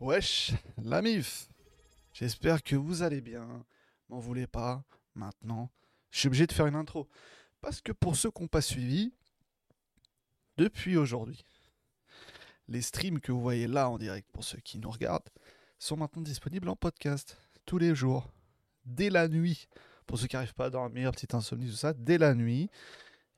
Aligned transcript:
Wesh, 0.00 0.52
la 0.82 1.02
MIF 1.02 1.48
J'espère 2.12 2.62
que 2.64 2.74
vous 2.74 3.02
allez 3.02 3.20
bien. 3.20 3.64
M'en 4.08 4.18
voulez 4.18 4.48
pas, 4.48 4.84
maintenant. 5.14 5.70
Je 6.10 6.18
suis 6.18 6.26
obligé 6.26 6.46
de 6.46 6.52
faire 6.52 6.66
une 6.66 6.74
intro. 6.74 7.08
Parce 7.60 7.80
que 7.80 7.92
pour 7.92 8.16
ceux 8.16 8.30
qui 8.30 8.42
n'ont 8.42 8.48
pas 8.48 8.60
suivi, 8.60 9.14
depuis 10.56 10.96
aujourd'hui, 10.96 11.44
les 12.66 12.82
streams 12.82 13.20
que 13.20 13.30
vous 13.30 13.40
voyez 13.40 13.68
là 13.68 13.88
en 13.88 13.96
direct, 13.96 14.28
pour 14.32 14.42
ceux 14.42 14.58
qui 14.58 14.78
nous 14.78 14.90
regardent, 14.90 15.30
sont 15.78 15.96
maintenant 15.96 16.22
disponibles 16.22 16.68
en 16.68 16.76
podcast, 16.76 17.36
tous 17.64 17.78
les 17.78 17.94
jours, 17.94 18.32
dès 18.84 19.10
la 19.10 19.28
nuit. 19.28 19.68
Pour 20.06 20.18
ceux 20.18 20.26
qui 20.26 20.34
n'arrivent 20.34 20.54
pas 20.54 20.66
à 20.66 20.70
dormir, 20.70 21.12
petite 21.12 21.34
insomnie, 21.34 21.70
tout 21.70 21.76
ça, 21.76 21.94
dès 21.94 22.18
la 22.18 22.34
nuit, 22.34 22.68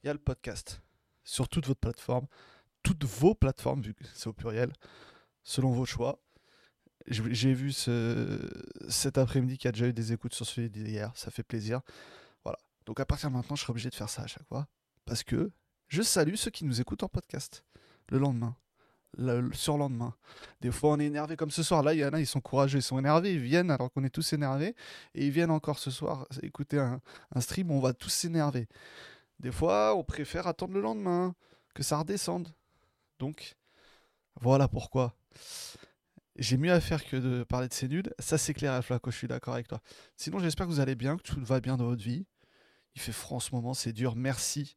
il 0.02 0.06
y 0.06 0.10
a 0.10 0.14
le 0.14 0.18
podcast 0.18 0.80
sur 1.22 1.48
toute 1.48 1.66
votre 1.66 1.80
plateforme, 1.80 2.26
toutes 2.82 3.04
vos 3.04 3.34
plateformes, 3.34 3.82
vu 3.82 3.94
que 3.94 4.04
c'est 4.14 4.26
au 4.26 4.32
pluriel, 4.32 4.72
selon 5.44 5.70
vos 5.70 5.84
choix. 5.84 6.18
J'ai 7.08 7.54
vu 7.54 7.72
ce, 7.72 8.38
cet 8.88 9.16
après-midi 9.16 9.58
qu'il 9.58 9.68
y 9.68 9.70
a 9.70 9.72
déjà 9.72 9.86
eu 9.86 9.92
des 9.92 10.12
écoutes 10.12 10.34
sur 10.34 10.46
celui 10.46 10.70
d'hier, 10.70 11.12
ça 11.14 11.30
fait 11.30 11.44
plaisir. 11.44 11.80
Voilà. 12.42 12.58
Donc 12.84 12.98
à 13.00 13.06
partir 13.06 13.30
de 13.30 13.34
maintenant, 13.34 13.54
je 13.54 13.62
serai 13.62 13.70
obligé 13.70 13.90
de 13.90 13.94
faire 13.94 14.08
ça 14.08 14.22
à 14.22 14.26
chaque 14.26 14.46
fois. 14.46 14.66
Parce 15.04 15.22
que 15.22 15.52
je 15.88 16.02
salue 16.02 16.34
ceux 16.34 16.50
qui 16.50 16.64
nous 16.64 16.80
écoutent 16.80 17.04
en 17.04 17.08
podcast 17.08 17.64
le 18.08 18.18
lendemain, 18.18 18.56
le 19.18 19.52
surlendemain. 19.52 20.14
Des 20.60 20.70
fois, 20.70 20.90
on 20.90 20.98
est 20.98 21.06
énervé 21.06 21.36
comme 21.36 21.50
ce 21.50 21.62
soir. 21.62 21.82
Là, 21.82 21.94
il 21.94 22.00
y 22.00 22.04
en 22.04 22.12
a, 22.12 22.20
ils 22.20 22.26
sont 22.26 22.40
courageux, 22.40 22.78
ils 22.78 22.82
sont 22.82 22.98
énervés, 22.98 23.34
ils 23.34 23.40
viennent 23.40 23.70
alors 23.70 23.92
qu'on 23.92 24.04
est 24.04 24.10
tous 24.10 24.32
énervés. 24.32 24.74
Et 25.14 25.26
ils 25.26 25.32
viennent 25.32 25.50
encore 25.50 25.78
ce 25.78 25.90
soir 25.90 26.26
écouter 26.42 26.78
un, 26.78 27.00
stream 27.40 27.70
on 27.70 27.80
va 27.80 27.92
tous 27.92 28.10
s'énerver. 28.10 28.68
Des 29.38 29.52
fois, 29.52 29.94
on 29.96 30.02
préfère 30.02 30.46
attendre 30.46 30.74
le 30.74 30.80
lendemain, 30.80 31.34
que 31.74 31.82
ça 31.82 31.98
redescende. 31.98 32.48
Donc, 33.18 33.56
voilà 34.40 34.66
pourquoi. 34.66 35.14
J'ai 36.38 36.56
mieux 36.56 36.72
à 36.72 36.80
faire 36.80 37.04
que 37.04 37.16
de 37.16 37.44
parler 37.44 37.68
de 37.68 37.72
ces 37.72 37.88
nuls. 37.88 38.12
Ça, 38.18 38.36
c'est 38.36 38.54
clair, 38.54 38.84
Flaco, 38.84 39.10
je 39.10 39.16
suis 39.16 39.28
d'accord 39.28 39.54
avec 39.54 39.68
toi. 39.68 39.80
Sinon, 40.16 40.38
j'espère 40.38 40.66
que 40.66 40.72
vous 40.72 40.80
allez 40.80 40.94
bien, 40.94 41.16
que 41.16 41.22
tout 41.22 41.42
va 41.42 41.60
bien 41.60 41.76
dans 41.76 41.86
votre 41.86 42.02
vie. 42.02 42.26
Il 42.94 43.00
fait 43.00 43.12
froid 43.12 43.36
en 43.36 43.40
ce 43.40 43.54
moment, 43.54 43.74
c'est 43.74 43.92
dur. 43.92 44.16
Merci. 44.16 44.76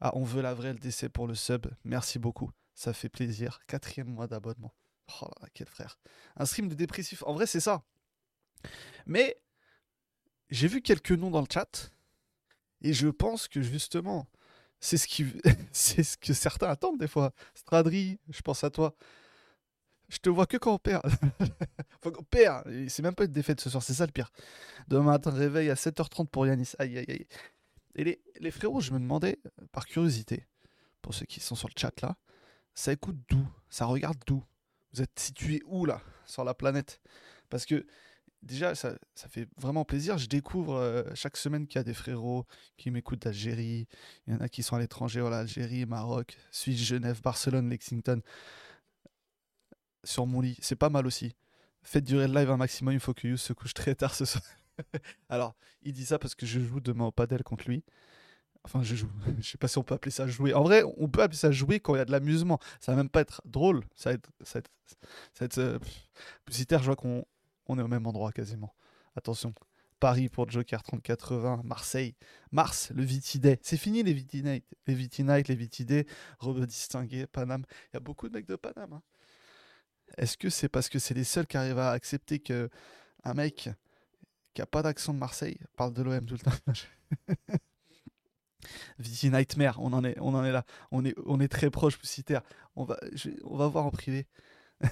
Ah, 0.00 0.12
on 0.14 0.24
veut 0.24 0.42
la 0.42 0.54
vraie 0.54 0.72
LDC 0.72 1.08
pour 1.08 1.26
le 1.26 1.34
sub. 1.34 1.66
Merci 1.84 2.18
beaucoup. 2.18 2.50
Ça 2.74 2.92
fait 2.92 3.08
plaisir. 3.08 3.60
Quatrième 3.66 4.08
mois 4.08 4.26
d'abonnement. 4.26 4.74
Oh 5.20 5.26
là 5.26 5.34
là, 5.42 5.48
quel 5.52 5.66
frère. 5.66 5.98
Un 6.36 6.46
stream 6.46 6.68
de 6.68 6.74
dépressif. 6.74 7.22
En 7.26 7.34
vrai, 7.34 7.46
c'est 7.46 7.60
ça. 7.60 7.82
Mais 9.06 9.40
j'ai 10.50 10.68
vu 10.68 10.80
quelques 10.80 11.12
noms 11.12 11.30
dans 11.30 11.40
le 11.40 11.46
chat. 11.52 11.90
Et 12.82 12.92
je 12.92 13.08
pense 13.08 13.48
que 13.48 13.60
justement, 13.62 14.26
c'est 14.80 14.96
ce, 14.96 15.06
c'est 15.72 16.02
ce 16.02 16.16
que 16.16 16.32
certains 16.32 16.68
attendent 16.68 16.98
des 16.98 17.08
fois. 17.08 17.32
Stradri, 17.54 18.18
je 18.30 18.40
pense 18.42 18.64
à 18.64 18.70
toi. 18.70 18.94
Je 20.10 20.18
te 20.18 20.28
vois 20.28 20.46
que 20.46 20.56
quand 20.56 20.74
on 20.74 20.78
perd. 20.78 21.02
enfin, 22.04 22.12
on 22.18 22.22
perd. 22.24 22.64
C'est 22.88 23.02
même 23.02 23.14
pas 23.14 23.24
une 23.24 23.32
défaite 23.32 23.60
ce 23.60 23.70
soir, 23.70 23.82
c'est 23.82 23.94
ça 23.94 24.06
le 24.06 24.12
pire. 24.12 24.30
Demain 24.88 25.04
matin, 25.04 25.30
réveil 25.30 25.70
à 25.70 25.74
7h30 25.74 26.26
pour 26.26 26.46
Yanis. 26.46 26.72
Aïe, 26.78 26.98
aïe, 26.98 27.06
aïe. 27.08 27.26
Et 27.94 28.04
les, 28.04 28.22
les 28.40 28.50
frérots, 28.50 28.80
je 28.80 28.92
me 28.92 28.98
demandais, 28.98 29.38
par 29.72 29.86
curiosité, 29.86 30.46
pour 31.00 31.14
ceux 31.14 31.26
qui 31.26 31.40
sont 31.40 31.54
sur 31.54 31.68
le 31.68 31.74
chat 31.76 32.00
là, 32.02 32.16
ça 32.74 32.92
écoute 32.92 33.16
d'où? 33.28 33.46
Ça 33.68 33.86
regarde 33.86 34.18
d'où? 34.26 34.44
Vous 34.92 35.02
êtes 35.02 35.18
situé 35.18 35.62
où 35.66 35.86
là 35.86 36.02
Sur 36.26 36.44
la 36.44 36.54
planète? 36.54 37.00
Parce 37.48 37.66
que 37.66 37.86
déjà, 38.42 38.74
ça, 38.74 38.94
ça, 39.14 39.28
fait 39.28 39.48
vraiment 39.56 39.84
plaisir. 39.84 40.18
Je 40.18 40.26
découvre 40.26 40.74
euh, 40.74 41.02
chaque 41.14 41.36
semaine 41.36 41.66
qu'il 41.66 41.78
y 41.78 41.80
a 41.80 41.84
des 41.84 41.94
frérots 41.94 42.46
qui 42.76 42.90
m'écoutent 42.90 43.22
d'Algérie. 43.22 43.86
Il 44.26 44.34
y 44.34 44.36
en 44.36 44.40
a 44.40 44.48
qui 44.48 44.62
sont 44.62 44.76
à 44.76 44.78
l'étranger, 44.78 45.20
voilà, 45.20 45.38
Algérie, 45.38 45.86
Maroc, 45.86 46.36
Suisse, 46.50 46.82
Genève, 46.82 47.20
Barcelone, 47.22 47.68
Lexington. 47.68 48.20
Sur 50.04 50.26
mon 50.26 50.40
lit, 50.40 50.58
c'est 50.60 50.76
pas 50.76 50.88
mal 50.88 51.06
aussi. 51.06 51.34
Faites 51.82 52.04
durer 52.04 52.28
le 52.28 52.34
live 52.34 52.50
un 52.50 52.56
maximum, 52.56 52.94
il 52.94 53.00
faut 53.00 53.14
que 53.14 53.26
You 53.26 53.36
se 53.36 53.52
couche 53.52 53.74
très 53.74 53.94
tard 53.94 54.14
ce 54.14 54.24
soir. 54.24 54.44
Alors, 55.28 55.54
il 55.82 55.92
dit 55.92 56.04
ça 56.04 56.18
parce 56.18 56.34
que 56.34 56.46
je 56.46 56.60
joue 56.60 56.80
demain 56.80 57.06
au 57.06 57.12
padel 57.12 57.42
contre 57.42 57.68
lui. 57.68 57.84
Enfin, 58.64 58.82
je 58.82 58.94
joue. 58.94 59.10
Je 59.40 59.50
sais 59.50 59.58
pas 59.58 59.68
si 59.68 59.78
on 59.78 59.82
peut 59.82 59.94
appeler 59.94 60.10
ça 60.10 60.26
jouer. 60.26 60.52
En 60.52 60.62
vrai, 60.62 60.82
on 60.98 61.08
peut 61.08 61.22
appeler 61.22 61.38
ça 61.38 61.50
jouer 61.50 61.80
quand 61.80 61.94
il 61.94 61.98
y 61.98 62.00
a 62.00 62.04
de 62.04 62.12
l'amusement. 62.12 62.58
Ça 62.80 62.92
va 62.92 62.96
même 62.96 63.08
pas 63.08 63.22
être 63.22 63.40
drôle. 63.46 63.84
Ça 63.94 64.10
va 64.10 64.14
être. 64.14 64.30
Ça 64.42 64.58
va 64.58 64.60
être, 64.60 64.70
ça 65.32 65.62
va 65.62 65.62
euh, 65.62 65.78
je 66.78 66.84
vois 66.84 66.96
qu'on 66.96 67.24
on 67.66 67.78
est 67.78 67.82
au 67.82 67.88
même 67.88 68.06
endroit 68.06 68.32
quasiment. 68.32 68.74
Attention. 69.16 69.54
Paris 69.98 70.30
pour 70.30 70.50
Joker 70.50 70.82
3080, 70.82 71.60
Marseille, 71.64 72.14
Mars, 72.52 72.90
le 72.94 73.02
Vitiday. 73.02 73.58
C'est 73.62 73.76
fini 73.76 74.02
les 74.02 74.14
Viti 74.14 74.42
les 74.42 74.94
Viti 74.94 75.22
les 75.22 75.54
Vitiday, 75.54 76.06
Robe 76.38 76.64
distingué, 76.64 77.26
Paname. 77.26 77.64
Il 77.92 77.94
y 77.94 77.96
a 77.98 78.00
beaucoup 78.00 78.28
de 78.28 78.32
mecs 78.32 78.46
de 78.46 78.56
Paname. 78.56 78.94
Hein. 78.94 79.02
Est-ce 80.16 80.36
que 80.36 80.50
c'est 80.50 80.68
parce 80.68 80.88
que 80.88 80.98
c'est 80.98 81.14
les 81.14 81.24
seuls 81.24 81.46
qui 81.46 81.56
arrivent 81.56 81.78
à 81.78 81.90
accepter 81.90 82.38
que 82.38 82.68
un 83.24 83.34
mec 83.34 83.70
qui 84.54 84.62
a 84.62 84.66
pas 84.66 84.82
d'accent 84.82 85.14
de 85.14 85.18
Marseille 85.18 85.58
parle 85.76 85.92
de 85.92 86.02
l'OM 86.02 86.24
tout 86.26 86.34
le 86.34 86.40
temps? 86.40 86.50
Viti 88.98 89.30
Nightmare, 89.30 89.80
on 89.80 89.92
en 89.92 90.04
est, 90.04 90.18
on 90.20 90.34
en 90.34 90.44
est 90.44 90.52
là. 90.52 90.64
On 90.90 91.04
est, 91.04 91.14
on 91.24 91.40
est 91.40 91.48
très 91.48 91.70
proche, 91.70 91.96
Poussitaire. 91.96 92.42
On 92.76 92.84
va, 92.84 92.98
on 93.44 93.56
va 93.56 93.68
voir 93.68 93.86
en 93.86 93.90
privé. 93.90 94.26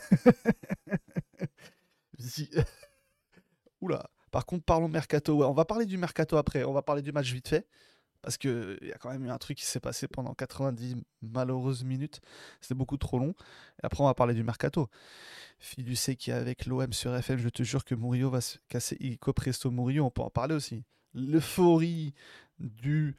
Oula. 3.80 4.10
Par 4.30 4.44
contre, 4.46 4.64
parlons 4.64 4.88
mercato. 4.88 5.36
Ouais, 5.36 5.46
on 5.46 5.54
va 5.54 5.64
parler 5.64 5.86
du 5.86 5.96
mercato 5.96 6.36
après. 6.36 6.64
On 6.64 6.72
va 6.72 6.82
parler 6.82 7.02
du 7.02 7.12
match 7.12 7.32
vite 7.32 7.48
fait. 7.48 7.66
Parce 8.22 8.36
qu'il 8.36 8.78
y 8.82 8.92
a 8.92 8.98
quand 8.98 9.10
même 9.10 9.24
eu 9.24 9.30
un 9.30 9.38
truc 9.38 9.58
qui 9.58 9.64
s'est 9.64 9.80
passé 9.80 10.08
pendant 10.08 10.34
90 10.34 10.96
malheureuses 11.22 11.84
minutes. 11.84 12.20
C'était 12.60 12.74
beaucoup 12.74 12.96
trop 12.96 13.18
long. 13.18 13.30
Et 13.82 13.84
après, 13.86 14.02
on 14.02 14.06
va 14.06 14.14
parler 14.14 14.34
du 14.34 14.42
mercato. 14.42 14.88
Fiducé 15.58 16.16
qui 16.16 16.30
est 16.30 16.34
avec 16.34 16.66
l'OM 16.66 16.92
sur 16.92 17.14
FM, 17.14 17.38
je 17.38 17.48
te 17.48 17.62
jure 17.62 17.84
que 17.84 17.94
Murillo 17.94 18.30
va 18.30 18.40
se 18.40 18.58
casser. 18.68 18.96
Ico 19.00 19.32
Presto 19.32 19.70
Murillo, 19.70 20.04
on 20.04 20.10
peut 20.10 20.22
en 20.22 20.30
parler 20.30 20.54
aussi. 20.54 20.84
L'euphorie 21.14 22.14
du. 22.58 23.16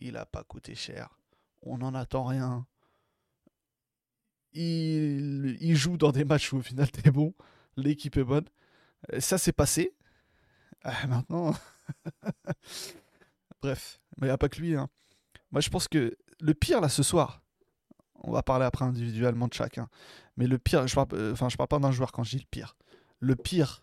Il 0.00 0.16
a 0.16 0.26
pas 0.26 0.44
coûté 0.44 0.74
cher. 0.74 1.18
On 1.62 1.78
n'en 1.78 1.94
attend 1.94 2.24
rien. 2.24 2.66
Il... 4.52 5.58
il 5.60 5.76
joue 5.76 5.96
dans 5.96 6.12
des 6.12 6.24
matchs 6.24 6.52
où 6.52 6.58
au 6.58 6.62
final 6.62 6.90
t'es 6.90 7.10
bon 7.10 7.34
l'équipe 7.78 8.16
est 8.16 8.24
bonne. 8.24 8.44
Ça 9.20 9.38
s'est 9.38 9.52
passé. 9.52 9.94
Ah, 10.82 11.06
maintenant. 11.06 11.54
Bref, 13.60 14.00
mais 14.18 14.26
il 14.26 14.30
n'y 14.30 14.34
a 14.34 14.38
pas 14.38 14.48
que 14.48 14.60
lui. 14.60 14.76
Hein. 14.76 14.88
Moi, 15.50 15.60
je 15.60 15.70
pense 15.70 15.88
que 15.88 16.16
le 16.40 16.54
pire, 16.54 16.80
là, 16.80 16.88
ce 16.88 17.02
soir, 17.02 17.42
on 18.14 18.30
va 18.30 18.42
parler 18.42 18.64
après 18.64 18.84
individuellement 18.84 19.48
de 19.48 19.54
chacun. 19.54 19.88
Mais 20.36 20.46
le 20.46 20.58
pire, 20.58 20.86
je 20.86 20.94
parle, 20.94 21.08
euh, 21.12 21.34
parle 21.34 21.68
pas 21.68 21.78
d'un 21.78 21.92
joueur 21.92 22.12
quand 22.12 22.22
je 22.22 22.36
dis 22.36 22.42
le 22.42 22.48
pire. 22.50 22.76
Le 23.20 23.34
pire, 23.34 23.82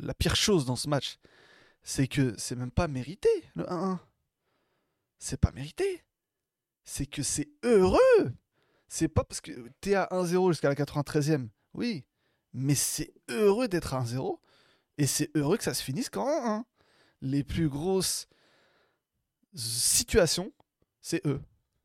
la 0.00 0.14
pire 0.14 0.36
chose 0.36 0.64
dans 0.64 0.76
ce 0.76 0.88
match, 0.88 1.18
c'est 1.82 2.06
que 2.06 2.34
c'est 2.38 2.56
même 2.56 2.70
pas 2.70 2.88
mérité, 2.88 3.28
le 3.54 3.64
1-1. 3.64 3.98
C'est 5.18 5.40
pas 5.40 5.52
mérité. 5.52 6.04
C'est 6.84 7.06
que 7.06 7.22
c'est 7.22 7.50
heureux. 7.64 8.34
C'est 8.88 9.08
pas 9.08 9.24
parce 9.24 9.40
que 9.40 9.68
t'es 9.80 9.94
à 9.94 10.08
1-0 10.10 10.50
jusqu'à 10.50 10.68
la 10.68 10.74
93e. 10.74 11.48
Oui, 11.74 12.04
mais 12.52 12.74
c'est 12.74 13.14
heureux 13.28 13.68
d'être 13.68 13.94
à 13.94 14.02
1-0 14.02 14.38
et 14.98 15.06
c'est 15.06 15.30
heureux 15.36 15.56
que 15.56 15.64
ça 15.64 15.74
se 15.74 15.82
finisse 15.82 16.10
quand 16.10 16.26
1-1. 16.26 16.64
Les 17.22 17.44
plus 17.44 17.68
grosses 17.68 18.26
situations, 19.54 20.52
c'est 21.00 21.24
eux. 21.26 21.40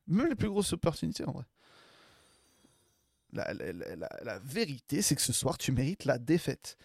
Même 0.06 0.28
les 0.28 0.34
plus 0.34 0.48
grosses 0.48 0.72
opportunités 0.72 1.24
en 1.24 1.32
vrai. 1.32 1.44
La, 3.32 4.38
vérité, 4.38 5.02
c'est 5.02 5.14
que 5.14 5.20
ce 5.22 5.32
soir, 5.32 5.58
tu 5.58 5.70
mérites 5.70 6.06
la 6.06 6.18
défaite. 6.18 6.78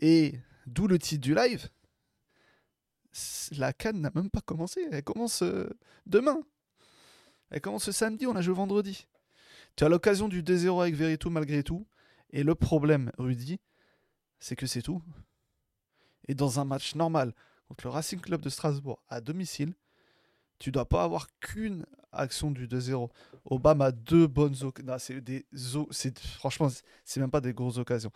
Et 0.00 0.38
d'où 0.66 0.86
le 0.86 0.98
titre 0.98 1.22
du 1.22 1.34
live. 1.34 1.68
La 3.56 3.72
canne 3.72 4.00
n'a 4.00 4.10
même 4.14 4.30
pas 4.30 4.42
commencé. 4.42 4.86
Elle 4.92 5.02
commence 5.02 5.42
euh, 5.42 5.68
demain. 6.06 6.40
Elle 7.50 7.62
commence 7.62 7.84
ce 7.84 7.92
samedi, 7.92 8.26
on 8.26 8.36
a 8.36 8.42
joué 8.42 8.54
vendredi. 8.54 9.06
Tu 9.76 9.84
as 9.84 9.88
l'occasion 9.88 10.28
du 10.28 10.42
2-0 10.42 10.82
avec 10.82 10.94
Veritou 10.94 11.30
malgré 11.30 11.62
tout. 11.62 11.86
Et 12.30 12.42
le 12.42 12.54
problème, 12.54 13.10
Rudy, 13.16 13.58
c'est 14.38 14.56
que 14.56 14.66
c'est 14.66 14.82
tout. 14.82 15.02
Et 16.28 16.34
dans 16.34 16.60
un 16.60 16.64
match 16.64 16.94
normal 16.94 17.34
contre 17.68 17.86
le 17.86 17.90
Racing 17.90 18.20
Club 18.20 18.42
de 18.42 18.50
Strasbourg 18.50 19.02
à 19.08 19.22
domicile, 19.22 19.74
tu 20.58 20.70
dois 20.70 20.88
pas 20.88 21.04
avoir 21.04 21.28
qu'une 21.40 21.86
action 22.12 22.50
du 22.50 22.66
2-0. 22.66 23.10
Obama 23.44 23.86
a 23.86 23.92
deux 23.92 24.26
bonnes 24.26 24.56
occasions. 24.62 24.98
C'est 24.98 25.20
des 25.20 25.46
c'est 25.90 26.18
franchement, 26.18 26.68
c'est 27.04 27.20
même 27.20 27.30
pas 27.30 27.40
des 27.40 27.52
grosses 27.52 27.78
occasions. 27.78 28.12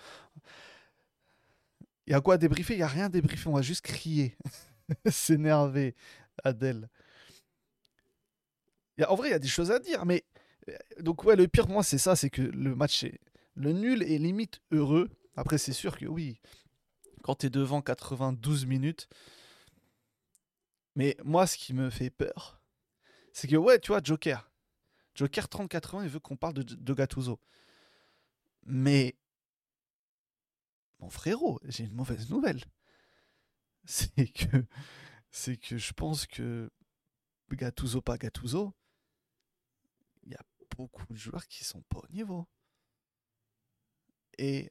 Il 2.06 2.12
y 2.12 2.14
a 2.14 2.20
quoi 2.20 2.34
à 2.34 2.38
débriefer? 2.38 2.74
Il 2.74 2.80
y 2.80 2.82
a 2.82 2.88
rien 2.88 3.06
à 3.06 3.08
débriefer. 3.08 3.48
On 3.48 3.54
va 3.54 3.62
juste 3.62 3.84
crier, 3.84 4.36
s'énerver, 5.06 5.94
Adèle. 6.42 6.88
En 9.08 9.16
vrai, 9.16 9.28
il 9.28 9.32
y 9.32 9.34
a 9.34 9.40
des 9.40 9.48
choses 9.48 9.70
à 9.72 9.78
dire, 9.78 10.04
mais 10.04 10.24
euh, 10.68 10.76
donc 11.00 11.24
ouais, 11.24 11.34
le 11.34 11.48
pire 11.48 11.66
moi 11.66 11.82
c'est 11.82 11.98
ça, 11.98 12.14
c'est 12.14 12.30
que 12.30 12.42
le 12.42 12.76
match 12.76 13.02
est 13.02 13.18
le 13.54 13.72
nul 13.72 14.02
est 14.02 14.18
limite 14.18 14.60
heureux. 14.70 15.10
Après, 15.36 15.58
c'est 15.58 15.72
sûr 15.72 15.98
que 15.98 16.06
oui, 16.06 16.40
quand 17.22 17.36
tu 17.36 17.46
es 17.46 17.50
devant 17.50 17.82
92 17.82 18.66
minutes. 18.66 19.08
Mais 20.94 21.16
moi, 21.24 21.46
ce 21.46 21.56
qui 21.56 21.72
me 21.74 21.90
fait 21.90 22.10
peur, 22.10 22.60
c'est 23.32 23.48
que, 23.48 23.56
ouais, 23.56 23.78
tu 23.80 23.88
vois, 23.88 24.00
Joker. 24.02 24.50
Joker 25.14 25.48
30-80, 25.48 26.04
il 26.04 26.08
veut 26.08 26.20
qu'on 26.20 26.36
parle 26.36 26.54
de, 26.54 26.62
de. 26.62 26.94
Mais 28.64 29.14
Mon 31.00 31.10
frérot, 31.10 31.60
j'ai 31.64 31.84
une 31.84 31.92
mauvaise 31.92 32.30
nouvelle. 32.30 32.62
C'est 33.84 34.28
que, 34.28 34.64
c'est 35.32 35.56
que 35.56 35.76
je 35.76 35.92
pense 35.92 36.26
que 36.26 36.70
Gattuso, 37.50 38.00
pas 38.00 38.16
Gattuso, 38.18 38.74
il 40.24 40.32
y 40.32 40.34
a 40.34 40.42
beaucoup 40.76 41.04
de 41.12 41.16
joueurs 41.16 41.46
qui 41.46 41.64
sont 41.64 41.82
pas 41.82 41.98
au 41.98 42.08
niveau. 42.12 42.46
Et 44.38 44.70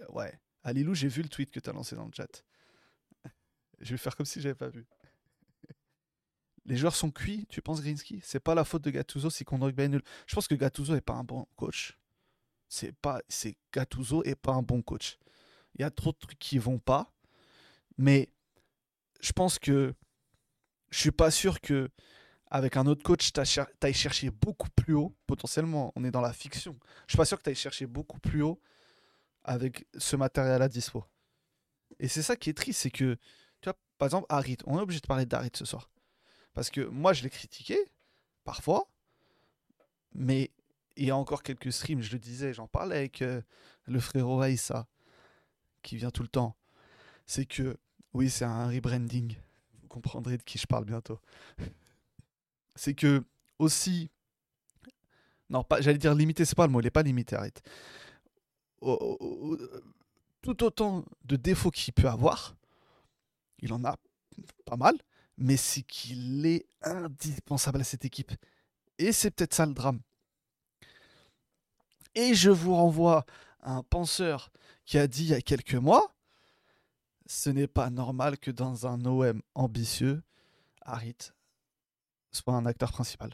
euh, 0.00 0.06
ouais, 0.12 0.38
Alilou, 0.62 0.94
j'ai 0.94 1.08
vu 1.08 1.22
le 1.22 1.28
tweet 1.28 1.50
que 1.50 1.60
tu 1.60 1.70
as 1.70 1.72
lancé 1.72 1.96
dans 1.96 2.06
le 2.06 2.12
chat. 2.12 2.44
Je 3.80 3.90
vais 3.92 3.98
faire 3.98 4.16
comme 4.16 4.26
si 4.26 4.40
j'avais 4.40 4.54
pas 4.54 4.68
vu. 4.68 4.86
Les 6.64 6.76
joueurs 6.76 6.94
sont 6.94 7.10
cuits, 7.10 7.46
tu 7.48 7.62
penses 7.62 7.80
Grinsky 7.80 8.20
C'est 8.22 8.40
pas 8.40 8.54
la 8.54 8.64
faute 8.64 8.82
de 8.82 8.90
Gattuso 8.90 9.30
si 9.30 9.44
Kondruk 9.44 9.78
est 9.78 9.88
nul. 9.88 10.02
Je 10.26 10.34
pense 10.34 10.46
que 10.46 10.54
Gattuso 10.54 10.94
est 10.94 11.00
pas 11.00 11.14
un 11.14 11.24
bon 11.24 11.46
coach. 11.56 11.98
C'est 12.68 12.92
pas 12.92 13.22
c'est 13.28 13.56
Gattuso 13.72 14.22
est 14.24 14.34
pas 14.34 14.52
un 14.52 14.62
bon 14.62 14.82
coach. 14.82 15.18
Il 15.74 15.80
y 15.80 15.84
a 15.84 15.90
trop 15.90 16.12
de 16.12 16.18
trucs 16.18 16.38
qui 16.38 16.58
vont 16.58 16.78
pas. 16.78 17.12
Mais 17.96 18.30
je 19.20 19.32
pense 19.32 19.58
que 19.58 19.94
je 20.90 20.98
suis 20.98 21.10
pas 21.10 21.30
sûr 21.30 21.60
que 21.60 21.90
avec 22.50 22.76
un 22.76 22.86
autre 22.86 23.02
coach, 23.02 23.32
tu 23.32 23.40
ailles 23.40 23.94
chercher 23.94 24.30
beaucoup 24.30 24.70
plus 24.70 24.94
haut. 24.94 25.14
Potentiellement, 25.26 25.92
on 25.96 26.04
est 26.04 26.10
dans 26.10 26.20
la 26.20 26.32
fiction. 26.32 26.78
Je 27.06 27.12
suis 27.12 27.16
pas 27.16 27.26
sûr 27.26 27.38
que 27.38 27.42
tu 27.42 27.50
ailles 27.50 27.56
chercher 27.56 27.86
beaucoup 27.86 28.18
plus 28.20 28.42
haut 28.42 28.60
avec 29.44 29.86
ce 29.96 30.16
matériel 30.16 30.62
à 30.62 30.68
dispo. 30.68 31.04
Et 31.98 32.08
c'est 32.08 32.22
ça 32.22 32.36
qui 32.36 32.50
est 32.50 32.54
triste, 32.54 32.80
c'est 32.80 32.90
que, 32.90 33.16
par 33.98 34.06
exemple, 34.06 34.26
Harit, 34.28 34.58
on 34.66 34.78
est 34.78 34.82
obligé 34.82 35.00
de 35.00 35.06
parler 35.06 35.26
d'Harit 35.26 35.50
ce 35.54 35.64
soir. 35.64 35.90
Parce 36.54 36.70
que 36.70 36.80
moi, 36.80 37.12
je 37.12 37.22
l'ai 37.22 37.30
critiqué, 37.30 37.78
parfois, 38.44 38.88
mais 40.14 40.50
il 40.96 41.06
y 41.06 41.10
a 41.10 41.16
encore 41.16 41.42
quelques 41.42 41.72
streams, 41.72 42.02
je 42.02 42.12
le 42.12 42.18
disais, 42.18 42.52
j'en 42.52 42.66
parlais 42.66 42.96
avec 42.96 43.22
euh, 43.22 43.42
le 43.86 44.00
frérot 44.00 44.40
Aïssa, 44.40 44.86
qui 45.82 45.96
vient 45.96 46.10
tout 46.10 46.22
le 46.22 46.28
temps. 46.28 46.56
C'est 47.26 47.46
que, 47.46 47.76
oui, 48.14 48.30
c'est 48.30 48.44
un 48.44 48.68
rebranding. 48.68 49.36
Vous 49.82 49.88
comprendrez 49.88 50.38
de 50.38 50.42
qui 50.42 50.58
je 50.58 50.66
parle 50.66 50.84
bientôt. 50.84 51.20
c'est 52.74 52.94
que, 52.94 53.22
aussi, 53.58 54.10
non, 55.50 55.62
pas, 55.64 55.80
j'allais 55.80 55.98
dire 55.98 56.14
limité, 56.14 56.44
c'est 56.44 56.56
pas 56.56 56.66
le 56.66 56.72
mot, 56.72 56.80
il 56.80 56.84
n'est 56.84 56.90
pas 56.90 57.02
limité, 57.02 57.36
arrête 57.36 57.62
tout 60.42 60.64
autant 60.64 61.04
de 61.24 61.36
défauts 61.36 61.70
qu'il 61.70 61.92
peut 61.94 62.08
avoir, 62.08 62.56
il 63.58 63.72
en 63.72 63.84
a 63.84 63.96
pas 64.64 64.76
mal, 64.76 64.96
mais 65.36 65.56
c'est 65.56 65.82
qu'il 65.82 66.44
est 66.46 66.66
indispensable 66.82 67.80
à 67.80 67.84
cette 67.84 68.04
équipe. 68.04 68.32
Et 68.98 69.12
c'est 69.12 69.30
peut-être 69.30 69.54
ça 69.54 69.66
le 69.66 69.74
drame. 69.74 70.00
Et 72.14 72.34
je 72.34 72.50
vous 72.50 72.74
renvoie 72.74 73.24
à 73.60 73.72
un 73.72 73.82
penseur 73.82 74.50
qui 74.84 74.98
a 74.98 75.06
dit 75.06 75.24
il 75.24 75.30
y 75.30 75.34
a 75.34 75.40
quelques 75.40 75.74
mois, 75.74 76.14
ce 77.26 77.50
n'est 77.50 77.68
pas 77.68 77.90
normal 77.90 78.38
que 78.38 78.50
dans 78.50 78.86
un 78.86 79.04
OM 79.04 79.42
ambitieux, 79.54 80.22
Harit 80.82 81.32
soit 82.32 82.54
un 82.54 82.66
acteur 82.66 82.90
principal. 82.90 83.30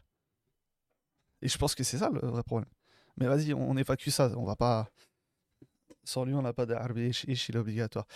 Et 1.41 1.49
je 1.49 1.57
pense 1.59 1.75
que 1.75 1.85
c'est 1.85 1.99
ça 1.99 2.11
le 2.11 2.21
vrai 2.21 2.43
problème. 2.43 2.71
Mais 3.17 3.27
vas-y, 3.27 3.55
on 3.55 3.77
évacue 3.77 4.09
ça, 4.09 4.31
on 4.37 4.45
va 4.45 4.57
pas... 4.57 4.89
Sans 6.03 6.25
lui, 6.25 6.35
on 6.35 6.43
n'a 6.43 6.53
pas 6.53 6.67
d'Arbish, 6.67 7.25
il 7.25 7.33
est 7.33 7.57
obligatoire. 7.57 8.07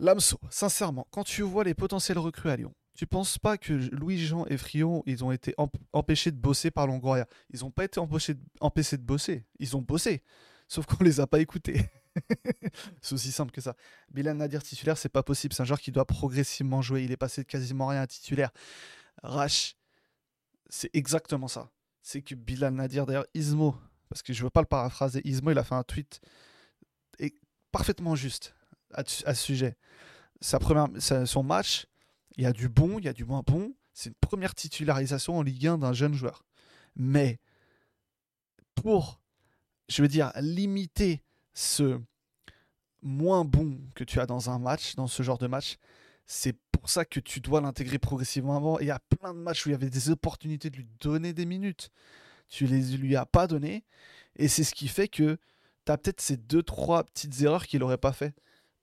Lamso, 0.00 0.40
sincèrement, 0.50 1.06
quand 1.10 1.24
tu 1.24 1.42
vois 1.42 1.62
les 1.62 1.74
potentiels 1.74 2.18
recrues 2.18 2.50
à 2.50 2.56
Lyon, 2.56 2.74
tu 2.94 3.06
penses 3.06 3.38
pas 3.38 3.58
que 3.58 3.72
Louis-Jean 3.72 4.46
et 4.46 4.56
Frion, 4.56 5.02
ils 5.06 5.24
ont 5.24 5.30
été 5.30 5.54
empêchés 5.92 6.30
de 6.30 6.36
bosser 6.36 6.70
par 6.70 6.86
Longoria? 6.86 7.26
Ils 7.50 7.60
n'ont 7.60 7.70
pas 7.70 7.84
été 7.84 8.00
empêchés 8.00 8.34
de, 8.34 9.02
bosser. 9.02 9.46
Ils 9.58 9.76
ont 9.76 9.80
bossé. 9.80 10.22
Sauf 10.68 10.86
qu'on 10.86 11.04
les 11.04 11.20
a 11.20 11.26
pas 11.26 11.40
écoutés. 11.40 11.82
c'est 13.00 13.14
aussi 13.14 13.30
simple 13.32 13.52
que 13.52 13.60
ça. 13.60 13.76
Bilal 14.10 14.36
Nadir 14.36 14.62
titulaire, 14.62 14.98
c'est 14.98 15.08
pas 15.08 15.22
possible. 15.22 15.54
C'est 15.54 15.62
un 15.62 15.66
joueur 15.66 15.80
qui 15.80 15.92
doit 15.92 16.04
progressivement 16.04 16.82
jouer. 16.82 17.04
Il 17.04 17.12
est 17.12 17.16
passé 17.16 17.42
de 17.42 17.46
quasiment 17.46 17.86
rien 17.86 18.02
à 18.02 18.06
titulaire. 18.06 18.50
Rash, 19.22 19.76
c'est 20.68 20.90
exactement 20.94 21.48
ça. 21.48 21.70
C'est 22.02 22.22
que 22.22 22.34
Bilal 22.34 22.74
Nadir, 22.74 23.06
d'ailleurs, 23.06 23.26
Ismo, 23.34 23.76
parce 24.08 24.22
que 24.22 24.32
je 24.32 24.42
veux 24.42 24.50
pas 24.50 24.60
le 24.62 24.66
paraphraser, 24.66 25.20
Ismo, 25.24 25.50
il 25.50 25.58
a 25.58 25.64
fait 25.64 25.74
un 25.74 25.84
tweet 25.84 26.20
parfaitement 27.72 28.16
juste 28.16 28.54
à, 28.92 29.04
ce 29.04 29.34
sujet. 29.34 29.76
Sa 30.40 30.58
première, 30.58 30.88
son 31.00 31.42
match, 31.42 31.86
il 32.36 32.44
y 32.44 32.46
a 32.46 32.52
du 32.52 32.68
bon, 32.68 32.98
il 32.98 33.04
y 33.04 33.08
a 33.08 33.12
du 33.12 33.24
moins 33.24 33.42
bon. 33.46 33.74
C'est 33.92 34.10
une 34.10 34.16
première 34.20 34.54
titularisation 34.54 35.38
en 35.38 35.42
Ligue 35.42 35.66
1 35.66 35.78
d'un 35.78 35.92
jeune 35.92 36.14
joueur. 36.14 36.44
Mais 36.96 37.38
pour, 38.74 39.20
je 39.88 40.02
veux 40.02 40.08
dire, 40.08 40.32
limiter 40.36 41.22
ce 41.52 42.00
moins 43.02 43.44
bon 43.44 43.80
que 43.94 44.04
tu 44.04 44.20
as 44.20 44.26
dans 44.26 44.50
un 44.50 44.58
match, 44.58 44.94
dans 44.94 45.06
ce 45.06 45.22
genre 45.22 45.38
de 45.38 45.46
match, 45.46 45.76
c'est 46.26 46.56
pour 46.70 46.88
ça 46.88 47.04
que 47.04 47.18
tu 47.20 47.40
dois 47.40 47.60
l'intégrer 47.60 47.98
progressivement 47.98 48.56
avant. 48.56 48.78
il 48.78 48.86
y 48.86 48.90
a 48.90 49.00
plein 49.00 49.34
de 49.34 49.38
matchs 49.38 49.66
où 49.66 49.70
il 49.70 49.72
y 49.72 49.74
avait 49.74 49.90
des 49.90 50.10
opportunités 50.10 50.70
de 50.70 50.76
lui 50.76 50.86
donner 51.00 51.32
des 51.32 51.44
minutes. 51.44 51.90
Tu 52.48 52.66
les 52.66 52.96
lui 52.96 53.16
as 53.16 53.26
pas 53.26 53.46
donné. 53.46 53.84
Et 54.36 54.48
c'est 54.48 54.64
ce 54.64 54.74
qui 54.74 54.88
fait 54.88 55.08
que 55.08 55.38
tu 55.86 55.92
as 55.92 55.98
peut-être 55.98 56.20
ces 56.20 56.36
deux, 56.36 56.62
trois 56.62 57.04
petites 57.04 57.40
erreurs 57.42 57.66
qu'il 57.66 57.80
n'aurait 57.80 57.98
pas 57.98 58.12
fait, 58.12 58.34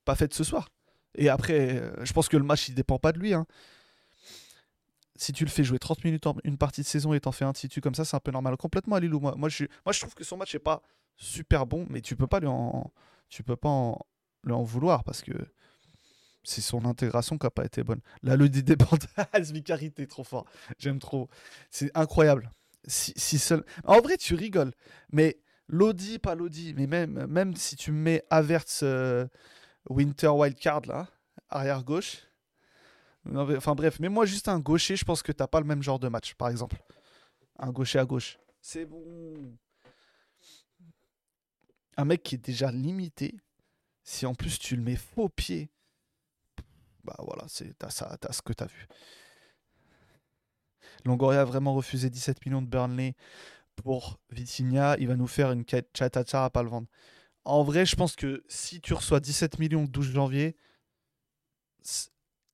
pas 0.08 0.14
faites 0.14 0.32
ce 0.32 0.42
soir. 0.42 0.70
Et 1.16 1.28
après, 1.28 1.76
euh, 1.76 2.02
je 2.02 2.14
pense 2.14 2.30
que 2.30 2.38
le 2.38 2.42
match, 2.42 2.70
il 2.70 2.74
dépend 2.74 2.98
pas 2.98 3.12
de 3.12 3.18
lui. 3.18 3.34
Hein. 3.34 3.44
Si 5.16 5.34
tu 5.34 5.44
le 5.44 5.50
fais 5.50 5.62
jouer 5.62 5.78
30 5.78 6.02
minutes 6.02 6.26
en 6.26 6.34
une 6.44 6.56
partie 6.56 6.80
de 6.80 6.86
saison 6.86 7.12
et 7.12 7.20
t'en 7.20 7.30
fais 7.30 7.44
un 7.44 7.52
titu 7.52 7.82
comme 7.82 7.94
ça, 7.94 8.06
c'est 8.06 8.16
un 8.16 8.20
peu 8.20 8.30
normal. 8.30 8.56
Complètement 8.56 8.96
à. 8.96 9.00
Moi, 9.00 9.34
moi, 9.36 9.50
je, 9.50 9.64
moi, 9.84 9.92
je 9.92 10.00
trouve 10.00 10.14
que 10.14 10.24
son 10.24 10.38
match 10.38 10.54
n'est 10.54 10.60
pas 10.60 10.80
super 11.16 11.66
bon, 11.66 11.86
mais 11.90 12.00
tu 12.00 12.16
peux 12.16 12.26
pas 12.26 12.40
lui 12.40 12.46
en, 12.46 12.90
tu 13.28 13.42
peux 13.42 13.56
pas 13.56 13.68
en, 13.68 13.98
lui 14.44 14.54
en 14.54 14.62
vouloir 14.62 15.04
parce 15.04 15.20
que 15.20 15.34
c'est 16.42 16.62
son 16.62 16.86
intégration 16.86 17.36
qui 17.36 17.44
n'a 17.44 17.50
pas 17.50 17.66
été 17.66 17.82
bonne. 17.82 18.00
Là, 18.22 18.36
le 18.36 18.48
dépendance, 18.48 19.50
Vicarité, 19.52 20.06
trop 20.06 20.24
fort. 20.24 20.46
J'aime 20.78 21.00
trop. 21.00 21.28
C'est 21.70 21.90
incroyable. 21.94 22.50
Si, 22.86 23.38
seul... 23.38 23.62
En 23.84 24.00
vrai, 24.00 24.16
tu 24.16 24.34
rigoles. 24.34 24.72
Mais 25.12 25.38
Lodi, 25.66 26.18
pas 26.18 26.34
Lodi, 26.34 26.72
mais 26.74 26.86
même, 26.86 27.26
même 27.26 27.54
si 27.56 27.76
tu 27.76 27.92
mets 27.92 28.22
Averts 28.30 28.64
euh, 28.82 29.26
Winter 29.88 30.28
Wildcard, 30.28 30.82
là, 30.86 31.08
arrière 31.48 31.82
gauche. 31.84 32.24
Enfin 33.34 33.74
bref, 33.74 33.98
mais 34.00 34.08
moi 34.08 34.26
juste 34.26 34.48
un 34.48 34.58
gaucher, 34.58 34.96
je 34.96 35.04
pense 35.04 35.22
que 35.22 35.32
t'as 35.32 35.46
pas 35.46 35.60
le 35.60 35.66
même 35.66 35.82
genre 35.82 35.98
de 35.98 36.08
match, 36.08 36.34
par 36.34 36.48
exemple. 36.48 36.76
Un 37.58 37.70
gaucher 37.70 37.98
à 37.98 38.04
gauche. 38.04 38.38
C'est 38.60 38.84
bon. 38.84 39.56
Un 41.96 42.04
mec 42.04 42.22
qui 42.22 42.36
est 42.36 42.38
déjà 42.38 42.70
limité, 42.70 43.34
si 44.04 44.24
en 44.24 44.34
plus 44.34 44.58
tu 44.58 44.76
le 44.76 44.82
mets 44.82 44.96
faux 44.96 45.28
pied, 45.28 45.70
bah 47.04 47.16
voilà, 47.18 47.46
t'as 47.78 47.90
ce 47.90 48.42
que 48.42 48.52
t'as 48.52 48.66
vu. 48.66 48.86
Longoria 51.04 51.42
a 51.42 51.44
vraiment 51.44 51.74
refusé 51.74 52.08
17 52.08 52.44
millions 52.46 52.62
de 52.62 52.66
Burnley 52.66 53.14
pour 53.76 54.18
Vitinha, 54.30 54.96
il 54.98 55.08
va 55.08 55.16
nous 55.16 55.26
faire 55.26 55.52
une 55.52 55.64
chatata 55.66 56.44
à 56.44 56.50
pas 56.50 56.62
le 56.62 56.68
vendre. 56.68 56.88
En 57.48 57.62
vrai, 57.62 57.86
je 57.86 57.96
pense 57.96 58.14
que 58.14 58.44
si 58.46 58.78
tu 58.82 58.92
reçois 58.92 59.20
17 59.20 59.58
millions 59.58 59.80
le 59.80 59.88
12 59.88 60.12
janvier, 60.12 60.54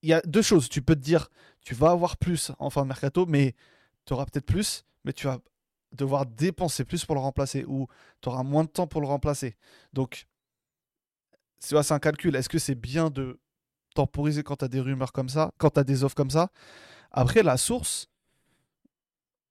il 0.03 0.09
y 0.09 0.13
a 0.13 0.21
deux 0.21 0.41
choses. 0.41 0.69
Tu 0.69 0.83
peux 0.83 0.95
te 0.95 1.01
dire, 1.01 1.31
tu 1.63 1.75
vas 1.75 1.91
avoir 1.91 2.17
plus 2.17 2.53
en 2.61 2.71
fin 2.71 2.83
de 2.83 2.87
mercato, 2.87 3.27
mais 3.27 3.57
tu 4.05 4.13
auras 4.13 4.25
peut-être 4.25 4.47
plus, 4.47 4.85
mais 5.05 5.13
tu 5.13 5.27
vas 5.27 5.41
devoir 5.91 6.27
dépenser 6.27 6.85
plus 6.85 7.05
pour 7.05 7.17
le 7.17 7.21
remplacer 7.21 7.65
ou 7.67 7.89
tu 8.21 8.29
auras 8.29 8.45
moins 8.45 8.63
de 8.63 8.69
temps 8.69 8.87
pour 8.87 9.01
le 9.01 9.09
remplacer. 9.09 9.57
Donc, 9.93 10.29
c'est 11.59 11.75
un 11.91 11.99
calcul. 11.99 12.37
Est-ce 12.37 12.49
que 12.49 12.61
c'est 12.61 12.77
bien 12.77 13.11
de 13.11 13.41
temporiser 13.97 14.45
quand 14.45 14.59
tu 14.59 14.65
as 14.65 14.69
des 14.69 14.81
rumeurs 14.81 15.13
comme 15.13 15.29
ça, 15.29 15.51
quand 15.59 15.71
tu 15.71 15.81
as 15.81 15.85
des 15.85 16.05
offres 16.05 16.15
comme 16.15 16.31
ça? 16.31 16.51
Après, 17.11 17.43
la 17.43 17.57
source, 17.57 18.09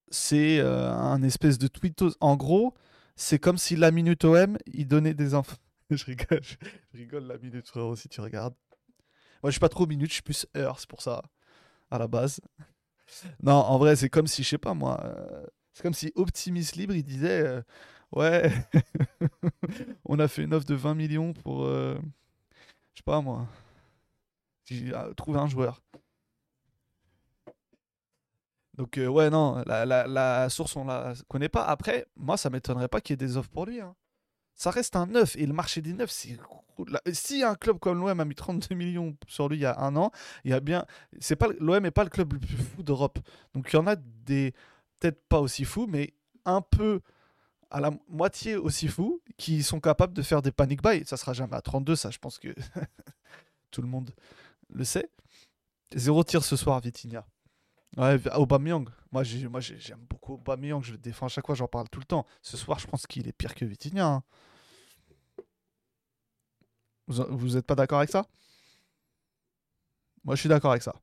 c'est 0.09 0.59
euh, 0.59 0.89
un 0.89 1.21
espèce 1.21 1.57
de 1.57 1.67
tweet. 1.67 2.01
En 2.21 2.38
gros, 2.38 2.73
c'est 3.15 3.39
comme 3.39 3.58
si 3.58 3.75
la 3.75 3.91
minute 3.91 4.24
OM, 4.25 4.58
il 4.67 4.88
donnait 4.88 5.13
des 5.13 5.34
infos. 5.34 5.55
je 5.89 6.05
rigole, 6.05 6.41
je 6.43 6.98
rigole 6.98 7.25
la 7.25 7.38
minute 7.38 7.67
frérot 7.67 7.96
si 7.96 8.10
tu 8.10 8.22
regardes. 8.22 8.55
Moi, 9.41 9.50
je 9.50 9.51
suis 9.51 9.60
pas 9.60 9.70
trop 9.70 9.86
minute, 9.86 10.10
je 10.10 10.15
suis 10.15 10.24
plus 10.24 10.48
heure, 10.55 10.79
c'est 10.79 10.89
pour 10.89 11.01
ça 11.01 11.22
à 11.91 11.98
la 11.98 12.08
base. 12.08 12.39
Non, 13.43 13.53
en 13.53 13.77
vrai, 13.77 13.96
c'est 13.96 14.10
comme 14.10 14.25
si, 14.25 14.41
je 14.43 14.50
sais 14.50 14.58
pas 14.58 14.74
moi, 14.74 15.00
euh, 15.03 15.46
c'est 15.74 15.84
comme 15.84 15.93
si 15.93 16.12
Optimis 16.15 16.72
Libre, 16.74 16.96
il 16.96 17.03
disait, 17.03 17.46
euh, 17.46 17.62
ouais, 18.12 18.50
on 20.05 20.17
a 20.17 20.27
fait 20.27 20.43
une 20.43 20.53
offre 20.53 20.65
de 20.65 20.74
20 20.74 20.96
millions 20.96 21.34
pour, 21.34 21.67
je 21.67 21.98
sais 22.96 23.03
pas 23.05 23.22
moi, 23.22 23.46
trouver 25.15 25.38
un 25.38 25.48
joueur. 25.48 25.82
Donc, 28.75 28.97
euh, 28.97 29.07
ouais, 29.07 29.29
non, 29.29 29.63
la, 29.65 30.49
source, 30.49 30.75
on 30.75 30.85
la 30.85 31.13
connaît 31.27 31.49
pas. 31.49 31.63
Après, 31.65 32.07
moi, 32.15 32.37
ça 32.37 32.49
m'étonnerait 32.49 32.87
pas 32.87 33.01
qu'il 33.01 33.13
y 33.13 33.15
ait 33.15 33.27
des 33.27 33.37
offres 33.37 33.49
pour 33.49 33.65
lui. 33.65 33.79
Hein. 33.79 33.95
Ça 34.55 34.71
reste 34.71 34.95
un 34.95 35.05
neuf. 35.05 35.35
Et 35.35 35.45
le 35.45 35.53
marché 35.53 35.81
des 35.81 35.93
neufs, 35.93 36.11
c'est. 36.11 36.37
Si 37.11 37.43
un 37.43 37.53
club 37.53 37.77
comme 37.77 37.99
l'OM 37.99 38.19
a 38.19 38.25
mis 38.25 38.33
32 38.33 38.73
millions 38.73 39.15
sur 39.27 39.47
lui 39.47 39.57
il 39.57 39.61
y 39.61 39.65
a 39.65 39.79
un 39.79 39.95
an, 39.95 40.09
il 40.43 40.49
y 40.49 40.53
a 40.55 40.59
bien. 40.59 40.85
C'est 41.19 41.35
pas 41.35 41.47
L'OM 41.59 41.83
n'est 41.83 41.91
pas 41.91 42.03
le 42.03 42.09
club 42.09 42.33
le 42.33 42.39
plus 42.39 42.57
fou 42.57 42.81
d'Europe. 42.81 43.19
Donc, 43.53 43.69
il 43.71 43.75
y 43.75 43.79
en 43.79 43.85
a 43.85 43.95
des. 43.95 44.53
Peut-être 44.99 45.21
pas 45.27 45.39
aussi 45.39 45.65
fous, 45.65 45.85
mais 45.87 46.13
un 46.45 46.61
peu 46.61 47.01
à 47.69 47.79
la 47.79 47.91
moitié 48.07 48.55
aussi 48.55 48.87
fous. 48.87 49.21
qui 49.37 49.61
sont 49.63 49.79
capables 49.79 50.13
de 50.13 50.21
faire 50.23 50.41
des 50.41 50.51
panic 50.51 50.81
buy. 50.81 51.03
Ça 51.05 51.17
sera 51.17 51.33
jamais 51.33 51.55
à 51.55 51.61
32, 51.61 51.95
ça, 51.95 52.09
je 52.09 52.17
pense 52.17 52.39
que 52.39 52.49
tout 53.71 53.81
le 53.81 53.87
monde 53.87 54.11
le 54.69 54.83
sait. 54.83 55.09
Zéro 55.95 56.23
tir 56.23 56.43
ce 56.43 56.55
soir, 56.55 56.79
Vitinha. 56.79 57.25
Ouais, 57.97 58.19
Aubameyang. 58.35 58.89
Moi, 59.12 59.23
moi 59.50 59.59
j'aime 59.59 60.05
beaucoup 60.09 60.33
Aubameyang. 60.33 60.81
Je 60.83 60.93
le 60.93 60.97
défends 60.97 61.27
à 61.27 61.29
chaque 61.29 61.45
fois, 61.45 61.55
j'en 61.55 61.67
parle 61.67 61.89
tout 61.89 62.00
le 62.00 62.05
temps. 62.05 62.25
Ce 62.41 62.57
soir, 62.57 62.79
je 62.79 62.88
pense 62.88 63.05
qu'il 63.05 63.27
est 63.27 63.33
pire 63.33 63.53
que 63.53 63.65
Vitinha. 63.65 64.07
Hein. 64.07 64.23
Vous 67.07 67.55
n'êtes 67.55 67.65
pas 67.65 67.75
d'accord 67.75 68.00
avec 68.00 68.09
ça? 68.09 68.25
Moi, 70.23 70.35
je 70.35 70.39
suis 70.39 70.50
d'accord 70.50 70.71
avec 70.71 70.83
ça. 70.83 70.95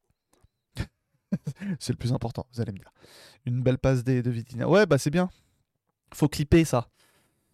c'est 1.79 1.93
le 1.93 1.99
plus 1.99 2.13
important, 2.13 2.47
vous 2.53 2.61
allez 2.61 2.73
me 2.73 2.79
dire. 2.79 2.93
Une 3.45 3.63
belle 3.63 3.79
passe 3.79 4.03
de, 4.03 4.21
de 4.21 4.31
Vitinha. 4.31 4.69
Ouais, 4.69 4.87
bah 4.87 4.99
c'est 4.99 5.11
bien. 5.11 5.31
Faut 6.15 6.29
clipper 6.29 6.65
ça. 6.65 6.89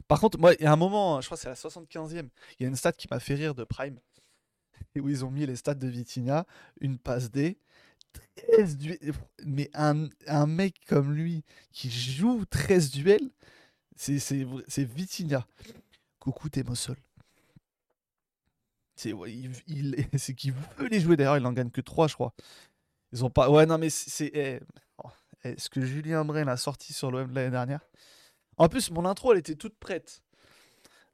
Par 0.08 0.20
contre, 0.20 0.38
moi, 0.38 0.54
il 0.54 0.62
y 0.62 0.66
a 0.66 0.72
un 0.72 0.76
moment, 0.76 1.20
je 1.20 1.26
crois 1.26 1.36
que 1.36 1.42
c'est 1.42 1.48
la 1.48 1.54
75e, 1.54 2.28
il 2.58 2.62
y 2.62 2.64
a 2.64 2.68
une 2.68 2.76
stat 2.76 2.92
qui 2.92 3.08
m'a 3.10 3.18
fait 3.18 3.34
rire 3.34 3.54
de 3.54 3.64
Prime. 3.64 3.98
Et 4.94 5.00
où 5.00 5.08
ils 5.08 5.24
ont 5.24 5.30
mis 5.30 5.44
les 5.44 5.56
stats 5.56 5.74
de 5.74 5.88
Vitinha, 5.88 6.46
une 6.80 6.98
passe 6.98 7.30
D, 7.30 7.58
13 8.36 8.76
duels. 8.76 9.12
Mais 9.44 9.70
un, 9.74 10.08
un, 10.26 10.46
mec 10.46 10.80
comme 10.86 11.14
lui 11.14 11.44
qui 11.72 11.90
joue 11.90 12.44
13 12.46 12.90
duels, 12.90 13.30
c'est 13.96 14.84
Vitinha. 14.84 15.46
Coucou 16.18 16.48
Témosol. 16.48 16.96
C'est 18.96 19.12
il, 19.26 19.52
qu'il 20.36 20.52
veut 20.52 20.88
les 20.88 21.00
jouer. 21.00 21.16
D'ailleurs, 21.16 21.36
il 21.36 21.42
n'en 21.42 21.52
gagne 21.52 21.70
que 21.70 21.80
3, 21.80 22.08
je 22.08 22.14
crois. 22.14 22.34
Ils 23.12 23.24
ont 23.24 23.30
pas. 23.30 23.50
Ouais, 23.50 23.66
non, 23.66 23.78
mais 23.78 23.90
c'est. 23.90 24.30
Eh, 24.34 24.60
oh, 25.04 25.10
eh, 25.44 25.54
ce 25.58 25.68
que 25.68 25.80
Julien 25.82 26.24
Brel 26.24 26.48
a 26.48 26.56
sorti 26.56 26.92
sur 26.92 27.10
l'OM 27.10 27.32
l'année 27.32 27.50
dernière. 27.50 27.80
En 28.56 28.68
plus, 28.68 28.90
mon 28.90 29.04
intro, 29.04 29.32
elle 29.32 29.38
était 29.38 29.54
toute 29.54 29.78
prête. 29.78 30.22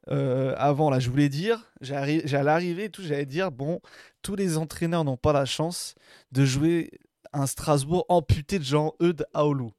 Euh, 0.09 0.53
avant, 0.57 0.89
là, 0.89 0.99
je 0.99 1.09
voulais 1.09 1.29
dire, 1.29 1.71
j'allais 1.81 2.25
arriver 2.35 2.85
et 2.85 2.89
tout, 2.89 3.01
j'allais 3.03 3.25
dire, 3.25 3.51
bon, 3.51 3.81
tous 4.21 4.35
les 4.35 4.57
entraîneurs 4.57 5.03
n'ont 5.03 5.17
pas 5.17 5.33
la 5.33 5.45
chance 5.45 5.95
de 6.31 6.45
jouer 6.45 6.91
un 7.31 7.47
Strasbourg 7.47 8.05
amputé 8.09 8.59
de 8.59 8.63
Jean-Eudes 8.63 9.25
Aoulou. 9.33 9.71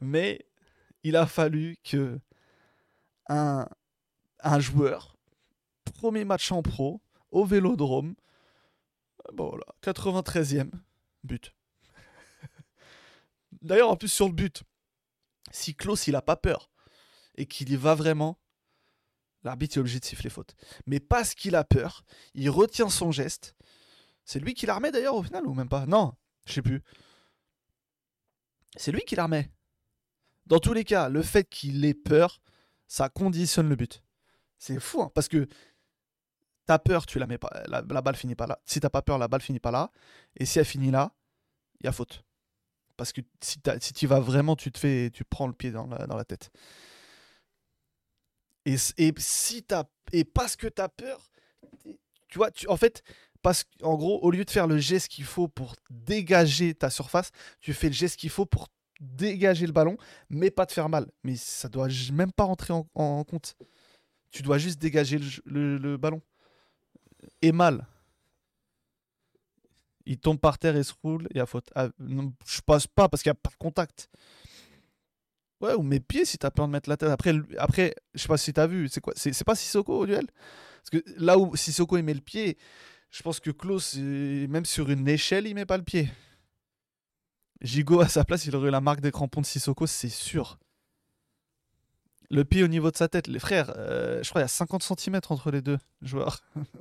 Mais 0.00 0.46
il 1.04 1.16
a 1.16 1.26
fallu 1.26 1.76
que 1.84 2.18
un, 3.28 3.66
joueur, 4.58 5.16
premier 5.94 6.24
match 6.24 6.50
en 6.52 6.62
pro, 6.62 7.00
au 7.30 7.44
Vélodrome, 7.44 8.14
bon 9.32 9.48
voilà, 9.48 9.64
93e 9.82 10.70
but. 11.24 11.54
D'ailleurs, 13.62 13.90
en 13.90 13.96
plus 13.96 14.12
sur 14.12 14.26
le 14.26 14.34
but, 14.34 14.64
si 15.50 15.74
Klaus 15.74 16.06
il 16.08 16.16
a 16.16 16.22
pas 16.22 16.36
peur 16.36 16.70
et 17.36 17.46
qu'il 17.46 17.70
y 17.70 17.76
va 17.76 17.94
vraiment, 17.94 18.38
l'arbitre 19.44 19.76
est 19.76 19.80
obligé 19.80 20.00
de 20.00 20.04
siffler 20.04 20.30
faute. 20.30 20.54
Mais 20.86 21.00
parce 21.00 21.34
qu'il 21.34 21.56
a 21.56 21.64
peur, 21.64 22.04
il 22.34 22.50
retient 22.50 22.88
son 22.88 23.10
geste. 23.10 23.54
C'est 24.24 24.38
lui 24.38 24.54
qui 24.54 24.66
la 24.66 24.76
remet 24.76 24.92
d'ailleurs 24.92 25.16
au 25.16 25.22
final 25.22 25.46
ou 25.46 25.54
même 25.54 25.68
pas? 25.68 25.86
Non, 25.86 26.14
je 26.46 26.52
sais 26.54 26.62
plus. 26.62 26.82
C'est 28.76 28.92
lui 28.92 29.02
qui 29.02 29.16
la 29.16 29.24
remet. 29.24 29.50
Dans 30.46 30.58
tous 30.58 30.72
les 30.72 30.84
cas, 30.84 31.08
le 31.08 31.22
fait 31.22 31.44
qu'il 31.48 31.84
ait 31.84 31.94
peur, 31.94 32.40
ça 32.86 33.08
conditionne 33.08 33.68
le 33.68 33.76
but. 33.76 34.02
C'est 34.58 34.78
fou, 34.80 35.02
hein, 35.02 35.10
parce 35.14 35.28
que 35.28 35.48
t'as 36.66 36.78
peur, 36.78 37.06
tu 37.06 37.18
la 37.18 37.26
mets 37.26 37.38
pas, 37.38 37.50
la, 37.66 37.82
balle 37.82 38.16
finit 38.16 38.34
pas 38.34 38.46
là. 38.46 38.60
Si 38.64 38.80
t'as 38.80 38.90
pas 38.90 39.02
peur, 39.02 39.18
la 39.18 39.28
balle 39.28 39.40
finit 39.40 39.60
pas 39.60 39.70
là. 39.70 39.90
Et 40.36 40.46
si 40.46 40.58
elle 40.58 40.64
finit 40.64 40.90
là, 40.90 41.12
il 41.80 41.86
y 41.86 41.88
a 41.88 41.92
faute. 41.92 42.24
Parce 42.96 43.12
que 43.12 43.20
si, 43.40 43.60
tu 43.92 44.06
vas 44.06 44.20
vraiment, 44.20 44.54
tu 44.54 44.70
te 44.70 44.78
fais, 44.78 45.10
tu 45.10 45.24
prends 45.24 45.46
le 45.46 45.52
pied 45.52 45.72
dans 45.72 45.86
la 45.88 46.24
tête. 46.24 46.50
Et, 48.64 48.76
et 48.98 49.12
si 49.18 49.62
t'as, 49.62 49.84
et 50.12 50.24
parce 50.24 50.56
que 50.56 50.66
t'as 50.66 50.88
peur, 50.88 51.30
tu 52.28 52.38
vois, 52.38 52.50
tu, 52.50 52.68
en 52.68 52.76
fait, 52.76 53.02
parce 53.42 53.64
qu'en 53.64 53.96
gros, 53.96 54.20
au 54.20 54.30
lieu 54.30 54.44
de 54.44 54.50
faire 54.50 54.66
le 54.66 54.78
geste 54.78 55.08
qu'il 55.08 55.24
faut 55.24 55.48
pour 55.48 55.74
dégager 55.90 56.74
ta 56.74 56.90
surface, 56.90 57.30
tu 57.60 57.74
fais 57.74 57.88
le 57.88 57.94
geste 57.94 58.18
qu'il 58.18 58.30
faut 58.30 58.46
pour 58.46 58.68
dégager 59.00 59.66
le 59.66 59.72
ballon, 59.72 59.96
mais 60.30 60.50
pas 60.50 60.66
te 60.66 60.72
faire 60.72 60.88
mal. 60.88 61.10
Mais 61.24 61.36
ça 61.36 61.68
doit 61.68 61.88
même 62.12 62.32
pas 62.32 62.44
rentrer 62.44 62.72
en, 62.72 63.24
compte. 63.24 63.56
Tu 64.30 64.42
dois 64.42 64.58
juste 64.58 64.80
dégager 64.80 65.18
le 65.44 65.96
ballon 65.96 66.22
et 67.42 67.52
mal. 67.52 67.86
Il 70.06 70.18
tombe 70.18 70.38
par 70.38 70.58
terre 70.58 70.76
et 70.76 70.82
se 70.82 70.92
roule, 71.02 71.28
y 71.34 71.40
a 71.40 71.46
faute. 71.46 71.70
Je 71.98 72.60
passe 72.66 72.86
pas 72.86 73.08
parce 73.08 73.22
qu'il 73.22 73.30
n'y 73.30 73.36
a 73.36 73.40
pas 73.40 73.50
de 73.50 73.56
contact. 73.56 74.08
Ouais, 75.62 75.74
ou 75.74 75.82
mes 75.82 76.00
pieds 76.00 76.24
si 76.24 76.38
t'as 76.38 76.50
peur 76.50 76.66
de 76.66 76.72
mettre 76.72 76.90
la 76.90 76.96
tête. 76.96 77.08
Après, 77.10 77.32
après 77.56 77.94
je 78.14 78.22
sais 78.22 78.28
pas 78.28 78.36
si 78.36 78.52
t'as 78.52 78.66
vu, 78.66 78.88
c'est 78.88 79.00
quoi 79.00 79.12
C'est 79.16 79.44
pas 79.44 79.54
Sissoko 79.54 80.00
au 80.00 80.06
duel? 80.06 80.26
Parce 80.82 80.90
que 80.90 81.10
là 81.16 81.38
où 81.38 81.54
Sissoko 81.54 82.02
met 82.02 82.14
le 82.14 82.20
pied, 82.20 82.58
je 83.10 83.22
pense 83.22 83.38
que 83.38 83.50
Klaus, 83.52 83.96
même 83.96 84.64
sur 84.64 84.90
une 84.90 85.06
échelle, 85.06 85.46
il 85.46 85.54
met 85.54 85.64
pas 85.64 85.76
le 85.76 85.84
pied. 85.84 86.10
Gigot 87.60 88.00
à 88.00 88.08
sa 88.08 88.24
place, 88.24 88.44
il 88.46 88.56
aurait 88.56 88.68
eu 88.68 88.72
la 88.72 88.80
marque 88.80 89.00
des 89.00 89.12
crampons 89.12 89.40
de 89.40 89.46
Sissoko, 89.46 89.86
c'est 89.86 90.08
sûr. 90.08 90.58
Le 92.28 92.44
pied 92.44 92.64
au 92.64 92.68
niveau 92.68 92.90
de 92.90 92.96
sa 92.96 93.08
tête, 93.08 93.28
les 93.28 93.38
frères, 93.38 93.72
euh, 93.76 94.20
je 94.22 94.28
crois 94.30 94.40
qu'il 94.40 94.44
y 94.44 94.46
a 94.46 94.48
50 94.48 94.82
cm 94.82 95.20
entre 95.28 95.52
les 95.52 95.62
deux 95.62 95.78
joueurs. 96.00 96.42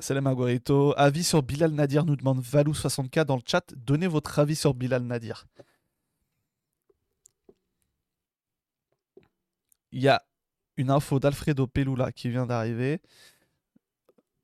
Salam 0.00 0.26
Aguerito. 0.26 0.92
Avis 0.98 1.24
sur 1.24 1.42
Bilal 1.42 1.70
Nadir 1.70 2.04
nous 2.04 2.16
demande 2.16 2.42
Valou64 2.42 3.24
dans 3.24 3.36
le 3.36 3.42
chat. 3.46 3.72
Donnez 3.74 4.06
votre 4.06 4.38
avis 4.38 4.56
sur 4.56 4.74
Bilal 4.74 5.04
Nadir. 5.04 5.46
Il 9.92 10.02
y 10.02 10.08
a 10.08 10.22
une 10.76 10.90
info 10.90 11.18
d'Alfredo 11.18 11.66
Pelula 11.66 12.12
qui 12.12 12.28
vient 12.28 12.46
d'arriver. 12.46 13.00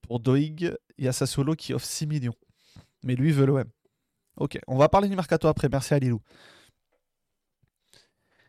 Pour 0.02 0.20
Doig, 0.20 0.76
il 0.98 1.04
y 1.04 1.08
a 1.08 1.12
Sassolo 1.12 1.54
qui 1.54 1.74
offre 1.74 1.86
6 1.86 2.06
millions. 2.06 2.34
Mais 3.02 3.14
lui 3.14 3.32
veut 3.32 3.46
l'OM. 3.46 3.68
Ok, 4.36 4.58
on 4.66 4.76
va 4.76 4.88
parler 4.88 5.08
du 5.08 5.16
mercato 5.16 5.48
après. 5.48 5.68
Merci 5.68 5.94
à 5.94 5.98
Lilou. 5.98 6.20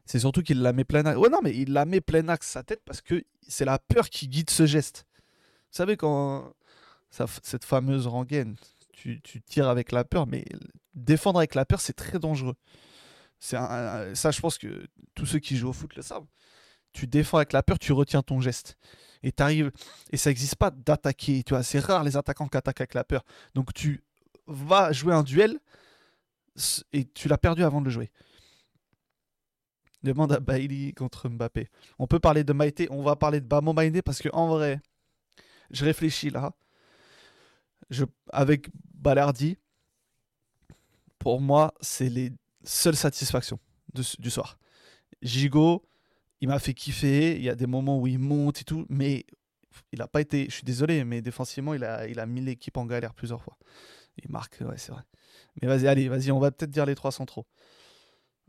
C'est 0.06 0.20
surtout 0.20 0.42
qu'il 0.42 0.62
la 0.62 0.74
met 0.74 0.84
plein 0.84 1.06
axe. 1.06 1.18
Ouais, 1.18 1.30
non, 1.30 1.40
mais 1.44 1.56
il 1.56 1.74
la 1.74 1.86
met 1.86 2.02
plein 2.02 2.28
axe 2.30 2.48
sa 2.48 2.64
tête 2.64 2.82
parce 2.86 3.02
que 3.02 3.24
c'est 3.48 3.66
la 3.66 3.80
peur 3.80 4.10
qui 4.10 4.28
guide 4.28 4.50
ce 4.50 4.66
geste. 4.66 5.06
Vous 5.72 5.78
savez, 5.78 5.98
quand 5.98 6.54
cette 7.10 7.66
fameuse 7.66 8.08
rengaine. 8.08 8.56
Tu, 8.94 9.20
tires 9.22 9.68
avec 9.68 9.92
la 9.92 10.06
peur, 10.06 10.28
mais 10.28 10.46
défendre 10.94 11.40
avec 11.40 11.56
la 11.56 11.66
peur, 11.66 11.82
c'est 11.82 11.94
très 11.94 12.20
dangereux. 12.20 12.56
C'est 13.38 13.58
ça, 13.58 14.32
je 14.32 14.40
pense 14.40 14.58
que 14.58 14.88
tous 15.14 15.26
ceux 15.26 15.40
qui 15.40 15.58
jouent 15.58 15.70
au 15.70 15.74
foot 15.74 15.94
le 15.98 16.02
savent. 16.02 16.26
Tu 16.94 17.08
défends 17.08 17.38
avec 17.38 17.54
la 17.54 17.64
peur, 17.64 17.80
tu 17.80 17.92
retiens 17.92 18.22
ton 18.22 18.40
geste. 18.40 18.78
Et 19.24 19.32
t'arrives, 19.32 19.72
et 20.12 20.18
ça 20.18 20.30
n'existe 20.30 20.56
pas 20.56 20.72
d'attaquer. 20.72 21.44
Tu 21.44 21.54
vois, 21.54 21.64
c'est 21.64 21.80
rare 21.80 22.04
les 22.04 22.18
attaquants 22.18 22.48
qui 22.48 22.58
attaquent 22.58 22.82
avec 22.82 22.94
la 22.94 23.04
peur. 23.04 23.24
Donc 23.56 23.74
tu 23.74 24.04
vas 24.48 24.92
jouer 24.92 25.14
un 25.14 25.24
duel 25.24 25.60
et 26.92 27.06
tu 27.06 27.28
l'as 27.28 27.38
perdu 27.38 27.64
avant 27.64 27.80
de 27.80 27.86
le 27.86 27.92
jouer. 27.92 28.12
Demande 30.04 30.34
à 30.34 30.40
Bailey 30.40 30.92
contre 30.92 31.30
Mbappé. 31.30 31.70
On 31.98 32.08
peut 32.08 32.20
parler 32.20 32.44
de 32.44 32.52
Maïté, 32.52 32.88
on 32.92 33.02
va 33.02 33.16
parler 33.16 33.40
de 33.40 33.46
Bamo 33.46 33.72
Maïté 33.72 34.02
parce 34.02 34.20
que 34.20 34.30
en 34.34 34.50
vrai, 34.50 34.82
je 35.72 35.86
réfléchis 35.86 36.30
là 36.30 36.52
avec 38.32 38.70
Balardi, 38.94 39.58
pour 41.20 41.40
moi, 41.40 41.74
c'est 41.82 42.10
les 42.10 42.32
seules 42.64 42.96
satisfactions 42.96 43.60
du 43.94 44.30
soir. 44.30 44.58
Gigot, 45.22 45.86
il 46.44 46.50
m'a 46.50 46.60
fait 46.60 46.74
kiffer. 46.74 47.38
Il 47.38 47.42
y 47.42 47.50
a 47.50 47.56
des 47.56 47.68
moments 47.68 47.98
où 47.98 48.06
il 48.06 48.20
monte 48.20 48.60
et 48.60 48.64
tout, 48.66 48.86
mais 48.90 49.26
il 49.94 50.00
n'a 50.00 50.08
pas 50.10 50.20
été. 50.20 50.46
Je 50.50 50.56
suis 50.56 50.64
désolé, 50.64 51.06
mais 51.06 51.22
défensivement, 51.22 51.74
il 51.74 51.86
a, 51.86 52.26
mis 52.26 52.42
l'équipe 52.42 52.76
en 52.76 52.86
galère 52.86 53.14
plusieurs 53.14 53.42
fois. 53.42 53.58
Il 54.22 54.30
marque, 54.30 54.58
ouais, 54.60 54.78
c'est 54.78 54.92
vrai. 54.92 55.04
Mais 55.62 55.70
vas-y, 55.70 55.88
allez, 55.88 56.10
vas-y, 56.10 56.32
on 56.34 56.40
va 56.40 56.52
peut-être 56.52 56.70
dire 56.70 56.86
les 56.86 56.96
trois 56.96 57.14
centraux. 57.14 57.46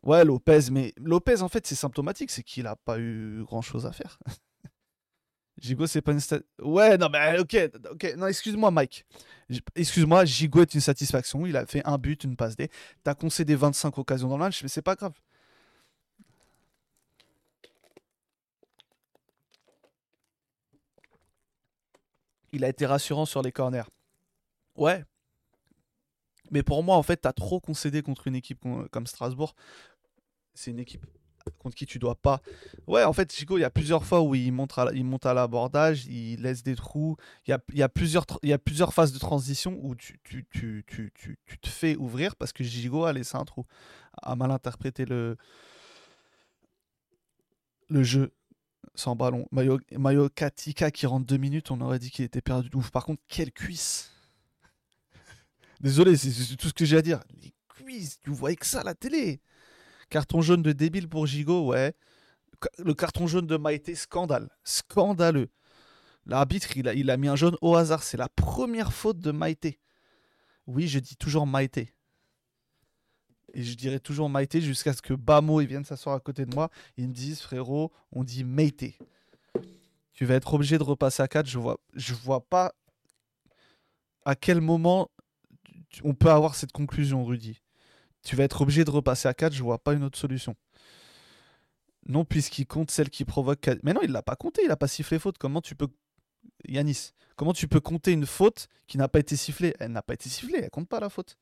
Ouais, 0.02 0.24
Lopez, 0.24 0.72
mais 0.72 0.92
Lopez, 0.96 1.40
en 1.40 1.48
fait, 1.48 1.68
c'est 1.68 1.76
symptomatique, 1.76 2.32
c'est 2.32 2.42
qu'il 2.42 2.64
n'a 2.64 2.74
pas 2.74 2.98
eu 2.98 3.44
grand-chose 3.44 3.86
à 3.86 3.92
faire. 3.92 4.18
Gigo, 5.60 5.86
c'est 5.86 6.02
pas 6.02 6.10
une 6.10 6.20
Ouais, 6.62 6.98
non, 6.98 7.08
mais 7.10 7.38
ok, 7.38 7.70
ok. 7.92 8.14
Non, 8.16 8.26
excuse-moi, 8.26 8.72
Mike. 8.72 9.06
Excuse-moi, 9.76 10.24
Gigo 10.24 10.62
est 10.62 10.74
une 10.74 10.80
satisfaction. 10.80 11.46
Il 11.46 11.56
a 11.56 11.64
fait 11.64 11.82
un 11.86 11.96
but, 11.96 12.24
une 12.24 12.34
passe 12.34 12.56
D. 12.56 12.68
T'as 13.04 13.14
concédé 13.14 13.54
25 13.54 13.96
occasions 13.98 14.28
dans 14.28 14.36
le 14.36 14.42
match, 14.42 14.64
mais 14.64 14.68
c'est 14.68 14.82
pas 14.82 14.96
grave. 14.96 15.14
Il 22.54 22.64
a 22.64 22.68
été 22.68 22.86
rassurant 22.86 23.26
sur 23.26 23.42
les 23.42 23.50
corners. 23.50 23.90
Ouais. 24.76 25.04
Mais 26.50 26.62
pour 26.62 26.84
moi, 26.84 26.96
en 26.96 27.02
fait, 27.02 27.16
t'as 27.16 27.32
trop 27.32 27.58
concédé 27.58 28.00
contre 28.02 28.28
une 28.28 28.36
équipe 28.36 28.64
comme 28.92 29.06
Strasbourg. 29.06 29.54
C'est 30.54 30.70
une 30.70 30.78
équipe 30.78 31.04
contre 31.58 31.74
qui 31.74 31.84
tu 31.84 31.98
dois 31.98 32.14
pas. 32.14 32.40
Ouais, 32.86 33.02
en 33.02 33.12
fait, 33.12 33.32
Chico, 33.32 33.58
il 33.58 33.62
y 33.62 33.64
a 33.64 33.70
plusieurs 33.70 34.04
fois 34.04 34.22
où 34.22 34.36
il 34.36 34.52
monte 34.52 34.78
à, 34.78 35.34
l'abordage, 35.34 36.06
il 36.06 36.42
laisse 36.42 36.62
des 36.62 36.76
trous. 36.76 37.16
Il 37.46 37.50
y 37.74 37.82
a, 37.82 37.88
plusieurs, 37.88 38.24
phases 38.92 39.12
de 39.12 39.18
transition 39.18 39.78
où 39.82 39.96
tu, 39.96 40.20
te 40.22 41.68
fais 41.68 41.96
ouvrir 41.96 42.36
parce 42.36 42.52
que 42.52 42.62
Gigo 42.62 43.04
a 43.04 43.12
laissé 43.12 43.36
un 43.36 43.44
trou, 43.44 43.66
a 44.22 44.36
mal 44.36 44.52
interprété 44.52 45.04
le 45.06 45.36
jeu 47.90 48.32
sans 48.94 49.16
ballon. 49.16 49.46
Mayo, 49.50 49.80
Mayo 49.92 50.28
Katika 50.28 50.90
qui 50.90 51.06
rentre 51.06 51.26
deux 51.26 51.36
minutes, 51.36 51.70
on 51.70 51.80
aurait 51.80 51.98
dit 51.98 52.10
qu'il 52.10 52.24
était 52.24 52.40
perdu 52.40 52.68
de 52.68 52.76
ouf. 52.76 52.90
Par 52.90 53.04
contre, 53.04 53.22
quelle 53.28 53.52
cuisse 53.52 54.12
Désolé, 55.80 56.16
c'est 56.16 56.56
tout 56.56 56.68
ce 56.68 56.72
que 56.72 56.84
j'ai 56.84 56.96
à 56.96 57.02
dire. 57.02 57.20
Les 57.42 57.52
cuisses, 57.68 58.18
tu 58.20 58.30
voyais 58.30 58.56
que 58.56 58.66
ça 58.66 58.80
à 58.80 58.84
la 58.84 58.94
télé. 58.94 59.40
Carton 60.08 60.40
jaune 60.40 60.62
de 60.62 60.72
débile 60.72 61.08
pour 61.08 61.26
Gigot, 61.26 61.66
ouais. 61.66 61.94
Le 62.78 62.94
carton 62.94 63.26
jaune 63.26 63.46
de 63.46 63.56
Maïté, 63.56 63.94
scandale. 63.94 64.48
Scandaleux. 64.64 65.50
L'arbitre, 66.26 66.76
il 66.76 66.88
a, 66.88 66.94
il 66.94 67.10
a 67.10 67.16
mis 67.16 67.28
un 67.28 67.36
jaune 67.36 67.56
au 67.60 67.74
hasard. 67.74 68.02
C'est 68.02 68.16
la 68.16 68.28
première 68.28 68.92
faute 68.92 69.18
de 69.18 69.30
Maïté. 69.30 69.78
Oui, 70.66 70.88
je 70.88 70.98
dis 70.98 71.16
toujours 71.16 71.46
Maïté. 71.46 71.92
Et 73.54 73.62
je 73.62 73.74
dirais 73.76 74.00
toujours 74.00 74.28
Maïté 74.28 74.60
jusqu'à 74.60 74.92
ce 74.92 75.00
que 75.00 75.14
Bamo 75.14 75.60
il 75.60 75.66
vienne 75.66 75.84
s'asseoir 75.84 76.14
à 76.14 76.20
côté 76.20 76.44
de 76.44 76.54
moi. 76.54 76.70
Ils 76.96 77.08
me 77.08 77.14
disent, 77.14 77.40
frérot, 77.40 77.92
on 78.12 78.24
dit 78.24 78.44
Maïté. 78.44 78.98
Tu 80.12 80.24
vas 80.24 80.34
être 80.34 80.52
obligé 80.54 80.78
de 80.78 80.82
repasser 80.82 81.22
à 81.22 81.28
4. 81.28 81.46
Je 81.46 81.58
vois, 81.58 81.80
vois 82.22 82.40
pas 82.40 82.74
à 84.24 84.34
quel 84.34 84.60
moment 84.60 85.10
on 86.02 86.14
peut 86.14 86.30
avoir 86.30 86.54
cette 86.54 86.72
conclusion, 86.72 87.24
Rudy. 87.24 87.60
Tu 88.22 88.36
vas 88.36 88.44
être 88.44 88.60
obligé 88.60 88.84
de 88.84 88.90
repasser 88.90 89.28
à 89.28 89.34
4. 89.34 89.52
Je 89.52 89.62
vois 89.62 89.78
pas 89.78 89.94
une 89.94 90.04
autre 90.04 90.18
solution. 90.18 90.56
Non, 92.06 92.24
puisqu'il 92.24 92.66
compte 92.66 92.90
celle 92.90 93.10
qui 93.10 93.24
provoque. 93.24 93.70
Mais 93.82 93.92
non, 93.92 94.00
il 94.02 94.10
l'a 94.10 94.22
pas 94.22 94.36
compté. 94.36 94.62
Il 94.64 94.70
a 94.70 94.76
pas 94.76 94.88
sifflé 94.88 95.18
faute. 95.18 95.38
Comment 95.38 95.60
tu 95.60 95.74
peux 95.74 95.88
Yanis, 96.68 97.12
comment 97.36 97.52
tu 97.52 97.68
peux 97.68 97.80
compter 97.80 98.12
une 98.12 98.26
faute 98.26 98.68
qui 98.86 98.98
n'a 98.98 99.08
pas 99.08 99.18
été 99.18 99.36
sifflée? 99.36 99.74
Elle 99.80 99.92
n'a 99.92 100.02
pas 100.02 100.14
été 100.14 100.28
sifflée, 100.28 100.60
elle 100.62 100.70
compte 100.70 100.88
pas 100.88 101.00
la 101.00 101.08
faute. 101.08 101.36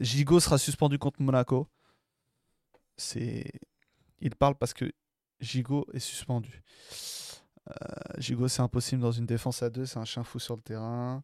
Gigot 0.00 0.40
sera 0.40 0.58
suspendu 0.58 0.98
contre 0.98 1.22
Monaco. 1.22 1.68
C'est. 2.96 3.50
Il 4.20 4.34
parle 4.34 4.56
parce 4.56 4.74
que 4.74 4.90
Gigot 5.40 5.86
est 5.92 5.98
suspendu. 5.98 6.62
Euh, 7.68 7.74
Gigot, 8.18 8.48
c'est 8.48 8.62
impossible 8.62 9.02
dans 9.02 9.12
une 9.12 9.26
défense 9.26 9.62
à 9.62 9.70
deux, 9.70 9.86
c'est 9.86 9.98
un 9.98 10.04
chien 10.04 10.24
fou 10.24 10.38
sur 10.38 10.56
le 10.56 10.62
terrain. 10.62 11.22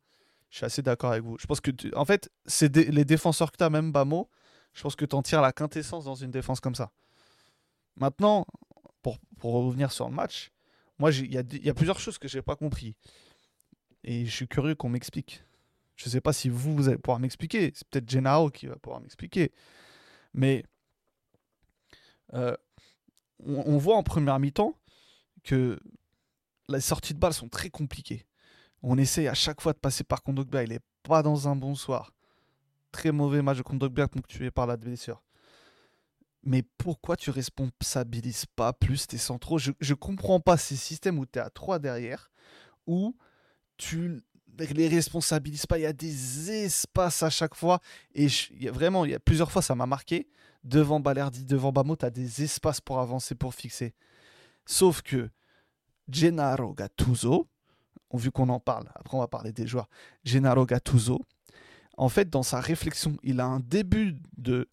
Je 0.50 0.59
suis 0.59 0.67
assez 0.67 0.83
d'accord 0.83 1.12
avec 1.12 1.25
vous. 1.25 1.38
Je 1.38 1.47
pense 1.47 1.61
que, 1.61 1.71
en 1.97 2.05
fait, 2.05 2.31
c'est 2.45 2.76
les 2.76 3.05
défenseurs 3.05 3.52
que 3.52 3.57
tu 3.57 3.64
as, 3.64 3.71
même 3.71 3.91
Bamo, 3.91 4.29
je 4.75 4.83
pense 4.83 4.97
que 4.97 5.05
tu 5.05 5.17
en 5.17 5.23
tires 5.23 5.41
la 5.41 5.52
quintessence 5.52 6.05
dans 6.05 6.14
une 6.14 6.31
défense 6.31 6.61
comme 6.61 6.75
ça. 6.75 6.93
Maintenant, 7.97 8.47
pour, 9.02 9.19
revenir 9.41 9.93
sur 9.93 10.09
le 10.09 10.14
match, 10.14 10.50
moi, 10.99 11.11
il 11.11 11.33
y, 11.33 11.69
a 11.71 11.75
plusieurs 11.75 11.99
choses 11.99 12.19
que 12.19 12.29
je 12.29 12.38
n'ai 12.38 12.43
pas 12.43 12.55
compris. 12.55 12.95
Et 14.05 14.25
je 14.26 14.31
suis 14.31 14.49
curieux 14.49 14.75
qu'on 14.75 14.88
m'explique. 14.88 15.43
Je 15.96 16.06
ne 16.06 16.11
sais 16.11 16.20
pas 16.20 16.32
si 16.32 16.49
vous, 16.49 16.75
vous 16.75 16.88
allez 16.88 16.99
pouvoir 16.99 17.20
m'expliquer. 17.20 17.72
C'est 17.75 17.87
peut-être 17.88 18.08
Gennaro 18.08 18.50
qui 18.50 18.66
va 18.66 18.76
pouvoir 18.76 19.00
m'expliquer. 19.00 19.52
Mais 20.34 20.64
euh, 22.34 22.56
on, 23.44 23.76
voit 23.78 23.96
en 23.96 24.02
première 24.02 24.38
mi-temps 24.38 24.75
que 25.44 25.78
les 26.68 26.80
sorties 26.80 27.14
de 27.14 27.18
balles 27.18 27.34
sont 27.34 27.49
très 27.49 27.70
compliquées. 27.70 28.26
On 28.82 28.99
essaye 28.99 29.28
à 29.28 29.34
chaque 29.34 29.61
fois 29.61 29.72
de 29.72 29.78
passer 29.78 30.04
par 30.04 30.22
Kondogbia. 30.22 30.64
Il 30.64 30.70
n'est 30.70 30.80
pas 31.02 31.22
dans 31.22 31.49
un 31.49 31.56
bon 31.56 31.75
soir. 31.75 32.12
Très 32.90 33.12
mauvais 33.12 33.42
match 33.42 33.58
de 33.58 33.62
Kondogbia 33.62 34.08
ponctué 34.08 34.50
par 34.50 34.66
l'adversaire 34.66 35.22
mais 36.44 36.62
pourquoi 36.78 37.16
tu 37.16 37.30
responsabilises 37.30 38.46
pas 38.46 38.72
plus 38.72 39.06
tes 39.06 39.18
centraux? 39.18 39.58
Je, 39.58 39.72
je 39.80 39.94
comprends 39.94 40.40
pas 40.40 40.56
ces 40.56 40.76
systèmes 40.76 41.18
où 41.18 41.26
tu 41.26 41.38
es 41.38 41.42
à 41.42 41.50
3 41.50 41.78
derrière, 41.78 42.30
où 42.87 43.16
tu 43.76 44.22
les 44.59 44.88
responsabilises 44.88 45.66
pas. 45.66 45.78
Il 45.78 45.82
y 45.82 45.87
a 45.87 45.92
des 45.92 46.50
espaces 46.50 47.23
à 47.23 47.30
chaque 47.30 47.54
fois. 47.54 47.80
Et 48.14 48.26
y 48.59 48.68
a 48.68 48.73
vraiment, 48.73 49.04
il 49.04 49.12
y 49.12 49.14
a 49.14 49.21
plusieurs 49.21 49.50
fois, 49.50 49.62
ça 49.62 49.75
m'a 49.75 49.87
marqué. 49.87 50.28
Devant 50.64 51.00
Balerdi, 51.00 51.44
devant 51.44 51.73
Bamo, 51.73 51.97
tu 51.97 52.04
as 52.04 52.11
des 52.11 52.42
espaces 52.42 52.80
pour 52.80 53.00
avancer, 53.00 53.35
pour 53.35 53.54
fixer. 53.54 53.94
Sauf 54.64 55.02
que 55.02 55.28
Gennaro 56.09 56.73
Gattuso, 56.73 57.49
vu 58.14 58.31
qu'on 58.31 58.48
en 58.48 58.61
parle, 58.61 58.88
après 58.94 59.16
on 59.16 59.20
va 59.20 59.29
parler 59.29 59.53
des 59.53 59.66
joueurs, 59.66 59.88
Gennaro 60.24 60.64
Gattuso, 60.66 61.20
en 61.96 62.09
fait, 62.09 62.31
dans 62.31 62.42
sa 62.42 62.61
réflexion, 62.61 63.16
il 63.22 63.40
a 63.40 63.46
un 63.46 63.61
début 63.61 64.16
de 64.37 64.68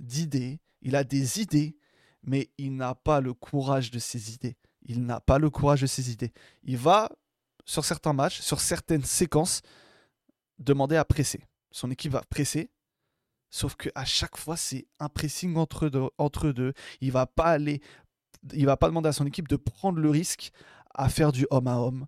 d'idées, 0.00 0.60
il 0.82 0.96
a 0.96 1.04
des 1.04 1.40
idées, 1.40 1.76
mais 2.22 2.50
il 2.58 2.74
n'a 2.76 2.94
pas 2.94 3.20
le 3.20 3.32
courage 3.32 3.90
de 3.90 3.98
ses 3.98 4.32
idées. 4.32 4.56
Il 4.86 5.04
n'a 5.04 5.20
pas 5.20 5.38
le 5.38 5.50
courage 5.50 5.82
de 5.82 5.86
ses 5.86 6.10
idées. 6.10 6.32
Il 6.62 6.76
va, 6.76 7.10
sur 7.64 7.84
certains 7.84 8.12
matchs, 8.12 8.40
sur 8.40 8.60
certaines 8.60 9.04
séquences, 9.04 9.62
demander 10.58 10.96
à 10.96 11.04
presser. 11.04 11.40
Son 11.70 11.90
équipe 11.90 12.12
va 12.12 12.22
presser, 12.22 12.70
sauf 13.50 13.74
qu'à 13.76 14.04
chaque 14.04 14.36
fois, 14.36 14.56
c'est 14.56 14.86
un 15.00 15.08
pressing 15.08 15.56
entre 15.56 15.88
deux, 15.88 16.08
entre 16.18 16.50
deux. 16.50 16.72
Il 17.00 17.12
va 17.12 17.26
pas 17.26 17.46
aller, 17.46 17.80
il 18.52 18.66
va 18.66 18.76
pas 18.76 18.88
demander 18.88 19.08
à 19.08 19.12
son 19.12 19.26
équipe 19.26 19.48
de 19.48 19.56
prendre 19.56 19.98
le 19.98 20.10
risque 20.10 20.50
à 20.94 21.08
faire 21.08 21.32
du 21.32 21.46
homme 21.50 21.66
à 21.66 21.78
homme. 21.78 22.06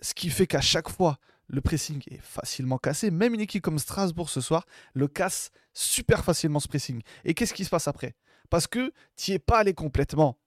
Ce 0.00 0.14
qui 0.14 0.30
fait 0.30 0.46
qu'à 0.46 0.60
chaque 0.60 0.88
fois, 0.88 1.18
le 1.48 1.60
pressing 1.60 2.02
est 2.10 2.20
facilement 2.20 2.78
cassé. 2.78 3.10
Même 3.10 3.34
une 3.34 3.40
équipe 3.40 3.62
comme 3.62 3.78
Strasbourg 3.78 4.30
ce 4.30 4.40
soir 4.40 4.66
le 4.94 5.08
casse 5.08 5.50
super 5.72 6.24
facilement 6.24 6.60
ce 6.60 6.68
pressing. 6.68 7.02
Et 7.24 7.34
qu'est-ce 7.34 7.54
qui 7.54 7.64
se 7.64 7.70
passe 7.70 7.88
après? 7.88 8.14
Parce 8.50 8.66
que 8.66 8.92
tu 9.16 9.32
es 9.32 9.38
pas 9.38 9.58
allé 9.58 9.74
complètement, 9.74 10.38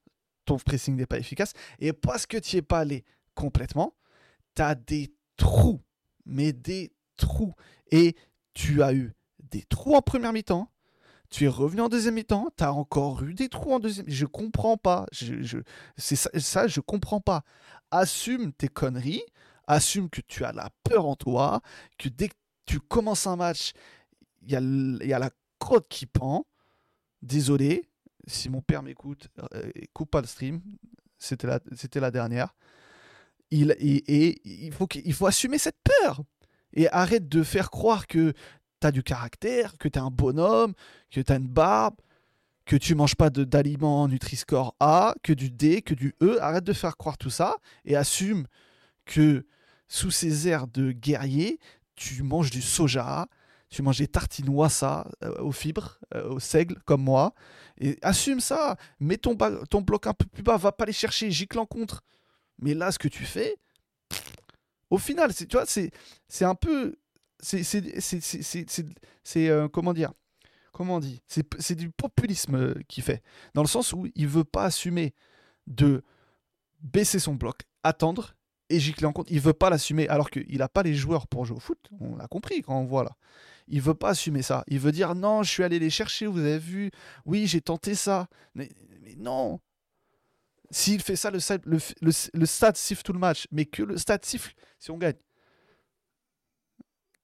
ton 0.45 0.58
pressing 0.58 0.95
n'est 0.95 1.06
pas 1.06 1.19
efficace. 1.19 1.54
Et 1.80 1.93
parce 1.93 2.25
que 2.25 2.38
tu 2.38 2.58
es 2.58 2.62
pas 2.62 2.80
allé 2.80 3.04
complètement, 3.36 3.95
tu 4.55 4.62
as 4.62 4.75
des 4.75 5.13
trous. 5.38 5.81
Mais 6.25 6.53
des 6.53 6.91
trous. 7.17 7.53
Et 7.91 8.15
tu 8.53 8.83
as 8.83 8.93
eu 8.93 9.13
des 9.39 9.63
trous 9.63 9.95
en 9.95 10.01
première 10.01 10.33
mi-temps. 10.33 10.71
Tu 11.29 11.45
es 11.45 11.47
revenu 11.47 11.81
en 11.81 11.89
deuxième 11.89 12.15
mi-temps, 12.15 12.49
tu 12.57 12.63
as 12.63 12.73
encore 12.73 13.21
eu 13.23 13.35
des 13.35 13.49
trous 13.49 13.71
en 13.71 13.79
deuxième. 13.79 14.09
Je 14.09 14.25
comprends 14.25 14.77
pas. 14.77 15.05
Je, 15.12 15.41
je, 15.41 15.59
c'est 15.95 16.15
ça, 16.15 16.29
ça, 16.39 16.67
je 16.67 16.81
comprends 16.81 17.21
pas. 17.21 17.43
Assume 17.91 18.51
tes 18.51 18.67
conneries, 18.67 19.21
assume 19.67 20.09
que 20.09 20.21
tu 20.21 20.43
as 20.43 20.51
la 20.51 20.69
peur 20.83 21.05
en 21.05 21.15
toi, 21.15 21.62
que 21.99 22.09
dès 22.09 22.29
que 22.29 22.35
tu 22.65 22.79
commences 22.79 23.27
un 23.27 23.35
match, 23.35 23.73
il 24.41 24.51
y, 24.51 24.55
a, 25.13 25.19
la 25.19 25.29
crotte 25.59 25.88
qui 25.88 26.05
pend. 26.05 26.45
Désolé, 27.21 27.89
si 28.27 28.49
mon 28.49 28.62
père 28.62 28.81
m'écoute, 28.81 29.27
euh, 29.53 29.71
coupe 29.93 30.12
pas 30.12 30.21
le 30.21 30.27
stream. 30.27 30.62
C'était 31.17 31.47
la, 31.47 31.59
c'était 31.75 31.99
la 31.99 32.12
dernière. 32.12 32.55
Il, 33.51 33.75
et, 33.79 34.41
il, 34.45 34.71
faut 34.71 34.88
faut 35.13 35.25
assumer 35.25 35.57
cette 35.57 35.79
peur. 35.83 36.21
Et 36.73 36.88
arrête 36.89 37.27
de 37.27 37.41
faire 37.43 37.71
croire 37.71 38.05
que 38.07 38.33
tu 38.81 38.88
as 38.88 38.91
du 38.91 39.03
caractère, 39.03 39.77
que 39.77 39.88
tu 39.88 39.97
es 39.97 40.01
un 40.01 40.12
bonhomme, 40.12 40.73
que 41.09 41.19
tu 41.19 41.31
as 41.31 41.35
une 41.35 41.47
barbe, 41.47 41.95
que 42.65 42.75
tu 42.75 42.93
manges 42.93 43.15
pas 43.15 43.31
d'aliments 43.31 44.07
Nutri-Score 44.07 44.75
A, 44.79 45.15
que 45.23 45.33
du 45.33 45.49
D, 45.49 45.81
que 45.81 45.95
du 45.95 46.15
E. 46.21 46.38
Arrête 46.41 46.63
de 46.63 46.73
faire 46.73 46.97
croire 46.97 47.17
tout 47.17 47.31
ça 47.31 47.55
et 47.85 47.95
assume 47.95 48.45
que 49.05 49.47
sous 49.88 50.12
ces 50.12 50.47
airs 50.47 50.67
de 50.67 50.91
guerrier, 50.91 51.59
tu 51.95 52.21
manges 52.21 52.51
du 52.51 52.62
soja, 52.62 53.27
tu 53.69 53.81
manges 53.81 53.97
des 53.97 54.07
tartines 54.07 54.49
wassa 54.49 55.07
euh, 55.23 55.41
aux 55.41 55.51
fibres, 55.51 55.99
euh, 56.13 56.29
au 56.29 56.39
seigle, 56.39 56.79
comme 56.85 57.03
moi, 57.03 57.33
et 57.79 57.97
assume 58.01 58.39
ça. 58.39 58.77
Mets 58.99 59.17
ton, 59.17 59.35
ton 59.69 59.81
bloc 59.81 60.07
un 60.07 60.13
peu 60.13 60.25
plus 60.25 60.43
bas, 60.43 60.57
va 60.57 60.71
pas 60.71 60.85
les 60.85 60.93
chercher, 60.93 61.31
gicle 61.31 61.59
en 61.59 61.65
contre. 61.65 62.03
Mais 62.62 62.74
là, 62.74 62.91
ce 62.91 63.00
que 63.00 63.08
tu 63.08 63.26
fais, 63.26 63.56
au 64.89 64.98
final, 64.98 65.34
tu 65.34 65.45
vois, 65.52 65.65
c'est 65.65 65.91
un 66.45 66.56
peu. 66.56 66.95
C'est. 67.41 67.63
Euh, 69.38 69.67
comment 69.69 69.93
dire 69.93 70.13
Comment 70.74 70.95
on 70.95 71.00
dit 71.00 71.22
C'est 71.28 71.76
du 71.76 71.89
populisme 71.89 72.76
qu'il 72.84 73.04
fait. 73.04 73.22
Dans 73.54 73.62
le 73.62 73.67
sens 73.67 73.93
où 73.93 74.08
il 74.15 74.28
veut 74.28 74.43
pas 74.43 74.65
assumer 74.65 75.13
de 75.67 76.04
baisser 76.82 77.19
son 77.19 77.36
bloc, 77.36 77.62
attendre 77.84 78.36
et 78.69 78.80
gicler 78.80 79.06
en 79.08 79.12
compte. 79.12 79.30
Il 79.30 79.39
veut 79.39 79.54
pas 79.54 79.69
l'assumer 79.69 80.08
alors 80.08 80.30
qu'il 80.30 80.58
n'a 80.58 80.69
pas 80.69 80.84
les 80.84 80.93
joueurs 80.93 81.28
pour 81.28 81.45
jouer 81.45 81.58
au 81.58 81.60
foot. 81.60 81.80
On 82.00 82.15
l'a 82.15 82.28
compris 82.28 82.62
quand 82.62 82.78
on 82.80 82.86
voit 82.86 83.04
là. 83.04 83.15
Il 83.67 83.82
veut 83.82 83.93
pas 83.93 84.10
assumer 84.10 84.41
ça. 84.41 84.63
Il 84.67 84.80
veut 84.80 84.91
dire 84.91 85.15
non, 85.15 85.43
je 85.43 85.50
suis 85.50 85.63
allé 85.63 85.80
les 85.80 85.89
chercher, 85.89 86.28
vous 86.28 86.39
avez 86.39 86.60
vu. 86.60 86.91
Oui, 87.26 87.48
j'ai 87.48 87.62
tenté 87.62 87.95
ça. 87.95 88.28
Mais, 88.56 88.69
non. 89.17 89.60
S'il 90.71 91.01
fait 91.01 91.15
ça, 91.15 91.32
le, 91.32 91.39
le, 91.65 92.12
le, 92.34 92.45
stade 92.45 92.77
siffle 92.77 93.01
tout 93.01 93.13
le 93.13 93.19
match. 93.19 93.47
Mais 93.51 93.65
que 93.65 93.82
le 93.84 93.97
stade 93.97 94.23
siffle 94.23 94.53
si 94.77 94.91
on 94.91 94.97
gagne. 94.97 95.17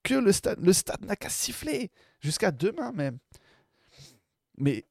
Que 0.02 0.14
le 0.14 0.32
stade, 0.32 0.60
le 0.60 0.72
stade 0.72 1.04
n'a 1.04 1.16
qu'à 1.16 1.28
siffler. 1.28 1.90
Jusqu'à 2.20 2.50
demain 2.50 2.92
même. 2.92 3.18
Mais 4.58 4.84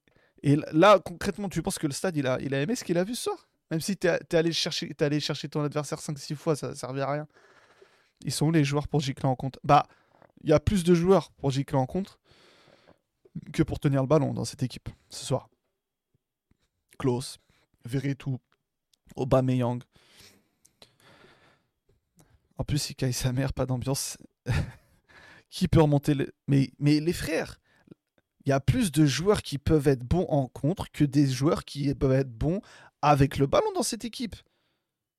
et 0.46 0.58
là, 0.72 1.00
concrètement, 1.00 1.50
tu 1.50 1.64
penses 1.64 1.80
que 1.80 1.88
le 1.88 1.94
stade, 1.94 2.16
il 2.16 2.28
a, 2.28 2.40
il 2.40 2.54
a 2.54 2.62
aimé 2.62 2.76
ce 2.76 2.84
qu'il 2.84 3.00
a 3.00 3.04
vu 3.04 3.16
ce 3.16 3.24
soir? 3.24 3.48
Même 3.72 3.82
si 3.82 3.98
tu 3.98 4.08
es, 4.08 4.36
allé 4.36 4.54
chercher, 4.54 4.96
allé 5.00 5.20
chercher 5.20 5.50
ton 5.50 5.64
adversaire 5.64 6.00
5-6 6.00 6.36
fois, 6.36 6.56
ça 6.56 6.70
ne 6.70 6.76
servait 6.76 7.02
à 7.02 7.12
rien. 7.12 7.28
Ils 8.24 8.32
sont 8.32 8.46
où 8.46 8.52
les 8.52 8.64
joueurs 8.64 8.88
pour 8.88 9.02
gicler 9.02 9.28
en 9.28 9.36
contre? 9.36 9.60
Bah, 9.64 9.88
il 10.44 10.52
y 10.52 10.54
a 10.54 10.60
plus 10.60 10.84
de 10.84 10.94
joueurs 10.94 11.32
pour 11.32 11.50
gicler 11.50 11.80
en 11.80 11.88
contre 11.88 12.20
que 13.54 13.64
pour 13.64 13.80
tenir 13.80 14.02
le 14.02 14.08
ballon 14.08 14.34
dans 14.36 14.46
cette 14.46 14.62
équipe 14.62 14.88
ce 15.10 15.26
soir. 15.26 15.50
Klaus, 17.00 17.40
Veretout, 17.86 18.40
Aubameyang. 19.16 19.82
En 22.58 22.64
plus, 22.64 22.90
il 22.90 22.96
caille 22.96 23.14
sa 23.14 23.32
mère, 23.32 23.54
pas 23.54 23.66
d'ambiance. 23.66 24.18
Qui 25.50 25.68
peut 25.68 25.82
remonter 25.82 26.16
mais, 26.48 26.72
mais 26.80 27.00
les 27.00 27.14
frères, 27.14 27.60
Il 28.46 28.50
y 28.50 28.54
a 28.54 28.60
plus 28.60 28.92
de 28.92 29.06
joueurs 29.06 29.42
qui 29.42 29.58
peuvent 29.58 29.88
être 29.88 30.04
bons 30.04 30.26
en 30.30 30.48
contre 30.48 30.92
que 30.92 31.04
des 31.04 31.28
joueurs 31.28 31.64
qui 31.64 31.94
peuvent 31.96 32.12
être 32.12 32.32
bons 32.32 32.62
avec 33.02 33.38
le 33.38 33.48
ballon 33.48 33.72
dans 33.74 33.84
cette 33.84 34.06
équipe. 34.06 34.36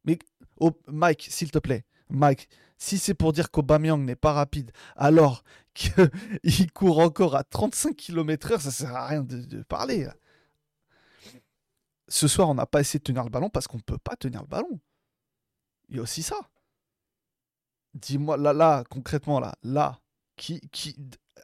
Mais 0.04 0.18
oh, 0.58 0.72
Mike, 0.88 1.26
s'il 1.30 1.50
te 1.50 1.58
plaît, 1.58 1.84
Mike, 2.10 2.48
si 2.78 2.98
c'est 2.98 3.14
pour 3.14 3.32
dire 3.32 3.50
qu'Aubameyang 3.50 4.04
n'est 4.04 4.16
pas 4.16 4.32
rapide 4.32 4.70
alors 4.96 5.42
qu'il 5.74 6.72
court 6.72 7.00
encore 7.00 7.36
à 7.36 7.44
35 7.44 7.96
km/h, 7.96 8.60
ça 8.60 8.70
sert 8.70 8.94
à 8.94 9.06
rien 9.08 9.22
de, 9.22 9.62
parler. 9.62 10.08
Ce 12.08 12.28
soir, 12.28 12.48
on 12.48 12.54
n'a 12.54 12.66
pas 12.66 12.80
essayé 12.80 12.98
de 12.98 13.04
tenir 13.04 13.24
le 13.24 13.30
ballon 13.30 13.50
parce 13.50 13.66
qu'on 13.66 13.78
ne 13.78 13.82
peut 13.82 13.98
pas 13.98 14.16
tenir 14.16 14.42
le 14.42 14.46
ballon. 14.46 14.80
Il 15.88 15.96
y 15.96 15.98
a 15.98 16.02
aussi 16.02 16.22
ça. 16.22 16.36
Dis-moi, 17.94 18.36
là, 18.36 18.52
là, 18.52 18.84
concrètement, 18.90 19.40
là, 19.40 19.54
là, 19.62 20.00
qui, 20.36 20.60
qui, 20.70 20.96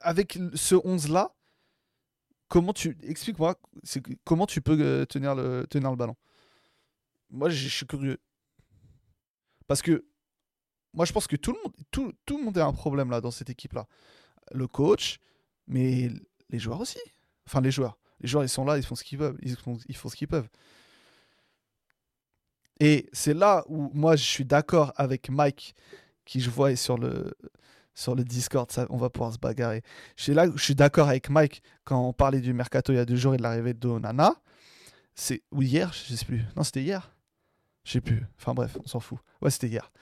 avec 0.03 0.39
ce 0.55 0.75
11-là, 0.75 1.35
comment 2.49 2.73
tu. 2.73 2.97
Explique-moi, 3.03 3.59
comment 4.25 4.47
tu 4.47 4.61
peux 4.61 4.79
euh, 4.79 5.07
tenir 5.07 5.35
le, 5.35 5.97
ballon? 5.97 6.17
Moi, 7.31 7.49
je 7.49 7.69
suis 7.69 7.87
curieux. 7.87 8.21
Parce 9.67 9.81
que 9.81 10.05
moi, 10.93 11.07
je 11.07 11.13
pense 11.13 11.27
que 11.27 11.37
tout 11.37 11.53
le 11.53 11.59
monde, 11.63 11.73
tout 12.27 12.37
le 12.37 12.45
monde 12.45 12.59
a 12.59 12.67
un 12.67 12.73
problème 12.73 13.11
là 13.11 13.21
dans 13.21 13.31
cette 13.31 13.49
équipe-là. 13.49 13.87
Le 14.53 14.67
coach, 14.69 15.19
mais 15.67 16.11
les 16.51 16.59
joueurs 16.59 16.81
aussi. 16.81 16.99
Enfin, 17.47 17.63
les 17.63 17.71
joueurs. 17.71 17.99
Les 18.23 18.29
joueurs, 18.29 18.45
ils 18.45 18.49
sont 18.49 18.65
là, 18.65 18.79
ils 18.79 18.85
font 18.85 18.95
ce 18.95 19.05
qu'ils 19.05 19.19
peuvent. 19.19 19.37
Ils 19.43 19.57
font, 19.57 19.79
ils 19.89 19.97
font 19.97 20.09
ce 20.09 20.17
qu'ils 20.17 20.29
peuvent. 20.29 20.49
Et 22.81 23.09
c'est 23.13 23.35
là 23.35 23.65
où 23.69 23.91
moi, 23.95 24.17
je 24.17 24.25
suis 24.25 24.45
d'accord 24.45 24.93
avec 24.97 25.29
Mike, 25.29 25.75
qui 26.25 26.41
je 26.41 26.51
vois 26.51 26.75
sur 26.77 26.97
le, 26.99 27.35
sur 27.95 28.15
le 28.15 28.25
Discord, 28.25 28.69
on 28.91 28.97
va 28.97 29.11
pouvoir 29.11 29.33
se 29.33 29.39
bagarrer. 29.39 29.83
Je 30.17 30.33
là 30.33 30.47
je 30.55 30.63
suis 30.63 30.75
d'accord 30.75 31.09
avec 31.09 31.29
Mike 31.31 31.63
quand 31.85 32.01
on 32.01 32.13
parlait 32.13 32.41
du 32.41 32.53
mercato 32.53 32.93
il 32.93 32.97
y 32.97 32.99
a 32.99 33.05
deux 33.05 33.17
jours 33.17 33.35
et 33.35 33.37
de 33.37 33.43
l'arrivée 33.43 33.75
de 33.75 33.89
Onana. 33.89 34.35
C'est 35.15 35.43
ou 35.51 35.63
hier, 35.63 35.93
je 35.93 36.15
sais 36.15 36.25
plus. 36.25 36.43
Non, 36.57 36.63
c'était 36.63 36.83
hier. 36.83 37.15
Je 37.85 37.93
sais 37.93 38.01
plus. 38.01 38.25
Enfin 38.39 38.55
bref, 38.55 38.77
on 38.83 38.87
s'en 38.87 39.01
fout. 39.01 39.19
Ouais, 39.41 39.51
c'était 39.51 39.69
hier. 39.69 39.93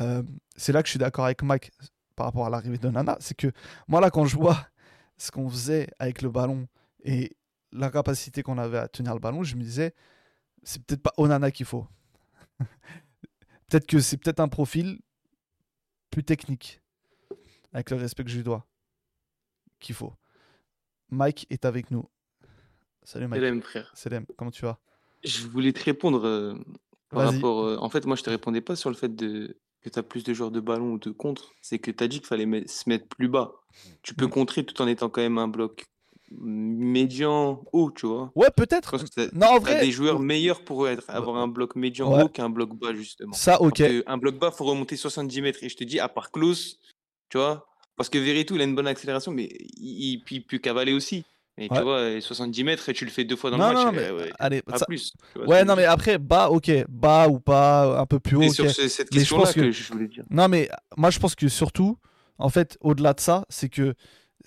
Euh, 0.00 0.22
c'est 0.56 0.72
là 0.72 0.82
que 0.82 0.88
je 0.88 0.90
suis 0.90 0.98
d'accord 0.98 1.24
avec 1.24 1.42
Mike 1.42 1.70
par 2.16 2.26
rapport 2.26 2.46
à 2.46 2.50
l'arrivée 2.50 2.78
de 2.78 2.88
Nana. 2.88 3.16
C'est 3.20 3.36
que 3.36 3.50
moi, 3.86 4.00
là, 4.00 4.10
quand 4.10 4.24
je 4.26 4.36
vois 4.36 4.68
ce 5.16 5.30
qu'on 5.30 5.48
faisait 5.48 5.88
avec 5.98 6.20
le 6.20 6.30
ballon 6.30 6.66
et 7.04 7.36
l'incapacité 7.72 8.42
qu'on 8.42 8.58
avait 8.58 8.78
à 8.78 8.88
tenir 8.88 9.14
le 9.14 9.20
ballon, 9.20 9.42
je 9.42 9.56
me 9.56 9.62
disais, 9.62 9.94
c'est 10.62 10.82
peut-être 10.82 11.02
pas 11.02 11.12
Onana 11.16 11.50
qu'il 11.50 11.66
faut. 11.66 11.86
peut-être 13.68 13.86
que 13.86 14.00
c'est 14.00 14.16
peut-être 14.16 14.40
un 14.40 14.48
profil 14.48 15.00
plus 16.10 16.24
technique, 16.24 16.80
avec 17.72 17.90
le 17.90 17.96
respect 17.96 18.24
que 18.24 18.30
je 18.30 18.36
lui 18.36 18.44
dois, 18.44 18.66
qu'il 19.78 19.94
faut. 19.94 20.12
Mike 21.10 21.46
est 21.50 21.64
avec 21.64 21.90
nous. 21.90 22.08
Salut 23.04 23.28
Mike. 23.28 23.42
Salut 23.42 23.62
frère. 23.62 23.90
Salut, 23.94 24.26
comment 24.36 24.50
tu 24.50 24.62
vas? 24.62 24.78
Je 25.24 25.46
voulais 25.46 25.72
te 25.72 25.82
répondre 25.82 26.26
euh, 26.26 26.54
par 27.08 27.32
rapport. 27.32 27.64
Euh, 27.64 27.76
en 27.78 27.88
fait, 27.88 28.04
moi, 28.06 28.16
je 28.16 28.22
te 28.22 28.30
répondais 28.30 28.60
pas 28.60 28.76
sur 28.76 28.90
le 28.90 28.96
fait 28.96 29.14
de, 29.14 29.58
que 29.80 29.88
tu 29.88 29.98
as 29.98 30.02
plus 30.02 30.24
de 30.24 30.34
joueurs 30.34 30.50
de 30.50 30.60
ballon 30.60 30.92
ou 30.92 30.98
de 30.98 31.10
contre. 31.10 31.54
C'est 31.62 31.78
que 31.78 31.90
tu 31.90 32.04
as 32.04 32.08
dit 32.08 32.18
qu'il 32.18 32.26
fallait 32.26 32.66
se 32.66 32.88
mettre 32.88 33.08
plus 33.08 33.28
bas. 33.28 33.52
Tu 34.02 34.14
peux 34.14 34.26
mm. 34.26 34.30
contrer 34.30 34.64
tout 34.64 34.80
en 34.82 34.86
étant 34.86 35.08
quand 35.08 35.22
même 35.22 35.38
un 35.38 35.48
bloc 35.48 35.86
médian 36.30 37.64
haut, 37.72 37.90
tu 37.90 38.06
vois. 38.06 38.30
Ouais, 38.34 38.48
peut-être. 38.54 38.96
Non, 39.34 39.46
en 39.48 39.58
vrai. 39.58 39.80
des 39.80 39.90
joueurs 39.90 40.20
meilleurs 40.20 40.62
pour 40.62 40.88
être, 40.88 41.04
avoir 41.08 41.36
un 41.36 41.48
bloc 41.48 41.76
médian 41.76 42.20
haut 42.20 42.28
qu'un 42.28 42.50
bloc 42.50 42.74
bas, 42.74 42.94
justement. 42.94 43.32
Ça, 43.32 43.60
ok. 43.60 43.82
un 44.06 44.18
bloc 44.18 44.38
bas, 44.38 44.50
faut 44.50 44.64
remonter 44.64 44.96
70 44.96 45.42
mètres. 45.42 45.58
Et 45.62 45.68
je 45.68 45.76
te 45.76 45.84
dis, 45.84 46.00
à 46.00 46.08
part 46.08 46.30
Klaus, 46.30 46.78
tu 47.28 47.38
vois, 47.38 47.66
parce 47.96 48.08
que 48.08 48.18
Veretout, 48.18 48.54
il 48.54 48.60
a 48.60 48.64
une 48.64 48.74
bonne 48.74 48.86
accélération, 48.86 49.32
mais 49.32 49.48
il, 49.76 50.22
il 50.30 50.46
peut 50.46 50.58
cavaler 50.58 50.92
aussi. 50.92 51.24
Et 51.60 51.68
tu 51.68 51.80
vois, 51.80 52.20
70 52.20 52.64
mètres 52.64 52.88
et 52.88 52.92
tu 52.92 53.04
le 53.04 53.10
fais 53.10 53.24
deux 53.24 53.34
fois 53.34 53.50
dans 53.50 53.56
le 53.56 53.74
match. 53.74 53.94
mais, 53.94 54.10
ouais, 54.12 54.30
allez, 54.38 54.62
pas 54.62 54.78
plus. 54.86 55.12
Ouais, 55.46 55.64
non, 55.64 55.74
mais 55.74 55.84
après, 55.84 56.18
bas, 56.18 56.50
ok. 56.50 56.70
Bas 56.88 57.28
ou 57.28 57.40
pas, 57.40 58.00
un 58.00 58.06
peu 58.06 58.20
plus 58.20 58.36
haut. 58.36 58.42
C'est 58.42 58.68
sur 58.68 58.70
cette 58.70 59.10
question-là 59.10 59.52
que... 59.52 59.72
je 59.72 59.92
voulais 59.92 60.06
dire. 60.06 60.24
Non, 60.30 60.48
mais 60.48 60.68
moi, 60.96 61.10
je 61.10 61.18
pense 61.18 61.34
que 61.34 61.48
surtout, 61.48 61.98
en 62.38 62.48
fait, 62.48 62.78
au-delà 62.80 63.12
de 63.12 63.20
ça, 63.20 63.44
c'est 63.48 63.68
que 63.68 63.94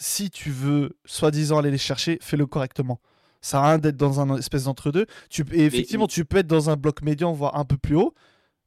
si 0.02 0.32
tu 0.32 0.50
veux, 0.50 0.98
soi-disant, 1.06 1.60
aller 1.60 1.70
les 1.70 1.78
chercher, 1.78 2.18
fais-le 2.22 2.48
correctement. 2.48 3.00
Ça 3.40 3.62
à 3.62 3.70
rien 3.70 3.78
d'être 3.78 3.98
dans 3.98 4.20
un 4.20 4.38
espèce 4.38 4.64
d'entre-deux. 4.64 5.06
Tu... 5.30 5.46
Et 5.52 5.66
effectivement, 5.66 6.08
tu 6.08 6.26
peux 6.26 6.38
être 6.38 6.48
dans 6.48 6.70
un 6.70 6.76
bloc 6.76 7.04
médian, 7.04 7.32
voire 7.34 7.56
un 7.56 7.66
peu 7.66 7.78
plus 7.78 7.96
haut, 7.96 8.14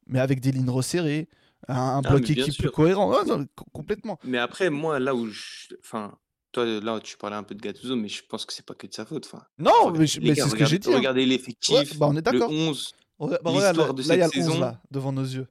mais 0.07 0.19
avec 0.19 0.39
des 0.39 0.51
lignes 0.51 0.69
resserrées, 0.69 1.27
un, 1.67 2.01
ah, 2.03 2.09
bloc 2.09 2.29
équipe 2.29 2.57
plus 2.57 2.71
cohérent. 2.71 3.13
complètement. 3.73 4.17
Mais 4.23 4.37
après, 4.37 4.69
moi, 4.69 4.99
là 4.99 5.13
où 5.13 5.27
je. 5.27 5.75
Enfin 5.81 6.13
toi, 6.53 6.65
là, 6.65 7.01
tu 7.01 7.17
parlais 7.17 7.35
un 7.35 7.43
peu 7.43 7.53
de 7.53 7.61
Gattuso, 7.61 7.97
mais 7.97 8.07
je 8.07 8.23
pense 8.29 8.45
que 8.45 8.53
c'est 8.53 8.65
pas 8.65 8.73
que 8.73 8.87
de 8.87 8.93
sa 8.93 9.05
faute. 9.05 9.25
Enfin, 9.25 9.43
non, 9.59 9.91
mais, 9.91 10.07
c'est 10.07 10.21
ce 10.21 10.55
que 10.55 10.65
j'ai 10.65 10.79
dit. 10.79 10.89
Hein. 10.89 10.97
Regardez 10.97 11.25
l'effectif, 11.25 11.97
bah, 11.97 12.07
on 12.09 12.15
est 12.15 12.21
d'accord. 12.21 12.49
le 12.49 12.55
11, 12.55 12.93
bah, 13.19 13.39
l'histoire 13.45 13.93
de 13.93 14.01
cette 14.01 14.31
saison. 14.31 14.59
là, 14.59 14.81
devant 14.89 15.11
nos 15.11 15.23
yeux. 15.25 15.47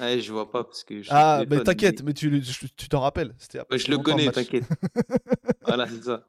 Ouais, 0.00 0.20
je 0.20 0.32
vois 0.32 0.50
pas 0.50 0.64
parce 0.64 0.84
que. 0.84 1.02
ah, 1.10 1.44
mais 1.48 1.62
t'inquiète, 1.62 2.02
mais, 2.02 2.14
tu 2.14 2.42
tu 2.76 2.88
t'en 2.88 3.00
rappelles. 3.00 3.34
je 3.52 3.90
le 3.90 3.98
connais, 3.98 4.30
t'inquiète. 4.30 4.64
voilà, 5.66 5.86
c'est 5.88 6.04
ça. 6.04 6.26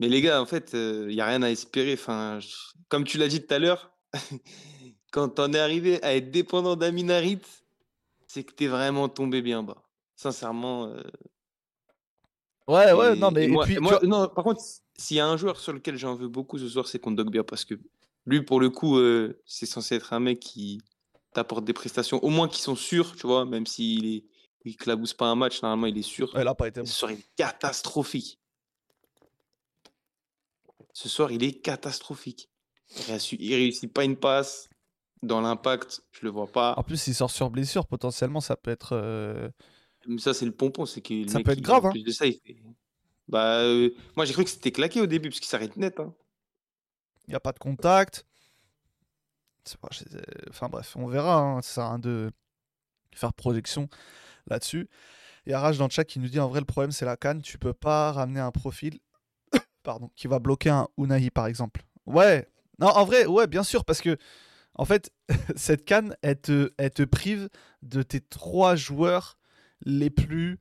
Mais 0.00 0.08
les 0.08 0.20
gars, 0.20 0.40
en 0.40 0.46
fait, 0.46 0.70
il 0.72 0.78
euh, 0.78 1.12
y 1.12 1.20
a 1.20 1.26
rien 1.26 1.42
à 1.42 1.50
espérer. 1.50 1.94
Enfin, 1.94 2.38
comme 2.88 3.04
tu 3.04 3.18
l'as 3.18 3.28
dit 3.28 3.44
tout 3.44 3.54
à 3.54 3.58
l'heure, 3.58 3.92
quand 5.12 5.28
t'en 5.28 5.52
es 5.52 5.58
arrivé 5.58 6.02
à 6.02 6.16
être 6.16 6.30
dépendant 6.30 6.76
d'Aminarit, 6.76 7.40
c'est 8.26 8.44
que 8.44 8.52
t'es 8.52 8.66
vraiment 8.66 9.08
tombé 9.08 9.42
bien 9.42 9.62
bas. 9.62 9.82
Sincèrement, 10.16 10.86
euh, 10.86 11.02
Ouais, 12.66 12.92
ouais, 12.92 13.14
non, 13.16 13.30
mais. 13.30 13.48
Moi, 13.48 13.66
non, 14.02 14.28
par 14.28 14.44
contre, 14.44 14.62
s'il 14.96 15.16
y 15.16 15.20
a 15.20 15.26
un 15.26 15.36
joueur 15.36 15.58
sur 15.58 15.72
lequel 15.72 15.96
j'en 15.96 16.14
veux 16.14 16.28
beaucoup 16.28 16.58
ce 16.58 16.68
soir, 16.68 16.86
c'est 16.86 16.98
Kondogbia 16.98 17.44
parce 17.44 17.64
que 17.64 17.74
lui, 18.26 18.42
pour 18.42 18.60
le 18.60 18.70
coup, 18.70 18.96
euh, 18.98 19.38
c'est 19.44 19.66
censé 19.66 19.96
être 19.96 20.12
un 20.12 20.20
mec 20.20 20.40
qui 20.40 20.80
t'apporte 21.34 21.64
des 21.64 21.72
prestations, 21.72 22.22
au 22.24 22.30
moins 22.30 22.48
qui 22.48 22.62
sont 22.62 22.76
sûres, 22.76 23.14
tu 23.16 23.26
vois, 23.26 23.44
même 23.44 23.66
s'il 23.66 24.06
est. 24.06 24.24
Il 24.66 24.76
clabousse 24.76 25.12
pas 25.12 25.26
un 25.26 25.34
match, 25.34 25.60
normalement 25.60 25.88
il 25.88 25.98
est 25.98 26.02
sûr. 26.02 26.34
Ouais, 26.34 26.42
là, 26.42 26.54
pas 26.54 26.68
été... 26.68 26.84
Ce 26.86 26.94
soir, 26.94 27.10
il 27.10 27.18
est 27.18 27.26
catastrophique. 27.36 28.38
Ce 30.94 31.06
soir, 31.06 31.30
il 31.32 31.44
est 31.44 31.60
catastrophique. 31.60 32.48
Il 33.32 33.54
réussit, 33.54 33.92
pas 33.92 34.04
une 34.04 34.16
passe. 34.16 34.70
Dans 35.22 35.40
l'impact, 35.40 36.02
je 36.12 36.20
le 36.22 36.30
vois 36.30 36.46
pas. 36.46 36.74
En 36.78 36.82
plus, 36.82 37.06
il 37.06 37.14
sort 37.14 37.30
sur 37.30 37.50
blessure, 37.50 37.86
potentiellement, 37.86 38.40
ça 38.40 38.56
peut 38.56 38.70
être. 38.70 38.90
Euh, 38.92 39.50
ça, 40.18 40.32
c'est 40.32 40.44
le 40.46 40.52
pompon, 40.52 40.86
c'est 40.86 41.00
que 41.00 41.28
Ça 41.28 41.40
peut 41.40 41.52
être 41.52 41.60
grave, 41.60 41.86
hein. 41.86 41.92
de 41.94 42.10
ça, 42.10 42.24
Bah, 43.28 43.60
euh, 43.60 43.90
moi, 44.16 44.24
j'ai 44.24 44.32
cru 44.32 44.44
que 44.44 44.50
c'était 44.50 44.72
claqué 44.72 45.00
au 45.00 45.06
début, 45.06 45.28
parce 45.28 45.40
qu'il 45.40 45.48
s'arrête 45.48 45.76
net. 45.76 45.98
Hein. 46.00 46.14
Il 47.26 47.30
n'y 47.30 47.36
a 47.36 47.40
pas 47.40 47.52
de 47.52 47.58
contact. 47.58 48.26
Enfin 50.50 50.68
bref, 50.68 50.96
on 50.96 51.06
verra. 51.06 51.38
Hein. 51.38 51.62
Ça 51.62 51.74
sert 51.74 51.84
à 51.84 51.88
rien 51.90 51.98
de 51.98 52.30
faire 53.14 53.32
projection 53.32 53.88
là-dessus. 54.46 54.88
Il 55.46 55.52
y 55.52 55.54
a 55.54 55.72
dans 55.72 55.84
le 55.84 55.90
chat 55.90 56.04
qui 56.04 56.18
nous 56.18 56.28
dit 56.28 56.40
en 56.40 56.48
vrai, 56.48 56.60
le 56.60 56.66
problème, 56.66 56.90
c'est 56.90 57.04
la 57.04 57.16
canne. 57.16 57.42
Tu 57.42 57.58
peux 57.58 57.74
pas 57.74 58.12
ramener 58.12 58.40
un 58.40 58.50
profil 58.50 58.98
pardon, 59.82 60.10
qui 60.16 60.26
va 60.26 60.38
bloquer 60.38 60.70
un 60.70 60.88
Unai, 60.96 61.30
par 61.30 61.46
exemple. 61.46 61.82
Ouais, 62.06 62.48
non, 62.78 62.88
en 62.88 63.04
vrai, 63.04 63.26
ouais, 63.26 63.46
bien 63.46 63.62
sûr, 63.62 63.84
parce 63.84 64.00
que 64.00 64.16
en 64.74 64.84
fait, 64.84 65.10
cette 65.56 65.84
canne, 65.84 66.16
elle 66.22 66.40
te, 66.40 66.72
elle 66.78 66.90
te 66.90 67.02
prive 67.02 67.48
de 67.82 68.02
tes 68.02 68.20
trois 68.20 68.74
joueurs 68.74 69.38
les 69.84 70.10
plus. 70.10 70.58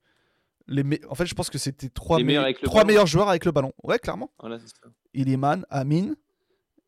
Les 0.67 0.83
En 1.09 1.15
fait, 1.15 1.25
je 1.25 1.35
pense 1.35 1.49
que 1.49 1.57
c'était 1.57 1.89
trois, 1.89 2.19
trois 2.63 2.85
meilleurs 2.85 3.07
joueurs 3.07 3.29
avec 3.29 3.43
le 3.45 3.51
ballon. 3.51 3.73
Ouais, 3.83 3.99
clairement. 3.99 4.31
Voilà, 4.39 4.59
c'est 4.59 4.67
ça. 4.67 4.89
Iliman, 5.13 5.65
Amin. 5.69 6.15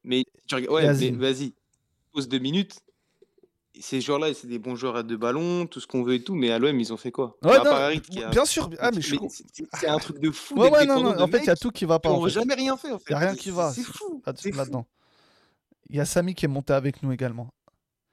Mais, 0.03 0.23
ouais, 0.69 0.85
vas-y. 0.85 1.53
Pose 2.15 2.29
deux 2.29 2.39
minutes. 2.39 2.79
Ces 3.77 3.99
joueurs-là, 3.99 4.33
c'est 4.33 4.47
des 4.47 4.57
bons 4.57 4.77
joueurs 4.77 4.95
à 4.95 5.03
deux 5.03 5.17
ballons, 5.17 5.67
tout 5.67 5.81
ce 5.81 5.87
qu'on 5.87 6.01
veut 6.01 6.13
et 6.13 6.23
tout, 6.23 6.33
mais 6.33 6.49
à 6.49 6.59
l'OM, 6.59 6.79
ils 6.79 6.93
ont 6.93 6.97
fait 6.97 7.11
quoi? 7.11 7.35
Ouais, 7.43 7.59
Bien 8.31 8.45
sûr. 8.45 8.69
Ah, 8.79 8.89
mais 8.91 9.01
c'est 9.01 9.87
un 9.89 9.97
truc 9.97 10.19
de 10.19 10.31
fou. 10.31 10.55
Ouais, 10.55 10.71
ouais, 10.71 10.85
non, 10.85 11.03
non. 11.03 11.19
En 11.19 11.27
fait, 11.27 11.39
il 11.39 11.47
y 11.47 11.49
a 11.49 11.57
tout 11.57 11.71
qui 11.71 11.83
va 11.83 11.99
pas. 11.99 12.09
On 12.09 12.23
n'a 12.23 12.29
jamais 12.29 12.53
rien 12.53 12.77
fait. 12.77 12.91
En 12.91 12.99
fait. 12.99 13.05
Il 13.09 13.17
n'y 13.17 13.23
a 13.23 13.27
rien 13.27 13.35
qui 13.35 13.51
va. 13.51 13.73
C'est 13.73 13.83
fou. 13.83 14.23
Là-dedans. 14.25 14.87
Il 15.89 15.97
y 15.97 15.99
a 15.99 16.05
Samy 16.05 16.33
qui 16.33 16.45
est 16.45 16.47
monté 16.47 16.71
avec 16.71 17.03
nous 17.03 17.11
également. 17.11 17.53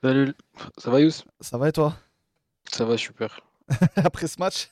Salut. 0.02 0.34
Ça 0.78 0.90
va, 0.90 1.00
Yous 1.00 1.12
Ça 1.40 1.58
va 1.58 1.68
et 1.68 1.72
toi? 1.72 1.96
Ça 2.72 2.84
va, 2.84 2.98
super. 2.98 3.40
après 3.96 4.26
ce 4.26 4.40
match? 4.40 4.68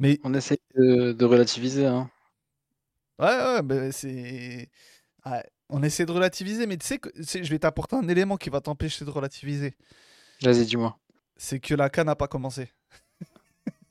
Mais 0.00 0.18
on 0.24 0.34
essaie 0.34 0.58
de, 0.74 1.24
relativiser. 1.24 1.86
Hein. 1.86 2.10
Ouais, 3.20 3.60
ouais, 3.60 3.92
c'est. 3.92 4.68
On 5.70 5.82
essaie 5.82 6.06
de 6.06 6.12
relativiser, 6.12 6.66
mais 6.66 6.76
tu 6.76 6.86
sais 6.86 6.98
que 6.98 7.10
je 7.16 7.50
vais 7.50 7.58
t'apporter 7.58 7.96
un 7.96 8.08
élément 8.08 8.36
qui 8.36 8.50
va 8.50 8.60
t'empêcher 8.60 9.04
de 9.04 9.10
relativiser. 9.10 9.74
Vas-y, 10.42 10.64
dis-moi. 10.66 10.98
C'est 11.36 11.60
que 11.60 11.74
la 11.74 11.88
canne 11.88 12.06
n'a 12.06 12.16
pas 12.16 12.28
commencé. 12.28 12.70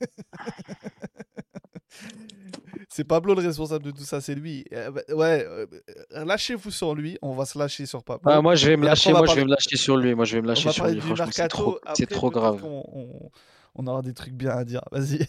c'est 2.88 3.04
Pablo 3.04 3.34
le 3.34 3.42
responsable 3.42 3.84
de 3.84 3.90
tout 3.90 4.04
ça, 4.04 4.20
c'est 4.20 4.34
lui. 4.34 4.64
Euh, 4.72 4.90
bah, 4.90 5.02
ouais, 5.10 5.46
euh, 5.46 5.66
lâchez-vous 6.10 6.70
sur 6.70 6.94
lui, 6.94 7.18
on 7.22 7.32
va 7.32 7.44
se 7.44 7.58
lâcher 7.58 7.86
sur 7.86 8.04
Pablo. 8.04 8.30
Ah, 8.30 8.42
moi 8.42 8.54
je 8.54 8.68
vais 8.68 8.76
me 8.76 8.84
lâcher, 8.84 9.12
moi 9.12 9.26
je 9.26 9.34
vais 9.34 9.44
me 9.44 9.50
lâcher 9.50 9.76
sur 9.76 9.96
lui, 9.96 10.14
moi 10.14 10.24
je 10.24 10.36
vais 10.36 10.42
me 10.42 10.48
lâcher 10.48 10.70
sur 10.70 10.86
lui. 10.86 11.00
Franchement, 11.00 11.26
c'est 11.30 11.48
trop, 11.48 11.78
c'est 11.94 12.06
trop 12.06 12.30
grave. 12.30 12.64
On, 12.64 13.86
aura 13.86 14.02
des 14.02 14.12
trucs 14.12 14.34
bien 14.34 14.50
à 14.50 14.64
dire. 14.64 14.82
Vas-y. 14.90 15.26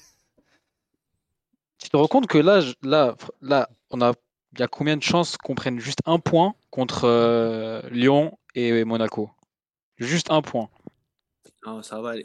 Tu 1.77 1.89
te 1.89 1.97
rends 1.97 2.07
compte 2.07 2.27
que 2.27 2.37
là, 2.37 2.61
là, 2.83 3.15
là 3.41 3.69
on 3.89 4.01
a, 4.01 4.13
il 4.53 4.59
y 4.59 4.63
a 4.63 4.67
combien 4.67 4.97
de 4.97 5.03
chances 5.03 5.37
qu'on 5.37 5.55
prenne 5.55 5.79
juste 5.79 5.99
un 6.05 6.19
point 6.19 6.55
contre 6.69 7.05
euh, 7.05 7.81
Lyon 7.89 8.37
et 8.55 8.83
Monaco? 8.83 9.29
Juste 9.97 10.31
un 10.31 10.41
point. 10.41 10.69
Non, 11.65 11.81
ça 11.83 12.01
va. 12.01 12.15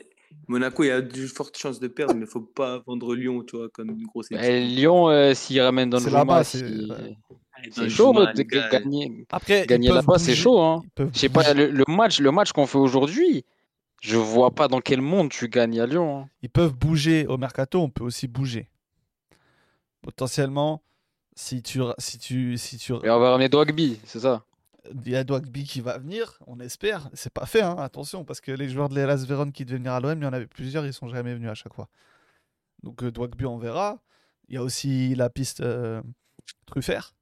Monaco, 0.48 0.84
il 0.84 0.88
y 0.88 0.90
a 0.90 1.00
de 1.02 1.26
fortes 1.26 1.56
chances 1.56 1.80
de 1.80 1.88
perdre, 1.88 2.14
mais 2.14 2.20
il 2.20 2.24
ne 2.24 2.28
faut 2.28 2.40
pas 2.40 2.82
vendre 2.86 3.14
Lyon, 3.14 3.44
tu 3.44 3.56
vois, 3.56 3.68
comme 3.68 3.90
une 3.90 4.06
grosse 4.06 4.30
équipe. 4.30 4.44
Lyon, 4.44 5.08
euh, 5.08 5.34
s'il 5.34 5.60
ramène 5.60 5.90
dans 5.90 5.98
le 5.98 6.10
là 6.10 6.42
c'est 7.70 7.88
chaud 7.88 8.12
de 8.12 8.42
gagner. 8.42 9.26
Après, 9.30 9.66
gagner 9.66 9.88
là-bas, 9.88 10.18
c'est 10.18 10.34
chaud. 10.34 10.60
Hein. 10.60 10.82
Je 10.98 11.18
sais 11.18 11.28
pas, 11.28 11.54
le, 11.54 11.84
match, 11.88 12.20
le 12.20 12.30
match 12.30 12.52
qu'on 12.52 12.66
fait 12.66 12.78
aujourd'hui, 12.78 13.44
je 14.02 14.16
vois 14.16 14.50
pas 14.50 14.68
dans 14.68 14.80
quel 14.80 15.00
monde 15.00 15.30
tu 15.30 15.48
gagnes 15.48 15.80
à 15.80 15.86
Lyon. 15.86 16.20
Hein. 16.20 16.28
Ils 16.42 16.50
peuvent 16.50 16.74
bouger 16.74 17.26
au 17.26 17.38
mercato, 17.38 17.80
on 17.80 17.88
peut 17.88 18.04
aussi 18.04 18.28
bouger. 18.28 18.68
Potentiellement, 20.02 20.82
si 21.36 21.62
tu, 21.62 21.80
si 21.98 22.18
tu, 22.18 22.58
si 22.58 22.78
tu. 22.78 22.94
Et 23.04 23.10
on 23.10 23.20
va 23.20 23.30
ramener 23.30 23.48
Dogby, 23.48 24.00
c'est 24.04 24.20
ça? 24.20 24.42
Il 25.04 25.08
y 25.08 25.16
a 25.16 25.22
Dogby 25.22 25.64
qui 25.64 25.80
va 25.80 25.98
venir, 25.98 26.38
on 26.46 26.58
espère. 26.60 27.10
C'est 27.12 27.32
pas 27.32 27.44
fait, 27.44 27.60
hein, 27.60 27.76
attention, 27.78 28.24
parce 28.24 28.40
que 28.40 28.50
les 28.52 28.68
joueurs 28.68 28.88
de 28.88 28.94
l'Elas 28.94 29.24
Véron 29.28 29.50
qui 29.50 29.64
devaient 29.64 29.78
venir 29.78 29.92
à 29.92 30.00
l'OM, 30.00 30.18
il 30.18 30.24
y 30.24 30.26
en 30.26 30.32
avait 30.32 30.46
plusieurs, 30.46 30.86
ils 30.86 30.94
sont 30.94 31.08
jamais 31.08 31.34
venus 31.34 31.50
à 31.50 31.54
chaque 31.54 31.74
fois. 31.74 31.88
Donc 32.82 33.02
euh, 33.02 33.10
Dogby, 33.10 33.46
on 33.46 33.58
verra. 33.58 34.02
Il 34.48 34.54
y 34.54 34.58
a 34.58 34.62
aussi 34.62 35.14
la 35.14 35.28
piste 35.28 35.60
euh, 35.60 36.00
Truffert. 36.66 37.14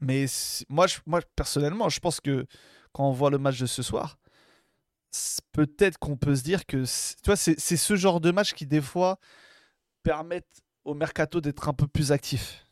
Mais 0.00 0.26
moi, 0.68 0.86
je, 0.86 0.98
moi, 1.06 1.20
personnellement, 1.36 1.88
je 1.88 2.00
pense 2.00 2.20
que 2.20 2.46
quand 2.92 3.08
on 3.08 3.12
voit 3.12 3.30
le 3.30 3.38
match 3.38 3.58
de 3.58 3.66
ce 3.66 3.82
soir, 3.82 4.18
peut-être 5.52 5.98
qu'on 5.98 6.16
peut 6.16 6.36
se 6.36 6.42
dire 6.42 6.66
que 6.66 6.84
tu 6.84 7.26
vois, 7.26 7.36
c'est 7.36 7.56
ce 7.56 7.96
genre 7.96 8.20
de 8.20 8.30
match 8.30 8.52
qui, 8.52 8.66
des 8.66 8.82
fois, 8.82 9.18
permettent 10.02 10.62
au 10.84 10.94
mercato 10.94 11.40
d'être 11.40 11.68
un 11.68 11.72
peu 11.72 11.86
plus 11.86 12.12
actif. 12.12 12.65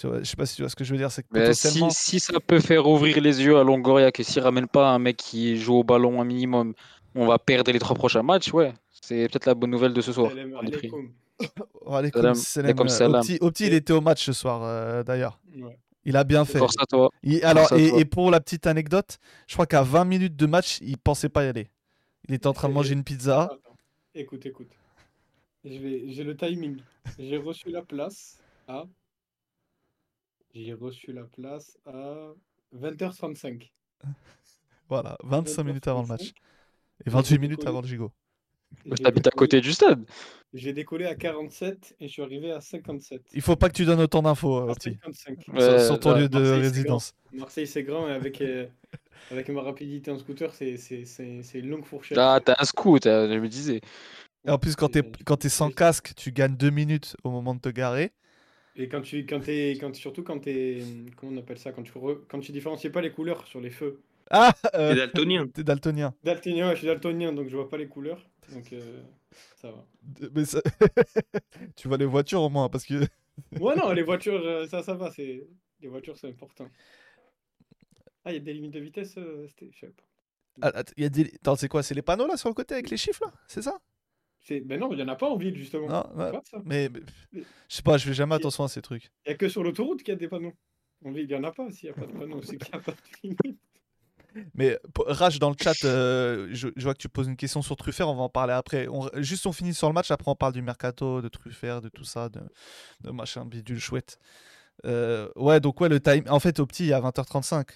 Je 0.00 0.24
sais 0.24 0.36
pas 0.36 0.46
si 0.46 0.56
tu 0.56 0.62
vois 0.62 0.68
ce 0.68 0.76
que 0.76 0.84
je 0.84 0.92
veux 0.92 0.98
dire. 0.98 1.10
C'est 1.10 1.26
que 1.26 1.52
si, 1.52 1.82
si, 1.90 2.20
ça 2.20 2.38
peut 2.40 2.60
faire 2.60 2.86
ouvrir 2.86 3.20
les 3.20 3.42
yeux 3.42 3.58
à 3.58 3.64
Longoria, 3.64 4.12
que 4.12 4.22
s'il 4.22 4.42
ramène 4.42 4.68
pas 4.68 4.90
un 4.90 4.98
mec 4.98 5.16
qui 5.16 5.56
joue 5.56 5.74
au 5.74 5.84
ballon 5.84 6.20
un 6.20 6.24
minimum, 6.24 6.74
on 7.14 7.26
va 7.26 7.38
perdre 7.38 7.72
les 7.72 7.78
trois 7.78 7.96
prochains 7.96 8.22
matchs, 8.22 8.52
ouais. 8.52 8.72
C'est 8.90 9.28
peut-être 9.28 9.46
la 9.46 9.54
bonne 9.54 9.70
nouvelle 9.70 9.92
de 9.92 10.00
ce 10.00 10.12
soir. 10.12 10.30
Opti, 13.40 13.66
il 13.66 13.74
était 13.74 13.92
au 13.92 14.00
match 14.00 14.24
ce 14.24 14.32
soir, 14.32 14.62
euh, 14.62 15.02
d'ailleurs. 15.02 15.40
Il 16.04 16.16
a 16.16 16.24
bien 16.24 16.44
fait. 16.44 16.58
Force 16.58 16.76
à 16.78 16.86
toi. 16.86 17.10
alors, 17.42 17.72
et, 17.72 18.04
pour 18.04 18.30
la 18.30 18.40
petite 18.40 18.66
anecdote, 18.66 19.18
je 19.46 19.54
crois 19.54 19.66
qu'à 19.66 19.82
20 19.82 20.04
minutes 20.04 20.36
de 20.36 20.46
match, 20.46 20.78
il 20.80 20.96
pensait 20.96 21.28
pas 21.28 21.44
y 21.44 21.48
aller. 21.48 21.68
Il 22.28 22.34
était 22.34 22.46
en 22.46 22.52
train 22.52 22.68
de 22.68 22.74
manger 22.74 22.94
une 22.94 23.04
pizza. 23.04 23.50
Écoute, 24.14 24.46
écoute. 24.46 24.70
J'ai 25.64 26.24
le 26.24 26.36
timing. 26.36 26.78
J'ai 27.18 27.36
reçu 27.36 27.70
la 27.70 27.82
place 27.82 28.38
à. 28.68 28.84
J'ai 30.58 30.72
reçu 30.72 31.12
la 31.12 31.22
place 31.22 31.78
à 31.86 32.32
20h35. 32.76 33.70
Voilà, 34.88 35.18
25 35.22 35.64
minutes 35.64 35.86
avant 35.86 36.00
le 36.00 36.08
match. 36.08 36.32
Et 37.04 37.10
28 37.10 37.38
minutes 37.38 37.66
avant 37.66 37.82
le 37.82 37.86
gigot. 37.86 38.10
T'habites 39.02 39.26
à 39.26 39.30
côté 39.30 39.60
du 39.60 39.74
stade. 39.74 40.02
J'ai 40.54 40.72
décollé 40.72 41.04
à 41.04 41.14
47 41.14 41.96
et 42.00 42.08
je 42.08 42.12
suis 42.12 42.22
arrivé 42.22 42.50
à 42.50 42.62
57. 42.62 43.20
Il 43.34 43.42
faut 43.42 43.54
pas 43.54 43.68
que 43.68 43.74
tu 43.74 43.84
donnes 43.84 44.00
autant 44.00 44.22
d'infos, 44.22 44.66
euh, 44.70 44.74
sur, 45.86 46.00
ton 46.00 46.16
lieu 46.16 46.30
de 46.30 46.40
résidence. 46.40 47.12
Marseille, 47.34 47.66
c'est 47.66 47.82
grand 47.82 48.08
et 48.08 48.12
avec, 48.12 48.40
euh, 48.40 48.66
avec 49.30 49.50
ma 49.50 49.60
rapidité 49.60 50.10
en 50.10 50.18
scooter, 50.18 50.54
c'est 50.54 50.78
une 51.54 51.68
longue 51.68 51.84
fourchette. 51.84 52.16
Ah, 52.16 52.40
t'as 52.42 52.56
un 52.58 52.64
scoot, 52.64 53.04
euh, 53.06 53.30
je 53.30 53.38
me 53.38 53.48
disais. 53.48 53.82
Et 54.46 54.50
en 54.50 54.56
plus, 54.56 54.74
quand 54.74 54.88
t'es 54.88 55.48
sans 55.50 55.70
casque, 55.70 56.14
tu 56.16 56.32
gagnes 56.32 56.56
deux 56.56 56.70
minutes 56.70 57.14
au 57.24 57.30
moment 57.30 57.54
de 57.54 57.60
te 57.60 57.68
garer. 57.68 58.12
Et 58.78 58.88
quand 58.88 59.02
tu, 59.02 59.26
quand 59.26 59.46
es, 59.48 59.72
quand, 59.72 59.94
surtout 59.96 60.22
quand 60.22 60.38
t'es, 60.38 60.78
comment 61.16 61.32
on 61.32 61.36
appelle 61.36 61.58
ça, 61.58 61.72
quand 61.72 61.82
tu, 61.82 61.92
quand 62.28 62.38
tu 62.38 62.52
différencies 62.52 62.90
pas 62.90 63.00
les 63.00 63.10
couleurs 63.10 63.44
sur 63.48 63.60
les 63.60 63.70
feux. 63.70 64.00
Ah, 64.30 64.54
t'es 64.72 64.94
daltonien. 64.94 65.48
T'es 65.48 65.64
daltonien. 65.64 66.14
Daltonien, 66.22 66.70
je 66.72 66.78
suis 66.78 66.86
daltonien, 66.86 67.32
donc 67.32 67.48
je 67.48 67.56
vois 67.56 67.68
pas 67.68 67.76
les 67.76 67.88
couleurs. 67.88 68.24
Donc 68.52 68.72
euh, 68.72 69.02
ça 69.56 69.72
va. 69.72 69.84
Mais 70.32 70.44
tu 71.76 71.88
vois 71.88 71.96
les 71.96 72.06
voitures 72.06 72.42
au 72.42 72.48
moins 72.48 72.68
parce 72.68 72.84
que. 72.84 72.94
ouais 73.60 73.74
non, 73.74 73.90
les 73.92 74.02
voitures, 74.02 74.40
euh, 74.44 74.66
ça 74.68 74.82
ça 74.84 74.94
va, 74.94 75.10
c'est 75.10 75.46
les 75.80 75.88
voitures 75.88 76.16
c'est 76.16 76.28
important. 76.28 76.68
Ah, 78.24 78.30
il 78.30 78.34
y 78.34 78.36
a 78.36 78.40
des 78.40 78.52
limites 78.52 78.74
de 78.74 78.80
vitesse, 78.80 79.14
euh, 79.18 79.46
je 79.60 79.78
sais 79.78 79.86
pas. 79.88 80.02
Ah, 80.60 80.82
y 80.96 81.04
a 81.04 81.08
des... 81.08 81.32
c'est 81.56 81.68
quoi 81.68 81.82
C'est 81.82 81.94
les 81.94 82.02
panneaux 82.02 82.26
là 82.26 82.36
sur 82.36 82.48
le 82.48 82.54
côté 82.54 82.74
avec 82.74 82.90
les 82.90 82.96
chiffres 82.96 83.24
là? 83.24 83.32
C'est 83.46 83.62
ça? 83.62 83.78
Ben 84.50 84.80
non, 84.80 84.90
il 84.92 84.96
n'y 84.96 85.02
en 85.02 85.08
a 85.08 85.16
pas 85.16 85.28
en 85.28 85.36
ville 85.36 85.56
justement. 85.56 85.88
Non, 85.88 86.32
Mais, 86.64 86.90
je 87.32 87.40
sais 87.68 87.82
pas, 87.82 87.98
je 87.98 88.06
fais 88.06 88.14
jamais 88.14 88.34
attention 88.34 88.64
à 88.64 88.68
ces 88.68 88.82
trucs. 88.82 89.10
Il 89.26 89.30
n'y 89.30 89.34
a 89.34 89.36
que 89.36 89.48
sur 89.48 89.62
l'autoroute 89.62 90.02
qu'il 90.02 90.12
y 90.12 90.16
a 90.16 90.18
des 90.18 90.28
panneaux. 90.28 90.54
En 91.04 91.12
ville, 91.12 91.24
il 91.24 91.28
n'y 91.28 91.34
en 91.34 91.44
a 91.44 91.52
pas 91.52 91.70
s'il 91.70 91.90
n'y 91.90 91.96
a 91.96 91.98
pas 91.98 92.06
de 92.06 92.18
panneaux, 92.18 92.42
c'est 92.42 92.56
qu'il 92.56 92.72
n'y 92.72 92.78
a 92.78 92.82
pas 92.82 92.92
de 92.92 92.98
limite. 93.22 93.60
Mais 94.54 94.78
Rage 95.06 95.38
dans 95.38 95.50
le 95.50 95.56
chat, 95.60 95.74
euh, 95.84 96.48
je, 96.52 96.68
vois 96.78 96.94
que 96.94 96.98
tu 96.98 97.08
poses 97.08 97.28
une 97.28 97.36
question 97.36 97.62
sur 97.62 97.76
Truffert, 97.76 98.08
on 98.08 98.14
va 98.14 98.22
en 98.22 98.28
parler 98.28 98.52
après. 98.52 98.86
juste 99.16 99.46
on 99.46 99.52
finit 99.52 99.74
sur 99.74 99.88
le 99.88 99.94
match, 99.94 100.10
après 100.10 100.30
on 100.30 100.36
parle 100.36 100.52
du 100.52 100.62
mercato, 100.62 101.22
de 101.22 101.28
Truffert, 101.28 101.80
de 101.80 101.88
tout 101.88 102.04
ça, 102.04 102.28
de, 102.28 102.40
de 103.00 103.10
machin 103.10 103.44
bidule 103.46 103.80
chouette. 103.80 104.18
Euh, 104.84 105.28
ouais, 105.36 105.60
donc 105.60 105.80
ouais, 105.80 105.88
le 105.88 106.00
time. 106.00 106.24
En 106.28 106.40
fait, 106.40 106.60
au 106.60 106.66
petit, 106.66 106.92
à 106.92 107.00
20h35, 107.00 107.66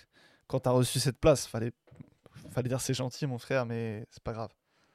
quand 0.47 0.61
t'as 0.61 0.71
reçu 0.71 1.01
cette 1.01 1.19
place, 1.19 1.47
fallait, 1.47 1.73
fallait 2.51 2.69
dire 2.69 2.81
c'est 2.81 2.95
gentil, 2.95 3.27
mon 3.27 3.39
frère, 3.39 3.67
mais 3.67 4.07
c'est 4.11 4.23
pas 4.23 4.33
grave. 4.33 4.51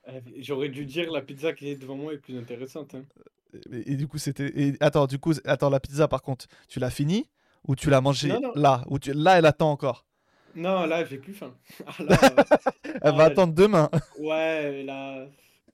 J'aurais 0.40 0.70
dû 0.70 0.86
dire 0.86 1.12
la 1.12 1.22
pizza 1.22 1.54
qui 1.54 1.70
est 1.70 1.76
devant 1.76 1.96
moi 1.96 2.14
est 2.14 2.18
plus 2.18 2.38
intéressante. 2.38 2.96
Hein. 2.96 3.04
Et, 3.72 3.96
du 3.96 4.08
coup, 4.08 4.18
c'était. 4.18 4.76
Attends, 4.80 5.08
du 5.08 5.20
coup, 5.20 5.34
attends, 5.46 5.70
la 5.70 5.80
pizza, 5.80 6.08
par 6.08 6.22
contre, 6.22 6.48
tu 6.68 6.80
l'as 6.80 6.90
finie 6.90 7.30
ou 7.68 7.76
tu 7.76 7.90
l'as 7.90 8.02
mangée 8.02 8.34
là 8.56 8.84
ou 8.88 9.00
tu... 9.00 9.14
Là, 9.14 9.38
elle 9.38 9.46
attend 9.46 9.72
encore? 9.72 10.06
Non, 10.56 10.86
là, 10.86 11.06
j'ai 11.06 11.18
plus 11.18 11.34
faim. 11.34 11.54
Ah, 11.86 11.94
Elle 13.04 13.16
va 13.16 13.26
attendre 13.26 13.54
demain. 13.54 13.90
Ouais, 14.18 14.84
là, 14.84 15.28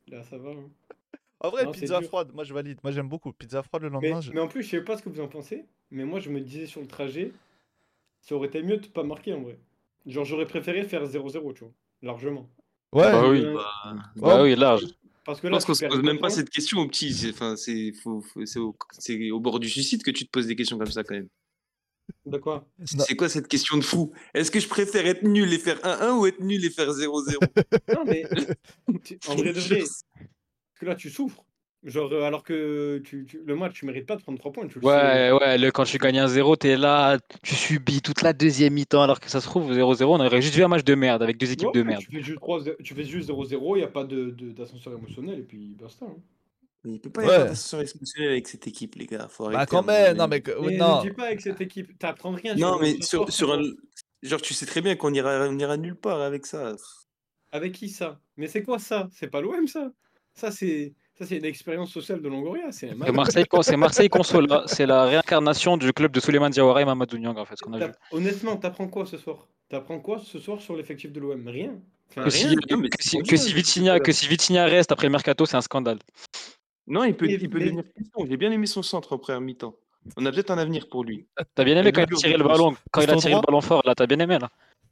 là 0.10 0.24
ça 0.24 0.38
va. 0.38 0.52
Hein. 0.52 0.70
En 1.40 1.50
vrai, 1.50 1.70
pizza 1.72 2.02
froide, 2.02 2.32
moi 2.34 2.44
je 2.44 2.54
valide. 2.54 2.80
Moi 2.84 2.92
j'aime 2.92 3.08
beaucoup. 3.08 3.32
Pizza 3.32 3.64
froide 3.64 3.84
le 3.84 3.90
lendemain. 3.90 4.20
Mais, 4.34 4.42
en 4.42 4.48
plus, 4.48 4.64
je 4.64 4.70
sais 4.70 4.82
pas 4.82 4.98
ce 4.98 5.04
que 5.04 5.10
vous 5.10 5.22
en 5.22 5.28
pensez, 5.28 5.66
mais 5.92 6.04
moi 6.04 6.20
je 6.20 6.30
me 6.30 6.42
disais 6.42 6.66
sur 6.66 6.82
le 6.82 6.88
trajet, 6.88 7.32
ça 8.20 8.36
aurait 8.36 8.48
été 8.48 8.62
mieux 8.62 8.78
de 8.78 8.88
pas 8.88 9.04
marquer 9.04 9.34
en 9.34 9.42
vrai. 9.42 9.58
Genre, 10.06 10.26
j'aurais 10.26 10.46
préféré 10.46 10.84
faire 10.84 11.06
0-0, 11.06 11.54
tu 11.54 11.64
vois, 11.64 11.74
largement. 12.02 12.50
Ouais, 12.94 13.12
bah 13.12 13.28
oui, 13.28 13.46
bah, 13.54 13.96
bah 14.16 14.44
oui, 14.44 14.56
large. 14.56 14.86
Parce 15.26 15.40
que 15.40 15.48
là, 15.48 15.54
je 15.60 15.66
pense 15.66 15.66
qu'on 15.66 15.74
se 15.74 15.86
pose 15.86 16.04
même 16.04 16.20
pas 16.20 16.30
cette 16.30 16.50
question 16.50 16.80
au 16.80 16.88
petit. 16.88 17.14
C'est 17.14 17.30
enfin, 17.30 17.56
au, 18.06 18.24
au 19.32 19.40
bord 19.40 19.60
du 19.60 19.70
suicide 19.70 20.04
que 20.04 20.12
tu 20.12 20.26
te 20.26 20.30
poses 20.30 20.48
des 20.48 20.56
questions 20.56 20.78
comme 20.78 20.92
ça 20.92 21.04
quand 21.04 21.16
même. 21.16 21.30
De 22.26 22.38
quoi? 22.38 22.68
C'est 22.84 23.16
quoi 23.16 23.30
cette 23.30 23.48
question 23.48 23.78
de 23.78 23.84
fou? 23.84 24.12
Est-ce 24.34 24.52
que 24.52 24.60
je 24.60 24.68
préfère 24.68 25.06
être 25.08 25.24
nul 25.24 25.52
et 25.54 25.58
faire 25.58 25.78
1-1 25.80 26.20
ou 26.20 26.26
être 26.26 26.42
nul 26.42 26.64
et 26.64 26.70
faire 26.70 26.90
0-0 26.90 27.38
Non, 27.94 28.04
mais 28.06 28.26
en 29.28 29.36
vrai 29.36 29.54
de 29.54 29.60
vrai, 29.60 29.80
parce 29.80 30.04
que 30.80 30.86
là, 30.86 30.96
tu 30.96 31.10
souffres. 31.10 31.46
Genre, 31.86 32.14
euh, 32.14 32.24
alors 32.24 32.44
que 32.44 33.00
tu, 33.04 33.28
le 33.46 33.56
match, 33.56 33.74
tu 33.74 33.86
mérites 33.86 34.06
pas 34.06 34.16
de 34.16 34.22
prendre 34.22 34.40
3 34.40 34.52
points. 34.54 34.68
ouais, 34.82 35.32
ouais, 35.32 35.58
le, 35.58 35.70
quand 35.72 35.84
tu 35.84 35.98
gagnes 35.98 36.20
un 36.20 36.28
0, 36.28 36.56
tu 36.56 36.68
es 36.70 36.78
là, 36.78 37.18
tu 37.42 37.56
subis 37.56 38.02
toute 38.02 38.22
la 38.22 38.32
deuxième 38.32 38.74
mi-temps, 38.74 39.02
alors 39.02 39.20
que 39.20 39.30
ça 39.30 39.42
se 39.42 39.48
trouve 39.48 39.70
0-0, 39.74 40.04
on 40.06 40.20
aurait 40.22 40.42
juste 40.42 40.56
vu 40.56 40.64
un 40.64 40.70
match 40.70 40.86
de 40.86 40.96
merde 40.96 41.22
avec 41.22 41.38
deux 41.38 41.52
équipes 41.52 41.74
de 41.74 41.84
merde. 41.84 42.02
Tu 42.02 42.12
fais 42.96 43.04
juste 43.04 43.30
0-0, 43.30 43.76
il 43.76 43.80
n'y 43.80 43.84
a 43.84 43.88
pas 43.88 44.06
d'ascenseur 44.06 44.94
de, 44.94 44.98
émotionnel, 44.98 45.40
et 45.40 45.44
puis 45.44 45.76
basta. 45.80 46.06
Hein. 46.06 46.16
Il 46.86 47.00
peut 47.00 47.10
pas 47.10 47.24
y 47.24 47.26
avoir 47.26 47.48
d'ascension 47.48 47.82
exceptionnelle 47.82 48.32
avec 48.32 48.48
cette 48.48 48.68
équipe, 48.68 48.96
les 48.96 49.06
gars. 49.06 49.28
Faut 49.30 49.50
bah, 49.50 49.66
quand 49.66 49.84
même, 49.84 50.18
non, 50.18 50.28
mais. 50.28 50.42
mais 50.62 50.78
non. 50.78 51.04
Ne 51.04 51.10
dis 51.10 51.16
pas 51.16 51.28
avec 51.28 51.42
cette 51.42 51.62
équipe, 51.62 51.98
t'apprends 51.98 52.32
rien. 52.32 52.56
Non, 52.56 52.78
mais 52.80 53.02
sur, 53.02 53.32
sur 53.32 53.54
un. 53.54 53.62
Genre, 54.22 54.42
tu 54.42 54.54
sais 54.54 54.66
très 54.66 54.82
bien 54.82 54.96
qu'on 54.96 55.14
ira, 55.14 55.48
on 55.50 55.58
ira 55.60 55.78
nulle 55.78 55.96
part 55.96 56.22
avec 56.22 56.46
ça. 56.46 56.76
Avec 57.52 57.74
qui 57.74 57.90
ça? 57.90 58.20
Mais 58.38 58.48
c'est 58.48 58.64
quoi 58.64 58.80
ça? 58.80 59.10
C'est 59.14 59.28
pas 59.28 59.42
l'OM, 59.42 59.68
ça? 59.68 59.92
Ça, 60.34 60.52
c'est. 60.52 60.94
Ça, 61.18 61.26
c'est 61.28 61.38
une 61.38 61.46
expérience 61.46 61.92
sociale 61.92 62.22
de 62.22 62.28
Longoria. 62.28 62.72
C'est 62.72 62.94
Marseille, 62.96 63.46
c'est 63.62 63.78
Marseille 63.78 64.10
Consola. 64.10 64.64
C'est 64.66 64.88
la 64.88 65.06
réincarnation 65.06 65.78
du 65.78 65.94
club 65.94 66.12
de 66.12 66.20
Suleiman 66.20 66.50
Diawara 66.50 66.82
et 66.82 66.86
Mamadou 66.86 67.18
Niang, 67.18 67.38
en 67.38 67.46
fait, 67.46 67.56
ce 67.56 67.64
qu'on 67.64 67.74
a 67.74 67.88
vu. 67.88 67.94
Honnêtement, 68.12 68.58
t'apprends 68.58 68.88
quoi 68.88 69.06
ce 69.06 69.18
soir? 69.18 69.48
T'apprends 69.70 70.00
quoi 70.00 70.20
ce 70.20 70.40
soir 70.40 70.60
sur 70.60 70.76
l'effectif 70.76 71.12
de 71.12 71.20
l'OM 71.20 71.48
Rien. 71.48 71.76
que, 72.16 72.30
si, 72.30 72.56
que, 72.56 73.38
si, 73.38 73.54
Vitinha, 73.54 74.00
que 74.00 74.12
si 74.12 74.28
Vitinha 74.28 74.66
reste 74.66 74.92
après 74.92 75.08
le 75.08 75.12
mercato, 75.12 75.46
c'est 75.46 75.58
un 75.58 75.62
scandale. 75.62 76.00
Non, 76.88 77.04
il 77.04 77.16
peut, 77.16 77.30
il 77.30 77.50
peut 77.50 77.60
devenir. 77.60 77.84
J'ai 78.28 78.38
bien 78.38 78.52
aimé 78.52 78.66
son 78.66 78.82
centre 78.82 79.14
en 79.14 79.18
première 79.20 79.42
mi-temps. 79.42 79.76
On 80.18 80.26
a 80.26 80.32
peut-être 80.32 80.52
un 80.52 80.58
avenir 80.58 80.90
pour 80.90 81.04
lui. 81.04 81.28
T'as 81.56 81.64
bien 81.64 81.78
aimé 81.78 81.92
quand 81.92 82.02
il 82.02 82.14
a 82.14 82.18
tiré 82.18 82.38
le 82.38 82.44
ballon, 82.44 82.76
quand 82.92 83.02
il 83.02 83.10
a 83.10 83.16
tiré 83.16 83.36
le 83.36 83.42
ballon 83.42 83.62
fort, 83.62 83.84
là, 83.86 83.96
t'as 83.96 84.06
bien 84.06 84.20
aimé 84.20 84.38
là. 84.40 84.50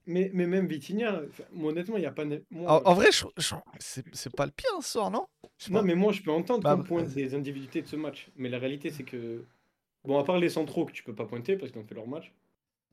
Mais, 0.08 0.32
mais 0.34 0.48
même 0.48 0.68
Vitinha, 0.68 1.22
honnêtement, 1.62 1.98
il 1.98 2.02
n'y 2.02 2.06
a 2.06 2.12
pas. 2.12 2.26
en, 2.66 2.94
vrai, 2.94 3.10
c'est 3.80 4.36
pas 4.36 4.46
le 4.46 4.52
pire 4.52 4.70
ce 4.82 4.94
soir, 4.94 5.12
non? 5.12 5.28
Non, 5.70 5.84
mais 5.84 5.96
moi, 5.96 6.12
je 6.12 6.22
peux 6.22 6.32
entendre 6.32 6.64
bah, 6.64 6.76
qu'on 6.76 6.84
pointe 6.84 7.10
des 7.10 7.36
individualités 7.36 7.82
de 7.82 7.88
ce 7.88 7.96
match. 7.96 8.30
Mais 8.36 8.50
la 8.50 8.60
réalité, 8.60 8.90
c'est 8.90 9.04
que. 9.04 9.46
Bon, 10.04 10.18
à 10.18 10.24
part 10.24 10.40
les 10.40 10.50
centraux 10.50 10.86
que 10.86 10.92
tu 10.92 11.04
peux 11.04 11.14
pas 11.14 11.26
pointer 11.26 11.56
parce 11.56 11.72
qu'ils 11.72 11.80
ont 11.80 11.86
fait 11.86 11.94
leur 11.94 12.08
match. 12.08 12.34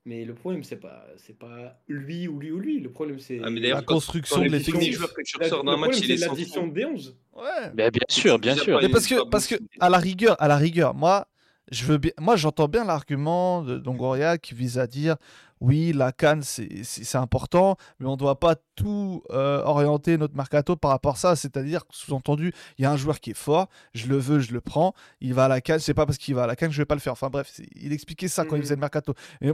Mais 0.05 0.23
le 0.23 0.33
problème, 0.33 0.63
c'est 0.63 0.77
pas, 0.77 1.05
c'est 1.17 1.37
pas 1.37 1.77
lui 1.87 2.27
ou 2.27 2.39
lui 2.39 2.51
ou 2.51 2.59
lui. 2.59 2.79
Le 2.79 2.91
problème, 2.91 3.19
c'est 3.19 3.39
ah, 3.43 3.49
la 3.49 3.81
construction 3.81 4.39
de 4.39 4.49
l'effectif. 4.49 5.01
Le 5.01 5.07
problème, 5.07 5.93
c'est 5.93 6.15
l'addition 6.15 6.67
des 6.67 6.85
11. 6.85 7.17
Ouais. 7.35 7.91
bien 7.91 7.91
sûr, 8.07 8.39
bien 8.39 8.55
sûr. 8.55 8.79
Mais 8.81 8.89
parce 8.89 9.07
que, 9.07 9.27
parce 9.27 9.47
que 9.47 9.55
à 9.79 9.89
la 9.89 9.97
rigueur, 9.97 10.41
à 10.41 10.47
la 10.47 10.57
rigueur, 10.57 10.93
moi, 10.93 11.27
je 11.71 11.85
veux 11.85 11.97
bien. 11.97 12.11
Moi, 12.19 12.35
j'entends 12.35 12.67
bien 12.67 12.83
l'argument 12.83 13.61
de 13.61 13.77
Dongoria 13.77 14.37
qui 14.37 14.53
vise 14.53 14.79
à 14.79 14.87
dire 14.87 15.15
oui, 15.61 15.91
la 15.91 16.13
canne, 16.13 16.41
c'est 16.41 17.15
important, 17.15 17.75
mais 17.99 18.07
on 18.07 18.13
ne 18.13 18.17
doit 18.17 18.39
pas 18.39 18.55
tout 18.75 19.23
euh, 19.29 19.61
orienter 19.63 20.17
notre 20.17 20.35
mercato 20.35 20.77
par 20.77 20.91
rapport 20.91 21.15
à 21.15 21.17
ça. 21.17 21.35
C'est-à-dire, 21.35 21.83
sous-entendu, 21.89 22.53
il 22.77 22.83
y 22.83 22.85
a 22.85 22.91
un 22.91 22.97
joueur 22.97 23.19
qui 23.19 23.31
est 23.31 23.37
fort, 23.37 23.67
je 23.93 24.07
le 24.07 24.17
veux, 24.17 24.39
je 24.39 24.53
le 24.53 24.61
prends, 24.61 24.93
il 25.19 25.33
va 25.33 25.45
à 25.45 25.47
la 25.49 25.59
canne, 25.59 25.79
c'est 25.79 25.93
pas 25.93 26.05
parce 26.05 26.17
qu'il 26.17 26.33
va 26.33 26.43
à 26.43 26.47
la 26.47 26.55
canne 26.55 26.69
que 26.69 26.75
je 26.75 26.81
vais 26.81 26.85
pas 26.85 26.95
le 26.95 27.01
faire. 27.01 27.13
Enfin 27.13 27.29
bref, 27.29 27.59
il 27.75 27.91
expliquait 27.91 28.29
ça 28.29 28.45
quand 28.45 28.55
il 28.55 28.61
faisait 28.61 28.75
le 28.75 28.79
mercato. 28.79 29.13
Et 29.41 29.51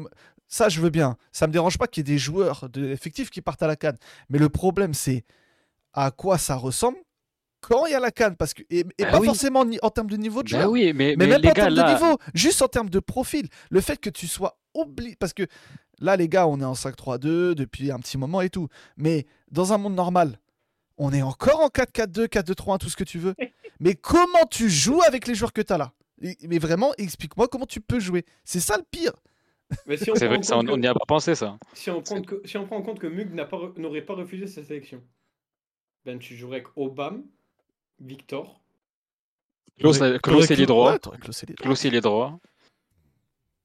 ça, 0.48 0.70
je 0.70 0.80
veux 0.80 0.92
bien. 0.92 1.18
Ça 1.32 1.48
me 1.48 1.54
dérange 1.54 1.80
pas 1.80 1.88
qu'il 1.88 2.08
y 2.08 2.12
ait 2.12 2.14
des 2.14 2.20
joueurs 2.20 2.70
de 2.70 2.86
l'effectif 2.86 3.32
qui 3.32 3.42
partent 3.42 3.64
à 3.64 3.68
la 3.68 3.76
canne. 3.76 3.98
Mais 4.30 4.38
le 4.38 4.50
problème, 4.50 4.94
c'est 4.94 5.26
à 5.94 6.12
quoi 6.12 6.38
ça 6.38 6.56
ressemble 6.56 6.98
quand 7.68 7.86
il 7.86 7.92
y 7.92 7.96
a 7.96 8.00
la 8.00 8.12
canne 8.12 8.36
parce 8.36 8.54
que 8.54 8.64
et, 8.70 8.84
bah 8.84 9.12
pas 9.12 9.22
forcément 9.22 9.66
en 9.82 9.90
termes 9.90 10.10
de 10.10 10.18
niveau 10.18 10.44
de 10.44 10.52
bah 10.52 10.60
joueur 10.60 10.72
oui, 10.72 10.94
mais, 10.94 11.16
mais, 11.18 11.28
même 11.28 11.42
pas 11.42 11.50
en 11.50 11.54
termes 11.54 11.76
de 11.76 11.94
niveau 11.94 12.18
juste 12.34 12.62
en 12.62 12.68
termes 12.68 12.90
de 12.90 13.00
profil. 13.00 13.48
Le 13.70 13.82
fait 13.82 13.98
que 13.98 14.10
tu 14.10 14.28
sois 14.28 14.60
obligé 14.74 15.16
parce 15.20 15.34
que 15.34 15.44
là 16.00 16.16
les 16.16 16.30
gars 16.30 16.48
on 16.48 16.60
est 16.60 16.66
en 16.66 16.74
5-3-2 16.74 17.54
depuis 17.54 17.92
un 17.92 18.00
petit 18.00 18.18
moment 18.18 18.42
et 18.42 18.50
tout 18.50 18.68
mais 18.98 19.26
dans 19.52 19.74
un 19.74 19.78
monde 19.78 19.96
normal 19.96 20.40
on 20.98 21.12
est 21.12 21.22
encore 21.22 21.62
en 21.62 21.68
4-4-2 21.68 22.28
4-2-3-1 22.28 22.78
tout 22.78 22.90
ce 22.90 22.96
que 22.96 23.04
tu 23.04 23.20
veux. 23.20 23.36
Mais 23.82 23.94
comment 23.94 24.46
tu 24.50 24.70
joues 24.70 25.02
avec 25.06 25.28
les 25.28 25.36
joueurs 25.36 25.52
que 25.52 25.62
tu 25.62 25.74
as 25.74 25.78
là 25.78 25.92
mais 26.48 26.60
vraiment 26.60 26.94
explique-moi 26.98 27.50
comment 27.50 27.66
tu 27.66 27.82
peux 27.82 28.00
jouer. 28.00 28.24
C'est 28.46 28.62
ça 28.62 28.78
le 28.78 28.84
pire. 28.90 29.12
C'est 29.98 30.28
vrai 30.28 30.40
que 30.40 30.46
ça, 30.46 30.58
on 30.58 30.78
n'y 30.78 30.88
a 30.88 30.94
pas 30.94 31.06
pensé 31.06 31.36
ça. 31.36 31.58
si 31.74 31.92
on, 31.92 32.02
prend 32.02 32.22
si 32.46 32.56
on 32.58 32.66
prend 32.66 32.78
en 32.78 32.84
compte 32.84 33.00
que 33.00 33.08
Mug 33.08 33.34
n'aurait 33.34 34.02
pas, 34.02 34.16
pas 34.16 34.22
refusé 34.22 34.48
sa 34.48 34.64
sélection 34.64 35.04
ben 36.06 36.20
tu 36.20 36.36
jouerais 36.36 36.58
avec 36.58 36.68
Obama 36.76 37.18
Victor. 38.00 38.62
Klaus, 39.80 40.00
il 40.50 40.62
est 40.62 40.66
droit. 40.66 40.98
Klaus, 41.00 41.84
il 41.84 41.96
est 41.96 42.02
droit. 42.02 42.40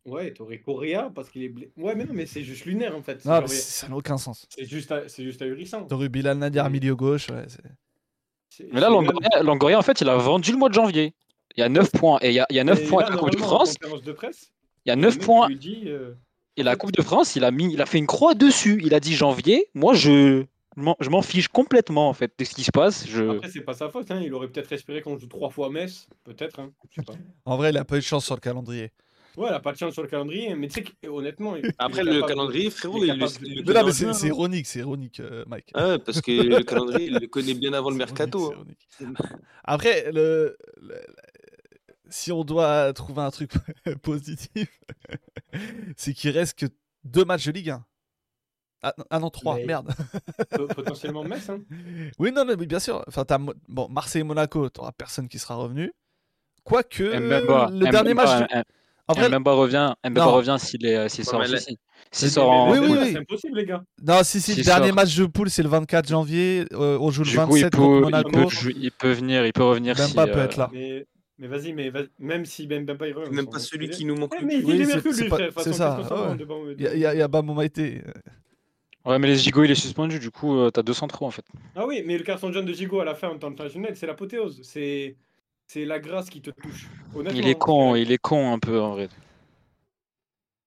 Ouais, 0.07 0.33
t'aurais 0.33 0.59
Correa 0.59 1.11
parce 1.15 1.29
qu'il 1.31 1.43
est 1.43 1.51
blessé. 1.51 1.73
Ouais, 1.77 1.95
mais 1.95 2.05
non, 2.05 2.15
mais 2.15 2.27
c'est 2.27 2.43
juste 2.43 2.65
lunaire 2.65 2.97
en 2.97 3.03
fait. 3.03 3.25
Non, 3.27 3.47
ça 3.47 3.87
n'a 3.87 3.97
aucun 3.97 4.17
sens. 4.17 4.47
C'est 4.49 4.65
juste, 4.65 4.93
c'est 5.09 5.23
juste 5.23 5.43
ahurissant. 5.43 5.85
T'aurais 5.85 6.09
Bilal 6.09 6.39
Nadir 6.39 6.69
milieu 6.71 6.97
gauche. 6.97 7.29
Ouais, 7.29 7.47
mais 8.73 8.81
là, 8.81 8.89
Longoria, 9.43 9.79
en 9.79 9.83
fait, 9.83 10.01
il 10.01 10.09
a 10.09 10.17
vendu 10.17 10.53
le 10.53 10.59
mois 10.59 10.69
de 10.69 10.75
janvier. 10.75 11.15
Il 11.57 11.61
y 11.61 11.63
a 11.63 11.69
9 11.69 11.93
points. 11.93 12.19
Et 12.23 12.29
il 12.31 12.35
y 12.35 12.41
a, 12.41 12.47
il 12.51 12.57
y 12.57 12.61
a 12.61 12.65
9 12.65 12.89
points 12.89 13.05
à 13.05 13.11
la 13.11 13.17
Coupe 13.17 13.31
de 13.31 13.39
France. 13.39 13.75
De 13.79 14.13
presse, 14.13 14.53
il 14.85 14.89
y 14.89 14.93
a 14.93 14.97
9 14.97 15.19
points. 15.19 15.49
Euh, 15.87 16.15
et 16.57 16.63
la 16.63 16.77
Coupe 16.77 16.93
de 16.93 17.03
France, 17.03 17.37
il 17.37 17.45
a, 17.45 17.51
mis, 17.51 17.73
il 17.73 17.81
a 17.81 17.87
fait 17.87 17.99
une 17.99 18.07
croix 18.07 18.35
dessus. 18.35 18.81
Il 18.85 18.95
a 18.95 19.01
dit 19.01 19.15
janvier. 19.15 19.69
Moi, 19.75 19.95
je, 19.95 20.45
je 21.01 21.11
m'en 21.11 21.23
fiche 21.23 21.49
complètement 21.49 22.09
en 22.09 22.13
fait 22.13 22.33
de 22.39 22.45
ce 22.45 22.55
qui 22.55 22.65
se 22.65 22.71
passe. 22.71 23.07
Je... 23.07 23.37
Après, 23.37 23.49
c'est 23.49 23.61
pas 23.61 23.75
sa 23.75 23.89
faute. 23.89 24.11
Hein. 24.11 24.21
Il 24.23 24.33
aurait 24.35 24.49
peut-être 24.49 24.73
espéré 24.73 25.03
qu'on 25.03 25.19
joue 25.19 25.27
trois 25.27 25.51
fois 25.51 25.71
Metz. 25.71 26.09
Peut-être. 26.25 26.61
Hein. 26.61 26.73
En 27.45 27.57
vrai, 27.57 27.71
il 27.71 27.77
a 27.77 27.85
pas 27.85 27.97
eu 27.97 28.01
de 28.01 28.05
chance 28.05 28.25
sur 28.25 28.35
le 28.35 28.41
calendrier. 28.41 28.93
Ouais, 29.37 29.49
il 29.49 29.55
a 29.55 29.61
pas 29.61 29.73
de 29.73 29.79
chance 29.79 29.93
sur 29.93 30.03
le 30.03 30.09
calendrier. 30.09 30.55
Mais 30.55 30.69
tu 30.69 30.85
sais 30.85 31.09
honnêtement. 31.09 31.55
Après, 31.79 32.05
le 32.05 32.23
calendrier, 32.23 32.71
frérot. 32.71 33.05
Il, 33.05 33.15
mais 33.67 33.73
là, 33.73 33.85
mais 33.85 33.93
c'est 33.93 34.27
ironique, 34.27 34.67
c'est 34.67 34.81
ironique, 34.81 35.21
euh, 35.21 35.45
Mike. 35.47 35.71
Ah 35.75 35.99
parce 36.05 36.21
que 36.21 36.31
le 36.31 36.63
calendrier, 36.65 37.07
il 37.07 37.19
le 37.19 37.27
connaît 37.27 37.55
bien 37.55 37.73
avant 37.73 37.91
le 37.91 37.97
mercato. 37.97 38.53
Hein. 39.01 39.13
Après, 39.65 40.11
le, 40.13 40.57
si 42.11 42.33
on 42.33 42.45
doit 42.45 42.93
trouver 42.93 43.23
un 43.23 43.31
truc 43.31 43.53
positif, 44.03 44.69
c'est 45.97 46.13
qu'il 46.13 46.31
reste 46.31 46.59
que 46.59 46.67
deux 47.05 47.25
matchs 47.25 47.47
de 47.47 47.53
Ligue 47.53 47.71
1. 47.71 47.85
Ah, 48.83 48.95
ah, 49.11 49.19
non, 49.19 49.29
3, 49.29 49.59
merde. 49.67 49.91
Potentiellement 50.75 51.23
Metz, 51.23 51.51
hein 51.51 51.61
Oui, 52.19 52.33
non, 52.33 52.45
mais 52.47 52.57
bien 52.57 52.79
sûr. 52.79 53.05
Enfin, 53.07 53.25
as, 53.29 53.39
bon, 53.69 53.89
Marseille 53.91 54.23
et 54.23 54.25
Monaco, 54.25 54.69
t'auras 54.71 54.93
personne 54.93 55.29
qui 55.29 55.39
sera 55.39 55.55
revenu. 55.57 55.93
Quoique, 56.65 57.03
le 57.03 57.91
dernier 57.91 58.15
match. 58.15 58.49
En 59.09 59.13
vrai, 59.13 59.29
Mbemba 59.29 59.53
revient, 59.53 59.95
Mbemba 60.05 60.27
revient 60.27 60.57
s'il 60.59 60.87
est, 60.87 61.09
s'il 61.09 61.25
sort. 61.25 61.43
S'il 62.13 62.31
sort 62.31 62.49
en. 62.49 62.71
Oui, 62.71 62.79
oui, 62.79 62.89
oui. 62.91 63.11
C'est 63.13 63.19
impossible, 63.19 63.59
les 63.59 63.67
gars. 63.67 63.83
Non, 64.07 64.23
si, 64.23 64.41
si, 64.41 64.55
le 64.55 64.63
dernier 64.63 64.93
match 64.93 65.17
de 65.17 65.27
poule, 65.27 65.51
c'est 65.51 65.65
le 65.65 65.69
24 65.69 66.09
janvier. 66.09 66.65
Euh, 66.73 66.97
on 67.01 67.11
joue 67.11 67.25
le 67.25 67.31
27 67.31 67.75
contre 67.75 68.03
Monaco. 68.03 68.31
Il 68.31 68.47
peut, 68.47 68.73
il 68.77 68.93
peut, 68.93 69.13
venir, 69.13 69.45
il 69.47 69.53
peut 69.53 69.65
revenir. 69.65 69.95
Mbemba 69.95 70.27
si, 70.27 70.33
peut 70.33 70.39
euh... 70.39 70.45
être 70.45 70.57
là. 70.57 70.71
Mais... 70.73 71.07
Mais 71.39 71.47
vas-y, 71.47 71.73
mais 71.73 71.91
même 72.19 72.45
si 72.45 72.67
Ben 72.67 72.85
Bemba 72.85 73.09
il 73.09 73.15
revient. 73.15 73.35
Même 73.35 73.49
pas 73.49 73.59
celui 73.59 73.89
qui 73.89 74.05
nous 74.05 74.15
manque. 74.15 74.35
mais 74.43 74.59
il 74.59 74.83
est 74.83 74.85
Mercure, 74.85 75.13
lui, 75.13 75.31
C'est 75.59 75.73
ça. 75.73 76.37
Il 76.79 76.99
y 76.99 77.05
a 77.05 77.29
Bamou 77.29 77.55
Maïté. 77.55 78.03
Ouais, 79.07 79.19
mais 79.19 79.29
les 79.29 79.37
Gigo, 79.37 79.65
il 79.65 79.71
est 79.71 79.75
suspendu, 79.75 80.19
du 80.19 80.31
coup, 80.31 80.59
euh, 80.59 80.71
t'as 80.71 80.83
203 80.83 81.29
en 81.29 81.31
fait. 81.31 81.45
Ah 81.75 81.87
oui, 81.87 82.03
mais 82.05 82.19
le 82.19 82.25
carton 82.25 82.53
jaune 82.53 82.67
de 82.67 82.73
Gigo 82.73 83.01
à 83.01 83.05
la 83.05 83.15
fin 83.15 83.29
en 83.29 83.39
temps 83.39 83.49
international, 83.49 83.97
c'est 83.97 84.07
l'apothéose. 84.07 84.61
C'est 84.63 85.17
c'est 85.67 85.85
la 85.85 86.01
grâce 86.01 86.29
qui 86.29 86.43
te 86.43 86.51
touche. 86.51 86.89
il 87.33 87.47
est 87.47 87.59
con, 87.59 87.95
il 87.95 88.11
est 88.11 88.19
con 88.19 88.53
un 88.53 88.59
peu 88.59 88.81
en 88.81 88.91
vrai. 88.91 89.09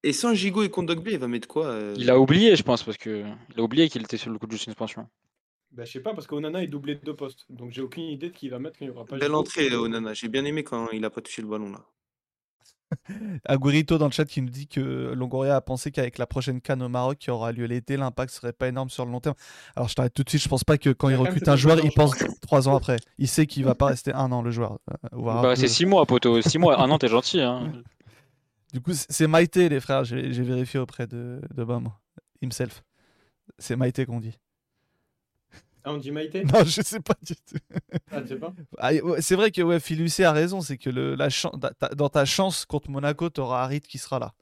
Et 0.02 0.14
sans 0.14 0.34
Gigo 0.34 0.64
et 0.64 0.70
Kondogbé, 0.70 1.14
il 1.14 1.20
va 1.20 1.28
mettre 1.28 1.48
quoi 1.48 1.68
euh 1.68 1.94
Il 1.98 2.10
a 2.10 2.20
oublié, 2.20 2.56
je 2.56 2.64
pense, 2.64 2.84
parce 2.84 2.98
que 2.98 3.24
il 3.54 3.60
a 3.60 3.64
oublié 3.64 3.88
qu'il 3.90 4.02
était 4.02 4.18
sur 4.18 4.32
le 4.32 4.40
coup 4.40 4.48
de 4.48 4.56
suspension. 4.56 5.08
Bah, 5.72 5.86
je 5.86 5.92
sais 5.92 6.02
pas, 6.02 6.14
parce 6.14 6.28
qu'Onana 6.28 6.64
est 6.64 6.68
doublé 6.68 6.96
de 6.96 7.02
deux 7.04 7.16
postes. 7.16 7.46
Donc 7.50 7.72
j'ai 7.72 7.82
aucune 7.82 8.04
idée 8.04 8.30
de 8.30 8.34
qui 8.34 8.48
il 8.48 8.50
va 8.50 8.60
mettre 8.60 8.82
il 8.82 8.88
y 8.88 8.90
aura 8.92 9.06
pas 9.06 9.18
Belle 9.18 9.34
entrée, 9.34 9.74
Onana. 9.76 10.14
J'ai 10.14 10.28
bien 10.28 10.46
aimé 10.46 10.64
quand 10.64 10.90
il 10.92 11.04
a 11.04 11.10
pas 11.10 11.22
touché 11.22 11.42
le 11.42 11.48
ballon 11.48 11.72
là. 11.72 11.86
Agurito 13.46 13.98
dans 13.98 14.06
le 14.06 14.12
chat 14.12 14.26
qui 14.26 14.42
nous 14.42 14.50
dit 14.50 14.68
que 14.68 15.14
Longoria 15.16 15.56
a 15.56 15.62
pensé 15.62 15.92
qu'avec 15.92 16.18
la 16.18 16.28
prochaine 16.28 16.62
canne 16.62 16.82
au 16.82 16.90
Maroc 16.90 17.18
qui 17.18 17.32
aura 17.32 17.52
lieu 17.52 17.66
l'été, 17.66 17.98
l'impact 17.98 18.34
serait 18.34 18.54
pas 18.54 18.68
énorme 18.68 18.90
sur 18.90 19.06
le 19.06 19.12
long 19.12 19.20
terme. 19.20 19.36
Alors 19.76 19.90
je 19.90 19.96
t'arrête 19.96 20.14
tout 20.14 20.24
de 20.24 20.30
suite, 20.30 20.42
je 20.42 20.50
pense 20.50 20.64
pas 20.64 20.78
que 20.78 20.90
quand 20.90 21.10
il 21.10 21.16
recrute 21.16 21.48
un 21.48 21.56
joueur, 21.56 21.80
il 21.84 21.92
pense 21.92 22.16
trois 22.42 22.68
ans 22.68 22.76
après. 22.76 22.98
Il 23.18 23.28
sait 23.28 23.46
qu'il 23.46 23.66
va 23.66 23.76
pas 23.76 23.88
rester 23.88 24.14
un 24.14 24.32
an 24.32 24.42
le 24.42 24.52
joueur. 24.52 24.80
Euh, 25.14 25.42
bah, 25.42 25.56
c'est 25.56 25.68
six 25.68 25.86
mois, 25.86 26.06
poteau. 26.06 26.42
Six 26.42 26.58
mois, 26.58 26.82
un 26.82 26.90
an, 26.90 26.98
t'es 26.98 27.08
gentil. 27.08 27.42
Hein. 27.42 27.72
Du 28.74 28.82
coup, 28.82 28.92
c'est 28.94 29.28
Maïté, 29.28 29.70
les 29.70 29.80
frères. 29.80 30.04
J'ai 30.04 30.32
vérifié 30.32 30.80
auprès 30.80 31.06
de, 31.06 31.40
de 31.56 31.64
Bam 31.64 31.92
himself. 32.42 32.84
C'est 33.60 33.76
Maïté 33.76 34.08
qu'on 34.08 34.20
dit. 34.20 34.40
Ah, 35.84 35.92
on 35.92 35.98
dit 35.98 36.12
Maïté? 36.12 36.44
Non, 36.54 36.64
je 36.64 36.82
sais 36.82 37.00
pas 37.00 37.16
du 37.22 37.36
tout. 37.36 37.58
Ah, 38.12 38.22
tu 38.22 38.30
sais 38.30 38.36
pas? 38.38 38.54
Ah, 38.78 38.92
C'est 39.20 39.36
vrai 39.36 39.52
que 39.52 39.62
ouais, 39.62 39.80
a 40.24 40.32
raison, 40.32 40.62
c'est 40.62 40.78
que 40.78 40.90
le, 40.90 41.16
la 41.16 41.28
dans 41.96 42.10
ta 42.10 42.26
chance 42.26 42.66
contre 42.66 42.90
Monaco, 42.90 43.30
tu 43.30 43.42
auras 43.42 43.64
Harit 43.64 43.82
qui 43.82 43.98
sera 43.98 44.20
là, 44.20 44.34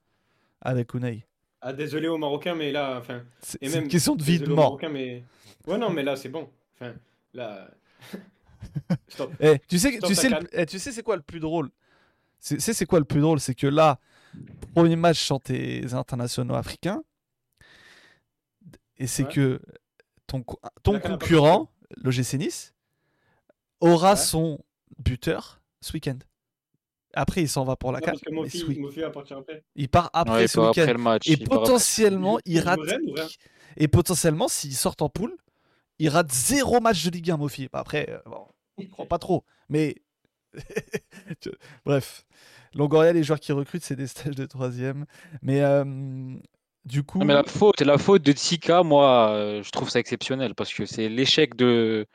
avec 0.61 0.93
Unai. 0.93 1.25
Ah, 1.61 1.73
désolé 1.73 2.07
aux 2.07 2.17
Marocains, 2.17 2.55
mais 2.55 2.71
là, 2.71 2.97
enfin. 2.97 3.23
C'est 3.41 3.61
une 3.61 3.87
question 3.87 4.15
de 4.15 4.23
vie 4.23 4.39
de 4.39 4.51
mort. 4.53 4.79
mais... 4.91 5.23
Ouais, 5.67 5.77
non, 5.77 5.91
mais 5.91 6.03
là, 6.03 6.15
c'est 6.15 6.29
bon. 6.29 6.49
Enfin, 6.75 6.93
là. 7.33 7.69
Stop. 9.07 9.31
Eh, 9.39 9.59
tu 9.67 9.77
sais, 9.77 9.99
tu 9.99 10.15
sais, 10.15 10.29
eh, 10.53 10.65
tu 10.65 10.79
sais, 10.79 10.91
c'est 10.91 11.03
quoi 11.03 11.15
le 11.15 11.21
plus 11.21 11.39
drôle? 11.39 11.69
C'est 12.39 12.59
c'est 12.59 12.85
quoi 12.87 12.97
le 12.97 13.05
plus 13.05 13.21
drôle, 13.21 13.39
c'est 13.39 13.53
que 13.53 13.67
là, 13.67 13.99
premier 14.73 14.95
match 14.95 15.19
sans 15.23 15.39
tes 15.39 15.93
internationaux 15.93 16.55
africains, 16.55 17.03
et 18.97 19.05
c'est 19.05 19.27
que 19.27 19.59
ton, 20.27 20.43
ton 20.83 20.99
concurrent, 20.99 21.71
l'OGC 21.97 22.33
Nice, 22.35 22.73
aura 23.79 24.15
son 24.15 24.59
buteur 24.97 25.61
ce 25.81 25.93
week-end. 25.93 26.17
Après, 27.13 27.41
il 27.41 27.49
s'en 27.49 27.65
va 27.65 27.75
pour 27.75 27.91
la 27.91 27.99
carte. 27.99 28.23
Il 29.75 29.89
part 29.89 30.09
après 30.13 30.47
ce 30.47 30.59
week-end. 30.59 31.17
Et 31.25 31.37
potentiellement, 31.37 32.39
il 32.45 32.59
rate. 32.59 32.79
Et 33.77 33.87
potentiellement, 33.87 34.47
s'il 34.47 34.75
sort 34.75 34.95
en 34.99 35.09
poule, 35.09 35.35
il 35.99 36.09
rate 36.09 36.31
zéro 36.31 36.79
match 36.79 37.03
de 37.05 37.11
Ligue 37.11 37.31
1, 37.31 37.37
Mofi. 37.37 37.69
Après, 37.73 38.09
euh, 38.09 38.17
bon, 38.25 38.47
il 38.77 38.89
prend 38.89 39.05
pas 39.05 39.19
trop. 39.19 39.45
Mais. 39.69 39.95
Bref. 41.85 42.25
Longoria, 42.73 43.13
les 43.13 43.23
joueurs 43.23 43.39
qui 43.39 43.51
recrutent, 43.51 43.83
c'est 43.83 43.95
des 43.95 44.07
stages 44.07 44.35
de 44.35 44.45
troisième. 44.45 45.05
Mais 45.41 45.61
euh, 45.61 45.83
du 46.85 47.03
coup. 47.03 47.19
mais 47.19 47.33
la 47.33 47.43
faute, 47.43 47.81
la 47.81 47.97
faute 47.97 48.23
de 48.23 48.31
Tsika, 48.31 48.83
moi, 48.83 49.31
euh, 49.31 49.63
je 49.63 49.69
trouve 49.71 49.89
ça 49.89 49.99
exceptionnel 49.99 50.55
parce 50.55 50.73
que 50.73 50.85
c'est 50.85 51.09
l'échec 51.09 51.55
de, 51.55 52.07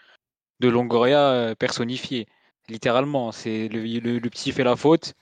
de 0.61 0.69
Longoria 0.69 1.31
euh, 1.31 1.55
personnifié. 1.55 2.27
Littéralement, 2.69 3.31
c'est 3.31 3.69
le, 3.69 3.81
le, 4.01 4.31
petit 4.31 4.51
fait 4.51 4.65
la 4.65 4.75
faute. 4.75 5.15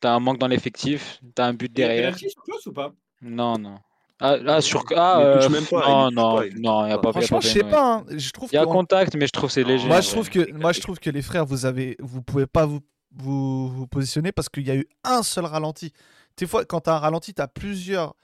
T'as 0.00 0.12
un 0.12 0.20
manque 0.20 0.38
dans 0.38 0.46
l'effectif, 0.46 1.20
t'as 1.34 1.46
un 1.46 1.54
but 1.54 1.72
derrière. 1.72 2.16
Il 2.20 2.26
y 2.26 2.26
a 2.26 2.68
ou 2.68 2.72
pas? 2.72 2.92
Non, 3.22 3.58
non. 3.58 3.78
Ah, 4.20 4.60
sur. 4.60 4.84
Ah, 4.94 5.20
euh, 5.20 5.48
même 5.50 5.66
pas, 5.66 5.86
non, 5.88 6.10
non, 6.10 6.40
non, 6.56 6.84
il 6.84 6.88
n'y 6.88 6.92
a 6.92 6.98
pas 6.98 7.12
Franchement, 7.12 7.40
je 7.40 7.48
sais 7.48 7.64
pas. 7.64 7.96
Hein, 7.96 8.04
je 8.16 8.30
trouve 8.30 8.48
il 8.50 8.54
y 8.54 8.58
a 8.58 8.64
contact, 8.64 9.14
mais 9.14 9.26
je 9.26 9.32
trouve 9.32 9.50
c'est 9.50 9.62
léger. 9.64 9.86
Moi, 9.86 10.00
je 10.00 10.10
trouve 10.10 10.30
que, 10.30 10.52
moi, 10.52 10.72
je 10.72 10.80
trouve 10.80 10.98
que 10.98 11.10
les 11.10 11.20
frères, 11.20 11.44
vous 11.44 11.66
avez, 11.66 11.96
vous 12.00 12.22
pouvez 12.22 12.46
pas 12.46 12.64
vous, 12.64 12.80
vous, 13.14 13.68
vous 13.68 13.86
positionner 13.86 14.32
parce 14.32 14.48
qu'il 14.48 14.66
y 14.66 14.70
a 14.70 14.76
eu 14.76 14.86
un 15.04 15.22
seul 15.22 15.44
ralenti. 15.44 15.92
Des 16.38 16.46
fois, 16.46 16.64
quand 16.64 16.82
tu 16.82 16.90
as 16.90 16.94
un 16.94 16.98
ralenti, 16.98 17.34
tu 17.34 17.42
as 17.42 17.48
plusieurs 17.48 18.14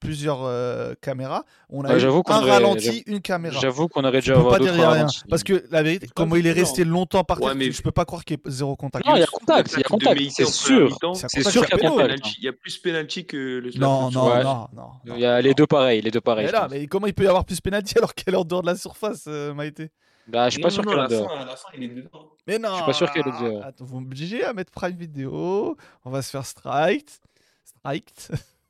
plusieurs 0.00 0.44
euh, 0.44 0.94
caméras. 1.00 1.44
On 1.70 1.82
a 1.84 1.88
Ouais, 1.92 2.00
eu 2.00 2.04
un 2.06 2.08
aurait- 2.10 2.50
ralenti, 2.52 3.02
une 3.06 3.20
caméra. 3.20 3.58
J'avoue 3.60 3.88
qu'on 3.88 4.04
aurait 4.04 4.20
Je 4.20 4.26
dû 4.26 4.32
avoir 4.32 4.52
pas 4.54 4.58
dire 4.60 4.72
rien. 4.72 4.88
ralentis. 4.90 5.22
Parce 5.28 5.42
que 5.42 5.64
la 5.70 5.82
vérité, 5.82 6.08
comment 6.14 6.36
il 6.36 6.46
est 6.46 6.52
resté 6.52 6.84
longtemps 6.84 7.24
par 7.24 7.38
terre, 7.38 7.48
Ouais, 7.48 7.54
mais- 7.54 7.72
je 7.72 7.82
peux 7.82 7.90
pas 7.90 8.04
croire 8.04 8.24
qu'il 8.24 8.36
y 8.36 8.40
ait 8.40 8.50
zéro 8.50 8.76
contact. 8.76 9.06
Non, 9.06 9.16
il 9.16 9.20
y 9.20 9.22
a 9.22 9.26
contact, 9.26 9.72
il 9.72 9.78
y 9.78 9.80
a 9.80 9.82
contact, 9.84 10.20
c'est 10.30 10.46
sûr. 10.46 10.96
C'est 11.14 11.42
sûr 11.50 11.66
qu'il 11.66 11.82
y 11.82 11.86
a 11.86 11.90
contact. 11.90 12.08
penalty- 12.08 12.36
Il 12.38 12.44
y 12.44 12.48
a 12.48 12.52
plus 12.52 12.78
penalty 12.78 13.26
que 13.26 13.36
le 13.36 13.70
Non, 13.78 14.10
non, 14.10 14.28
Ouais. 14.30 14.44
non, 14.44 14.68
non, 14.72 14.90
non. 15.04 15.14
Il 15.16 15.20
y 15.20 15.26
a 15.26 15.40
les 15.40 15.54
deux 15.54 15.66
pareils, 15.66 16.00
les 16.00 16.10
deux 16.12 16.20
pareils. 16.20 16.44
Mais 16.46 16.50
je 16.52 16.56
là, 16.56 16.68
mais 16.70 16.86
comment 16.86 17.06
il 17.08 17.14
peut 17.14 17.24
y 17.24 17.28
avoir 17.28 17.44
plus 17.44 17.60
pénalty 17.60 17.98
alors 17.98 18.14
qu'elle 18.14 18.34
est 18.34 18.38
en 18.38 18.44
dehors 18.44 18.62
de 18.62 18.66
la 18.68 18.76
surface, 18.76 19.24
euh, 19.26 19.52
Maïté? 19.52 19.90
Bah, 20.28 20.48
je 20.48 20.52
suis 20.54 20.60
pas 20.62 20.68
Non, 20.68 20.74
sûr 20.74 20.84
qu'elle 20.84 20.98
est 21.00 21.08
dehors. 21.08 22.36
Mais 22.46 22.58
non 22.58 22.74
suis 22.76 22.84
pas 22.84 22.92
sûr 22.92 23.10
qu'elle 23.10 23.26
est 23.26 23.40
dehors. 23.42 23.64
Attends, 23.64 23.84
vous 23.84 24.00
m'obligez 24.00 24.44
à 24.44 24.52
mettre 24.52 24.70
Prime 24.70 24.94
Vidéo. 24.96 25.76
On 26.04 26.10
va 26.10 26.22
se 26.22 26.30
faire 26.30 26.44
strike. 26.46 27.08
Strike. 27.64 28.12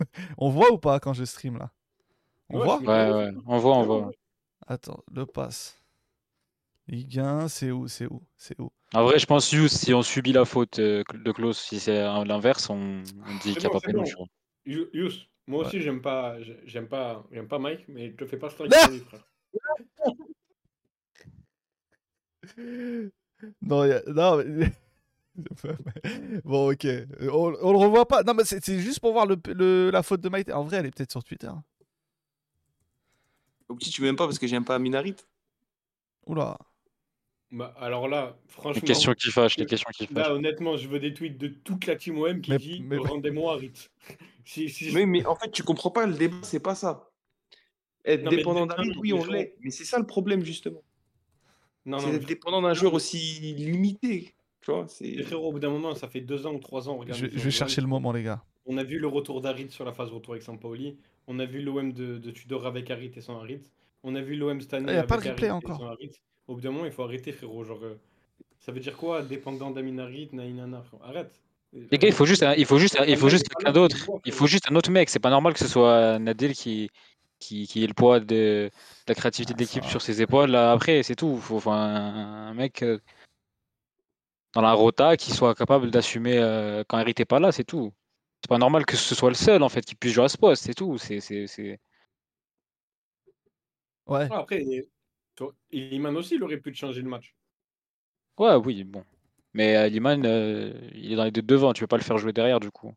on 0.38 0.50
voit 0.50 0.72
ou 0.72 0.78
pas 0.78 1.00
quand 1.00 1.12
je 1.12 1.24
stream 1.24 1.58
là? 1.58 1.70
On 2.50 2.58
Ouais, 2.58 2.64
voit? 2.64 2.80
Ouais, 2.80 3.12
ouais, 3.12 3.30
on 3.46 3.58
voit, 3.58 3.76
on 3.76 3.82
voit. 3.84 4.10
Attends, 4.66 5.02
le 5.12 5.26
pass. 5.26 5.80
Ligue 6.88 7.18
1, 7.20 7.48
c'est 7.48 7.70
où? 7.70 7.86
C'est 7.86 8.06
où? 8.06 8.22
C'est 8.36 8.58
où? 8.58 8.72
En 8.94 9.04
vrai, 9.04 9.18
je 9.18 9.26
pense, 9.26 9.52
Yous, 9.52 9.68
si 9.68 9.92
on 9.92 10.02
subit 10.02 10.32
la 10.32 10.44
faute 10.46 10.78
euh, 10.78 11.04
de 11.12 11.32
Klaus, 11.32 11.58
si 11.60 11.78
c'est 11.78 11.98
à 11.98 12.24
l'inverse, 12.24 12.70
on, 12.70 12.74
on 12.76 13.34
dit 13.42 13.52
qu'il 13.54 13.60
n'y 13.60 13.66
a 13.66 13.70
bon, 13.70 13.78
pas 13.78 13.80
péno. 13.86 14.02
bon. 14.16 14.28
Yous, 14.66 15.12
moi 15.46 15.60
Ouais. 15.60 15.66
aussi 15.66 15.80
j'aime 15.82 16.00
pas, 16.00 16.36
j'aime 16.64 16.88
pas, 16.88 17.26
j'aime 17.30 17.48
pas 17.48 17.58
Mike, 17.58 17.84
mais 17.88 18.10
je 18.10 18.16
te 18.16 18.26
fais 18.26 18.38
pas 18.38 18.48
strike 18.50 18.72
sur 18.72 18.88
lui, 18.90 19.00
frère. 19.00 19.22
Non, 23.62 23.84
y 23.86 23.92
a- 23.92 24.02
non 24.08 24.36
mais... 24.44 24.72
Bon, 26.44 26.72
ok. 26.72 26.86
On, 27.22 27.54
on 27.62 27.72
le 27.72 27.78
revoit 27.78 28.06
pas. 28.06 28.22
Non, 28.22 28.34
mais 28.34 28.44
c'est 28.44 28.64
c'est 28.64 28.80
juste 28.80 29.00
pour 29.00 29.12
voir 29.12 29.26
le, 29.26 29.36
le- 29.46 29.90
la 29.90 30.02
faute 30.02 30.20
de 30.20 30.28
Maïté. 30.28 30.52
En 30.52 30.64
vrai, 30.64 30.78
elle 30.78 30.86
est 30.86 30.90
peut-être 30.94 31.12
sur 31.12 31.22
Twitter. 31.24 31.50
Au 33.68 33.74
petit, 33.74 33.90
tu 33.90 34.02
m'aimes 34.02 34.16
pas 34.16 34.24
parce 34.26 34.38
que 34.38 34.46
j'aime 34.46 34.64
pas 34.64 34.78
Minarit. 34.78 35.16
Oula. 36.26 36.58
Bah, 37.50 37.74
alors 37.78 38.08
là, 38.08 38.36
Les 38.46 38.52
franchement, 38.52 38.82
questions 38.82 39.14
qui 39.14 39.30
fâchent, 39.30 39.56
les 39.56 39.64
questions 39.66 39.88
qui 39.94 40.06
là 40.12 40.24
fâchent. 40.24 40.32
honnêtement, 40.32 40.76
je 40.76 40.86
veux 40.88 40.98
des 41.00 41.14
tweets 41.14 41.38
de 41.38 41.48
toute 41.48 41.86
la 41.86 41.96
team 41.96 42.18
OM 42.18 42.40
qui 42.42 42.50
Mais- 42.50 42.58
dit 42.58 42.82
mais- 42.82 42.98
rendez-moi 42.98 43.54
Harit. 43.54 43.72
si, 44.44 44.68
si, 44.68 44.92
Mais, 44.92 45.06
mais 45.06 45.24
en 45.24 45.34
fait, 45.34 45.50
tu 45.50 45.62
comprends 45.62 45.90
pas, 45.90 46.06
le 46.06 46.14
débat, 46.14 46.36
c'est 46.42 46.60
pas 46.60 46.74
ça. 46.74 47.08
Être 48.04 48.22
Non, 48.24 48.30
dépendant 48.30 48.62
les- 48.62 48.68
d'Harit, 48.68 48.92
oui, 49.00 49.08
les 49.08 49.12
on 49.14 49.24
l'est. 49.24 49.54
Mais 49.60 49.70
c'est 49.70 49.84
ça 49.84 49.98
le 49.98 50.06
problème, 50.06 50.44
justement. 50.44 50.82
non, 51.86 51.98
c'est 51.98 52.06
non, 52.06 52.12
d'être 52.12 52.26
dépendant 52.26 52.60
d'un 52.62 52.74
joueur 52.74 52.92
aussi 52.94 53.16
limité. 53.54 54.34
Tu 54.68 54.74
vois, 54.74 54.84
c'est. 54.86 55.22
frérot, 55.22 55.48
au 55.48 55.52
bout 55.52 55.60
d'un 55.60 55.70
moment, 55.70 55.94
ça 55.94 56.08
fait 56.08 56.20
deux 56.20 56.46
ans 56.46 56.52
ou 56.52 56.58
trois 56.58 56.90
ans. 56.90 56.98
regarde, 56.98 57.18
Je, 57.18 57.26
vais 57.26 57.50
chercher 57.50 57.80
le 57.80 57.86
moment, 57.86 58.12
les 58.12 58.22
gars. 58.22 58.42
On 58.66 58.76
a 58.76 58.84
vu 58.84 58.98
le 58.98 59.06
retour 59.06 59.40
d'Harit 59.40 59.70
sur 59.70 59.86
la 59.86 59.92
phase 59.92 60.10
retour 60.10 60.34
avec 60.34 60.42
Sampaoli. 60.42 60.98
On 61.26 61.38
a 61.38 61.46
vu 61.46 61.62
l'OM 61.62 61.90
de, 61.90 62.18
de 62.18 62.30
Tudor 62.30 62.66
avec 62.66 62.90
Harit 62.90 63.10
et 63.16 63.22
sans 63.22 63.40
Harit. 63.40 63.62
On 64.02 64.14
a 64.14 64.20
vu 64.20 64.36
l'OM 64.36 64.60
cette 64.60 64.74
année 64.74 64.84
Ah, 64.88 64.92
y 64.92 64.96
a 64.96 64.98
avec 64.98 65.08
pas 65.08 65.16
de 65.16 65.26
replay 65.30 65.48
Harit 65.48 65.64
encore. 65.64 65.96
Au 66.48 66.54
bout 66.54 66.60
d'un 66.60 66.70
moment, 66.70 66.84
il 66.84 66.92
faut 66.92 67.02
arrêter, 67.02 67.32
frérot. 67.32 67.64
Genre, 67.64 67.82
euh, 67.82 67.94
ça 68.58 68.70
veut 68.70 68.80
dire 68.80 68.94
quoi 68.94 69.22
Dépendant 69.22 69.70
d'Amin 69.70 69.96
Harit, 70.00 70.28
naïnana, 70.34 70.82
frérot? 70.82 71.02
Arrête. 71.02 71.40
Les 71.72 71.96
gars, 71.96 72.08
il 72.08 72.14
faut 72.14 72.26
juste, 72.26 72.42
un- 72.42 72.54
il 72.54 72.66
faut 72.66 72.78
juste, 72.78 72.98
il 73.08 73.16
faut 73.16 73.30
juste 73.30 73.48
quelqu'un 73.48 73.72
d'autre. 73.72 73.96
Il 74.26 74.32
faut 74.32 74.46
juste 74.46 74.70
un 74.70 74.76
autre 74.76 74.90
mec. 74.90 75.08
C'est 75.08 75.18
pas 75.18 75.30
normal 75.30 75.54
que 75.54 75.60
ce 75.60 75.68
soit 75.68 76.18
Nadil 76.18 76.52
qui, 76.52 76.90
qui, 77.38 77.66
qui 77.66 77.84
ait 77.84 77.86
le 77.86 77.94
poids 77.94 78.20
de, 78.20 78.26
de 78.26 78.70
la 79.06 79.14
créativité 79.14 79.54
de 79.54 79.58
Ah, 79.58 79.62
l'équipe 79.62 79.84
ça 79.84 79.90
sur 79.90 80.02
ses 80.02 80.20
épaules. 80.20 80.50
Là, 80.50 80.72
après, 80.72 81.02
c'est 81.02 81.14
tout. 81.16 81.36
Il 81.36 81.40
faut, 81.40 81.70
un, 81.70 82.48
un 82.48 82.54
mec 82.54 82.82
euh, 82.82 82.98
dans 84.58 84.62
la 84.62 84.72
rota 84.72 85.16
qui 85.16 85.30
soit 85.30 85.54
capable 85.54 85.88
d'assumer 85.88 86.36
euh, 86.38 86.82
quand 86.88 86.98
Eric 86.98 87.20
n'est 87.20 87.24
pas 87.24 87.38
là. 87.38 87.52
C'est 87.52 87.62
tout. 87.62 87.92
C'est 88.42 88.48
pas 88.48 88.58
normal 88.58 88.84
que 88.86 88.96
ce 88.96 89.14
soit 89.14 89.28
le 89.28 89.36
seul 89.36 89.62
en 89.62 89.68
fait 89.68 89.82
qui 89.84 89.94
puisse 89.94 90.12
jouer 90.14 90.24
à 90.24 90.28
ce 90.28 90.36
poste. 90.36 90.64
C'est 90.64 90.74
tout. 90.74 90.98
C'est, 90.98 91.20
c'est, 91.20 91.46
c'est... 91.46 91.78
Ouais. 94.06 94.26
Ah, 94.32 94.38
Après, 94.40 94.64
toi, 95.36 95.54
Iliman 95.70 96.16
aussi, 96.16 96.34
il 96.34 96.42
aurait 96.42 96.56
pu 96.56 96.72
te 96.72 96.76
changer 96.76 97.02
le 97.02 97.08
match. 97.08 97.36
Ouais, 98.36 98.56
oui, 98.56 98.82
bon. 98.82 99.04
Mais 99.54 99.76
euh, 99.76 99.88
Liman, 99.88 100.24
euh, 100.26 100.72
il 100.92 101.12
est 101.12 101.16
dans 101.16 101.24
les 101.24 101.30
deux 101.30 101.42
devant. 101.42 101.72
Tu 101.72 101.82
peux 101.82 101.86
pas 101.86 101.96
le 101.96 102.02
faire 102.02 102.18
jouer 102.18 102.32
derrière 102.32 102.58
du 102.58 102.72
coup. 102.72 102.92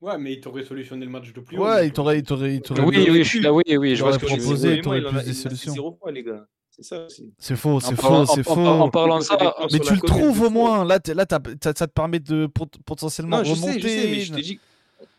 Ouais, 0.00 0.16
mais 0.16 0.32
il 0.32 0.40
t'aurait 0.40 0.64
solutionné 0.64 1.04
le 1.04 1.10
match 1.10 1.30
de 1.30 1.40
plus 1.42 1.58
haut. 1.58 1.64
Ouais, 1.64 1.88
il 1.88 1.92
t'aurait, 1.92 2.20
il 2.20 2.22
t'aurait, 2.22 2.54
il 2.54 2.62
t'aurait- 2.62 2.80
Oui, 2.80 3.06
oui, 3.10 3.22
je 3.22 3.28
suis 3.28 3.40
là. 3.40 3.52
Oui, 3.52 3.62
oui, 3.68 3.90
Il 3.90 3.96
je 3.96 4.02
vois 4.02 4.14
ce 4.14 4.18
que 4.18 4.24
tu 4.24 4.32
veux 4.32 4.38
proposé, 4.38 4.68
dire. 4.68 4.76
il 4.78 4.80
t'aurait 4.82 4.98
il 5.00 5.06
en 5.06 5.10
plus 5.10 5.18
a- 5.18 5.24
des 5.24 5.34
solutions. 5.34 5.74
zéro 5.74 5.98
les 6.10 6.22
gars. 6.22 6.46
C'est 6.80 6.94
ça 6.96 7.04
aussi. 7.04 7.30
C'est 7.38 7.56
faux, 7.56 7.78
c'est 7.80 7.94
faux, 7.94 8.24
c'est 8.26 8.42
faux. 8.42 8.52
en- 8.52 8.80
en 8.80 8.90
parlant 8.90 9.18
de 9.18 9.24
ça, 9.24 9.36
Mais 9.72 9.78
tu 9.80 9.94
le 9.94 10.00
trouves 10.00 10.42
au 10.42 10.50
moins. 10.50 10.84
Là, 10.84 10.98
là 11.14 11.26
t'as- 11.26 11.40
ça, 11.62 11.72
ça 11.76 11.86
te 11.86 11.92
permet 11.92 12.20
de 12.20 12.46
pot- 12.46 12.70
potentiellement 12.86 13.38
Non, 13.38 13.44
je 13.44 13.54
sais, 13.54 13.60
remonter. 13.60 13.80
je 13.80 13.88
sais, 13.88 14.06
mais 14.10 14.20
je 14.20 14.32
te 14.32 14.40
dis, 14.40 14.58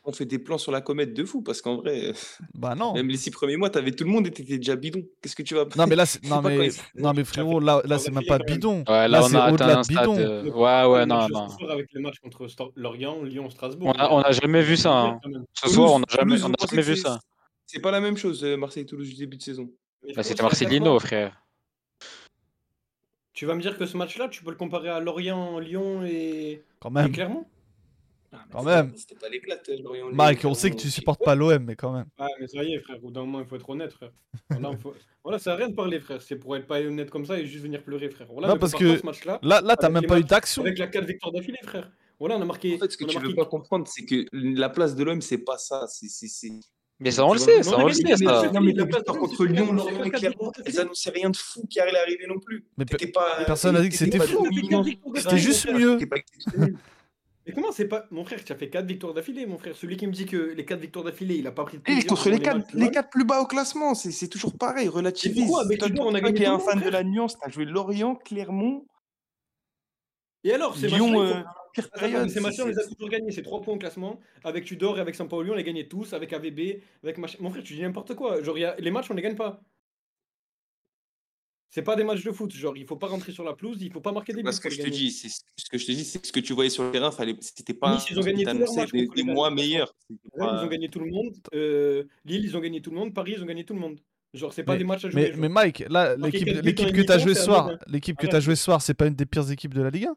on 0.04 0.12
fait 0.12 0.26
des 0.26 0.40
plans 0.40 0.58
sur 0.58 0.72
la 0.72 0.82
comète 0.82 1.14
de 1.14 1.24
fou 1.24 1.44
parce 1.44 1.62
qu'en 1.62 1.76
vrai, 1.76 2.14
Bah 2.56 2.74
non. 2.74 2.94
même 2.96 3.08
les 3.10 3.18
six 3.18 3.30
premiers 3.30 3.58
mois, 3.58 3.70
t'avais 3.70 3.92
tout 3.92 4.04
le 4.06 4.10
monde 4.10 4.26
et 4.26 4.32
t'étais 4.32 4.58
déjà 4.58 4.76
bidon. 4.76 5.04
Qu'est-ce 5.22 5.36
que 5.36 5.44
tu 5.44 5.54
vas 5.54 5.66
Non 5.76 5.86
mais 5.86 5.96
là, 5.96 6.06
c'est- 6.08 6.24
non 6.28 6.42
mais, 6.42 6.70
non 6.96 7.14
mais 7.14 7.24
frérot, 7.24 7.60
là, 7.60 7.82
là 7.86 8.00
c'est 8.00 8.10
même 8.12 8.26
pas 8.26 8.40
bidon. 8.40 8.80
Ouais, 8.80 8.84
là, 8.88 9.08
Là, 9.08 9.24
on 9.24 9.28
c'est 9.30 9.36
a 9.36 9.44
atteint 9.44 9.54
au-delà 9.54 9.80
un 9.80 9.84
stade. 9.84 9.98
bidon. 10.00 10.18
euh, 10.18 10.44
Ouais, 10.52 10.92
ouais, 10.92 11.06
non, 11.06 11.28
non. 11.30 11.50
ce 11.50 11.58
soir 11.58 11.72
avec 11.72 11.94
le 11.94 12.02
match 12.02 12.16
contre 12.20 12.48
Lorient, 12.76 13.22
Lyon, 13.22 13.50
Strasbourg. 13.52 13.94
On 13.96 14.00
a, 14.00 14.10
on 14.12 14.22
a 14.22 14.32
jamais 14.32 14.64
vu 14.64 14.76
ça. 14.78 14.92
hein. 14.92 15.20
Ce 15.54 15.70
soir, 15.70 15.92
on 15.94 16.00
n'a 16.00 16.06
jamais, 16.10 16.42
on 16.44 16.50
a 16.50 16.68
jamais 16.68 16.82
vu 16.82 16.96
ça. 16.98 17.20
C'est 17.68 17.80
pas 17.80 17.92
la 17.92 18.02
même 18.02 18.18
chose, 18.18 18.44
euh, 18.44 18.58
Marseille-Toulouse 18.58 19.08
du 19.10 19.16
début 19.16 19.38
de 19.38 19.44
saison. 19.44 19.70
Bah, 20.16 20.24
C'était 20.24 20.42
Marcelino, 20.42 21.00
frère. 21.00 21.38
Tu 23.42 23.48
vas 23.48 23.56
me 23.56 23.62
dire 23.64 23.76
que 23.76 23.88
ce 23.88 23.98
match-là, 23.98 24.28
tu 24.30 24.44
peux 24.44 24.52
le 24.52 24.56
comparer 24.56 24.90
à 24.90 25.00
Lorient, 25.00 25.58
Lyon 25.58 26.06
et, 26.06 26.64
Quand 26.80 26.92
et 26.92 26.94
même. 26.94 27.12
Clermont? 27.12 27.48
Ah, 28.32 28.46
Quand 28.52 28.62
même. 28.62 28.94
C'était 28.96 29.16
pas 29.16 29.30
l'éclate, 29.30 29.68
euh, 29.70 29.78
Lorient. 29.82 30.10
Mike, 30.12 30.46
on 30.46 30.54
sait 30.54 30.70
que 30.70 30.76
tu 30.76 30.92
supportes 30.92 31.24
pas 31.26 31.34
l'OM, 31.34 31.58
mais 31.64 31.76
quand 31.76 31.92
même. 31.92 32.06
Ah, 32.20 32.28
mais 32.40 32.46
ça 32.46 32.64
y 32.64 32.76
est, 32.76 32.80
frère. 32.82 32.98
Au 32.98 33.08
bout 33.08 33.10
d'un 33.12 33.22
moment, 33.22 33.40
il 33.40 33.48
faut 33.48 33.56
être 33.56 33.68
honnête, 33.68 33.94
frère. 33.94 34.12
Voilà, 34.52 34.78
faut... 34.78 34.94
voilà 35.24 35.40
ça 35.40 35.46
sert 35.46 35.54
à 35.54 35.56
rien 35.56 35.70
de 35.70 35.74
parler, 35.74 36.00
frère. 36.00 36.22
C'est 36.22 36.36
pour 36.36 36.56
être 36.56 36.68
pas 36.68 36.82
honnête 36.82 37.10
comme 37.10 37.26
ça 37.26 37.40
et 37.40 37.48
juste 37.48 37.64
venir 37.64 37.82
pleurer, 37.82 38.12
frère. 38.12 38.28
Voilà, 38.32 38.50
Non, 38.50 38.58
parce 38.60 38.74
que 38.76 38.98
ce 38.98 39.04
match-là 39.08 39.40
Là, 39.42 39.60
là, 39.62 39.76
t'as 39.76 39.90
même 39.90 40.06
pas 40.06 40.20
eu 40.20 40.24
d'action. 40.24 40.62
avec 40.62 40.78
la 40.78 40.86
4 40.86 41.06
victoires 41.08 41.32
d'affilée, 41.32 41.58
frère. 41.64 41.92
Voilà, 42.20 42.38
on 42.38 42.42
a 42.44 42.46
marqué. 42.46 42.76
En 42.76 42.78
fait, 42.78 42.92
ce 42.92 42.98
que 42.98 43.06
a 43.06 43.08
tu 43.08 43.18
veux 43.18 43.30
marqué- 43.30 43.36
pas 43.38 43.46
comprendre, 43.46 43.88
c'est 43.88 44.06
que 44.06 44.24
la 44.34 44.70
place 44.70 44.96
de 44.96 45.04
l'OM, 45.04 45.20
c'est 45.20 45.40
pas 45.40 45.58
ça. 45.58 45.88
C'est. 45.88 46.08
Mais 47.02 47.10
ça, 47.12 47.26
on 47.26 47.34
le 47.34 47.40
Tu 47.40 47.46
sait, 47.46 47.64
ça, 47.64 47.78
on 47.80 47.88
le 47.88 47.94
sait, 47.94 48.04
Non, 48.04 48.62
mais 48.62 48.74
la 48.74 48.84
les 48.84 48.90
place 48.90 49.04
contre 49.04 49.36
c'est 49.36 49.46
Lyon, 49.52 49.74
Lorient 49.74 50.04
et 50.04 50.12
Clermont, 50.12 50.52
elles 50.64 50.80
annonçaient 50.80 51.10
rien 51.10 51.32
de 51.32 51.36
fou 51.36 51.66
qui 51.68 51.80
allait 51.80 51.98
arriver 51.98 52.28
non 52.28 52.40
plus. 52.40 52.64
Mais 52.78 52.86
personne 52.86 53.74
n'a 53.74 53.82
dit 53.82 53.90
que 53.90 53.96
c'était 53.96 54.20
fou. 54.20 54.48
C'était 55.16 55.38
juste 55.38 55.68
mieux. 55.72 55.98
Mais 57.48 57.54
comment 57.54 57.72
c'est 57.72 57.88
pas. 57.88 58.06
Mon 58.12 58.24
frère, 58.24 58.44
tu 58.44 58.54
as 58.54 58.56
fait 58.56 58.70
4 58.70 58.86
victoires 58.86 59.16
d'affilée, 59.16 59.48
mon 59.48 59.58
frère. 59.58 59.76
Celui 59.76 59.98
qui 59.98 60.06
me 60.06 60.12
dit 60.12 60.28
que 60.28 60.54
les 60.56 60.64
4 60.64 60.80
victoires 60.80 61.04
d'affilée, 61.06 61.38
il 61.38 61.48
a 61.48 61.52
pas 61.52 61.64
pris 61.64 61.78
de 61.78 61.82
Eh, 61.88 61.92
plaisir 61.94 62.06
contre 62.08 62.30
les 62.30 62.40
quatre, 62.40 62.58
matchs, 62.58 62.74
les 62.76 62.92
quatre 62.92 63.10
plus 63.10 63.26
bas 63.26 63.42
au 63.42 63.48
classement, 63.48 63.96
c'est 63.96 64.12
c'est 64.12 64.28
toujours 64.28 64.56
pareil, 64.56 64.88
relativise. 64.88 65.46
pourquoi 65.46 65.64
Avec 65.64 65.80
Toi, 65.80 65.90
on 66.06 66.14
a 66.14 66.20
toi 66.20 66.30
gagné 66.30 66.34
qui 66.38 66.44
es 66.44 66.46
tout 66.46 66.52
un 66.52 66.60
fan 66.60 66.80
de 66.80 66.90
la 66.90 67.04
nuance, 67.04 67.38
t'as 67.40 67.50
joué 67.50 67.66
Lorient, 67.66 68.14
Clermont, 68.14 68.86
Et 70.44 70.54
alors, 70.54 70.76
Lyon, 70.78 71.22
euh, 71.22 71.42
pire 71.74 71.90
période. 71.92 72.24
mais 72.24 72.30
ces 72.52 72.62
on 72.62 72.68
les 72.68 72.78
a 72.80 72.82
c'est- 72.84 72.94
toujours 72.96 73.10
gagnés. 73.10 73.32
C'est 73.32 73.44
3 73.44 73.62
points 73.62 73.76
au 73.76 73.78
classement. 73.78 74.20
Avec 74.44 74.66
Tudor 74.66 74.98
et 74.98 75.02
avec 75.02 75.16
Sampaoli, 75.16 75.52
on 75.52 75.56
les 75.56 75.64
gagnait 75.64 75.88
tous. 75.88 76.14
Avec 76.14 76.34
AVB, 76.34 76.82
avec 77.04 77.18
machin. 77.18 77.38
Mon 77.42 77.50
frère, 77.52 77.64
tu 77.64 77.74
dis 77.76 77.82
n'importe 77.82 78.16
quoi. 78.16 78.42
Genre, 78.44 78.56
a- 78.58 78.76
les 78.80 78.92
matchs, 78.92 79.12
on 79.12 79.14
les 79.14 79.22
gagne 79.22 79.36
pas. 79.36 79.62
C'est 81.74 81.84
pas 81.84 81.96
des 81.96 82.04
matchs 82.04 82.24
de 82.26 82.32
foot. 82.34 82.52
Genre, 82.52 82.76
il 82.76 82.86
faut 82.86 82.98
pas 82.98 83.08
rentrer 83.08 83.32
sur 83.32 83.46
la 83.46 83.54
pelouse, 83.54 83.78
il 83.82 83.92
faut 83.92 84.02
pas 84.02 84.12
marquer 84.12 84.34
des 84.34 84.40
buts. 84.40 84.44
Parce 84.44 84.60
que 84.60 84.70
je 84.70 84.82
te 84.82 84.90
dis, 84.90 85.10
c'est 85.10 85.30
ce 85.30 85.70
que 85.70 85.78
je 85.78 85.86
te 85.86 85.92
dis, 85.94 86.04
c'est 86.04 86.20
que 86.20 86.28
ce 86.28 86.34
que 86.34 86.42
tu 86.42 86.52
voyais 86.54 86.70
sur 86.70 86.84
le 86.84 86.92
terrain, 86.92 87.12
fallait, 87.12 87.36
c'était 87.40 87.74
pas. 87.74 87.94
Nice, 87.94 88.08
ils 88.10 88.20
ont 88.20 88.24
gagné 88.24 88.44
des, 88.44 89.24
mois 89.24 89.50
meilleurs. 89.52 89.96
Pas- 90.38 90.60
ils 90.62 90.66
ont 90.66 90.68
gagné 90.68 90.90
tout 90.90 91.00
le 91.00 91.10
monde. 91.10 91.34
Euh, 91.54 92.04
Lille, 92.26 92.44
ils 92.44 92.58
ont 92.58 92.60
gagné 92.60 92.82
tout 92.82 92.90
le 92.90 92.98
monde. 92.98 93.14
Paris, 93.14 93.36
ils 93.38 93.44
ont 93.44 93.46
gagné 93.46 93.64
tout 93.64 93.74
le 93.74 93.80
monde. 93.80 94.00
Genre, 94.34 94.52
c'est 94.52 94.64
pas 94.64 94.74
Mais- 94.74 94.80
des 94.80 94.84
matchs 94.84 95.06
à 95.06 95.10
jouer. 95.10 95.34
Mais, 95.38 95.48
Mike, 95.50 95.86
là, 95.90 96.16
l'équipe, 96.18 96.46
que 96.48 96.54
t'as 96.54 96.62
mi-temps, 96.62 97.20
joué 97.20 97.34
c'est 97.34 97.40
ce 97.40 97.46
soir, 97.46 97.72
l'équipe 97.88 98.16
que 98.18 98.24
Arrête. 98.24 98.32
t'as 98.32 98.40
joué 98.42 98.56
ce 98.56 98.64
soir, 98.64 98.82
c'est 98.82 98.94
pas 98.94 99.08
une 99.08 99.14
des 99.16 99.26
pires 99.26 99.50
équipes 99.52 99.74
de 99.74 99.82
la 99.82 99.90
Ligue 99.90 100.08
1 100.08 100.16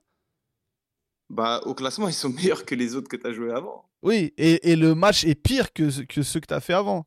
Bah, 1.35 1.61
au 1.67 1.75
classement, 1.75 2.07
ils 2.09 2.15
sont 2.15 2.29
meilleurs 2.31 2.65
que 2.65 2.77
les 2.77 2.95
autres 2.95 3.09
que 3.09 3.17
tu 3.17 3.27
as 3.27 3.33
joué 3.33 3.51
avant. 3.53 3.85
Oui, 4.03 4.33
et, 4.39 4.71
et 4.71 4.77
le 4.77 4.95
match 4.95 5.25
est 5.25 5.35
pire 5.35 5.73
que, 5.73 6.03
que 6.05 6.23
ceux 6.23 6.39
que 6.39 6.47
t'as 6.47 6.61
fait 6.61 6.75
avant. 6.75 7.07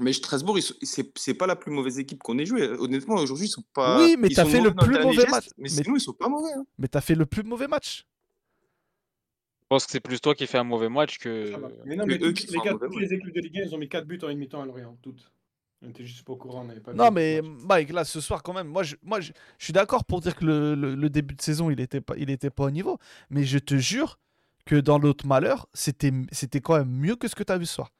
Mais 0.00 0.12
Strasbourg, 0.12 0.56
c'est 0.82 1.10
c'est 1.18 1.34
pas 1.34 1.48
la 1.48 1.56
plus 1.56 1.72
mauvaise 1.72 1.98
équipe 1.98 2.22
qu'on 2.22 2.38
ait 2.38 2.46
joué. 2.46 2.68
Honnêtement, 2.68 3.16
aujourd'hui, 3.16 3.46
ils 3.46 3.50
sont 3.50 3.64
pas. 3.74 3.98
Oui, 4.00 4.14
mais 4.16 4.28
t'as 4.28 4.44
fait 4.44 4.60
le 4.60 4.72
plus 4.72 4.96
mauvais 5.00 5.14
geste, 5.16 5.30
match. 5.30 5.46
Mais, 5.56 5.68
Mais- 5.74 5.82
sinon, 5.82 5.96
ils 5.96 6.00
sont 6.00 6.12
pas 6.12 6.28
mauvais. 6.28 6.52
hein. 6.56 6.64
Mais 6.78 6.86
t'as 6.86 7.00
fait 7.00 7.16
le 7.16 7.26
plus 7.26 7.42
mauvais 7.42 7.66
match. 7.66 8.06
Je 9.62 9.66
pense 9.68 9.84
que 9.86 9.90
c'est 9.90 10.00
plus 10.00 10.20
toi 10.20 10.36
qui 10.36 10.46
fais 10.46 10.58
un 10.58 10.64
mauvais 10.64 10.88
match 10.88 11.18
que. 11.18 11.52
Mais 11.84 11.96
non, 11.96 12.06
mais 12.06 12.16
eux 12.22 12.30
qui 12.32 12.46
les, 12.46 12.58
un 12.68 12.72
mauvais 12.74 12.88
les 13.00 13.12
équipes 13.12 13.34
de 13.34 13.40
Ligue 13.40 13.58
1, 13.58 13.62
ils 13.64 13.74
ont 13.74 13.78
mis 13.78 13.88
4 13.88 14.06
buts 14.06 14.20
en 14.22 14.28
une 14.28 14.38
mi-temps 14.38 14.62
à 14.62 14.66
Lorient. 14.66 14.96
Toutes. 15.02 15.32
On 15.80 15.90
était 15.90 16.04
juste 16.04 16.24
pas 16.24 16.32
au 16.32 16.36
courant, 16.36 16.62
on 16.62 16.64
n'avait 16.64 16.80
pas 16.80 16.90
vu 16.92 16.98
Non, 16.98 17.10
mais. 17.10 17.40
Mike, 17.42 17.92
là, 17.92 18.04
ce 18.04 18.20
soir, 18.20 18.42
quand 18.42 18.52
même, 18.52 18.66
moi, 18.66 18.82
je, 18.82 18.96
moi, 19.02 19.20
je, 19.20 19.32
je 19.58 19.64
suis 19.64 19.72
d'accord 19.72 20.04
pour 20.04 20.20
dire 20.20 20.34
que 20.34 20.44
le, 20.44 20.74
le- 20.74 20.94
le 20.96 21.10
début 21.10 21.34
de 21.36 21.42
saison, 21.42 21.70
il 21.70 21.78
était 21.80 22.00
pas, 22.00 22.14
il 22.16 22.30
était 22.30 22.50
pas 22.50 22.64
au 22.64 22.70
niveau. 22.70 22.98
Mais 23.30 23.44
je 23.44 23.58
te 23.58 23.76
jure 23.76 24.18
que 24.66 24.74
dans 24.76 24.98
l'autre 24.98 25.26
malheur, 25.26 25.68
c'était, 25.74 26.12
c'était 26.32 26.60
quand 26.60 26.76
même 26.76 26.90
mieux 26.90 27.14
que 27.16 27.28
ce 27.28 27.34
que 27.36 27.44
t'as 27.44 27.58
vu 27.58 27.66
ce 27.66 27.74
soir. 27.74 27.92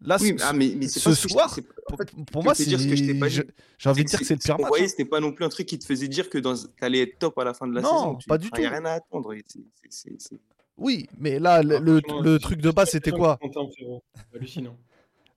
Là, 0.00 0.18
Oui, 0.20 0.34
ce, 0.38 0.44
ah, 0.44 0.52
mais, 0.52 0.74
mais 0.76 0.86
pas 0.86 1.14
soir, 1.14 1.58
pour, 1.88 1.94
en 1.94 1.96
fait, 1.96 2.10
pour 2.30 2.42
je 2.42 2.44
moi, 2.44 2.54
c'est, 2.54 2.66
dire 2.66 2.78
ce 2.78 2.86
que 2.86 2.94
je 2.96 3.42
j'ai 3.78 3.88
envie 3.88 4.04
de 4.04 4.08
dire 4.10 4.18
que 4.18 4.24
c'est 4.26 4.34
le 4.34 4.40
pire 4.40 4.58
match. 4.58 4.68
voyait, 4.68 4.84
hein. 4.84 4.88
c'était 4.88 5.04
pas 5.06 5.20
non 5.20 5.32
plus 5.32 5.46
un 5.46 5.48
truc 5.48 5.66
qui 5.66 5.78
te 5.78 5.86
faisait 5.86 6.08
dire 6.08 6.28
que 6.28 6.36
dans... 6.36 6.54
t'allais 6.78 7.00
être 7.00 7.18
top 7.18 7.38
à 7.38 7.44
la 7.44 7.54
fin 7.54 7.66
de 7.66 7.74
la 7.74 7.80
Non, 7.80 7.88
saison. 7.88 8.18
pas 8.28 8.36
du 8.36 8.50
Il 8.54 8.60
n'y 8.60 8.66
a 8.66 8.68
tout. 8.68 8.74
rien 8.74 8.84
à 8.84 8.90
attendre. 8.92 9.32
Oui, 10.76 11.08
mais 11.16 11.38
là, 11.38 11.62
le, 11.62 12.38
truc 12.38 12.60
de 12.60 12.70
base, 12.70 12.90
c'était 12.90 13.12
quoi? 13.12 13.38
Hallucinant. 14.34 14.76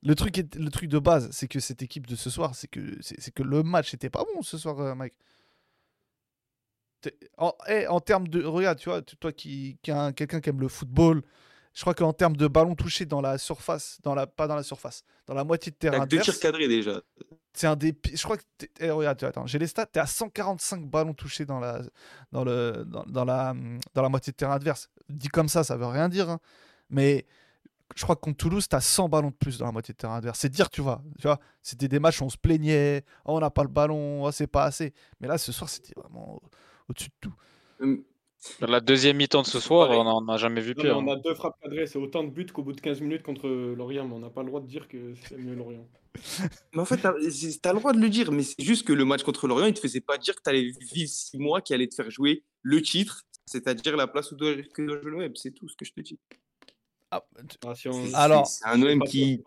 Le 0.04 0.16
truc, 0.16 0.38
est- 0.38 0.56
le 0.56 0.70
truc 0.70 0.90
de 0.90 1.00
base, 1.00 1.30
c'est 1.32 1.48
que 1.48 1.60
cette 1.60 1.82
équipe 1.82 2.08
de 2.08 2.16
ce 2.16 2.30
soir, 2.30 2.56
c'est 2.56 2.68
que, 2.68 2.98
c'est 3.02 3.32
que 3.34 3.44
le 3.44 3.64
match 3.64 3.94
était 3.94 4.10
pas 4.10 4.24
bon 4.34 4.42
ce 4.42 4.58
soir, 4.58 4.80
euh, 4.80 4.96
Mike. 4.96 5.14
En, 7.38 7.54
eh, 7.70 7.88
en 7.88 8.00
termes 8.00 8.28
de. 8.28 8.44
Regarde, 8.44 8.80
tu 8.80 8.90
vois, 8.90 9.02
toi 9.02 9.32
qui, 9.32 9.78
qui 9.82 9.92
quelqu'un 10.16 10.42
qui 10.42 10.50
aime 10.50 10.60
le 10.60 10.68
football, 10.68 11.22
je 11.74 11.82
crois 11.82 11.94
qu'en 11.94 12.12
termes 12.12 12.36
de 12.36 12.48
ballon 12.48 12.76
touché 12.76 13.06
dans 13.06 13.22
la 13.22 13.38
surface, 13.38 14.00
dans 14.04 14.16
la, 14.16 14.28
pas 14.28 14.48
dans 14.48 14.56
la 14.56 14.64
surface, 14.64 15.04
dans 15.28 15.36
la 15.36 15.44
moitié 15.44 15.72
de 15.72 15.78
terrain 15.78 16.00
que 16.06 16.10
deux 16.10 16.18
tirs 16.20 16.40
cadrés 16.40 16.68
déjà. 16.68 17.00
c'est 17.54 17.68
un 17.68 17.76
des 17.76 17.96
Je 18.14 18.22
crois 18.24 18.38
que. 18.38 18.44
eh, 18.80 18.90
regarde, 18.90 19.24
attends, 19.24 19.46
j'ai 19.46 19.60
les 19.60 19.68
stats. 19.68 19.86
T'es 19.86 20.00
à 20.00 20.08
145 20.08 20.90
ballons 20.90 21.14
touchés 21.14 21.46
dans 21.46 21.60
la, 21.60 21.82
dans, 22.32 22.44
le, 22.44 22.84
dans, 22.86 23.04
dans 23.06 23.24
la, 23.26 23.54
dans 23.94 24.02
la 24.02 24.10
moitié 24.10 24.32
de 24.32 24.38
terrain 24.38 24.56
adverse. 24.56 24.90
Dit 25.08 25.30
comme 25.30 25.48
ça, 25.48 25.64
ça 25.64 25.78
veut 25.78 25.86
rien 25.86 26.10
dire. 26.10 26.30
hein. 26.30 26.40
Mais 26.90 27.26
je 27.96 28.04
crois 28.04 28.16
que 28.16 28.22
contre 28.22 28.38
Toulouse, 28.38 28.68
t'as 28.68 28.82
100 28.82 29.10
ballons 29.10 29.30
de 29.30 29.36
plus 29.36 29.58
dans 29.58 29.66
la 29.66 29.72
moitié 29.72 29.94
de 29.94 29.98
terrain 29.98 30.18
adverse. 30.18 30.40
C'est 30.40 30.50
dire, 30.50 30.70
tu 30.70 30.82
vois. 30.82 31.02
Tu 31.20 31.24
vois 31.28 31.40
c'était 31.64 31.88
des 31.88 32.00
matchs 32.00 32.22
où 32.22 32.26
on 32.26 32.30
se 32.30 32.38
plaignait. 32.38 33.04
Oh, 33.26 33.36
on 33.36 33.40
n'a 33.40 33.50
pas 33.50 33.64
le 33.64 33.70
ballon. 33.70 34.24
Oh, 34.26 34.32
c'est 34.32 34.48
pas 34.48 34.64
assez. 34.66 34.94
Mais 35.20 35.28
là, 35.28 35.38
ce 35.38 35.52
soir, 35.52 35.70
c'était 35.70 35.94
vraiment 36.00 36.36
au- 36.36 36.42
au-dessus 36.90 37.10
de 37.10 37.14
tout. 37.22 37.34
Hum, 37.82 38.04
Dans 38.62 38.68
la 38.68 38.80
deuxième 38.82 39.18
mi-temps 39.18 39.42
de 39.42 39.48
ce 39.48 39.60
soir, 39.60 39.88
pareil. 39.88 40.00
on 40.02 40.04
n'en 40.04 40.28
a 40.34 40.38
jamais 40.38 40.62
vu 40.62 40.74
Non, 40.76 40.84
pire. 40.84 40.98
on 40.98 41.08
hein. 41.10 41.14
a 41.14 41.16
deux 41.18 41.34
frappes 41.34 41.60
cadrées, 41.62 41.88
c'est 41.88 41.98
autant 42.00 42.24
de 42.24 42.30
buts 42.30 42.46
qu'au 42.46 42.64
bout 42.64 42.74
de 42.74 42.82
15 42.82 43.02
minutes 43.02 43.24
contre 43.24 43.48
Lorient, 43.50 44.08
mais 44.08 44.14
on 44.16 44.20
n'a 44.20 44.30
pas 44.30 44.42
le 44.44 44.48
droit 44.48 44.62
de 44.62 44.68
dire 44.68 44.88
que 44.88 45.14
c'est 45.28 45.38
mieux 45.38 45.56
Lorient. 45.56 45.88
Mais 46.74 46.82
en 46.82 46.86
fait, 46.86 46.98
t'as 46.98 47.14
c'est- 47.30 47.62
t'as 47.62 47.74
le 47.74 47.80
droit 47.80 47.94
de 47.94 48.00
le 48.00 48.10
dire, 48.10 48.32
mais 48.32 48.42
c'est 48.44 48.62
juste 48.64 48.88
que 48.88 48.94
le 48.94 49.06
match 49.06 49.22
contre 49.24 49.48
Lorient, 49.48 49.68
il 49.68 49.74
te 49.74 49.80
faisait 49.80 50.02
pas 50.02 50.18
dire 50.18 50.36
que 50.36 50.42
t'allais 50.42 50.72
vivre 50.92 51.10
six 51.10 51.38
mois 51.38 51.62
qui 51.62 51.74
allait 51.76 51.88
te 51.88 51.94
faire 51.96 52.10
jouer 52.10 52.44
le 52.64 52.82
titre, 52.82 53.24
c'est-à-dire 53.46 53.96
la 53.98 54.08
place 54.08 54.32
où 54.32 54.36
doit, 54.36 54.56
que 54.74 54.82
doit 54.82 55.00
jouer 55.02 55.12
l'OM. 55.12 55.36
C'est 55.36 55.52
tout 55.52 55.68
ce 55.70 55.76
que 55.76 55.86
je 55.86 55.94
te 55.94 56.02
dis. 56.02 56.18
Ah, 57.38 57.42
tu- 57.48 57.58
Ah, 57.66 57.76
si 57.76 57.88
on- 57.90 58.06
C'est- 58.06 58.16
Alors- 58.16 58.48
c'est 58.48 58.66
un 58.68 58.82
OM 58.82 59.04
qui. 59.04 59.44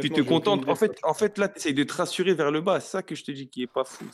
Tu 0.00 0.08
te 0.10 0.20
contentes. 0.22 0.66
En 0.68 0.74
fait, 0.76 0.98
en 1.02 1.12
fait 1.14 1.36
là, 1.38 1.48
tu 1.48 1.58
essayes 1.58 1.74
de 1.74 1.84
te 1.84 1.92
rassurer 1.92 2.34
vers 2.34 2.50
le 2.50 2.60
bas. 2.60 2.80
C'est 2.80 2.90
ça 2.92 3.02
que 3.02 3.14
je 3.14 3.24
te 3.24 3.32
dis 3.32 3.48
qui 3.48 3.62
est 3.62 3.66
pas 3.66 3.84
fou. 3.84 4.04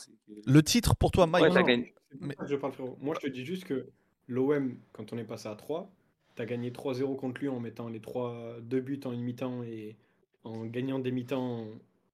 le 0.46 0.62
titre 0.62 0.96
pour 0.96 1.10
toi, 1.10 1.26
Mike. 1.26 1.44
Ouais, 1.44 1.62
gagné. 1.62 1.94
Mais- 2.20 2.34
je 2.48 2.56
parle. 2.56 2.72
Moi, 3.00 3.14
je 3.20 3.26
te 3.28 3.32
dis 3.32 3.44
juste 3.44 3.64
que 3.64 3.86
l'OM, 4.26 4.76
quand 4.92 5.12
on 5.12 5.18
est 5.18 5.24
passé 5.24 5.46
à 5.48 5.54
3, 5.54 5.90
t'as 6.34 6.46
gagné 6.46 6.72
3-0 6.72 7.14
contre 7.16 7.40
lui 7.42 7.48
en 7.48 7.60
mettant 7.60 7.88
les 7.88 8.00
3, 8.00 8.56
2 8.62 8.80
buts 8.80 9.00
en 9.04 9.12
une 9.12 9.20
mi-temps 9.20 9.62
et 9.62 9.96
en 10.42 10.64
gagnant 10.64 10.98
des 10.98 11.12
mi-temps 11.12 11.66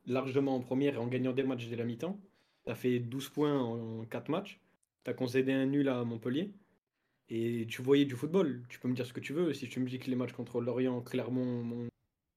largement 0.07 0.57
en 0.57 0.61
première 0.61 0.95
et 0.95 0.99
en 0.99 1.07
gagnant 1.07 1.33
des 1.33 1.45
matchs 1.45 1.69
dès 1.69 1.77
la 1.77 1.85
mi-temps. 1.85 2.19
T'as 2.65 2.75
fait 2.75 2.99
12 2.99 3.29
points 3.29 3.59
en 3.59 4.05
4 4.05 4.29
matchs. 4.31 4.61
T'as 5.05 5.13
concédé 5.15 5.53
un 5.53 5.67
nul 5.67 5.89
à 5.89 6.03
Montpellier. 6.05 6.51
Et 7.31 7.67
tu 7.69 7.81
voyais 7.83 8.05
du 8.05 8.15
football. 8.17 8.63
Tu 8.69 8.79
peux 8.79 8.89
me 8.89 8.95
dire 8.95 9.07
ce 9.07 9.13
que 9.13 9.21
tu 9.21 9.33
veux. 9.33 9.55
Si 9.55 9.69
tu 9.69 9.81
me 9.81 9.89
dis 9.89 9.99
que 9.99 10.11
les 10.11 10.17
matchs 10.17 10.33
contre 10.33 10.61
Lorient, 10.61 11.01
Clermont, 11.01 11.63
Mont- 11.63 11.89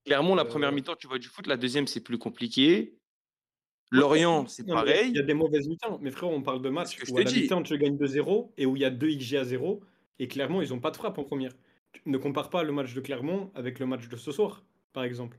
Clairement, 0.06 0.36
la 0.36 0.44
Euh, 0.44 0.46
première 0.46 0.72
mi-temps, 0.72 0.96
tu 0.96 1.08
vois 1.08 1.20
du 1.20 1.28
foot. 1.28 1.48
La 1.48 1.58
deuxième, 1.58 1.86
c'est 1.88 2.00
plus 2.00 2.18
compliqué. 2.18 2.98
Lorient, 3.92 4.48
c'est 4.48 4.66
pareil. 4.66 5.10
Il 5.10 5.16
y 5.16 5.20
a 5.20 5.24
des 5.24 5.34
mauvaises 5.34 5.68
mi-temps. 5.68 6.00
Mais 6.02 6.12
frérot, 6.12 6.34
on 6.34 6.42
parle 6.42 6.62
de 6.62 6.70
matchs 6.70 6.98
où 7.10 7.18
à 7.18 7.24
la 7.24 7.32
mi-temps 7.42 7.64
tu 7.64 7.78
gagnes 7.78 7.98
2-0 7.98 8.54
et 8.58 8.66
où 8.66 8.76
il 8.78 8.82
y 8.82 8.86
a 8.86 8.90
2 8.90 9.10
XG 9.10 9.36
à 9.38 9.44
0. 9.44 9.82
Et 10.20 10.28
clairement, 10.30 10.62
ils 10.62 10.70
n'ont 10.70 10.80
pas 10.80 10.92
de 10.92 10.98
frappe 10.98 11.18
en 11.18 11.24
première. 11.26 11.52
Tu- 11.92 12.02
Ne 12.06 12.18
compare 12.18 12.50
pas 12.50 12.64
le 12.64 12.72
match 12.72 12.94
de 12.94 13.02
Clermont 13.02 13.52
avec 13.56 13.80
le 13.80 13.86
match 13.86 14.08
de 14.08 14.16
ce 14.18 14.32
soir, 14.32 14.64
par 14.94 15.04
exemple. 15.04 15.38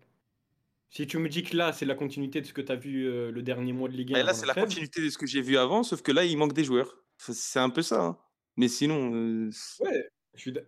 Si 0.90 1.06
tu 1.06 1.18
me 1.18 1.28
dis 1.28 1.42
que 1.42 1.56
là, 1.56 1.72
c'est 1.72 1.84
la 1.86 1.94
continuité 1.94 2.40
de 2.40 2.46
ce 2.46 2.52
que 2.54 2.62
tu 2.62 2.72
as 2.72 2.76
vu 2.76 3.06
euh, 3.06 3.30
le 3.30 3.42
dernier 3.42 3.72
mois 3.74 3.88
de 3.88 3.94
Ligue 3.94 4.14
1. 4.14 4.20
Et 4.20 4.22
là, 4.22 4.32
c'est 4.34 4.46
la 4.46 4.54
la 4.54 4.62
continuité 4.62 5.02
de 5.02 5.10
ce 5.10 5.18
que 5.18 5.26
j'ai 5.26 5.42
vu 5.42 5.56
avant, 5.58 5.82
sauf 5.82 6.00
que 6.02 6.12
là, 6.12 6.24
il 6.24 6.36
manque 6.38 6.54
des 6.54 6.64
joueurs. 6.64 6.94
C'est 7.18 7.58
un 7.58 7.68
peu 7.70 7.82
ça. 7.82 8.02
hein. 8.04 8.18
Mais 8.58 8.68
sinon, 8.68 9.14
euh, 9.14 9.50
Ouais, 9.80 10.08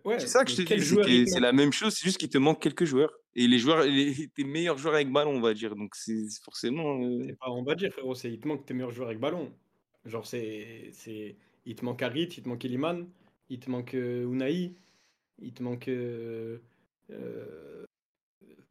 ouais, 0.05 0.19
c'est 0.19 0.27
ça 0.27 0.43
que 0.43 0.51
mais 0.51 0.79
je 0.79 0.95
te 0.95 1.07
dis. 1.07 1.27
c'est 1.27 1.39
la 1.39 1.51
même 1.51 1.71
chose, 1.71 1.93
c'est 1.93 2.05
juste 2.05 2.17
qu'il 2.17 2.29
te 2.29 2.37
manque 2.37 2.61
quelques 2.61 2.85
joueurs. 2.85 3.11
Et 3.35 3.47
les 3.47 3.59
joueurs, 3.59 3.83
les, 3.83 4.27
tes 4.35 4.43
meilleurs 4.43 4.77
joueurs 4.77 4.95
avec 4.95 5.11
ballon, 5.11 5.31
on 5.31 5.41
va 5.41 5.53
dire. 5.53 5.75
Donc, 5.75 5.93
c'est 5.95 6.25
forcément. 6.43 7.01
euh, 7.03 7.27
pas, 7.39 7.49
on 7.49 7.63
va 7.63 7.75
dire, 7.75 7.91
frérot, 7.91 8.15
c'est 8.15 8.31
il 8.31 8.39
te 8.39 8.47
manque 8.47 8.65
tes 8.65 8.73
meilleurs 8.73 8.91
joueurs 8.91 9.09
avec 9.09 9.19
ballon. 9.19 9.53
Genre, 10.05 10.25
c'est. 10.25 10.89
c'est 10.93 11.35
Il 11.65 11.75
te 11.75 11.85
manque 11.85 12.01
Harit, 12.01 12.23
il 12.37 12.43
te 12.43 12.49
manque 12.49 12.65
Eliman, 12.65 13.07
il 13.49 13.59
te 13.59 13.69
manque 13.69 13.93
euh, 13.93 14.23
Unai, 14.23 14.73
il 15.41 15.53
te 15.53 15.61
manque. 15.61 15.87
euh, 15.89 16.57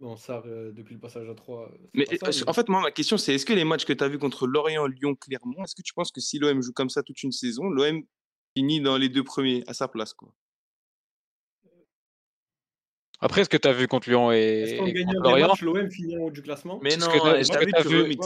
Bon, 0.01 0.17
ça, 0.17 0.43
euh, 0.47 0.73
depuis 0.73 0.95
le 0.95 1.01
passage 1.01 1.29
à 1.29 1.35
3. 1.35 1.71
Mais 1.93 2.07
euh, 2.11 2.31
en 2.47 2.53
fait, 2.55 2.69
moi, 2.71 2.81
ma 2.81 2.91
question, 2.91 3.19
c'est 3.19 3.35
est-ce 3.35 3.45
que 3.45 3.53
les 3.53 3.65
matchs 3.65 3.85
que 3.85 3.93
tu 3.93 4.03
as 4.03 4.09
vus 4.09 4.19
contre 4.19 4.47
Lorient, 4.47 4.87
Lyon, 4.87 5.15
Clermont, 5.15 5.63
est-ce 5.63 5.75
que 5.75 5.83
tu 5.83 5.93
penses 5.93 6.11
que 6.11 6.23
si 6.23 6.39
l'OM 6.39 6.63
joue 6.63 6.73
comme 6.73 6.89
ça 6.89 7.03
toute 7.03 7.23
une 7.23 7.33
saison, 7.33 7.69
l'OM 7.69 8.03
finit 8.57 8.81
dans 8.81 8.97
les 8.97 9.09
deux 9.09 9.25
premiers 9.25 9.65
à 9.67 9.75
sa 9.75 9.89
place 9.89 10.13
quoi 10.13 10.33
Après, 13.23 13.45
ce 13.45 13.51
que 13.51 13.59
tu 13.59 13.69
as 13.69 13.73
vu 13.73 13.87
contre 13.87 14.09
Lyon 14.09 14.33
et, 14.33 14.77
et 14.77 15.05
contre 15.05 15.23
Lorient, 15.23 15.55
l'OM 15.61 15.91
finit 15.91 16.17
en 16.17 16.21
haut 16.23 16.31
du 16.31 16.43
classement? 16.43 16.81
Mais 16.83 16.91
ce 16.91 16.99
non, 17.01 17.11
ce 17.45 17.53
que 17.53 17.65
vu 17.65 17.67
vu- 17.67 18.17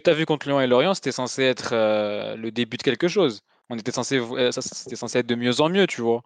tu 0.00 0.10
as 0.10 0.14
vu 0.14 0.24
contre 0.24 0.48
Lyon 0.48 0.60
et 0.60 0.66
Lorient, 0.66 0.94
c'était 0.94 1.12
censé 1.12 1.42
être 1.42 1.70
euh, 1.72 2.34
le 2.36 2.50
début 2.50 2.78
de 2.78 2.82
quelque 2.82 3.08
chose. 3.08 3.42
On 3.68 3.76
était 3.76 3.92
censé, 3.92 4.18
euh, 4.18 4.50
ça, 4.50 4.62
c'était 4.62 4.96
censé 4.96 5.18
être 5.18 5.26
de 5.26 5.34
mieux 5.34 5.60
en 5.60 5.68
mieux, 5.68 5.86
tu 5.86 6.00
vois. 6.00 6.22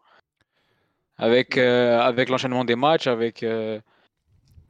Avec, 1.16 1.58
euh, 1.58 1.98
avec 1.98 2.28
l'enchaînement 2.28 2.64
des 2.64 2.76
matchs, 2.76 3.08
avec 3.08 3.42
euh, 3.42 3.80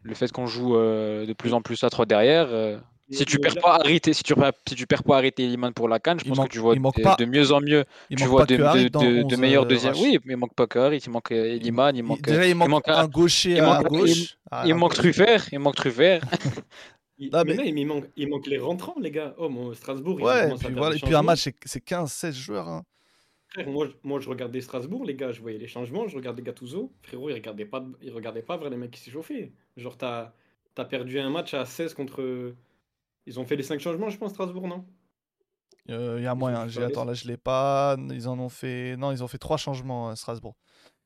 le 0.02 0.14
fait 0.14 0.32
qu'on 0.32 0.46
joue 0.46 0.76
euh, 0.76 1.26
de 1.26 1.32
plus 1.34 1.52
en 1.52 1.60
plus 1.60 1.84
à 1.84 1.90
3 1.90 2.06
derrière. 2.06 2.48
Si 3.10 3.24
tu 3.24 3.38
perds 3.38 3.56
pas 3.62 3.80
et 3.86 4.00
si 4.12 4.22
tu 4.22 4.34
perds, 4.34 4.52
si 4.68 4.74
tu 4.74 4.86
perds 4.86 5.02
pas 5.02 5.22
et 5.24 5.32
Liman 5.36 5.72
pour 5.72 5.88
la 5.88 5.98
canne, 5.98 6.18
je 6.20 6.24
pense 6.28 6.36
manque- 6.38 6.48
que 6.48 6.52
tu 6.52 6.58
vois 6.58 6.74
de, 6.74 7.02
pas- 7.02 7.16
de 7.16 7.24
mieux 7.24 7.52
en 7.52 7.60
mieux. 7.60 7.84
Tu 8.14 8.24
vois 8.24 8.44
de, 8.46 8.56
de, 8.56 8.88
dans 8.88 9.00
de- 9.02 9.22
de 9.22 9.34
11, 9.34 9.36
meilleurs 9.38 9.64
euh, 9.64 9.66
deuxièmes. 9.68 9.94
Oui, 9.96 10.18
mais 10.24 10.34
il 10.34 10.36
manque 10.36 10.54
pas 10.54 10.66
que 10.66 10.78
Harit, 10.78 10.98
il 10.98 11.10
manque 11.10 11.32
euh, 11.32 11.56
Liman, 11.58 11.92
il 11.96 12.02
manque. 12.02 12.22
déjà, 12.22 12.46
il 12.46 12.54
manque, 12.54 12.68
manque 12.68 12.88
un 12.88 13.06
gaucher 13.08 13.52
il 13.52 13.60
à 13.60 13.66
manque- 13.80 13.88
gauche. 13.88 14.36
Il 14.66 14.74
manque. 14.74 14.94
Truffert, 14.94 15.46
il 15.52 15.58
manque 15.58 15.76
Truffert. 15.76 16.20
Il, 17.20 17.30
Non, 17.32 17.42
mais 17.44 17.56
mais- 17.56 17.56
là, 17.56 17.64
il 17.64 17.86
manque, 17.86 18.04
il 18.16 18.28
manque 18.28 18.46
les 18.46 18.58
rentrants, 18.58 18.94
les 19.00 19.10
gars. 19.10 19.34
Oh, 19.38 19.48
mon 19.48 19.74
Strasbourg, 19.74 20.20
Ouais, 20.22 20.48
et 20.52 20.54
puis, 20.54 20.72
voilà, 20.76 20.94
et 20.94 21.00
puis 21.00 21.14
un 21.16 21.22
match, 21.22 21.40
c'est- 21.40 21.56
c'est 21.64 21.80
15-16 21.84 22.32
joueurs. 22.36 22.68
hein. 22.68 22.84
Frère, 23.48 23.66
moi, 23.68 23.86
je- 23.86 23.92
moi, 24.04 24.20
je 24.20 24.28
regardais 24.28 24.60
Strasbourg, 24.60 25.04
les 25.04 25.16
gars, 25.16 25.32
je 25.32 25.40
voyais 25.40 25.58
les 25.58 25.66
changements, 25.66 26.06
je 26.06 26.14
regardais 26.14 26.42
Gattuso. 26.42 26.92
Frérot, 27.02 27.30
il 27.30 27.32
regardait 27.34 27.64
pas, 27.64 27.84
il 28.02 28.12
regardait 28.12 28.42
pas 28.42 28.56
vers 28.56 28.70
les 28.70 28.76
mecs 28.76 28.92
qui 28.92 29.00
s'échauffaient. 29.00 29.50
Genre, 29.76 29.96
t'as 29.96 30.32
as 30.76 30.84
perdu 30.84 31.18
un 31.18 31.28
match 31.28 31.54
à 31.54 31.64
16 31.64 31.92
contre. 31.92 32.22
Ils 33.28 33.38
ont 33.38 33.44
fait 33.44 33.56
les 33.56 33.62
5 33.62 33.78
changements, 33.78 34.08
je 34.08 34.16
pense, 34.16 34.32
Strasbourg, 34.32 34.66
non? 34.66 34.86
Euh, 35.90 36.16
Il 36.18 36.24
y 36.24 36.26
a 36.26 36.34
moyen. 36.34 36.66
J'ai- 36.66 36.82
Attends, 36.82 37.04
là, 37.04 37.12
je 37.12 37.28
l'ai 37.28 37.36
pas. 37.36 37.96
Ils 38.10 38.26
en 38.26 38.38
ont 38.38 38.48
fait. 38.48 38.96
Non, 38.96 39.12
ils 39.12 39.22
ont 39.22 39.28
fait 39.28 39.38
trois 39.38 39.58
changements 39.58 40.08
à 40.08 40.16
Strasbourg. 40.16 40.56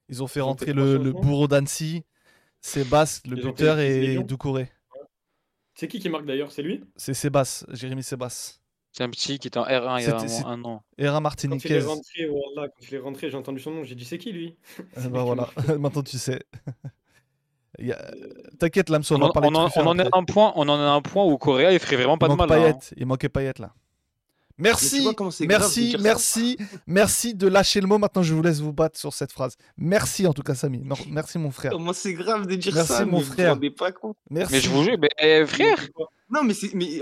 Ils 0.09 0.23
ont 0.23 0.29
fait 0.29 0.39
Ils 0.39 0.45
ont 0.45 0.47
rentrer 0.47 0.66
fait 0.66 0.73
le, 0.73 1.12
bourreau 1.12 1.49
d'Annecy, 1.49 2.05
Sébastien, 2.61 3.33
le 3.33 3.39
Ils 3.39 3.43
buteur, 3.45 3.79
et. 3.81 4.23
Doucouré. 4.23 4.70
C'est 5.75 5.89
qui 5.89 5.99
qui 5.99 6.09
marque 6.09 6.27
d'ailleurs? 6.27 6.53
C'est 6.53 6.62
lui? 6.62 6.85
C'est 6.97 7.14
Sébastien, 7.14 7.66
Jérémy 7.73 8.05
Sébastien. 8.05 8.61
C'est 8.93 9.03
un 9.03 9.11
petit 9.11 9.39
qui 9.39 9.49
était 9.49 9.59
en 9.59 9.64
R1 9.64 9.99
il 9.99 10.05
y 10.05 10.07
a 10.07 10.47
un, 10.47 10.64
an. 10.64 10.85
Era 10.99 11.20
Quand 11.20 11.64
il 11.64 11.73
est 11.73 11.81
rentré, 11.81 12.27
voilà, 12.29 12.68
quand 12.68 12.87
il 12.87 12.95
est 12.95 12.99
rentré, 12.99 13.31
j'ai 13.31 13.37
entendu 13.37 13.59
son 13.59 13.70
nom, 13.73 13.85
j'ai 13.85 13.95
dit 13.95 14.05
c'est 14.05 14.18
qui 14.18 14.33
lui? 14.33 14.57
Ben 15.11 15.25
voilà, 15.25 15.49
maintenant 15.79 16.03
tu 16.03 16.18
sais. 16.18 16.41
A- 17.79 18.11
T'inquiète, 18.59 18.91
Lamso, 18.91 19.14
on, 19.16 19.20
On, 19.23 19.25
en- 19.27 19.31
parler 19.33 19.49
on 19.51 19.55
en, 19.57 19.68
on 19.77 19.87
en 19.87 19.99
est 19.99 20.09
un 20.12 20.25
point, 20.25 20.53
on 20.57 20.68
en 20.68 20.79
est 20.79 20.83
à 20.83 20.93
un 20.93 21.01
point 21.03 21.25
où 21.25 21.37
Correa 21.39 21.73
il 21.73 21.79
ferait 21.79 21.97
vraiment 21.97 22.18
pas 22.18 22.29
de 22.29 22.35
mal. 22.35 22.49
là, 22.49 22.55
hein. 22.55 22.61
Payet, 22.73 22.79
il 22.97 23.07
manquait 23.07 23.29
Payet 23.29 23.55
là. 23.59 23.73
Merci, 24.59 25.09
merci, 25.49 25.97
merci, 25.99 26.59
merci 26.87 27.35
de 27.35 27.49
lâcher 27.49 27.81
le 27.81 27.87
mot. 27.87 27.99
Maintenant, 27.99 28.23
je 28.23 28.35
vous 28.35 28.43
laisse 28.43 28.61
vous 28.61 28.73
battre 28.73 28.99
sur 28.99 29.12
cette 29.12 29.33
phrase. 29.33 29.57
Merci 29.79 30.27
en 30.27 30.33
tout 30.35 30.43
cas, 30.43 30.55
Samy. 30.55 30.83
Mer- 30.85 30.99
Merci 31.09 31.39
mon 31.39 31.51
frère. 31.51 31.73
Comment 31.73 31.93
c'est 31.95 32.12
grave 32.12 32.47
de 32.47 32.55
dire 32.55 32.73
Merci, 32.75 32.93
ça, 32.93 33.05
mon 33.07 33.12
mais 33.12 33.18
vous 33.18 33.25
vous 33.25 33.33
frère. 33.33 33.55
rendez 33.55 33.70
pas 33.70 33.91
compte. 33.91 34.16
Merci. 34.31 34.53
Mais 34.53 34.61
je 34.61 34.68
vous 34.68 34.85
jure, 34.85 34.97
mais, 35.01 35.09
eh, 35.18 35.47
frère, 35.47 35.79
Non, 36.31 36.43
mais, 36.45 36.53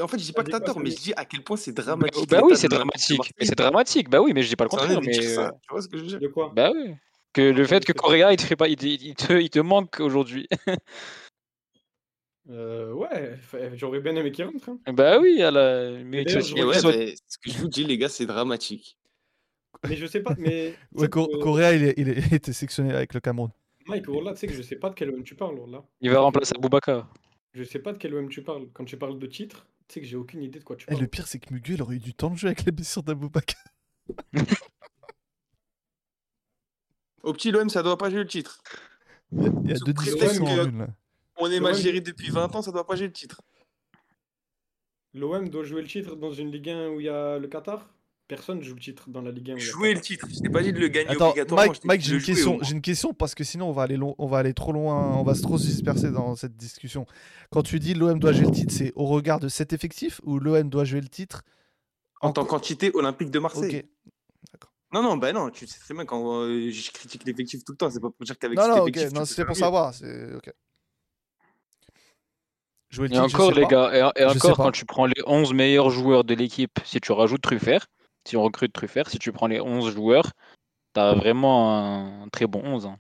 en 0.01 0.09
fait, 0.09 0.19
je 0.19 0.25
dis 0.25 0.33
pas 0.33 0.45
que 0.45 0.51
t'as 0.53 0.61
tort, 0.61 0.79
mais 0.81 0.91
je 0.91 0.97
dis 0.97 1.13
à 1.17 1.25
quel 1.25 1.43
point 1.43 1.57
c'est 1.57 1.73
dramatique. 1.73 2.31
bah 2.31 2.41
oui, 2.43 2.57
c'est 2.57 2.69
dramatique. 2.69 3.33
Mais 3.39 3.45
c'est 3.47 3.59
dramatique. 3.59 4.09
Bah 4.09 4.21
oui, 4.23 4.33
mais 4.33 4.43
je 4.43 4.49
dis 4.49 4.57
pas 4.57 4.65
le 4.65 4.71
contraire. 4.71 5.01
Mais 5.05 5.19
euh, 5.19 5.51
tu 5.61 5.69
vois 5.71 5.83
ce 5.83 5.89
que 5.89 5.99
je 5.99 6.03
veux 6.03 6.09
dire? 6.09 6.21
De 6.21 6.29
quoi? 6.29 6.53
Bah 6.55 6.71
oui. 6.73 6.95
Que 7.33 7.43
le 7.43 7.65
fait 7.67 7.85
que 7.85 7.93
Correa 7.93 8.33
il 8.33 8.37
te 8.37 8.43
fait 8.43 8.57
pas, 8.57 8.69
il, 8.69 8.77
te- 8.77 8.87
il 8.87 9.15
te, 9.15 9.33
il 9.35 9.51
te 9.51 9.61
manque 9.61 10.01
aujourd'hui. 10.01 10.49
Euh, 12.49 12.93
Ouais, 12.93 13.39
j'aurais 13.75 14.01
bien 14.01 14.17
aimé 14.17 14.33
qu'il 14.33 14.45
rentre. 14.45 14.71
hein. 14.71 14.79
bah 14.93 15.19
oui, 15.21 15.41
à 15.43 15.51
la... 15.51 15.91
mais 16.05 16.23
Et 16.23 16.25
qu'il 16.25 16.65
ouais, 16.65 16.79
soit- 16.79 16.97
mais 16.97 17.15
ce 17.29 17.39
que 17.39 17.51
je 17.51 17.59
vous 17.59 17.69
dis, 17.69 17.85
les 17.85 17.97
gars, 17.99 18.09
c'est 18.09 18.27
dramatique. 18.27 18.97
Mais 19.89 19.97
je 19.97 20.07
sais 20.07 20.21
pas, 20.21 20.35
mais. 20.39 20.75
Ouais, 20.93 21.09
que- 21.09 21.41
Correa, 21.41 21.75
il, 21.75 21.85
est- 21.85 21.95
il, 21.97 22.09
est- 22.09 22.19
il 22.27 22.35
était 22.35 22.53
sélectionné 22.53 22.93
avec 22.93 23.15
le 23.15 23.21
Cameroun. 23.21 23.51
Mike, 23.87 24.09
Orla, 24.09 24.33
tu 24.33 24.41
sais 24.41 24.47
que 24.47 24.53
je 24.53 24.63
sais 24.63 24.77
pas 24.77 24.91
de 24.91 24.95
quel 24.95 25.11
OM 25.11 25.23
tu 25.23 25.35
parles, 25.37 25.59
Orla. 25.59 25.85
il 26.01 26.11
va 26.11 26.21
remplacer 26.21 26.55
Boubacar. 26.59 27.13
Je 27.55 27.63
sais 27.65 27.79
pas 27.79 27.93
de 27.93 27.99
quel 27.99 28.15
OM 28.15 28.29
tu 28.29 28.43
parles. 28.43 28.69
Quand 28.73 28.85
tu 28.85 28.97
parles 28.97 29.19
de 29.19 29.27
titre, 29.27 29.67
tu 29.89 29.95
sais 29.95 30.01
que 30.01 30.07
j'ai 30.07 30.17
aucune 30.17 30.43
idée 30.43 30.59
de 30.59 30.65
quoi 30.65 30.77
tu 30.77 30.85
Et 30.85 30.87
parles. 30.89 31.01
le 31.01 31.07
pire, 31.07 31.27
c'est 31.29 31.39
que 31.39 31.53
Mugu, 31.55 31.75
il 31.75 31.83
aurait 31.83 31.97
eu 31.97 32.01
du 32.01 32.15
temps 32.15 32.31
de 32.31 32.37
jeu 32.37 32.49
avec 32.49 32.65
la 32.65 32.73
blessure 32.73 33.03
d'Aboubakar. 33.03 33.63
Au 37.23 37.33
petit 37.33 37.51
l'OM, 37.51 37.69
ça 37.69 37.83
doit 37.83 37.99
pas 37.99 38.11
jouer 38.11 38.21
le 38.21 38.27
titre. 38.27 38.63
Il 39.33 39.43
y 39.43 39.47
a, 39.47 39.51
il 39.65 39.71
y 39.71 39.73
a 39.73 39.77
Sous 39.77 39.85
deux 39.85 39.93
discussions 39.93 40.45
en 40.45 40.57
que- 40.57 40.69
une 40.69 40.79
là. 40.79 40.87
On 41.43 41.51
est 41.51 41.75
géré 41.75 42.01
depuis 42.01 42.31
20 42.31 42.55
ans, 42.55 42.63
ça 42.63 42.71
doit 42.73 42.87
pas 42.87 42.97
jouer 42.97 43.07
le 43.07 43.13
titre. 43.13 43.41
L'OM 45.15 45.49
doit 45.49 45.65
jouer 45.65 45.83
le 45.83 45.89
titre 45.89 46.15
dans 46.17 46.33
une 46.33 46.51
Ligue 46.53 46.71
1 46.71 46.89
où 46.91 47.01
il 47.01 47.07
y 47.07 47.09
a 47.09 47.39
le 47.39 47.49
Qatar? 47.49 47.89
Personne 48.29 48.63
joue 48.63 48.75
le 48.75 48.81
titre 48.81 49.11
dans 49.11 49.23
la 49.23 49.33
Ligue 49.33 49.51
1. 49.51 49.55
où 49.55 49.59
il 49.59 49.65
y 49.65 49.69
a 49.69 49.71
Jouer 49.73 49.95
le 49.95 50.01
titre. 50.01 50.29
Je 50.33 50.39
t'ai 50.41 50.49
pas 50.49 50.63
dit 50.63 50.73
de 50.73 50.79
le 50.79 50.87
gagner 50.89 51.11
Attends, 51.11 51.31
obligatoirement. 51.31 51.73
Mike, 51.85 52.01
j'ai 52.03 52.15
une 52.15 52.23
question. 52.23 52.59
J'ai 52.63 52.73
une 52.73 52.81
question 52.81 53.13
parce 53.13 53.35
que 53.35 53.43
sinon 53.43 53.69
on 53.69 53.73
va 53.73 53.83
aller 53.83 53.97
long- 53.97 54.15
on 54.19 54.27
va 54.27 54.39
aller 54.39 54.55
trop 54.55 54.73
loin, 54.73 55.17
on 55.17 55.25
va 55.25 55.35
se 55.35 55.43
trop 55.43 55.59
se 55.59 55.67
disperser 55.67 56.13
dans 56.13 56.37
cette 56.37 56.57
discussion. 56.57 57.07
Quand 57.51 57.63
tu 57.65 57.81
dis 57.81 57.95
l'OM 57.95 58.21
doit 58.21 58.33
jouer 58.33 58.47
le 58.47 58.53
titre, 58.53 58.73
c'est 58.73 58.93
au 58.95 59.07
regard 59.07 59.41
de 59.41 59.49
cet 59.49 59.73
effectif 59.73 60.21
ou 60.25 60.39
l'OM 60.39 60.69
doit 60.71 60.85
jouer 60.85 61.01
le 61.01 61.09
titre 61.09 61.43
En 62.21 62.33
tant 62.33 62.45
qu'entité 62.45 62.93
olympique 62.95 63.31
de 63.33 63.39
Marseille. 63.41 63.83
Ok. 64.55 64.63
Non, 64.93 65.03
non, 65.03 65.17
bah 65.17 65.33
non, 65.33 65.51
tu 65.51 65.67
sais 65.67 65.79
très 65.79 65.95
bien 65.95 66.05
quand 66.05 66.43
euh, 66.43 66.71
je 66.71 66.91
critique 66.91 67.25
l'effectif 67.25 67.65
tout 67.65 67.73
le 67.73 67.77
temps, 67.77 67.91
c'est 67.91 68.01
pas 68.01 68.11
pour 68.11 68.25
dire 68.25 68.37
qu'avec 68.39 68.59
Non, 68.59 68.67
non, 68.69 68.83
ok, 68.85 68.97
non, 69.13 69.25
faire 69.25 69.47
pour 69.47 69.57
savoir. 69.57 69.95
c'est- 69.95 70.35
ok. 70.35 70.53
Jouer 72.91 73.07
Et 73.13 73.19
encore, 73.21 73.53
les 73.53 73.63
pas. 73.63 73.69
gars, 73.69 74.13
et, 74.17 74.23
et 74.23 74.25
encore, 74.25 74.57
quand 74.57 74.73
tu 74.73 74.85
prends 74.85 75.07
les 75.07 75.23
11 75.27 75.55
meilleurs 75.55 75.91
joueurs 75.91 76.25
de 76.25 76.35
l'équipe, 76.35 76.81
si 76.85 77.01
tu 77.01 77.13
rajoutes 77.13 77.41
Truffert, 77.41 77.87
si 78.27 78.37
on 78.37 78.43
recrute 78.43 78.73
Truffert, 78.73 79.09
si 79.09 79.21
tu 79.21 79.31
prends 79.31 79.47
les 79.47 79.61
11 79.61 79.93
joueurs, 79.93 80.33
tu 80.95 81.01
as 81.01 81.15
vraiment 81.15 81.79
un 82.25 82.29
très 82.31 82.49
bon 82.49 82.63
11. 82.65 82.87
hein. 82.87 82.99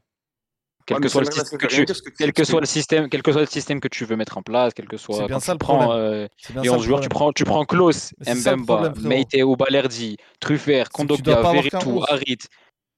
Quel, 0.90 0.96
Ouais, 0.96 1.02
que 1.02 1.08
soit 1.08 1.20
le 1.20 1.30
système 1.30 1.58
que 1.60 1.66
tu, 1.68 1.84
que 1.84 1.92
quel 2.18 2.26
tu 2.26 2.32
que 2.32 2.44
soit 2.44 2.58
le 2.60 2.66
système, 2.66 3.08
quel 3.08 3.22
que 3.22 3.30
soit 3.30 3.42
le 3.42 3.46
système 3.46 3.78
que 3.78 3.86
tu 3.86 4.04
veux 4.04 4.16
mettre 4.16 4.36
en 4.38 4.42
place, 4.42 4.74
quel 4.74 4.88
que 4.88 4.96
soit 4.96 5.28
bien 5.28 5.36
quand 5.36 5.40
ça 5.40 5.52
tu 5.52 5.54
le 5.54 5.58
prends 5.58 5.78
problème. 5.78 6.04
euh, 6.04 6.28
C'est 6.36 6.52
bien 6.52 6.64
ça 6.64 6.70
11 6.72 6.80
le 6.82 6.86
joueurs, 6.88 7.00
tu 7.00 7.08
problème. 7.08 7.16
prends, 7.28 7.32
tu 7.32 7.44
prends 7.44 7.64
Klaus, 7.64 8.12
c'est 8.20 8.34
Mbemba, 8.34 8.90
problème. 8.90 9.08
Meite 9.08 9.36
ou 9.44 9.54
Balerdi, 9.54 10.16
Truffert, 10.40 10.86
C'est 10.86 10.90
tu 10.90 10.96
Kondogbia, 10.96 11.42
Veretout, 11.42 11.90
11. 11.98 12.04
Harit. 12.08 12.38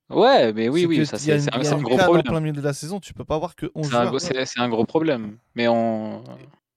Ouais, 0.08 0.52
mais 0.54 0.70
oui, 0.70 0.80
C'est 0.80 0.86
oui, 0.86 1.06
ça 1.06 1.18
c'est 1.18 1.38
c'est 1.38 1.54
un, 1.54 1.58
il 1.60 1.64
y 1.64 1.66
a 1.66 1.68
c'est 1.68 1.74
un 1.74 1.76
une 1.76 1.82
gros 1.82 1.96
canne 1.96 2.00
en 2.00 2.04
problème. 2.06 2.22
plein 2.24 2.40
milieu 2.40 2.52
de 2.54 2.60
la 2.62 2.72
saison, 2.72 2.98
tu 2.98 3.12
peux 3.12 3.24
pas 3.24 3.34
avoir 3.34 3.54
que 3.54 3.70
11 3.74 3.90
C'est 3.90 3.94
un, 3.94 4.08
joueurs. 4.08 4.20
c'est- 4.22 4.44
c'est 4.46 4.60
un 4.60 4.68
gros 4.70 4.86
problème. 4.86 5.36
Mais 5.54 5.68
on, 5.68 6.24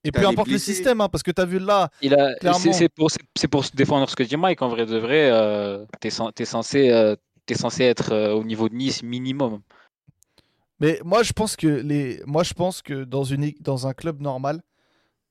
Et 0.03 0.11
peu 0.11 0.27
importe 0.27 0.49
le 0.49 0.57
système, 0.57 0.99
hein, 0.99 1.07
parce 1.07 1.23
que 1.23 1.31
tu 1.31 1.41
as 1.41 1.45
vu 1.45 1.59
là, 1.59 1.89
c'est- 2.01 2.09
Clairement. 2.41 2.73
c'est 2.73 2.89
pour, 2.89 3.09
c'est- 3.09 3.21
c'est 3.37 3.47
pour 3.47 3.63
se 3.63 3.73
défendre 3.73 4.09
ce 4.09 4.17
que 4.17 4.23
dit 4.23 4.35
Mike. 4.37 4.61
En 4.61 4.67
vrai 4.67 4.85
de 4.85 4.97
vrai, 4.97 5.29
euh, 5.31 5.85
t'es, 6.01 6.09
cen- 6.09 6.31
t'es 6.33 6.43
censé, 6.45 6.89
euh, 6.91 7.15
t'es 7.45 7.55
censé 7.55 7.83
être 7.85 8.11
euh, 8.11 8.33
au 8.33 8.43
niveau 8.43 8.67
de 8.69 8.75
Nice 8.75 9.01
minimum. 9.01 9.61
Mais 10.79 10.99
moi, 11.03 11.23
je 11.23 11.33
pense 11.33 11.55
que 11.55 11.67
les, 11.67 12.21
moi, 12.25 12.43
je 12.43 12.53
pense 12.53 12.81
que 12.81 13.03
dans 13.03 13.23
une, 13.23 13.51
dans 13.61 13.87
un 13.87 13.93
club 13.93 14.21
normal, 14.21 14.61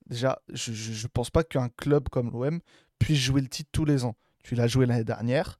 déjà, 0.06 0.40
je, 0.48 0.72
je, 0.72 0.92
je 0.92 1.06
pense 1.06 1.30
pas 1.30 1.44
qu'un 1.44 1.68
club 1.70 2.08
comme 2.08 2.30
l'OM 2.30 2.60
puisse 2.98 3.18
jouer 3.18 3.40
le 3.42 3.48
titre 3.48 3.70
tous 3.72 3.84
les 3.84 4.04
ans. 4.04 4.16
Tu 4.42 4.54
l'as 4.54 4.66
joué 4.68 4.86
l'année 4.86 5.04
dernière. 5.04 5.58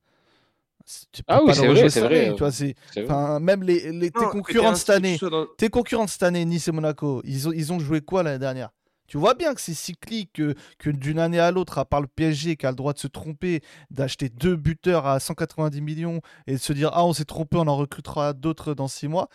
Tu 1.12 1.22
peux 1.22 1.34
Ah 1.34 1.40
oui, 1.42 1.54
pas 1.54 1.54
le 1.54 1.60
c'est 1.60 1.66
vrai, 1.68 1.90
c'est 1.90 2.00
vrai, 2.00 2.34
tu 2.34 3.04
vois, 3.06 3.38
vrai. 3.38 3.40
même 3.40 3.62
les, 3.62 3.90
les 3.92 4.10
tes 4.10 4.20
Non, 4.24 4.30
concurrents 4.30 4.72
de 4.72 4.76
cette 4.76 4.90
année, 4.90 5.18
dans- 5.18 5.46
tes 5.56 5.70
concurrents 5.70 6.04
de 6.04 6.10
cette 6.10 6.22
année, 6.22 6.44
Nice 6.44 6.68
et 6.68 6.72
Monaco, 6.72 7.22
ils 7.24 7.48
ont, 7.48 7.52
ils 7.52 7.72
ont 7.72 7.78
joué 7.78 8.00
quoi 8.02 8.22
l'année 8.22 8.38
dernière? 8.38 8.70
Tu 9.06 9.18
vois 9.18 9.34
bien 9.34 9.54
que 9.54 9.60
c'est 9.60 9.74
cyclique, 9.74 10.40
que, 10.78 10.90
d'une 10.90 11.18
année 11.18 11.38
à 11.38 11.50
l'autre, 11.50 11.78
à 11.78 11.84
part 11.84 12.00
le 12.00 12.06
PSG 12.06 12.56
qui 12.56 12.66
a 12.66 12.70
le 12.70 12.76
droit 12.76 12.92
de 12.92 12.98
se 12.98 13.06
tromper, 13.06 13.60
d'acheter 13.90 14.28
deux 14.28 14.56
buteurs 14.56 15.06
à 15.06 15.20
190 15.20 15.80
millions 15.80 16.20
et 16.46 16.52
de 16.54 16.58
se 16.58 16.72
dire 16.72 16.90
Ah, 16.94 17.04
on 17.04 17.12
s'est 17.12 17.24
trompé, 17.24 17.56
on 17.58 17.66
en 17.68 17.76
recrutera 17.76 18.32
d'autres 18.32 18.74
dans 18.74 18.88
six 18.88 19.08
mois, 19.08 19.28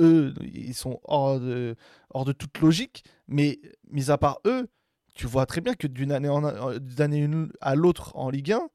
eux, 0.00 0.34
ils 0.42 0.74
sont 0.74 1.00
hors 1.04 1.40
de, 1.40 1.76
toute 2.38 2.58
logique. 2.60 3.04
Mais 3.28 3.58
mis 3.90 4.10
à 4.10 4.18
part 4.18 4.38
eux, 4.46 4.68
tu 5.14 5.26
vois 5.26 5.46
très 5.46 5.60
bien 5.60 5.74
que 5.74 5.86
d'une 5.86 6.12
année, 6.12 6.28
en, 6.28 6.44
euh, 6.44 6.78
année 6.98 7.28
à 7.60 7.74
l'autre 7.74 8.12
en 8.16 8.30
Ligue 8.30 8.52
1, 8.52 8.60
t'as- 8.60 8.68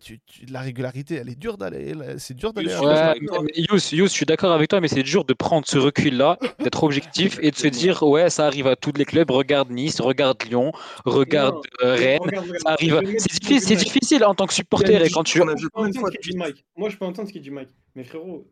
tu- 0.00 0.20
tu- 0.26 0.46
la 0.46 0.60
régularité, 0.60 1.14
elle 1.16 1.28
est 1.28 1.38
dure 1.38 1.56
d'aller. 1.58 1.92
C'est 2.18 2.34
dur 2.34 2.52
d'aller. 2.52 2.74
Ouais, 2.76 3.14
Yous, 3.56 3.94
Yous, 3.94 4.06
je 4.06 4.12
suis 4.12 4.26
d'accord 4.26 4.52
avec 4.52 4.68
toi, 4.68 4.80
mais 4.80 4.88
c'est 4.88 5.02
dur 5.02 5.24
de 5.24 5.32
prendre 5.34 5.66
ce 5.66 5.78
recul-là, 5.78 6.38
d'être 6.58 6.82
objectif 6.84 7.38
et 7.42 7.50
de 7.50 7.56
se 7.56 7.66
dire 7.68 8.02
ouais, 8.02 8.30
ça 8.30 8.46
arrive 8.46 8.66
à 8.66 8.76
tous 8.76 8.92
les 8.96 9.04
clubs. 9.04 9.30
Regarde 9.30 9.70
Nice, 9.70 10.00
regarde 10.00 10.42
Lyon, 10.44 10.72
regarde 11.04 11.54
Non, 11.56 11.86
euh, 11.88 11.94
Rennes. 11.94 12.18
regarde, 12.22 12.46
Ça 12.62 12.70
arrive. 12.70 13.00
C'est 13.18 13.32
ce 13.32 13.38
difficile, 13.40 13.76
difficile 13.78 14.24
en 14.24 14.34
tant 14.34 14.46
que 14.46 14.54
supporter 14.54 15.02
et 15.04 15.10
quand 15.10 15.24
tu. 15.24 15.40
A- 15.42 15.46
Je 15.56 15.66
peux 15.68 15.80
entendre 15.80 15.98
fois 16.00 16.10
ce 16.22 16.36
Mike. 16.36 16.64
Moi, 16.76 16.88
je 16.90 16.96
peux 16.96 17.04
entendre 17.04 17.28
ce 17.28 17.32
qu'il 17.32 17.42
dit 17.42 17.50
Mike. 17.50 17.70
Mais 17.94 18.04
frérot, 18.04 18.46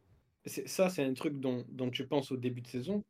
c'est- 0.45 0.67
ça, 0.69 0.89
c'est 0.89 1.03
un 1.05 1.15
truc 1.15 1.39
dont, 1.41 1.65
dont 1.71 1.91
tu 1.91 2.07
penses 2.07 2.33
au 2.33 2.37
début 2.37 2.61
de 2.63 2.67
saison. 2.69 3.03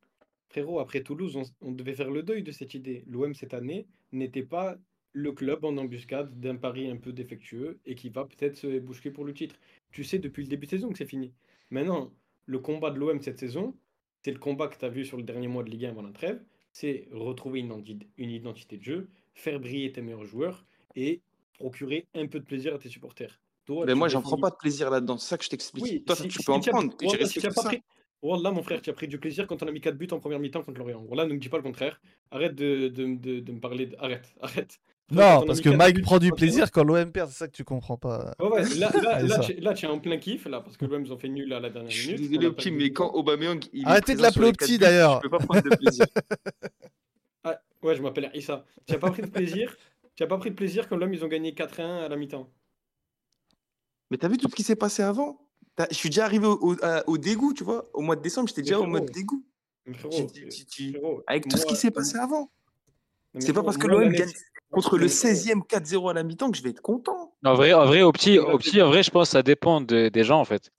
Frérot, 0.48 0.80
après 0.80 1.00
Toulouse, 1.02 1.36
on, 1.36 1.42
on 1.68 1.70
devait 1.72 1.94
faire 1.94 2.10
le 2.10 2.22
deuil 2.24 2.42
de 2.42 2.50
cette 2.50 2.74
idée. 2.74 3.04
L'OM, 3.08 3.34
cette 3.34 3.54
année, 3.54 3.86
n'était 4.12 4.42
pas 4.42 4.76
le 5.12 5.32
club 5.32 5.64
en 5.64 5.76
embuscade 5.76 6.38
d'un 6.40 6.56
pari 6.56 6.88
un 6.90 6.96
peu 6.96 7.12
défectueux 7.12 7.78
et 7.86 7.94
qui 7.94 8.08
va 8.10 8.24
peut-être 8.24 8.56
se 8.56 8.78
bousculer 8.78 9.12
pour 9.12 9.24
le 9.24 9.34
titre. 9.34 9.56
Tu 9.90 10.04
sais 10.04 10.18
depuis 10.18 10.42
le 10.44 10.48
début 10.48 10.66
de 10.66 10.70
saison 10.70 10.90
que 10.90 10.98
c'est 10.98 11.04
fini. 11.06 11.32
Maintenant, 11.70 12.12
le 12.46 12.58
combat 12.58 12.90
de 12.90 12.98
l'OM 12.98 13.20
cette 13.20 13.38
saison, 13.38 13.74
c'est 14.22 14.32
le 14.32 14.38
combat 14.38 14.68
que 14.68 14.78
tu 14.78 14.84
as 14.84 14.88
vu 14.88 15.04
sur 15.04 15.16
le 15.16 15.22
dernier 15.22 15.48
mois 15.48 15.62
de 15.64 15.70
Ligue 15.70 15.86
1 15.86 15.90
avant 15.90 16.02
la 16.02 16.12
trêve. 16.12 16.42
C'est 16.72 17.08
retrouver 17.10 17.60
une, 17.60 17.72
identi- 17.72 18.06
une 18.18 18.30
identité 18.30 18.76
de 18.76 18.82
jeu, 18.84 19.08
faire 19.34 19.58
briller 19.58 19.90
tes 19.92 20.02
meilleurs 20.02 20.24
joueurs 20.24 20.64
et 20.94 21.20
procurer 21.54 22.06
un 22.14 22.26
peu 22.26 22.38
de 22.38 22.44
plaisir 22.44 22.74
à 22.74 22.78
tes 22.78 22.88
supporters. 22.88 23.40
Toi, 23.66 23.84
Mais 23.86 23.94
moi, 23.94 24.08
j'en 24.08 24.22
prends 24.22 24.38
pas 24.38 24.50
de 24.50 24.56
plaisir 24.56 24.90
là-dedans. 24.90 25.18
C'est 25.18 25.28
ça 25.30 25.38
que 25.38 25.44
je 25.44 25.50
t'explique. 25.50 25.84
Oui, 25.84 26.02
Toi, 26.04 26.16
si- 26.16 26.28
tu 26.28 26.38
si 26.38 26.44
peux 26.44 26.52
en 26.52 26.60
tu 26.60 26.70
as- 26.70 26.72
prendre. 26.72 26.94
j'ai 27.00 27.08
si 27.08 27.16
respecté 27.16 27.48
pas 27.48 27.62
ça. 27.62 27.68
pris- 27.68 27.82
Wallah, 28.22 28.50
mon 28.50 28.62
frère, 28.62 28.82
tu 28.82 28.90
as 28.90 28.92
pris 28.92 29.08
du 29.08 29.18
plaisir 29.18 29.46
quand 29.46 29.62
on 29.62 29.66
a 29.66 29.70
mis 29.72 29.80
4 29.80 29.96
buts 29.96 30.08
en 30.12 30.20
première 30.20 30.38
mi-temps 30.38 30.62
contre 30.62 30.78
Lorient. 30.78 31.02
Voilà, 31.06 31.24
ne 31.26 31.32
me 31.32 31.38
dis 31.38 31.48
pas 31.48 31.56
le 31.56 31.62
contraire. 31.62 32.00
Arrête 32.30 32.54
de, 32.54 32.88
de, 32.88 33.14
de, 33.16 33.40
de 33.40 33.52
me 33.52 33.60
parler. 33.60 33.90
Arrête, 33.98 34.34
arrête. 34.40 34.78
Non, 35.10 35.44
parce 35.46 35.60
que 35.60 35.68
Mike 35.70 36.02
prend 36.02 36.18
du 36.18 36.30
plaisir 36.32 36.70
quand 36.70 36.84
l'OM 36.84 37.10
perd, 37.10 37.30
c'est 37.30 37.36
ça 37.38 37.48
que 37.48 37.52
tu 37.52 37.64
comprends 37.64 37.96
pas. 37.96 38.34
Ouais, 38.40 38.62
là, 38.76 38.90
tu, 39.42 39.54
là, 39.54 39.74
tu 39.74 39.86
es 39.86 39.88
en 39.88 39.98
plein 39.98 40.18
kiff, 40.18 40.44
là, 40.46 40.60
parce 40.60 40.76
que 40.76 40.84
l'OM, 40.84 41.04
ils 41.04 41.12
ont 41.12 41.18
fait 41.18 41.28
nul 41.28 41.52
à 41.52 41.58
la 41.60 41.68
dernière 41.70 41.90
Je 41.90 41.96
suis 42.00 42.14
minute. 42.14 42.30
désolé, 42.40 42.70
mais 42.70 42.92
quand. 42.92 43.10
Aubameyang 43.14 43.60
il 43.72 43.86
Arrêtez 43.86 44.14
de 44.14 44.22
l'appeler 44.22 44.52
buts, 44.52 44.78
d'ailleurs. 44.78 45.16
Je 45.22 45.28
peux 45.28 45.36
pas 45.38 45.44
prendre 45.44 45.62
de 45.62 45.74
plaisir. 45.76 46.06
Ah, 47.44 47.58
ouais, 47.82 47.96
je 47.96 48.02
m'appelle 48.02 48.30
Issa. 48.34 48.64
Tu 48.86 48.92
n'as 48.92 48.98
pas 48.98 49.10
pris 49.10 49.22
de 49.22 49.28
plaisir 49.28 49.74
Tu 50.14 50.22
n'as 50.22 50.28
pas 50.28 50.36
pris 50.38 50.50
de 50.50 50.54
plaisir 50.54 50.88
quand 50.88 50.96
l'OM, 50.96 51.12
ils 51.12 51.24
ont 51.24 51.28
gagné 51.28 51.52
4-1 51.52 52.04
à 52.04 52.08
la 52.08 52.16
mi-temps? 52.16 52.48
Mais 54.10 54.18
t'as 54.18 54.28
vu 54.28 54.36
tout 54.36 54.48
ce 54.50 54.54
qui 54.54 54.62
s'est 54.62 54.76
passé 54.76 55.02
avant? 55.02 55.40
T'as- 55.76 55.86
Je 55.90 55.94
suis 55.96 56.10
déjà 56.10 56.24
arrivé 56.26 56.46
au, 56.46 56.58
au- 56.60 56.84
à- 56.84 57.02
au 57.08 57.16
dégoût, 57.16 57.54
tu 57.54 57.64
vois? 57.64 57.88
Au 57.94 58.02
mois 58.02 58.16
de 58.16 58.20
décembre, 58.22 58.48
j'étais 58.48 58.62
déjà 58.62 58.78
au 58.78 58.86
mode 58.86 59.10
dégoût. 59.10 59.44
Frérot, 59.92 60.30
tu- 60.32 60.48
tu- 60.48 60.66
tu- 60.66 60.90
frérot, 60.92 61.22
Avec 61.26 61.48
tout 61.48 61.56
ce 61.56 61.64
qui 61.64 61.76
s'est 61.76 61.90
passé 61.90 62.16
avant. 62.18 62.50
C'est 63.38 63.52
pas 63.52 63.62
parce 63.62 63.78
que 63.78 63.86
l'OM 63.86 64.08
gagne 64.12 64.30
contre 64.70 64.98
le 64.98 65.04
mais 65.06 65.08
frérot, 65.10 65.34
16e 65.34 65.62
4-0 65.64 66.08
à 66.10 66.14
la 66.14 66.22
mi-temps 66.22 66.50
que 66.50 66.56
je 66.56 66.62
vais 66.62 66.70
être 66.70 66.80
content. 66.82 67.34
En 67.44 67.54
vrai, 67.54 67.72
en 67.72 67.86
vrai, 67.86 68.02
au 68.02 68.12
petit, 68.12 68.38
au 68.38 68.58
petit, 68.58 68.80
en 68.82 68.88
vrai, 68.88 69.02
je 69.02 69.10
pense 69.10 69.28
que 69.28 69.32
ça 69.32 69.42
dépend 69.42 69.80
de- 69.80 70.08
des 70.08 70.24
gens 70.24 70.40
en 70.40 70.44
fait. 70.44 70.70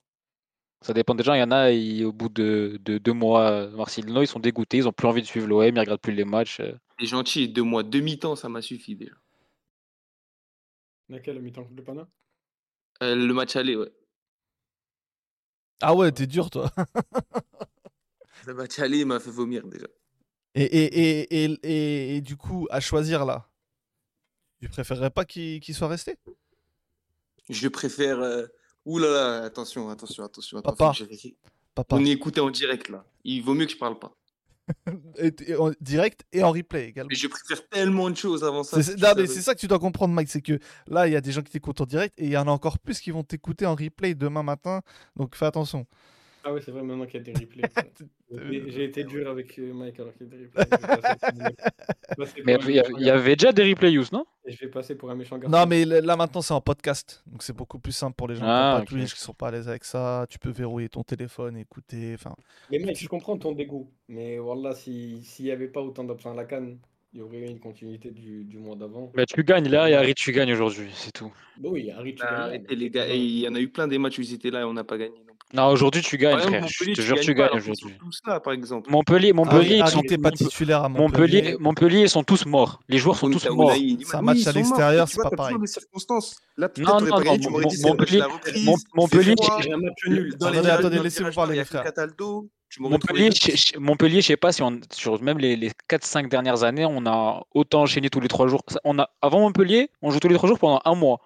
Ça 0.80 0.92
dépend 0.92 1.14
des 1.14 1.22
gens. 1.22 1.34
Il 1.34 1.40
y 1.40 1.42
en 1.44 1.50
a, 1.52 1.70
ils- 1.70 2.04
au 2.04 2.12
bout 2.12 2.28
de, 2.28 2.78
de 2.82 2.98
deux 2.98 3.12
mois, 3.12 3.68
Marcelino, 3.68 4.22
ils 4.22 4.26
sont 4.26 4.40
dégoûtés, 4.40 4.78
ils 4.78 4.88
ont 4.88 4.92
plus 4.92 5.06
envie 5.06 5.22
de 5.22 5.26
suivre 5.26 5.46
l'OM, 5.46 5.64
ils 5.64 5.78
regardent 5.78 6.00
plus 6.00 6.12
les 6.14 6.24
matchs. 6.24 6.60
T'es 6.98 7.06
gentil, 7.06 7.48
deux 7.48 7.62
mois, 7.62 7.82
demi-temps, 7.82 8.34
ça 8.36 8.48
m'a 8.48 8.62
suffi 8.62 8.96
déjà. 8.96 9.14
Laquelle, 11.08 11.36
la 11.36 11.40
mi-temps? 11.40 11.62
Contre 11.64 11.76
le 11.76 11.84
Pana? 11.84 12.08
Euh, 13.02 13.14
le 13.14 13.34
match 13.34 13.54
aller, 13.56 13.76
ouais. 13.76 13.92
Ah 15.80 15.94
ouais, 15.94 16.10
t'es 16.12 16.26
dur, 16.26 16.48
toi. 16.50 16.70
Le 18.46 18.54
match 18.54 18.78
aller, 18.78 18.98
il 19.00 19.06
m'a 19.06 19.20
fait 19.20 19.30
vomir 19.30 19.66
déjà. 19.66 19.86
Et, 20.54 20.62
et, 20.64 20.84
et, 21.20 21.44
et, 21.44 21.58
et- 21.62 22.16
et 22.16 22.20
du 22.20 22.36
coup, 22.36 22.66
à 22.70 22.80
choisir 22.80 23.24
là, 23.24 23.48
tu 24.62 24.68
préférerais 24.68 25.10
pas 25.10 25.24
qu'il 25.24 25.74
soit 25.74 25.88
resté? 25.88 26.16
Je 27.48 27.66
préfère. 27.68 28.20
euh, 28.20 28.46
Ouh 28.84 28.98
là 28.98 29.10
là, 29.10 29.44
attention, 29.44 29.90
attention, 29.90 30.24
attention. 30.24 30.60
Papa. 30.62 30.92
On 31.90 32.04
est 32.04 32.10
écouté 32.10 32.40
en 32.40 32.50
direct 32.50 32.88
là. 32.88 33.04
Il 33.24 33.42
vaut 33.42 33.54
mieux 33.54 33.66
que 33.66 33.72
je 33.72 33.76
parle 33.76 33.98
pas. 33.98 34.12
Et- 35.18 35.54
en 35.56 35.72
direct 35.80 36.24
et 36.32 36.42
en 36.42 36.52
replay 36.52 36.88
également. 36.88 37.08
Mais 37.10 37.16
je 37.16 37.26
préfère 37.26 37.68
tellement 37.68 38.10
de 38.10 38.16
choses 38.16 38.44
avant 38.44 38.62
ça. 38.62 38.80
Savais. 38.82 39.26
c'est 39.26 39.40
ça 39.42 39.54
que 39.54 39.60
tu 39.60 39.66
dois 39.66 39.78
comprendre, 39.80 40.14
Mike. 40.14 40.28
C'est 40.28 40.40
que 40.42 40.58
là, 40.86 41.06
il 41.08 41.12
y 41.12 41.16
a 41.16 41.20
des 41.20 41.32
gens 41.32 41.42
qui 41.42 41.50
t'écoutent 41.52 41.80
en 41.80 41.86
direct 41.86 42.14
et 42.18 42.24
il 42.26 42.30
y 42.32 42.36
en 42.36 42.46
a 42.46 42.50
encore 42.50 42.78
plus 42.78 43.00
qui 43.00 43.10
vont 43.10 43.24
t'écouter 43.24 43.66
en 43.66 43.74
replay 43.74 44.14
demain 44.14 44.42
matin. 44.44 44.82
Donc 45.16 45.34
fais 45.34 45.46
attention. 45.46 45.86
Ah 46.44 46.52
ouais, 46.52 46.60
c'est 46.60 46.72
vrai, 46.72 46.82
maintenant 46.82 47.06
qu'il 47.06 47.20
y 47.20 47.30
a 47.30 47.32
des 47.32 47.38
replays. 47.40 47.62
J'ai 48.68 48.84
été 48.84 49.04
dur 49.04 49.28
avec 49.28 49.58
euh, 49.58 49.72
Mike 49.72 50.00
alors 50.00 50.12
qu'il 50.14 50.26
y 50.26 50.34
a 50.34 50.36
des 50.36 50.44
replays. 50.44 51.54
Passer 52.16 52.42
Mais 52.44 52.58
il 52.66 53.04
y, 53.04 53.10
avait 53.10 53.36
déjà 53.36 53.52
des 53.52 53.62
replay 53.62 53.92
use, 53.92 54.10
non? 54.12 54.24
Et 54.44 54.52
je 54.52 54.58
vais 54.58 54.68
passer 54.68 54.96
pour 54.96 55.10
un 55.10 55.14
méchant 55.14 55.38
garçon. 55.38 55.56
Non, 55.56 55.66
mais 55.66 55.84
là 55.84 56.16
maintenant, 56.16 56.42
c'est 56.42 56.52
en 56.52 56.60
podcast. 56.60 57.22
Donc 57.26 57.42
c'est 57.42 57.52
beaucoup 57.56 57.78
plus 57.78 57.92
simple 57.92 58.16
pour 58.16 58.26
les 58.28 58.34
gens 58.34 58.44
Ah, 58.44 58.82
qui 58.86 58.94
Twitch, 58.94 59.14
qui 59.14 59.20
sont 59.20 59.34
pas 59.34 59.48
à 59.48 59.50
l'aise 59.52 59.68
avec 59.68 59.84
ça. 59.84 60.26
Tu 60.28 60.38
peux 60.38 60.50
verrouiller 60.50 60.88
ton 60.88 61.04
téléphone, 61.04 61.56
écouter. 61.56 62.12
Enfin, 62.14 62.34
Mais 62.70 62.78
mec, 62.80 62.98
je 62.98 63.08
comprends 63.08 63.38
ton 63.38 63.52
dégoût. 63.52 63.88
Mais 64.08 64.38
voilà, 64.38 64.74
si- 64.74 65.22
s'il 65.24 65.44
n'y 65.44 65.52
avait 65.52 65.68
pas 65.68 65.80
autant 65.80 66.02
d'options 66.04 66.32
à 66.32 66.34
la 66.34 66.44
canne, 66.44 66.78
il 67.12 67.20
y 67.20 67.22
aurait 67.22 67.38
eu 67.38 67.46
une 67.46 67.60
continuité 67.60 68.10
du, 68.10 68.44
du 68.44 68.58
mois 68.58 68.74
d'avant. 68.74 69.12
Bah, 69.14 69.26
Tu 69.26 69.44
gagnes 69.44 69.68
là 69.68 69.88
et 69.88 69.94
Harry, 69.94 70.14
tu 70.14 70.32
gagnes 70.32 70.52
aujourd'hui, 70.52 70.90
c'est 70.94 71.12
tout. 71.12 71.32
Bah 71.58 71.68
oui, 71.70 71.90
Harry, 71.90 72.14
tu 72.14 72.22
Bah, 72.22 72.50
gagnes 72.50 72.64
mais 72.68 72.74
les 72.74 72.90
gars. 72.90 73.06
Et 73.08 73.18
il 73.18 73.38
y 73.40 73.48
en 73.48 73.54
a 73.54 73.60
eu 73.60 73.68
plein 73.68 73.86
des 73.86 73.98
matchs 73.98 74.18
où 74.18 74.22
ils 74.22 74.34
étaient 74.34 74.50
là 74.50 74.60
et 74.62 74.64
on 74.64 74.72
n'a 74.72 74.84
pas 74.84 74.98
gagné. 74.98 75.14
Non 75.52 75.66
aujourd'hui 75.68 76.02
tu 76.02 76.16
gagnes, 76.18 76.38
frère. 76.40 76.66
Je 76.66 76.92
te 76.92 77.00
jure, 77.00 77.20
tu 77.20 77.34
gagnes 77.34 77.50
aujourd'hui. 77.56 77.94
par 78.42 78.52
exemple. 78.52 78.90
Montpellier, 78.90 79.32
Montpellier, 79.32 79.76
ils 79.76 79.86
sont, 79.88 80.02
pas 80.22 80.30
à 80.84 80.88
Montpellier, 80.88 81.42
Montpellier. 81.42 81.56
Montpellier, 81.60 82.00
ils 82.02 82.08
sont 82.08 82.24
tous 82.24 82.46
morts. 82.46 82.80
Les 82.88 82.98
joueurs 82.98 83.16
sont 83.16 83.30
tous 83.30 83.48
morts. 83.50 83.72
C'est 83.72 84.16
un 84.16 84.22
match 84.22 84.46
à 84.46 84.52
l'extérieur, 84.52 85.08
c'est 85.08 85.22
pas 85.22 85.30
pareil. 85.30 85.56
Non, 86.78 87.00
non, 87.00 87.06
non, 87.06 87.36
Montpellier- 87.84 88.20
Montpellier, 88.94 89.32
Attendez, 90.70 90.98
laissez-moi 91.02 91.32
parler, 91.32 91.48
nord, 91.48 91.54
il 91.54 91.56
y 91.56 91.58
les 91.58 91.64
frères. 91.64 91.92
Montpellier, 92.80 93.30
je, 93.30 93.50
je- 93.74 93.78
Montpellier, 93.78 94.20
je 94.22 94.26
sais 94.28 94.36
pas 94.38 94.50
si 94.52 94.62
on, 94.62 94.80
sur 94.92 95.20
même 95.22 95.38
les, 95.38 95.56
les 95.56 95.70
4-5 95.90 96.28
dernières 96.30 96.62
années, 96.62 96.86
on 96.88 97.04
a 97.06 97.42
autant 97.54 97.82
enchaîné 97.82 98.08
tous 98.08 98.20
les 98.20 98.28
3 98.28 98.48
jours. 98.48 98.62
On 98.84 98.98
a, 98.98 99.10
avant 99.20 99.40
Montpellier, 99.40 99.90
on 100.00 100.10
joue 100.10 100.20
tous 100.20 100.28
les 100.28 100.36
3 100.36 100.48
jours 100.48 100.58
pendant 100.58 100.80
un 100.84 100.94
mois. 100.94 101.20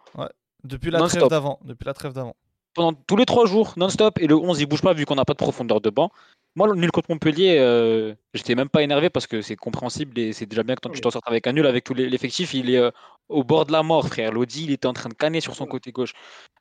Depuis 0.65 0.91
la 0.91 0.99
trêve 0.99 1.13
Non-stop. 1.13 1.31
d'avant. 1.31 1.61
Depuis 1.65 1.85
la 1.85 1.95
trêve 1.95 2.13
d'avant. 2.13 2.35
Pendant 2.77 2.93
tous 2.93 3.17
les 3.17 3.27
trois 3.27 3.47
jours, 3.47 3.73
non-stop, 3.77 4.19
et 4.21 4.27
le 4.29 4.37
11 4.37 4.61
il 4.61 4.67
bouge 4.67 4.83
pas 4.83 4.93
vu 4.93 5.05
qu'on 5.07 5.17
n'a 5.17 5.25
pas 5.25 5.33
de 5.33 5.39
profondeur 5.39 5.81
de 5.81 5.91
banc. 5.91 6.11
Moi, 6.55 6.67
le 6.69 6.75
nul 6.75 6.91
contre 6.91 7.11
Montpellier, 7.11 7.57
euh, 7.59 8.15
j'étais 8.33 8.55
même 8.55 8.71
pas 8.71 8.83
énervé 8.83 9.11
parce 9.11 9.27
que 9.27 9.43
c'est 9.43 9.57
compréhensible 9.57 10.19
et 10.19 10.33
c'est 10.33 10.47
déjà 10.47 10.63
bien 10.63 10.75
que 10.75 10.81
tu 10.89 11.01
t'en 11.03 11.11
sortes 11.11 11.27
avec 11.29 11.47
un 11.47 11.53
nul 11.53 11.67
avec 11.67 11.85
tout 11.85 11.93
l'effectif. 11.93 12.55
Il 12.55 12.71
est 12.71 12.79
euh, 12.79 12.91
au 13.29 13.45
bord 13.45 13.67
de 13.67 13.73
la 13.73 13.83
mort, 13.83 14.07
frère. 14.09 14.33
Lodi, 14.33 14.65
il 14.65 14.71
était 14.73 14.87
en 14.87 14.95
train 14.95 15.11
de 15.11 15.15
canner 15.15 15.43
sur 15.43 15.55
son 15.55 15.67
côté 15.67 15.93
gauche. 15.93 16.13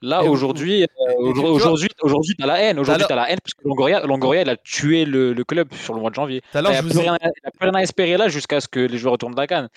Là, 0.02 0.22
aujourd'hui, 0.28 0.84
euh, 0.84 0.88
aujourd- 1.18 1.46
aujourd'hui, 1.56 1.88
aujourd'hui, 2.02 2.36
t'as 2.38 2.46
la 2.46 2.60
haine. 2.62 2.78
Aujourd'hui, 2.78 3.04
t'as 3.08 3.16
la 3.16 3.30
haine 3.32 3.38
parce 3.42 3.54
que 3.54 3.66
Longoria, 3.66 4.06
Longoria, 4.06 4.42
il 4.42 4.50
a 4.50 4.58
tué 4.58 5.06
le, 5.06 5.32
le 5.32 5.44
club 5.46 5.74
sur 5.74 5.94
le 5.94 6.02
mois 6.02 6.10
de 6.10 6.16
janvier. 6.16 6.42
Il 6.72 6.74
n'y 6.74 6.76
a, 6.76 6.82
ai- 7.16 7.30
a 7.46 7.52
plus 7.52 7.64
rien 7.70 7.76
à 7.76 7.82
espérer 7.82 8.18
là 8.18 8.28
jusqu'à 8.28 8.60
ce 8.60 8.68
que 8.68 8.82
les 8.82 8.98
joueurs 8.98 9.14
retournent 9.14 9.34
de 9.36 9.40
la 9.40 9.48
canne. 9.48 9.70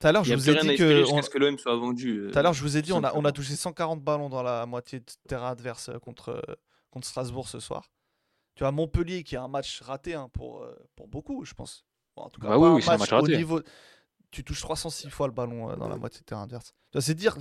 Tout 0.00 0.06
à 0.06 0.12
l'heure, 0.12 0.22
Il 0.24 0.30
je 0.30 0.34
vous 0.34 0.50
ai 0.50 0.54
dit 0.60 0.76
que. 0.76 1.04
on- 1.12 1.20
que 1.20 1.38
l'OM 1.38 1.58
soit 1.58 1.76
vendu. 1.76 2.18
euh, 2.18 2.30
Tout 2.30 2.38
à 2.38 2.42
l'heure, 2.42 2.54
je 2.54 2.62
vous 2.62 2.76
ai 2.76 2.82
dit, 2.82 2.92
on 2.92 2.96
a, 2.96 2.98
on 2.98 3.02
a 3.02 3.06
simplement. 3.08 3.32
touché 3.32 3.54
140 3.56 4.02
ballons 4.02 4.28
dans 4.28 4.42
la 4.42 4.66
moitié 4.66 5.00
de 5.00 5.04
terrain 5.28 5.50
adverse 5.50 5.90
euh, 5.90 5.98
contre, 5.98 6.30
euh, 6.30 6.54
contre 6.90 7.06
Strasbourg 7.06 7.48
ce 7.48 7.60
soir. 7.60 7.90
Tu 8.56 8.64
as 8.64 8.70
Montpellier 8.72 9.22
qui 9.22 9.36
a 9.36 9.42
un 9.42 9.48
match 9.48 9.80
raté 9.82 10.14
hein, 10.14 10.28
pour, 10.32 10.66
pour 10.96 11.06
beaucoup, 11.08 11.44
je 11.44 11.54
pense. 11.54 11.84
Bon, 12.16 12.24
en 12.24 12.28
tout 12.30 12.40
cas, 12.40 12.48
Bah 12.48 12.54
pas 12.54 12.60
oui, 12.60 12.66
un 12.68 12.74
oui, 12.74 12.82
c'est 12.82 12.90
un 12.90 12.96
match 12.98 13.12
au 13.12 13.16
raté. 13.20 13.36
niveau. 13.36 13.60
Tu 14.32 14.44
touches 14.44 14.60
306 14.60 15.10
fois 15.10 15.26
le 15.26 15.32
ballon 15.32 15.70
euh, 15.70 15.76
dans 15.76 15.88
la 15.88 15.96
moitié 15.96 16.20
de 16.20 16.24
terrain 16.24 16.42
adverse. 16.44 16.72
C'est 17.00 17.14
dire. 17.14 17.36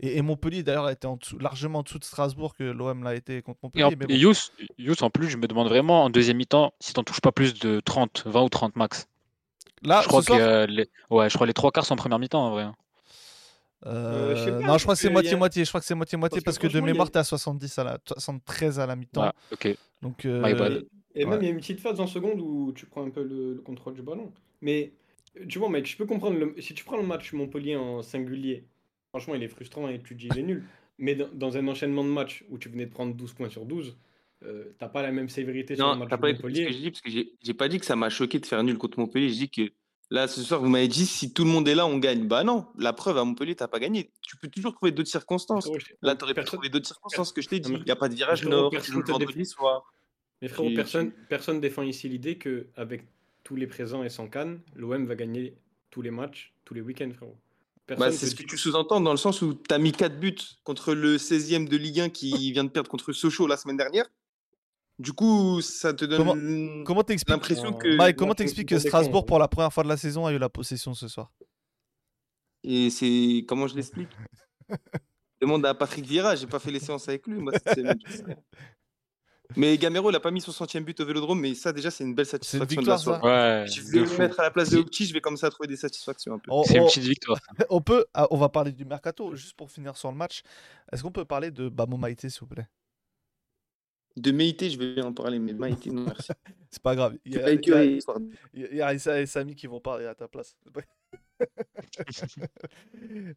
Et, 0.00 0.16
et 0.18 0.22
Montpellier, 0.22 0.62
d'ailleurs, 0.62 0.86
a 0.86 0.92
été 0.92 1.06
en 1.06 1.16
dessous- 1.16 1.38
largement 1.38 1.80
en 1.80 1.82
dessous 1.82 1.98
de 1.98 2.04
Strasbourg 2.04 2.54
que 2.56 2.64
l'OM 2.64 3.02
l'a 3.04 3.14
été 3.14 3.42
contre 3.42 3.58
Et, 3.74 3.82
en, 3.82 3.86
Montpellier. 3.90 3.96
mais 4.00 4.06
bon. 4.06 4.14
et 4.14 4.18
Yous, 4.18 4.50
Yous, 4.78 5.02
en 5.02 5.10
plus, 5.10 5.28
je 5.28 5.36
me 5.36 5.46
demande 5.46 5.68
vraiment 5.68 6.04
en 6.04 6.10
deuxième 6.10 6.36
mi-temps 6.36 6.72
si 6.80 6.92
t'en 6.94 7.04
touches 7.04 7.20
pas 7.20 7.32
plus 7.32 7.54
de 7.54 7.80
30, 7.80 8.24
20 8.26 8.42
ou 8.42 8.48
30 8.48 8.76
max. 8.76 9.06
Là, 9.82 10.00
je 10.02 10.08
crois 10.08 10.22
que 10.22 10.32
euh, 10.32 10.66
les... 10.66 10.88
ouais, 11.10 11.28
je 11.30 11.34
crois 11.34 11.46
les 11.46 11.52
trois 11.52 11.70
quarts 11.70 11.84
sont 11.86 11.94
en 11.94 11.96
première 11.96 12.18
mi-temps 12.18 12.46
en 12.46 12.50
vrai. 12.50 12.62
hein. 12.64 12.74
euh, 13.86 14.34
je 14.34 14.44
sais 14.44 14.50
pas, 14.50 14.60
non, 14.60 14.78
je 14.78 14.82
crois 14.84 14.94
que 14.94 15.00
c'est 15.00 15.08
a- 15.08 15.12
moitié-moitié. 15.12 15.64
Je 15.64 15.70
crois 15.70 15.80
que 15.80 15.86
c'est 15.86 15.94
moitié-moitié 15.94 16.40
Parce 16.40 16.56
parce 16.56 16.58
que 16.58 16.66
que 16.68 16.72
de 16.72 16.78
a- 16.78 16.84
mémoire, 16.84 17.10
t'es 17.10 17.18
à 17.18 17.24
70 17.24 17.78
à 17.78 17.84
la 17.84 17.98
73 18.06 18.80
à 18.80 18.86
la 18.86 18.96
mi-temps. 18.96 19.32
Ok. 19.52 19.76
Donc, 20.02 20.24
euh, 20.24 20.42
My 20.42 20.54
bad. 20.54 20.84
Et, 21.14 21.22
et 21.22 21.24
même, 21.24 21.34
Ouais. 21.34 21.38
il 21.42 21.44
y 21.44 21.48
a 21.48 21.50
une 21.52 21.58
petite 21.60 21.80
phase 21.80 22.00
en 22.00 22.06
seconde 22.06 22.40
où 22.40 22.72
tu 22.74 22.86
prends 22.86 23.04
un 23.06 23.10
peu 23.10 23.22
le, 23.22 23.54
le 23.54 23.60
contrôle 23.60 23.94
du 23.94 24.02
ballon. 24.02 24.32
Mais 24.60 24.92
tu 25.48 25.58
vois, 25.58 25.68
mec, 25.68 25.86
je 25.86 25.96
peux 25.96 26.06
comprendre. 26.06 26.38
Le, 26.38 26.54
si 26.60 26.74
tu 26.74 26.84
prends 26.84 26.96
le 26.96 27.02
match 27.06 27.32
Montpellier 27.32 27.76
en 27.76 28.02
singulier, 28.02 28.64
franchement, 29.10 29.34
il 29.34 29.42
est 29.42 29.48
frustrant 29.48 29.88
et 29.88 29.98
tu 30.00 30.14
te 30.14 30.20
dis 30.20 30.28
il 30.32 30.38
est 30.38 30.42
nul. 30.42 30.64
Mais 30.98 31.14
dans, 31.14 31.28
dans 31.32 31.56
un 31.58 31.68
enchaînement 31.68 32.02
de 32.04 32.08
matchs 32.08 32.44
où 32.50 32.56
tu 32.58 32.70
venais 32.70 32.86
de 32.86 32.90
prendre 32.90 33.14
12 33.14 33.34
points 33.34 33.50
sur 33.50 33.66
12, 33.66 33.96
euh, 34.44 34.74
t'as 34.78 34.88
pas 34.88 35.02
la 35.02 35.12
même 35.12 35.28
sévérité 35.28 35.76
sur 35.76 35.86
le 35.86 35.92
Non, 35.92 35.98
match 36.00 36.10
de 36.10 36.16
pas 36.16 36.30
écouté 36.30 36.36
ce 36.36 36.42
que 36.42 36.46
Montpellier. 36.64 36.72
j'ai 36.72 36.80
dit, 36.80 36.90
parce 36.90 37.00
que 37.02 37.10
j'ai 37.42 37.54
pas 37.54 37.68
dit 37.68 37.78
que 37.80 37.86
ça 37.86 37.96
m'a 37.96 38.10
choqué 38.10 38.38
de 38.38 38.46
faire 38.46 38.62
nul 38.62 38.76
contre 38.78 38.98
Montpellier. 38.98 39.28
Je 39.30 39.34
dis 39.34 39.50
que 39.50 39.72
là, 40.10 40.28
ce 40.28 40.42
soir, 40.42 40.60
vous 40.60 40.68
m'avez 40.68 40.88
dit 40.88 41.06
si 41.06 41.32
tout 41.32 41.44
le 41.44 41.50
monde 41.50 41.66
est 41.68 41.74
là, 41.74 41.86
on 41.86 41.98
gagne. 41.98 42.26
Bah 42.28 42.44
non, 42.44 42.66
la 42.78 42.92
preuve, 42.92 43.16
à 43.18 43.24
Montpellier, 43.24 43.54
t'as 43.56 43.68
pas 43.68 43.78
gagné. 43.80 44.10
Tu 44.22 44.36
peux 44.36 44.48
toujours 44.48 44.74
trouver 44.74 44.92
d'autres 44.92 45.08
circonstances. 45.08 45.68
Je- 45.78 45.94
Là, 46.02 46.14
t'aurais 46.16 46.34
pu 46.34 46.44
trouver 46.44 46.68
d'autres 46.68 46.86
circonstances 46.86 47.32
que 47.32 47.40
je 47.42 47.48
t'ai 47.48 47.60
dit. 47.60 47.72
Non, 47.72 47.78
Il 47.78 47.84
n'y 47.84 47.90
a 47.90 47.96
pas 47.96 48.08
de 48.08 48.14
virage 48.14 48.40
frérot, 48.42 48.50
nord, 48.54 48.70
personne 48.70 48.96
le 49.00 49.04
vendredi 49.04 49.38
défend. 49.38 49.50
soir. 49.50 49.92
Mais 50.42 50.48
frérot, 50.48 50.70
personne, 50.74 51.12
personne 51.30 51.60
défend 51.60 51.82
ici 51.82 52.08
l'idée 52.08 52.36
que 52.36 52.66
avec 52.76 53.04
tous 53.42 53.56
les 53.56 53.66
présents 53.66 54.02
et 54.04 54.10
sans 54.10 54.28
Cannes, 54.28 54.60
l'OM 54.74 55.06
va 55.06 55.14
gagner 55.14 55.56
tous 55.90 56.02
les 56.02 56.10
matchs, 56.10 56.52
tous 56.66 56.74
les 56.74 56.82
week-ends, 56.82 57.10
frérot. 57.16 57.38
Bah, 57.88 58.10
c'est 58.10 58.26
ce 58.26 58.34
que 58.34 58.42
tu 58.42 58.58
sous-entends 58.58 59.00
dans 59.00 59.12
le 59.12 59.16
sens 59.16 59.40
où 59.42 59.54
tu 59.54 59.72
as 59.72 59.78
mis 59.78 59.92
4 59.92 60.18
buts 60.18 60.34
contre 60.64 60.92
le 60.92 61.18
16e 61.18 61.68
de 61.68 61.76
Ligue 61.76 62.00
1 62.00 62.08
qui 62.10 62.50
vient 62.52 62.64
de 62.64 62.68
perdre 62.68 62.90
contre 62.90 63.12
Sochaux 63.12 63.46
la 63.46 63.56
semaine 63.56 63.76
dernière. 63.76 64.06
Du 64.98 65.12
coup, 65.12 65.60
ça 65.60 65.92
te 65.92 66.04
donne 66.06 66.18
Comment- 66.18 66.84
Comment 66.84 67.02
t'expliques 67.02 67.30
l'impression 67.34 67.72
que. 67.74 67.96
Mike, 67.96 68.16
comment 68.16 68.34
t'expliques 68.34 68.68
que 68.70 68.78
Strasbourg, 68.78 69.26
pour 69.26 69.38
la 69.38 69.46
première 69.48 69.72
fois 69.72 69.82
de 69.84 69.88
la 69.88 69.96
saison, 69.98 70.24
a 70.26 70.32
eu 70.32 70.38
la 70.38 70.48
possession 70.48 70.94
ce 70.94 71.06
soir? 71.08 71.30
Et 72.64 72.88
c'est. 72.90 73.44
Comment 73.46 73.66
je 73.68 73.76
l'explique? 73.76 74.08
Demande 75.42 75.66
à 75.66 75.74
Patrick 75.74 76.06
Vieira, 76.06 76.34
j'ai 76.34 76.46
pas 76.46 76.58
fait 76.58 76.70
les 76.70 76.80
séances 76.80 77.08
avec 77.08 77.26
lui, 77.26 77.38
moi, 77.38 77.52
cette 77.52 77.74
semaine. 77.78 77.98
Mais 79.54 79.76
Gamero, 79.78 80.10
il 80.10 80.16
a 80.16 80.20
pas 80.20 80.30
mis 80.32 80.40
son 80.40 80.50
centième 80.50 80.82
but 80.82 80.98
au 80.98 81.04
vélodrome, 81.06 81.38
mais 81.38 81.54
ça, 81.54 81.72
déjà, 81.72 81.90
c'est 81.90 82.02
une 82.02 82.14
belle 82.14 82.26
C'est 82.26 82.38
une 82.38 82.42
satisfaction 82.42 82.82
de 82.82 82.86
la 82.88 82.96
victoire, 82.96 82.98
ça 82.98 83.20
soirée. 83.20 83.60
Ouais, 83.62 83.66
Je 83.68 83.80
vais 83.82 84.00
me 84.00 84.06
fou. 84.06 84.20
mettre 84.22 84.40
à 84.40 84.42
la 84.44 84.50
place 84.50 84.70
de 84.70 84.78
Opti, 84.78 85.06
je 85.06 85.12
vais 85.12 85.20
commencer 85.20 85.46
à 85.46 85.50
trouver 85.50 85.68
des 85.68 85.76
satisfactions 85.76 86.34
un 86.34 86.38
peu. 86.38 86.50
On- 86.50 86.64
C'est 86.64 86.76
une 86.76 86.82
on- 86.82 86.86
petite 86.86 87.04
victoire. 87.04 87.38
On 87.70 87.80
peut, 87.80 88.06
ah, 88.14 88.26
on 88.32 88.38
va 88.38 88.48
parler 88.48 88.72
du 88.72 88.84
mercato 88.84 89.36
juste 89.36 89.54
pour 89.54 89.70
finir 89.70 89.96
sur 89.96 90.10
le 90.10 90.16
match. 90.16 90.42
Est-ce 90.90 91.02
qu'on 91.02 91.12
peut 91.12 91.24
parler 91.26 91.50
de 91.52 91.68
Bamo 91.68 91.96
Maïté, 91.96 92.28
s'il 92.28 92.40
vous 92.40 92.46
plaît? 92.48 92.66
De 94.16 94.32
Meïté, 94.32 94.70
je 94.70 94.78
vais 94.78 95.02
en 95.02 95.12
parler, 95.12 95.38
mais 95.38 95.52
Maïté, 95.52 95.90
non, 95.90 96.04
merci. 96.04 96.32
C'est 96.70 96.82
pas 96.82 96.96
grave. 96.96 97.16
Il 97.24 97.34
y 97.34 97.36
a, 97.36 97.40
pas 97.40 97.50
il 97.50 97.52
y 97.52 97.56
a- 97.56 97.60
écœuré, 97.60 97.86
histoire 97.96 98.18
de- 98.20 98.30
il 98.54 98.74
y 98.76 98.80
a 98.82 98.94
Issa 98.94 99.20
et 99.20 99.26
Samy 99.26 99.54
qui 99.54 99.66
vont 99.66 99.80
parler 99.80 100.06
à 100.06 100.14
ta 100.14 100.26
place. 100.26 100.56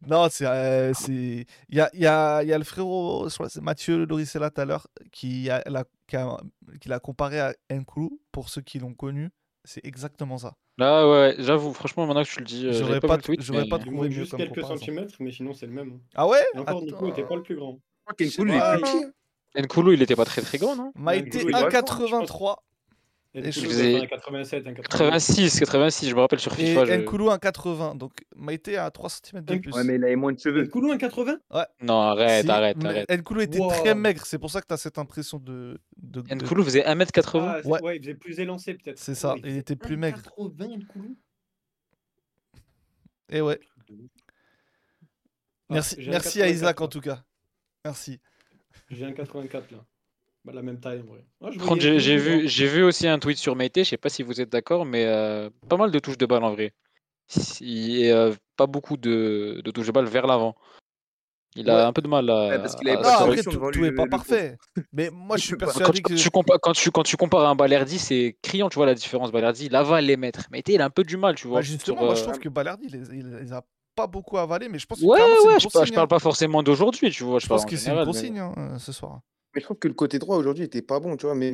non, 0.06 0.28
c'est, 0.30 0.46
euh, 0.46 0.92
c'est, 0.94 1.46
il 1.68 1.76
y 1.76 1.80
a, 1.80 1.90
il 1.94 2.00
y 2.00 2.06
a, 2.06 2.42
il 2.42 2.48
y 2.48 2.52
a 2.52 2.58
le 2.58 2.64
frérot, 2.64 3.28
je 3.28 3.34
crois 3.34 3.46
que 3.46 3.52
c'est 3.52 3.60
Mathieu 3.62 4.04
Loricella 4.06 4.50
tout 4.50 4.60
à 4.60 4.64
l'heure, 4.64 4.86
qui 5.12 5.50
a, 5.50 5.62
l'a, 5.68 5.84
qui 6.06 6.16
a- 6.16 6.36
qui 6.80 6.88
l'a 6.88 6.98
comparé 6.98 7.40
à 7.40 7.54
Nkoulou. 7.70 8.20
Pour 8.32 8.48
ceux 8.48 8.62
qui 8.62 8.78
l'ont 8.78 8.94
connu, 8.94 9.30
c'est 9.64 9.84
exactement 9.84 10.38
ça. 10.38 10.54
Là, 10.78 11.08
ouais, 11.08 11.34
j'avoue, 11.40 11.74
franchement, 11.74 12.06
maintenant 12.06 12.22
que 12.24 12.28
tu 12.30 12.38
le 12.38 12.44
dis, 12.46 12.66
euh, 12.66 12.72
J'aurais 12.72 13.00
pas 13.00 13.08
pas 13.08 13.18
tweet, 13.18 13.46
mais- 13.50 13.68
pas 13.68 13.78
trouvé 13.78 14.10
juste 14.10 14.36
quelques 14.36 14.54
comparaison. 14.54 14.76
centimètres, 14.78 15.14
mais 15.20 15.32
sinon 15.32 15.52
c'est 15.52 15.66
le 15.66 15.72
même. 15.72 16.00
Ah 16.14 16.26
ouais? 16.26 16.38
Et 16.54 16.58
encore, 16.58 16.82
Nico 16.82 17.06
n'était 17.06 17.24
pas 17.24 17.36
le 17.36 17.42
plus 17.42 17.56
grand. 17.56 17.78
Je 18.18 18.24
il 18.24 18.50
est 18.50 18.58
Ah, 18.60 18.76
plus 18.76 18.82
petit. 18.82 19.04
Nkoulou, 19.56 19.92
il 19.92 20.02
était 20.02 20.16
pas 20.16 20.24
très 20.24 20.42
très 20.42 20.58
grand, 20.58 20.76
non 20.76 20.92
Maïté 20.94 21.38
Nkoulou, 21.38 21.42
il 21.44 21.48
est 21.48 21.52
pas 21.52 21.68
grand, 21.70 21.80
1,83 21.80 22.56
Et 23.34 23.38
Et 23.46 23.52
je 23.52 23.60
faisais- 23.60 23.92
il 23.92 23.96
a 23.96 23.98
fait 24.00 24.04
un 24.06 24.08
87, 24.08 24.66
un 24.66 24.74
88. 24.74 24.88
86, 24.88 25.60
86, 25.60 26.08
je 26.08 26.14
me 26.16 26.20
rappelle 26.20 26.40
sur 26.40 26.52
et 26.52 26.56
FIFA. 26.66 26.84
je- 26.84 26.92
Nkoulou 26.94 27.30
1,80. 27.30 27.94
Donc 27.94 28.12
Maïté 28.34 28.76
a 28.76 28.90
3 28.90 29.08
cm 29.08 29.44
de 29.44 29.56
plus. 29.58 29.72
Ouais, 29.72 29.84
mais 29.84 29.94
il 29.96 30.04
avait 30.04 30.16
moins 30.16 30.32
de 30.32 30.38
cheveux. 30.40 30.64
Nkoulou, 30.64 30.90
un 30.90 30.98
80 30.98 31.38
Non, 31.80 32.00
arrête, 32.00 32.44
Si, 32.44 32.50
arrête, 32.50 32.76
mais 32.78 32.88
arrête. 32.88 33.10
Nkoulou 33.10 33.40
était 33.42 33.60
Wow. 33.60 33.68
très 33.70 33.94
maigre, 33.94 34.26
c'est 34.26 34.38
pour 34.40 34.50
ça 34.50 34.60
que 34.60 34.66
tu 34.66 34.74
as 34.74 34.78
cette 34.78 34.98
impression 34.98 35.38
de. 35.38 35.78
de, 35.96 36.22
de- 36.22 36.34
Nkoulou 36.34 36.64
faisait 36.64 36.82
1m80. 36.84 37.60
Ah, 37.64 37.68
Ouais. 37.68 37.80
ouais. 37.82 37.96
il 37.98 38.02
faisait 38.02 38.14
plus 38.14 38.40
élancé 38.40 38.74
peut-être. 38.74 38.98
C'est 38.98 39.14
ça, 39.14 39.34
Ouais, 39.34 39.40
il 39.44 39.56
était 39.58 39.76
plus 39.76 39.96
maigre. 39.96 40.20
80 40.22 40.66
Nkoulou? 40.78 41.16
Et 43.28 43.40
ouais. 43.40 43.60
Ah, 45.68 45.74
Merci, 45.74 45.96
merci 46.08 46.42
à 46.42 46.46
84, 46.46 46.50
Isaac 46.52 46.80
en 46.80 46.88
tout 46.88 47.00
cas. 47.00 47.22
Merci. 47.84 48.18
J'ai 48.90 49.04
un 49.04 49.12
84 49.12 49.70
là. 49.70 49.78
Bah, 50.44 50.52
la 50.54 50.62
même 50.62 50.80
taille 50.80 51.00
en 51.00 51.04
vrai. 51.04 51.24
Ah, 51.42 51.50
Par 51.56 51.66
contre, 51.66 51.80
j'ai 51.82 52.16
vu, 52.16 52.48
j'ai 52.48 52.66
vu 52.66 52.82
aussi 52.82 53.06
un 53.06 53.18
tweet 53.18 53.36
sur 53.38 53.54
Meite, 53.56 53.78
je 53.78 53.84
sais 53.84 53.96
pas 53.98 54.08
si 54.08 54.22
vous 54.22 54.40
êtes 54.40 54.48
d'accord, 54.50 54.84
mais 54.86 55.04
euh, 55.06 55.50
pas 55.68 55.76
mal 55.76 55.90
de 55.90 55.98
touches 55.98 56.16
de 56.18 56.26
balle 56.26 56.44
en 56.44 56.52
vrai. 56.52 56.72
Si- 57.28 58.02
Et 58.02 58.12
euh, 58.12 58.32
pas 58.56 58.66
beaucoup 58.66 58.96
de, 58.96 59.60
de 59.64 59.70
touches 59.70 59.86
de 59.86 59.92
balle 59.92 60.06
vers 60.06 60.26
l'avant. 60.26 60.56
Il 61.56 61.68
a 61.68 61.76
Ouais. 61.76 61.82
un 61.82 61.92
peu 61.92 62.00
de 62.00 62.08
mal 62.08 62.30
à. 62.30 62.48
Ouais, 62.48 62.58
parce 62.58 62.74
qu'il 62.76 62.86
pas 62.86 62.98
après, 62.98 63.36
solution 63.36 63.50
tout, 63.50 63.70
tout 63.70 63.80
lui, 63.80 63.88
est 63.88 63.92
pas 63.92 64.06
parfait. 64.06 64.56
Mais 64.92 65.10
moi, 65.10 65.36
je 65.36 65.42
suis 65.46 65.56
persuadé 65.56 65.92
tu- 65.92 66.02
quand 66.02 66.08
que. 66.14 66.14
tu 66.22 66.30
compares, 66.30 66.60
quand, 66.60 66.72
tu, 66.72 66.90
quand 66.90 67.02
tu 67.02 67.16
compares 67.16 67.44
à 67.44 67.50
un 67.50 67.54
Balerdi, 67.54 67.98
c'est 67.98 68.36
criant, 68.40 68.68
tu 68.70 68.76
vois 68.76 68.86
la 68.86 68.94
différence. 68.94 69.30
Balerdi, 69.30 69.66
il 69.66 69.76
avale 69.76 70.06
les 70.06 70.16
mètres. 70.16 70.46
Meite, 70.50 70.68
il 70.68 70.80
a 70.80 70.84
un 70.86 70.90
peu 70.90 71.04
du 71.04 71.16
mal, 71.16 71.34
tu 71.34 71.48
vois. 71.48 71.58
Bah, 71.58 71.62
justement, 71.62 71.98
sur, 71.98 72.06
moi, 72.06 72.14
je 72.14 72.20
euh, 72.20 72.24
trouve 72.24 72.38
que 72.38 72.48
Balerdi, 72.48 72.86
il 72.86 72.92
les, 72.92 73.18
il 73.18 73.26
les 73.28 73.52
a 73.52 73.62
pas 74.00 74.06
beaucoup 74.06 74.38
avalé, 74.38 74.68
mais 74.68 74.78
je 74.78 74.86
pense 74.86 75.00
que 75.00 75.04
Ouais, 75.04 75.20
ouais, 75.20 75.26
je, 75.26 75.46
parle, 75.46 75.60
je 75.60 75.68
consigne, 75.68 75.94
parle 75.94 76.04
hein. 76.04 76.08
pas 76.08 76.18
forcément 76.18 76.62
d'aujourd'hui, 76.62 77.10
tu 77.10 77.24
vois. 77.24 77.38
Je, 77.38 77.46
pense 77.46 77.62
en 77.62 77.66
que 77.66 77.76
c'est 77.76 77.90
une 77.90 77.96
général, 77.96 78.06
mais- 78.06 78.12
consigne 78.12 78.38
hein, 78.38 78.54
euh, 78.56 78.78
ce 78.78 78.92
soir. 78.92 79.20
Mais 79.54 79.60
je 79.60 79.66
trouve 79.66 79.78
que 79.78 79.88
le 79.88 79.94
côté 79.94 80.20
droit 80.20 80.36
aujourd'hui 80.36 80.62
était 80.62 80.80
pas 80.80 81.00
bon, 81.00 81.16
tu 81.16 81.26
vois. 81.26 81.34
Mais 81.34 81.50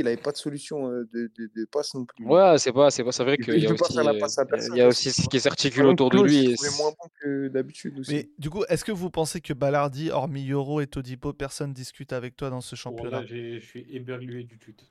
il 0.00 0.06
avait 0.06 0.18
pas 0.18 0.30
de 0.30 0.36
solution 0.36 0.88
euh, 0.90 1.08
de, 1.14 1.32
de, 1.38 1.50
de 1.56 1.64
passe 1.64 1.94
non 1.94 2.04
plus. 2.04 2.26
Ouais, 2.26 2.58
c'est 2.58 2.70
pas, 2.72 2.90
c'est 2.90 3.02
pas, 3.02 3.12
c'est 3.12 3.24
vrai 3.24 3.36
Il 3.38 3.44
qu'il 3.46 3.54
y 3.54 3.60
la 3.62 4.12
euh, 4.12 4.76
y 4.76 4.80
a 4.82 4.88
aussi 4.88 5.10
c'est 5.10 5.22
ce 5.22 5.28
qui 5.28 5.40
s'articule 5.40 5.86
autour 5.86 6.10
de 6.10 6.20
lui. 6.20 6.54
c'est- 6.56 6.76
moins 6.82 6.90
bon 6.90 7.08
que 7.20 7.48
d'habitude 7.48 7.98
aussi. 7.98 8.12
Mais 8.12 8.30
du 8.38 8.50
coup, 8.50 8.62
est-ce 8.68 8.84
que 8.84 8.92
vous 8.92 9.08
pensez 9.10 9.40
que 9.40 9.54
Balardi, 9.54 10.10
hormis 10.10 10.42
Yoro 10.42 10.82
et 10.82 10.86
Todipo, 10.86 11.32
personne 11.32 11.72
discute 11.72 12.12
avec 12.12 12.36
toi 12.36 12.50
dans 12.50 12.60
ce 12.60 12.76
championnat? 12.76 13.08
Voilà, 13.10 13.26
j'ai- 13.26 13.58
je 13.58 13.66
suis 13.66 13.86
éberlué 13.88 14.44
du 14.44 14.58
tweet. 14.58 14.84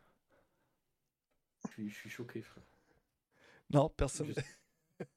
Je 1.67 1.71
suis, 1.73 1.89
je 1.91 1.95
suis 1.95 2.09
choqué, 2.09 2.41
frère. 2.41 2.63
Non, 3.71 3.89
personne. 3.95 4.33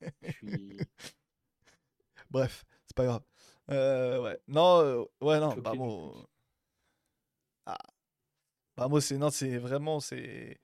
Je, 0.02 0.06
je 0.22 0.32
suis 0.32 0.76
Bref, 2.32 2.64
c'est 2.86 2.96
pas 2.96 3.04
grave. 3.04 3.22
Euh, 3.70 4.22
ouais. 4.22 4.38
Non, 4.48 4.80
euh, 4.80 5.04
ouais, 5.20 5.38
non, 5.38 5.54
bah. 5.56 5.72
Ah. 7.66 7.78
Bah 8.76 8.88
moi, 8.88 9.00
c'est 9.02 9.18
non, 9.18 9.30
c'est 9.30 9.58
vraiment, 9.58 10.00
c'est 10.00 10.58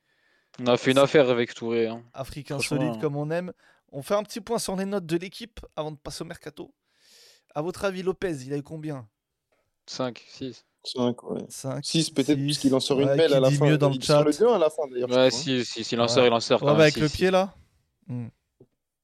On 0.59 0.67
a 0.67 0.77
fait 0.79 0.93
une 0.93 0.99
affaire 0.99 1.29
avec 1.29 1.55
Touré. 1.55 1.87
hein. 1.89 2.03
africain 2.15 2.59
solide 2.59 2.93
hein. 2.95 2.99
comme 3.01 3.17
on 3.17 3.31
aime. 3.31 3.53
On 3.93 4.03
fait 4.03 4.15
un 4.15 4.23
petit 4.23 4.41
point 4.41 4.59
sur 4.59 4.77
les 4.77 4.87
notes 4.87 5.07
de 5.07 5.17
l'équipe 5.19 5.61
avant 5.77 5.93
de 5.93 5.97
passer 5.99 6.23
au 6.23 6.27
mercato. 6.27 6.75
À 7.55 7.61
votre 7.63 7.85
avis, 7.85 8.03
Lopez, 8.03 8.33
il 8.45 8.53
a 8.53 8.57
eu 8.57 8.63
combien? 8.63 9.07
5, 9.87 10.25
6. 10.27 10.65
5, 10.85 11.23
ouais. 11.25 11.45
5 11.49 11.85
6 11.85 12.11
peut-être, 12.11 12.39
puisqu'il 12.39 12.75
en 12.75 12.81
sort 12.81 13.01
une 13.01 13.15
belle 13.15 13.35
à 13.35 13.41
la 13.41 13.51
fin. 13.51 13.67
mieux 13.67 13.79
dans 13.79 13.89
le 13.91 13.97
il 13.97 14.05
sort 14.05 14.25
le 14.25 14.33
chat. 14.33 14.39
2 14.41 14.49
à 14.49 14.59
la 14.59 14.71
fin 14.71 14.87
d'ailleurs. 14.89 15.11
Ouais, 15.11 15.31
si, 15.31 15.65
si, 15.65 15.85
si, 15.85 15.95
il 15.95 16.01
en 16.01 16.05
Ouais. 16.05 16.09
sort, 16.09 16.27
il 16.27 16.33
en 16.33 16.41
sort. 16.41 16.63
Ouais, 16.63 16.69
quand 16.69 16.73
bah, 16.73 16.79
même, 16.79 16.81
avec 16.83 16.95
si, 16.95 17.01
le 17.01 17.09
pied 17.09 17.31
là 17.31 17.55
Hmm. 18.07 18.29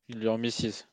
Il 0.09 0.19
lui 0.19 0.29
a 0.31 0.37
mis 0.39 0.51
6. 0.51 0.87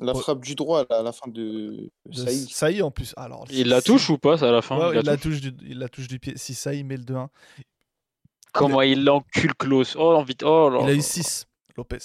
La 0.00 0.12
Ouais. 0.12 0.20
frappe 0.20 0.44
du 0.44 0.54
droit 0.54 0.84
à 0.90 1.02
la 1.02 1.12
fin 1.12 1.28
de 1.30 1.90
Saïd. 2.12 2.50
Saï 2.50 2.82
en 2.82 2.90
plus. 2.90 3.14
Alors, 3.16 3.46
Il 3.50 3.68
la 3.68 3.80
touche 3.80 4.10
ou 4.10 4.18
pas, 4.18 4.36
ça, 4.36 4.48
à 4.48 4.52
la 4.52 4.60
fin 4.62 4.76
Ouais, 4.78 4.96
il 4.96 5.00
il, 5.00 5.06
la 5.06 5.16
touche? 5.16 5.40
touche 5.40 5.40
du, 5.40 5.54
il 5.66 5.78
la 5.78 5.88
touche 5.88 6.06
du 6.08 6.18
pied. 6.18 6.34
Si 6.36 6.54
Saï 6.54 6.84
met 6.84 6.96
le 6.98 7.04
2-1. 7.04 7.28
Comment 8.52 8.82
il 8.82 9.04
l'encule 9.04 9.54
Klaus? 9.54 9.96
Oh, 9.96 10.12
l'envie. 10.12 10.36
Oh, 10.42 10.68
là 10.70 10.80
Il 10.82 10.88
a 10.90 10.94
eu 10.94 11.02
6, 11.02 11.46
Lopez. 11.76 11.98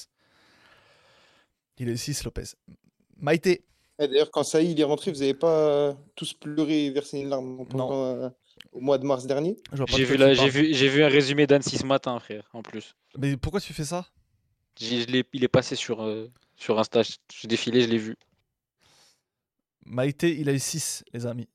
Il 1.80 1.89
a 1.89 1.92
eu 1.94 1.98
6, 1.98 2.24
Lopez. 2.24 2.44
Maïté. 3.18 3.64
D'ailleurs, 4.00 4.32
quand 4.32 4.44
Saïd 4.44 4.80
est 4.80 4.84
rentré, 4.84 5.12
vous 5.12 5.20
n'avez 5.20 5.34
pas 5.34 5.96
tous 6.16 6.34
pleuré 6.34 6.86
et 6.86 6.89
versé 6.92 7.20
une 7.20 7.30
larme 7.30 7.66
pendant, 7.68 7.94
euh, 8.06 8.30
au 8.72 8.80
mois 8.82 8.98
de 8.98 9.06
mars 9.06 9.28
dernier? 9.28 9.58
J'ai 9.88 10.04
vu, 10.06 10.18
la- 10.18 10.34
vu, 10.34 10.74
j'ai 10.74 10.88
vu 10.89 11.04
un 11.04 11.08
résumé 11.08 11.46
d'Annecy 11.46 11.78
ce 11.78 11.86
matin, 11.86 12.20
frère, 12.20 12.50
en 12.54 12.64
plus. 12.64 12.96
Mais 13.18 13.38
pourquoi 13.38 13.62
tu 13.62 13.74
fais 13.74 13.84
ça? 13.86 14.08
Il 14.80 15.16
est 15.16 15.48
passé 15.48 15.76
sur, 15.76 16.02
euh, 16.02 16.28
sur 16.62 16.80
Insta. 16.80 17.01
Je 17.03 17.14
je 17.34 17.47
défilé, 17.47 17.82
je 17.82 17.88
l'ai 17.89 17.97
vu. 17.97 18.16
Maïté, 19.86 20.39
il 20.39 20.47
a 20.47 20.53
eu 20.53 20.59
6, 20.59 21.03
les 21.14 21.26
amis. 21.26 21.49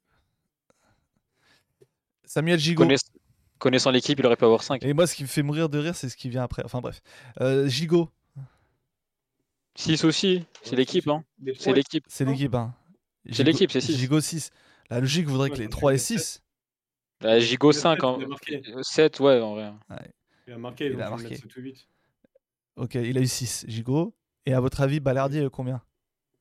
Samuel 2.24 2.58
Gigot. 2.58 2.84
Connaiss- 2.84 3.10
connaissant 3.58 3.90
l'équipe, 3.90 4.18
il 4.18 4.26
aurait 4.26 4.36
pu 4.36 4.44
avoir 4.44 4.62
5. 4.62 4.82
Et 4.84 4.92
moi, 4.92 5.06
ce 5.06 5.14
qui 5.14 5.22
me 5.22 5.28
fait 5.28 5.42
mourir 5.42 5.68
de 5.68 5.78
rire, 5.78 5.94
c'est 5.94 6.08
ce 6.08 6.16
qui 6.16 6.28
vient 6.28 6.42
après. 6.42 6.62
Enfin 6.64 6.80
bref. 6.80 7.00
Euh, 7.40 7.68
Gigot, 7.68 8.10
6 9.76 10.04
aussi, 10.04 10.44
c'est 10.62 10.74
l'équipe. 10.76 11.04
c'est- 11.04 11.10
Hein. 11.10 11.24
C'est 11.58 11.72
l'équipe. 11.72 12.04
c'est 12.08 12.24
l'équipe. 12.24 12.54
Hein. 12.54 12.74
C'est 13.26 13.32
Gigot- 13.32 13.44
l'équipe, 13.44 13.70
c'est 13.70 13.80
six. 13.80 13.96
Gigot 13.96 14.20
6. 14.20 14.50
La 14.90 15.00
logique 15.00 15.26
voudrait 15.26 15.50
que 15.50 15.56
les 15.56 15.64
donc 15.64 15.72
3 15.72 15.92
et 15.92 15.96
il 15.96 15.98
y 15.98 16.00
a 16.00 16.04
6. 16.04 16.42
Bah, 17.20 17.38
Gigo 17.40 17.72
Il 17.72 17.76
a 17.76 17.80
5, 17.80 17.94
sept, 17.96 18.04
en... 18.04 18.18
il 18.18 18.24
a 18.24 18.28
marqué. 18.28 18.62
7, 18.82 19.20
ouais, 19.20 19.40
en 19.40 19.54
vrai. 19.54 19.72
Il 20.46 20.52
a 20.52 20.58
marqué, 20.58 20.86
Il 20.86 21.00
a 21.00 21.10
marqué. 21.10 21.28
mettre 21.30 21.42
7 21.42 21.56
ou 21.56 21.60
8. 21.60 21.88
Ok, 22.76 22.94
il 22.96 23.16
a 23.16 23.20
eu 23.20 23.26
6. 23.26 23.64
Gigot. 23.68 24.14
Et 24.46 24.54
à 24.54 24.60
votre 24.60 24.80
avis, 24.80 25.00
Balardi, 25.00 25.40
euh, 25.40 25.50
combien? 25.50 25.82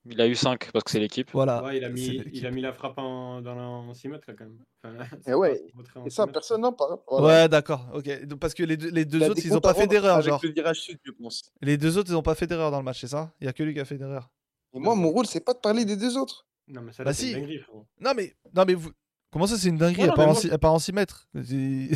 Il 0.07 0.21
a 0.21 0.27
eu 0.27 0.35
5 0.35 0.71
parce 0.71 0.83
que 0.83 0.91
c'est 0.91 0.99
l'équipe. 0.99 1.31
Voilà. 1.33 1.63
Ouais, 1.63 1.77
il, 1.77 1.83
a 1.83 1.89
mis, 1.89 2.09
l'équipe. 2.09 2.29
il 2.35 2.45
a 2.45 2.51
mis 2.51 2.61
la 2.61 2.73
frappe 2.73 2.99
en, 2.99 3.41
dans 3.41 3.55
la, 3.55 3.63
en 3.63 3.91
6 3.95 4.07
mètres, 4.09 4.25
là, 4.27 4.35
quand 4.37 4.45
même. 4.45 4.59
Enfin, 4.83 5.17
Eh 5.27 5.33
ouais, 5.33 5.63
Et 6.05 6.09
ça, 6.11 6.23
mètres. 6.27 6.33
personne 6.33 6.61
n'en 6.61 6.73
parle. 6.73 6.99
Voilà. 7.09 7.25
Ouais, 7.43 7.49
d'accord. 7.49 7.87
Ok. 7.93 8.25
Donc, 8.25 8.39
Parce 8.39 8.53
que 8.53 8.61
les 8.61 8.77
deux, 8.77 8.91
les 8.91 9.03
deux 9.05 9.23
a 9.23 9.29
autres, 9.29 9.41
ils 9.43 9.51
ont 9.51 9.55
comptes 9.55 9.63
pas 9.63 9.73
fait 9.73 9.87
d'erreur, 9.87 10.15
avec 10.17 10.27
genre. 10.27 10.39
le 10.43 10.49
virage 10.51 10.81
sud, 10.81 10.99
je 11.03 11.11
pense. 11.11 11.51
Les 11.61 11.77
deux 11.77 11.97
autres, 11.97 12.11
ils 12.11 12.15
ont 12.15 12.21
pas 12.21 12.35
fait 12.35 12.45
d'erreur 12.45 12.69
dans 12.69 12.77
le 12.77 12.83
match, 12.83 13.01
c'est 13.01 13.07
ça? 13.07 13.33
Il 13.41 13.45
y 13.45 13.47
a 13.47 13.53
que 13.53 13.63
lui 13.63 13.73
qui 13.73 13.79
a 13.79 13.85
fait 13.85 13.97
d'erreur. 13.97 14.29
Et 14.73 14.79
moi, 14.79 14.93
mon 14.93 15.09
rôle, 15.09 15.25
c'est 15.25 15.39
pas 15.43 15.53
de 15.55 15.59
parler 15.59 15.85
des 15.85 15.95
deux 15.97 16.17
autres. 16.17 16.45
Non, 16.67 16.81
mais 16.83 16.93
ça, 16.93 17.03
Bah 17.03 17.13
si. 17.13 17.31
une 17.31 17.39
dinguerie, 17.39 17.57
frérot. 17.59 17.87
Non, 17.99 18.11
mais. 18.15 18.35
Non, 18.55 18.63
mais 18.67 18.73
vous. 18.75 18.91
Comment 19.31 19.47
ça, 19.47 19.57
c'est 19.57 19.69
une 19.69 19.77
dinguerie 19.77 20.03
Ouais, 20.03 20.03
Elle 20.03 20.09
non, 20.09 20.15
part 20.15 20.25
en 20.27 20.31
moi- 20.33 20.39
six- 20.41 20.49
elle 20.51 20.59
part 20.59 20.73
en 20.73 20.79
6 20.79 20.93
mètres? 20.93 21.27
C'est- 21.33 21.89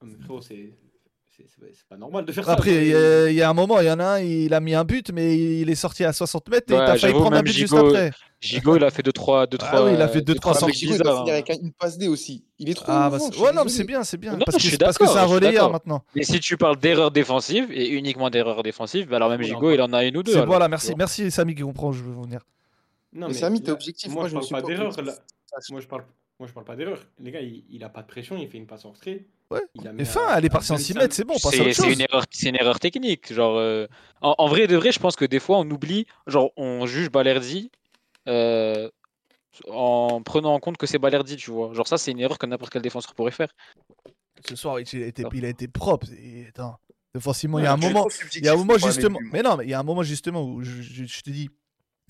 Non, 0.00 0.08
mais 0.08 0.16
frérot, 0.24 0.40
c'est. 1.48 1.88
Pas- 1.88 1.96
normal 1.96 2.24
de 2.24 2.32
faire 2.32 2.44
ça. 2.44 2.52
Après, 2.52 2.70
il 2.74 2.88
y, 2.88 2.94
a- 2.94 3.30
y 3.30 3.42
a 3.42 3.48
un 3.50 3.54
moment, 3.54 3.80
il 3.80 3.86
y 3.86 3.90
en 3.90 3.98
a 4.00 4.04
un, 4.04 4.20
il 4.20 4.52
a 4.54 4.60
mis 4.60 4.74
un 4.74 4.84
but, 4.84 5.10
mais 5.12 5.36
il 5.60 5.68
est 5.70 5.74
sorti 5.74 6.04
à 6.04 6.12
60 6.12 6.48
mètres 6.48 6.72
et 6.72 6.76
Ouais, 6.76 6.82
il 6.82 6.86
t'a 6.86 6.96
failli 6.96 7.12
prendre 7.14 7.36
un 7.36 7.42
but 7.42 7.52
juste 7.52 7.72
Gigot- 7.74 7.86
après. 7.88 8.10
Gigo, 8.40 8.76
il 8.76 8.82
a 8.84 8.90
fait 8.90 9.02
2-3. 9.02 9.46
Deux, 9.46 9.58
Ah 9.60 9.66
trois, 9.66 9.84
oui, 9.84 9.92
il 9.94 10.02
a 10.02 10.08
fait 10.08 10.18
euh, 10.18 10.22
deux, 10.22 10.34
trois 10.34 10.52
trois 10.52 10.60
sorties 10.68 10.86
trucs 10.86 10.92
Gigo, 10.92 10.94
il 10.94 10.98
bizarres, 11.02 11.18
finir 11.24 11.34
hein. 11.34 11.42
avec 11.48 11.62
une 11.62 11.72
passe 11.72 11.96
D 11.98 12.08
aussi. 12.08 12.44
Il 12.58 12.68
est 12.70 12.74
trop. 12.74 12.86
Ah, 12.88 13.08
bah, 13.10 13.18
ouais, 13.18 13.52
non, 13.52 13.62
mais 13.64 13.70
c'est 13.70 13.84
bien, 13.84 14.02
c'est 14.04 14.16
bien. 14.16 14.32
Non, 14.36 14.44
parce 14.44 14.58
je 14.58 14.70
que, 14.70 14.76
parce 14.76 14.98
que 14.98 15.06
c'est 15.06 15.18
un 15.18 15.24
relayeur 15.24 15.70
maintenant. 15.70 16.02
Mais 16.16 16.24
si 16.24 16.40
tu 16.40 16.56
parles 16.56 16.76
d'erreurs 16.78 17.10
défensives, 17.12 17.68
et 17.70 17.90
uniquement 17.90 18.30
d'erreurs 18.30 18.62
défensives, 18.62 19.06
bah 19.08 19.16
alors 19.16 19.30
même 19.30 19.40
Ouais, 19.40 19.46
Gigo, 19.46 19.68
on 19.68 19.72
il 19.72 19.80
en 19.80 19.92
a 19.92 20.04
une 20.04 20.16
ou 20.16 20.22
deux. 20.22 20.44
Voilà, 20.44 20.68
merci, 20.68 20.94
merci 20.96 21.30
Samy 21.30 21.54
qui 21.54 21.62
comprend, 21.62 21.92
je 21.92 22.02
veux 22.02 22.12
venir. 22.12 22.40
Non, 23.12 23.28
Mais 23.28 23.34
Samy, 23.34 23.62
t'es 23.62 23.70
objectif, 23.70 24.10
Moi, 24.10 24.26
je 24.28 24.34
parle 24.34 24.48
pas 24.48 24.62
d'erreur. 24.62 24.92
Moi, 25.70 25.80
je 25.80 25.86
parle. 25.86 26.04
Pas 26.66 26.74
d'erreur. 26.74 26.98
Les 27.20 27.30
gars, 27.30 27.40
il, 27.40 27.62
il 27.70 27.84
a 27.84 27.88
pas 27.88 28.02
de 28.02 28.08
pression, 28.08 28.36
il 28.36 28.48
fait 28.48 28.58
une 28.58 28.66
passe 28.66 28.84
en 28.84 28.90
retrait. 28.90 29.26
Ouais. 29.52 29.60
Il 29.74 29.86
a 29.88 29.92
mis 29.92 29.98
Mais 29.98 30.02
à- 30.08 30.10
fin, 30.10 30.36
elle 30.36 30.44
est 30.44 30.48
à 30.48 30.50
partie 30.50 30.72
en 30.72 30.76
6 30.76 30.92
25. 30.94 31.00
mètres, 31.00 31.14
c'est 31.14 31.24
bon, 31.24 31.34
on 31.34 31.38
passe 31.38 31.46
à 31.46 31.50
C'est 31.50 31.60
autre 31.62 31.72
c'est 31.72 31.82
chose. 31.84 31.92
une 31.92 32.00
erreur, 32.00 32.24
c'est 32.30 32.48
une 32.48 32.56
erreur 32.56 32.80
technique. 32.80 33.32
Genre, 33.32 33.56
euh, 33.58 33.86
en, 34.20 34.34
en 34.38 34.48
vrai 34.48 34.66
de 34.66 34.76
vrai, 34.76 34.92
je 34.92 34.98
pense 34.98 35.16
que 35.16 35.24
des 35.24 35.38
fois 35.40 35.58
on 35.58 35.70
oublie, 35.70 36.06
genre 36.26 36.50
on 36.56 36.86
juge 36.86 37.10
Balerdi 37.10 37.70
euh, 38.28 38.88
en 39.68 40.22
prenant 40.22 40.54
en 40.54 40.60
compte 40.60 40.76
que 40.78 40.86
c'est 40.86 40.98
Balerdi, 40.98 41.36
tu 41.36 41.50
vois. 41.50 41.72
Genre 41.74 41.86
ça, 41.86 41.98
c'est 41.98 42.10
une 42.10 42.20
erreur 42.20 42.38
que 42.38 42.46
n'importe 42.46 42.72
quel 42.72 42.82
défenseur 42.82 43.14
pourrait 43.14 43.30
faire. 43.32 43.52
Ce 44.48 44.56
soir, 44.56 44.80
il 44.80 45.02
a 45.02 45.06
été, 45.06 45.24
il 45.34 45.44
a 45.44 45.48
été 45.48 45.68
propre. 45.68 46.06
Et, 46.18 46.46
attends, 46.48 46.76
défensivement, 47.14 47.58
il 47.58 47.64
y 47.64 47.66
a 47.66 47.72
un 47.72 47.76
moment, 47.76 48.06
il 48.34 48.44
y 48.44 48.48
a 48.48 48.52
un 48.52 48.56
moment 48.56 48.78
justement. 48.78 49.18
Mais 49.32 49.42
non, 49.42 49.56
mais 49.56 49.64
il 49.64 49.70
y 49.70 49.74
a 49.74 49.78
un 49.78 49.82
moment 49.84 50.02
justement 50.02 50.42
où 50.44 50.62
je, 50.62 50.80
je- 50.82 51.04
je 51.04 51.20
te 51.22 51.30
dis, 51.30 51.50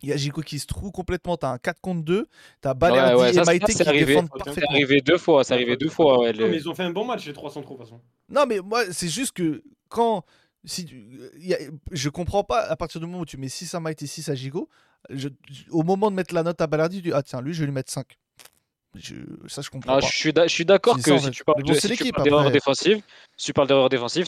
il 0.03 0.09
y 0.09 0.12
a 0.12 0.16
Gico 0.16 0.40
qui 0.43 0.59
se 0.59 0.66
trouve 0.66 0.90
complètement. 0.90 1.36
T'as 1.36 1.51
un 1.53 1.59
4 1.59 1.80
contre 1.80 2.03
2, 2.05 2.26
t'as 2.61 2.74
Balerdi 2.74 3.20
ouais, 3.20 3.32
ça, 3.32 3.43
et 3.43 3.45
Maïté 3.45 3.72
c'est 3.72 3.82
qui 3.84 3.88
arrivé. 3.88 4.07
défendent 4.07 4.28
C'est 4.32 4.38
C'est 4.38 4.45
parfaitement. 4.45 4.70
arrivé 4.74 5.01
deux 5.01 5.18
fois, 5.18 5.45
c'est 5.45 5.55
arrivé 5.55 5.76
deux 5.76 5.88
fois. 5.88 6.18
ouais, 6.20 6.32
Non, 6.32 6.49
mais 6.49 6.57
ils 6.57 6.68
ont 6.68 6.74
fait 6.74 6.82
un 6.84 6.90
bon 6.90 7.05
match, 7.05 7.26
les 7.26 7.32
300 7.32 7.62
trop, 7.62 7.74
de 7.74 7.78
toute 7.80 7.88
façon. 7.90 8.01
Non, 8.28 8.47
mais 8.47 8.61
moi, 8.61 8.84
c'est 8.93 9.09
juste 9.09 9.32
que 9.32 9.62
quand. 9.88 10.24
Si 10.64 10.84
tu- 10.84 11.05
il 11.40 11.47
y 11.49 11.55
a- 11.55 11.59
je 11.90 12.09
comprends 12.09 12.45
pas, 12.45 12.61
à 12.61 12.76
partir 12.76 13.01
du 13.01 13.07
moment 13.09 13.18
où 13.22 13.26
tu 13.26 13.36
mets 13.36 13.49
6 13.49 13.74
à 13.74 13.80
Maïté, 13.80 14.07
6 14.07 14.28
à 14.28 14.36
Gigo, 14.36 14.68
je- 15.11 15.26
au 15.72 15.82
moment 15.82 16.09
de 16.09 16.14
mettre 16.14 16.32
la 16.34 16.45
note 16.45 16.61
à 16.61 16.68
Balerdi, 16.68 16.99
tu 16.99 17.03
dis, 17.09 17.12
ah 17.12 17.20
tiens, 17.24 17.40
lui, 17.40 17.53
je 17.53 17.61
vais 17.61 17.66
lui 17.66 17.72
mettre 17.72 17.90
5. 17.90 18.16
Je, 18.95 19.16
ça, 19.49 19.61
je 19.62 19.70
comprends 19.70 19.95
Non, 19.95 20.01
pas. 20.01 20.07
je 20.07 20.12
suis 20.49 20.64
d'accord 20.64 20.97
que 20.97 21.03
ça, 21.03 21.18
si 21.18 21.30
tu 21.32 21.43
parles 21.45 21.59
Mais 21.59 21.62
bon, 21.64 21.70
de- 21.70 21.74
c'est 21.74 21.80
si 21.88 21.97
tu 21.97 22.05
l'équipe, 22.05 22.14
parles 22.14 22.53
défensives, 22.53 23.03
si 23.36 23.47
tu 23.47 23.53
parles 23.55 23.66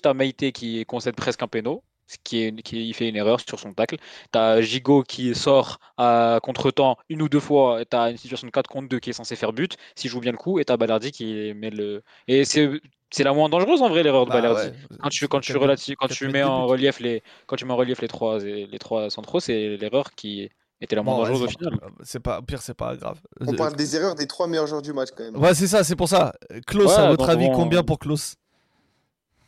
t'as 0.01 0.15
Maïté 0.15 0.53
qui 0.53 0.85
concède 0.87 1.15
presque 1.15 1.43
un 1.43 1.47
péno, 1.49 1.85
qui, 2.23 2.43
est, 2.45 2.63
qui 2.63 2.93
fait 2.93 3.09
une 3.09 3.17
erreur 3.17 3.41
sur 3.41 3.59
son 3.59 3.73
tacle. 3.75 3.97
T'as 4.33 4.61
Gigot 4.61 5.03
qui 5.03 5.35
sort 5.35 5.79
à 5.97 6.39
contre-temps 6.43 6.97
une 7.09 7.23
ou 7.23 7.29
deux 7.29 7.41
fois, 7.41 7.81
et 7.83 7.87
t'as 7.87 8.11
une 8.11 8.17
situation 8.17 8.47
de 8.47 8.53
4 8.53 8.69
contre 8.69 8.89
2 8.89 8.99
qui 9.01 9.11
est 9.11 9.13
censé 9.13 9.37
faire 9.37 9.53
but, 9.53 9.77
s'il 9.97 10.11
joue 10.11 10.21
bien 10.21 10.33
le 10.33 10.39
coup, 10.39 10.59
et 10.59 10.65
t'as 10.65 10.77
Balardi 10.77 11.13
qui 11.13 11.53
met 11.55 11.71
le. 11.71 12.03
Et 12.29 12.45
c'est 12.45 12.69
c'est 13.11 13.23
la 13.25 13.33
moins 13.33 13.49
dangereuse 13.49 13.81
en 13.83 13.89
vrai 13.89 14.03
l'erreur 14.03 14.27
de 14.27 14.31
Bah 14.31 14.33
Balardi. 14.33 14.73
ouais, 14.73 14.75
Quand 15.01 15.09
tu, 15.09 15.29
quand 15.29 15.41
tu, 15.41 15.53
quand 15.97 16.09
tu 16.09 16.29
mets 16.29 16.43
en 16.43 16.67
relief 16.67 16.99
les, 17.01 17.23
quand 17.47 17.57
tu 17.57 17.65
mets 17.65 17.73
en 17.73 17.77
relief 17.77 18.01
les 18.01 18.09
trois, 18.09 18.39
les 18.41 18.79
trois 18.79 19.09
centraux, 19.11 19.39
c'est 19.41 19.77
l'erreur 19.77 20.11
qui 20.15 20.51
était 20.81 20.97
la 20.97 21.03
moins 21.03 21.15
Bon, 21.15 21.17
dangereuse 21.17 21.43
au 21.43 21.49
final. 21.49 21.79
C'est 22.03 22.21
pas, 22.21 22.39
au 22.39 22.43
pire, 22.43 22.61
c'est 22.63 22.75
pas 22.75 22.97
grave. 22.97 23.21
On 23.47 23.55
parle 23.55 23.75
des 23.75 23.97
erreurs 23.97 24.17
des 24.17 24.27
trois 24.27 24.47
meilleurs 24.47 24.67
joueurs 24.67 24.83
du 24.83 24.93
match 24.93 25.09
quand 25.17 25.25
même. 25.25 25.41
Ouais, 25.41 25.55
c'est 25.55 25.67
ça, 25.69 25.85
c'est 25.85 25.97
pour 25.97 26.09
ça. 26.09 26.33
Klaus, 26.67 26.97
Ouais, 26.97 26.99
à 26.99 27.07
votre 27.07 27.29
avis, 27.29 27.51
on- 27.51 27.51
combien 27.51 27.83
pour 27.83 27.99
Klaus? 27.99 28.37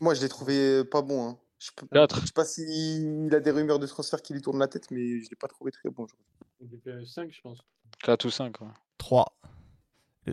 Moi, 0.01 0.15
je 0.15 0.23
l'ai 0.23 0.29
trouvé 0.31 0.85
pas 0.85 1.03
bon. 1.03 1.29
hein. 1.29 1.39
Je 1.59 1.71
je 2.21 2.27
sais 2.27 2.33
pas 2.35 2.45
s'il 2.45 3.29
a 3.35 3.41
des 3.41 3.51
rumeurs 3.51 3.79
de 3.79 3.87
transfert 3.87 4.21
qui 4.23 4.35
lui 4.35 4.43
tournent 4.43 4.59
la 4.59 4.69
tête, 4.69 4.91
mais 4.91 5.21
je 5.23 5.31
l'ai 5.31 5.37
pas 5.41 5.49
trouvé 5.49 5.71
très 5.71 5.89
bon. 5.89 6.05
aujourd'hui. 6.05 6.81
Il 6.85 6.91
a 6.93 6.99
fait 7.01 7.07
5, 7.07 7.31
je 7.33 7.41
pense. 7.41 7.59
4 8.03 8.25
ou 8.27 8.31
5. 8.31 8.55
3. 8.99 9.27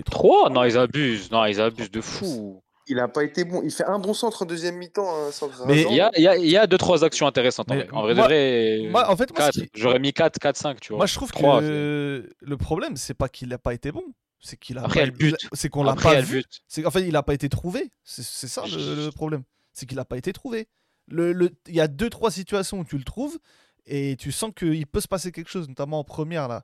3 0.05 0.49
Non, 0.49 0.63
ils 0.63 0.77
abusent. 0.77 1.31
Non, 1.31 1.45
ils 1.45 1.61
abusent 1.61 1.91
de 1.91 2.01
fou. 2.01 2.61
Il 2.87 2.99
a 2.99 3.07
pas 3.07 3.23
été 3.23 3.45
bon. 3.45 3.61
Il 3.63 3.71
fait 3.71 3.85
un 3.85 3.97
bon 3.99 4.13
centre 4.13 4.41
en 4.41 4.45
deuxième 4.45 4.75
mi-temps. 4.75 5.07
hein, 5.07 5.29
Mais. 5.67 5.83
Il 5.83 5.95
y 5.95 6.01
a, 6.01 6.11
y 6.19 6.27
a, 6.27 6.35
y 6.35 6.57
a 6.57 6.67
deux, 6.67 6.77
trois 6.77 7.05
actions 7.05 7.25
intéressantes. 7.27 7.71
En 7.71 7.75
Mais 7.75 7.83
vrai, 7.83 7.93
en 7.93 8.01
vrai 8.01 8.13
moi- 8.15 8.23
de 8.27 8.27
vrai, 8.27 8.89
Moi, 8.89 9.09
en 9.09 9.15
fait, 9.15 9.29
moi, 9.37 9.51
ce 9.51 9.59
4. 9.61 9.71
qui- 9.71 9.79
J'aurais 9.79 9.99
mis 9.99 10.11
4, 10.11 10.37
4, 10.39 10.57
5, 10.57 10.81
tu 10.81 10.89
vois. 10.89 10.97
Moi, 10.97 11.05
je 11.05 11.15
trouve 11.15 11.31
Trois, 11.31 11.61
que 11.61 12.29
le 12.41 12.57
problème, 12.57 12.97
c'est 12.97 13.13
pas 13.13 13.29
qu'il 13.29 13.53
a 13.53 13.57
pas 13.57 13.73
été 13.73 13.91
bon. 13.93 14.03
C'est 14.41 14.57
qu'il 14.57 14.77
a 14.77 14.83
Après, 14.83 15.09
pas- 15.09 15.37
C'est 15.53 15.69
qu'on 15.69 15.83
l'a 15.83 15.95
pas 15.95 16.19
vu. 16.19 16.43
C'est 16.67 16.85
en 16.85 16.91
fait, 16.91 17.07
il 17.07 17.15
a 17.15 17.23
pas 17.23 17.33
été 17.33 17.47
trouvé. 17.47 17.89
C'est 18.03 18.23
c'est 18.25 18.49
ça 18.49 18.65
le, 18.65 19.05
le 19.05 19.11
problème. 19.11 19.43
C'est 19.71 19.85
qu'il 19.85 19.97
a 19.99 20.05
pas 20.05 20.17
été 20.17 20.33
trouvé. 20.33 20.67
Le, 21.07 21.33
le- 21.33 21.51
Il 21.67 21.75
y 21.75 21.81
a 21.81 21.87
deux, 21.87 22.09
trois 22.09 22.31
situations 22.31 22.79
où 22.79 22.83
tu 22.85 22.97
le 22.97 23.03
trouves 23.03 23.37
et 23.85 24.15
tu 24.17 24.31
sens 24.31 24.51
qu'il 24.55 24.87
peut 24.87 25.01
se 25.01 25.07
passer 25.07 25.31
quelque 25.31 25.49
chose, 25.49 25.67
notamment 25.67 25.99
en 25.99 26.03
première, 26.03 26.47
là, 26.47 26.63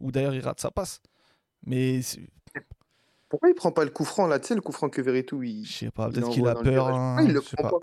où 0.00 0.12
d'ailleurs 0.12 0.34
il 0.34 0.40
rate 0.40 0.60
sa 0.60 0.70
passe. 0.70 1.00
Mais 1.64 2.00
Pourquoi 3.28 3.48
il 3.48 3.54
prend 3.54 3.72
pas 3.72 3.84
le 3.84 3.90
coup 3.90 4.04
franc 4.04 4.26
là 4.26 4.38
Tu 4.38 4.48
sais, 4.48 4.54
le 4.54 4.60
coup 4.60 4.72
franc 4.72 4.88
que 4.88 5.00
Veretout, 5.02 5.42
il. 5.42 5.64
je 5.64 5.72
sais 5.72 5.90
pas, 5.90 6.08
Il 6.08 6.14
peut-être 6.14 6.30
qu'il 6.30 6.46
a 6.46 6.54
peur. 6.54 6.88
hein, 6.88 7.16
il 7.24 7.32
le 7.32 7.40
prend 7.40 7.62
pas. 7.62 7.70
pas 7.70 7.78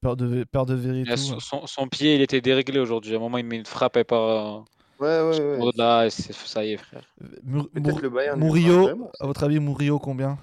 Peur 0.00 0.16
de, 0.16 0.42
peur 0.44 0.66
de 0.66 0.74
vérité. 0.74 1.10
Mais 1.10 1.16
son, 1.16 1.38
son- 1.38 1.66
son 1.66 1.86
pied, 1.88 2.16
il 2.16 2.22
était 2.22 2.40
déréglé 2.40 2.80
aujourd'hui. 2.80 3.14
À 3.14 3.18
un 3.18 3.20
moment, 3.20 3.38
il 3.38 3.44
met 3.44 3.56
une 3.56 3.66
frappe 3.66 3.96
et 3.96 4.02
par 4.04 4.64
Ouais, 4.98 5.20
ouais, 5.20 5.60
ouais. 5.60 6.10
c'est- 6.10 6.32
Ça 6.32 6.64
y 6.64 6.72
est, 6.72 6.76
frère. 6.76 7.02
Mur- 7.44 7.68
le 7.74 8.08
Bayern. 8.08 8.40
Murillo, 8.40 9.10
à 9.20 9.26
votre 9.26 9.44
avis, 9.44 9.60
Murillo 9.60 9.98
combien? 10.00 10.38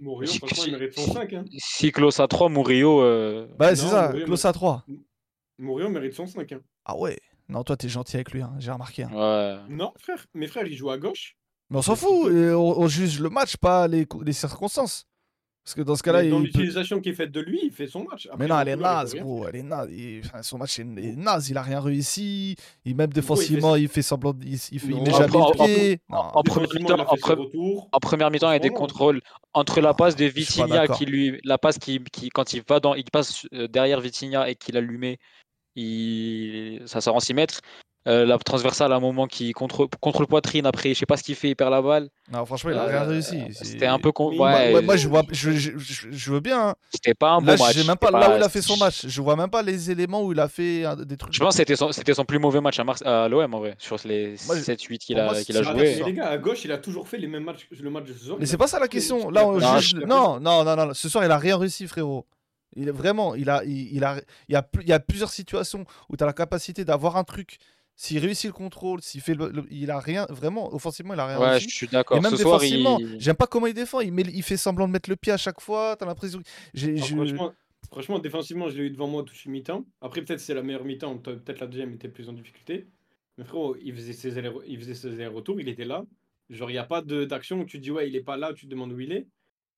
Murillo, 0.00 0.32
franchement, 0.32 0.64
il 0.66 0.72
mérite 0.72 0.92
son 0.94 1.12
5. 1.12 1.32
Hein. 1.32 1.44
Si 1.58 1.92
Klaus 1.92 2.18
a 2.20 2.26
3, 2.28 2.48
Murillo. 2.48 3.00
euh, 3.02 3.46
Bah, 3.58 3.74
c'est 3.76 3.86
ça, 3.86 4.12
Klaus 4.24 4.44
à 4.44 4.52
3. 4.52 4.84
Murillo 5.58 5.88
mérite 5.88 6.14
son 6.14 6.26
5. 6.26 6.52
Hein. 6.52 6.60
Ah 6.84 6.96
ouais. 6.96 7.18
Non, 7.48 7.62
toi, 7.62 7.76
t'es 7.76 7.88
gentil 7.88 8.16
avec 8.16 8.32
lui, 8.32 8.42
hein, 8.42 8.54
j'ai 8.58 8.70
remarqué. 8.72 9.04
hein. 9.04 9.10
Ouais. 9.12 9.74
Non, 9.74 9.92
frère, 9.98 10.24
mes 10.34 10.46
frères, 10.46 10.66
ils 10.66 10.74
jouent 10.76 10.90
à 10.90 10.98
gauche. 10.98 11.36
Mais 11.70 11.78
on 11.78 11.82
s'en 11.82 11.96
fout, 11.96 12.10
on, 12.30 12.56
on 12.78 12.88
juge 12.88 13.20
le 13.20 13.30
match, 13.30 13.56
pas 13.56 13.86
les 13.88 14.06
circonstances. 14.32 15.06
Parce 15.64 15.74
que 15.76 15.80
dans 15.80 15.96
ce 15.96 16.02
cas-là, 16.02 16.22
dans 16.28 16.40
il 16.42 16.50
peut- 16.52 16.58
l'utilisation 16.58 17.00
qui 17.00 17.08
est 17.08 17.14
faite 17.14 17.32
de 17.32 17.40
lui, 17.40 17.58
il 17.64 17.70
fait 17.70 17.86
son 17.86 18.04
match. 18.04 18.28
Mais 18.38 18.46
non, 18.46 18.56
le 18.56 18.60
elle 18.60 18.68
est 18.68 18.76
naze, 18.76 19.14
gros, 19.14 19.48
elle 19.48 19.56
est 19.56 19.62
naze. 19.62 19.88
Il- 19.92 20.20
enfin, 20.22 20.42
son 20.42 20.58
match 20.58 20.78
est, 20.78 20.84
naze, 20.84 21.48
il 21.48 21.56
a 21.56 21.62
rien 21.62 21.80
réussi. 21.80 22.54
Il, 22.84 22.94
même 22.94 23.08
Gros, 23.08 23.08
il 23.08 23.14
fait 23.14 23.20
défensivement, 23.22 23.76
il 23.76 23.88
fait 23.88 24.02
semblant, 24.02 24.34
de- 24.34 24.44
il, 24.44 24.52
il, 24.72 24.78
fait- 24.78 24.88
met 24.88 25.10
en- 25.10 25.14
jamais 25.16 25.36
en- 25.36 25.48
le 25.48 25.54
pied. 25.54 26.00
En 26.10 26.42
première 26.42 26.68
mi-temps, 26.74 26.96
il 27.14 27.34
en 27.92 27.98
première 28.00 28.30
mi-temps, 28.30 28.52
y 28.52 28.56
a 28.56 28.58
des 28.58 28.68
contrôles 28.76 29.22
entre 29.54 29.80
la 29.80 29.94
passe 29.94 30.16
de 30.16 30.26
Vitinha 30.26 30.86
qui 30.98 31.06
lui, 31.06 31.40
la 31.44 31.56
passe 31.56 31.78
qui, 31.78 31.98
qui 32.12 32.28
quand 32.28 32.52
il 32.52 32.62
va 32.68 32.78
dans, 32.80 32.94
il 32.94 33.04
passe 33.10 33.46
euh, 33.54 33.66
derrière 33.66 34.00
Vitinha 34.02 34.50
et 34.50 34.56
qu'il 34.56 34.76
allumé, 34.76 35.18
il, 35.76 36.82
ça 36.86 37.00
sort 37.00 37.16
en 37.16 37.20
6 37.20 37.34
mètres. 37.34 37.60
Euh, 38.06 38.26
la 38.26 38.36
transversale 38.36 38.92
à 38.92 38.96
un 38.96 39.00
moment 39.00 39.26
qui 39.26 39.52
contre 39.52 39.88
contre 39.98 40.26
poitrine 40.26 40.66
après, 40.66 40.90
je 40.92 40.98
sais 40.98 41.06
pas 41.06 41.16
ce 41.16 41.22
qu'il 41.22 41.34
fait, 41.36 41.48
il 41.48 41.56
perd 41.56 41.70
la 41.70 41.80
balle. 41.80 42.10
Non, 42.30 42.44
franchement, 42.44 42.70
il 42.70 42.76
a 42.76 42.84
rien 42.84 43.02
Euh, 43.02 43.08
réussi. 43.08 43.42
C'était 43.52 43.86
un 43.86 43.98
peu 43.98 44.12
con. 44.12 44.30
Moi, 44.30 44.52
Ouais, 44.52 44.70
moi- 44.72 44.82
moi, 44.82 44.96
je, 44.96 45.06
euh, 45.06 45.10
vois, 45.10 45.22
je, 45.30 45.52
je, 45.52 45.70
je- 45.78 46.08
je 46.10 46.30
veux 46.30 46.40
bien. 46.40 46.68
hein. 46.68 46.74
c'était 46.92 47.14
pas 47.14 47.30
un 47.30 47.40
Là, 47.40 47.56
bon 47.56 47.64
match. 47.64 47.74
j'ai 47.74 47.84
même 47.84 47.96
pas 47.96 48.10
là 48.10 48.34
où 48.34 48.36
il 48.36 48.42
a 48.42 48.48
fait 48.50 48.60
son 48.60 48.76
match. 48.76 49.06
Je 49.06 49.22
vois 49.22 49.36
même 49.36 49.48
pas 49.48 49.62
les 49.62 49.90
éléments 49.90 50.22
où 50.22 50.32
il 50.32 50.40
a 50.40 50.48
fait 50.48 50.84
des 51.06 51.16
trucs. 51.16 51.32
Je 51.32 51.38
pense 51.40 51.54
que 51.54 51.56
c'était 51.56 51.76
son, 51.76 51.92
c'était 51.92 52.12
son 52.12 52.26
plus 52.26 52.38
mauvais 52.38 52.60
match 52.60 52.78
à, 52.78 52.84
Mars- 52.84 53.00
à 53.06 53.26
l'OM 53.26 53.54
en 53.54 53.58
vrai, 53.58 53.74
sur 53.78 53.96
les 54.04 54.36
Moi, 54.46 54.56
je- 54.58 54.62
7-8 54.64 54.98
qu'il 54.98 55.18
a, 55.18 55.24
moi, 55.24 55.40
qu'il 55.42 55.56
a 55.56 55.62
joué. 55.62 55.74
mais 55.74 56.02
les 56.04 56.12
gars, 56.12 56.28
à 56.28 56.36
gauche, 56.36 56.62
il 56.66 56.72
a 56.72 56.78
toujours 56.78 57.08
fait 57.08 57.16
les 57.16 57.26
mêmes 57.26 57.44
matchs 57.44 57.66
le 57.70 57.88
match 57.88 58.04
de 58.04 58.12
ce 58.12 58.26
soir. 58.26 58.36
Mais 58.38 58.44
c'est 58.44 58.58
pas 58.58 58.66
ça 58.66 58.78
la 58.78 58.88
question. 58.88 59.30
Là, 59.30 59.46
on 59.46 59.56
Non, 59.58 59.78
juge. 59.78 59.94
Non, 59.94 60.38
non, 60.40 60.62
non, 60.62 60.76
non. 60.76 60.92
Ce 60.92 61.08
soir, 61.08 61.24
il 61.24 61.30
a 61.30 61.38
rien 61.38 61.56
réussi, 61.56 61.86
frérot. 61.86 62.26
Il 62.76 62.88
est 62.88 62.92
vraiment. 62.92 63.34
Il 63.34 63.48
a, 63.48 63.62
il, 63.64 63.94
il 63.96 64.04
a, 64.04 64.16
il 64.48 64.52
y 64.52 64.56
a, 64.56 64.66
il 64.82 64.88
y 64.88 64.92
a 64.92 64.98
plusieurs 65.00 65.30
situations 65.30 65.84
où 66.10 66.16
tu 66.18 66.22
as 66.24 66.26
la 66.26 66.32
capacité 66.32 66.84
d'avoir 66.84 67.16
un 67.16 67.22
truc 67.24 67.58
s'il 67.96 68.18
réussit 68.18 68.46
le 68.46 68.52
contrôle, 68.52 69.00
s'il 69.02 69.20
fait 69.20 69.34
le, 69.34 69.50
le- 69.50 69.66
il 69.70 69.90
a 69.90 70.00
rien 70.00 70.26
vraiment 70.30 70.74
offensivement, 70.74 71.14
il 71.14 71.20
a 71.20 71.26
rien 71.26 71.38
Ouais, 71.40 71.50
réussi. 71.50 71.68
je 71.70 71.74
suis 71.76 71.86
Et 71.86 71.90
d'accord. 71.90 72.20
même 72.20 72.32
Ce 72.32 72.38
soir, 72.38 72.58
défensivement, 72.58 72.98
il... 72.98 73.20
j'aime 73.20 73.36
pas 73.36 73.46
comment 73.46 73.66
il 73.66 73.74
défend. 73.74 74.00
Il, 74.00 74.12
met, 74.12 74.22
il 74.22 74.42
fait 74.42 74.56
semblant 74.56 74.86
de 74.88 74.92
mettre 74.92 75.08
le 75.10 75.16
pied 75.16 75.32
à 75.32 75.36
chaque 75.36 75.60
fois. 75.60 75.96
T'as 75.98 76.06
l'impression. 76.06 76.40
j'ai- 76.74 76.96
je- 76.96 77.14
franchement, 77.14 77.52
franchement, 77.90 78.18
défensivement, 78.18 78.68
je 78.68 78.76
l'ai 78.78 78.84
eu 78.86 78.90
devant 78.90 79.06
moi 79.06 79.22
toute 79.22 79.44
une 79.44 79.52
mi-temps. 79.52 79.84
Après, 80.00 80.22
peut-être 80.22 80.40
c'est 80.40 80.54
la 80.54 80.62
meilleure 80.62 80.84
mi-temps, 80.84 81.18
peut- 81.18 81.38
peut-être 81.38 81.60
la 81.60 81.66
deuxième 81.68 81.92
était 81.94 82.08
plus 82.08 82.28
en 82.28 82.32
difficulté. 82.32 82.86
Mais 83.38 83.44
frérot, 83.44 83.76
il 83.82 83.94
faisait 83.94 84.12
ses 84.12 84.38
allers- 84.38 84.52
il 84.66 84.78
faisait 84.78 84.94
ses 84.94 85.08
allers-retours, 85.14 85.60
il 85.60 85.68
était 85.68 85.84
là. 85.84 86.04
Genre, 86.50 86.70
il 86.70 86.74
n'y 86.74 86.78
a 86.78 86.84
pas 86.84 87.00
de- 87.02 87.24
d'action 87.24 87.60
où 87.60 87.64
tu 87.64 87.78
te 87.78 87.82
dis, 87.82 87.90
ouais, 87.90 88.08
il 88.08 88.16
est 88.16 88.22
pas 88.22 88.36
là, 88.36 88.52
tu 88.54 88.66
te 88.66 88.70
demandes 88.70 88.92
où 88.92 89.00
il 89.00 89.12
est. 89.12 89.26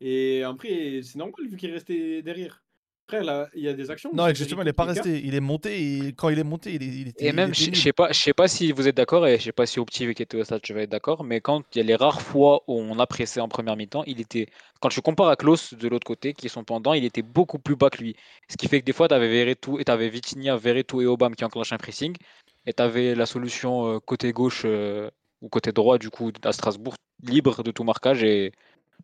Et 0.01 0.43
après, 0.43 1.01
c'est 1.03 1.17
normal 1.17 1.47
vu 1.49 1.57
qu'il 1.57 1.71
est 1.71 1.75
resté 1.75 2.23
derrière. 2.23 2.63
Frère, 3.09 3.25
là, 3.25 3.49
il 3.55 3.63
y 3.63 3.69
a 3.69 3.73
des 3.75 3.91
actions. 3.91 4.13
Non, 4.13 4.33
justement, 4.35 4.63
il 4.63 4.69
Verratti 4.69 4.69
est 4.69 4.73
pas 4.73 4.85
resté. 4.85 5.21
Il 5.25 5.35
est 5.35 5.41
monté 5.41 6.07
et 6.09 6.13
quand 6.13 6.29
il 6.29 6.39
est 6.39 6.45
monté, 6.45 6.75
il, 6.75 6.83
est- 6.83 6.87
il 6.87 7.09
était. 7.09 7.27
Et 7.27 7.33
même, 7.33 7.55
je 7.55 7.71
je 7.71 7.71
nul. 7.71 7.77
sais 7.81 7.93
pas, 7.93 8.13
je 8.13 8.21
sais 8.21 8.35
pas 8.35 8.47
si 8.47 8.73
vous 8.73 8.89
êtes 8.89 8.97
d'accord 8.97 9.27
et 9.27 9.39
je 9.39 9.45
sais 9.45 9.53
pas 9.53 9.65
si 9.67 9.81
petit 9.87 10.13
qui 10.15 10.23
était 10.23 10.37
au 10.37 10.45
stade, 10.45 10.61
je 10.67 10.73
vais 10.75 10.83
être 10.85 10.91
d'accord, 10.91 11.25
mais 11.25 11.41
quand 11.41 11.63
il 11.75 11.79
y 11.79 11.81
a 11.81 11.85
les 11.85 11.95
rares 11.97 12.21
fois 12.21 12.63
où 12.67 12.75
on 12.79 12.99
a 12.99 13.07
pressé 13.07 13.41
en 13.41 13.49
première 13.49 13.75
mi-temps, 13.77 14.05
il 14.07 14.21
était, 14.21 14.49
quand 14.81 14.91
tu 14.91 15.01
compares 15.01 15.29
à 15.29 15.37
Klaus 15.37 15.73
de 15.75 15.89
l'autre 15.89 16.07
côté, 16.07 16.35
qui 16.35 16.47
est 16.47 16.49
son 16.51 16.63
pendant, 16.65 16.93
il 16.93 17.05
était 17.05 17.23
beaucoup 17.23 17.59
plus 17.59 17.75
bas 17.77 17.89
que 17.91 17.99
lui. 18.03 18.17
Ce 18.49 18.57
qui 18.59 18.69
fait 18.69 18.81
que 18.81 18.85
des 18.85 18.93
fois, 18.93 19.09
tu 19.09 19.15
avais 19.15 19.29
Verretou 19.29 19.79
et 19.79 19.85
tu 19.85 19.91
avais 19.93 20.09
Vitinha, 20.11 20.57
Verretou 20.57 21.01
et 21.01 21.07
Obama 21.07 21.35
qui 21.35 21.45
enclenchent 21.45 21.73
un 21.73 21.79
pressing, 21.79 22.15
et 22.67 22.73
tu 22.75 22.83
avais 22.83 23.15
la 23.15 23.25
solution 23.27 23.87
euh, 23.97 24.01
côté 24.01 24.33
gauche 24.33 24.63
euh, 24.67 25.11
ou 25.41 25.49
côté 25.49 25.73
droit, 25.73 25.97
du 25.99 26.11
coup, 26.11 26.33
à 26.45 26.53
Strasbourg, 26.53 26.95
libre 27.23 27.63
de 27.63 27.71
tout 27.71 27.85
marquage, 27.85 28.23
et 28.25 28.53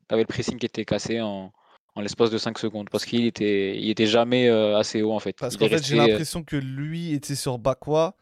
tu 0.08 0.14
avais 0.14 0.22
le 0.22 0.26
pressing 0.28 0.58
qui 0.58 0.66
était 0.66 0.84
cassé 0.84 1.20
en, 1.20 1.52
en 1.94 2.00
l'espace 2.00 2.30
de 2.30 2.38
5 2.38 2.58
secondes, 2.58 2.88
parce 2.90 3.04
qu'il 3.04 3.26
était, 3.26 3.76
il 3.78 3.90
était 3.90 4.06
jamais 4.06 4.48
euh, 4.48 4.78
assez 4.78 5.02
haut 5.02 5.12
en 5.12 5.18
fait. 5.20 5.36
Parce 5.38 5.56
qu'en 5.56 5.68
fait, 5.68 5.82
j'ai 5.84 5.94
resté, 5.94 5.98
euh, 6.00 6.06
l'impression 6.08 6.42
que 6.42 6.56
lui 6.56 7.12
était 7.12 7.34
sur 7.34 7.58
Bakwa, 7.58 8.16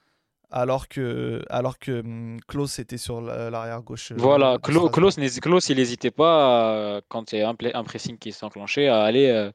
alors 0.51 0.89
que, 0.89 1.43
alors 1.49 1.79
que 1.79 2.01
hum, 2.01 2.39
Klaus 2.49 2.79
était 2.81 2.99
sur 2.99 3.21
la- 3.21 3.51
l'arrière 3.51 3.83
gauche. 3.83 4.11
euh, 4.11 4.17
Voilà. 4.19 4.59
Klaus, 4.63 4.91
Klaus, 5.41 5.69
il 5.69 5.77
n'hésitait 5.77 6.11
pas, 6.11 7.01
quand 7.09 7.33
il 7.33 7.39
y 7.39 7.43
a 7.43 7.49
un, 7.49 7.85
pressing 7.85 8.19
qui 8.19 8.33
s'est 8.33 8.45
enclenché, 8.45 8.89
à 8.89 9.03
aller, 9.03 9.29
euh, 9.29 9.53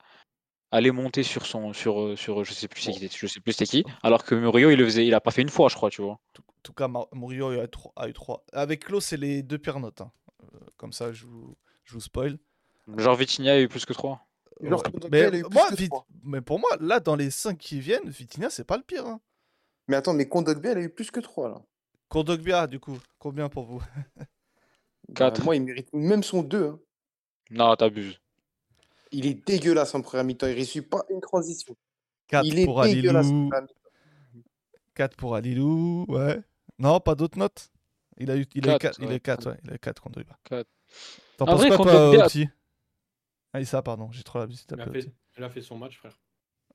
aller 0.71 0.91
monter 0.91 1.23
sur 1.23 1.45
son, 1.45 1.73
sur, 1.73 2.17
sur, 2.17 2.43
je 2.45 2.53
sais 2.53 2.67
plus 2.69 2.81
c'est 2.81 2.91
qui, 2.93 3.09
je 3.13 3.27
sais 3.27 3.39
plus 3.41 3.51
c'était 3.53 3.65
qui, 3.65 3.83
alors 4.03 4.23
que 4.23 4.35
Murillo, 4.35 4.69
il 4.69 4.77
le 4.79 4.85
faisait, 4.85 5.05
il 5.05 5.13
a 5.13 5.19
pas 5.21 5.31
fait 5.31 5.41
une 5.41 5.49
fois, 5.49 5.67
je 5.69 5.75
crois, 5.75 5.89
tu 5.89 6.01
vois. 6.01 6.13
En 6.13 6.61
tout 6.63 6.73
cas, 6.73 6.87
Murillo 7.13 7.49
a 7.97 8.07
eu 8.07 8.13
trois. 8.13 8.43
Avec 8.53 8.85
Klaus, 8.85 9.05
c'est 9.05 9.17
les 9.17 9.43
deux 9.43 9.57
pires 9.57 9.79
notes. 9.79 10.01
hein. 10.01 10.11
Comme 10.77 10.93
ça, 10.93 11.11
je 11.11 11.25
vous, 11.25 11.55
je 11.83 11.93
vous 11.93 12.01
spoil. 12.01 12.37
Genre 12.97 13.15
Vitinha 13.15 13.53
a 13.53 13.59
eu 13.59 13.67
plus 13.67 13.85
que 13.85 13.93
3. 13.93 14.21
Genre, 14.61 14.81
Ouais. 14.85 15.09
Mais, 15.31 15.41
moi, 15.51 15.69
que 15.69 15.75
Vit- 15.75 15.89
mais 16.23 16.41
pour 16.41 16.59
moi, 16.59 16.69
là, 16.79 16.99
dans 16.99 17.15
les 17.15 17.29
5 17.31 17.57
qui 17.57 17.79
viennent, 17.79 18.07
Vitinha, 18.09 18.49
c'est 18.49 18.63
pas 18.63 18.77
le 18.77 18.83
pire. 18.83 19.05
Hein. 19.05 19.19
Mais 19.87 19.95
attends, 19.97 20.13
mais 20.13 20.27
Kondogbia, 20.29 20.71
il 20.71 20.77
a 20.77 20.81
eu 20.81 20.89
plus 20.89 21.11
que 21.11 21.19
3 21.19 21.49
là. 21.49 21.61
Kondogbia, 22.09 22.67
du 22.67 22.79
coup, 22.79 22.97
combien 23.19 23.49
pour 23.49 23.65
vous? 23.65 23.81
Bah, 25.07 25.13
Quatre. 25.15 25.43
moi, 25.43 25.55
il 25.55 25.61
mérite 25.63 25.93
même 25.93 26.23
son 26.23 26.41
2. 26.41 26.83
Non, 27.51 27.75
t'abuses. 27.75 28.19
Il 29.11 29.27
est 29.27 29.35
dégueulasse 29.45 29.93
en 29.93 30.01
première 30.01 30.23
mi-temps. 30.25 30.47
Il 30.47 30.51
ne 30.51 30.55
réussit 30.55 30.89
pas 30.89 31.03
une 31.11 31.21
transition. 31.21 31.75
4 32.27 32.43
il 32.47 32.57
est 32.59 32.65
pour 32.65 32.81
dégueulasse 32.81 33.27
en 33.27 33.29
Alilou. 33.29 33.49
première 33.49 33.61
mi-temps. 33.63 34.43
4 34.95 35.15
pour 35.17 35.35
Alilou, 35.35 36.05
ouais. 36.07 36.41
Non, 36.79 36.99
pas 36.99 37.13
d'autres 37.13 37.37
notes? 37.37 37.69
Il 38.17 38.31
a 38.31 38.37
eu, 38.37 38.45
il 38.55 38.67
a 38.69 38.75
eu 38.75 38.79
Quatre, 38.79 38.97
4, 38.97 38.99
il 38.99 39.05
a 39.05 39.07
ouais. 39.09 39.15
eu 39.17 39.19
4, 39.19 39.49
ouais. 39.51 39.57
Il 39.63 39.71
a 39.71 39.75
eu 39.75 39.79
4 39.79 40.01
Kondogbia. 40.01 40.37
Quatre. 40.43 40.69
T'en 41.37 41.45
En 41.45 41.47
penses 41.57 41.67
quoi, 41.67 41.77
toi, 41.77 42.11
petit 42.27 42.49
Ah, 43.55 43.61
Issa, 43.61 43.81
pardon, 43.81 44.09
j'ai 44.11 44.21
trop 44.21 44.39
l'habitude 44.39 44.65
Il 44.75 44.81
a, 44.81 44.85
fait, 44.91 45.07
il 45.37 45.43
a 45.45 45.49
fait 45.49 45.61
son 45.61 45.77
match, 45.77 45.97
frère. 45.97 46.19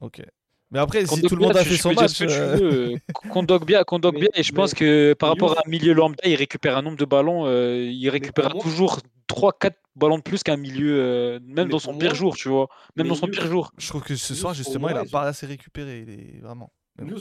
Ok. 0.01 0.23
Mais 0.71 0.79
après, 0.79 1.05
si 1.05 1.21
tout 1.21 1.37
le 1.37 1.43
monde 1.43 1.55
a 1.55 1.63
fait 1.63 1.77
son 1.77 1.93
match. 1.93 2.13
ce 2.13 2.25
que 2.25 2.31
tu 2.31 2.63
veux, 2.63 2.93
euh, 2.95 2.97
Kondogbia, 3.31 3.85
Kondogbia, 3.85 4.29
Mais- 4.33 4.41
et 4.41 4.43
je 4.43 4.53
pense 4.53 4.73
que 4.73 5.13
par 5.13 5.29
rapport 5.29 5.59
à 5.59 5.63
un 5.67 5.69
milieu 5.69 5.93
lambda, 5.93 6.27
il 6.27 6.37
récupère 6.37 6.79
un 6.79 6.83
nombre 6.83 6.97
de 6.97 7.05
ballons, 7.05 7.45
euh, 7.45 7.83
il 7.85 8.09
récupère 8.09 8.55
toujours 8.55 9.01
3-4 9.29 9.75
ballons 9.95 10.17
de 10.17 10.23
plus 10.23 10.43
qu'un 10.43 10.57
milieu, 10.57 10.99
euh, 10.99 11.39
même 11.43 11.69
dans 11.69 11.79
son 11.81 11.99
pire 11.99 12.15
jour, 12.15 12.35
tu 12.35 12.49
vois. 12.49 12.69
Même 12.97 13.09
dans 13.09 13.15
son 13.15 13.27
pire 13.27 13.47
jour. 13.47 13.73
Je 13.77 13.87
trouve 13.87 14.03
que 14.03 14.17
ce 14.17 14.35
soir, 14.35 14.55
justement, 14.55 14.89
il 14.89 14.97
a 14.97 15.05
pas 15.05 15.25
assez 15.25 15.45
récupéré. 15.45 16.01
Il 16.01 16.11
est 16.11 16.41
vraiment. 16.41 16.73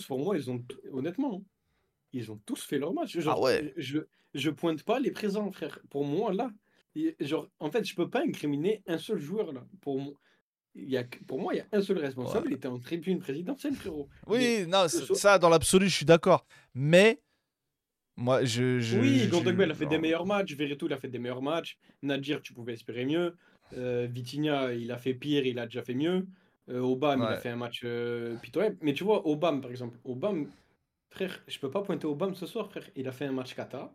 Pour 0.08 0.20
moi, 0.20 0.38
ils 0.38 0.50
ont, 0.50 0.64
honnêtement, 0.94 1.44
ils 2.14 2.32
ont 2.32 2.40
tous 2.46 2.64
fait 2.64 2.78
leur 2.78 2.94
match. 2.94 3.18
Ah 3.28 3.38
ouais. 3.38 3.74
je, 3.76 4.00
je 4.34 4.50
pointe 4.52 4.84
pas 4.84 5.02
les 5.02 5.12
présents, 5.12 5.52
frère. 5.52 5.80
Pour 5.90 6.06
moi, 6.06 6.32
là, 6.32 6.50
genre, 7.20 7.48
en 7.60 7.70
fait, 7.72 7.84
je 7.86 7.96
peux 7.96 8.10
pas 8.10 8.22
incriminer 8.22 8.82
un 8.88 8.98
seul 8.98 9.20
joueur, 9.20 9.52
là. 9.54 9.66
Pour, 9.82 10.00
mo- 10.00 10.18
il 10.76 10.90
y 10.90 10.98
a, 10.98 11.04
pour 11.28 11.40
moi, 11.40 11.54
il 11.54 11.58
y 11.58 11.62
a 11.62 11.68
un 11.72 11.82
seul 11.82 11.98
responsable, 12.00 12.48
il 12.52 12.54
était 12.56 12.68
en 12.68 12.80
tribune 12.80 13.20
présidentielle, 13.20 13.74
frérot. 13.74 14.08
Mais- 14.28 14.64
Oui, 14.64 14.68
non, 14.68 14.88
soir- 14.88 15.18
ça, 15.18 15.40
dans 15.40 15.50
l'absolu, 15.50 15.88
je 15.90 15.96
suis 15.96 16.06
d'accord. 16.06 16.46
Mais, 16.74 17.22
moi, 18.18 18.44
je. 18.44 18.80
je 18.80 18.98
oui, 19.00 19.28
Gondogba, 19.28 19.64
il 19.66 19.72
a 19.72 19.76
fait 19.76 19.86
des 19.86 19.98
meilleurs 19.98 20.26
matchs. 20.26 20.54
Verretou, 20.56 20.88
il 20.88 20.94
a 20.94 20.98
fait 20.98 21.08
des 21.08 21.20
meilleurs 21.20 21.42
matchs. 21.42 21.78
Nadir, 22.02 22.42
tu 22.42 22.54
pouvais 22.54 22.74
espérer 22.74 23.06
mieux. 23.06 23.36
Euh, 23.78 24.08
Vitinha, 24.10 24.74
il 24.74 24.92
a 24.92 24.98
fait 24.98 25.14
pire, 25.14 25.46
il 25.46 25.58
a 25.60 25.66
déjà 25.66 25.84
fait 25.84 25.94
mieux. 25.94 26.26
Euh, 26.70 26.80
Obama, 26.82 27.26
il 27.32 27.34
a 27.34 27.38
fait 27.42 27.50
un 27.50 27.56
match 27.56 27.82
euh, 27.84 28.36
pitoyable. 28.38 28.78
Mais 28.82 28.94
tu 28.94 29.04
vois, 29.04 29.26
Obama, 29.28 29.62
par 29.62 29.72
exemple, 29.72 29.98
Obama, 30.04 30.46
frère, 31.12 31.42
je 31.48 31.58
peux 31.60 31.72
pas 31.72 31.82
pointer 31.82 32.06
Obama 32.08 32.34
ce 32.36 32.46
soir, 32.46 32.70
frère. 32.70 32.88
Il 32.96 33.08
a 33.08 33.12
fait 33.12 33.26
un 33.26 33.32
match 33.32 33.56
kata. 33.56 33.92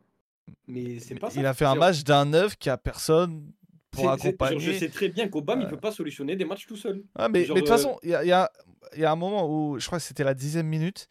Mais 0.67 0.99
c'est 1.01 1.15
pas 1.17 1.31
ça. 1.31 1.41
Il 1.41 1.47
a 1.47 1.55
fait 1.55 1.65
un 1.65 1.75
match 1.75 2.05
d'un 2.05 2.25
neuf 2.25 2.57
qui 2.57 2.71
a 2.71 2.77
personne 2.77 3.51
pour 3.91 4.05
genre, 4.05 4.13
accompagner. 4.15 4.61
Je 4.61 4.73
sais 4.73 4.89
très 4.89 5.09
bien 5.09 5.29
qu'Obama, 5.29 5.63
il 5.63 5.65
Ouais. 5.65 5.71
peut 5.71 5.81
pas 5.81 5.93
solutionner 5.93 6.37
des 6.37 6.45
matchs 6.45 6.67
tout 6.67 6.77
seul. 6.77 7.03
Ah, 7.15 7.29
mais 7.29 7.45
Genre, 7.45 7.55
mais 7.57 7.63
de 7.63 7.67
toute 7.67 7.73
euh, 7.75 7.77
façon, 7.77 7.99
il 8.03 8.11
y 8.11 8.15
a, 8.15 8.25
il 8.25 8.29
y 8.29 8.33
a- 8.33 8.51
il 8.95 9.01
y 9.01 9.05
a 9.05 9.11
un 9.13 9.17
moment 9.17 9.49
où, 9.49 9.79
je 9.79 9.87
crois 9.87 9.99
que 9.99 10.05
c'était 10.05 10.25
la 10.25 10.35
dixième 10.35 10.67
minute, 10.67 11.09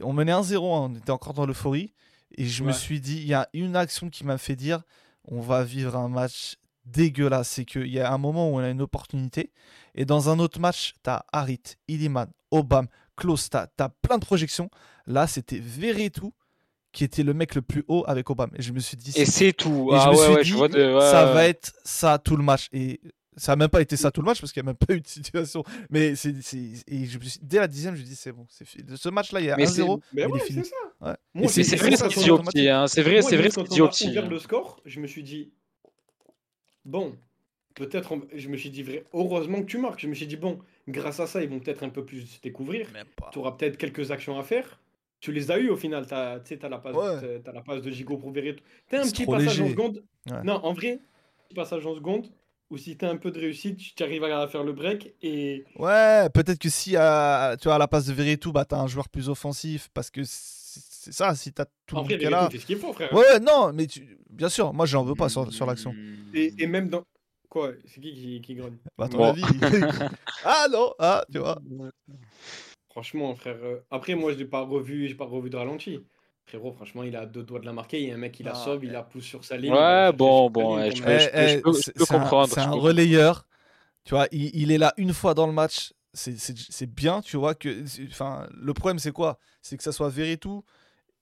on 0.00 0.12
menait 0.12 0.32
1-0, 0.32 0.72
hein, 0.74 0.88
on 0.90 0.94
était 0.96 1.10
encore 1.10 1.34
dans 1.34 1.46
l'euphorie, 1.46 1.92
et 2.36 2.46
je 2.46 2.64
me 2.64 2.72
suis 2.72 3.00
dit, 3.00 3.16
il 3.18 3.26
y 3.26 3.34
a 3.34 3.48
une 3.52 3.76
action 3.76 4.08
qui 4.08 4.24
m'a 4.24 4.38
fait 4.38 4.56
dire, 4.56 4.82
on 5.24 5.40
va 5.40 5.62
vivre 5.64 5.96
un 5.96 6.08
match 6.08 6.56
dégueulasse. 6.86 7.48
C'est 7.50 7.64
qu'il 7.64 7.86
y 7.88 8.00
a 8.00 8.12
un 8.12 8.18
moment 8.18 8.50
où 8.50 8.54
on 8.56 8.58
a 8.58 8.70
une 8.70 8.80
opportunité, 8.82 9.52
et 9.94 10.04
dans 10.04 10.30
un 10.30 10.38
autre 10.38 10.58
match, 10.60 10.94
tu 11.04 11.10
as 11.10 11.24
Harit, 11.32 11.62
Iliman, 11.88 12.26
Obam, 12.50 12.86
Klaus, 13.16 13.50
tu 13.50 13.56
as, 13.56 13.66
plein 14.00 14.18
de 14.18 14.24
projections. 14.24 14.70
Là, 15.06 15.26
c'était 15.26 15.58
Verretou 15.58 16.32
qui 16.92 17.04
était 17.04 17.22
le 17.22 17.32
mec 17.34 17.54
le 17.54 17.62
plus 17.62 17.84
haut 17.88 18.04
avec 18.06 18.28
Obam. 18.30 18.50
Et 18.56 18.62
je 18.62 18.72
me 18.72 18.78
suis 18.80 18.96
dit, 18.96 19.12
Et 19.16 19.24
c'est- 19.24 19.52
tout. 19.54 19.88
et 19.92 19.96
Ah 19.96 20.04
je 20.04 20.08
me 20.10 20.14
ouais, 20.14 20.16
suis 20.26 20.34
ouais, 20.34 20.42
dit, 20.42 20.48
je 20.50 20.54
vois 20.56 20.68
de- 20.68 20.94
ouais, 20.94 21.00
ça 21.00 21.26
ouais. 21.26 21.32
va 21.34 21.48
être 21.48 21.72
ça 21.84 22.18
tout 22.18 22.36
le 22.36 22.42
match. 22.44 22.68
Et 22.72 23.00
ça 23.36 23.52
n'a 23.52 23.56
même 23.56 23.70
pas 23.70 23.80
été 23.80 23.96
ça 23.96 24.10
tout 24.10 24.20
le 24.20 24.26
match 24.26 24.40
parce 24.40 24.52
qu'il 24.52 24.62
n'y 24.62 24.68
a 24.68 24.72
même 24.72 24.76
pas 24.76 24.92
eu 24.94 25.00
de 25.00 25.06
situation. 25.06 25.64
Mais 25.88 26.14
c'est, 26.16 26.34
c'est- 26.42 26.84
et 26.86 27.06
je 27.06 27.18
me 27.18 27.24
suis- 27.24 27.40
dès 27.42 27.58
la 27.60 27.66
dixième, 27.66 27.94
je 27.94 28.02
me 28.02 28.06
dis 28.06 28.14
c'est 28.14 28.32
bon. 28.32 28.46
C'est 28.50 28.66
Ce 28.96 29.08
match-là, 29.08 29.40
il 29.40 29.46
y 29.46 29.50
a 29.50 29.56
Mais 29.56 29.64
c'est- 29.66 29.80
1-0. 29.80 30.00
Mais 30.12 30.22
il 30.22 30.24
est 30.24 30.26
ouais, 30.32 30.40
fini. 30.40 30.62
c'est 31.48 31.76
vrai 31.76 31.96
ce 31.96 32.04
qu'il 32.08 32.22
dit 32.24 32.30
au 32.30 32.38
petit. 32.40 32.68
hein, 32.68 32.86
C'est 32.86 33.02
vrai, 33.02 33.22
c'est 33.22 33.36
vrai 33.38 33.48
ce 33.48 33.54
qu'il 33.54 33.64
quand 33.68 33.74
dit 33.74 33.80
on 33.80 33.86
au 33.86 33.88
petit. 33.88 34.08
ouvert 34.10 34.24
hein. 34.24 34.28
le 34.28 34.38
score, 34.38 34.80
je 34.84 35.00
me 35.00 35.06
suis 35.06 35.22
dit, 35.22 35.50
bon, 36.84 37.16
peut-être, 37.74 38.12
on- 38.12 38.22
je 38.34 38.48
me 38.48 38.56
suis 38.58 38.68
dit, 38.70 38.82
vrai- 38.82 39.04
heureusement 39.14 39.60
que 39.60 39.66
tu 39.66 39.78
marques. 39.78 40.00
Je 40.00 40.08
me 40.08 40.14
suis 40.14 40.26
dit, 40.26 40.36
bon, 40.36 40.58
grâce 40.88 41.20
à 41.20 41.26
ça, 41.26 41.42
ils 41.42 41.48
vont 41.48 41.58
peut-être 41.60 41.82
un 41.84 41.88
peu 41.88 42.04
plus 42.04 42.26
se 42.26 42.40
découvrir. 42.42 42.86
Tu 43.32 43.38
auras 43.38 43.52
peut-être 43.52 43.76
quelques 43.78 44.10
actions 44.10 44.38
à 44.38 44.42
faire. 44.42 44.78
Tu 45.22 45.30
les 45.32 45.50
as 45.52 45.58
eu 45.58 45.70
au 45.70 45.76
final. 45.76 46.04
Tu 46.06 46.12
as, 46.14 46.68
la 46.68 46.78
passe, 46.78 46.94
Ouais. 46.96 47.40
la 47.54 47.62
passe 47.62 47.80
de 47.80 47.90
Gigot 47.90 48.18
pour. 48.18 48.32
Tu 48.32 48.40
un 48.92 49.04
C'est 49.04 49.12
petit 49.12 49.24
passage 49.24 49.60
en 49.60 49.68
seconde. 49.68 50.02
Ouais. 50.30 50.42
Non, 50.44 50.54
en 50.64 50.72
vrai, 50.74 51.00
petit 51.48 51.54
passage 51.54 51.86
en 51.86 51.94
seconde. 51.94 52.26
Ou 52.70 52.76
si 52.76 52.96
tu 52.96 53.04
as 53.04 53.10
un 53.10 53.16
peu 53.16 53.30
de 53.30 53.38
réussite, 53.38 53.78
tu 53.94 54.02
arrives 54.02 54.24
à 54.24 54.48
faire 54.48 54.64
le 54.64 54.72
break. 54.72 55.14
Et 55.22 55.64
Ouais, 55.78 56.28
peut-être 56.30 56.58
que 56.58 56.68
si 56.68 56.96
à, 56.96 57.56
tu 57.60 57.64
vois, 57.68 57.76
à 57.76 57.78
la 57.78 57.86
place 57.86 58.06
de 58.06 58.12
Verretou, 58.12 58.50
bah, 58.50 58.64
tu 58.64 58.74
as 58.74 58.80
un 58.80 58.86
joueur 58.88 59.08
plus 59.08 59.28
offensif 59.28 59.88
parce 59.94 60.10
que 60.10 60.22
c'est 60.24 61.12
ça, 61.12 61.34
si 61.34 61.52
tu 61.52 61.60
as 61.62 61.66
tout 61.86 61.94
le 61.94 62.00
monde 62.00 62.06
après, 62.06 62.18
qui 62.18 62.24
est 62.24 62.30
là. 62.30 62.48
Ce 62.50 62.66
qu'il 62.66 62.78
faut, 62.78 62.92
frère. 62.92 63.12
Ouais, 63.12 63.38
non, 63.40 63.72
mais 63.72 63.86
tu... 63.86 64.18
bien 64.30 64.48
sûr, 64.48 64.72
moi 64.72 64.86
j'en 64.86 65.04
veux 65.04 65.14
pas 65.14 65.28
sur, 65.28 65.52
sur 65.52 65.66
l'action. 65.66 65.94
Et, 66.34 66.52
et 66.58 66.66
même 66.66 66.88
dans. 66.88 67.04
Quoi 67.48 67.72
C'est 67.84 68.00
qui 68.00 68.14
qui, 68.14 68.40
qui 68.40 68.54
grogne 68.54 68.78
Bah, 68.96 69.04
à 69.04 69.08
ton 69.08 69.18
Bon. 69.18 69.24
avis. 69.26 69.42
ah 70.44 70.66
non, 70.72 70.94
ah, 70.98 71.24
tu 71.30 71.38
vois. 71.38 71.58
Franchement, 72.92 73.34
frère. 73.34 73.56
euh, 73.62 73.80
Après, 73.90 74.14
moi, 74.14 74.32
je 74.32 74.38
l'ai 74.38 74.44
pas 74.44 74.60
revu, 74.62 75.08
j'ai 75.08 75.14
pas 75.14 75.24
revu 75.24 75.50
de 75.50 75.56
ralenti. 75.56 76.00
Frérot, 76.46 76.72
franchement, 76.72 77.02
il 77.04 77.16
a 77.16 77.26
deux 77.26 77.42
doigts 77.42 77.60
de 77.60 77.66
la 77.66 77.72
marquer. 77.72 78.00
Il 78.02 78.08
y 78.08 78.10
a 78.10 78.14
un 78.14 78.18
mec 78.18 78.32
qui 78.32 78.42
la 78.42 78.52
Ah, 78.52 78.64
sauve, 78.64 78.84
il 78.84 78.92
la 78.92 79.02
pousse 79.02 79.24
sur 79.24 79.44
sa 79.44 79.56
ligne. 79.56 79.72
Ouais, 79.72 80.12
bon, 80.12 80.50
bon, 80.50 80.76
ligne 80.78 80.90
je 80.96 81.02
peux- 81.02 81.18
je 81.18 81.28
peux- 81.30 81.46
je 81.46 81.56
peux- 81.62 81.72
je 81.72 81.80
c'est- 81.80 81.92
peux 81.96 82.06
c'est 82.06 82.14
un- 82.14 82.18
comprendre, 82.20 82.48
C'est 82.48 82.60
un 82.60 82.70
relayeur. 82.72 83.46
Tu 84.04 84.10
vois, 84.14 84.28
il, 84.32 84.50
il 84.56 84.72
est 84.72 84.78
là 84.78 84.94
une 84.98 85.12
fois 85.14 85.34
dans 85.34 85.46
le 85.46 85.52
match. 85.52 85.92
C'est- 86.14 86.38
C'est 86.38 86.56
c'est 86.58 86.86
bien, 86.92 87.20
tu 87.22 87.36
vois. 87.38 87.54
que 87.54 87.84
Enfin, 88.10 88.48
le 88.54 88.74
problème, 88.74 88.98
c'est 89.00 89.12
quoi? 89.12 89.38
C'est 89.62 89.76
que 89.78 89.82
ça 89.84 89.92
soit 89.92 90.10
Verretou 90.10 90.64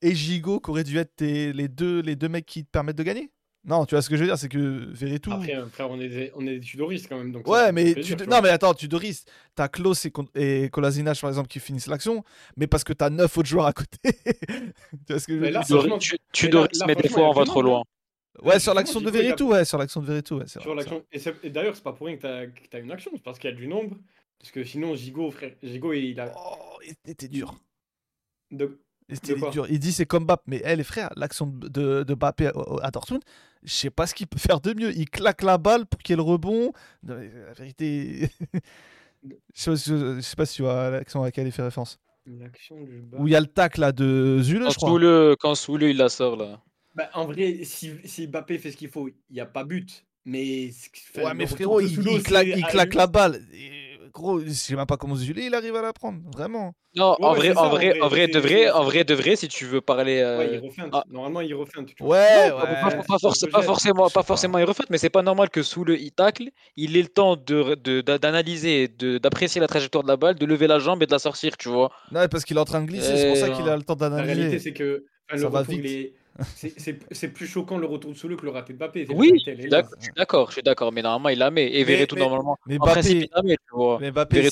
et 0.02 0.14
Gigot 0.14 0.60
qui 0.60 0.70
auraient 0.70 0.84
dû 0.84 0.98
être 0.98 1.16
tes- 1.16 1.52
les, 1.54 1.68
deux, 1.68 2.00
les 2.02 2.16
deux 2.16 2.28
mecs 2.30 2.46
qui 2.46 2.64
te 2.64 2.70
permettent 2.70 2.96
de 2.98 3.04
gagner? 3.04 3.30
Non, 3.64 3.84
tu 3.84 3.94
vois 3.94 4.00
ce 4.02 4.08
que 4.08 4.16
je 4.16 4.20
veux 4.22 4.26
dire 4.26 4.38
C'est 4.38 4.48
que 4.48 4.86
Verretou. 4.92 5.32
Après, 5.32 5.54
euh, 5.54 5.66
frère, 5.66 5.90
on 5.90 6.00
est 6.00 6.08
des, 6.08 6.32
on 6.34 6.46
est 6.46 6.58
des 6.58 6.60
tudoristes 6.60 7.08
quand 7.08 7.18
même. 7.18 7.30
Donc 7.30 7.46
ça 7.46 7.52
Ouais, 7.52 7.72
mais 7.72 7.92
plaisir, 7.92 8.16
tu 8.16 8.26
non, 8.26 8.40
mais 8.40 8.48
attends, 8.48 8.72
tu 8.72 8.88
Doris, 8.88 9.24
t'as 9.54 9.68
Klaus 9.68 10.06
et, 10.06 10.12
et 10.34 10.70
Kolasinac 10.70 11.20
par 11.20 11.28
exemple 11.28 11.48
qui 11.48 11.60
finissent 11.60 11.86
l'action, 11.86 12.24
mais 12.56 12.66
parce 12.66 12.84
que 12.84 12.94
t'as 12.94 13.10
neuf 13.10 13.36
autres 13.36 13.48
joueurs 13.48 13.66
à 13.66 13.72
côté. 13.74 13.98
tu 14.04 14.98
vois 15.10 15.20
ce 15.20 15.26
que 15.26 15.32
je 15.34 15.38
veux 15.38 15.40
Mais 15.44 15.50
là, 15.50 15.60
dire? 15.60 15.66
Tu 15.66 15.72
devrais- 15.74 15.88
franchement, 15.88 15.98
tu, 15.98 16.18
tu 16.32 16.50
mais 16.86 16.94
des 16.94 17.08
fois 17.08 17.28
on 17.28 17.32
va 17.32 17.44
trop 17.44 17.62
loin. 17.62 17.82
Ouais, 18.42 18.58
sur 18.58 18.72
l'action 18.72 19.00
de 19.00 19.10
Verretou, 19.10 19.48
ouais, 19.48 19.64
sur 19.66 19.76
l'action 19.76 20.00
de 20.00 20.06
Verretou, 20.06 20.38
ouais, 20.38 20.46
Sur 20.46 20.74
l'action. 20.74 21.04
Et, 21.12 21.20
et 21.42 21.50
d'ailleurs, 21.50 21.76
c'est 21.76 21.82
pas 21.84 21.92
pour 21.92 22.06
rien 22.06 22.16
que 22.16 22.22
t'as 22.22 22.46
que 22.46 22.78
une 22.82 22.92
action, 22.92 23.10
c'est 23.14 23.22
parce 23.22 23.38
qu'il 23.38 23.50
y 23.50 23.52
a 23.52 23.56
du 23.56 23.66
nombre. 23.66 23.96
Parce 24.38 24.52
que 24.52 24.64
sinon, 24.64 24.94
Gigot, 24.94 25.30
frère, 25.30 25.52
Gigot, 25.62 25.92
il 25.92 26.18
a. 26.18 26.32
Oh, 26.34 26.78
il 26.86 27.10
était 27.10 27.28
dur. 27.28 27.54
de- 28.50 28.80
Est 29.10 29.50
dur. 29.50 29.66
Il 29.68 29.78
dit 29.78 29.92
c'est 29.92 30.06
comme 30.06 30.24
Mbappé. 30.24 30.42
Mais 30.46 30.60
elle, 30.64 30.78
les 30.78 30.84
frères, 30.84 31.10
l'action 31.16 31.46
de, 31.46 31.68
de, 31.68 32.02
de 32.04 32.14
Mbappé 32.14 32.46
à, 32.48 32.52
à 32.82 32.90
Dortmund, 32.90 33.22
je 33.62 33.72
sais 33.72 33.90
pas 33.90 34.06
ce 34.06 34.14
qu'il 34.14 34.26
peut 34.26 34.38
faire 34.38 34.60
de 34.60 34.72
mieux. 34.74 34.96
Il 34.96 35.08
claque 35.08 35.42
la 35.42 35.58
balle 35.58 35.86
pour 35.86 36.00
qu'il 36.00 36.12
y 36.12 36.14
ait 36.14 36.16
le 36.16 36.22
rebond. 36.22 36.72
Non, 37.02 37.14
La 37.16 37.52
vérité. 37.54 38.30
je, 39.22 39.30
sais, 39.54 39.70
pas 39.70 39.76
si- 39.76 39.90
je 39.90 40.20
sais 40.20 40.36
pas 40.36 40.46
si 40.46 40.56
tu 40.56 40.62
vois 40.62 40.90
l'action 40.90 41.22
à 41.22 41.26
laquelle 41.26 41.46
il 41.46 41.52
fait 41.52 41.62
référence. 41.62 41.98
L'action 42.26 42.80
du 42.82 43.00
bas. 43.00 43.18
Où 43.18 43.26
il 43.28 43.32
y 43.32 43.36
a 43.36 43.40
le 43.40 43.46
tacle 43.46 43.80
là 43.80 43.92
de 43.92 44.40
Zule, 44.42 44.62
Quand 44.64 44.70
je 44.70 44.76
crois. 44.76 44.90
Soule, 44.90 45.36
quand 45.38 45.54
Soule, 45.54 45.82
il 45.84 45.96
la 45.96 46.08
sort 46.08 46.36
là. 46.36 46.60
Bah, 46.94 47.08
en 47.14 47.24
vrai, 47.24 47.60
si, 47.64 47.92
si 48.04 48.26
Mbappé 48.28 48.58
fait 48.58 48.72
ce 48.72 48.76
qu'il 48.76 48.88
faut, 48.88 49.08
il 49.08 49.14
n'y 49.32 49.40
a 49.40 49.46
pas 49.46 49.64
but. 49.64 50.04
Mais. 50.24 50.70
Ouais, 51.16 51.34
mais 51.34 51.46
frérot, 51.46 51.80
il, 51.80 52.22
claque, 52.22 52.46
il 52.46 52.64
à 52.64 52.68
claque 52.68 52.94
la 52.94 53.06
balle. 53.06 53.40
Et, 53.52 53.79
gros, 54.12 54.40
je 54.40 54.50
sais 54.50 54.74
même 54.76 54.86
pas 54.86 54.96
comment 54.96 55.14
Zule 55.16 55.38
il 55.38 55.54
arrive 55.54 55.76
à 55.76 55.82
la 55.82 55.92
prendre. 55.92 56.20
Vraiment. 56.32 56.74
Non, 56.96 57.16
Ouais, 57.20 57.26
en 57.26 57.32
ouais, 57.32 57.38
vrai, 57.38 57.54
ça, 57.54 57.60
en 57.60 57.66
en 57.66 57.70
vrai, 57.70 58.00
en 58.00 58.08
vrai, 58.08 58.26
de 58.26 58.38
vrai, 58.40 58.70
en 58.70 58.82
vrai, 58.82 59.04
de 59.04 59.14
vrai, 59.14 59.36
si 59.36 59.46
tu 59.48 59.64
veux 59.64 59.80
parler. 59.80 60.16
Ouais, 60.36 60.48
il 60.52 60.56
euh, 60.56 60.88
ah. 60.92 61.04
Normalement, 61.08 61.40
il 61.40 61.54
vois. 61.54 61.66
Ouais, 62.00 62.50
Non, 62.50 62.56
ouais. 62.56 62.74
pas, 62.80 62.90
forc- 63.18 63.62
forcément, 63.62 64.04
pas 64.04 64.10
pas. 64.10 64.22
forcément 64.22 64.58
il 64.58 64.64
refait, 64.64 64.84
mais 64.90 64.98
c'est 64.98 65.10
pas 65.10 65.22
normal 65.22 65.50
que 65.50 65.62
sous 65.62 65.84
le 65.84 65.98
il 65.98 66.10
tacle, 66.12 66.50
il 66.76 66.96
ait 66.96 67.02
le 67.02 67.08
temps 67.08 67.36
d'analyser, 67.36 68.88
de, 68.88 69.18
d'apprécier 69.18 69.60
la 69.60 69.68
trajectoire 69.68 70.02
de 70.02 70.08
la 70.08 70.16
balle, 70.16 70.34
de 70.34 70.46
lever 70.46 70.66
la 70.66 70.78
jambe 70.78 71.02
et 71.02 71.06
de 71.06 71.12
la 71.12 71.18
sortir, 71.18 71.56
tu 71.56 71.68
vois. 71.68 71.90
Non, 72.10 72.26
parce 72.28 72.44
qu'il 72.44 72.56
est 72.56 72.60
en 72.60 72.64
train 72.64 72.80
de 72.80 72.86
glisser. 72.86 73.16
C'est 73.16 73.26
pour 73.28 73.36
ça 73.36 73.46
Euh, 73.46 73.54
qu'il 73.54 73.68
a 73.68 73.76
le 73.76 73.82
temps 73.82 73.96
La 74.00 74.22
réalité, 74.22 74.26
d'analyser. 74.26 74.58
c'est 74.58 74.72
que 74.72 75.04
enfin, 75.28 75.36
le 75.36 75.42
Ça 75.42 75.48
va 75.48 75.62
vite. 75.62 76.14
Est- 76.40 76.44
c'est- 76.56 76.74
c'est 76.78 76.98
c'est 77.14 77.28
plus 77.32 77.46
choquant 77.46 77.78
le 77.78 77.86
retour 77.86 78.12
de 78.12 78.16
Soule 78.16 78.36
que 78.36 78.44
le 78.44 78.50
raté 78.50 78.72
de 78.72 78.78
Mbappé. 78.78 79.06
Oui, 79.10 79.32
je 79.46 79.60
suis 79.62 80.12
d'accord, 80.16 80.48
je 80.48 80.52
suis 80.54 80.62
d'accord, 80.62 80.92
mais 80.92 81.02
normalement 81.02 81.28
il 81.28 81.38
la 81.38 81.50
met. 81.50 81.66
Et 81.72 81.84
Verretou, 81.84 82.16
normalement, 82.16 82.56
Mais 82.66 82.76
en 82.78 82.86
principe, 82.86 83.22
Mbappé, 83.22 83.28
il 83.32 83.36
la 83.36 83.42
met, 83.42 83.56
tu 83.56 83.74
vois. 83.74 83.98
mais 84.00 84.10
Mbappé, 84.10 84.48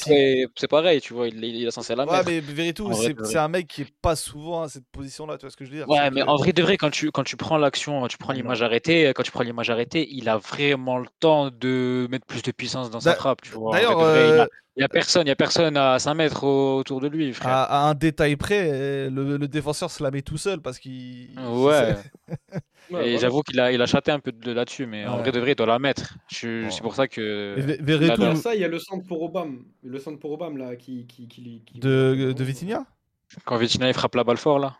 c'est 0.57 0.69
pareil, 0.69 1.01
tu 1.01 1.15
vois, 1.15 1.29
il, 1.29 1.45
il 1.45 1.67
est 1.67 1.71
censé 1.71 1.95
la 1.95 2.05
Ouais, 2.05 2.13
mettre. 2.13 2.27
mais 2.27 2.41
Verretou, 2.41 2.93
c'est 2.95 3.39
un 3.39 3.49
mec 3.49 3.67
qui 3.67 3.83
est 3.83 3.93
pas 4.03 4.17
souvent 4.17 4.63
à 4.63 4.69
cette 4.69 4.87
position-là, 4.93 5.37
tu 5.39 5.43
vois 5.43 5.51
ce 5.51 5.57
que 5.57 5.65
je 5.65 5.71
veux 5.71 5.77
dire? 5.77 5.89
Ouais, 5.89 6.11
mais 6.11 6.23
que- 6.23 6.29
en 6.29 6.37
vrai 6.37 6.53
de 6.53 6.63
vrai, 6.63 6.77
quand 6.77 6.91
tu, 6.91 7.11
quand 7.11 7.25
tu 7.25 7.37
prends 7.37 7.57
l'action, 7.57 8.07
tu 8.09 8.19
prends 8.19 8.33
l'image 8.33 8.63
arrêtée, 8.63 9.13
quand 9.15 9.23
tu 9.23 9.31
prends 9.31 9.43
l'image 9.43 9.71
arrêtée, 9.71 10.09
il 10.11 10.29
a 10.29 10.37
vraiment 10.37 10.99
le 10.99 11.07
temps 11.21 11.51
de 11.51 12.07
mettre 12.11 12.27
plus 12.27 12.43
de 12.43 12.51
puissance 12.53 12.91
dans 12.91 13.01
sa 13.01 13.15
frappe, 13.15 13.43
tu 13.43 13.53
vois. 13.53 13.73
D'ailleurs, 13.73 14.49
il 14.79 14.83
euh, 14.83 14.85
a- 14.85 14.85
il 14.85 14.85
y 14.85 14.85
a 14.85 14.89
personne, 14.89 15.27
il 15.27 15.29
y 15.29 15.33
a 15.33 15.37
personne 15.37 15.77
à 15.77 15.99
5 15.99 16.15
mètres 16.15 16.45
au- 16.45 16.79
autour 16.79 17.01
de 17.01 17.09
lui, 17.09 17.33
frère. 17.33 17.53
à, 17.53 17.65
à 17.87 17.91
un 17.91 17.95
détail 17.95 18.37
près, 18.37 19.09
le, 19.11 19.37
le 19.37 19.49
défenseur 19.49 19.91
se 19.91 20.03
la 20.03 20.11
met 20.11 20.23
tout 20.23 20.39
seul 20.39 20.61
parce 20.61 20.79
qu'il. 20.79 21.31
Ouais. 21.39 21.97
Et 23.03 23.19
j'avoue 23.19 23.43
qu'il 23.43 23.61
a, 23.61 23.71
il 23.71 23.83
a 23.83 23.87
chaté 23.87 24.11
un 24.11 24.19
peu 24.19 24.33
de 24.33 24.51
là-dessus, 24.51 24.87
mais 24.87 25.07
en 25.07 25.19
vrai 25.19 25.31
de 25.31 25.39
vrai, 25.39 25.53
il 25.53 25.55
doit 25.57 25.67
la 25.67 25.79
mettre. 25.79 26.15
Je- 26.33 26.65
Bon. 26.65 26.71
C'est 26.71 26.81
pour 26.81 26.95
ça 26.95 27.07
que. 27.07 27.55
Verretou 27.83 28.15
Il 28.17 28.23
y 28.23 28.27
a 28.27 28.31
le- 28.31 28.37
ça, 28.37 28.55
il 28.55 28.61
y 28.63 28.65
a 28.65 28.69
le 28.69 28.79
centre 28.79 29.07
pour 29.07 29.21
Obama. 29.23 29.53
Le 29.83 29.99
centre 29.99 30.19
pour 30.19 30.33
Obama, 30.33 30.59
là, 30.59 30.77
qui. 30.77 31.07
qui, 31.07 31.29
qui, 31.29 31.63
qui- 31.67 31.81
de, 31.81 32.33
de 32.35 32.45
Vitinha? 32.45 32.85
Quand 33.45 33.59
Vitinha 33.59 33.89
il 33.89 33.93
frappe 33.95 34.15
la 34.15 34.25
balle 34.25 34.39
fort, 34.39 34.59
là. 34.59 34.77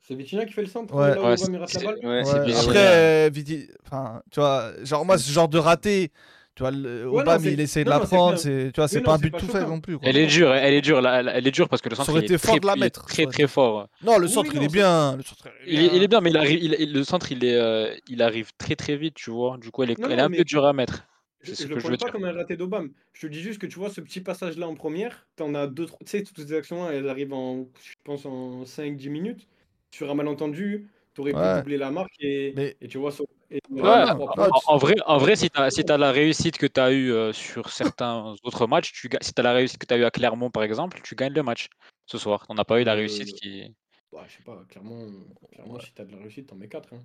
C'est 0.00 0.14
Vitinha 0.14 0.46
qui 0.46 0.54
fait 0.54 0.62
le 0.62 0.68
centre 0.68 0.94
Ouais. 0.94 1.10
là 1.14 1.20
où 1.20 1.26
Ouais, 1.26 1.32
Obama 1.34 1.52
il 1.52 1.60
rate 1.60 1.74
la 1.74 1.80
c'est- 1.80 1.84
balle? 1.86 1.98
ouais, 2.02 2.06
Ouais, 2.06 2.24
c'est 2.24 2.44
Vitinha. 2.46 2.62
Après, 2.62 2.86
euh, 2.86 3.30
Viti- 3.30 3.68
enfin, 3.84 4.22
tu 4.30 4.40
vois, 4.40 4.72
genre 4.82 5.04
moi, 5.04 5.18
ce 5.18 5.30
genre 5.30 5.48
de 5.48 5.58
raté, 5.58 6.10
tu 6.58 6.62
vois, 6.64 6.72
le, 6.72 7.08
Ouais, 7.10 7.22
Obama, 7.22 7.50
il 7.50 7.60
essaye 7.60 7.84
de 7.84 7.90
non, 7.90 7.96
la 7.96 8.00
prendre, 8.00 8.36
c'est, 8.38 8.72
tu 8.72 8.80
vois, 8.80 8.88
c'est 8.88 8.98
Oui, 8.98 9.04
pas 9.04 9.14
un 9.14 9.18
but 9.18 9.30
pas 9.30 9.38
tout 9.38 9.48
fait 9.48 9.64
non 9.64 9.80
plus. 9.80 9.98
quoi. 9.98 10.10
Elle 10.10 10.16
est 10.16 10.26
dure, 10.26 10.52
elle 10.54 10.74
est 10.74 10.80
dure, 10.80 11.00
là, 11.00 11.20
elle 11.20 11.28
elle 11.34 11.46
est 11.46 11.50
dure 11.52 11.68
parce 11.68 11.82
que 11.82 11.88
le 11.88 11.96
centre 11.96 12.16
il 12.18 12.32
est 12.32 12.38
fort 12.38 12.58
très, 12.58 12.60
de 12.60 12.66
la 12.66 12.76
mettre, 12.76 13.06
très 13.06 13.26
très 13.26 13.46
fort. 13.46 13.88
Non, 14.00 14.18
le 14.18 14.28
centre, 14.28 14.52
oui, 14.52 14.56
il 14.56 14.62
est 14.62 14.68
bien. 14.68 15.16
Le, 15.16 15.22
centre, 15.22 15.48
il 15.66 15.74
est 15.74 15.74
Il 15.74 15.80
est, 15.82 15.90
il 15.94 16.02
bien. 16.02 16.02
est 16.02 16.08
bien, 16.08 16.20
mais 16.20 16.30
il 16.30 16.36
arrive, 16.36 16.58
il- 16.62 16.76
il- 16.80 16.92
le 16.92 17.04
centre 17.04 17.32
il 17.32 17.44
est, 17.44 17.54
euh, 17.56 17.94
il 18.08 18.22
arrive 18.22 18.52
très 18.58 18.76
très 18.76 18.96
vite, 18.96 19.14
tu 19.14 19.30
vois. 19.30 19.58
Du 19.58 19.70
coup, 19.70 19.82
elle 19.82 19.90
est, 19.92 19.98
Non, 19.98 20.08
elle 20.08 20.18
non, 20.18 20.18
est 20.18 20.20
un 20.22 20.30
peu 20.30 20.44
dure 20.44 20.66
à 20.66 20.72
mettre. 20.72 21.06
Je, 21.40 21.54
je 21.54 21.66
que 21.66 21.74
le 21.74 21.80
je 21.80 21.88
prends 21.88 21.96
pas 21.96 21.96
dire. 21.96 22.12
comme 22.12 22.24
un 22.24 22.32
raté 22.32 22.56
d'Obama. 22.56 22.88
Je 23.12 23.26
te 23.26 23.32
dis 23.32 23.40
juste 23.40 23.60
que 23.60 23.66
tu 23.66 23.76
vois 23.78 23.90
ce 23.90 24.00
petit 24.00 24.20
passage-là 24.20 24.68
en 24.68 24.74
première, 24.74 25.28
t'en 25.36 25.54
as 25.54 25.66
deux, 25.68 25.86
trois. 25.86 25.98
Tu 26.04 26.06
sais, 26.10 26.22
toutes 26.24 26.38
ces 26.38 26.52
actions-là, 26.52 26.92
elles 26.92 27.08
arrivent 27.08 27.32
en, 27.32 27.68
je 27.82 27.94
pense, 28.04 28.26
en 28.26 28.64
5-10 28.64 29.08
minutes. 29.10 29.48
Sur 29.90 30.10
un 30.10 30.14
malentendu, 30.14 30.88
t'aurais 31.14 31.32
pu 31.34 31.48
doubler 31.48 31.76
la 31.78 31.90
marque 31.90 32.12
et 32.20 32.76
tu 32.90 32.98
vois. 32.98 33.12
Ça- 33.50 33.56
et- 33.56 33.60
Ouais, 33.70 33.80
non, 33.80 34.08
en, 34.08 34.18
non, 34.36 34.50
en- 34.50 34.50
tu- 34.52 34.64
en 34.66 34.76
vrai, 34.76 34.94
en 35.06 35.18
vrai, 35.18 35.36
si 35.36 35.50
tu 35.50 35.60
as, 35.60 35.70
si 35.70 35.82
la 35.82 36.12
réussite 36.12 36.58
que 36.58 36.66
tu 36.66 36.80
as 36.80 36.92
eue 36.92 37.12
euh, 37.12 37.32
sur 37.32 37.70
certains 37.70 38.34
autres 38.42 38.66
matchs, 38.66 38.92
tu, 38.92 39.08
si 39.20 39.32
tu 39.32 39.40
as 39.40 39.42
la 39.42 39.52
réussite 39.52 39.78
que 39.78 39.86
tu 39.86 39.94
as 39.94 39.98
eue 39.98 40.04
à 40.04 40.10
Clermont, 40.10 40.50
par 40.50 40.62
exemple, 40.62 41.00
tu 41.02 41.14
gagnes 41.14 41.32
le 41.34 41.42
match 41.42 41.68
ce 42.06 42.18
soir. 42.18 42.44
On 42.48 42.54
n'a 42.54 42.64
pas 42.64 42.80
eu 42.80 42.84
la 42.84 42.92
Euh, 42.92 42.96
réussite 42.96 43.34
qui. 43.34 43.74
Bah, 44.12 44.24
je 44.26 44.36
sais 44.36 44.42
pas, 44.42 44.64
clairement, 44.68 45.06
clairement 45.52 45.74
Ouais. 45.74 45.80
si 45.80 45.92
t'as 45.92 46.04
de 46.04 46.12
la 46.12 46.18
réussite, 46.18 46.48
t'en 46.48 46.56
mets 46.56 46.68
4. 46.68 46.92
Hein. 46.94 47.02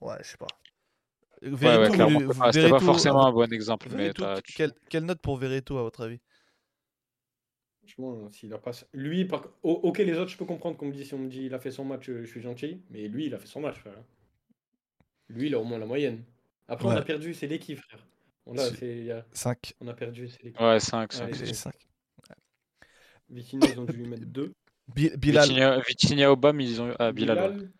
Ouais, 0.00 0.16
je 0.20 0.28
sais 0.28 0.36
pas. 0.36 0.46
Ouais, 1.42 1.50
ouais, 1.52 2.52
c'était 2.52 2.70
pas 2.70 2.80
forcément 2.80 3.26
un 3.26 3.32
bon 3.32 3.52
exemple. 3.52 3.88
Mais 3.90 4.04
Verretou, 4.04 4.24
tu- 4.42 4.54
quelle, 4.54 4.72
quelle 4.88 5.04
note 5.04 5.20
pour 5.20 5.36
Verretou 5.36 5.78
à 5.78 5.82
votre 5.82 6.04
avis? 6.04 6.18
Franchement, 7.80 8.30
s'il 8.32 8.52
a 8.52 8.58
pas. 8.58 8.72
Lui, 8.94 9.24
par... 9.24 9.48
ok, 9.62 9.98
les 9.98 10.18
autres, 10.18 10.30
je 10.30 10.36
peux 10.36 10.44
comprendre 10.44 10.76
qu'on 10.76 10.86
me 10.86 10.92
dit, 10.92 11.04
si 11.04 11.14
on 11.14 11.18
me 11.18 11.28
dit 11.28 11.44
il 11.44 11.54
a 11.54 11.58
fait 11.60 11.70
son 11.70 11.84
match, 11.84 12.08
euh, 12.08 12.22
je 12.24 12.26
suis 12.30 12.40
gentil. 12.40 12.82
Mais 12.90 13.06
lui, 13.06 13.26
il 13.26 13.34
a 13.34 13.38
fait 13.38 13.46
son 13.46 13.60
match, 13.60 13.76
frère. 13.76 13.94
Lui, 15.28 15.46
il 15.48 15.54
a 15.54 15.58
au 15.58 15.64
moins 15.64 15.78
la 15.78 15.86
moyenne. 15.86 16.22
Après, 16.68 16.86
on 16.88 16.90
a 16.90 17.02
perdu, 17.02 17.34
c'est 17.34 17.46
l'équipe, 17.46 17.78
frère. 17.80 18.06
On 18.46 18.56
a, 18.56 18.64
C'est- 18.68 18.76
c'est- 18.76 18.98
il 18.98 19.04
y 19.06 19.12
a- 19.12 19.24
5. 19.32 19.74
on 19.80 19.88
a 19.88 19.94
perdu, 19.94 20.28
c'est 20.28 20.42
l'équipe. 20.42 20.60
Ouais, 20.60 20.78
5, 20.80 21.12
5. 21.12 21.24
Allez, 21.24 21.34
c'est 21.34 21.46
c'est 21.46 21.54
sûr. 21.54 21.72
5. 21.72 21.74
Vitinha, 23.28 23.66
ils 23.72 23.80
ont 23.80 23.84
dû 23.84 23.96
lui 23.96 24.06
mettre 24.08 24.26
2. 24.26 24.54
Bilal, 24.94 25.82
Vitinha, 25.88 26.30
Obama, 26.30 26.62
ils 26.62 26.80
ont 26.80 26.88
eu. 26.90 26.94
Ah, 26.98 27.10
Bilal, 27.10 27.38
ouais. 27.38 27.48
Bilal, 27.56 27.72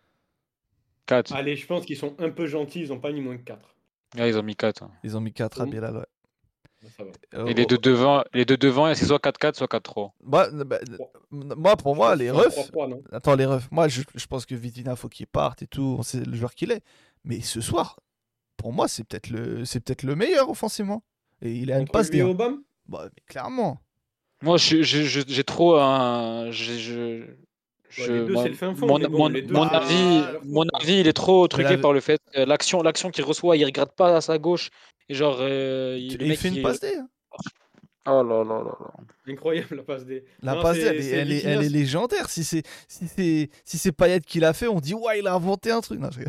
4. 1.05 1.33
allez, 1.33 1.55
je 1.55 1.65
pense 1.65 1.85
qu'ils 1.85 1.95
sont 1.97 2.15
un 2.19 2.29
peu 2.31 2.47
gentils, 2.47 2.81
ils 2.81 2.91
ont 2.91 2.99
pas 2.99 3.11
mis 3.13 3.21
moins 3.21 3.37
que 3.37 3.43
4. 3.43 3.75
Ouais, 4.17 4.29
ils 4.29 4.37
ont 4.37 4.43
mis 4.43 4.55
4. 4.55 4.89
ils 5.03 5.15
ont 5.15 5.21
mis 5.21 5.31
4 5.31 5.61
à. 5.61 5.65
Bilal, 5.65 5.97
ouais. 5.97 6.05
Ça 6.95 7.03
va. 7.03 7.11
Euh, 7.33 7.45
Et 7.47 7.53
les 7.53 7.63
oh, 7.63 7.67
deux 7.67 7.77
devant, 7.77 8.23
les 8.33 8.45
deux 8.45 8.55
devant, 8.57 8.93
c'est 8.93 9.05
soit 9.05 9.19
4-4, 9.19 9.55
soit 9.55 9.67
4-3. 9.67 10.13
Moi, 10.21 10.49
bah, 10.63 10.79
moi, 11.31 11.75
pour 11.75 11.95
moi, 11.95 12.15
les 12.15 12.29
refs. 12.29 12.55
3-3, 12.55 12.87
non? 12.87 13.01
Attends, 13.11 13.35
les 13.35 13.45
refs. 13.45 13.69
Moi, 13.71 13.87
je, 13.87 14.03
je 14.13 14.25
pense 14.27 14.45
que 14.45 14.53
Vitina, 14.53 14.95
faut 14.95 15.09
qu'il 15.09 15.27
parte 15.27 15.63
et 15.63 15.67
tout. 15.67 15.95
On 15.97 16.03
sait 16.03 16.23
le 16.23 16.35
joueur 16.35 16.53
qu'il 16.53 16.71
est. 16.71 16.83
Mais 17.23 17.41
ce 17.41 17.61
soir, 17.61 17.99
pour 18.57 18.73
moi, 18.73 18.87
c'est 18.87 19.03
peut-être 19.03 19.29
le, 19.29 19.65
c'est 19.65 19.79
peut-être 19.79 20.03
le 20.03 20.15
meilleur 20.15 20.49
offensivement. 20.49 21.03
Et 21.41 21.51
il 21.53 21.71
a 21.71 21.79
une 21.79 21.87
passe 21.87 22.09
lui 22.09 22.19
et 22.19 22.23
D. 22.23 22.29
Obama 22.29 22.57
Bah, 22.87 23.09
mais 23.15 23.23
clairement. 23.27 23.81
Moi, 24.41 24.57
je- 24.57 24.81
je- 24.83 25.03
je- 25.03 25.21
j'ai 25.27 25.43
trop 25.43 25.75
un. 25.77 26.51
j'ai- 26.51 26.77
je- 26.79 27.25
je- 27.89 28.11
les 29.31 29.41
deux, 29.41 29.53
mon- 29.53 29.63
avis, 29.63 30.23
mon 30.45 30.65
avis, 30.79 30.99
il 30.99 31.07
est 31.07 31.13
trop 31.13 31.47
truqué 31.47 31.69
la- 31.75 31.77
par 31.77 31.93
le 31.93 31.99
fait 31.99 32.19
que 32.33 32.39
l'action, 32.41 32.81
l'action 32.81 33.09
qu'il 33.09 33.23
reçoit, 33.23 33.57
il 33.57 33.65
regarde 33.65 33.91
pas 33.95 34.15
à 34.17 34.21
sa 34.21 34.37
gauche 34.37 34.69
et 35.09 35.13
genre, 35.15 35.37
euh, 35.39 35.97
il, 35.99 36.17
mec, 36.27 36.39
fait 36.39 36.49
une 36.49 36.55
il- 36.55 36.61
passe 36.61 36.79
D. 36.79 36.95
hein. 36.97 37.07
Oh 38.09 38.23
là 38.23 38.43
là 38.43 38.63
là 38.63 38.63
là. 38.63 38.91
Incroyable 39.27 39.75
la 39.75 39.83
passe 39.83 40.05
des. 40.05 40.23
La 40.41 40.55
Non, 40.55 40.61
passe 40.61 40.77
D, 40.77 40.81
elle, 40.83 40.95
est- 40.97 41.01
c'est 41.01 41.09
elle 41.17 41.31
est, 41.31 41.35
Vitinha, 41.35 41.53
elle 41.53 41.59
est 41.59 41.63
c'est- 41.63 41.69
légendaire. 41.69 42.29
Si 42.29 42.43
c'est 42.43 42.63
si 42.87 43.07
c'est 43.07 43.49
si 43.65 43.77
c'est 43.77 43.91
Payet 43.91 44.21
qui 44.21 44.39
l'a 44.39 44.53
fait, 44.53 44.67
on 44.67 44.79
dit 44.79 44.93
ouais, 44.93 45.19
il 45.19 45.27
a 45.27 45.33
inventé 45.33 45.71
un 45.71 45.81
truc. 45.81 45.99
Non, 45.99 46.09
je 46.11 46.21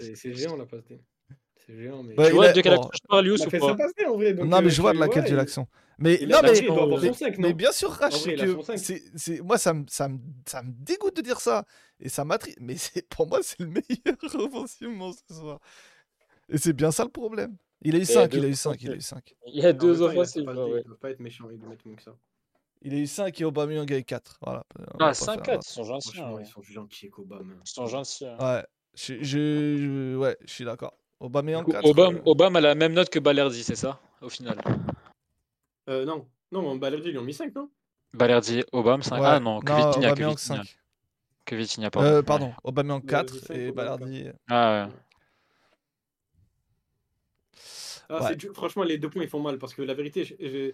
c'est 0.00 0.14
c'est 0.16 0.34
géant 0.34 0.56
la 0.56 0.66
passe 0.66 0.84
D. 0.84 1.00
C'est 1.66 1.76
géant, 1.76 2.02
mais. 2.02 2.18
Ouais, 2.18 2.24
Tu 2.26 2.30
il 2.32 2.34
vois 2.34 2.46
a- 2.46 2.52
de 2.52 2.60
quelle 2.60 2.74
bon. 2.76 2.82
action 2.84 2.90
je 3.02 3.08
parle, 3.08 3.28
ou 3.30 3.36
pas 3.36 3.68
sa 3.68 3.74
passe 3.74 3.92
D 3.96 4.04
en 4.06 4.16
vrai. 4.16 4.32
donc, 4.34 4.48
non, 4.48 4.60
mais 4.60 4.66
euh, 4.66 4.70
je 4.70 4.80
vois 4.80 4.92
tu- 4.92 4.96
de 4.96 5.00
laquelle 5.02 5.24
ouais, 5.24 5.30
de 5.30 5.36
l'action. 5.36 5.66
Mais 5.98 6.18
non, 6.26 6.38
mais, 6.42 6.52
mais, 6.62 7.36
mais 7.38 7.52
bien 7.52 7.72
sûr, 7.72 7.90
Rach, 7.90 8.14
vrai, 8.24 8.34
que 8.34 8.76
c'est, 8.78 9.02
c'est- 9.16 9.40
moi, 9.42 9.58
ça 9.58 9.74
me, 9.74 9.84
ça, 9.88 10.08
me, 10.08 10.18
ça 10.46 10.62
me 10.62 10.72
dégoûte 10.72 11.14
de 11.16 11.20
dire 11.20 11.40
ça. 11.40 11.66
Et 12.00 12.08
ça 12.08 12.24
m'attriste. 12.24 12.56
Mais 12.62 12.76
c'est, 12.78 13.06
pour 13.08 13.28
moi, 13.28 13.40
c'est 13.42 13.60
le 13.60 13.66
meilleur 13.66 14.16
offensivement 14.34 15.12
ce 15.12 15.34
soir. 15.34 15.60
Et 16.48 16.56
c'est 16.56 16.72
bien 16.72 16.90
ça 16.90 17.04
le 17.04 17.10
problème. 17.10 17.54
Il 17.82 17.94
a 17.94 17.98
eu 17.98 18.00
y 18.00 18.02
a 18.02 18.06
5, 18.06 18.30
deux 18.30 18.38
il 18.38 18.44
a 18.44 18.48
eu 18.48 18.54
5, 18.54 18.82
il 18.82 18.88
a 18.88 18.92
eu 18.92 18.96
offensives. 18.96 19.00
5. 19.08 19.34
Il 19.46 19.54
y 19.62 19.66
a 19.66 19.72
deux 19.72 20.02
offensives. 20.02 20.42
Ils 20.42 20.82
peuvent 20.84 20.98
pas 21.00 21.10
être 21.10 21.20
méchants, 21.20 21.48
ils 21.50 21.58
mettent 21.66 21.84
moins 21.86 21.94
que 21.96 22.02
ça. 22.02 22.14
Il 22.82 22.94
a 22.94 22.96
eu 22.98 23.06
5 23.06 23.40
et 23.40 23.44
Aubameyang 23.44 23.90
a 23.92 23.98
eu 23.98 24.04
4. 24.04 24.38
Voilà. 24.42 24.64
Va 24.78 24.86
Ah, 24.94 24.96
pas 24.98 25.14
5-4, 25.14 25.44
faire- 25.44 25.58
ils 25.60 25.62
sont 25.62 25.84
gentils. 25.84 26.20
Ouais. 26.20 26.42
ils 26.42 26.46
sont 26.46 26.62
gentils 26.62 27.06
avec 27.06 27.18
Obama. 27.18 27.54
Ils 27.64 27.70
sont 27.70 27.86
gentils. 27.86 28.26
hein. 28.26 28.36
Ouais, 28.40 28.64
je, 28.94 29.14
je, 29.22 29.22
je- 29.22 30.16
ouais, 30.16 30.36
je 30.44 30.52
suis 30.52 30.64
d'accord. 30.64 30.94
Aubameyang 31.20 31.60
Du 31.60 31.64
coup, 31.66 31.72
4. 31.72 31.84
Obama, 31.86 32.18
euh, 32.18 32.22
Obama 32.24 32.58
a 32.58 32.62
la 32.62 32.74
même 32.74 32.92
note 32.94 33.10
que 33.10 33.18
Balerdi, 33.18 33.62
c'est 33.62 33.76
ça, 33.76 34.00
au 34.22 34.28
final? 34.30 34.56
Euh, 35.88 36.04
non, 36.04 36.26
non, 36.52 36.76
Balerdi, 36.76 37.08
ils 37.08 37.12
lui 37.12 37.18
ont 37.18 37.22
mis 37.24 37.34
5, 37.34 37.54
non? 37.54 37.68
Balerdi, 38.14 38.62
Obama, 38.72 39.02
5. 39.02 39.20
ouais. 39.20 39.26
Ah 39.26 39.40
non, 39.40 39.60
que 39.60 39.72
Vitinha, 39.72 39.92
que 39.92 39.98
Aubameyang 40.12 40.30
Vitinha. 40.36 40.64
5. 40.64 40.76
Que 41.44 41.54
Vitinha, 41.56 41.90
pardon. 41.90 42.08
Euh, 42.08 42.16
ouais. 42.18 42.22
pardon, 42.22 42.52
Aubameyang 42.64 43.00
Ouais, 43.02 43.06
4 43.10 43.34
j'ai 43.34 43.40
cinq, 43.40 43.54
et 43.56 43.72
Balardi. 43.72 44.24
Ah 44.48 44.86
ouais. 44.86 44.92
Ah, 48.10 48.24
Ouais. 48.24 48.36
dur. 48.36 48.52
Franchement, 48.54 48.82
les 48.82 48.98
deux 48.98 49.08
points, 49.08 49.22
ils 49.22 49.28
font 49.28 49.40
mal 49.40 49.58
parce 49.58 49.72
que 49.74 49.82
la 49.82 49.94
vérité, 49.94 50.36
euh, 50.40 50.72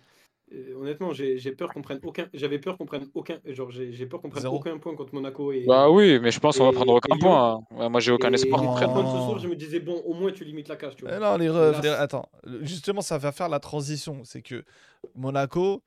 honnêtement, 0.76 1.12
j'ai 1.12 1.38
j'ai 1.38 1.52
peur 1.52 1.72
qu'on 1.72 1.82
prenne 1.82 2.00
aucun. 2.04 2.28
J'avais 2.32 2.58
peur 2.58 2.78
qu'on 2.78 2.86
prenne 2.86 3.08
aucun. 3.14 3.38
Genre, 3.44 3.70
j'ai 3.70 3.92
j'ai 3.92 4.06
peur 4.06 4.20
qu'on 4.20 4.30
prenne 4.30 4.42
Zéro. 4.42 4.56
aucun 4.56 4.78
point 4.78 4.94
contre 4.94 5.14
Monaco 5.14 5.52
et. 5.52 5.64
Bah 5.66 5.90
oui, 5.90 6.18
mais 6.20 6.30
je 6.30 6.38
pense 6.40 6.56
qu'on 6.58 6.64
va 6.64 6.70
et- 6.70 6.74
prendre 6.74 6.94
aucun 6.94 7.16
et 7.16 7.18
point. 7.18 7.54
hein. 7.54 7.60
Ouais, 7.76 7.88
moi, 7.88 8.00
j'ai 8.00 8.12
aucun 8.12 8.30
et 8.30 8.34
espoir 8.34 8.60
qu'on 8.62 8.72
prenne. 8.74 8.88
ce 8.90 8.94
soir, 8.94 9.38
je 9.38 9.48
me 9.48 9.56
disais, 9.56 9.80
bon, 9.80 10.00
au 10.06 10.14
moins, 10.14 10.32
tu 10.32 10.44
limites 10.44 10.68
la 10.68 10.76
casse, 10.76 10.96
tu 10.96 11.04
vois. 11.04 11.14
Eh 11.16 11.20
non, 11.20 11.36
les 11.36 11.48
refs, 11.48 11.82
Là, 11.82 12.00
attends, 12.00 12.28
justement, 12.62 13.00
ça 13.00 13.18
va 13.18 13.32
faire 13.32 13.48
la 13.48 13.58
transition. 13.60 14.22
C'est 14.24 14.42
que 14.42 14.64
Monaco, 15.14 15.82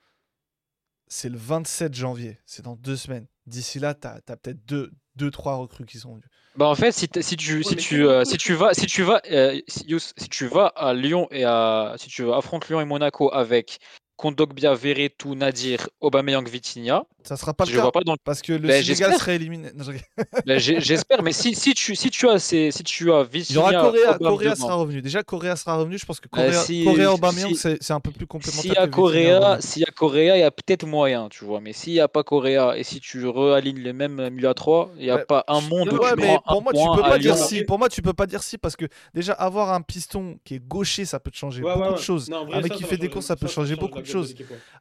c'est 1.07 1.30
le 1.30 1.38
27 1.38 1.93
janvier, 1.93 2.38
c'est 2.45 2.63
dans 2.63 2.76
deux 2.76 2.95
semaines. 2.95 3.27
D'ici 3.47 3.80
là, 3.80 3.93
tu 3.95 4.07
as, 4.07 4.21
peut-être 4.38 4.63
deux, 4.67 4.91
deux, 5.19 5.29
trois 5.29 5.55
recrues 5.55 5.85
qui 5.85 5.99
sont 5.99 6.13
venues. 6.13 6.23
Bah 6.55 6.65
en 6.65 6.75
fait, 6.75 6.91
si, 6.91 7.07
si 7.21 7.37
tu 7.37 7.63
si 7.63 7.75
tu 7.75 7.97
quel 7.97 8.05
euh, 8.05 8.25
si 8.25 8.37
tu 8.37 8.53
vas 8.53 8.73
si 8.73 8.87
tu 8.87 9.03
vas 9.03 9.21
euh, 9.31 9.59
si, 9.67 9.85
si 10.17 10.29
tu 10.29 10.47
vas 10.47 10.67
à 10.75 10.93
Lyon 10.93 11.27
et 11.31 11.43
à 11.43 11.93
si 11.97 12.09
tu 12.09 12.31
affrontes 12.33 12.67
Lyon 12.69 12.81
et 12.81 12.85
Monaco 12.85 13.31
avec 13.31 13.79
Kondogbia, 14.19 14.73
Verretou, 14.75 15.33
Nadir, 15.33 15.87
Aubameyang, 16.01 16.45
Vitinha. 16.45 17.05
Ça 17.23 17.37
sera 17.37 17.53
pas 17.53 17.63
le 17.63 17.71
Je 17.71 17.75
cas 17.77 17.81
vois 17.83 17.91
pas 17.93 18.01
dans 18.01 18.15
parce 18.21 18.41
que 18.41 18.51
le 18.53 18.67
Ben, 18.67 18.83
Sénégal 18.83 19.13
serait 19.17 19.35
éliminé. 19.37 19.69
Ben, 20.45 20.59
J'espère, 20.59 21.23
mais 21.23 21.31
si, 21.31 21.55
si, 21.55 21.73
tu, 21.73 21.95
si 21.95 22.09
tu 22.09 22.27
as 22.27 22.37
ces, 22.39 22.71
si 22.71 22.83
tu 22.83 23.11
as 23.13 23.21
Il 23.21 23.37
y 23.37 23.39
Vitinha, 23.39 23.59
aura 23.61 23.71
Correa, 23.73 24.17
Correa 24.17 24.55
sera 24.55 24.75
revenu. 24.75 25.01
Déjà, 25.01 25.23
Correa 25.23 25.55
sera 25.55 25.77
revenu. 25.77 25.97
Je 25.97 26.05
pense 26.05 26.19
que 26.19 26.27
Euh, 26.27 26.29
Correa, 26.31 26.63
si- 26.63 26.83
Correa 26.83 27.13
Aubameyang, 27.13 27.53
si- 27.55 27.77
c'est 27.79 27.93
un 27.93 27.99
peu 28.01 28.11
plus 28.11 28.27
complémentaire. 28.27 28.61
S'il 28.61 28.73
y 28.73 28.77
a 28.77 28.85
Vitinha. 28.85 28.95
Correa, 28.95 29.61
s'il 29.61 29.81
y 29.83 29.85
a 29.85 29.91
Correa, 29.91 30.35
il 30.37 30.39
y 30.41 30.43
a 30.43 30.51
peut-être 30.51 30.85
moyen, 30.85 31.29
tu 31.29 31.45
vois. 31.45 31.61
Mais 31.61 31.71
s'il 31.71 31.93
n'y 31.93 31.99
a 32.01 32.09
pas 32.09 32.23
Correa 32.23 32.77
et 32.77 32.83
si 32.83 32.99
tu 32.99 33.25
réalignes 33.25 33.79
les 33.79 33.93
mêmes 33.93 34.29
milieux 34.29 34.49
à 34.49 34.53
3, 34.53 34.91
il 34.97 35.03
n'y 35.05 35.11
a 35.11 35.15
Ouais, 35.15 35.25
pas 35.25 35.45
un 35.47 35.61
monde 35.61 35.93
où 35.93 35.97
Ouais, 35.97 36.09
tu 36.15 36.21
mais 36.21 36.37
pour 36.45 36.57
un 36.57 36.61
moi, 36.61 36.73
tu 36.73 36.79
peux 36.95 37.01
pas 37.01 37.19
dire 37.19 37.37
si. 37.37 37.63
Pour 37.63 37.79
moi, 37.79 37.87
tu 37.87 38.01
peux 38.01 38.13
pas 38.13 38.25
dire 38.27 38.43
si 38.43 38.57
parce 38.57 38.75
que 38.75 38.85
déjà 39.13 39.31
avoir 39.33 39.71
un 39.73 39.81
piston 39.81 40.39
qui 40.43 40.55
est 40.55 40.59
gaucher, 40.67 41.05
ça 41.05 41.19
peut 41.21 41.31
te 41.31 41.37
changer 41.37 41.63
Ouais, 41.63 41.73
beaucoup 41.73 41.89
ouais, 41.89 41.93
de 41.95 42.01
choses. 42.01 42.29
Un 42.51 42.59
mec 42.61 42.73
qui 42.73 42.83
fait 42.83 42.97
des 42.97 43.09
courses, 43.09 43.27
ça 43.27 43.35
peut 43.37 43.47
changer 43.47 43.75
change 43.75 43.79
beaucoup 43.79 44.01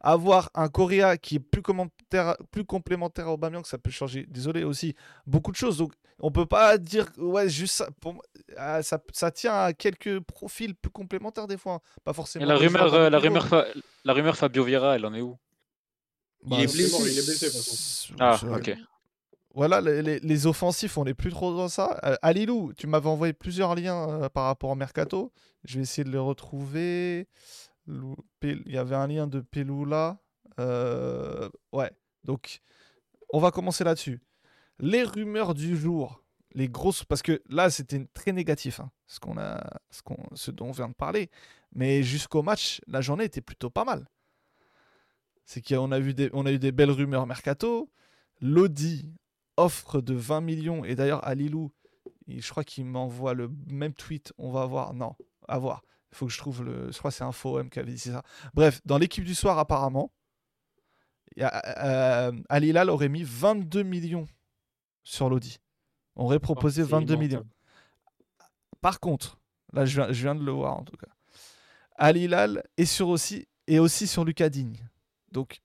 Avoir 0.00 0.50
un 0.54 0.68
Correa 0.68 1.16
qui 1.16 1.36
est 1.36 1.40
plus 1.40 1.62
commentaire, 1.62 2.36
plus 2.50 2.64
complémentaire 2.64 3.28
à 3.28 3.32
Aubameyang, 3.32 3.64
ça 3.64 3.78
peut 3.78 3.90
changer. 3.90 4.26
Désolé 4.28 4.64
aussi, 4.64 4.94
beaucoup 5.26 5.50
de 5.52 5.56
choses. 5.56 5.78
Donc, 5.78 5.92
on 6.20 6.30
peut 6.32 6.46
pas 6.46 6.78
dire 6.78 7.06
ouais 7.18 7.48
juste 7.48 7.74
ça. 7.76 7.88
Pour 8.00 8.22
ah, 8.56 8.82
ça, 8.82 9.00
ça 9.12 9.30
tient 9.30 9.54
à 9.54 9.72
quelques 9.72 10.18
profils 10.20 10.74
plus 10.74 10.90
complémentaires 10.90 11.46
des 11.46 11.56
fois, 11.56 11.74
hein. 11.74 11.80
pas 12.04 12.10
Et 12.10 12.14
forcément. 12.14 12.46
la 12.46 12.56
rumeur, 12.56 12.92
euh, 12.94 13.10
la 13.10 13.18
rumeur, 13.18 13.46
Fa- 13.46 13.66
la 14.04 14.12
rumeur 14.12 14.36
Fabio 14.36 14.64
Vieira, 14.64 14.96
elle 14.96 15.06
en 15.06 15.14
est 15.14 15.20
où? 15.20 15.36
Bah, 16.44 16.56
Il 16.58 16.64
est 16.64 16.72
blessé. 16.72 17.02
Il 17.12 17.18
est 17.18 17.26
blessé, 17.26 17.46
de 17.46 17.50
toute 17.52 17.60
façon. 17.62 17.76
c'est- 17.76 18.14
Ah, 18.18 18.38
ok. 18.56 18.76
Voilà, 19.54 19.80
les, 19.80 20.02
les- 20.02 20.20
les 20.20 20.46
offensifs, 20.46 20.98
on 20.98 21.04
n'est 21.04 21.14
plus 21.14 21.30
trop 21.30 21.52
dans 21.56 21.68
ça. 21.68 21.98
Euh, 22.04 22.14
Alilou, 22.22 22.72
tu 22.76 22.86
m'avais 22.86 23.08
envoyé 23.08 23.32
plusieurs 23.32 23.74
liens 23.74 24.08
euh, 24.08 24.28
par 24.28 24.44
rapport 24.44 24.70
au 24.70 24.74
mercato. 24.76 25.32
Je 25.64 25.76
vais 25.76 25.82
essayer 25.82 26.04
de 26.04 26.10
les 26.10 26.18
retrouver. 26.18 27.26
Il 28.42 28.62
y 28.70 28.76
avait 28.78 28.94
un 28.96 29.06
lien 29.06 29.26
de 29.26 29.40
Pelula. 29.40 30.18
Euh, 30.60 31.48
ouais, 31.72 31.90
donc 32.24 32.60
on 33.32 33.38
va 33.40 33.50
commencer 33.50 33.84
là-dessus. 33.84 34.20
Les 34.78 35.02
rumeurs 35.02 35.54
du 35.54 35.76
jour, 35.76 36.22
les 36.52 36.68
grosses, 36.68 37.04
parce 37.04 37.22
que 37.22 37.42
là 37.48 37.70
c'était 37.70 38.04
très 38.14 38.32
négatif, 38.32 38.80
hein, 38.80 38.90
ce, 39.06 39.20
qu'on 39.20 39.38
a, 39.38 39.62
ce, 39.90 40.02
qu'on- 40.02 40.16
dont 40.52 40.66
on 40.68 40.72
vient 40.72 40.88
de 40.88 40.94
parler. 40.94 41.30
Mais 41.72 42.02
jusqu'au 42.02 42.42
match, 42.42 42.80
la 42.86 43.00
journée 43.00 43.24
était 43.24 43.40
plutôt 43.40 43.70
pas 43.70 43.84
mal. 43.84 44.06
C'est 45.44 45.62
qu'on 45.66 45.92
a, 45.92 45.98
vu 45.98 46.14
des- 46.14 46.30
on 46.32 46.44
a 46.46 46.52
eu 46.52 46.58
des 46.58 46.72
belles 46.72 46.90
rumeurs 46.90 47.26
mercato. 47.26 47.90
Lodi 48.40 49.12
offre 49.56 50.00
de 50.00 50.14
20 50.14 50.40
millions. 50.42 50.84
Et 50.84 50.94
d'ailleurs, 50.94 51.26
Alilou, 51.26 51.72
il- 52.26 52.42
je 52.42 52.50
crois 52.50 52.64
qu'il 52.64 52.84
m'envoie 52.84 53.34
le 53.34 53.50
même 53.66 53.94
tweet. 53.94 54.32
On 54.38 54.50
va 54.50 54.66
voir. 54.66 54.92
Non, 54.94 55.14
à 55.48 55.58
voir. 55.58 55.82
Il 56.12 56.16
faut 56.16 56.26
que 56.26 56.32
je 56.32 56.38
trouve 56.38 56.64
le. 56.64 56.90
Je 56.90 56.98
crois 56.98 57.10
que 57.10 57.16
c'est 57.16 57.24
InfoM 57.24 57.70
qui 57.70 57.78
avait 57.78 57.92
dit 57.92 57.98
ça. 57.98 58.22
Bref, 58.54 58.80
dans 58.84 58.98
l'équipe 58.98 59.24
du 59.24 59.34
soir, 59.34 59.58
apparemment, 59.58 60.10
y 61.36 61.42
a, 61.42 61.62
euh, 61.84 62.32
Al 62.48 62.64
Hilal 62.64 62.90
aurait 62.90 63.08
mis 63.08 63.22
22 63.22 63.82
millions 63.82 64.26
sur 65.02 65.28
Lodi. 65.28 65.58
On 66.16 66.24
aurait 66.24 66.40
proposé 66.40 66.82
Oh, 66.82 66.86
c'est 66.86 66.90
22 66.92 67.14
immense, 67.14 67.20
millions. 67.22 67.46
Par 68.80 69.00
contre, 69.00 69.38
là, 69.72 69.84
je 69.84 69.94
viens, 70.00 70.12
je 70.12 70.22
viens 70.22 70.34
de 70.34 70.42
le 70.42 70.52
voir 70.52 70.76
en 70.76 70.84
tout 70.84 70.96
cas. 70.96 71.08
Al 71.96 72.16
Hilal 72.16 72.62
est 72.76 72.86
sur 72.86 73.08
aussi, 73.08 73.46
et 73.66 73.78
aussi 73.78 74.06
sur 74.06 74.24
Lucas 74.24 74.48
Digne. 74.48 74.88
Donc, 75.30 75.60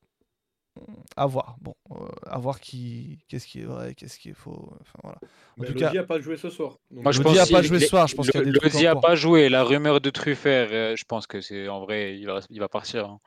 à 1.16 1.26
voir. 1.26 1.56
Bon, 1.62 1.76
euh, 1.92 2.08
à 2.26 2.38
voir 2.40 2.60
qui, 2.60 3.20
qu'est-ce 3.28 3.46
qui 3.48 3.62
est 3.62 3.66
vrai, 3.66 3.94
qu'est-ce 3.96 4.18
qui 4.20 4.30
est 4.30 4.34
faux. 4.34 4.72
Enfin, 4.82 5.00
voilà. 5.04 5.18
En 5.22 5.28
Mais 5.58 5.68
tout 5.68 5.74
Lodi 5.74 5.94
cas, 5.94 6.02
a 6.02 6.04
pas 6.04 6.20
joué 6.20 6.38
ce 6.38 6.50
soir. 6.50 6.78
Donc, 6.92 7.04
Moi, 7.04 7.12
je 7.12 7.22
Lodi 7.22 7.38
pense 7.38 7.50
a 7.50 7.54
pas 7.54 7.62
joué 7.62 7.80
ce 7.80 7.88
soir, 7.88 8.08
je 8.08 8.16
pense 8.16 8.30
qu'il 8.30 8.40
y 8.40 8.44
a 8.44 8.46
le- 8.46 8.52
des 8.52 8.60
trucs 8.60 8.86
a 8.86 8.96
pas 8.96 9.16
joué. 9.16 9.50
La 9.50 9.64
rumeur 9.64 10.02
de 10.02 10.10
Truffert, 10.10 10.70
euh, 10.72 10.96
je 10.96 11.04
pense 11.06 11.28
que 11.28 11.42
c'est 11.42 11.68
en 11.68 11.82
vrai, 11.82 12.18
il 12.18 12.26
va, 12.26 12.40
il 12.50 12.60
va 12.60 12.68
partir. 12.70 13.06
hein. 13.06 13.20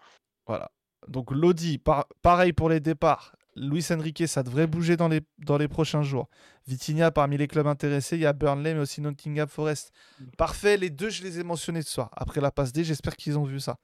Voilà. 0.46 0.70
Donc 1.08 1.30
Lodi, 1.30 1.78
par- 1.78 2.06
pareil 2.22 2.52
pour 2.52 2.68
les 2.68 2.80
départs. 2.80 3.36
Luis 3.58 3.86
Enrique, 3.90 4.28
ça 4.28 4.42
devrait 4.42 4.66
bouger 4.66 4.98
dans 4.98 5.08
les, 5.08 5.22
dans 5.38 5.56
les 5.56 5.66
prochains 5.68 6.02
jours. 6.02 6.28
Vitinha, 6.66 7.10
parmi 7.10 7.38
les 7.38 7.48
clubs 7.48 7.66
intéressés, 7.66 8.16
il 8.16 8.22
y 8.22 8.26
a 8.26 8.34
Burnley, 8.34 8.74
mais 8.74 8.80
aussi 8.80 9.00
Nottingham 9.00 9.48
Forest. 9.48 9.92
Parfait, 10.36 10.76
les 10.76 10.90
deux, 10.90 11.08
je 11.08 11.22
les 11.22 11.38
ai 11.40 11.42
mentionnés 11.42 11.80
ce 11.80 11.90
soir. 11.90 12.10
Après 12.14 12.42
la 12.42 12.50
passe 12.50 12.72
D, 12.72 12.84
j'espère 12.84 13.16
qu'ils 13.16 13.38
ont 13.38 13.44
vu 13.44 13.58
ça. 13.60 13.78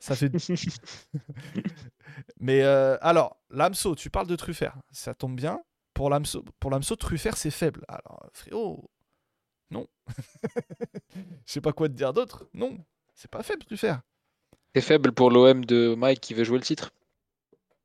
Ça 0.00 0.16
fait. 0.16 0.32
mais 2.38 2.62
euh, 2.62 2.96
alors, 3.00 3.40
Lamso, 3.50 3.94
tu 3.94 4.10
parles 4.10 4.26
de 4.26 4.36
Truffert. 4.36 4.76
Ça 4.90 5.14
tombe 5.14 5.36
bien. 5.36 5.60
Pour 5.94 6.08
Lamso, 6.10 6.44
pour 6.58 6.70
Lamso 6.70 6.96
Truffert, 6.96 7.36
c'est 7.36 7.50
faible. 7.50 7.84
Alors, 7.88 8.28
frérot, 8.32 8.90
non. 9.70 9.86
Je 11.46 11.52
sais 11.52 11.60
pas 11.60 11.72
quoi 11.72 11.88
te 11.88 11.94
dire 11.94 12.12
d'autre. 12.12 12.48
Non, 12.54 12.78
c'est 13.14 13.30
pas 13.30 13.42
faible, 13.42 13.64
Truffert. 13.64 14.00
C'est 14.74 14.80
faible 14.80 15.12
pour 15.12 15.30
l'OM 15.30 15.64
de 15.64 15.94
Mike 15.94 16.20
qui 16.20 16.34
veut 16.34 16.44
jouer 16.44 16.58
le 16.58 16.64
titre. 16.64 16.92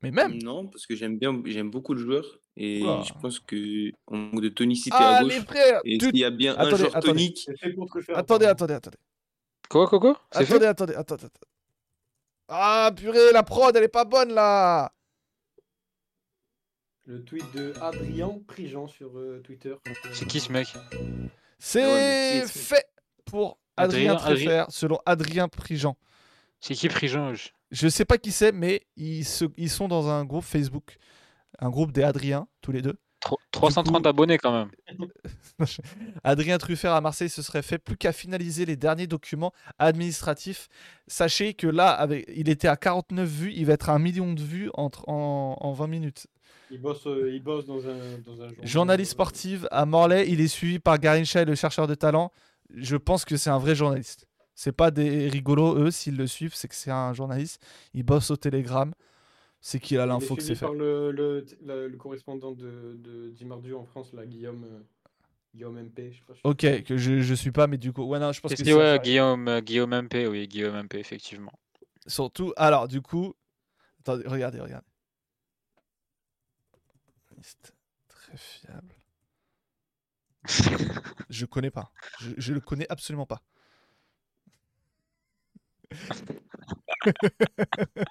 Mais 0.02 0.10
même. 0.10 0.38
Non, 0.42 0.66
parce 0.68 0.86
que 0.86 0.94
j'aime 0.94 1.18
bien, 1.18 1.42
j'aime 1.44 1.70
beaucoup 1.70 1.92
le 1.92 2.00
joueur 2.00 2.24
et 2.56 2.80
je 2.80 3.12
pense 3.20 3.40
que 3.40 3.90
on 4.06 4.16
manque 4.16 4.40
de 4.42 4.48
tonicité 4.48 4.96
à 4.96 5.16
Ah, 5.18 5.22
gauche. 5.22 5.34
les 5.34 5.40
frères 5.40 5.80
Et 5.84 5.98
tu- 5.98 6.06
s'il 6.06 6.16
y 6.18 6.24
a 6.24 6.30
bien 6.30 6.54
un 6.54 6.58
Attendez, 6.60 6.76
joueur 6.78 6.96
attendez. 6.96 7.06
tonique. 7.14 7.50
Attendez, 8.14 8.46
attendez, 8.46 8.74
attendez. 8.74 8.96
Quoi, 9.68 9.86
quoi, 9.88 9.98
quoi? 10.00 10.20
C'est 10.32 10.46
fait? 10.46 10.54
Attendez, 10.54 10.66
attendez, 10.66 10.94
attendez, 10.94 11.24
attendez. 11.24 11.46
Ah, 12.48 12.90
purée, 12.96 13.32
la 13.32 13.42
prod, 13.42 13.76
elle 13.76 13.84
est 13.84 13.88
pas 13.88 14.04
bonne 14.04 14.32
là. 14.32 14.92
Le 17.04 17.24
tweet 17.24 17.44
de 17.54 17.72
Adrien 17.80 18.38
Prigent 18.46 18.86
sur 18.86 19.16
euh, 19.18 19.40
Twitter. 19.44 19.74
C'est 20.12 20.26
qui 20.26 20.40
ce 20.40 20.52
mec? 20.52 20.68
C'est 21.58 22.42
Ah 22.42 22.46
fait 22.46 22.86
pour 23.24 23.58
Adrien, 23.76 24.16
Adrien- 24.16 24.66
selon 24.68 24.98
Adrien 25.06 25.48
Prigent. 25.48 25.96
C'est 26.60 26.74
qui 26.74 26.88
Prigent? 26.88 27.34
Je- 27.34 27.48
Je 27.70 27.88
sais 27.88 28.04
pas 28.04 28.18
qui 28.18 28.32
c'est, 28.32 28.52
mais 28.52 28.86
ils, 28.96 29.24
se- 29.24 29.44
ils 29.56 29.70
sont 29.70 29.88
dans 29.88 30.08
un 30.08 30.24
groupe 30.24 30.44
Facebook. 30.44 30.96
Un 31.58 31.70
groupe 31.70 31.92
des 31.92 32.02
Adriens, 32.02 32.46
tous 32.60 32.72
les 32.72 32.82
deux. 32.82 32.96
Tro- 33.20 33.38
330 33.50 34.02
coup- 34.02 34.08
abonnés 34.08 34.38
quand 34.38 34.52
même. 34.52 34.70
Adrien 36.24 36.58
Truffert 36.58 36.92
à 36.92 37.00
Marseille 37.00 37.28
se 37.28 37.42
serait 37.42 37.62
fait 37.62 37.78
plus 37.78 37.96
qu'à 37.96 38.12
finaliser 38.12 38.64
les 38.64 38.76
derniers 38.76 39.06
documents 39.06 39.52
administratifs. 39.78 40.68
Sachez 41.06 41.54
que 41.54 41.66
là, 41.66 41.90
avec, 41.90 42.26
il 42.34 42.48
était 42.48 42.68
à 42.68 42.76
49 42.76 43.28
vues, 43.28 43.52
il 43.54 43.66
va 43.66 43.72
être 43.74 43.90
à 43.90 43.94
un 43.94 43.98
million 43.98 44.32
de 44.32 44.40
vues 44.42 44.70
entre, 44.74 45.08
en, 45.08 45.56
en 45.60 45.72
20 45.72 45.86
minutes. 45.88 46.26
Il 46.70 46.80
bosse, 46.80 47.06
euh, 47.06 47.30
il 47.32 47.42
bosse 47.42 47.64
dans 47.66 47.78
un, 47.88 48.18
dans 48.24 48.42
un 48.42 48.48
journal. 48.48 48.54
Journaliste 48.66 49.12
sportive 49.12 49.66
à 49.70 49.86
Morlaix, 49.86 50.26
il 50.28 50.40
est 50.40 50.48
suivi 50.48 50.78
par 50.78 50.98
Garincha, 50.98 51.44
le 51.44 51.54
chercheur 51.54 51.86
de 51.86 51.94
talent. 51.94 52.30
Je 52.74 52.96
pense 52.96 53.24
que 53.24 53.36
c'est 53.36 53.50
un 53.50 53.58
vrai 53.58 53.74
journaliste. 53.74 54.26
C'est 54.54 54.72
pas 54.72 54.90
des 54.90 55.28
rigolos, 55.28 55.76
eux, 55.78 55.90
s'ils 55.90 56.16
le 56.16 56.26
suivent, 56.26 56.54
c'est 56.54 56.68
que 56.68 56.74
c'est 56.74 56.90
un 56.90 57.12
journaliste. 57.14 57.64
Il 57.94 58.02
bosse 58.02 58.30
au 58.30 58.36
Télégramme. 58.36 58.92
C'est 59.60 59.80
qu'il 59.80 59.98
a 59.98 60.06
l'info 60.06 60.36
que 60.36 60.42
c'est 60.42 60.54
fait. 60.54 60.64
par 60.66 60.74
le, 60.74 61.10
le, 61.10 61.44
le, 61.62 61.88
le 61.88 61.96
correspondant 61.96 62.52
de, 62.52 62.96
de 63.02 63.30
Dimardu 63.30 63.74
en 63.74 63.84
France, 63.84 64.12
là, 64.12 64.24
Guillaume, 64.24 64.64
euh, 64.64 64.80
Guillaume 65.54 65.78
MP. 65.78 66.12
Je 66.12 66.18
sais 66.18 66.24
pas 66.26 66.34
si- 66.34 66.40
Ok, 66.44 66.82
que 66.84 66.96
je, 66.96 67.20
je 67.20 67.34
suis 67.34 67.50
pas, 67.50 67.66
mais 67.66 67.76
du 67.78 67.92
coup, 67.92 68.04
ouais, 68.04 68.18
non, 68.18 68.32
je 68.32 68.40
pense 68.40 68.54
que 68.54 68.56
c'est 68.64 68.72
ouais. 68.74 69.00
Guillaume, 69.02 69.48
euh, 69.48 69.60
Guillaume 69.60 69.92
MP, 69.92 70.26
oui, 70.28 70.46
Guillaume 70.46 70.76
MP, 70.84 70.94
effectivement. 70.94 71.52
Surtout, 72.06 72.52
alors, 72.56 72.88
du 72.88 73.02
coup, 73.02 73.34
attendez, 74.00 74.26
regardez, 74.26 74.60
regardez. 74.60 74.86
Liste 77.36 77.74
Très 78.08 78.36
fiable. 78.36 78.94
Je 81.28 81.44
connais 81.46 81.70
pas. 81.70 81.92
Je, 82.20 82.30
je 82.36 82.52
le 82.54 82.60
connais 82.60 82.86
absolument 82.90 83.26
pas. 83.26 83.42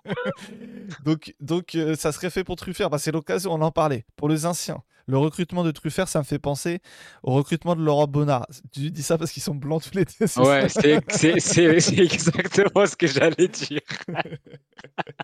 donc, 1.05 1.33
donc 1.39 1.75
euh, 1.75 1.95
ça 1.95 2.11
serait 2.11 2.29
fait 2.29 2.43
pour 2.43 2.55
Truffert. 2.55 2.89
Bah, 2.89 2.97
c'est 2.97 3.11
l'occasion, 3.11 3.53
on 3.53 3.61
en 3.61 3.71
parlait. 3.71 4.05
Pour 4.15 4.29
les 4.29 4.45
anciens, 4.45 4.81
le 5.07 5.17
recrutement 5.17 5.63
de 5.63 5.71
Truffert, 5.71 6.07
ça 6.07 6.19
me 6.19 6.23
fait 6.25 6.39
penser 6.39 6.79
au 7.23 7.33
recrutement 7.33 7.75
de 7.75 7.81
Laurent 7.81 8.07
Bonnard. 8.07 8.47
Tu 8.73 8.91
dis 8.91 9.03
ça 9.03 9.17
parce 9.17 9.31
qu'ils 9.31 9.43
sont 9.43 9.55
blancs 9.55 9.83
tous 9.83 9.97
les 9.97 10.05
deux. 10.05 10.27
c'est 10.27 10.39
Ouais, 10.41 10.67
c'est 10.69 11.97
exactement 11.97 12.85
ce 12.85 12.95
que 12.95 13.07
j'allais 13.07 13.47
dire. 13.47 13.81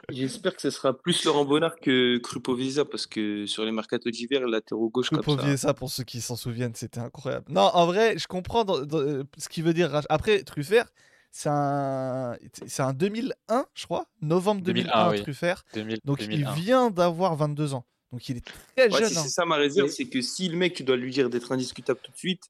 j'espère 0.09 0.55
que 0.55 0.61
ce 0.61 0.69
sera 0.69 0.97
plus 0.97 1.23
Laurent 1.25 1.45
Bonnard 1.45 1.75
que 1.81 2.17
Krupovisa 2.17 2.85
parce 2.85 3.05
que 3.07 3.45
sur 3.45 3.65
les 3.65 3.71
mercatos 3.71 4.11
d'hiver, 4.11 4.45
latéraux 4.47 4.89
gauche 4.89 5.09
Faut 5.09 5.17
comme 5.35 5.57
ça. 5.57 5.73
pour 5.73 5.89
ceux 5.89 6.03
qui 6.03 6.21
s'en 6.21 6.35
souviennent, 6.35 6.75
c'était 6.75 6.99
incroyable. 6.99 7.45
Non, 7.49 7.69
en 7.73 7.85
vrai, 7.85 8.17
je 8.17 8.27
comprends 8.27 8.63
dans- 8.63 8.85
dans- 8.85 9.23
ce 9.37 9.49
qu'il 9.49 9.63
veut 9.63 9.73
dire. 9.73 10.01
Après, 10.09 10.43
Truffert, 10.43 10.85
c'est 11.35 11.49
un, 11.49 12.37
c'est 12.67 12.83
un 12.83 12.93
2001, 12.93 13.65
je 13.73 13.85
crois, 13.85 14.05
novembre 14.21 14.61
2001, 14.61 14.83
2001, 14.83 15.09
oui. 15.11 15.21
Truffert. 15.23 15.63
2000, 15.73 15.97
Donc 16.05 16.19
2001. 16.19 16.53
il 16.55 16.61
vient 16.61 16.91
d'avoir 16.91 17.35
22 17.35 17.73
ans. 17.73 17.85
Donc 18.11 18.29
il 18.29 18.37
est 18.37 18.45
très 18.45 18.83
Ouais, 18.91 18.99
jeune. 18.99 19.09
si 19.09 19.17
hein. 19.17 19.21
c'est 19.23 19.29
ça 19.29 19.43
ma 19.45 19.55
réserve, 19.55 19.89
c'est 19.89 20.05
que 20.05 20.21
si 20.21 20.47
le 20.47 20.55
mec, 20.55 20.75
tu 20.75 20.83
dois 20.83 20.95
lui 20.95 21.09
dire 21.11 21.31
d'être 21.31 21.51
indiscutable 21.51 21.99
tout 22.03 22.11
de 22.11 22.17
suite, 22.17 22.43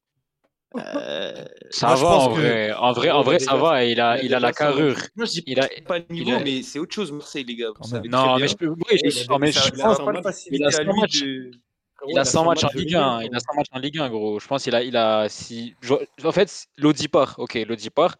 euh, 0.76 1.32
Ça 1.70 1.86
Moi, 1.86 1.96
je 1.96 2.02
va 2.02 2.08
pense 2.10 2.22
en 2.24 2.34
que- 2.34 2.40
vrai. 2.40 2.72
En 2.74 2.92
vrai, 2.92 3.10
en 3.10 3.22
vrai 3.22 3.38
ça 3.38 3.56
va. 3.56 3.84
Il 3.84 4.00
a, 4.00 4.18
il 4.18 4.22
a 4.22 4.24
il 4.24 4.34
a 4.34 4.40
la 4.40 4.52
carrure. 4.52 4.98
moi 5.16 5.24
je 5.24 5.30
dis 5.32 5.42
Il 5.46 5.60
a- 5.60 5.68
pas 5.86 6.00
le 6.00 6.04
niveau, 6.10 6.30
il 6.30 6.34
a- 6.34 6.40
mais 6.44 6.62
c'est 6.62 6.78
autre 6.78 6.92
chose 6.94 7.10
Marseille, 7.10 7.44
les 7.44 7.56
gars. 7.56 7.68
Vous 7.80 7.88
savez 7.88 8.06
Non, 8.08 8.36
mais 8.38 8.48
je 8.48 8.56
peux. 8.56 8.68
Oui, 8.68 8.76
je, 9.02 9.26
non, 9.30 9.38
mais 9.38 9.50
ça- 9.52 9.60
je 9.62 9.70
il 9.74 9.80
a 9.80 9.84
pense. 9.84 9.98
pas 9.98 10.12
il 10.50 10.62
a 10.64 10.84
matchs. 10.92 11.22
de... 11.22 11.50
Il 12.06 12.18
a 12.18 12.24
100 12.26 12.44
matchs 12.44 12.64
en 12.64 12.68
Ligue 12.74 12.94
1. 12.96 13.20
Ligue 13.20 13.30
Il 13.32 13.36
a 13.36 13.40
100 13.40 13.54
matchs 13.56 13.66
en 13.72 13.78
Ligue 13.78 13.98
1, 13.98 14.10
gros. 14.10 14.38
Je 14.38 14.46
pense 14.46 14.64
qu'il 14.64 14.74
a, 14.74 14.82
il 14.82 14.94
a 14.94 15.28
si. 15.30 15.74
je- 15.80 15.94
En 16.24 16.32
fait, 16.32 16.66
Lodi 16.76 17.08
part. 17.08 17.34
Ok, 17.38 17.54
Lodi 17.66 17.88
part. 17.88 18.16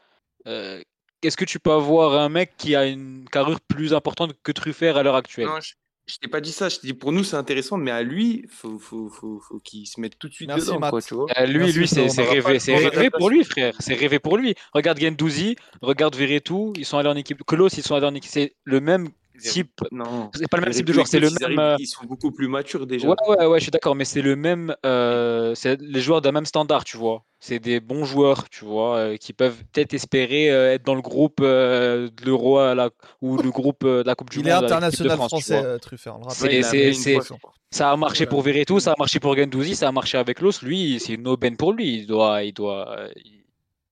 Euh, 0.46 0.80
est-ce 1.22 1.36
que 1.36 1.44
tu 1.44 1.58
peux 1.58 1.72
avoir 1.72 2.14
un 2.20 2.28
mec 2.28 2.52
qui 2.58 2.74
a 2.76 2.86
une 2.86 3.24
carrure 3.30 3.60
plus 3.60 3.94
importante 3.94 4.34
que 4.42 4.52
Truffert 4.52 4.96
à 4.96 5.02
l'heure 5.02 5.14
actuelle? 5.16 5.46
Non, 5.46 5.60
je, 5.60 5.72
je 6.06 6.16
t'ai 6.18 6.28
pas 6.28 6.40
dit 6.42 6.52
ça. 6.52 6.68
Je 6.68 6.76
t'ai 6.78 6.88
dit 6.88 6.92
pour 6.94 7.12
nous 7.12 7.24
c'est 7.24 7.36
intéressant, 7.36 7.78
mais 7.78 7.90
à 7.90 8.02
lui, 8.02 8.46
faut, 8.50 8.78
faut, 8.78 9.08
faut, 9.08 9.40
faut 9.40 9.58
qu'il 9.60 9.86
se 9.86 10.00
mette 10.00 10.18
tout 10.18 10.28
de 10.28 10.34
suite 10.34 10.48
Merci, 10.48 10.66
dedans, 10.66 10.80
Matt. 10.80 10.90
quoi, 10.90 11.00
tu 11.00 11.14
vois. 11.14 11.26
Lui, 11.46 11.58
Merci, 11.60 11.78
lui, 11.78 11.88
c'est 11.88 12.22
rêvé, 12.22 12.58
c'est 12.58 12.76
rêvé 12.76 13.10
pour 13.10 13.30
lui, 13.30 13.42
frère. 13.44 13.74
C'est 13.78 13.94
rêvé 13.94 14.18
pour 14.18 14.36
lui. 14.36 14.54
Regarde 14.74 15.00
Gendouzi, 15.00 15.56
regarde 15.80 16.14
Verretou, 16.14 16.74
ils 16.76 16.84
sont 16.84 16.98
allés 16.98 17.08
en 17.08 17.16
équipe. 17.16 17.42
Klos, 17.46 17.68
ils 17.68 17.82
sont 17.82 17.94
allés 17.94 18.06
en 18.06 18.14
équipe. 18.14 18.30
C'est 18.30 18.54
le 18.64 18.80
même 18.80 19.08
type. 19.38 19.80
Non. 19.92 20.30
C'est 20.34 20.48
pas 20.48 20.56
le 20.58 20.64
même 20.64 20.72
type 20.72 20.86
de 20.86 20.92
joueur, 20.92 21.06
c'est 21.06 21.20
le 21.20 21.28
ils 21.28 21.32
même. 21.34 21.58
arrivent- 21.58 21.58
euh, 21.60 21.76
Ils 21.78 21.86
sont 21.86 22.04
beaucoup 22.04 22.30
plus 22.30 22.48
matures 22.48 22.86
déjà. 22.86 23.08
Ouais, 23.08 23.14
ouais, 23.28 23.46
ouais, 23.46 23.58
je 23.58 23.64
suis 23.64 23.70
d'accord, 23.70 23.94
mais 23.94 24.04
c'est 24.04 24.22
le 24.22 24.36
même. 24.36 24.74
euh, 24.86 25.54
c'est 25.54 25.80
les 25.80 26.00
joueurs 26.00 26.20
d'un 26.20 26.32
même 26.32 26.46
standard, 26.46 26.84
tu 26.84 26.96
vois. 26.96 27.24
C'est 27.40 27.58
des 27.58 27.78
bons 27.80 28.04
joueurs, 28.04 28.48
tu 28.48 28.64
vois, 28.64 28.96
euh, 28.96 29.16
qui 29.16 29.32
peuvent 29.32 29.62
peut-être 29.72 29.92
espérer 29.92 30.50
euh, 30.50 30.72
être 30.74 30.84
dans 30.84 30.94
le 30.94 31.02
groupe 31.02 31.40
euh, 31.42 32.08
de 32.08 32.24
l'Euro 32.24 32.58
à 32.58 32.74
la- 32.74 32.90
ou 33.20 33.36
le 33.36 33.50
groupe 33.50 33.84
euh, 33.84 34.02
de 34.02 34.06
la 34.06 34.14
Coupe 34.14 34.30
du 34.30 34.40
Il 34.40 34.48
est 34.48 34.52
Monde. 34.52 34.62
l'équipe 34.62 34.70
de 34.70 34.74
international 34.76 35.16
France, 35.16 35.28
français, 35.28 35.62
euh, 35.62 35.78
Truffert, 35.78 36.18
il. 36.42 37.44
Ça 37.70 37.90
a 37.90 37.96
marché 37.96 38.26
pour 38.26 38.40
Verretou, 38.42 38.78
ça 38.80 38.92
a 38.92 38.94
marché 38.98 39.18
pour 39.20 39.36
Gendouzi, 39.36 39.74
ça 39.74 39.88
a 39.88 39.92
marché 39.92 40.16
avec 40.16 40.40
Los. 40.40 40.62
Lui, 40.62 41.00
c'est 41.00 41.14
une 41.14 41.26
aubaine 41.26 41.56
pour 41.56 41.72
lui. 41.72 41.96
Il 41.98 42.06
doit, 42.06 42.44
il 42.44 42.52
doit, 42.52 43.08
il- 43.16 43.44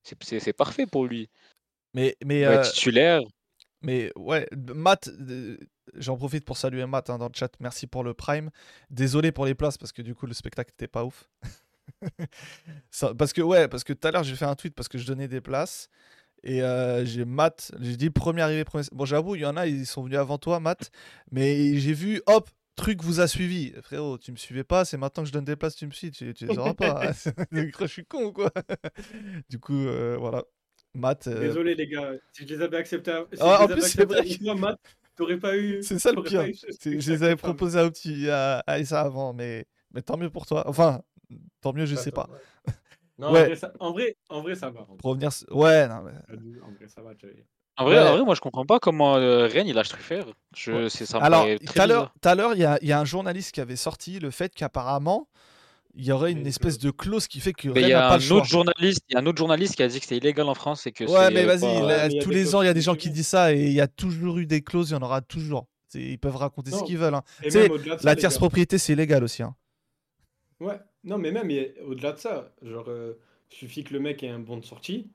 c'est- 0.03 0.15
c'est 0.23 0.39
c'est 0.39 0.53
parfait 0.53 0.85
pour 0.85 1.05
lui. 1.05 1.29
Mais, 1.93 2.15
mais, 2.25 2.39
Il 2.39 2.45
euh, 2.45 2.61
titulaire. 2.63 3.21
Mais 3.83 4.11
ouais, 4.15 4.47
Matt, 4.75 5.09
j'en 5.95 6.17
profite 6.17 6.45
pour 6.45 6.57
saluer 6.57 6.85
Matt 6.85 7.09
hein, 7.09 7.17
dans 7.17 7.27
le 7.27 7.33
chat. 7.35 7.51
Merci 7.59 7.87
pour 7.87 8.03
le 8.03 8.13
Prime. 8.13 8.49
Désolé 8.89 9.31
pour 9.31 9.45
les 9.45 9.55
places 9.55 9.77
parce 9.77 9.91
que 9.91 10.01
du 10.01 10.15
coup 10.15 10.25
le 10.25 10.33
spectacle 10.33 10.71
n'était 10.71 10.87
pas 10.87 11.03
ouf. 11.05 11.29
Ça- 12.91 13.13
parce 13.13 13.33
que 13.33 13.41
ouais, 13.41 13.67
parce 13.67 13.83
que 13.83 13.93
tout 13.93 14.07
à 14.07 14.11
l'heure 14.11 14.23
j'ai 14.23 14.35
fait 14.35 14.45
un 14.45 14.55
tweet 14.55 14.73
parce 14.73 14.87
que 14.87 14.97
je 14.97 15.05
donnais 15.05 15.27
des 15.27 15.41
places 15.41 15.89
et 16.43 16.61
euh, 16.61 17.05
j'ai 17.05 17.25
Matt, 17.25 17.71
j'ai 17.79 17.95
dit 17.97 18.09
premier 18.09 18.41
arrivé 18.41 18.63
premier. 18.63 18.85
Bon 18.91 19.05
j'avoue 19.05 19.35
il 19.35 19.41
y 19.41 19.45
en 19.45 19.57
a 19.57 19.67
ils 19.67 19.85
sont 19.85 20.03
venus 20.03 20.17
avant 20.17 20.37
toi 20.37 20.59
Matt, 20.59 20.91
mais 21.31 21.77
j'ai 21.77 21.93
vu 21.93 22.21
hop 22.25 22.49
truc 22.75 23.03
vous 23.03 23.19
a 23.19 23.27
suivi 23.27 23.71
frérot 23.83 24.17
tu 24.17 24.31
me 24.31 24.35
suivais 24.37 24.63
pas 24.63 24.83
c'est 24.83 24.97
maintenant 24.97 25.21
que 25.21 25.27
je 25.27 25.33
donne 25.33 25.45
des 25.45 25.55
places 25.55 25.75
tu 25.75 25.85
me 25.85 25.91
suis 25.91 26.09
tu, 26.09 26.33
tu 26.33 26.47
les 26.47 26.57
auras 26.57 26.73
pas 26.73 27.11
je 27.51 27.85
suis 27.85 28.03
con 28.03 28.23
ou 28.23 28.33
quoi 28.33 28.51
du 29.47 29.59
coup 29.59 29.75
euh, 29.85 30.17
voilà 30.19 30.43
Matt 30.95 31.27
euh, 31.27 31.39
Désolé 31.39 31.75
les 31.75 31.87
gars, 31.87 32.11
si 32.31 32.47
je 32.47 32.53
les 32.55 32.61
avais 32.61 32.77
acceptés, 32.77 33.11
à- 33.11 33.25
si 33.33 33.39
Ah, 33.41 33.63
en 33.63 33.67
je 33.67 33.73
les 33.73 33.73
avais 33.73 33.81
plus, 33.81 33.89
c'est 33.89 34.05
vrai 34.05 34.25
toi, 34.25 34.55
Matt, 34.55 34.79
t'aurais 35.15 35.37
pas 35.37 35.57
eu. 35.57 35.81
C'est 35.83 35.99
ça 35.99 36.11
le 36.11 36.21
pire. 36.23 36.43
eu 36.43 36.53
Je 36.85 37.11
les 37.11 37.23
avais 37.23 37.35
proposés 37.35 37.79
à, 37.79 37.89
petit, 37.89 38.29
à, 38.29 38.59
à 38.67 38.79
Issa 38.79 39.01
avant, 39.01 39.33
mais, 39.33 39.65
mais 39.91 40.01
tant 40.01 40.17
mieux 40.17 40.29
pour 40.29 40.45
toi. 40.45 40.63
Enfin, 40.67 41.01
tant 41.61 41.73
mieux, 41.73 41.85
je 41.85 41.95
sais 41.95 42.11
pas. 42.11 42.27
Ouais. 42.65 42.73
Non, 43.19 43.31
Ouais. 43.31 43.41
en, 43.41 43.45
vrai, 43.45 43.55
ça, 43.55 43.71
en, 43.79 43.91
vrai, 43.91 44.17
en 44.29 44.41
vrai, 44.41 44.55
ça 44.55 44.71
va. 44.71 44.87
Revenir. 45.03 45.29
Ouais, 45.51 45.87
non, 45.87 46.01
mais. 46.01 46.13
en 46.63 46.71
vrai, 46.71 46.87
ça 46.87 47.01
va. 47.03 47.13
tu 47.13 47.27
vois. 47.27 47.35
En 47.77 47.85
vrai, 47.85 47.95
Ouais. 48.01 48.07
en 48.09 48.13
vrai, 48.15 48.25
moi, 48.25 48.33
je 48.33 48.41
comprends 48.41 48.65
pas 48.65 48.79
comment 48.79 49.17
euh, 49.17 49.45
Rennes 49.45 49.67
il 49.67 49.75
lâche 49.75 49.89
Truffert. 49.89 50.25
Je, 50.55 50.89
c'est 50.89 51.05
ça 51.05 51.19
Alors, 51.19 51.45
tout 51.63 51.79
à 51.79 51.85
l'heure, 51.85 52.11
à 52.53 52.77
il 52.81 52.87
y 52.87 52.91
a 52.91 52.99
un 52.99 53.05
journaliste 53.05 53.51
qui 53.51 53.61
avait 53.61 53.75
sorti 53.75 54.19
le 54.19 54.31
fait 54.31 54.51
qu'apparemment, 54.55 55.27
il 55.95 56.05
y 56.05 56.11
aurait 56.11 56.31
une 56.31 56.47
espèce 56.47 56.77
de 56.79 56.89
clause 56.91 57.27
qui 57.27 57.39
fait 57.39 57.53
que 57.53 57.69
Mais 57.69 57.81
Rennes 57.81 57.91
n'a 57.91 58.07
pas 58.09 58.17
le 58.17 58.21
choix. 58.23 58.43
journaliste, 58.43 59.01
il 59.09 59.13
y 59.13 59.15
a 59.15 59.19
un 59.19 59.25
autre 59.25 59.37
journaliste 59.37 59.75
qui 59.75 59.83
a 59.83 59.87
dit 59.87 59.97
que 59.99 60.03
c'était 60.05 60.17
illégal 60.17 60.47
en 60.49 60.55
France 60.55 60.87
et 60.87 60.91
que 60.91 61.03
Ouais, 61.03 61.27
c'est 61.27 61.31
mais 61.33 61.45
vas-y, 61.45 61.59
pas- 61.61 61.87
là, 61.87 62.07
Ouais, 62.07 62.19
tous 62.19 62.29
les 62.31 62.55
ans, 62.55 62.61
il 62.61 62.65
y 62.65 62.69
a 62.69 62.73
des 62.73 62.81
gens 62.81 62.95
qui 62.95 63.09
disent 63.11 63.27
ça 63.27 63.53
et 63.53 63.65
il 63.67 63.73
y 63.73 63.81
a 63.81 63.87
toujours 63.87 64.37
eu 64.39 64.45
des 64.45 64.61
clauses, 64.61 64.89
il 64.89 64.93
y 64.93 64.95
en 64.95 65.01
aura 65.01 65.21
toujours. 65.21 65.67
C'est- 65.87 66.01
Ils 66.01 66.17
peuvent 66.17 66.35
raconter 66.35 66.71
ce 66.71 66.77
Non. 66.77 66.83
qu'ils 66.83 66.97
veulent. 66.97 67.13
hein. 67.13 67.23
Et 67.41 67.45
Tu 67.45 67.51
sais, 67.51 67.61
même 67.63 67.71
au-delà 67.71 67.95
de 67.95 68.01
ça, 68.01 68.05
La 68.07 68.13
les 68.15 68.19
tierce 68.19 68.33
gars. 68.33 68.39
propriété, 68.39 68.77
c'est 68.79 68.93
illégal 68.93 69.23
aussi. 69.23 69.43
hein. 69.43 69.55
Ouais, 70.59 70.79
non, 71.03 71.17
mais 71.17 71.31
même 71.31 71.49
au-delà 71.85 72.13
de 72.13 72.19
ça, 72.19 72.53
genre, 72.63 72.85
euh, 72.87 73.13
suffit 73.49 73.83
que 73.83 73.93
le 73.93 73.99
mec 73.99 74.23
ait 74.23 74.29
un 74.29 74.39
bon 74.39 74.57
de 74.57 74.65
sortie, 74.65 75.11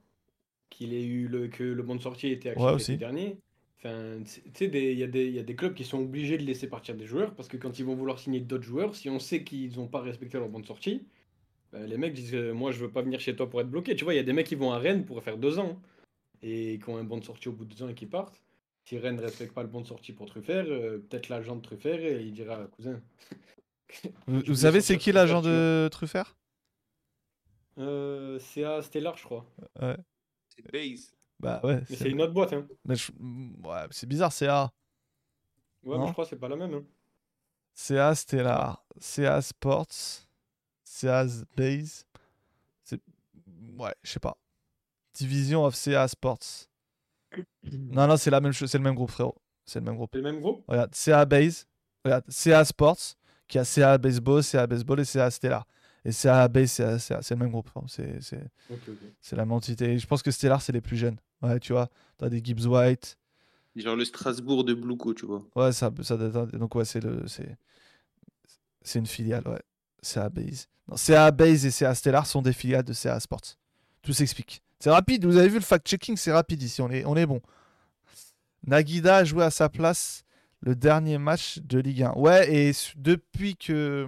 qu'il 0.70 0.92
ait 0.94 1.02
eu 1.05 1.26
le, 1.26 1.48
que 1.48 1.64
le 1.64 1.82
bon 1.82 1.96
de 1.96 2.02
sortie 2.02 2.28
ait 2.28 2.32
été 2.32 2.50
activé 2.50 2.70
aussi. 2.70 2.92
l'été 2.92 3.00
dernier. 3.05 3.38
Enfin, 3.78 4.18
tu 4.24 4.40
sais, 4.55 4.66
il 4.66 4.98
y, 4.98 5.02
a 5.05 5.06
des- 5.06 5.26
il 5.28 5.34
y 5.34 5.38
a 5.38 5.42
des 5.44 5.55
clubs 5.56 5.74
qui 5.74 5.84
sont 5.84 6.00
obligés 6.00 6.36
de 6.38 6.42
laisser 6.44 6.68
partir 6.68 6.96
des 6.96 7.06
joueurs 7.06 7.34
parce 7.34 7.48
que 7.48 7.56
quand 7.56 7.78
ils 7.78 7.84
vont 7.84 7.94
vouloir 7.94 8.18
signer 8.18 8.40
d'autres 8.40 8.64
joueurs, 8.64 8.96
si 8.96 9.09
on 9.09 9.20
sait 9.20 9.44
qu'ils 9.44 9.76
n'ont 9.76 9.86
pas 9.88 10.00
respecté 10.00 10.36
leur 10.38 10.48
bon 10.48 10.60
de 10.60 10.66
sortie, 10.66 11.06
bah, 11.72 11.86
les 11.86 11.98
mecs 11.98 12.14
disent 12.14 12.34
euh, 12.34 12.52
Moi, 12.55 12.72
je 12.72 12.80
veux 12.80 12.90
pas 12.92 13.02
venir 13.02 13.20
chez 13.20 13.36
toi 13.36 13.50
pour 13.50 13.60
être 13.60 13.70
bloqué. 13.70 13.96
Tu 13.96 14.05
vois, 14.05 14.14
il 14.14 14.18
y 14.18 14.20
a 14.20 14.24
des 14.24 14.32
mecs 14.34 14.46
qui 14.48 14.56
vont 14.56 14.72
à 14.72 14.78
Rennes 14.78 15.05
pour 15.06 15.22
faire 15.22 15.38
deux 15.38 15.59
ans 15.60 15.80
et 16.42 16.78
qui 16.82 16.90
ont 16.90 16.98
un 16.98 17.05
bon 17.05 17.18
de 17.18 17.24
sortie 17.24 17.48
au 17.48 17.52
bout 17.52 17.64
de 17.66 17.74
deux 17.74 17.84
ans 17.84 17.88
et 17.90 17.94
qui 17.94 18.06
partent. 18.06 18.42
Si 18.84 18.98
Rennes 18.98 19.16
ne 19.16 19.22
respecte 19.22 19.55
pas 19.55 19.62
le 19.62 19.68
bon 19.70 19.82
de 19.82 19.86
sortie 19.86 20.12
pour 20.12 20.26
Truffert, 20.26 20.66
euh, 20.68 20.98
peut-être 20.98 21.28
l'agent 21.30 21.56
de 21.56 21.62
Truffert 21.62 22.00
et 22.05 22.22
il 22.24 22.32
dira 22.32 22.66
Cousin. 22.68 23.00
Vous, 24.26 24.55
savez, 24.55 24.80
c'est 24.80 24.96
sortir 24.96 24.98
qui 24.98 25.10
Truffert, 25.10 25.12
l'agent 25.12 25.42
tu 25.42 25.52
vois. 25.55 25.64
de 25.64 25.88
Truffert? 25.90 26.36
Euh, 27.78 28.38
c'est 28.38 28.64
à 28.64 28.82
Stellar, 28.82 29.16
je 29.16 29.24
crois. 29.24 29.46
C'est 30.48 30.62
base. 30.70 31.12
Bah 31.40 31.60
ouais. 31.65 31.82
Mais 31.89 31.97
c'est- 31.97 32.10
une 32.10 32.20
autre 32.23 32.32
boîte, 32.32 32.52
hein. 32.52 32.66
mais 32.85 32.97
je- 32.97 33.12
ouais, 33.12 33.86
c'est 33.90 34.06
bizarre, 34.09 34.32
c'est 34.32 34.48
A. 34.48 34.73
Ouais, 35.85 35.97
Non. 35.97 36.02
mais 36.02 36.06
je 36.09 36.12
crois 36.12 36.24
que 36.24 36.31
c'est 36.31 36.36
pas 36.36 36.48
la 36.48 36.56
même. 36.56 36.74
Hein. 36.74 36.82
CA 37.74 38.15
Stellar, 38.15 38.85
CA 38.98 39.40
Sports, 39.40 39.86
CA 40.82 41.24
Base. 41.56 42.05
C'est. 42.82 43.01
Ouais, 43.78 43.94
je 44.02 44.10
sais 44.10 44.20
pas. 44.20 44.36
Division 45.15 45.65
of 45.65 45.74
CA 45.77 46.09
Sports. 46.09 46.39
Non, 47.73 48.06
non, 48.09 48.16
c'est 48.16 48.31
la 48.31 48.40
même 48.40 48.52
chose, 48.52 48.70
c'est 48.70 48.78
le 48.78 48.85
même 48.85 48.94
groupe, 48.94 49.10
frérot. 49.10 49.36
C'est 49.65 49.78
le 49.81 49.85
même 49.85 49.97
groupe. 49.97 50.10
C'est 50.12 50.19
le 50.19 50.24
même 50.24 50.40
groupe? 50.40 50.65
Regarde, 50.66 50.94
CA 50.94 51.24
Base, 51.24 51.66
regarde, 52.05 52.24
CA 52.28 52.65
Sports, 52.65 53.15
qui 53.47 53.59
a 53.59 53.65
CA 53.65 53.97
Baseball, 53.98 54.43
CA 54.43 54.66
Baseball 54.66 55.01
et 55.01 55.05
CA 55.05 55.31
Stellar. 55.31 55.66
Et 56.09 56.12
CA 56.12 56.48
Base, 56.48 56.70
CA, 56.70 56.98
CA, 56.98 57.20
c'est 57.20 57.35
le 57.35 57.40
même 57.40 57.51
groupe. 57.51 57.68
frérot. 57.68 57.86
C'est, 57.86 59.36
la 59.36 59.44
même 59.44 59.52
entité. 59.52 59.98
Je 59.98 60.06
pense 60.06 60.22
que 60.22 60.30
Stellar, 60.30 60.62
c'est 60.62 60.72
les 60.72 60.80
plus 60.80 60.97
jeunes. 60.97 61.18
Ouais, 61.43 61.60
tu 61.60 61.74
vois, 61.74 61.90
t'as 62.16 62.30
des 62.30 62.43
Gibbs 62.43 62.64
White. 62.66 63.18
Genre 63.76 63.94
le 63.94 64.06
Strasbourg 64.06 64.64
de 64.64 64.72
Blouco, 64.72 65.12
tu 65.12 65.26
vois. 65.26 65.44
Ouais, 65.55 65.70
ça, 65.70 65.90
ça 66.01 66.16
donc 66.16 66.74
ouais, 66.74 66.86
c'est 66.86 67.01
le 67.01 67.28
c'est 67.28 67.59
c'est 68.80 68.98
une 68.98 69.06
filiale, 69.06 69.47
ouais. 69.47 69.60
CA 70.01 70.30
Base. 70.30 70.68
Non, 70.89 70.97
CA 70.97 71.30
Base 71.30 71.66
et 71.66 71.70
CA 71.70 71.94
Stellar 71.94 72.26
sont 72.26 72.40
des 72.40 72.55
filiales 72.55 72.85
de 72.85 72.94
CA 72.94 73.20
Sports. 73.20 73.59
Tout 74.01 74.14
s'explique. 74.14 74.62
C'est 74.80 74.90
rapide, 74.90 75.26
vous 75.26 75.36
avez 75.36 75.48
vu 75.48 75.56
le 75.56 75.60
fact-checking, 75.60 76.16
c'est 76.16 76.32
rapide 76.32 76.62
ici, 76.62 76.80
on 76.80 76.90
est, 76.90 77.05
on 77.05 77.16
est 77.16 77.26
bon. 77.26 77.43
Nagida 78.66 79.18
a 79.18 79.24
joué 79.24 79.44
à 79.44 79.51
sa 79.51 79.68
place 79.68 80.24
le 80.60 80.74
dernier 80.74 81.18
match 81.18 81.59
de 81.60 81.78
Ligue 81.78 82.02
1. 82.02 82.12
Ouais, 82.14 82.52
et 82.52 82.72
depuis 82.97 83.56
que 83.56 84.06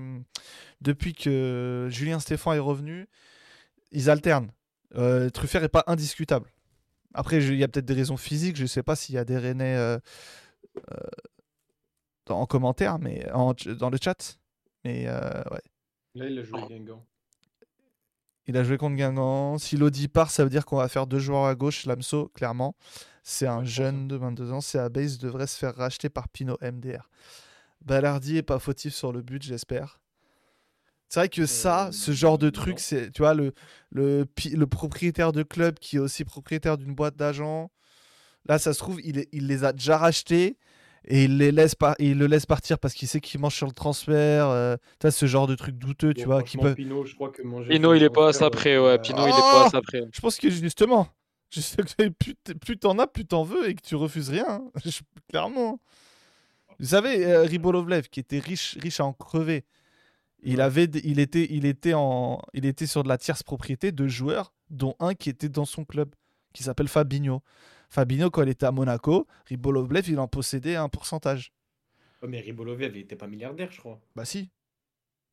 depuis 0.80 1.14
que 1.14 1.88
Julien 1.90 2.18
Stéphan 2.20 2.52
est 2.54 2.58
revenu, 2.58 3.06
ils 3.92 4.10
alternent. 4.10 4.50
Euh, 4.96 5.30
Truffert 5.30 5.62
est 5.62 5.68
pas 5.68 5.84
indiscutable. 5.86 6.50
Après, 7.14 7.36
il 7.38 7.56
y 7.56 7.64
a 7.64 7.68
peut-être 7.68 7.84
des 7.86 7.94
raisons 7.94 8.16
physiques, 8.16 8.56
je 8.56 8.66
sais 8.66 8.82
pas 8.82 8.96
s'il 8.96 9.14
y 9.14 9.18
a 9.18 9.24
des 9.24 9.36
Rennais 9.38 9.76
euh, 9.76 9.98
dans- 12.26 12.40
en 12.40 12.46
commentaire, 12.46 12.98
mais 12.98 13.30
en, 13.32 13.54
dans 13.78 13.90
le 13.90 13.98
chat. 14.02 14.38
Mais 14.84 15.04
euh, 15.06 15.42
ouais. 15.50 15.60
Là, 16.14 16.26
il 16.26 16.38
a 16.38 16.42
joué 16.42 16.60
Guingamp. 16.68 17.04
Il 18.50 18.56
a 18.56 18.64
joué 18.64 18.78
contre 18.78 18.96
Guingamp. 18.96 19.58
Si 19.58 19.76
Lodi 19.76 20.08
part, 20.08 20.32
ça 20.32 20.42
veut 20.42 20.50
dire 20.50 20.66
qu'on 20.66 20.78
va 20.78 20.88
faire 20.88 21.06
deux 21.06 21.20
joueurs 21.20 21.44
à 21.44 21.54
gauche. 21.54 21.86
Lamso, 21.86 22.32
clairement. 22.34 22.74
C'est 23.22 23.46
un 23.46 23.62
jeune 23.62 24.08
de 24.08 24.16
22 24.16 24.50
ans. 24.50 24.60
C'est 24.60 24.80
à 24.80 24.88
base 24.88 25.18
devrait 25.18 25.46
se 25.46 25.56
faire 25.56 25.76
racheter 25.76 26.08
par 26.08 26.28
Pino 26.28 26.58
MDR. 26.60 27.08
Ballardi 27.84 28.38
est 28.38 28.42
pas 28.42 28.58
fautif 28.58 28.92
sur 28.92 29.12
le 29.12 29.22
but, 29.22 29.40
j'espère. 29.40 30.00
C'est 31.08 31.20
vrai 31.20 31.28
que 31.28 31.46
ça, 31.46 31.86
Euh, 31.86 31.92
ce 31.92 32.10
genre 32.10 32.38
de 32.38 32.50
truc, 32.50 32.80
c'est, 32.80 33.12
tu 33.12 33.22
vois, 33.22 33.34
le, 33.34 33.52
le, 33.90 34.24
pi- 34.24 34.50
le 34.50 34.66
propriétaire 34.66 35.30
de 35.30 35.44
club 35.44 35.78
qui 35.78 35.96
est 35.96 36.00
aussi 36.00 36.24
propriétaire 36.24 36.76
d'une 36.76 36.92
boîte 36.94 37.14
d'agents, 37.14 37.70
là, 38.46 38.58
ça 38.58 38.72
se 38.72 38.80
trouve, 38.80 39.00
il, 39.04 39.18
est- 39.18 39.28
il 39.30 39.46
les 39.46 39.62
a 39.62 39.72
déjà 39.72 39.96
rachetés 39.96 40.58
et 41.06 41.24
il, 41.24 41.38
les 41.38 41.50
laisse 41.52 41.74
par- 41.74 41.94
il 41.98 42.18
le 42.18 42.26
laisse 42.26 42.46
partir 42.46 42.78
parce 42.78 42.94
qu'il 42.94 43.08
sait 43.08 43.20
qu'il 43.20 43.40
mange 43.40 43.54
sur 43.54 43.66
le 43.66 43.72
transfert. 43.72 44.48
euh, 44.48 44.76
ce 45.10 45.26
genre 45.26 45.46
de 45.46 45.54
truc 45.54 45.76
douteux, 45.76 46.12
tu 46.14 46.24
Bon, 46.24 46.32
vois, 46.32 46.42
qui 46.42 46.58
peut... 46.58 46.74
Pinot, 46.74 47.04
je 47.06 47.14
crois 47.14 47.30
que 47.30 47.42
manger. 47.42 47.68
Pino, 47.70 47.88
sur 47.88 47.96
il 47.96 48.02
est 48.02 48.10
pas 48.10 48.28
à 48.28 48.32
ça 48.32 48.50
près, 48.50 48.78
ouais. 48.78 48.98
Pino, 48.98 49.26
il 49.26 49.30
est 49.30 49.32
pas 49.32 49.66
à 49.66 49.70
ça 49.70 49.80
près. 49.80 50.02
Je 50.12 50.20
pense 50.20 50.36
que 50.38 50.50
justement, 50.50 51.08
je 51.50 51.60
sais 51.60 51.76
que 51.76 52.08
plus 52.54 52.78
t'en 52.78 52.98
as, 52.98 53.06
plus 53.06 53.24
t'en 53.26 53.44
veux 53.44 53.68
et 53.68 53.74
que 53.74 53.82
tu 53.82 53.94
refuses 53.96 54.28
rien. 54.30 54.46
hein. 54.48 54.64
Je- 54.84 55.00
Clairement. 55.28 55.80
Vous 56.78 56.86
savez, 56.86 57.26
euh, 57.26 57.42
Ribolovlev, 57.42 58.08
qui 58.08 58.20
était 58.20 58.38
riche, 58.38 58.76
riche 58.80 59.00
à 59.00 59.04
en 59.04 59.12
crever, 59.12 59.64
il, 60.42 60.60
avait, 60.60 60.86
des- 60.86 61.02
il, 61.04 61.18
était, 61.18 61.46
il, 61.50 61.66
était 61.66 61.92
en, 61.94 62.40
il 62.54 62.64
était 62.66 62.86
sur 62.86 63.02
de 63.02 63.08
la 63.08 63.18
tierce 63.18 63.42
propriété 63.42 63.92
de 63.92 64.08
joueurs, 64.08 64.52
dont 64.70 64.94
un 64.98 65.14
qui 65.14 65.28
était 65.28 65.48
dans 65.50 65.66
son 65.66 65.84
club, 65.84 66.14
qui 66.54 66.62
s'appelle 66.62 66.88
Fabinho. 66.88 67.42
Fabinho, 67.90 68.30
quand 68.30 68.42
il 68.42 68.48
était 68.48 68.66
à 68.66 68.72
Monaco, 68.72 69.26
Ribolovlev, 69.46 70.08
il 70.08 70.18
en 70.18 70.28
possédait 70.28 70.76
un 70.76 70.88
pourcentage. 70.88 71.52
Oh, 72.22 72.26
mais 72.28 72.40
Ribolovev, 72.40 72.96
il 72.96 73.00
était 73.00 73.16
pas 73.16 73.26
milliardaire, 73.26 73.70
je 73.72 73.78
crois. 73.78 74.00
Bah 74.14 74.24
si. 74.24 74.48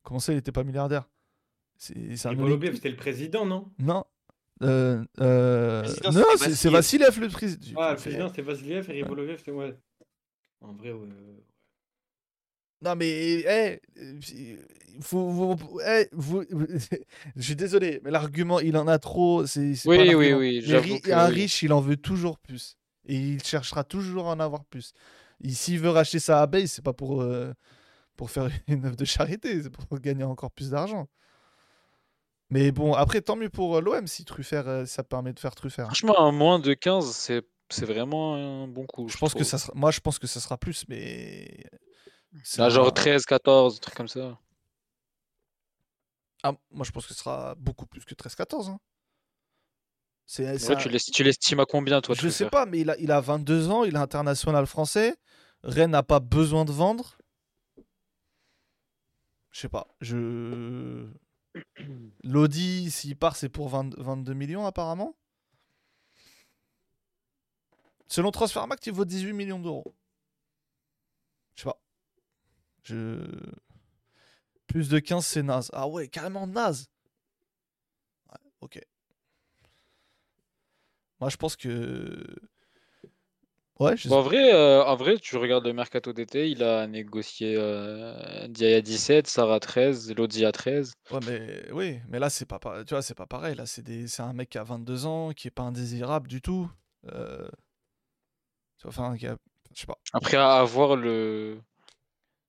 Comment 0.02 0.20
ça, 0.20 0.32
il 0.32 0.36
n'était 0.36 0.52
pas 0.52 0.64
milliardaire? 0.64 1.08
C'est 1.76 2.16
c'est 2.16 2.28
oligarque. 2.28 2.74
c'était 2.74 2.90
le 2.90 2.96
président, 2.96 3.46
non? 3.46 3.70
Non. 3.78 4.04
Euh, 4.62 5.04
euh, 5.20 5.82
président, 5.82 6.12
non, 6.12 6.24
c'est 6.36 6.54
c'est. 6.54 6.70
Vassiliev 6.70 7.20
le 7.20 7.28
président. 7.28 7.80
Ah, 7.80 7.92
le 7.92 7.96
président, 7.96 8.28
c'était 8.28 8.42
Vasiliev 8.42 8.90
et 8.90 9.02
Ribolovev, 9.02 9.38
c'était 9.38 9.52
ouais. 9.52 9.78
En 10.60 10.72
vrai, 10.72 10.90
ouais. 10.90 11.08
Non 12.80 12.94
mais 12.94 13.08
eh, 13.08 13.80
faut, 15.00 15.28
vous, 15.30 15.80
eh, 15.84 16.08
vous- 16.12 16.44
je 17.36 17.42
suis 17.42 17.56
désolé, 17.56 18.00
mais 18.04 18.10
l'argument 18.10 18.60
il 18.60 18.76
en 18.76 18.86
a 18.86 18.98
trop. 18.98 19.46
C'est 19.46 19.74
c'est 19.74 19.88
pas 19.88 19.90
Oui, 19.90 19.98
un 20.02 20.14
oui, 20.14 20.32
argument. 20.32 20.38
oui, 20.38 20.60
Les 20.64 20.66
j'avoue 20.68 20.94
ri- 20.94 21.00
que 21.00 21.10
un 21.12 21.26
oui. 21.26 21.34
riche, 21.34 21.62
il 21.62 21.72
en 21.72 21.80
veut 21.80 21.96
toujours 21.96 22.38
plus 22.38 22.76
et 23.06 23.16
il 23.16 23.42
cherchera 23.42 23.82
toujours 23.84 24.28
à 24.28 24.32
en 24.32 24.40
avoir 24.40 24.64
plus. 24.64 24.92
S'il 25.48 25.80
veut 25.80 25.90
racheter 25.90 26.18
sa 26.20 26.42
abeille, 26.42 26.68
c'est 26.68 26.82
pas 26.82 26.92
pour 26.92 27.22
euh, 27.22 27.52
pour 28.16 28.30
faire 28.30 28.48
une 28.68 28.84
œuvre 28.86 28.96
de 28.96 29.04
charité, 29.04 29.62
c'est 29.62 29.70
pour 29.70 29.98
gagner 30.00 30.24
encore 30.24 30.50
plus 30.52 30.70
d'argent. 30.70 31.08
Mais 32.50 32.72
bon, 32.72 32.94
après 32.94 33.20
tant 33.20 33.36
mieux 33.36 33.50
pour 33.50 33.76
euh, 33.76 33.80
l'OM 33.80 34.06
si 34.06 34.24
Truffert, 34.24 34.68
euh, 34.68 34.86
ça 34.86 35.04
permet 35.04 35.32
de 35.32 35.38
faire 35.40 35.54
Truffert. 35.54 35.86
Franchement, 35.86 36.18
un 36.20 36.32
moins 36.32 36.58
de 36.58 36.74
15, 36.74 37.10
c'est 37.12 37.42
c'est 37.70 37.84
vraiment 37.84 38.36
un 38.36 38.66
bon 38.66 38.86
coup. 38.86 39.08
Je 39.08 39.16
pense 39.18 39.32
que 39.34 39.38
trouve. 39.38 39.44
ça 39.44 39.58
sera, 39.58 39.72
moi 39.74 39.90
je 39.90 40.00
pense 40.00 40.18
que 40.18 40.26
ça 40.26 40.40
sera 40.40 40.56
plus, 40.56 40.84
mais 40.88 41.64
c'est 42.42 42.60
Là, 42.60 42.68
genre 42.70 42.88
un- 42.88 42.90
13, 42.92 43.24
14, 43.26 43.76
un 43.76 43.80
truc 43.80 43.94
comme 43.94 44.08
ça. 44.08 44.38
Ah, 46.42 46.52
moi 46.70 46.84
je 46.84 46.90
pense 46.92 47.06
que 47.06 47.12
ce 47.14 47.18
sera 47.18 47.54
beaucoup 47.56 47.86
plus 47.86 48.04
que 48.04 48.14
13-14. 48.14 48.68
hein. 48.70 48.78
C'est, 50.26 50.58
c'est 50.58 50.68
Ouais, 50.68 50.74
un- 50.74 50.78
tu 50.78 50.88
l'esti- 50.88 51.10
tu 51.10 51.24
l'estimes 51.24 51.60
à 51.60 51.64
combien, 51.66 52.00
toi, 52.00 52.14
Je 52.14 52.28
sais 52.28 52.48
pas, 52.50 52.66
mais 52.66 52.80
il 52.80 52.90
a, 52.90 52.98
il 52.98 53.10
a 53.10 53.20
22 53.20 53.70
ans, 53.70 53.84
il 53.84 53.94
est 53.94 53.98
international 53.98 54.66
français. 54.66 55.16
Rennes 55.64 55.90
n'a 55.92 56.02
pas 56.02 56.20
besoin 56.20 56.64
de 56.64 56.70
vendre. 56.72 57.18
Je 59.50 59.60
sais 59.60 59.68
pas. 59.68 59.88
Je. 60.00 61.08
Lodi, 62.24 62.90
s'il 62.90 63.16
part, 63.16 63.34
c'est 63.36 63.48
pour 63.48 63.68
20 63.70 63.98
22 63.98 64.34
millions 64.34 64.66
apparemment. 64.66 65.16
Selon 68.06 68.30
Transfermarkt, 68.30 68.86
il 68.86 68.92
vaut 68.92 69.04
18 69.04 69.32
millions 69.32 69.58
d'euros. 69.58 69.94
Je 71.56 71.62
sais 71.62 71.68
pas. 71.68 71.80
Je. 72.88 73.20
Plus 74.68 74.88
de 74.88 75.00
15, 75.00 75.26
c'est 75.26 75.42
naze. 75.42 75.68
Ah 75.74 75.88
ouais, 75.88 76.06
carrément 76.08 76.46
naze. 76.46 76.88
Ouais, 78.30 78.38
ok. 78.60 78.78
Moi, 81.20 81.30
je 81.30 81.36
pense 81.36 81.56
que. 81.56 82.24
Ouais, 83.80 83.96
je 83.96 84.08
Bon, 84.08 84.16
en, 84.16 84.22
vrai, 84.22 84.52
euh, 84.52 84.84
en 84.84 84.96
vrai, 84.96 85.18
tu 85.18 85.36
regardes 85.36 85.64
le 85.64 85.72
mercato 85.72 86.12
d'été, 86.12 86.50
il 86.50 86.64
a 86.64 86.88
négocié 86.88 87.54
euh, 87.56 88.48
Diaye 88.48 88.74
à 88.74 88.80
17, 88.80 89.28
Sarah 89.28 89.60
13, 89.60 90.12
Lodi 90.16 90.44
à 90.44 90.50
13. 90.50 90.94
Ouais, 91.12 91.20
mais 91.26 91.72
oui, 91.72 92.00
mais 92.08 92.18
là 92.18 92.28
c'est 92.28 92.44
pas 92.44 92.58
pa- 92.58 92.84
tu 92.84 92.94
vois, 92.94 93.02
c'est 93.02 93.14
pas 93.14 93.26
pareil. 93.26 93.54
Là, 93.54 93.66
c'est 93.66 93.82
des... 93.82 94.08
c'est 94.08 94.22
un 94.22 94.32
mec 94.32 94.50
qui 94.50 94.58
a 94.58 94.64
22 94.64 95.06
ans, 95.06 95.30
qui 95.32 95.46
est 95.48 95.52
pas 95.52 95.62
indésirable 95.62 96.26
du 96.28 96.42
tout. 96.42 96.68
Euh... 97.12 97.48
Enfin, 98.84 99.16
qui 99.16 99.26
a... 99.26 99.36
je 99.74 99.80
sais 99.80 99.86
pas. 99.86 99.98
Après, 100.12 100.36
à 100.36 100.56
avoir 100.58 100.96
le, 100.96 101.60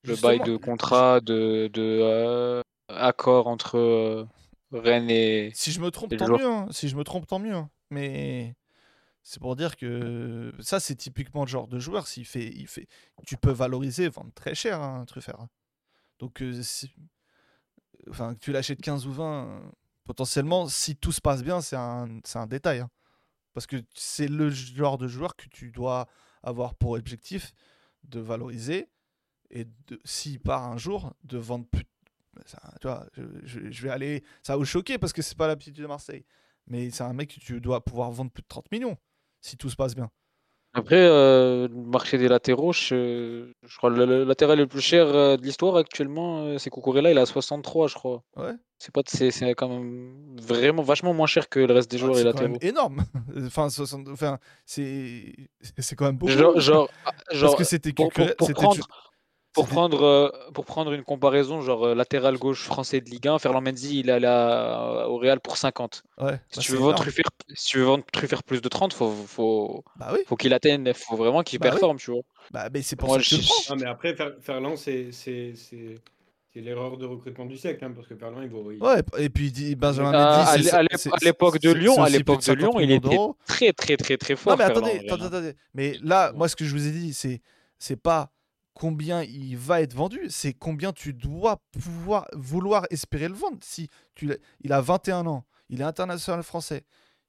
le 0.03 0.13
Justement, 0.13 0.29
bail 0.37 0.39
de 0.39 0.57
contrat, 0.57 1.19
de, 1.21 1.69
de 1.73 1.99
euh, 2.01 2.61
accord 2.87 3.47
entre 3.47 3.77
euh, 3.77 4.25
Rennes 4.71 5.09
et. 5.09 5.51
Si 5.53 5.71
je 5.71 5.79
me 5.79 5.91
trompe, 5.91 6.15
tant 6.15 6.27
mieux. 6.27 6.45
hein. 6.45 6.67
Si 6.71 6.87
je 6.89 6.95
me 6.95 7.03
trompe, 7.03 7.27
tant 7.27 7.39
mieux. 7.39 7.53
hein. 7.55 7.69
Mais 7.91 8.55
c'est 9.23 9.39
pour 9.41 9.55
dire 9.55 9.75
que 9.77 10.53
ça, 10.59 10.79
c'est 10.79 10.95
typiquement 10.95 11.41
le 11.43 11.49
genre 11.49 11.67
de 11.67 11.79
joueur. 11.79 12.07
S'il 12.07 12.25
fait, 12.25 12.47
il 12.47 12.67
fait, 12.67 12.87
tu 13.25 13.35
peux 13.37 13.51
valoriser, 13.51 14.09
vendre 14.09 14.31
très 14.33 14.55
cher, 14.55 14.81
hein, 14.81 15.03
Truffert. 15.05 15.47
Donc, 16.19 16.41
euh, 16.41 16.61
si... 16.63 16.91
enfin, 18.09 18.33
que 18.35 18.39
tu 18.39 18.51
l'achètes 18.51 18.81
15 18.81 19.05
ou 19.07 19.11
20, 19.13 19.47
euh, 19.47 19.59
potentiellement, 20.05 20.67
si 20.67 20.95
tout 20.95 21.11
se 21.11 21.21
passe 21.21 21.43
bien, 21.43 21.61
c'est 21.61 21.75
un, 21.75 22.07
c'est 22.23 22.39
un 22.39 22.47
détail. 22.47 22.79
hein. 22.79 22.89
Parce 23.53 23.67
que 23.67 23.77
c'est 23.93 24.27
le 24.27 24.49
genre 24.49 24.97
de 24.97 25.07
joueur 25.07 25.35
que 25.35 25.47
tu 25.49 25.71
dois 25.71 26.07
avoir 26.43 26.75
pour 26.75 26.91
objectif 26.91 27.53
de 28.03 28.19
valoriser 28.19 28.87
et 29.51 29.67
s'il 30.03 30.39
part 30.39 30.67
un 30.67 30.77
jour, 30.77 31.13
de 31.23 31.37
vendre 31.37 31.65
plus. 31.65 31.85
ça, 32.45 32.59
tu 32.81 32.87
vois, 32.87 33.05
je, 33.43 33.81
vais 33.81 33.89
aller. 33.89 34.23
Ça 34.43 34.53
va 34.53 34.57
vous 34.57 34.65
choquer 34.65 34.97
parce 34.97 35.13
que 35.13 35.21
c'est 35.21 35.37
pas 35.37 35.47
l'habitude 35.47 35.75
de 35.75 35.87
Marseille. 35.87 36.25
Mais 36.67 36.91
c'est 36.91 37.03
un 37.03 37.13
mec 37.13 37.33
que 37.33 37.39
tu 37.39 37.59
dois 37.59 37.83
pouvoir 37.83 38.11
vendre 38.11 38.31
plus 38.31 38.43
de 38.43 38.47
30 38.47 38.71
millions 38.71 38.97
si 39.41 39.57
tout 39.57 39.69
se 39.69 39.75
passe 39.75 39.95
bien. 39.95 40.11
Après, 40.73 40.97
euh, 40.97 41.67
le 41.67 41.73
marché 41.73 42.19
des 42.19 42.27
latéraux, 42.27 42.73
je, 42.73 43.51
je 43.63 43.77
crois 43.77 43.89
le, 43.89 44.05
le 44.05 44.23
latéral 44.23 44.59
le 44.59 44.67
plus 44.67 44.81
cher 44.81 45.07
euh, 45.07 45.35
de 45.35 45.41
l'histoire 45.41 45.75
actuellement, 45.77 46.43
euh, 46.43 46.57
c'est 46.59 46.69
Cucurella, 46.69 47.09
il 47.09 47.17
est 47.17 47.21
à 47.21 47.25
63, 47.25 47.87
je 47.87 47.95
crois. 47.95 48.23
Ouais. 48.37 48.53
C'est 48.77 48.93
pas, 48.93 49.01
c'est 49.07 49.31
c'est 49.31 49.55
quand 49.55 49.67
même 49.67 50.37
vraiment 50.39 50.83
vachement 50.83 51.13
moins 51.13 51.25
cher 51.25 51.49
que 51.49 51.59
le 51.59 51.73
reste 51.73 51.89
des 51.89 51.97
joueurs 51.97 52.19
et 52.19 52.21
c'est 52.21 52.31
quand 52.31 52.41
même 52.43 52.53
latéraux. 52.53 52.71
énorme. 52.71 53.03
enfin, 53.47 53.69
60 53.69 54.09
enfin, 54.09 54.37
c'est 54.65 55.33
c'est 55.79 55.95
quand 55.95 56.05
même 56.05 56.17
beaucoup. 56.17 56.31
Genre, 56.31 56.59
genre, 56.59 56.89
ah, 57.03 57.11
parce 57.27 57.39
genre, 57.39 57.55
que 57.55 57.63
c'était 57.63 57.91
pour, 57.91 58.11
pour, 58.11 58.27
pour 58.35 58.53
prendre, 58.53 58.87
pour, 59.53 59.67
prendre, 59.67 60.03
euh, 60.03 60.29
pour 60.53 60.65
prendre 60.65 60.91
une 60.93 61.03
comparaison, 61.03 61.61
genre 61.61 61.87
euh, 61.87 61.95
latéral 61.95 62.37
gauche 62.37 62.63
français 62.63 63.01
de 63.01 63.09
Ligue 63.09 63.27
1, 63.27 63.39
Ferland 63.39 63.61
Mendy, 63.63 63.99
il 63.99 64.09
est 64.09 64.13
allé 64.13 64.27
à- 64.27 65.07
au 65.09 65.17
Real 65.17 65.39
pour 65.39 65.57
50. 65.57 66.03
Ouais, 66.19 66.39
Si 66.51 66.57
bah, 66.57 66.61
tu 66.63 66.71
veux 66.73 66.77
vendre 66.77 67.03
si 67.55 67.65
tu 67.65 67.77
veux 67.79 67.85
vendre 67.85 68.03
Truffert 68.11 68.43
plus 68.43 68.61
de 68.61 68.69
30, 68.69 68.93
faut, 68.93 69.11
faut, 69.11 69.83
Bah 69.97 70.09
oui, 70.13 70.19
faut 70.27 70.35
qu'il 70.35 70.53
atteigne, 70.53 70.93
faut 70.93 71.15
vraiment 71.15 71.41
qu'il 71.43 71.59
Bah 71.59 71.67
oui. 71.67 71.71
performe, 71.71 71.97
tu 71.97 72.11
vois. 72.11 72.21
bah, 72.51 72.69
mais 72.73 72.81
c'est 72.81 72.95
pour 72.95 73.09
Moi, 73.09 73.17
ça 73.17 73.23
que 73.23 73.41
je 73.41 73.41
je-. 73.41 73.51
Ah, 73.69 73.75
mais 73.75 73.85
après, 73.87 74.13
Fer- 74.15 74.35
Ferland, 74.41 74.75
c'est 74.77 75.11
c'est- 75.11 75.53
c'est- 75.55 75.95
c'est 76.53 76.61
l'erreur 76.61 76.97
de 76.97 77.05
recrutement 77.05 77.45
du 77.45 77.57
siècle, 77.57 77.83
hein, 77.85 77.91
parce 77.95 78.07
que 78.07 78.15
Ferland, 78.15 78.41
il 78.43 78.49
vaut. 78.49 78.71
il- 78.71 78.81
Ouais, 78.81 79.01
et 79.17 79.29
puis 79.29 79.47
il 79.47 79.51
dit- 79.51 79.75
Benjamin 79.75 80.11
À, 80.11 80.37
Mendy, 80.37 80.49
à 80.49 80.53
c'est- 80.53 80.59
l'é- 80.59 80.71
à 80.71 80.81
l'ép- 80.83 80.97
c'est- 80.97 81.09
à 81.13 81.17
l'époque 81.23 81.59
de 81.59 81.71
Lyon, 81.71 82.01
à 82.03 82.09
l'époque 82.09 82.37
de 82.37 82.41
de 82.41 82.45
50 82.45 82.59
Lyon, 82.59 82.79
il 82.79 82.91
était 82.91 83.17
très 83.47 83.73
très 83.73 83.97
très 83.97 84.17
très 84.17 84.35
fort. 84.35 84.53
Non, 84.53 84.57
mais 84.57 84.63
attendez, 84.65 84.99
attendez, 85.05 85.25
attendez. 85.25 85.53
Mais 85.73 85.97
là, 86.03 86.31
moi, 86.35 86.47
ce 86.47 86.55
que 86.55 86.65
je 86.65 86.71
vous 86.75 86.87
ai 86.87 86.91
dit, 86.91 87.13
c'est 87.13 87.41
c'est 87.77 87.95
pas 88.01 88.31
combien 88.73 89.23
il 89.23 89.57
va 89.57 89.81
être 89.81 89.93
vendu, 89.93 90.27
c'est 90.29 90.53
combien 90.53 90.93
tu 90.93 91.13
dois 91.13 91.61
pouvoir 91.79 92.27
vouloir 92.33 92.85
espérer 92.89 93.27
le 93.27 93.33
vendre. 93.33 93.57
Si 93.61 93.89
tu 94.15 94.31
il 94.61 94.73
a 94.73 94.81
21 94.81 95.27
ans, 95.27 95.45
il 95.69 95.81
est 95.81 95.85
international 95.85 96.43
français, 96.43 96.83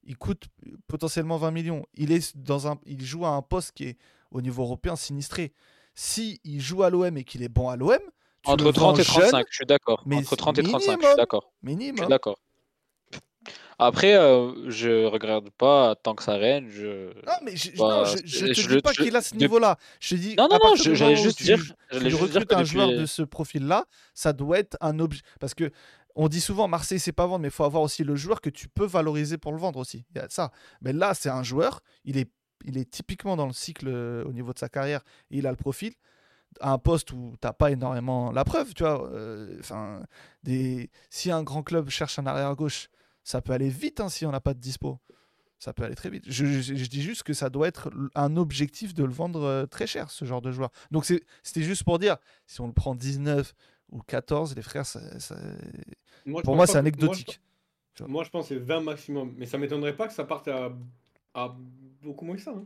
il 0.04 0.16
coûte 0.16 0.44
potentiellement 0.86 1.36
20 1.36 1.50
millions, 1.50 1.86
il 1.94 2.12
est 2.12 2.36
dans 2.36 2.68
un, 2.68 2.78
il 2.86 3.04
joue 3.04 3.26
à 3.26 3.30
un 3.30 3.42
poste 3.42 3.72
qui 3.72 3.84
est 3.84 3.98
au 4.30 4.40
niveau 4.40 4.62
européen 4.62 4.96
sinistré. 4.96 5.52
Si 5.94 6.40
il 6.44 6.60
joue 6.60 6.82
à 6.82 6.90
l'OM 6.90 7.16
et 7.16 7.24
qu'il 7.24 7.42
est 7.42 7.48
bon 7.48 7.68
à 7.68 7.76
l'OM, 7.76 7.98
tu 8.42 8.50
Entre 8.50 8.64
le 8.64 8.72
30 8.72 8.98
et 8.98 9.02
vends 9.02 9.12
jeune, 9.12 9.22
35, 9.28 9.46
je 9.50 9.54
suis 9.54 9.66
d'accord. 9.66 10.04
Entre 10.10 10.36
30 10.36 10.58
et 10.58 10.62
35, 10.62 10.78
je 10.78 10.82
suis 10.82 10.96
minimum. 10.96 11.16
d'accord. 11.16 11.52
Je 11.62 11.68
suis 11.68 11.76
minimum. 11.76 12.08
d'accord. 12.08 12.38
Après, 13.78 14.14
euh, 14.16 14.68
je 14.70 15.06
regarde 15.06 15.48
pas 15.50 15.94
tant 15.96 16.14
que 16.14 16.22
ça 16.22 16.34
règne. 16.36 16.68
Je... 16.68 17.10
Ah, 17.26 17.38
mais 17.42 17.56
je, 17.56 17.70
Bah, 17.78 17.78
non, 18.00 18.04
je, 18.04 18.18
je 18.24 18.38
c'est- 18.38 18.48
te 18.52 18.60
je 18.60 18.68
dis 18.68 18.80
pas 18.82 18.92
qu'il 18.92 19.16
a 19.16 19.22
ce 19.22 19.34
niveau-là. 19.34 19.76
Je 20.00 20.16
dis, 20.16 20.34
Non, 20.36 20.48
non, 20.50 20.58
non, 20.62 20.74
j'allais 20.76 21.16
juste 21.16 21.38
tu, 21.38 21.44
dire, 21.44 21.58
tu 21.90 22.14
recrutes 22.14 22.52
un 22.52 22.64
joueur 22.64 22.88
de 22.90 23.06
ce 23.06 23.22
profil-là, 23.22 23.86
ça 24.14 24.32
doit 24.34 24.58
être 24.58 24.76
un 24.82 24.98
objet. 24.98 25.22
Parce 25.40 25.54
que 25.54 25.70
on 26.14 26.28
dit 26.28 26.40
souvent 26.40 26.68
Marseille, 26.68 26.98
c'est 27.00 27.12
pas 27.12 27.26
vendre, 27.26 27.38
mais 27.40 27.48
il 27.48 27.52
faut 27.52 27.64
avoir 27.64 27.82
aussi 27.82 28.04
le 28.04 28.16
joueur 28.16 28.40
que 28.42 28.50
tu 28.50 28.68
peux 28.68 28.84
valoriser 28.84 29.38
pour 29.38 29.52
le 29.52 29.58
vendre 29.58 29.78
aussi. 29.78 30.04
Il 30.14 30.18
y 30.18 30.20
a 30.20 30.26
ça. 30.28 30.50
Mais 30.82 30.92
là, 30.92 31.14
c'est 31.14 31.30
un 31.30 31.42
joueur, 31.42 31.80
il 32.04 32.18
est, 32.18 32.30
il 32.66 32.76
est 32.76 32.90
typiquement 32.90 33.36
dans 33.36 33.46
le 33.46 33.52
cycle 33.54 33.86
euh, 33.88 34.24
au 34.24 34.32
niveau 34.32 34.52
de 34.52 34.58
sa 34.58 34.68
carrière, 34.68 35.00
et 35.30 35.38
il 35.38 35.46
a 35.46 35.50
le 35.50 35.56
profil 35.56 35.94
à 36.60 36.72
un 36.72 36.78
poste 36.78 37.12
où 37.12 37.36
t'as 37.40 37.52
pas 37.52 37.70
énormément 37.70 38.32
la 38.32 38.44
preuve, 38.44 38.74
tu 38.74 38.82
vois. 38.82 39.08
euh, 39.12 39.56
des... 40.42 40.90
si 41.08 41.30
un 41.30 41.42
grand 41.44 41.62
club 41.62 41.88
cherche 41.88 42.18
un 42.18 42.26
arrière 42.26 42.54
gauche, 42.56 42.88
ça 43.30 43.40
peut 43.42 43.52
aller 43.52 43.68
vite 43.68 44.00
hein, 44.00 44.08
si 44.08 44.26
on 44.26 44.32
n'a 44.32 44.40
pas 44.40 44.54
de 44.54 44.60
dispo. 44.60 44.98
Ça 45.58 45.72
peut 45.74 45.82
aller 45.84 45.94
très 45.94 46.08
vite. 46.10 46.24
Je, 46.26 46.46
je- 46.46 46.74
je 46.74 46.86
dis 46.86 47.02
juste 47.02 47.22
que 47.22 47.34
ça 47.34 47.50
doit 47.50 47.68
être 47.68 47.90
un 48.14 48.36
objectif 48.36 48.94
de 48.94 49.04
le 49.04 49.12
vendre 49.12 49.42
euh, 49.42 49.66
très 49.66 49.86
cher, 49.86 50.10
ce 50.10 50.24
genre 50.24 50.40
de 50.40 50.50
joueur. 50.52 50.70
Donc 50.90 51.04
c'était 51.04 51.62
juste 51.62 51.84
pour 51.84 51.98
dire, 51.98 52.16
si 52.46 52.60
on 52.62 52.66
le 52.66 52.72
prend 52.72 52.94
19 52.94 53.54
ou 53.92 54.00
14, 54.02 54.54
les 54.56 54.62
frères, 54.62 54.86
ça- 54.86 55.18
ça- 55.20 55.36
Moi, 55.36 55.44
je 55.44 56.30
pour 56.30 56.42
pense 56.42 56.56
moi, 56.56 56.66
c'est 56.66 56.72
que- 56.72 56.78
anecdotique. 56.78 57.40
Moi, 57.98 58.06
je, 58.08 58.12
moi, 58.12 58.24
je 58.24 58.30
pense 58.30 58.48
que 58.48 58.54
c'est 58.54 58.60
20 58.60 58.80
maximum. 58.80 59.34
Mais 59.36 59.44
ça 59.46 59.58
m'étonnerait 59.58 59.96
pas 59.96 60.06
que 60.08 60.14
ça 60.14 60.24
parte 60.24 60.48
à, 60.48 60.70
à 61.34 61.54
beaucoup 62.02 62.24
moins 62.24 62.36
que 62.36 62.42
ça. 62.42 62.52
hein. 62.56 62.64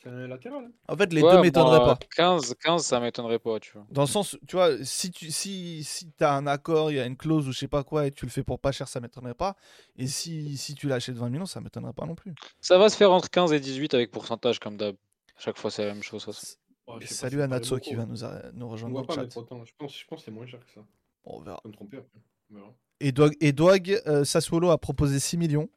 C'est 0.00 0.08
un 0.10 0.28
latéral. 0.28 0.64
hein. 0.64 0.72
En 0.86 0.96
fait, 0.96 1.12
les 1.12 1.22
Ouais, 1.22 1.30
deux 1.32 1.40
m'étonneraient 1.42 1.78
moi, 1.78 1.96
pas. 1.96 2.06
15, 2.14 2.54
15, 2.62 2.84
ça 2.86 3.00
m'étonnerait 3.00 3.40
pas, 3.40 3.58
tu 3.58 3.72
vois. 3.72 3.84
Dans 3.90 4.02
le 4.02 4.06
sens, 4.06 4.36
tu 4.46 4.54
vois, 4.54 4.82
si 4.84 5.10
tu 5.10 5.30
si, 5.32 5.82
si 5.82 6.12
as 6.20 6.34
un 6.36 6.46
accord, 6.46 6.92
il 6.92 6.96
y 6.96 7.00
a 7.00 7.06
une 7.06 7.16
clause 7.16 7.48
ou 7.48 7.52
je 7.52 7.58
sais 7.58 7.66
pas 7.68 7.82
quoi, 7.82 8.06
et 8.06 8.12
tu 8.12 8.24
le 8.24 8.30
fais 8.30 8.44
pour 8.44 8.60
pas 8.60 8.70
cher, 8.70 8.86
ça 8.86 9.00
m'étonnerait 9.00 9.34
pas. 9.34 9.56
Et 9.96 10.06
si, 10.06 10.56
si 10.56 10.74
tu 10.76 10.86
l'achètes 10.86 11.16
20 11.16 11.28
millions, 11.30 11.46
ça 11.46 11.60
m'étonnerait 11.60 11.92
pas 11.92 12.06
non 12.06 12.14
plus. 12.14 12.32
Ça 12.60 12.78
va 12.78 12.88
se 12.90 12.96
faire 12.96 13.10
entre 13.10 13.28
15 13.28 13.52
et 13.52 13.58
18 13.60 13.92
avec 13.94 14.12
pourcentage 14.12 14.60
comme 14.60 14.76
d'hab. 14.76 14.94
Chaque 15.36 15.58
fois, 15.58 15.70
c'est 15.70 15.84
la 15.84 15.94
même 15.94 16.02
chose. 16.02 16.24
ça. 16.24 16.30
Je 16.30 16.36
sais 16.36 16.56
pas, 16.86 17.00
Salut 17.06 17.42
à 17.42 17.60
qui 17.80 17.94
va 17.94 18.06
nous, 18.06 18.24
a- 18.24 18.50
nous 18.54 18.66
On 18.66 18.68
rejoindre 18.70 18.94
dans 18.94 19.04
pas 19.04 19.16
le 19.16 19.22
mettre 19.22 19.34
chat. 19.34 19.40
autant. 19.40 19.64
Je 19.64 19.72
pense, 19.76 19.98
je 19.98 20.06
pense 20.06 20.20
que 20.20 20.24
c'est 20.24 20.30
moins 20.30 20.46
cher 20.46 20.64
que 20.64 20.70
ça. 20.72 20.80
On 21.24 21.40
verra. 21.40 21.56
Je 21.58 21.62
peux 21.62 21.68
me 21.70 21.74
tromper 21.74 21.96
après. 21.98 22.18
On 22.50 22.54
verra. 22.54 22.74
Et 23.00 23.12
Doig, 23.12 23.34
et 23.40 23.52
Doig, 23.52 24.00
euh, 24.06 24.24
Sassuolo 24.24 24.70
a 24.70 24.78
proposé 24.78 25.18
6 25.20 25.36
millions. 25.36 25.68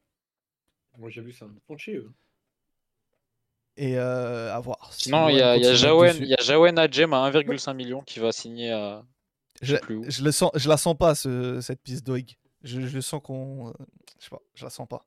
Moi, 0.97 1.09
j'ai 1.09 1.21
vu 1.21 1.31
ça. 1.31 1.47
Ils 1.53 1.61
font 1.67 1.77
chier, 1.77 1.95
eux. 1.97 2.11
Et 3.77 3.97
euh, 3.97 4.53
à 4.53 4.59
voir. 4.59 4.93
si 4.93 5.09
Non, 5.09 5.29
il 5.29 5.37
y 5.37 5.41
a, 5.41 5.73
Jawen, 5.73 6.11
dessus. 6.11 6.23
il 6.23 6.29
y 6.29 6.33
a 6.33 6.41
Jawen 6.43 6.77
Adjem 6.77 7.13
à 7.13 7.29
1,5 7.31 7.73
million 7.73 8.01
qui 8.01 8.19
va 8.19 8.31
signer 8.31 8.71
à. 8.71 9.03
Je, 9.61 9.75
plus 9.77 9.95
où. 9.97 10.03
je 10.07 10.23
le 10.23 10.31
sens, 10.31 10.51
je 10.55 10.67
la 10.67 10.77
sens 10.77 10.97
pas 10.97 11.15
ce- 11.15 11.61
cette 11.61 11.81
piste 11.81 12.05
Doig. 12.05 12.35
Je, 12.63 12.81
je 12.81 12.99
sens 12.99 13.21
qu'on, 13.23 13.69
euh, 13.69 13.73
je 14.19 14.25
sais 14.25 14.29
pas, 14.29 14.41
je 14.55 14.63
la 14.65 14.69
sens 14.69 14.87
pas. 14.87 15.05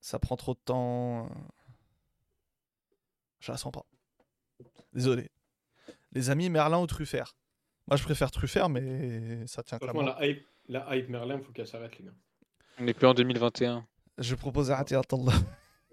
Ça 0.00 0.18
prend 0.18 0.36
trop 0.36 0.54
de 0.54 0.58
temps. 0.64 1.26
euh, 1.26 1.28
Je 3.40 3.52
la 3.52 3.58
sens 3.58 3.72
pas. 3.72 3.84
Désolé. 4.92 5.30
Les 6.12 6.30
amis, 6.30 6.48
Merlin 6.48 6.78
ou 6.80 6.86
Truffert? 6.86 7.36
Moi, 7.88 7.96
je 7.96 8.02
préfère 8.04 8.30
Truffert, 8.30 8.68
mais 8.68 9.46
ça 9.46 9.62
tient 9.62 9.78
Franchement, 9.78 10.00
clairement. 10.02 10.18
la 10.20 10.26
hype, 10.26 10.46
la 10.68 10.96
hype 10.96 11.08
Merlin, 11.08 11.40
faut 11.40 11.52
qu'elle 11.52 11.68
s'arrête, 11.68 11.96
les 11.98 12.06
gars. 12.06 12.14
On 12.78 12.84
n'est 12.84 12.94
plus 12.94 13.06
en 13.06 13.14
2021. 13.14 13.86
Je 14.18 14.34
propose 14.34 14.70
à 14.70 14.78
attendre. 14.78 15.32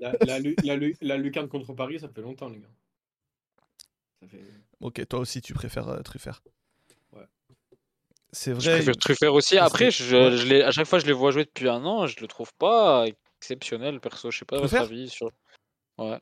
La, 0.04 0.14
la, 0.26 0.40
lu- 0.40 0.56
la, 0.64 0.76
lu- 0.76 0.98
la 1.02 1.18
lucarne 1.18 1.48
contre 1.48 1.74
Paris, 1.74 2.00
ça 2.00 2.10
fait 2.10 2.22
longtemps, 2.22 2.50
les 2.50 2.60
gars. 2.60 2.68
Ça 4.22 4.28
fait... 4.28 4.44
Ok, 4.82 5.08
toi 5.08 5.20
aussi, 5.20 5.42
tu 5.42 5.54
préfères 5.54 5.88
euh, 5.88 6.02
Truffert. 6.02 6.44
Ouais. 7.14 7.26
C'est 8.34 8.52
Je 8.60 8.70
vrai. 8.70 8.76
préfère 8.78 8.98
Truffert 8.98 9.34
aussi. 9.34 9.58
Après, 9.58 9.92
je, 9.92 10.04
je 10.36 10.46
l'ai- 10.48 10.62
à 10.64 10.72
chaque 10.72 10.88
fois 10.88 11.00
je 11.00 11.06
les 11.06 11.14
vois 11.14 11.32
jouer 11.32 11.46
depuis 11.46 11.70
un 11.70 11.86
an, 11.86 12.06
je 12.08 12.20
le 12.20 12.28
trouve 12.28 12.54
pas 12.56 13.06
exceptionnel, 13.38 14.02
perso. 14.02 14.30
Je 14.30 14.40
sais 14.40 14.46
pas 14.46 14.60
votre 14.60 14.76
avis 14.76 15.08
sur. 15.08 15.28
Ouais. 15.98 16.20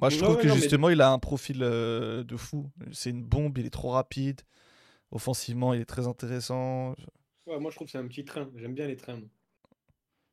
Moi, 0.00 0.10
je 0.10 0.18
trouve 0.18 0.36
ouais, 0.36 0.42
que 0.42 0.46
non, 0.48 0.54
mais- 0.54 0.60
justement, 0.60 0.88
il 0.90 1.00
a 1.00 1.10
un 1.10 1.18
profil 1.18 1.62
euh, 1.62 2.22
de 2.22 2.36
fou. 2.36 2.70
C'est 2.92 3.10
une 3.10 3.24
bombe, 3.24 3.56
il 3.58 3.66
est 3.66 3.70
trop 3.70 3.90
rapide. 3.90 4.42
Offensivement, 5.10 5.72
il 5.74 5.80
est 5.80 5.86
très 5.86 6.06
intéressant. 6.06 6.94
Ouais, 7.46 7.58
moi, 7.58 7.70
je 7.70 7.76
trouve 7.76 7.86
que 7.86 7.92
c'est 7.92 7.98
un 7.98 8.06
petit 8.06 8.24
train. 8.24 8.50
J'aime 8.56 8.74
bien 8.74 8.86
les 8.86 8.96
trains. 8.96 9.22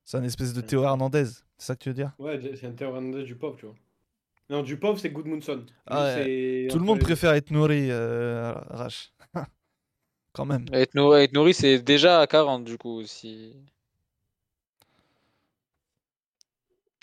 C'est 0.05 0.17
un 0.17 0.23
espèce 0.23 0.53
de 0.53 0.61
Ouais. 0.61 0.67
Théo 0.67 0.84
Hernandez. 0.84 1.25
C'est 1.57 1.67
ça 1.67 1.75
que 1.75 1.84
tu 1.84 1.89
veux 1.89 1.95
dire? 1.95 2.11
Ouais, 2.19 2.39
c'est 2.55 2.67
un 2.67 2.71
Théo 2.73 2.93
Hernandez 2.95 3.23
du 3.23 3.35
pop, 3.35 3.57
tu 3.57 3.65
vois. 3.65 3.75
Non, 4.49 4.61
du 4.61 4.77
pop, 4.77 4.97
c'est 4.97 5.09
Goodmunson. 5.09 5.57
Lui, 5.57 5.65
Ah 5.88 6.15
ouais. 6.15 6.67
Tout 6.69 6.77
le 6.80 6.85
monde 6.85 6.97
les 6.99 7.03
préfère 7.03 7.34
être 7.34 7.49
nourri, 7.51 7.89
euh, 7.89 8.51
Rach. 8.53 9.13
Quand 10.34 10.45
même. 10.45 10.65
Être 10.73 10.95
nourri, 10.95 11.23
être 11.23 11.34
nourri, 11.34 11.53
c'est 11.53 11.80
déjà 11.81 12.19
à 12.21 12.27
40 12.27 12.63
du 12.65 12.77
coup 12.77 12.89
aussi. 12.99 13.55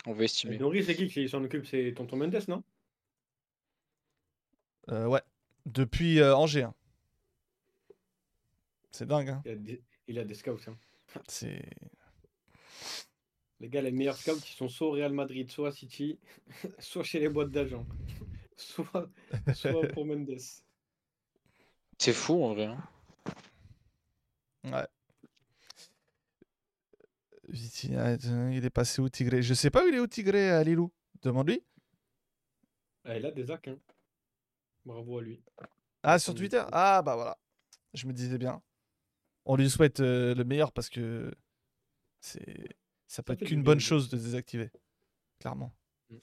On 0.07 0.13
va 0.15 0.23
Et 0.23 0.25
estimer. 0.25 0.59
Nori, 0.59 0.83
c'est 0.83 0.95
qui 0.95 1.09
qui 1.09 1.29
s'en 1.29 1.43
occupe? 1.45 1.67
C'est 1.67 1.93
Tonton 1.97 2.17
Mendes, 2.17 2.39
non? 2.49 2.63
Euh, 4.91 5.07
ouais. 5.07 5.21
Depuis 5.67 6.21
euh, 6.21 6.35
Angers. 6.35 6.63
hein. 6.65 6.75
C'est 8.91 9.07
dingue. 9.07 9.29
Hein. 9.31 9.43
il 9.45 9.51
a, 9.51 9.55
des... 9.57 9.83
il 10.09 10.19
a 10.19 10.25
des 10.25 10.35
scouts. 10.35 10.59
hein. 10.69 10.77
C'est. 11.29 11.63
Les 13.61 13.69
gars, 13.69 13.83
les 13.83 13.91
meilleurs 13.93 14.17
scouts, 14.17 14.37
ils 14.39 14.57
sont 14.57 14.69
soit 14.69 14.87
au 14.89 14.93
Real 14.93 15.13
Madrid, 15.13 15.51
soit 15.51 15.69
à 15.69 15.73
City, 15.73 16.19
soit 16.79 17.05
chez 17.05 17.21
les 17.21 17.29
boîtes 17.29 17.51
d'agents, 17.51 17.87
soit, 18.57 19.09
soit 19.55 19.89
pour 19.89 20.07
Mendes. 20.07 20.37
C'est 21.99 22.15
fou 22.15 22.43
en 22.43 22.55
vrai. 22.55 22.65
hein. 22.67 22.83
Ouais. 24.65 24.87
Vitinha, 27.49 28.15
il 28.53 28.65
est 28.65 28.71
passé 28.71 29.03
où 29.03 29.09
Tigré? 29.09 29.43
Je 29.43 29.55
sais 29.55 29.71
pas 29.71 29.85
où 29.85 29.89
il 29.89 29.95
est 29.95 30.01
où 30.01 30.07
Tigré 30.07 30.51
à 30.51 30.63
Lilou. 30.63 30.91
Demande-lui. 31.23 31.63
Ah, 33.05 33.17
il 33.17 33.27
a 33.27 33.31
des 33.31 33.51
hacks, 33.51 33.69
hein. 33.69 33.79
Bravo 34.85 35.19
à 35.19 35.23
lui. 35.23 35.43
Ah, 36.03 36.19
sur. 36.19 36.35
Twitter? 36.35 36.63
Ah, 36.73 37.03
bah 37.03 37.15
voilà. 37.17 37.37
Je 37.93 38.07
me 38.07 38.13
disais 38.13 38.39
bien. 38.39 38.63
On 39.45 39.57
lui 39.57 39.69
souhaite 39.69 40.01
euh, 40.01 40.35
le 40.35 40.45
meilleur 40.45 40.73
parce 40.73 40.89
que 40.89 41.35
c'est 42.21 42.69
ça 43.11 43.25
peut 43.25 43.33
Ça 43.33 43.43
être 43.43 43.49
qu'une 43.49 43.65
bonne 43.65 43.81
chose 43.81 44.09
de 44.09 44.17
désactiver. 44.17 44.71
Clairement. 45.41 45.73
Mm. 46.11 46.17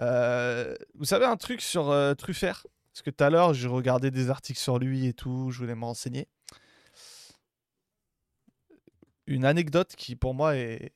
Euh, 0.00 0.76
vous 0.94 1.04
savez 1.04 1.24
un 1.24 1.36
truc 1.36 1.60
sur 1.60 1.90
euh, 1.90 2.14
Truffert? 2.14 2.64
Parce 2.92 3.02
que 3.02 3.10
tout 3.10 3.24
à 3.24 3.28
l'heure, 3.28 3.54
je 3.54 3.66
regardais 3.66 4.12
des 4.12 4.30
articles 4.30 4.60
sur 4.60 4.78
lui 4.78 5.06
et 5.06 5.12
tout, 5.12 5.50
je 5.50 5.58
voulais 5.58 5.74
me 5.74 5.84
renseigner. 5.84 6.28
Une 9.26 9.44
anecdote 9.44 9.96
qui, 9.96 10.14
pour 10.14 10.32
moi, 10.32 10.54
est... 10.54 10.92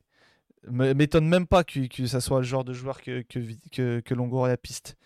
m'étonne 0.62 1.26
même 1.26 1.48
pas 1.48 1.64
que, 1.64 1.88
que 1.88 2.06
ça 2.06 2.20
soit 2.20 2.38
le 2.38 2.44
genre 2.44 2.62
de 2.62 2.74
joueur 2.74 3.02
que, 3.02 3.22
que, 3.22 3.40
que, 3.72 3.98
que 3.98 4.14
Longoria 4.14 4.56
piste. 4.56 4.96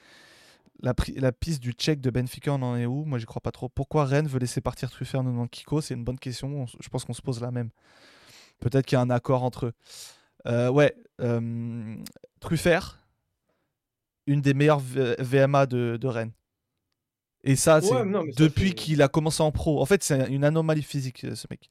La, 0.83 0.93
piste 1.33 1.63
du 1.63 1.73
tchèque 1.73 2.03
de 2.03 2.11
Benfica, 2.11 2.53
on 2.53 2.61
en 2.61 2.77
est 2.77 2.85
où? 2.85 3.07
Moi, 3.07 3.19
j'y 3.19 3.25
crois 3.25 3.41
pas 3.41 3.53
trop. 3.53 3.71
Pourquoi 3.71 4.05
Rennes 4.05 4.29
veut 4.29 4.41
laisser 4.41 4.61
partir 4.61 4.91
Truffert 4.91 5.23
nous 5.23 5.31
demande 5.31 5.49
Kiko 5.49 5.81
C'est 5.81 5.95
une 5.95 6.05
bonne 6.05 6.19
question. 6.19 6.49
On 6.49 6.67
je 6.67 6.89
pense 6.91 7.07
qu'on 7.07 7.15
se 7.15 7.23
pose 7.23 7.41
la 7.41 7.53
même. 7.53 7.71
Peut-être 8.63 8.87
qu'il 8.87 8.97
y 8.97 8.99
a 8.99 9.03
un 9.03 9.11
accord 9.11 9.43
entre 9.43 9.67
eux. 9.67 9.73
Euh, 10.47 10.71
ouais, 10.71 10.95
euh, 11.21 11.97
Truffert, 12.41 12.99
une 14.27 14.41
des 14.41 14.55
meilleures 14.55 14.79
V- 14.81 15.17
VMA 15.19 15.67
de, 15.67 15.99
de 16.01 16.07
Rennes. 16.09 16.33
Et 17.45 17.57
ça, 17.57 17.81
c'est 17.81 17.93
Ouais, 17.93 18.05
depuis 18.37 18.75
qu'il 18.75 19.03
a 19.03 19.09
commencé 19.09 19.43
en 19.43 19.51
pro. 19.51 19.83
En 19.83 19.87
fait, 19.87 20.03
c'est 20.05 20.29
une 20.33 20.45
anomalie 20.45 20.83
physique, 20.83 21.25
euh, 21.25 21.35
ce 21.35 21.47
mec. 21.51 21.71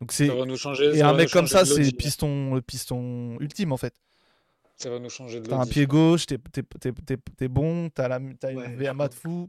Donc 0.00 0.10
c'est 0.12 0.26
Ça 0.26 0.34
va 0.34 0.44
nous 0.44 0.56
changer. 0.56 0.96
et 0.96 1.02
un 1.02 1.12
mec 1.12 1.30
comme 1.30 1.46
ça, 1.46 1.64
c'est 1.64 1.92
piston, 1.92 2.54
le 2.54 2.62
piston 2.62 3.36
ultime 3.40 3.72
en 3.72 3.76
fait. 3.76 3.94
Ça 4.76 4.90
va 4.90 4.98
nous 5.00 5.08
changer 5.10 5.40
de 5.40 5.48
T'as 5.48 5.56
un 5.58 5.66
pied 5.66 5.86
gauche, 5.86 6.26
t'es 6.26 6.38
t'es- 6.38 6.62
t'es- 6.62 6.92
t'es- 6.92 7.16
t'es 7.36 7.48
bon, 7.48 7.90
t'as 7.90 8.06
la- 8.06 8.18
une 8.18 8.36
VMA 8.76 9.08
de 9.08 9.14
fou. 9.14 9.48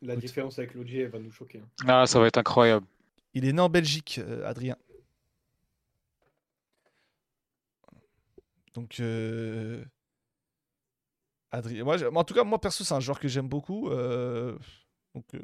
La 0.00 0.16
différence 0.16 0.58
avec 0.58 0.74
l'OG, 0.74 0.94
elle 0.94 1.08
va 1.08 1.18
nous 1.18 1.30
choquer. 1.30 1.58
hein. 1.60 1.84
Ah, 1.86 2.06
ça 2.06 2.18
va 2.18 2.26
être 2.26 2.38
incroyable. 2.38 2.86
Il 3.34 3.44
est 3.46 3.52
né 3.52 3.60
en 3.60 3.68
Belgique, 3.68 4.20
euh, 4.26 4.46
Adrien. 4.48 4.76
Donc, 8.74 8.98
euh, 9.00 9.84
Adrien. 11.50 11.84
Moi, 11.84 11.96
en 12.14 12.24
tout 12.24 12.34
cas, 12.34 12.44
moi 12.44 12.60
perso, 12.60 12.84
c'est 12.84 12.94
un 12.94 13.00
joueur 13.00 13.20
que 13.20 13.28
j'aime 13.28 13.48
beaucoup. 13.48 13.88
euh, 13.90 14.58
Donc, 15.14 15.24
euh, 15.34 15.40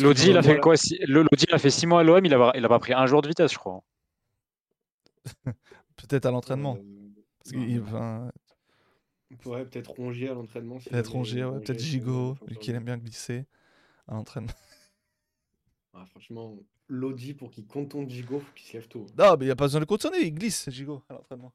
Lodi, 0.00 0.30
il 0.30 0.36
a 0.36 0.42
fait 0.42 0.58
quoi 0.58 0.76
si- 0.76 0.98
le 1.06 1.22
Lodi, 1.22 1.44
il 1.48 1.54
a 1.54 1.58
fait 1.58 1.70
6 1.70 1.86
mois 1.86 2.00
à 2.00 2.02
l'OM, 2.02 2.24
il 2.24 2.34
a, 2.34 2.38
pas- 2.38 2.52
il 2.56 2.64
a 2.64 2.68
pas 2.68 2.78
pris 2.80 2.92
un 2.92 3.06
jour 3.06 3.22
de 3.22 3.28
vitesse, 3.28 3.52
je 3.52 3.58
crois. 3.58 3.82
Peut-être 5.96 6.26
à 6.26 6.30
l'entraînement. 6.30 6.78
Euh, 7.54 7.82
enfin, 7.82 8.30
Ouais, 9.46 9.64
peut-être 9.64 9.92
Rongier 9.92 10.28
à 10.28 10.34
l'entraînement. 10.34 10.78
Peut-être 10.78 11.10
Rongier, 11.12 11.44
ouais, 11.44 11.60
peut-être 11.60 11.78
Gigot, 11.78 12.34
vu 12.46 12.54
son- 12.54 12.60
qu'il 12.60 12.74
aime 12.74 12.84
bien 12.84 12.98
glisser 12.98 13.46
à 14.08 14.14
l'entraînement. 14.14 14.52
Ah, 15.94 16.06
franchement, 16.06 16.56
Lodi, 16.88 17.34
pour 17.34 17.50
qu'il 17.50 17.66
contourne 17.66 18.08
Gigot, 18.08 18.40
faut 18.40 18.52
qu'il 18.54 18.66
se 18.66 18.72
lève 18.78 18.88
tôt. 18.88 19.04
Non, 19.18 19.36
mais 19.36 19.44
il 19.44 19.48
n'y 19.48 19.50
a 19.50 19.56
pas 19.56 19.64
besoin 19.66 19.78
de 19.78 19.82
le 19.82 19.86
contourner, 19.86 20.20
il 20.22 20.32
glisse, 20.32 20.70
Gigot, 20.70 21.02
à 21.10 21.12
l'entraînement. 21.12 21.52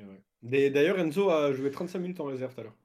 Et 0.00 0.04
ouais. 0.04 0.70
D'ailleurs, 0.70 0.98
Enzo 0.98 1.30
a 1.30 1.52
joué 1.52 1.70
35 1.70 1.98
minutes 1.98 2.20
en 2.20 2.24
réserve 2.24 2.54
tout 2.54 2.60
à 2.60 2.64
l'heure. 2.64 2.76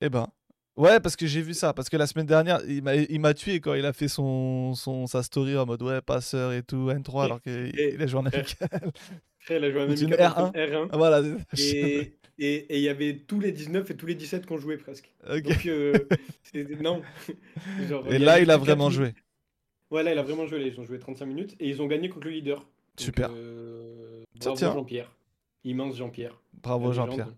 Eh 0.00 0.08
ben. 0.08 0.28
Ouais, 0.76 1.00
parce 1.00 1.16
que 1.16 1.26
j'ai 1.26 1.42
vu 1.42 1.52
ça. 1.52 1.74
Parce 1.74 1.90
que 1.90 1.96
la 1.98 2.06
semaine 2.06 2.24
dernière, 2.26 2.60
il 2.66 2.82
m'a- 2.82 2.94
il 2.96 3.20
m'a 3.20 3.34
tué 3.34 3.60
quand 3.60 3.74
il 3.74 3.84
a 3.84 3.92
fait 3.92 4.08
son, 4.08 4.74
son, 4.74 5.06
sa 5.06 5.22
story 5.22 5.56
en 5.58 5.66
mode 5.66 5.82
ouais, 5.82 6.00
passeur 6.00 6.52
et 6.54 6.62
tout, 6.62 6.88
N3, 6.90 7.22
Et- 7.22 7.24
alors 7.26 7.42
qu'il 7.42 8.02
a 8.02 8.06
joué 8.06 8.20
en 8.20 8.26
amical. 8.26 8.92
Il 9.50 9.56
a 9.64 9.70
joué 9.70 9.84
une 9.84 9.90
amical 9.90 10.18
R1. 10.18 10.34
contre 10.34 10.58
R1. 10.58 10.88
Ah, 10.92 10.96
voilà. 10.96 11.22
Et 11.58 12.12
et- 12.38 12.54
et 12.54 12.76
il 12.78 12.82
y 12.82 12.88
avait 12.88 13.18
tous 13.18 13.38
les 13.38 13.52
19 13.52 13.90
et 13.90 13.96
tous 13.96 14.06
les 14.06 14.14
17 14.14 14.46
qu'on 14.46 14.56
jouait 14.56 14.78
presque. 14.78 15.12
Ok. 15.30 15.42
Donc, 15.42 15.66
euh, 15.66 15.92
non. 16.80 17.02
Genre, 17.88 18.10
Et 18.10 18.18
là, 18.18 18.40
il 18.40 18.50
a 18.50 18.56
vraiment 18.56 18.88
joué. 18.88 19.12
Ouais, 19.90 20.02
là, 20.02 20.12
il 20.12 20.18
a 20.18 20.22
vraiment 20.22 20.46
joué. 20.46 20.62
Ils 20.66 20.80
ont 20.80 20.84
joué 20.84 20.98
35 20.98 21.26
minutes 21.26 21.54
et 21.60 21.68
ils 21.68 21.82
ont 21.82 21.86
gagné 21.86 22.08
contre 22.08 22.28
le 22.28 22.32
leader. 22.32 22.60
Donc, 22.60 22.66
Super. 22.96 23.30
euh, 23.34 24.22
tient. 24.40 24.54
Jean-Pierre. 24.72 25.14
Immense 25.64 25.96
Jean-Pierre. 25.96 26.40
Bravo, 26.62 26.92
Jean-Pierre. 26.92 27.28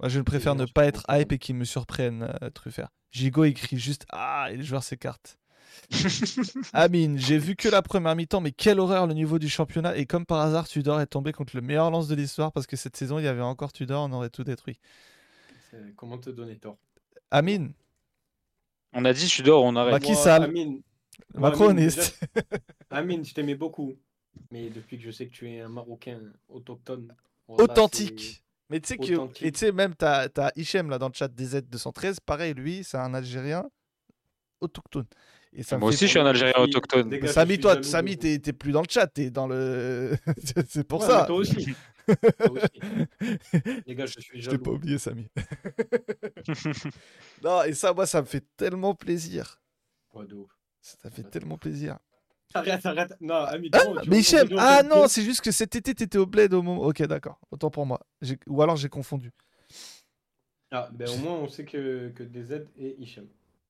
Moi, 0.00 0.08
je 0.08 0.20
préfère 0.20 0.54
ne 0.54 0.64
pas 0.64 0.86
être 0.86 1.04
hype 1.08 1.32
et 1.32 1.38
qu'il 1.38 1.54
me 1.54 1.64
surprenne, 1.64 2.34
euh, 2.42 2.50
Truffert. 2.50 2.88
Gigot 3.10 3.44
écrit 3.44 3.78
juste 3.78 4.06
Ah, 4.10 4.48
et 4.50 4.56
les 4.56 4.64
joueurs 4.64 4.82
s'écartent. 4.82 5.38
Amine, 6.72 7.18
j'ai 7.18 7.38
vu 7.38 7.56
que 7.56 7.68
la 7.68 7.82
première 7.82 8.16
mi-temps, 8.16 8.40
mais 8.40 8.52
quelle 8.52 8.80
horreur 8.80 9.06
le 9.06 9.14
niveau 9.14 9.38
du 9.38 9.48
championnat. 9.48 9.96
Et 9.96 10.06
comme 10.06 10.26
par 10.26 10.40
hasard, 10.40 10.66
Tudor 10.66 11.00
est 11.00 11.06
tombé 11.06 11.32
contre 11.32 11.54
le 11.54 11.62
meilleur 11.62 11.90
lance 11.90 12.08
de 12.08 12.14
l'histoire 12.14 12.52
parce 12.52 12.66
que 12.66 12.76
cette 12.76 12.96
saison, 12.96 13.18
il 13.18 13.24
y 13.24 13.28
avait 13.28 13.42
encore 13.42 13.72
Tudor, 13.72 14.02
on 14.02 14.12
aurait 14.12 14.30
tout 14.30 14.44
détruit. 14.44 14.78
Comment 15.96 16.18
te 16.18 16.30
donner 16.30 16.56
tort? 16.56 16.78
Amine, 17.30 17.72
On 18.92 19.04
a 19.04 19.12
dit, 19.12 19.42
dehors, 19.42 19.64
on 19.64 19.74
arrête. 19.76 19.92
Bah, 19.92 20.00
qui 20.00 20.14
ça 20.14 20.36
Amine, 20.36 20.82
macroniste. 21.34 22.20
Amine, 22.90 23.24
je 23.24 23.32
t'aimais 23.32 23.54
beaucoup. 23.54 23.94
Mais 24.50 24.70
depuis 24.70 24.98
que 24.98 25.04
je 25.04 25.10
sais 25.10 25.26
que 25.26 25.32
tu 25.32 25.50
es 25.50 25.60
un 25.60 25.68
Marocain 25.68 26.20
autochtone. 26.48 27.14
voilà, 27.48 27.64
Authentique. 27.64 28.44
Mais 28.70 28.80
tu 28.80 28.88
sais 28.88 28.96
que, 28.96 29.44
et 29.44 29.52
tu 29.52 29.58
sais, 29.58 29.72
même, 29.72 29.94
t'as 29.94 30.28
as 30.36 30.52
Hichem 30.56 30.88
là 30.88 30.98
dans 30.98 31.08
le 31.08 31.14
chat 31.14 31.28
DZ213, 31.28 32.18
pareil, 32.24 32.54
lui, 32.54 32.82
c'est 32.84 32.96
un 32.96 33.12
Algérien 33.12 33.68
autochtone. 34.60 35.04
Et 35.52 35.62
ça 35.62 35.76
Moi 35.76 35.90
aussi, 35.90 36.06
je 36.06 36.10
suis 36.10 36.18
un 36.18 36.24
Algérien 36.24 36.54
autochtone. 36.56 37.10
gars, 37.10 37.30
Samy, 37.30 37.60
toi, 37.60 37.74
jaloux 37.74 37.82
Samy, 37.84 38.16
t'es 38.16 38.38
t'es 38.38 38.54
plus 38.54 38.72
dans 38.72 38.80
le 38.80 38.86
chat, 38.88 39.06
t'es 39.06 39.30
dans 39.30 39.46
le. 39.46 40.16
c'est 40.68 40.84
pour 40.86 41.02
Ouais, 41.02 41.06
ça. 41.08 41.24
Toi 41.26 41.36
aussi. 41.36 41.74
Toi 42.06 42.50
aussi. 42.50 43.08
Les 43.86 43.94
gars, 43.94 44.06
je 44.06 44.20
suis 44.20 44.40
Je 44.40 44.46
t'ai 44.48 44.52
jaloux. 44.52 44.62
pas 44.62 44.70
oublié, 44.70 44.96
Samy. 44.98 45.28
non, 47.42 47.62
et 47.64 47.74
ça, 47.74 47.92
moi, 47.92 48.06
ça 48.06 48.22
me 48.22 48.26
fait 48.26 48.44
tellement 48.56 48.94
plaisir. 48.94 49.60
Ouais, 50.14 50.26
de 50.26 50.36
ouf. 50.36 50.50
Ça 50.80 51.10
fait 51.10 51.24
tellement 51.24 51.58
plaisir. 51.58 51.98
Arrête, 52.54 52.84
arrête. 52.86 53.14
Non, 53.20 53.34
Ami, 53.34 53.68
Ah, 53.72 53.78
non, 53.84 53.92
tu 54.02 54.10
mais 54.10 54.16
vois, 54.16 54.18
Hichem, 54.18 54.48
on 54.52 54.56
ah 54.58 54.82
non, 54.82 55.08
c'est 55.08 55.22
juste 55.22 55.40
que 55.40 55.50
cet 55.50 55.74
été, 55.76 55.94
t'étais 55.94 56.18
au 56.18 56.26
bled 56.26 56.52
au 56.54 56.62
moment. 56.62 56.82
Ok, 56.82 57.02
d'accord. 57.02 57.38
Autant 57.50 57.70
pour 57.70 57.86
moi. 57.86 58.00
Ou 58.46 58.62
alors 58.62 58.76
j'ai 58.76 58.88
confondu. 58.88 59.30
Ah, 60.70 60.88
ben 60.92 61.08
au 61.08 61.16
moins, 61.18 61.34
on 61.34 61.48
sait 61.48 61.64
que, 61.64 62.08
que 62.10 62.22
DZ 62.22 62.64
et 62.78 62.96
Hichem. 62.98 63.26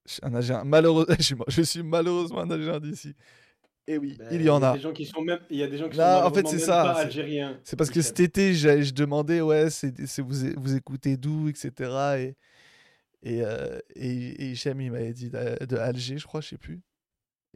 Je 0.07 0.13
suis 0.15 0.21
un 0.25 0.35
Algérien. 0.35 0.65
Malheureux... 0.65 1.07
je, 1.49 1.63
suis... 1.63 1.83
malheureusement 1.83 2.41
un 2.41 2.51
Algérien 2.51 2.81
d'ici. 2.81 3.15
Et 3.89 3.99
oui, 3.99 4.17
Ben, 4.17 4.29
il 4.31 4.43
y 4.43 4.49
en 4.51 4.63
a. 4.63 4.75
Des 4.75 4.81
gens 4.81 4.93
qui 4.93 5.05
sont 5.07 5.21
même... 5.23 5.41
Il 5.51 5.57
y 5.59 5.63
a 5.65 5.67
des 5.67 5.77
gens 5.79 5.89
qui 5.89 5.99
Non, 5.99 6.05
sont 6.21 6.27
en 6.27 6.33
fait, 6.33 6.47
c'est 6.47 6.57
même 6.57 6.65
ça, 6.65 6.83
pas 6.85 6.95
c'est- 6.97 7.01
algériens. 7.03 7.61
C'est 7.65 7.77
parce 7.77 7.91
que 7.91 8.01
cet 8.01 8.21
été, 8.21 8.55
j'ai- 8.55 8.85
je 8.85 8.95
demandais, 8.95 9.41
ouais, 9.41 9.71
c'est, 9.71 10.07
c'est- 10.07 10.23
vous, 10.23 10.53
vous 10.57 10.77
écoutez 10.77 11.17
d'où, 11.17 11.49
etc. 11.49 11.91
Et, 12.19 12.37
Et, 13.25 13.43
euh, 13.45 13.79
et, 13.97 14.09
et 14.11 14.51
Hichem, 14.53 14.81
il 14.81 14.93
m'avait 14.93 15.13
dit 15.13 15.31
de, 15.31 15.65
de 15.65 15.77
Alger, 15.77 16.19
je 16.19 16.27
crois, 16.27 16.41
je 16.41 16.49
sais 16.51 16.59
plus. 16.59 16.81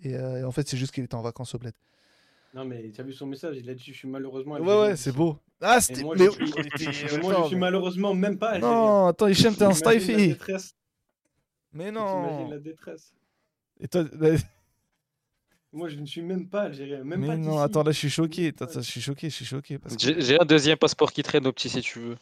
Et, 0.03 0.15
euh, 0.15 0.41
et 0.41 0.45
en 0.45 0.53
fait, 0.53 0.69
c'est 0.69 0.77
juste 0.77 0.93
qu'il 0.93 1.05
était 1.05 1.15
en 1.15 1.23
vacances 1.23 1.55
au 1.55 1.59
bled. 1.59 1.75
Non, 2.55 2.65
mais 2.65 2.91
tu 2.91 3.01
as 3.01 3.05
vu 3.05 3.13
son 3.13 3.27
message, 3.27 3.57
il 3.59 3.69
a 3.69 3.75
dit 3.75 3.83
Je 3.85 3.93
suis 3.93 4.09
malheureusement. 4.09 4.55
Ouais, 4.55 4.61
algérien. 4.61 4.81
ouais, 4.91 4.97
c'est 4.97 5.13
beau. 5.13 5.39
Ah, 5.61 5.81
c'était. 5.81 6.03
moi, 6.03 6.15
mais- 6.19 6.27
je 6.27 6.31
suis, 6.31 6.45
moi, 6.45 6.53
je 6.53 7.29
attends, 7.31 7.47
suis 7.49 7.57
malheureusement 7.57 8.15
même 8.15 8.39
pas 8.39 8.51
algérien. 8.51 8.75
Non, 8.75 9.07
attends, 9.09 9.27
Hichem, 9.27 9.55
t'es 9.55 9.65
un 9.65 9.73
Stifi. 9.73 10.15
détresse 10.29 10.75
Mais 11.73 11.87
T'imagines 11.91 11.95
non. 12.45 12.49
la 12.51 12.59
détresse 12.59 13.13
Et 13.81 13.89
toi, 13.89 14.05
Moi, 15.73 15.89
je 15.91 15.97
ne 15.97 16.07
suis 16.07 16.23
même 16.23 16.49
pas 16.49 16.63
algérien. 16.63 17.05
Même 17.05 17.21
mais 17.21 17.27
pas 17.27 17.37
non, 17.37 17.59
attends, 17.59 17.83
là, 17.83 17.91
je 17.93 17.99
suis 17.99 18.09
choqué. 18.11 18.49
Attends, 18.49 18.67
je 18.77 18.81
suis 18.81 19.01
choqué, 19.01 19.29
je 19.29 19.35
suis 19.35 19.45
choqué. 19.45 19.79
Parce 19.79 19.97
que... 19.97 20.21
J'ai 20.21 20.41
un 20.41 20.45
deuxième 20.47 20.79
passeport 20.79 21.13
qui 21.13 21.23
traîne 21.23 21.47
au 21.47 21.53
petit 21.53 21.69
si 21.69 21.81
tu 21.83 21.99
veux. 21.99 22.17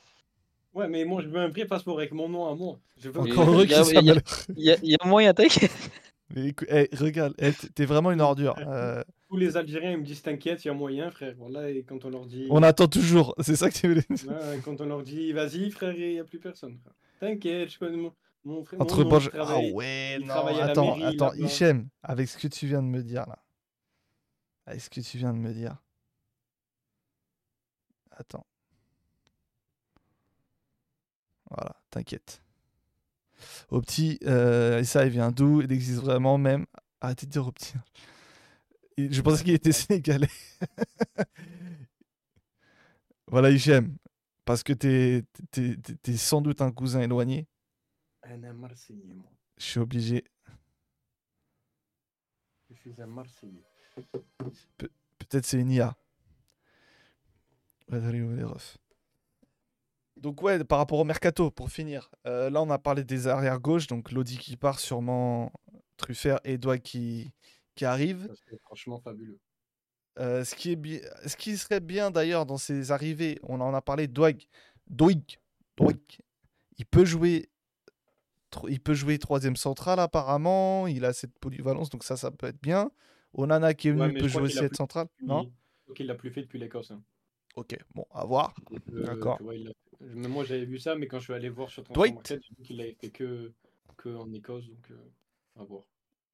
Ouais, 0.73 0.89
mais 0.89 1.05
moi, 1.05 1.23
je 1.23 1.29
veux 1.29 1.39
un 1.39 1.49
vrai 1.49 1.65
passeport 1.65 1.99
avec 1.99 2.11
mon 2.11 2.29
nom 2.29 2.49
à 2.51 2.55
moi. 2.57 2.81
Je 2.99 3.09
veux 3.11 3.21
Encore 3.21 3.49
heureux 3.49 3.65
y 3.67 3.75
a- 3.75 3.83
qu'il. 3.85 4.23
Il 4.57 4.65
y 4.65 4.71
a, 4.73 4.77
y 4.83 4.97
a 4.99 5.07
moyen, 5.07 5.33
t'inquiète. 5.33 5.71
Mais 6.35 6.49
écoute, 6.49 6.69
eh, 6.71 6.89
regarde, 6.97 7.35
eh, 7.39 7.53
t'es 7.53 7.85
vraiment 7.85 8.11
une 8.11 8.21
ordure. 8.21 8.57
Euh, 8.59 9.03
Tous 9.29 9.37
les 9.37 9.57
Algériens 9.57 9.93
ils 9.93 9.99
me 9.99 10.05
disent 10.05 10.23
T'inquiète, 10.23 10.65
il 10.65 10.69
y 10.69 10.71
a 10.71 10.75
moyen, 10.75 11.11
frère. 11.11 11.35
Voilà, 11.39 11.71
et 11.71 11.85
quand 11.85 12.05
on 12.05 12.11
leur 12.11 12.27
dit. 12.27 12.47
on 12.51 12.63
attend 12.63 12.89
toujours. 12.89 13.35
C'est 13.41 13.57
ça 13.57 13.71
que 13.71 13.75
tu 13.75 13.89
voulais 13.89 14.05
dire. 14.11 14.31
Ouais, 14.31 14.61
quand 14.65 14.81
on 14.81 14.87
leur 14.87 15.03
dit 15.03 15.33
Vas-y, 15.33 15.71
frère, 15.71 15.93
il 15.93 16.15
n'y 16.15 16.19
a 16.19 16.25
plus 16.25 16.41
personne. 16.41 16.79
T'inquiète, 17.21 17.71
je 17.71 17.79
connais 17.79 17.97
mon, 17.97 18.13
mon 18.45 18.65
frère. 18.65 18.81
Entre 18.81 19.05
mon 19.05 19.11
nom, 19.11 19.21
Ah 19.35 19.59
ouais, 19.73 20.19
il 20.21 20.27
non, 20.27 20.35
attends, 20.35 20.97
mairie, 20.97 21.15
attends. 21.15 21.35
Hichem, 21.35 21.89
avec 22.03 22.29
ce 22.29 22.37
que 22.37 22.49
tu 22.49 22.67
viens 22.67 22.83
de 22.83 22.89
me 22.89 23.03
dire 23.03 23.27
là. 23.29 23.39
Avec 24.67 24.81
ce 24.81 24.91
que 24.91 25.01
tu 25.01 25.19
viens 25.19 25.33
de 25.33 25.39
me 25.39 25.53
dire. 25.53 25.77
Attends. 28.11 28.47
Voilà, 31.51 31.77
t'inquiète. 31.91 32.44
Au 33.71 33.81
petit, 33.81 34.19
euh, 34.25 34.81
et 34.81 34.85
ça, 34.85 35.05
il 35.05 35.11
vient 35.11 35.31
d'où? 35.31 35.63
Il 35.63 35.73
existe 35.73 36.01
vraiment 36.01 36.39
même? 36.39 36.67
Arrêtez 37.01 37.27
de 37.27 37.33
dire 37.33 37.47
au 37.47 37.53
petit. 37.53 37.75
Je 38.97 39.21
pensais 39.21 39.45
qu'il 39.45 39.55
était 39.55 39.73
sénégalais. 39.73 40.29
voilà, 43.27 43.51
Hichem. 43.51 43.97
Parce 44.45 44.63
que 44.63 44.73
t'es 44.73 46.17
sans 46.17 46.43
doute 46.43 46.61
un 46.61 46.71
cousin 46.71 47.01
éloigné. 47.01 47.47
Je 48.25 49.65
suis 49.65 49.81
obligé. 49.81 50.25
Je 52.71 52.77
suis 52.77 53.01
un 53.01 53.07
Marseillais. 53.07 53.65
Peut-être 55.19 55.47
c'est 55.47 55.61
une 55.61 55.71
IA. 55.71 55.97
Valérie 57.89 58.23
ou 58.23 58.35
les 58.35 58.45
refs. 58.45 58.79
Donc 60.25 60.41
ouais, 60.41 60.65
par 60.65 60.79
rapport 60.79 60.99
au 60.99 61.05
mercato, 61.05 61.51
pour 61.51 61.69
finir, 61.71 62.11
euh, 62.27 62.49
là 62.49 62.63
on 62.63 62.71
a 62.71 62.79
parlé 62.79 63.05
des 63.05 63.27
arrières 63.27 63.61
gauche, 63.61 63.87
donc 63.89 64.11
Lodi 64.11 64.39
qui 64.39 64.57
part, 64.57 64.81
sûrement 64.81 65.53
Truffert 65.99 66.41
et 66.45 66.57
Doig 66.57 66.81
qui, 66.81 67.31
qui 67.75 67.85
arrive. 67.85 68.27
C'est 68.49 68.59
franchement 68.63 68.99
fabuleux. 69.01 69.39
Euh, 70.19 70.43
ce, 70.43 70.55
qui 70.55 70.73
est 70.73 70.77
bi- 70.77 71.03
ce 71.27 71.37
qui 71.37 71.59
serait 71.59 71.81
bien 71.81 72.11
d'ailleurs 72.11 72.47
dans 72.47 72.57
ces 72.57 72.91
arrivées, 72.91 73.39
on 73.43 73.61
en 73.61 73.75
a 73.75 73.83
parlé, 73.83 74.07
Doig, 74.09 74.39
Doig, 74.87 75.21
Doig, 75.77 75.99
il 76.79 76.87
peut 76.87 77.05
jouer, 77.05 77.51
il 78.69 78.81
peut 78.81 78.95
jouer 78.95 79.19
troisième 79.19 79.57
central 79.57 80.01
apparemment, 80.01 80.87
il 80.87 81.05
a 81.05 81.13
cette 81.13 81.39
polyvalence, 81.39 81.91
donc 81.91 82.03
ça, 82.03 82.17
ça 82.17 82.31
peut 82.31 82.47
être 82.47 82.63
bien. 82.63 82.91
Onana 83.35 83.75
qui 83.75 83.89
est 83.89 83.93
venu 83.93 84.05
Ouais, 84.05 84.13
peut 84.15 84.27
je 84.27 84.29
crois 84.31 84.41
jouer 84.41 84.49
qu'il 84.49 84.59
a 84.59 84.61
aussi 84.61 84.65
être 84.65 84.71
plus- 84.71 84.77
central, 84.79 85.07
non? 85.21 85.53
Donc 85.87 86.01
il 86.01 86.07
l'a 86.07 86.15
plus 86.15 86.31
fait 86.31 86.41
depuis 86.41 86.59
l'Écosse. 86.59 86.93
hein. 86.93 87.03
Ok, 87.57 87.77
bon, 87.95 88.05
à 88.13 88.25
voir. 88.25 88.55
Euh, 88.93 89.05
D'accord. 89.05 89.41
Même 90.01 90.31
moi 90.31 90.45
j'avais 90.45 90.65
vu 90.65 90.79
ça, 90.79 90.97
mais 90.97 91.07
quand 91.07 91.19
je 91.19 91.25
suis 91.25 91.33
allé 91.33 91.49
voir 91.49 91.71
sur 91.71 91.83
Dwight. 91.85 92.15
Transfermarkt, 92.15 92.45
j'ai 92.49 92.57
vu 92.57 92.63
qu'il 92.65 92.77
l'avait 92.79 92.95
fait 92.95 93.11
que, 93.11 93.53
que 93.97 94.15
en 94.15 94.33
Écosse, 94.33 94.67
donc 94.67 94.91
euh, 94.91 95.61
à 95.61 95.65
voir. 95.65 95.85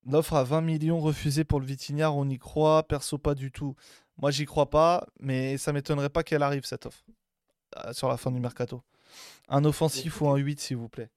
Une 0.07 0.15
offre 0.15 0.33
à 0.35 0.45
20 0.45 0.63
millions 0.63 0.99
refusée 0.99 1.45
pour 1.45 1.61
le 1.61 1.67
Vitignard, 1.67 2.17
on 2.17 2.27
y 2.29 2.39
croit, 2.39 2.83
perso 2.85 3.19
pas 3.19 3.35
du 3.35 3.53
tout. 3.53 3.77
Moi 4.17 4.31
j'y 4.31 4.47
crois 4.47 4.71
pas, 4.71 5.07
mais 5.21 5.59
ça 5.59 5.73
m'étonnerait 5.73 6.09
pas 6.09 6.23
qu'elle 6.23 6.43
arrive 6.43 6.65
cette 6.65 6.87
offre 6.87 7.05
euh, 7.77 7.93
sur 7.93 8.09
la 8.09 8.17
fin 8.17 8.31
du 8.31 8.41
mercato. 8.41 8.83
Un 9.49 9.65
offensif 9.65 10.21
ou 10.23 10.29
un 10.29 10.37
8 10.37 10.59
s'il 10.61 10.79
vous 10.79 10.89
plaît. 10.89 11.11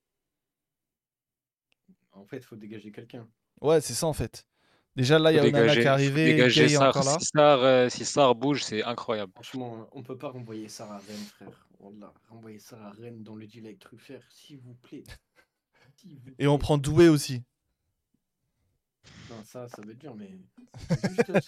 En 2.12 2.26
fait, 2.26 2.38
il 2.38 2.44
faut 2.44 2.56
dégager 2.56 2.92
quelqu'un. 2.92 3.28
Ouais, 3.62 3.80
c'est 3.82 3.94
ça 3.94 4.08
en 4.08 4.14
fait. 4.14 4.46
Déjà 4.96 5.18
là, 5.18 5.32
il 5.32 5.36
y 5.36 5.40
a 5.40 5.44
Onana 5.44 5.74
qui 5.74 5.80
est 5.80 5.86
arrivé, 5.88 6.26
dégager 6.34 6.68
Gay 6.68 6.74
est 6.74 6.76
Sarr. 6.78 6.90
encore 6.90 7.04
là. 7.06 7.18
Si 7.20 7.26
Sarr, 7.26 7.64
euh, 7.64 7.90
si 7.90 8.06
Sarr 8.06 8.36
bouge, 8.36 8.64
c'est 8.64 8.84
incroyable. 8.84 9.32
Franchement, 9.34 9.78
euh, 9.82 9.86
on 9.94 10.04
peut 10.04 10.18
pas 10.18 10.30
renvoyer 10.30 10.70
ça 10.70 10.86
à 10.86 10.98
Rennes, 10.98 11.26
frère. 11.36 11.68
Wallah, 11.80 12.14
renvoyer 12.30 12.60
ça 12.60 12.78
à 12.86 12.92
Rennes 12.92 13.24
dans 13.24 13.36
le 13.36 13.48
deal 13.48 13.66
avec 13.66 13.80
Truffert, 13.80 14.22
s'il 14.30 14.60
vous 14.60 14.76
plaît. 14.76 15.04
Et 16.38 16.48
on 16.48 16.58
prend 16.60 16.78
Doué 16.78 17.10
aussi. 17.10 17.42
Non, 19.30 19.38
ça, 19.46 19.68
ça 19.68 19.82
veut 19.82 19.96
dire, 19.96 20.14
mais. 20.16 20.30
ça. 21.28 21.40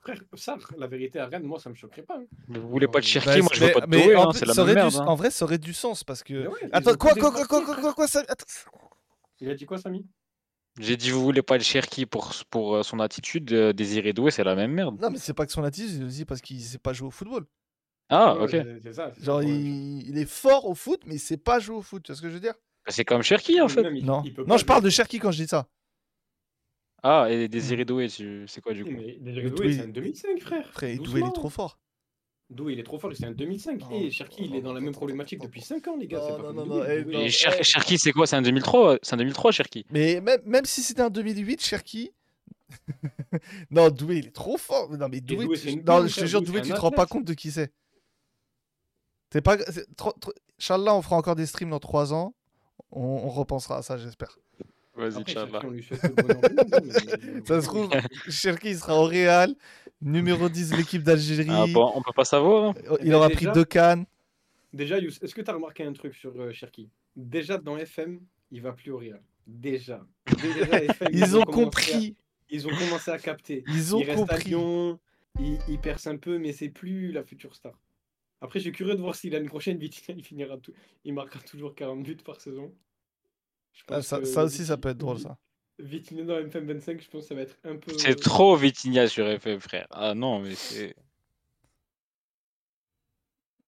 Frère, 0.00 0.20
ça, 0.34 0.56
la 0.76 0.86
vérité 0.86 1.18
à 1.20 1.26
Rennes, 1.26 1.42
moi, 1.44 1.58
ça 1.60 1.70
me 1.70 1.74
choquerait 1.74 2.02
pas. 2.02 2.18
hein. 2.18 2.24
Vous 2.48 2.68
voulez 2.68 2.86
pas 2.86 3.00
de 3.00 3.04
Bah, 3.04 3.08
Cherki, 3.08 3.40
moi 3.42 3.50
je 3.52 3.60
veux 3.60 3.66
mais- 3.66 3.72
pas 3.72 3.80
de 3.80 3.86
mais 3.86 4.02
Doué, 4.04 4.16
en 4.16 4.28
hein, 4.30 4.32
c'est 4.32 4.46
la 4.46 4.54
même 4.64 4.74
merde. 4.74 4.90
du- 4.90 4.96
hein. 4.96 5.04
En 5.06 5.14
vrai, 5.14 5.30
ça 5.30 5.44
aurait 5.44 5.58
du 5.58 5.72
sens 5.74 6.04
parce 6.04 6.22
que. 6.22 6.34
Mais 6.34 6.46
ouais, 6.46 6.58
ils 6.62 6.68
Attends, 6.72 6.92
ont 6.92 6.96
quoi, 6.96 7.14
tout 7.14 7.20
quoi, 7.20 7.30
quoi, 7.32 7.46
quoi, 7.46 7.58
déporté, 7.60 7.64
quoi, 7.64 7.74
frère. 7.74 7.80
quoi, 7.82 7.94
quoi, 7.94 8.06
ça... 8.08 8.24
Attends. 8.28 8.46
Il 9.40 9.50
a 9.50 9.54
dit 9.54 9.66
quoi, 9.66 9.78
Samy 9.78 10.06
J'ai 10.80 10.96
dit 10.96 11.10
vous 11.10 11.22
voulez 11.22 11.42
pas 11.42 11.58
de 11.58 11.62
Cherki 11.62 12.06
pour, 12.06 12.32
pour 12.50 12.76
euh, 12.76 12.82
son 12.82 13.00
attitude, 13.00 13.52
euh, 13.52 13.72
Désiré 13.72 14.12
Doué, 14.12 14.30
c'est 14.30 14.44
la 14.44 14.54
même 14.54 14.72
merde. 14.72 15.00
Non, 15.00 15.10
mais 15.10 15.18
c'est 15.18 15.34
pas 15.34 15.46
que 15.46 15.52
son 15.52 15.64
attitude, 15.64 15.90
c'est 15.98 16.04
aussi 16.04 16.24
parce 16.24 16.40
qu'il 16.40 16.60
sait 16.60 16.78
pas 16.78 16.92
jouer 16.92 17.08
au 17.08 17.10
football. 17.10 17.46
Ah, 18.10 18.36
ok. 18.36 18.50
c'est- 18.50 18.80
C'est 18.82 18.92
ça. 18.94 19.12
c'est 19.16 19.24
Genre, 19.24 19.38
ouais. 19.38 19.46
il... 19.48 20.08
il 20.08 20.18
est 20.18 20.24
fort 20.28 20.66
au 20.66 20.74
foot, 20.74 21.02
mais 21.06 21.16
il 21.16 21.20
sait 21.20 21.36
pas 21.36 21.58
jouer 21.58 21.76
au 21.76 21.82
foot. 21.82 22.02
Tu 22.02 22.12
vois 22.12 22.16
ce 22.16 22.22
que 22.22 22.28
je 22.28 22.34
veux 22.34 22.40
dire? 22.40 22.54
Bah, 22.86 22.92
C'est 22.92 23.04
comme 23.04 23.22
Cherki 23.22 23.60
en 23.60 23.68
fait. 23.68 23.82
même, 23.82 23.96
il- 23.96 24.04
Non. 24.06 24.22
il 24.24 24.32
peut 24.32 24.42
Non, 24.42 24.48
pas 24.48 24.56
je 24.56 24.64
parle 24.64 24.82
de 24.82 24.90
Cherki 24.90 25.18
quand 25.18 25.30
je 25.30 25.42
dis 25.42 25.48
ça. 25.48 25.68
Ah, 27.02 27.26
et 27.30 27.48
Désiré 27.48 27.84
Doué, 27.84 28.08
tu- 28.08 28.44
c'est 28.48 28.60
quoi 28.60 28.72
du 28.72 28.84
coup? 28.84 28.90
Mais 28.90 29.18
Désiré 29.20 29.50
Doué, 29.50 29.56
Doué, 29.66 29.72
c'est 29.74 29.82
un 29.82 29.88
2005, 29.88 30.40
frère. 30.40 30.68
Frère, 30.72 30.96
Doué, 30.96 31.04
il 31.04 31.04
Doucement. 31.04 31.28
est 31.28 31.32
trop 31.32 31.48
fort. 31.50 31.78
Doué, 32.50 32.72
il 32.72 32.80
est 32.80 32.82
trop 32.84 32.98
fort, 32.98 33.12
c'est 33.14 33.26
un 33.26 33.32
2005. 33.32 33.80
Non, 33.80 33.90
Et 33.92 34.10
Cherki, 34.10 34.44
il 34.46 34.56
est 34.56 34.62
dans 34.62 34.72
la 34.72 34.80
même 34.80 34.94
problématique 34.94 35.40
depuis 35.42 35.60
5 35.60 35.86
ans, 35.88 35.96
les 35.96 36.06
gars. 36.06 36.22
c'est 36.24 36.32
Non, 36.32 36.42
pas 36.42 36.52
non, 36.52 36.64
non. 36.66 36.84
Et 36.84 37.28
Cher-. 37.28 37.62
Cherki, 37.62 37.98
c'est 37.98 38.12
quoi 38.12 38.26
C'est 38.26 38.36
un 38.36 38.42
2003 38.42 38.98
C'est 39.02 39.14
un 39.14 39.18
2003, 39.18 39.52
Cherki? 39.52 39.84
Mais 39.90 40.20
même, 40.22 40.40
même 40.46 40.64
si 40.64 40.82
c'était 40.82 41.02
un 41.02 41.10
2008, 41.10 41.62
Cherki. 41.62 42.10
non, 43.70 43.90
Doué, 43.90 44.16
il 44.18 44.26
est 44.28 44.34
trop 44.34 44.56
fort. 44.56 44.88
Non, 44.96 45.08
mais 45.10 45.20
Doué, 45.20 45.46
tu- 45.58 45.76
non, 45.82 46.06
je 46.06 46.20
te 46.20 46.24
jure, 46.26 46.40
Doué, 46.42 46.62
tu 46.62 46.70
te 46.70 46.80
rends 46.80 46.90
pas 46.90 47.06
compte 47.06 47.24
de 47.24 47.34
qui 47.34 47.50
c'est. 47.50 47.70
T'es 49.30 49.42
pas. 49.42 49.58
c'est 49.70 49.94
trop- 49.96 50.14
Inch'Allah, 50.58 50.94
on 50.94 51.02
fera 51.02 51.16
encore 51.16 51.36
des 51.36 51.44
streams 51.46 51.70
dans 51.70 51.78
3 51.80 52.14
ans. 52.14 52.34
On, 52.90 53.02
on 53.02 53.28
repensera 53.28 53.78
à 53.78 53.82
ça, 53.82 53.98
j'espère. 53.98 54.38
Vas-y, 54.98 55.20
Inch'Allah. 55.22 55.60
Hein, 55.64 57.42
Ça 57.44 57.60
se 57.62 57.66
trouve, 57.66 57.90
Cherki, 58.28 58.74
sera 58.74 58.96
au 59.00 59.04
Real, 59.04 59.54
numéro 60.00 60.48
10 60.48 60.70
de 60.70 60.76
l'équipe 60.76 61.02
d'Algérie. 61.02 61.46
Ah, 61.50 61.66
bon, 61.72 61.92
on 61.94 62.02
peut 62.02 62.12
pas 62.14 62.24
savoir. 62.24 62.70
hein. 62.70 62.74
Il 63.00 63.08
Mais 63.08 63.14
aura 63.14 63.28
déjà- 63.28 63.36
pris 63.36 63.46
deux 63.54 63.64
cannes. 63.64 64.06
Déjà, 64.72 64.98
est-ce 64.98 65.34
que 65.34 65.40
tu 65.40 65.50
as 65.50 65.54
remarqué 65.54 65.84
un 65.84 65.92
truc 65.92 66.14
sur 66.14 66.38
euh, 66.40 66.52
Cherki? 66.52 66.90
Déjà, 67.16 67.56
dans 67.58 67.76
FM, 67.78 68.20
il 68.50 68.60
va 68.60 68.72
plus 68.72 68.90
au 68.90 68.98
Real. 68.98 69.22
Déjà. 69.46 70.04
Déjà, 70.42 70.82
FM, 70.82 71.08
Ils 71.12 71.36
ont 71.36 71.42
à- 71.42 71.46
compris. 71.46 72.16
Ils 72.50 72.66
ont 72.66 72.70
commencé 72.76 73.10
à 73.10 73.18
capter. 73.18 73.64
Ils 73.68 73.94
ont 73.94 74.00
il 74.00 74.04
reste 74.10 74.22
à 74.24 74.34
compris. 74.34 74.48
Lyon, 74.50 74.98
il, 75.40 75.58
il 75.68 75.78
perce 75.78 76.06
un 76.06 76.16
peu, 76.16 76.38
mais 76.38 76.52
c'est 76.52 76.68
plus 76.68 77.12
la 77.12 77.22
future 77.22 77.54
star. 77.54 77.78
Après, 78.40 78.58
je 78.58 78.64
suis 78.64 78.72
curieux 78.72 78.94
de 78.94 79.00
voir 79.00 79.14
si 79.14 79.30
l'année 79.30 79.48
prochaine, 79.48 79.78
Vitinha, 79.78 80.16
il 80.18 80.24
finira 80.24 80.56
tout, 80.58 80.72
il 81.04 81.12
marquera 81.14 81.40
toujours 81.40 81.74
40 81.74 82.02
buts 82.02 82.16
par 82.24 82.40
saison. 82.40 82.72
Je 83.78 83.84
Ah, 83.88 84.02
ça, 84.02 84.18
que 84.18 84.24
ça 84.24 84.44
aussi, 84.44 84.66
ça 84.66 84.76
peut 84.76 84.90
être 84.90 84.98
drôle, 84.98 85.20
ça. 85.20 85.38
Vitinha 85.78 86.24
dans 86.24 86.40
FM25, 86.40 87.00
je 87.00 87.08
pense 87.08 87.22
que 87.22 87.28
ça 87.28 87.34
va 87.36 87.42
être 87.42 87.56
un 87.64 87.76
peu. 87.76 87.96
C'est 87.96 88.16
trop 88.16 88.56
Vitinha 88.56 89.06
sur 89.06 89.26
FM, 89.26 89.60
frère. 89.60 89.86
Ah 89.90 90.14
non, 90.14 90.40
mais 90.40 90.56
c'est. 90.56 90.96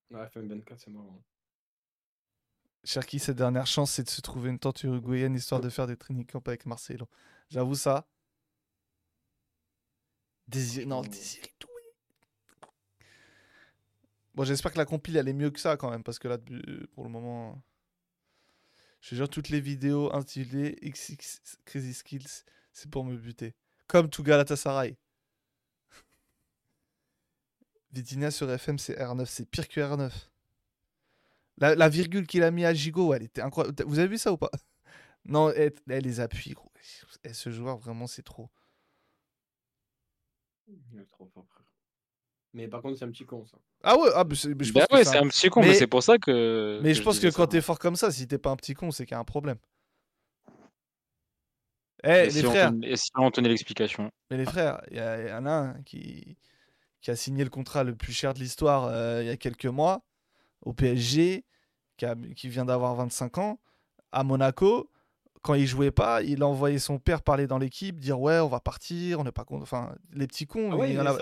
Ouais, 0.09 0.25
FM24, 0.25 0.77
c'est 0.77 0.91
marrant. 0.91 1.23
Cherki, 2.83 3.19
sa 3.19 3.33
dernière 3.33 3.67
chance, 3.67 3.91
c'est 3.91 4.03
de 4.03 4.09
se 4.09 4.21
trouver 4.21 4.49
une 4.49 4.59
tente 4.59 4.83
uruguayenne 4.83 5.35
histoire 5.35 5.61
de 5.61 5.69
faire 5.69 5.87
des 5.87 5.95
training 5.95 6.25
camps 6.25 6.41
avec 6.45 6.65
Marcelo. 6.65 7.07
J'avoue 7.49 7.75
ça. 7.75 8.07
Désir... 10.47 10.87
Non, 10.87 11.01
Désiré 11.01 11.53
Doué. 11.59 11.69
Bon, 14.33 14.43
j'espère 14.43 14.73
que 14.73 14.79
la 14.79 14.85
compile, 14.85 15.15
elle 15.15 15.27
est 15.27 15.33
mieux 15.33 15.51
que 15.51 15.59
ça 15.59 15.77
quand 15.77 15.91
même, 15.91 16.03
parce 16.03 16.19
que 16.19 16.27
là, 16.27 16.37
pour 16.93 17.03
le 17.05 17.09
moment... 17.09 17.61
Je 19.01 19.09
te 19.09 19.15
jure, 19.15 19.29
toutes 19.29 19.49
les 19.49 19.59
vidéos 19.59 20.13
intitulées 20.13 20.77
XX 20.81 21.41
Crazy 21.65 21.93
Skills, 21.93 22.43
c'est 22.71 22.89
pour 22.89 23.03
me 23.03 23.17
buter. 23.17 23.55
Comme 23.87 24.09
tout 24.09 24.23
Galatasaray. 24.23 24.95
Vitinha 27.91 28.29
sur 28.29 28.49
FM, 28.49 28.77
c'est 28.77 28.97
R9. 28.97 29.25
C'est 29.25 29.49
pire 29.49 29.67
que 29.67 29.81
R9. 29.81 30.11
La, 31.57 31.89
virgule 31.89 32.25
qu'il 32.25 32.43
a 32.43 32.49
mis 32.49 32.65
à 32.65 32.73
Gigot, 32.73 33.13
elle 33.13 33.23
était 33.23 33.41
incroyable. 33.41 33.83
Vous 33.85 33.99
avez 33.99 34.07
vu 34.07 34.17
ça 34.17 34.31
ou 34.31 34.37
pas? 34.37 34.51
Non, 35.25 35.51
elle, 35.51 35.73
les 35.85 36.19
appuie, 36.19 36.53
gros. 36.53 36.71
Et 37.23 37.33
ce 37.33 37.51
joueur, 37.51 37.77
vraiment, 37.77 38.07
c'est 38.07 38.23
trop. 38.23 38.49
Il 40.67 40.99
est 40.99 41.05
trop 41.05 41.27
fort. 41.27 41.45
Mais 42.53 42.67
par 42.67 42.81
contre, 42.81 42.97
c'est 42.97 43.05
un 43.05 43.11
petit 43.11 43.25
con, 43.25 43.45
ça. 43.45 43.57
Ah 43.83 43.97
ouais, 43.97 44.09
ah, 44.13 44.23
mais 44.27 44.35
c'est- 44.35 44.49
je 44.49 44.73
Bah 44.73 44.81
pense 44.81 44.87
que 44.87 44.95
ouais, 44.95 45.03
c'est 45.05 45.17
un- 45.17 45.23
un 45.23 45.27
petit 45.27 45.49
con, 45.49 45.61
mais, 45.61 45.67
mais- 45.69 45.73
c'est 45.75 45.87
pour 45.87 46.03
ça 46.03 46.17
que. 46.17 46.79
Mais 46.83 46.93
je 46.93 47.01
pense 47.01 47.19
que 47.19 47.27
quand 47.27 47.47
t'es 47.47 47.61
fort 47.61 47.79
comme 47.79 47.95
ça, 47.95 48.11
si 48.11 48.27
t'es 48.27 48.37
pas 48.37 48.49
un 48.51 48.55
petit 48.57 48.73
con, 48.73 48.91
c'est 48.91 49.05
qu'il 49.05 49.13
y 49.13 49.17
a 49.17 49.19
un 49.19 49.23
problème. 49.23 49.57
Eh, 52.03 52.09
Et 52.09 52.23
les 52.25 52.31
si 52.31 52.45
on 52.45 52.49
frères, 52.51 52.71
tenait- 52.71 52.89
et 52.91 52.95
si 52.97 53.11
on 53.15 53.29
tenait 53.31 53.49
l'explication. 53.49 54.09
mais 54.31 54.37
les 54.37 54.45
frères, 54.45 54.81
il 54.89 54.97
y, 54.97 54.99
a- 54.99 55.21
il 55.21 55.29
y 55.29 55.33
en 55.33 55.45
a 55.45 55.51
un 55.51 55.81
qui, 55.83 56.35
qui 56.99 57.11
a 57.11 57.15
signé 57.15 57.43
le 57.43 57.49
contrat 57.51 57.83
le 57.83 57.95
plus 57.95 58.11
cher 58.13 58.33
de 58.33 58.39
l'histoire 58.39 58.85
euh, 58.85 59.21
il 59.21 59.27
y 59.27 59.29
a 59.29 59.37
quelques 59.37 59.67
mois 59.67 60.01
au 60.63 60.73
PSG, 60.73 61.45
qui, 61.97 62.05
a- 62.05 62.15
qui 62.35 62.49
vient 62.49 62.65
d'avoir 62.65 62.95
25 62.95 63.37
ans, 63.37 63.59
à 64.11 64.23
Monaco. 64.23 64.89
Quand 65.43 65.53
il 65.55 65.65
jouait 65.67 65.91
pas, 65.91 66.21
il 66.23 66.41
a 66.43 66.47
envoyé 66.47 66.77
son 66.79 66.99
père 66.99 67.21
parler 67.23 67.47
dans 67.47 67.57
l'équipe, 67.57 67.99
dire 67.99 68.19
ouais, 68.19 68.39
on 68.39 68.47
va 68.47 68.59
partir, 68.59 69.19
on 69.19 69.23
n'est 69.23 69.31
pas 69.31 69.43
con- 69.43 69.61
Enfin, 69.61 69.95
les 70.13 70.27
petits 70.27 70.45
cons, 70.47 70.71
Ah 70.71 70.75
ouais, 70.77 70.91
il 70.91 70.95
y 70.95 70.99
en 70.99 71.05
a. 71.05 71.17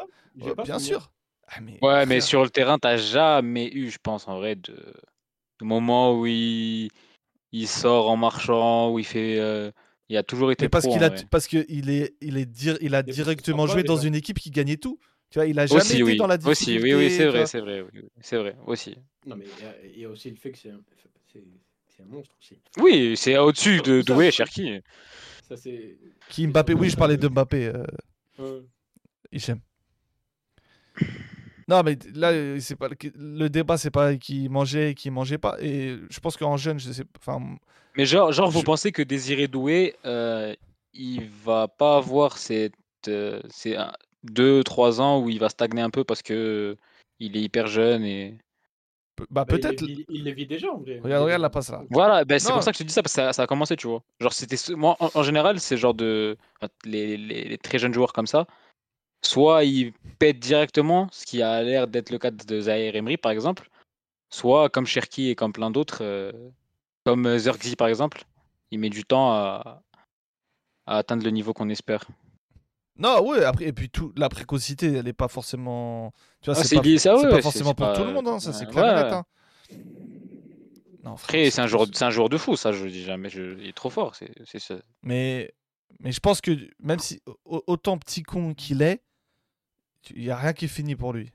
bien 0.63 0.79
sûr. 0.79 1.11
Ah, 1.51 1.61
mais 1.61 1.79
Ouais, 1.81 2.05
mais 2.05 2.21
sur 2.21 2.43
le 2.43 2.49
terrain, 2.49 2.77
t'as 2.77 2.97
jamais 2.97 3.67
eu, 3.73 3.89
je 3.89 3.97
pense, 4.01 4.27
en 4.27 4.37
vrai, 4.37 4.55
de, 4.55 4.93
de 5.59 5.65
moment 5.65 6.17
où 6.19 6.25
il, 6.25 6.89
il 7.51 7.67
sort 7.67 8.09
en 8.09 8.17
marchant, 8.17 8.91
où 8.91 8.99
il 8.99 9.05
fait. 9.05 9.39
euh, 9.39 9.71
Il 10.09 10.17
a 10.17 10.23
toujours 10.23 10.51
été 10.51 10.65
Mais 10.65 10.69
parce 10.69 10.85
qu'il 10.87 11.03
a, 11.03 11.09
parce 11.31 11.47
que 11.47 11.65
il 11.69 11.89
est, 11.89 12.15
il 12.21 12.37
est 12.37 12.49
il 12.81 12.95
a 12.95 13.03
qu'il 13.03 13.13
directement 13.13 13.67
joué 13.67 13.83
dans 13.83 13.97
une 13.97 14.15
équipe 14.15 14.39
qui 14.39 14.51
gagnait 14.51 14.77
tout. 14.77 14.99
Tu 15.31 15.37
vois, 15.39 15.45
il 15.45 15.59
a 15.59 15.65
jamais 15.67 15.79
Aussi, 15.79 15.95
été 15.95 16.03
oui. 16.03 16.17
dans 16.17 16.27
la 16.27 16.37
Aussi, 16.37 16.65
difficulté. 16.65 16.95
oui, 16.95 17.05
oui, 17.05 17.11
c'est 17.11 17.27
vrai, 17.27 17.45
c'est 17.45 17.59
vrai, 17.59 17.81
oui, 17.81 18.01
c'est 18.19 18.37
vrai, 18.37 18.55
aussi. 18.65 18.97
Non, 19.27 19.35
mais 19.35 19.45
il 19.45 19.63
y 19.63 19.67
a- 19.67 19.75
il 19.95 19.99
y, 19.99 20.05
a 20.05 20.09
aussi 20.09 20.29
le 20.31 20.37
fait 20.37 20.51
que 20.51 20.57
c'est 20.57 20.71
un, 20.71 20.79
monstre 22.07 22.33
aussi. 22.39 22.57
Oui, 22.79 23.15
c'est 23.17 23.37
au-dessus 23.37 23.79
de 23.81 24.01
Doué 24.01 24.31
Cherki. 24.31 24.79
Ça, 25.47 25.57
c'est. 25.57 25.97
Qui 26.29 26.47
Mbappé 26.47 26.73
Oui, 26.73 26.89
je 26.89 26.95
parlais 26.95 27.17
de 27.17 27.27
Mbappé. 27.27 27.67
euh, 27.67 27.83
Ouais. 28.39 28.63
Hichem. 29.31 29.59
Non, 31.69 31.83
mais 31.83 31.97
là, 32.15 32.59
c'est 32.59 32.75
pas 32.75 32.87
le- 32.89 32.95
le 33.15 33.47
débat, 33.49 33.77
c'est 33.77 33.91
pas 33.91 34.15
qui 34.15 34.49
mangeait 34.49 34.91
et 34.91 34.95
qui 34.95 35.11
mangeait 35.11 35.37
pas. 35.37 35.55
Et 35.61 35.97
je 36.09 36.19
pense 36.19 36.35
qu'en 36.35 36.57
jeune, 36.57 36.79
je 36.79 36.91
sais, 36.91 37.03
enfin, 37.19 37.39
Mais 37.95 38.05
genre, 38.05 38.31
genre 38.31 38.49
vous 38.49 38.63
pensez 38.63 38.91
que 38.91 39.03
Désiré 39.03 39.47
Doué, 39.47 39.95
euh, 40.05 40.55
il 40.93 41.29
va 41.45 41.67
pas 41.67 41.97
avoir 41.97 42.37
cette, 42.37 42.73
euh, 43.07 43.39
ces 43.49 43.77
2-3 44.23 44.99
ans 45.01 45.21
où 45.21 45.29
il 45.29 45.39
va 45.39 45.49
stagner 45.49 45.81
un 45.81 45.89
peu 45.89 46.03
parce 46.03 46.21
que 46.21 46.75
il 47.19 47.37
est 47.37 47.41
hyper 47.41 47.67
jeune 47.67 48.03
et. 48.03 48.37
bah, 49.17 49.25
Bah, 49.29 49.45
il 49.49 49.59
peut-être. 49.59 49.83
Il 50.09 50.23
les 50.23 50.33
vit 50.33 50.47
déjà 50.47 50.71
en 50.71 50.77
vrai. 50.77 50.99
Regarde, 51.03 51.23
regarde 51.25 51.41
la 51.41 51.49
passe 51.49 51.69
là. 51.71 51.83
Voilà, 51.89 52.25
ben 52.25 52.39
c'est 52.39 52.51
pour 52.51 52.63
ça 52.63 52.71
que 52.71 52.77
je 52.77 52.83
te 52.83 52.87
dis 52.87 52.93
ça, 52.93 53.01
parce 53.03 53.13
que 53.13 53.21
ça, 53.21 53.33
ça 53.33 53.43
a 53.43 53.47
commencé, 53.47 53.75
tu 53.75 53.87
vois. 53.87 54.01
Genre, 54.19 54.33
c'était 54.33 54.57
moi, 54.75 54.95
en, 54.99 55.09
en 55.13 55.23
général, 55.23 55.59
c'est 55.59 55.77
genre 55.77 55.93
de. 55.93 56.37
les- 56.85 57.17
les 57.17 57.57
très 57.57 57.77
jeunes 57.79 57.93
joueurs 57.93 58.13
comme 58.13 58.27
ça, 58.27 58.47
soit 59.23 59.63
ils 59.63 59.93
pètent 60.17 60.39
directement, 60.39 61.07
ce 61.11 61.25
qui 61.25 61.41
a 61.41 61.61
l'air 61.63 61.87
d'être 61.87 62.09
le 62.09 62.17
cas 62.19 62.31
de 62.31 62.61
Zahir 62.61 62.95
Emery, 62.95 63.17
par 63.17 63.31
exemple, 63.31 63.69
soit 64.29 64.69
comme 64.69 64.85
Cherki 64.85 65.29
et 65.29 65.35
comme 65.35 65.53
plein 65.53 65.71
d'autres, 65.71 65.99
euh, 66.03 66.31
comme 67.05 67.25
euh, 67.25 67.37
Zergzi, 67.37 67.75
par 67.75 67.87
exemple, 67.87 68.23
il 68.71 68.79
met 68.79 68.89
du 68.89 69.03
temps 69.03 69.31
à, 69.33 69.81
à 70.85 70.97
atteindre 70.97 71.23
le 71.23 71.31
niveau 71.31 71.53
qu'on 71.53 71.69
espère. 71.69 72.05
Non, 72.97 73.25
ouais, 73.25 73.45
après, 73.45 73.65
et 73.65 73.73
puis 73.73 73.89
tout, 73.89 74.11
la 74.17 74.27
précocité, 74.27 74.91
elle 74.93 75.07
est 75.07 75.13
pas 75.13 75.29
forcément. 75.29 76.11
Tu 76.41 76.49
vois, 76.51 76.59
Ah, 76.59 76.63
c'est 76.63 76.75
pas, 76.75 76.83
ça, 76.83 77.15
c'est 77.15 77.23
ouais, 77.23 77.29
pas 77.29 77.41
forcément 77.41 77.73
pour 77.73 77.93
tout 77.93 78.01
pas- 78.01 78.07
le 78.07 78.13
monde, 78.13 78.27
hein, 78.27 78.39
ça 78.39 78.51
c'est 78.51 78.65
ouais, 78.65 78.71
clair 78.71 78.83
et 78.85 78.93
net, 78.95 79.05
ouais. 79.05 79.13
hein. 79.13 79.25
Non, 81.03 81.13
Après, 81.13 81.49
c'est 81.49 81.61
un, 81.61 81.67
joueur, 81.67 81.87
un 82.01 82.09
joueur 82.09 82.27
de 82.27 82.37
fou, 82.37 82.57
ça, 82.57 82.73
je 82.73 82.85
dis 82.85 83.03
jamais. 83.03 83.29
Je, 83.29 83.57
il 83.59 83.67
est 83.67 83.73
trop 83.75 83.89
fort, 83.89 84.15
c'est 84.15 84.31
c'est 84.45 84.59
ça. 84.59 84.75
Mais, 85.01 85.53
mais 86.01 86.11
je 86.11 86.19
pense 86.19 86.41
que 86.41 86.51
même 86.79 86.99
si 86.99 87.21
au- 87.45 87.63
autant 87.67 87.97
petit 87.97 88.21
con 88.21 88.53
qu'il 88.53 88.81
est, 88.81 89.01
il 90.15 90.23
y 90.23 90.31
a 90.31 90.37
rien 90.37 90.53
qui 90.53 90.65
est 90.65 90.69
fini 90.69 90.95
pour 90.95 91.13
lui. 91.13 91.31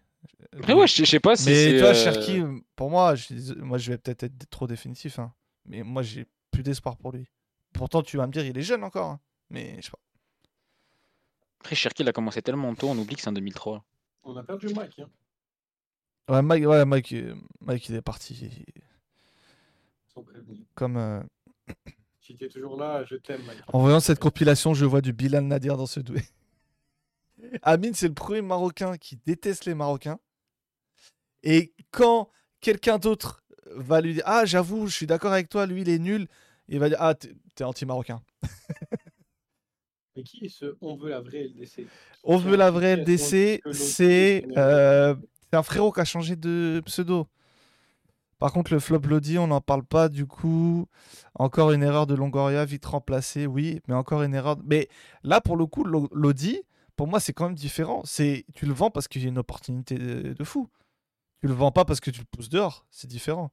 Après, 0.56 0.72
ouais, 0.72 0.86
je 0.86 0.96
je 0.96 1.04
sais 1.04 1.20
pas 1.20 1.36
si 1.36 1.48
mais 1.50 1.78
vois, 1.80 1.88
euh, 1.90 1.94
Cherki, 1.94 2.42
pour 2.76 2.90
moi, 2.90 3.14
je, 3.14 3.54
moi, 3.54 3.78
je 3.78 3.90
vais 3.92 3.98
peut-être 3.98 4.22
être 4.24 4.50
trop 4.50 4.66
définitif, 4.66 5.18
hein, 5.18 5.32
mais 5.66 5.82
moi, 5.82 6.02
j'ai 6.02 6.26
plus 6.50 6.62
d'espoir 6.62 6.96
pour 6.96 7.12
lui. 7.12 7.26
Pourtant, 7.72 8.02
tu 8.02 8.16
vas 8.16 8.26
me 8.26 8.32
dire, 8.32 8.44
il 8.44 8.56
est 8.56 8.62
jeune 8.62 8.84
encore, 8.84 9.10
hein, 9.10 9.20
mais 9.50 9.76
je 9.78 9.86
sais 9.86 9.90
pas. 9.90 9.98
Après, 11.60 11.74
Cherki, 11.74 12.02
il 12.02 12.08
a 12.08 12.12
commencé 12.12 12.42
tellement 12.42 12.74
tôt, 12.74 12.88
on 12.88 12.98
oublie 12.98 13.16
que 13.16 13.22
c'est 13.22 13.28
en 13.28 13.32
2003. 13.32 13.84
On 14.24 14.36
a 14.36 14.42
perdu 14.42 14.68
Mike. 14.74 14.98
Hein. 15.00 15.08
Ouais, 16.28 16.42
Mike, 16.42 16.66
ouais, 16.66 16.84
Mike, 16.84 17.12
euh, 17.12 17.34
Mike, 17.60 17.88
il 17.88 17.94
est 17.96 18.02
parti 18.02 18.64
comme. 20.74 20.96
euh, 20.96 21.20
Si 22.20 22.36
t'es 22.36 22.48
toujours 22.48 22.76
là, 22.78 23.04
je 23.04 23.16
t'aime, 23.16 23.42
Mike. 23.46 23.58
En 23.72 23.80
voyant 23.80 24.00
cette 24.00 24.18
compilation, 24.20 24.72
je 24.74 24.84
vois 24.86 25.00
du 25.00 25.12
Bilal 25.12 25.44
Nadir 25.44 25.76
dans 25.76 25.86
ce 25.86 26.00
doué. 26.00 26.22
Amine, 27.62 27.94
c'est 27.94 28.08
le 28.08 28.14
premier 28.14 28.42
Marocain 28.42 28.96
qui 28.96 29.18
déteste 29.26 29.64
les 29.66 29.74
Marocains. 29.74 30.18
Et 31.42 31.72
quand 31.90 32.30
quelqu'un 32.60 32.98
d'autre 32.98 33.42
va 33.74 34.00
lui 34.00 34.14
dire 34.14 34.22
Ah, 34.26 34.44
j'avoue, 34.44 34.86
je 34.86 34.94
suis 34.94 35.06
d'accord 35.06 35.32
avec 35.32 35.48
toi, 35.48 35.66
lui, 35.66 35.82
il 35.82 35.88
est 35.88 35.98
nul, 35.98 36.26
il 36.68 36.78
va 36.78 36.88
dire 36.88 36.98
Ah, 37.00 37.14
t'es 37.14 37.64
anti-marocain. 37.64 38.22
Mais 40.16 40.22
qui 40.22 40.44
est 40.46 40.48
ce 40.48 40.76
On 40.80 40.96
veut 40.96 41.10
la 41.10 41.20
vraie 41.20 41.44
LDC 41.48 41.86
On 42.22 42.36
veut 42.36 42.56
la 42.56 42.70
vraie 42.70 42.96
LDC, 42.96 43.60
c'est 43.72 44.44
euh, 44.56 45.14
c'est 45.50 45.56
un 45.56 45.62
frérot 45.62 45.92
qui 45.92 46.00
a 46.00 46.04
changé 46.04 46.36
de 46.36 46.80
pseudo. 46.86 47.26
Par 48.38 48.52
contre, 48.52 48.72
le 48.72 48.80
flop 48.80 49.00
Lodi, 49.08 49.38
on 49.38 49.46
n'en 49.48 49.60
parle 49.60 49.84
pas 49.84 50.08
du 50.08 50.26
coup. 50.26 50.86
Encore 51.34 51.72
une 51.72 51.82
erreur 51.82 52.06
de 52.06 52.14
Longoria, 52.14 52.64
vite 52.64 52.84
remplacée, 52.86 53.46
oui, 53.46 53.80
mais 53.88 53.94
encore 53.94 54.22
une 54.22 54.34
erreur. 54.34 54.56
Mais 54.64 54.88
là, 55.22 55.40
pour 55.40 55.56
le 55.56 55.66
coup, 55.66 55.82
Lo- 55.84 56.08
Lodi, 56.12 56.60
pour 56.96 57.06
moi, 57.08 57.20
c'est 57.20 57.32
quand 57.32 57.46
même 57.46 57.54
différent. 57.54 58.02
C'est 58.04 58.44
Tu 58.54 58.66
le 58.66 58.72
vends 58.74 58.90
parce 58.90 59.08
qu'il 59.08 59.22
y 59.22 59.26
a 59.26 59.28
une 59.28 59.38
opportunité 59.38 59.96
de, 59.98 60.32
de 60.34 60.44
fou. 60.44 60.70
Tu 61.40 61.48
le 61.48 61.54
vends 61.54 61.72
pas 61.72 61.84
parce 61.84 62.00
que 62.00 62.10
tu 62.10 62.20
le 62.20 62.26
pousses 62.26 62.48
dehors. 62.50 62.86
C'est 62.90 63.08
différent. 63.08 63.52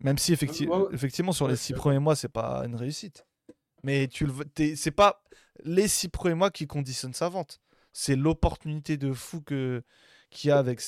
Même 0.00 0.18
si 0.18 0.32
effecti- 0.34 0.66
Ouais, 0.68 0.76
ouais. 0.76 0.88
effectivement, 0.92 1.32
sur 1.32 1.46
Ouais, 1.46 1.52
les 1.52 1.56
six 1.56 1.72
premiers 1.72 1.98
mois, 1.98 2.16
c'est 2.16 2.28
pas 2.28 2.62
une 2.66 2.76
réussite. 2.76 3.26
Mais 3.82 4.08
tu 4.08 4.26
le 4.26 4.34
c'est 4.76 4.90
pas 4.90 5.22
les 5.64 5.88
six 5.88 6.08
premiers 6.08 6.34
mois 6.34 6.50
qui 6.50 6.66
conditionnent 6.66 7.14
sa 7.14 7.28
vente. 7.28 7.60
C'est 7.92 8.16
l'opportunité 8.16 8.96
de 8.96 9.12
fou 9.12 9.40
que 9.42 9.82
qu'il 10.30 10.48
y 10.48 10.50
a 10.52 10.58
avec 10.58 10.80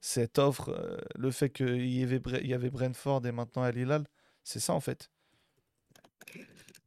cette 0.00 0.38
offre, 0.38 0.70
euh, 0.70 0.98
le 1.16 1.30
fait 1.30 1.50
qu'il 1.50 1.86
y 1.86 2.02
avait, 2.02 2.20
il 2.42 2.48
y 2.48 2.54
avait 2.54 2.70
Brentford 2.70 3.24
et 3.26 3.32
maintenant 3.32 3.62
Al 3.62 3.76
Hilal. 3.76 4.06
C'est 4.44 4.60
ça 4.60 4.74
en 4.74 4.80
fait. 4.80 5.10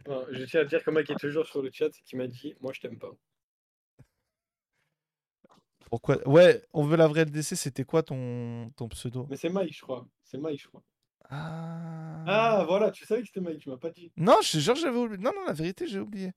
Non, 0.09 0.25
je 0.31 0.43
tiens 0.43 0.61
à 0.61 0.65
dire 0.65 0.83
que 0.83 0.89
Mike 0.91 1.11
est 1.11 1.19
toujours 1.19 1.45
sur 1.45 1.61
le 1.61 1.69
chat 1.71 1.89
qui 2.03 2.15
m'a 2.17 2.27
dit 2.27 2.55
Moi, 2.61 2.73
je 2.73 2.81
t'aime 2.81 2.97
pas. 2.97 3.11
Pourquoi? 5.89 6.27
Ouais, 6.27 6.61
on 6.73 6.83
veut 6.83 6.97
la 6.97 7.07
vraie 7.07 7.23
LDC. 7.25 7.55
C'était 7.55 7.83
quoi 7.83 8.03
ton, 8.03 8.69
ton 8.75 8.87
pseudo? 8.89 9.25
Mais 9.29 9.37
c'est 9.37 9.49
Mike, 9.49 9.75
je 9.75 9.81
crois. 9.81 10.07
C'est 10.23 10.37
Mike, 10.37 10.61
je 10.61 10.67
crois. 10.67 10.83
ah... 11.29 12.23
Ah, 12.27 12.63
voilà, 12.67 12.91
tu 12.91 13.05
savais 13.05 13.21
que 13.21 13.27
c'était 13.27 13.39
Mike, 13.39 13.59
tu 13.59 13.69
m'as 13.69 13.77
pas 13.77 13.89
dit. 13.89 14.11
Non, 14.17 14.37
je 14.43 14.51
te 14.53 14.57
jure, 14.57 14.75
j'avais 14.75 14.97
oublié. 14.97 15.17
Non, 15.23 15.31
non, 15.35 15.45
la 15.45 15.53
vérité, 15.53 15.87
j'ai 15.87 15.99
oublié. 15.99 16.31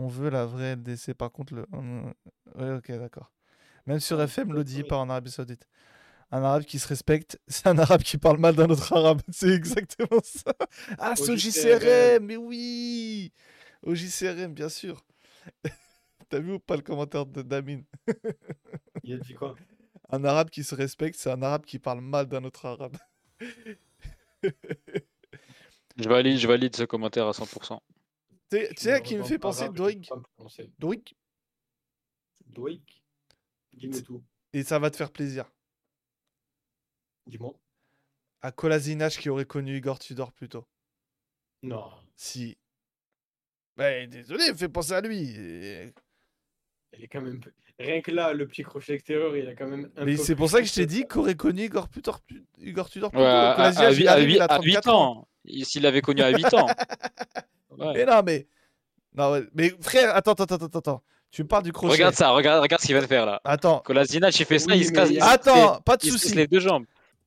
On 0.00 0.08
veut 0.08 0.30
la 0.30 0.46
vraie 0.46 0.72
LDC. 0.74 1.14
Par 1.14 1.30
contre, 1.30 1.54
le. 1.54 1.66
on- 1.72 2.12
Ouais, 2.56 2.72
ok, 2.74 2.90
d'accord. 2.92 3.32
Même 3.86 4.00
sur 4.00 4.18
Ah, 4.18 4.24
FM, 4.24 4.48
ouais. 4.52 4.82
pas 4.84 4.96
en 4.96 5.10
Arabie 5.10 5.30
Saoudite. 5.30 5.68
Un 6.34 6.42
arabe 6.42 6.64
qui 6.64 6.80
se 6.80 6.88
respecte, 6.88 7.38
c'est 7.46 7.68
un 7.68 7.78
arabe 7.78 8.02
qui 8.02 8.18
parle 8.18 8.38
mal 8.38 8.56
d'un 8.56 8.68
autre 8.68 8.92
arabe. 8.92 9.22
C'est 9.30 9.50
exactement 9.50 10.18
ça. 10.24 10.52
Ah, 10.98 11.14
c'est 11.14 11.30
au 11.30 11.36
JCRM. 11.36 11.78
JCRM, 11.78 12.26
mais 12.26 12.36
oui 12.36 13.32
Au 13.84 13.94
JCRM, 13.94 14.52
bien 14.52 14.68
sûr. 14.68 15.06
T'as 16.28 16.40
vu 16.40 16.54
ou 16.54 16.58
pas 16.58 16.74
le 16.74 16.82
commentaire 16.82 17.24
de 17.24 17.42
Damine? 17.42 17.84
Il 19.04 19.14
a 19.14 19.18
dit 19.18 19.34
quoi? 19.34 19.54
Un 20.10 20.24
arabe 20.24 20.50
qui 20.50 20.64
se 20.64 20.74
respecte, 20.74 21.16
c'est 21.20 21.30
un 21.30 21.40
arabe 21.40 21.66
qui 21.66 21.78
parle 21.78 22.00
mal 22.00 22.26
d'un 22.26 22.42
autre 22.42 22.66
arabe. 22.66 22.96
Je 24.42 26.08
valide, 26.08 26.38
je 26.38 26.48
valide 26.48 26.74
ce 26.74 26.82
commentaire 26.82 27.28
à 27.28 27.30
100%. 27.30 27.78
Tu 28.50 28.66
sais- 28.76 29.02
qui 29.02 29.16
me 29.16 29.22
fait 29.22 29.38
penser 29.38 29.68
Doig. 29.68 30.04
Doig 30.80 31.00
Doig 32.44 32.80
Dis-moi 33.72 34.00
tout. 34.00 34.24
Et 34.52 34.64
ça 34.64 34.80
va 34.80 34.90
te 34.90 34.96
faire 34.96 35.12
plaisir. 35.12 35.53
Dis-moi. 37.26 37.52
À 38.42 38.52
Kolasinac 38.52 39.12
qui 39.12 39.30
aurait 39.30 39.44
connu 39.46 39.76
Igor 39.78 39.98
Tudor 39.98 40.32
plus 40.32 40.48
tôt. 40.48 40.66
Non. 41.62 41.90
Si. 42.16 42.56
Ben, 43.76 44.08
désolé, 44.08 44.52
fais 44.54 44.68
penser 44.68 44.92
à 44.92 45.00
lui. 45.00 45.30
Et- 45.36 45.92
Il 46.96 47.04
est 47.04 47.08
quand 47.08 47.22
même. 47.22 47.40
Rien 47.78 48.02
que 48.02 48.12
là, 48.12 48.32
le 48.32 48.46
petit 48.46 48.62
crochet 48.62 48.94
extérieur, 48.94 49.36
il 49.36 49.48
a 49.48 49.54
quand 49.56 49.66
même 49.66 49.90
un 49.96 50.04
Mais 50.04 50.14
peu 50.14 50.22
c'est 50.22 50.36
pour 50.36 50.48
ça 50.48 50.60
que 50.60 50.66
je 50.68 50.74
t'ai 50.74 50.86
dit 50.86 51.06
qu'aurait 51.06 51.34
connu 51.34 51.62
Igor 51.64 51.88
Tudor, 51.88 52.20
plus- 52.20 52.44
Igor 52.58 52.88
Tudor 52.88 53.10
plus 53.10 53.18
Ouais, 53.18 53.24
tôt. 53.24 53.30
à, 53.30 53.52
à, 53.54 53.66
à 53.86 53.90
il 53.92 54.06
a 54.08 54.12
à 54.44 54.46
34 54.48 54.62
huit 54.64 54.86
ans. 54.86 55.26
Il- 55.44 55.64
S'il 55.66 55.82
l'avait 55.82 56.00
connu 56.02 56.22
à 56.22 56.28
8 56.30 56.54
ans. 56.54 56.66
Ouais. 57.70 57.92
Mais 57.94 58.04
non, 58.04 58.22
mais. 58.24 58.46
Non, 59.16 59.44
mais 59.54 59.72
frère, 59.80 60.14
attends, 60.16 60.32
attends, 60.32 60.54
attends, 60.56 60.78
attends. 60.78 61.02
Tu 61.30 61.42
me 61.42 61.48
parles 61.48 61.64
du 61.64 61.72
crochet. 61.72 61.92
Regarde 61.94 62.14
ça, 62.14 62.30
regarde, 62.30 62.62
regarde 62.62 62.80
ce 62.80 62.86
qu'il 62.86 62.94
vient 62.94 63.02
de 63.02 63.08
faire 63.08 63.26
là. 63.26 63.40
Attends, 63.44 63.80
Kolasinac, 63.80 64.38
il 64.38 64.46
fait 64.46 64.58
ça, 64.60 64.66
Oui, 64.72 64.78
il 64.78 64.86
se 64.86 64.92
casse, 64.92 65.08
il 65.10 65.14
y 65.14 65.16
il 65.16 65.20
se 65.22 65.26
attends, 65.26 65.80
pas 65.80 65.96
de 65.96 66.04
il 66.04 66.08
se 66.10 66.12
casse 66.14 66.22
soucis. 66.22 66.36
les 66.36 66.46
deux 66.46 66.60
jambes. 66.60 66.84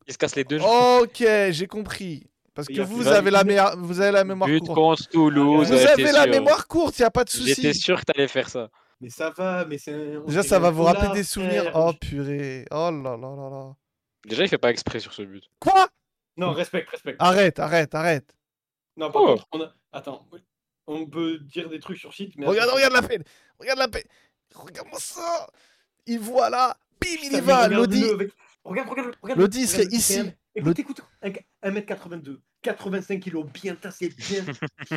Il 0.08 0.14
se 0.14 0.18
casse 0.18 0.36
les 0.36 0.44
deux 0.44 0.60
jambes. 0.60 1.04
Ok, 1.04 1.24
j'ai 1.52 1.68
compris. 1.68 2.28
Parce 2.54 2.68
Il 2.70 2.78
que 2.78 2.82
vous 2.82 3.08
avez 3.08 3.30
la, 3.30 3.44
meilleure- 3.44 3.78
vous 3.78 4.00
avez 4.02 4.12
la 4.12 4.24
mémoire 4.24 4.50
But 4.50 4.62
courte. 4.62 4.74
contre 4.76 5.10
Toulouse. 5.10 5.68
Vous 5.72 5.78
j'étais 5.78 5.92
avez 5.92 6.12
la 6.12 6.24
sûr. 6.24 6.32
mémoire 6.32 6.68
courte, 6.68 6.98
y 6.98 7.04
a 7.04 7.12
pas 7.12 7.24
de 7.24 7.30
J'étais 7.30 7.68
soucis. 7.74 7.80
sûr 7.80 8.00
que 8.00 8.06
t'allais 8.06 8.28
faire 8.28 8.50
ça. 8.50 8.70
Mais 9.00 9.10
ça 9.12 9.30
va, 9.30 9.64
mais 9.66 9.78
c'est. 9.78 10.18
Déjà, 10.26 10.42
ça 10.42 10.58
va 10.58 10.72
vous 10.72 10.84
rappeler 10.84 11.10
des 11.14 11.24
souvenirs. 11.24 11.70
Oh 11.76 11.92
purée. 11.94 12.66
Oh 12.72 12.90
là 12.92 13.16
là 13.16 13.36
là 13.36 13.50
là. 13.52 13.76
Déjà, 14.26 14.44
il 14.44 14.50
fait 14.50 14.58
pas 14.58 14.72
exprès 14.72 15.00
sur 15.00 15.14
ce 15.14 15.22
but. 15.22 15.44
Quoi? 15.60 15.88
Non, 16.36 16.52
respecte, 16.54 16.90
respecte. 16.90 17.18
Arrête, 17.22 17.60
arrête, 17.60 17.94
arrête. 17.94 18.34
Non, 18.96 19.12
par 19.12 19.22
Oh. 19.22 19.28
contre, 19.28 19.48
on 19.52 19.62
a... 19.62 19.74
Attends, 19.92 20.28
on 20.88 21.06
peut 21.06 21.38
dire 21.40 21.70
des 21.70 21.80
trucs 21.80 21.98
sur 22.00 22.14
site, 22.14 22.34
mais. 22.38 22.48
Regarde, 22.48 22.72
regarde 22.72 22.94
la 22.94 23.02
peine. 23.04 23.24
Regarde 23.60 23.80
la 23.80 23.88
peine. 23.88 24.04
Regarde-moi 24.56 25.00
ça. 25.00 25.48
Il 26.08 26.20
voit 26.20 26.50
là. 26.50 26.76
Bim, 27.00 27.10
il 27.24 27.34
y 27.34 27.40
va. 27.42 27.68
Lodi. 27.68 28.04
avec- 28.10 28.32
Regarde, 28.68 28.90
regarde, 28.90 29.16
regarde. 29.22 29.56
Il 29.56 29.68
serait 29.68 29.78
regarde, 29.84 29.94
ici. 29.94 30.20
Écoute, 30.56 30.80
écoute, 30.80 31.02
un- 31.22 31.32
1m82, 31.70 32.42
85 32.62 33.20
kg, 33.24 33.46
bien 33.54 33.76
tassé, 33.76 34.10
bien, 34.10 34.44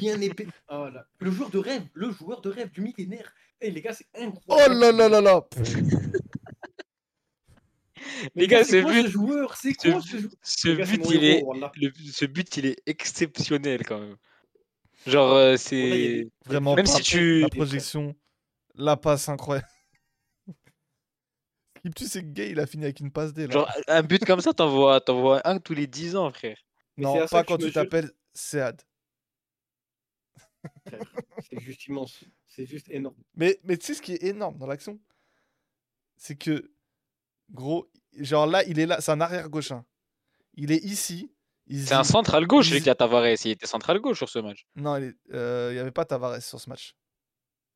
bien 0.00 0.20
épais. 0.20 0.46
Oh 0.68 0.88
là. 0.92 1.06
Le 1.20 1.30
joueur 1.30 1.50
de 1.50 1.58
rêve, 1.58 1.82
le 1.94 2.10
joueur 2.10 2.40
de 2.40 2.50
rêve 2.50 2.70
du 2.70 2.80
millénaire. 2.80 3.32
Eh 3.60 3.70
les 3.70 3.80
gars, 3.80 3.92
c'est 3.92 4.06
Oh 4.14 4.22
incroyable. 4.22 4.74
là 4.80 4.92
là 4.92 5.08
là 5.08 5.20
là. 5.20 5.40
Les 8.34 8.46
gars, 8.46 8.64
c'est 8.64 8.82
ce 8.82 8.86
but, 8.86 9.06
joueur? 9.08 9.56
C'est 9.56 9.72
ce- 9.80 9.88
quoi 9.90 10.00
ce 10.00 10.18
joueur 10.18 10.32
ce 10.42 10.68
but, 10.74 11.02
il 11.10 11.24
est, 11.24 11.44
le- 11.76 11.92
ce 12.12 12.24
but, 12.24 12.56
il 12.56 12.66
est 12.66 12.82
exceptionnel 12.86 13.84
quand 13.86 14.00
même. 14.00 14.16
Genre, 15.06 15.32
euh, 15.34 15.56
c'est. 15.56 16.28
Vraiment 16.44 16.74
Même 16.74 16.86
pas. 16.86 16.90
si 16.92 17.02
tu- 17.02 17.40
La 17.40 17.48
projection. 17.48 18.14
La 18.74 18.96
passe 18.96 19.28
incroyable. 19.28 19.66
Tue, 21.94 22.06
c'est 22.06 22.22
que 22.22 22.28
Gay, 22.28 22.50
il 22.50 22.60
a 22.60 22.66
fini 22.66 22.84
avec 22.84 23.00
une 23.00 23.10
passe 23.10 23.32
D. 23.32 23.46
Là. 23.46 23.52
Genre, 23.52 23.70
un 23.88 24.02
but 24.02 24.24
comme 24.24 24.40
ça, 24.40 24.52
t'en 24.52 24.68
vois, 24.68 25.00
t'en 25.00 25.20
vois 25.20 25.40
un 25.48 25.58
tous 25.58 25.74
les 25.74 25.86
10 25.86 26.16
ans, 26.16 26.30
frère. 26.30 26.58
Mais 26.96 27.04
non, 27.04 27.26
pas 27.26 27.44
quand 27.44 27.56
tu 27.56 27.72
t'appelles 27.72 28.10
Sead. 28.34 28.82
C'est 31.48 31.60
juste 31.60 31.86
immense. 31.86 32.22
C'est 32.46 32.66
juste 32.66 32.90
énorme. 32.90 33.16
Mais, 33.34 33.58
mais 33.64 33.78
tu 33.78 33.86
sais 33.86 33.94
ce 33.94 34.02
qui 34.02 34.12
est 34.12 34.22
énorme 34.24 34.58
dans 34.58 34.66
l'action? 34.66 35.00
C'est 36.16 36.36
que, 36.36 36.70
gros, 37.50 37.90
genre 38.18 38.46
là, 38.46 38.62
il 38.64 38.78
est 38.78 38.86
là, 38.86 39.00
c'est 39.00 39.12
un 39.12 39.20
arrière-gauche. 39.20 39.70
hein. 39.72 39.86
Il 40.54 40.70
est 40.72 40.84
ici. 40.84 41.32
C'est 41.70 41.94
un 41.94 42.04
central 42.04 42.46
gauche, 42.46 42.70
il 42.72 42.82
qui 42.82 42.90
a 42.90 42.94
Tavares. 42.96 43.28
Il 43.44 43.52
était 43.52 43.66
central 43.66 44.00
gauche 44.00 44.18
sur 44.18 44.28
ce 44.28 44.40
match. 44.40 44.66
Non, 44.74 44.96
il 44.96 45.14
n'y 45.28 45.78
avait 45.78 45.92
pas 45.92 46.04
Tavares 46.04 46.42
sur 46.42 46.60
ce 46.60 46.68
match. 46.68 46.94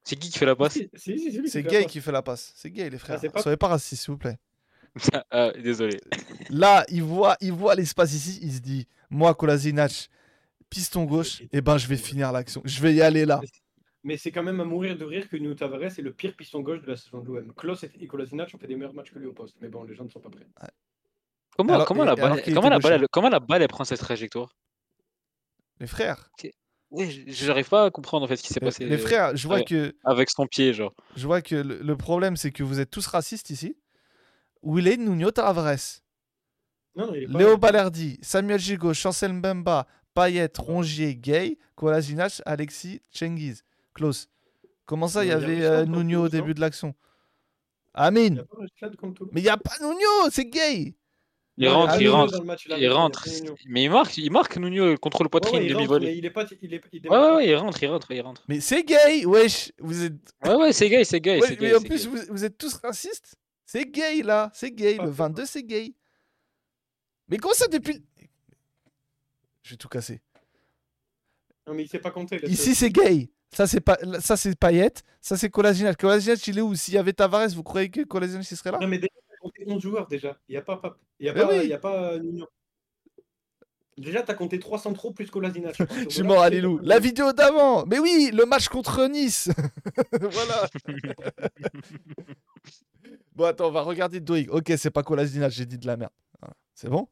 C'est 0.04 0.16
qui 0.16 0.28
qui 0.30 0.38
fait 0.38 0.46
la 0.46 0.54
passe 0.54 0.74
Si, 0.74 0.90
si, 0.94 1.18
si, 1.18 1.30
lui 1.38 1.44
qui 1.44 1.50
C'est 1.50 1.62
Gay 1.62 1.86
qui 1.86 2.00
fait 2.00 2.12
la 2.12 2.22
passe. 2.22 2.52
C'est 2.56 2.70
Gay, 2.70 2.90
les 2.90 2.98
frères. 2.98 3.20
pas- 3.32 3.42
Soyez 3.42 3.56
pas 3.56 3.68
racistes, 3.68 4.02
s'il 4.04 4.12
vous 4.12 4.18
plaît. 4.18 4.38
Ah, 5.30 5.50
Désolé. 5.52 5.98
Là, 6.50 6.84
il 6.88 7.02
voit, 7.02 7.36
il 7.40 7.52
voit 7.52 7.74
l'espace 7.74 8.12
ici. 8.12 8.38
Il 8.42 8.52
se 8.52 8.60
dit, 8.60 8.86
moi, 9.10 9.34
Kolasinac, 9.34 10.08
piston 10.70 11.04
gauche, 11.04 11.42
et 11.52 11.60
ben 11.60 11.78
je 11.78 11.86
vais 11.88 11.96
finir 11.96 12.30
l'action. 12.32 12.60
Je 12.64 12.80
vais 12.80 12.94
y 12.94 13.00
aller 13.02 13.24
là. 13.24 13.40
Mais 14.06 14.18
c'est 14.18 14.30
quand 14.30 14.42
même 14.42 14.60
à 14.60 14.64
mourir 14.64 14.98
de 14.98 15.04
rire 15.04 15.28
que 15.30 15.36
Nuno 15.38 15.54
Tavares 15.54 15.82
est 15.98 16.02
le 16.02 16.12
pire 16.12 16.36
piston 16.36 16.60
gauche 16.60 16.82
de 16.82 16.86
la 16.88 16.96
saison 16.96 17.20
de 17.20 17.26
l'OM. 17.26 17.54
Klaus 17.54 17.82
et 17.84 18.06
Kolasinac 18.06 18.50
ont 18.54 18.58
fait 18.58 18.66
des 18.66 18.76
meilleurs 18.76 18.92
matchs 18.92 19.10
que 19.12 19.18
lui 19.18 19.26
au 19.26 19.32
poste. 19.32 19.56
Mais 19.62 19.68
bon, 19.68 19.82
les 19.84 19.94
gens 19.94 20.04
ne 20.04 20.10
sont 20.10 20.20
pas 20.20 20.28
prêts. 20.28 20.46
Comment, 21.56 21.74
Alors- 21.74 21.86
comment, 21.86 22.02
et- 22.02 22.06
la 22.08 22.14
balle, 22.16 22.42
qu'il 22.42 22.52
comment, 22.54 22.66
était 22.66 22.74
la 22.74 22.78
balle, 22.78 22.92
gaucher. 22.92 23.02
elle- 23.04 23.08
comment 23.10 23.28
la 23.30 23.40
balle 23.40 23.62
elle 23.62 23.68
prend 23.68 23.84
cette 23.84 24.00
trajectoire? 24.00 24.54
Les 25.80 25.86
frères. 25.86 26.30
Oui, 26.90 27.24
j'arrive 27.26 27.68
pas 27.68 27.86
à 27.86 27.90
comprendre 27.90 28.24
en 28.24 28.28
fait 28.28 28.36
ce 28.36 28.42
qui 28.42 28.52
s'est 28.52 28.60
Les, 28.60 28.66
passé 28.66 28.84
les 28.84 28.98
frères, 28.98 29.36
je 29.36 29.48
vois 29.48 29.62
que, 29.62 29.94
avec 30.04 30.30
son 30.30 30.46
pied, 30.46 30.72
genre. 30.72 30.94
je 31.16 31.26
vois 31.26 31.42
que 31.42 31.56
le, 31.56 31.80
le 31.82 31.96
problème, 31.96 32.36
c'est 32.36 32.52
que 32.52 32.62
vous 32.62 32.78
êtes 32.78 32.90
tous 32.90 33.06
racistes 33.06 33.50
ici. 33.50 33.76
Est 34.64 34.96
Nuno 34.96 35.30
Tavares 35.30 36.00
Non, 36.96 37.06
non, 37.08 37.14
il 37.14 37.24
est 37.24 37.26
pas. 37.26 37.38
Léo 37.38 37.56
Balerdi, 37.58 38.18
Samuel 38.22 38.60
Gigot, 38.60 38.94
Chancel 38.94 39.32
Mbemba, 39.32 39.86
Payet, 40.14 40.52
Rongier, 40.58 41.16
Gay, 41.16 41.58
Kolasinac, 41.74 42.40
Alexis, 42.46 43.02
Chengiz. 43.10 43.64
Klaus. 43.92 44.28
Comment 44.86 45.08
ça, 45.08 45.24
il 45.24 45.28
y 45.28 45.32
avait 45.32 45.64
euh, 45.64 45.84
Nuno 45.86 46.24
au 46.24 46.28
début 46.28 46.54
de 46.54 46.60
l'action? 46.60 46.94
Amine. 47.92 48.44
Mais 49.32 49.40
il 49.40 49.44
n'y 49.44 49.48
a 49.48 49.56
pas 49.56 49.74
Nuno, 49.80 50.30
c'est 50.30 50.46
Gay 50.46 50.94
Il 51.56 51.66
Non, 51.68 51.74
rentre, 51.74 52.00
il 52.02 52.08
rentre, 52.08 52.38
le 52.40 52.44
match, 52.44 52.66
il 52.68 52.88
rentre. 52.90 53.28
Mais 53.66 53.84
il 53.84 53.90
marque, 53.90 54.16
il 54.16 54.30
marque 54.32 54.56
Nuno 54.56 54.90
il 54.90 54.98
contrôle 54.98 55.26
Ouais, 55.26 55.30
poitrine, 55.30 55.60
ouais, 55.60 55.66
il 55.66 55.72
rentre, 55.72 55.76
demi-volée. 55.82 56.06
mais 56.06 56.18
il 56.18 56.24
est 56.26 56.30
pas. 56.30 56.44
Il 56.60 56.74
est, 56.74 56.82
il 56.92 56.96
Ouais, 56.96 57.00
démarre 57.00 57.20
ouais, 57.22 57.28
pas. 57.30 57.36
ouais, 57.36 57.48
il 57.48 57.54
rentre, 57.54 57.82
il 57.82 57.86
rentre, 57.86 58.10
il 58.10 58.20
rentre. 58.22 58.42
Mais 58.48 58.58
c'est 58.60 58.82
Gay, 58.82 59.24
wesh 59.24 59.70
Vous 59.78 60.02
êtes, 60.04 60.14
Ouais, 60.44 60.54
ouais, 60.56 60.72
c'est 60.72 60.88
gay, 60.88 61.04
c'est 61.04 61.20
gay. 61.20 61.40
Ouais, 61.40 61.46
c'est 61.46 61.60
mais 61.60 61.68
gay, 61.68 61.74
en 61.76 61.80
plus, 61.80 62.08
gay. 62.08 62.10
vous, 62.10 62.18
vous 62.34 62.44
êtes 62.44 62.58
tous 62.58 62.74
racistes 62.82 63.36
C'est 63.66 63.84
Gay 63.86 64.22
là, 64.22 64.50
c'est 64.52 64.72
Gay. 64.72 64.96
Le 64.96 65.04
faux. 65.06 65.10
22, 65.12 65.46
c'est 65.46 65.62
Gay. 65.62 65.94
Mais 67.28 67.36
comment 67.38 67.54
ça 67.54 67.68
depuis. 67.68 67.94
le- 67.94 68.02
Je 69.62 69.70
vais 69.70 69.76
tout 69.76 69.88
casser. 69.88 70.20
Non, 71.66 71.74
mais 71.74 71.84
il 71.84 71.88
sait 71.88 71.98
pas 72.00 72.10
compter. 72.10 72.40
Ici, 72.48 72.74
c'est 72.74 72.90
Gay. 72.90 73.30
Ça, 73.54 73.68
c'est 73.68 73.80
pas, 73.80 73.96
ça, 74.20 74.36
c'est 74.36 74.58
Payet. 74.58 74.92
Ça, 75.20 75.36
c'est. 75.36 75.48
Kolasinac, 75.48 75.96
il 76.48 76.58
est 76.58 76.60
où? 76.60 76.74
S'il 76.74 76.94
y 76.94 76.98
avait 76.98 77.12
Tavares, 77.12 77.48
vous 77.50 77.62
croyez 77.62 77.88
que 77.88 78.00
Kolasinac, 78.02 78.50
il 78.50 78.56
serait 78.56 78.72
là? 78.72 78.78
Non, 78.80 78.88
mais 78.88 78.98
déjà, 78.98 79.08
compté 79.44 79.64
11 79.66 79.82
joueurs 79.82 80.06
déjà. 80.06 80.38
Il 80.48 80.52
n'y 80.52 80.56
a 80.58 80.62
pas, 80.62 80.76
pas, 80.78 80.96
il 81.20 81.26
y 81.26 81.28
a 81.28 81.32
Eh 81.36 81.40
pas, 81.40 81.48
oui. 81.48 81.60
il 81.64 81.68
y 81.68 81.72
a 81.74 81.78
pas 81.78 82.12
euh, 82.12 82.18
Nuno. 82.18 82.46
Déjà, 83.96 84.22
t'as 84.22 84.34
compté 84.34 84.58
300 84.58 84.92
trop 84.94 85.12
plus 85.12 85.30
Kolasinac. 85.30 85.76
Je 86.08 86.08
suis 86.08 86.22
mort 86.22 86.42
à 86.42 86.50
Lilou. 86.50 86.80
La 86.82 86.98
vidéo 86.98 87.32
d'avant 87.32 87.84
Mais 87.86 87.98
oui, 88.00 88.30
le 88.32 88.44
match 88.44 88.68
contre 88.68 89.06
Nice 89.06 89.50
Voilà 90.12 90.68
Bon, 93.36 93.44
attends, 93.44 93.68
on 93.68 93.72
va 93.72 93.82
regarder 93.82 94.20
Doig. 94.20 94.48
Ok, 94.50 94.72
c'est 94.76 94.90
pas 94.90 95.02
Kolasinac, 95.02 95.50
j'ai 95.52 95.66
dit 95.66 95.78
de 95.78 95.86
la 95.86 95.96
merde. 95.96 96.12
Voilà. 96.40 96.54
C'est 96.74 96.88
bon? 96.88 97.08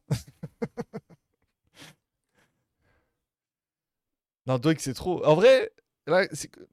Non, 4.47 4.57
Doig, 4.57 4.77
c'est 4.79 4.93
trop. 4.93 5.23
En 5.25 5.35
vrai, 5.35 5.71
là, 6.07 6.27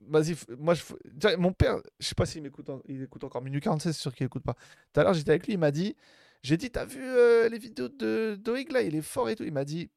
vas-y, 0.08 0.34
moi, 0.58 0.74
je... 0.74 0.82
Tiens, 1.20 1.36
mon 1.36 1.52
père, 1.52 1.80
je 1.98 2.06
sais 2.06 2.14
pas 2.14 2.26
s'il 2.26 2.42
m'écoute, 2.42 2.68
en- 2.70 2.82
il 2.86 3.02
écoute 3.02 3.22
encore. 3.24 3.42
Minute 3.42 3.62
46, 3.64 3.92
c'est 3.92 4.00
sûr 4.00 4.14
qu'il 4.14 4.26
écoute 4.26 4.42
pas. 4.44 4.54
Tout 4.92 5.00
à 5.00 5.04
l'heure, 5.04 5.14
j'étais 5.14 5.30
avec 5.30 5.46
lui, 5.46 5.54
il 5.54 5.58
m'a 5.58 5.70
dit 5.70 5.96
J'ai 6.42 6.56
dit, 6.56 6.70
t'as 6.70 6.84
vu 6.84 7.02
euh, 7.02 7.48
les 7.48 7.58
vidéos 7.58 7.88
de 7.88 8.36
Doig 8.40 8.70
là 8.72 8.82
Il 8.82 8.94
est 8.96 9.02
fort 9.02 9.28
et 9.30 9.36
tout. 9.36 9.44
Il 9.44 9.52
m'a 9.52 9.64
dit 9.64 9.88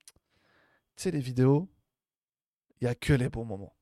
Tu 0.96 1.04
sais, 1.04 1.12
les 1.12 1.20
vidéos, 1.20 1.68
il 2.82 2.86
y 2.86 2.88
a 2.88 2.96
que 2.96 3.14
les 3.14 3.30
bons 3.30 3.46
moments. 3.46 3.76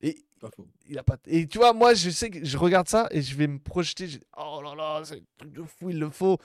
Et 0.00 0.24
Pas 0.40 0.50
faux. 0.54 0.66
il 0.86 0.98
a 0.98 1.02
pas. 1.02 1.16
Et 1.26 1.46
tu 1.48 1.58
vois, 1.58 1.72
moi, 1.72 1.94
je 1.94 2.10
sais 2.10 2.30
que 2.30 2.44
je 2.44 2.56
regarde 2.58 2.88
ça 2.88 3.08
et 3.10 3.22
je 3.22 3.34
vais 3.34 3.46
me 3.46 3.58
projeter. 3.58 4.06
je- 4.08 4.18
Oh 4.36 4.60
là 4.62 4.74
là, 4.74 5.02
c'est 5.04 5.16
un 5.16 5.20
truc 5.38 5.52
de 5.52 5.62
fou, 5.62 5.90
il 5.90 5.98
le 5.98 6.10
faut. 6.10 6.38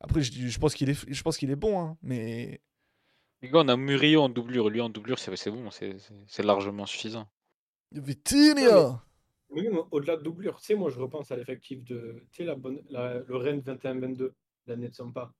Après, 0.00 0.22
je, 0.22 0.32
je 0.48 0.58
pense 0.58 0.74
qu'il 0.74 0.90
est, 0.90 1.12
je 1.12 1.22
pense 1.22 1.36
qu'il 1.38 1.50
est 1.50 1.56
bon, 1.56 1.80
hein, 1.80 1.96
mais 2.02 2.60
on 3.52 3.68
a 3.68 3.76
Murillo 3.76 4.22
en 4.22 4.28
doublure. 4.28 4.68
Lui 4.70 4.80
en 4.80 4.88
doublure, 4.88 5.18
c'est 5.18 5.34
c'est 5.36 5.50
bon, 5.50 5.70
c'est 5.70 6.42
largement 6.42 6.86
suffisant. 6.86 7.28
Vitinho 7.92 8.96
Mais 9.50 9.68
au-delà 9.90 10.16
de 10.16 10.22
doublure, 10.22 10.58
tu 10.58 10.64
sais, 10.66 10.74
moi 10.74 10.90
je 10.90 10.98
repense 10.98 11.30
à 11.30 11.36
l'effectif 11.36 11.84
de 11.84 12.24
tu 12.32 12.38
sais, 12.38 12.44
la 12.44 12.54
bonne, 12.56 12.82
la- 12.90 13.20
le 13.20 13.36
Rennes 13.36 13.60
21-22, 13.60 14.32
l'année 14.66 14.88
de 14.88 14.94
Sampa. 14.94 15.32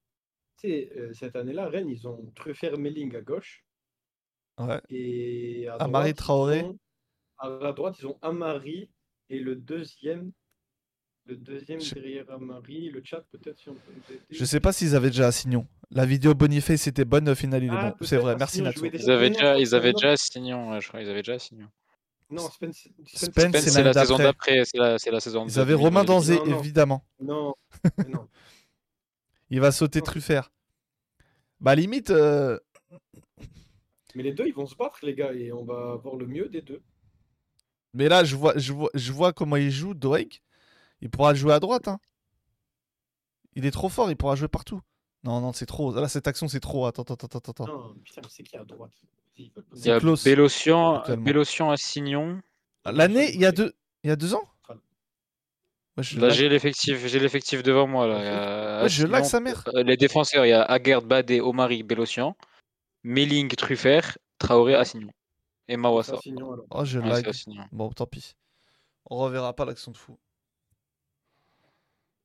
Tu 0.60 0.68
sais, 0.68 0.92
euh, 0.96 1.12
cette 1.14 1.34
année-là, 1.36 1.68
Rennes, 1.68 1.88
ils 1.88 2.06
ont 2.06 2.30
Truffert 2.36 2.78
Melling 2.78 3.16
à 3.16 3.20
gauche 3.22 3.64
Ouais. 4.58 4.80
et 4.88 5.66
à 5.68 5.74
Amari 5.76 6.12
droite, 6.12 6.16
Traoré. 6.16 6.62
ont- 6.62 6.78
à 7.38 7.48
la 7.48 7.72
droite, 7.72 7.96
ils 7.98 8.06
ont 8.06 8.18
Amari 8.22 8.88
et 9.30 9.40
le 9.40 9.56
deuxième, 9.56 10.30
le 11.26 11.36
deuxième 11.36 11.80
Je- 11.80 11.94
derrière 11.94 12.30
Amari, 12.30 12.90
le 12.90 13.02
chat 13.02 13.22
peut-être 13.32 13.58
si 13.58 13.68
on 13.70 13.74
peut. 13.74 14.14
Je 14.30 14.44
sais 14.44 14.60
pas 14.60 14.72
s'ils 14.72 14.94
avaient 14.94 15.10
déjà 15.10 15.26
Assignon. 15.26 15.66
La 15.90 16.06
vidéo 16.06 16.34
Boniface 16.34 16.86
était 16.86 17.04
bonne, 17.04 17.28
au 17.28 17.34
final 17.34 17.62
il 17.62 17.72
est 17.72 17.76
Ah, 17.76 17.94
bon. 17.98 18.06
C'est 18.06 18.16
vrai, 18.16 18.36
merci 18.36 18.64
jouait 18.72 18.90
déjà. 18.90 19.04
Ils 19.04 19.10
avaient 19.10 19.30
non, 19.30 19.34
déjà, 19.34 19.58
ils 19.58 19.74
avaient 19.74 19.92
non. 19.92 19.98
déjà 19.98 20.16
Signon, 20.16 20.70
ouais, 20.70 20.80
je 20.80 20.88
crois. 20.88 21.00
Ils 21.00 21.08
avaient 21.08 21.22
déjà 21.22 21.38
Signon. 21.38 21.68
Non, 22.30 22.48
Spence. 22.50 22.88
Spence, 23.06 23.30
Spence, 23.30 23.60
c'est 23.60 23.82
la 23.82 23.92
saison 23.92 24.18
d'après. 24.18 24.64
C'est 24.64 24.78
la, 24.78 25.20
saison. 25.20 25.46
Ils 25.46 25.60
avaient 25.60 25.74
Romain 25.74 26.04
2018. 26.04 26.36
Danzé, 26.36 26.58
évidemment. 26.58 27.04
Non. 27.20 27.54
Il 29.50 29.60
va 29.60 29.72
sauter 29.72 30.00
Non. 30.00 30.04
Truffert. 30.04 30.50
Bah 31.60 31.74
limite, 31.74 32.10
euh, 32.10 32.58
Mais 34.14 34.22
les 34.22 34.32
deux, 34.32 34.46
ils 34.46 34.54
vont 34.54 34.66
se 34.66 34.74
battre, 34.74 34.98
les 35.02 35.14
gars, 35.14 35.32
et 35.32 35.52
on 35.52 35.64
va 35.64 35.92
avoir 35.92 36.16
le 36.16 36.26
mieux 36.26 36.48
des 36.48 36.60
deux. 36.60 36.82
mais 37.94 38.08
là 38.08 38.24
je 38.24 38.36
vois, 38.36 38.52
je 38.56 38.72
vois, 38.72 38.90
je 38.92 39.12
vois 39.12 39.32
comment 39.32 39.56
il 39.56 39.70
joue 39.70 39.94
Doig. 39.94 40.40
Il 41.00 41.10
pourra 41.10 41.34
jouer 41.34 41.52
à 41.52 41.60
droite. 41.60 41.88
Hein. 41.88 41.98
Il 43.54 43.66
est 43.66 43.70
trop 43.70 43.88
fort, 43.88 44.10
il 44.10 44.16
pourra 44.16 44.34
jouer 44.34 44.48
partout. 44.48 44.80
Non, 45.24 45.40
non, 45.40 45.52
c'est 45.52 45.66
trop. 45.66 45.92
Là, 45.94 46.06
cette 46.08 46.28
action, 46.28 46.48
c'est 46.48 46.60
trop. 46.60 46.86
Attends, 46.86 47.02
attends, 47.02 47.14
attends, 47.26 47.50
attends. 47.50 47.66
Non, 47.66 47.94
putain, 48.04 48.20
mais 48.22 48.28
c'est 48.30 48.42
qui 48.42 48.56
à 48.56 48.64
droite 48.64 48.92
Il 49.36 49.50
y 49.84 49.90
a 49.90 49.98
Klaus, 49.98 50.22
Bélocian, 50.22 51.02
à 51.70 51.76
Signon. 51.76 52.40
L'année, 52.84 53.32
il 53.32 53.40
y 53.40 53.46
a 53.46 53.52
deux, 53.52 53.72
il 54.02 54.08
y 54.08 54.10
a 54.10 54.16
deux 54.16 54.34
ans. 54.34 54.44
Ouais, 55.96 56.02
je 56.02 56.18
Là, 56.18 56.28
j'ai 56.28 56.48
l'effectif, 56.48 57.06
j'ai 57.06 57.20
l'effectif 57.20 57.62
devant 57.62 57.86
moi. 57.86 58.06
Là. 58.08 58.82
Ouais, 58.82 58.88
je 58.88 59.06
lag 59.06 59.24
sa 59.24 59.38
mère. 59.38 59.62
euh, 59.74 59.84
les 59.84 59.96
défenseurs, 59.96 60.44
il 60.44 60.48
y 60.48 60.52
a 60.52 60.62
Aguerd, 60.62 61.06
Badé, 61.06 61.40
Omari, 61.40 61.84
Bélocian, 61.84 62.36
Melling, 63.04 63.48
Truffert, 63.54 64.18
Traoré, 64.38 64.74
Assignon 64.74 65.12
et 65.68 65.76
Mawassa. 65.76 66.18
Oh, 66.70 66.84
je 66.84 66.98
Ouais, 66.98 67.08
lag. 67.08 67.32
Bon, 67.70 67.90
tant 67.90 68.06
pis. 68.06 68.34
On 69.06 69.18
reverra 69.18 69.54
pas 69.54 69.64
l'action 69.64 69.92
de 69.92 69.96
fou. 69.96 70.18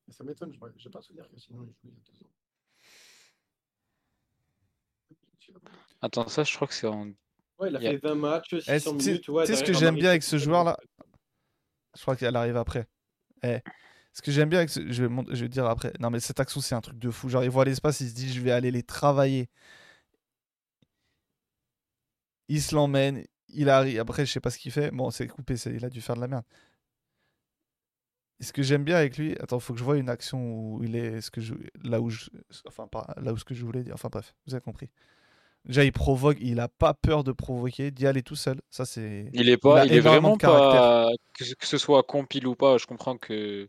Ça 0.09 0.23
m'étonne, 0.23 0.51
je 0.51 0.85
n'ai 0.85 0.91
pas 0.91 1.01
souvenir 1.01 1.29
que 1.29 1.37
sinon 1.39 1.61
il 1.61 1.67
jouait 1.67 1.75
il 1.83 1.89
y 1.91 1.93
a 1.93 2.11
deux 2.11 2.25
ans. 2.25 2.29
Attends, 6.01 6.27
ça, 6.27 6.43
je 6.43 6.55
crois 6.55 6.67
que 6.67 6.73
c'est 6.73 6.87
en. 6.87 7.07
Ouais, 7.59 7.69
il 7.69 7.75
a 7.75 7.79
Il 7.79 7.83
y 7.83 7.87
a- 7.87 7.91
fait 7.91 7.97
20 7.97 8.15
matchs, 8.15 8.55
600 8.59 8.71
Eh, 8.73 8.79
tu 8.79 9.03
sais- 9.03 9.09
minutes. 9.11 9.27
Ouais, 9.29 9.45
tu 9.45 9.53
sais 9.53 9.59
ce 9.59 9.63
que 9.63 9.73
j'aime 9.73 9.95
bien 9.95 10.09
avec 10.09 10.23
ce 10.23 10.35
très 10.37 10.39
joueur 10.45 10.63
bon. 10.63 10.69
là 10.71 10.77
Je 11.95 12.01
crois 12.01 12.15
qu'elle 12.15 12.35
arrive 12.35 12.55
après. 12.57 12.87
Eh, 13.43 13.57
ce 14.13 14.21
que 14.21 14.31
j'aime 14.31 14.49
bien 14.49 14.59
avec 14.59 14.69
ce... 14.69 14.89
je, 14.91 15.03
vais 15.05 15.23
je 15.35 15.41
vais 15.43 15.49
dire 15.49 15.65
après. 15.65 15.91
Non 15.99 16.09
mais 16.09 16.19
cette 16.19 16.39
action 16.39 16.61
c'est 16.61 16.75
un 16.75 16.81
truc 16.81 16.97
de 16.97 17.09
fou. 17.11 17.27
Genre 17.29 17.43
il 17.43 17.49
voit 17.49 17.65
l'espace, 17.65 17.99
il 18.01 18.09
se 18.09 18.13
dit 18.15 18.31
je 18.31 18.41
vais 18.41 18.51
aller 18.51 18.71
les 18.71 18.83
travailler. 18.83 19.49
il 22.47 22.61
se 22.61 22.73
l'emmène, 22.75 23.25
il 23.49 23.69
arrive. 23.69 23.99
Après, 23.99 24.25
je 24.25 24.31
sais 24.31 24.39
pas 24.39 24.49
ce 24.49 24.57
qu'il 24.57 24.71
fait. 24.71 24.91
Bon, 24.91 25.11
c'est 25.11 25.27
coupé, 25.27 25.55
il 25.67 25.85
a 25.85 25.89
dû 25.89 26.01
faire 26.01 26.15
de 26.15 26.21
la 26.21 26.27
merde. 26.27 26.45
Et 28.39 28.43
ce 28.43 28.53
que 28.53 28.63
j'aime 28.63 28.83
bien 28.83 28.95
avec 28.95 29.17
lui, 29.17 29.37
attends, 29.39 29.59
faut 29.59 29.73
que 29.73 29.79
je 29.79 29.83
vois 29.83 29.97
une 29.97 30.09
action 30.09 30.39
où 30.75 30.83
il 30.83 30.95
est, 30.95 31.21
ce 31.21 31.29
que 31.29 31.41
je, 31.41 31.53
là 31.83 31.99
où 32.01 32.09
je, 32.09 32.29
enfin 32.67 32.87
pas 32.87 33.13
là 33.21 33.33
où 33.33 33.37
ce 33.37 33.43
que 33.43 33.53
je 33.53 33.65
voulais 33.65 33.83
dire. 33.83 33.93
Enfin 33.93 34.09
bref, 34.09 34.33
vous 34.47 34.53
avez 34.55 34.61
compris. 34.63 34.89
Déjà, 35.65 35.83
il 35.83 35.91
provoque, 35.91 36.37
il 36.41 36.59
a 36.59 36.67
pas 36.67 36.93
peur 36.93 37.23
de 37.23 37.31
provoquer, 37.31 37.91
d'y 37.91 38.07
aller 38.07 38.23
tout 38.23 38.35
seul. 38.35 38.59
Ça 38.69 38.85
c'est. 38.85 39.29
Il 39.33 39.49
est 39.49 39.57
pas, 39.57 39.85
il, 39.85 39.93
est 39.93 39.99
vraiment 39.99 40.37
pas. 40.37 41.09
Que, 41.37 41.45
ce- 41.65 41.77
soit 41.77 42.03
compile 42.03 42.47
ou 42.47 42.55
pas, 42.55 42.77
je 42.77 42.85
comprends 42.85 43.17
que. 43.17 43.67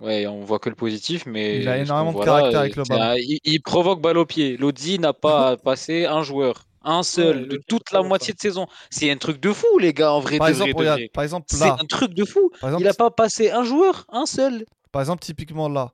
Ouais, 0.00 0.26
on 0.26 0.44
voit 0.44 0.58
que 0.58 0.68
le 0.68 0.74
positif, 0.76 1.26
mais. 1.26 1.60
Il 1.60 1.68
a 1.68 1.78
énormément 1.78 2.18
de 2.18 2.24
caractère 2.24 2.52
là, 2.52 2.60
avec 2.60 2.76
le 2.76 2.84
ballon. 2.84 3.14
il, 3.18 3.38
il 3.44 3.60
provoque 3.62 4.00
balle 4.00 4.18
au 4.18 4.26
pied. 4.26 4.56
Lodi 4.56 4.98
n'a 4.98 5.12
pas 5.12 5.56
passé 5.64 6.06
un 6.06 6.22
joueur, 6.22 6.64
un 6.82 7.02
seul, 7.02 7.48
de 7.48 7.60
toute 7.68 7.92
la 7.92 8.02
moitié 8.02 8.32
de 8.32 8.38
saison. 8.38 8.66
C'est 8.90 9.10
un 9.10 9.16
truc 9.16 9.40
de 9.40 9.52
fou, 9.52 9.78
les 9.78 9.92
gars, 9.92 10.12
en 10.12 10.20
vrai. 10.20 10.38
Par 10.38 10.46
de 10.48 10.52
exemple, 10.52 10.70
vrai, 10.70 10.74
de 10.74 10.78
regarde, 10.78 11.00
vrai. 11.00 11.10
par 11.12 11.24
exemple 11.24 11.46
C'est 11.50 11.66
là, 11.66 11.76
un 11.80 11.84
truc 11.84 12.14
de 12.14 12.24
fou. 12.24 12.50
par 12.60 12.70
exemple, 12.70 12.84
Il 12.84 12.88
a 12.88 12.94
pas 12.94 13.10
passé 13.10 13.50
un 13.50 13.64
joueur, 13.64 14.06
un 14.10 14.26
seul. 14.26 14.64
Par 14.90 15.02
exemple, 15.02 15.22
typiquement 15.22 15.68
là, 15.68 15.92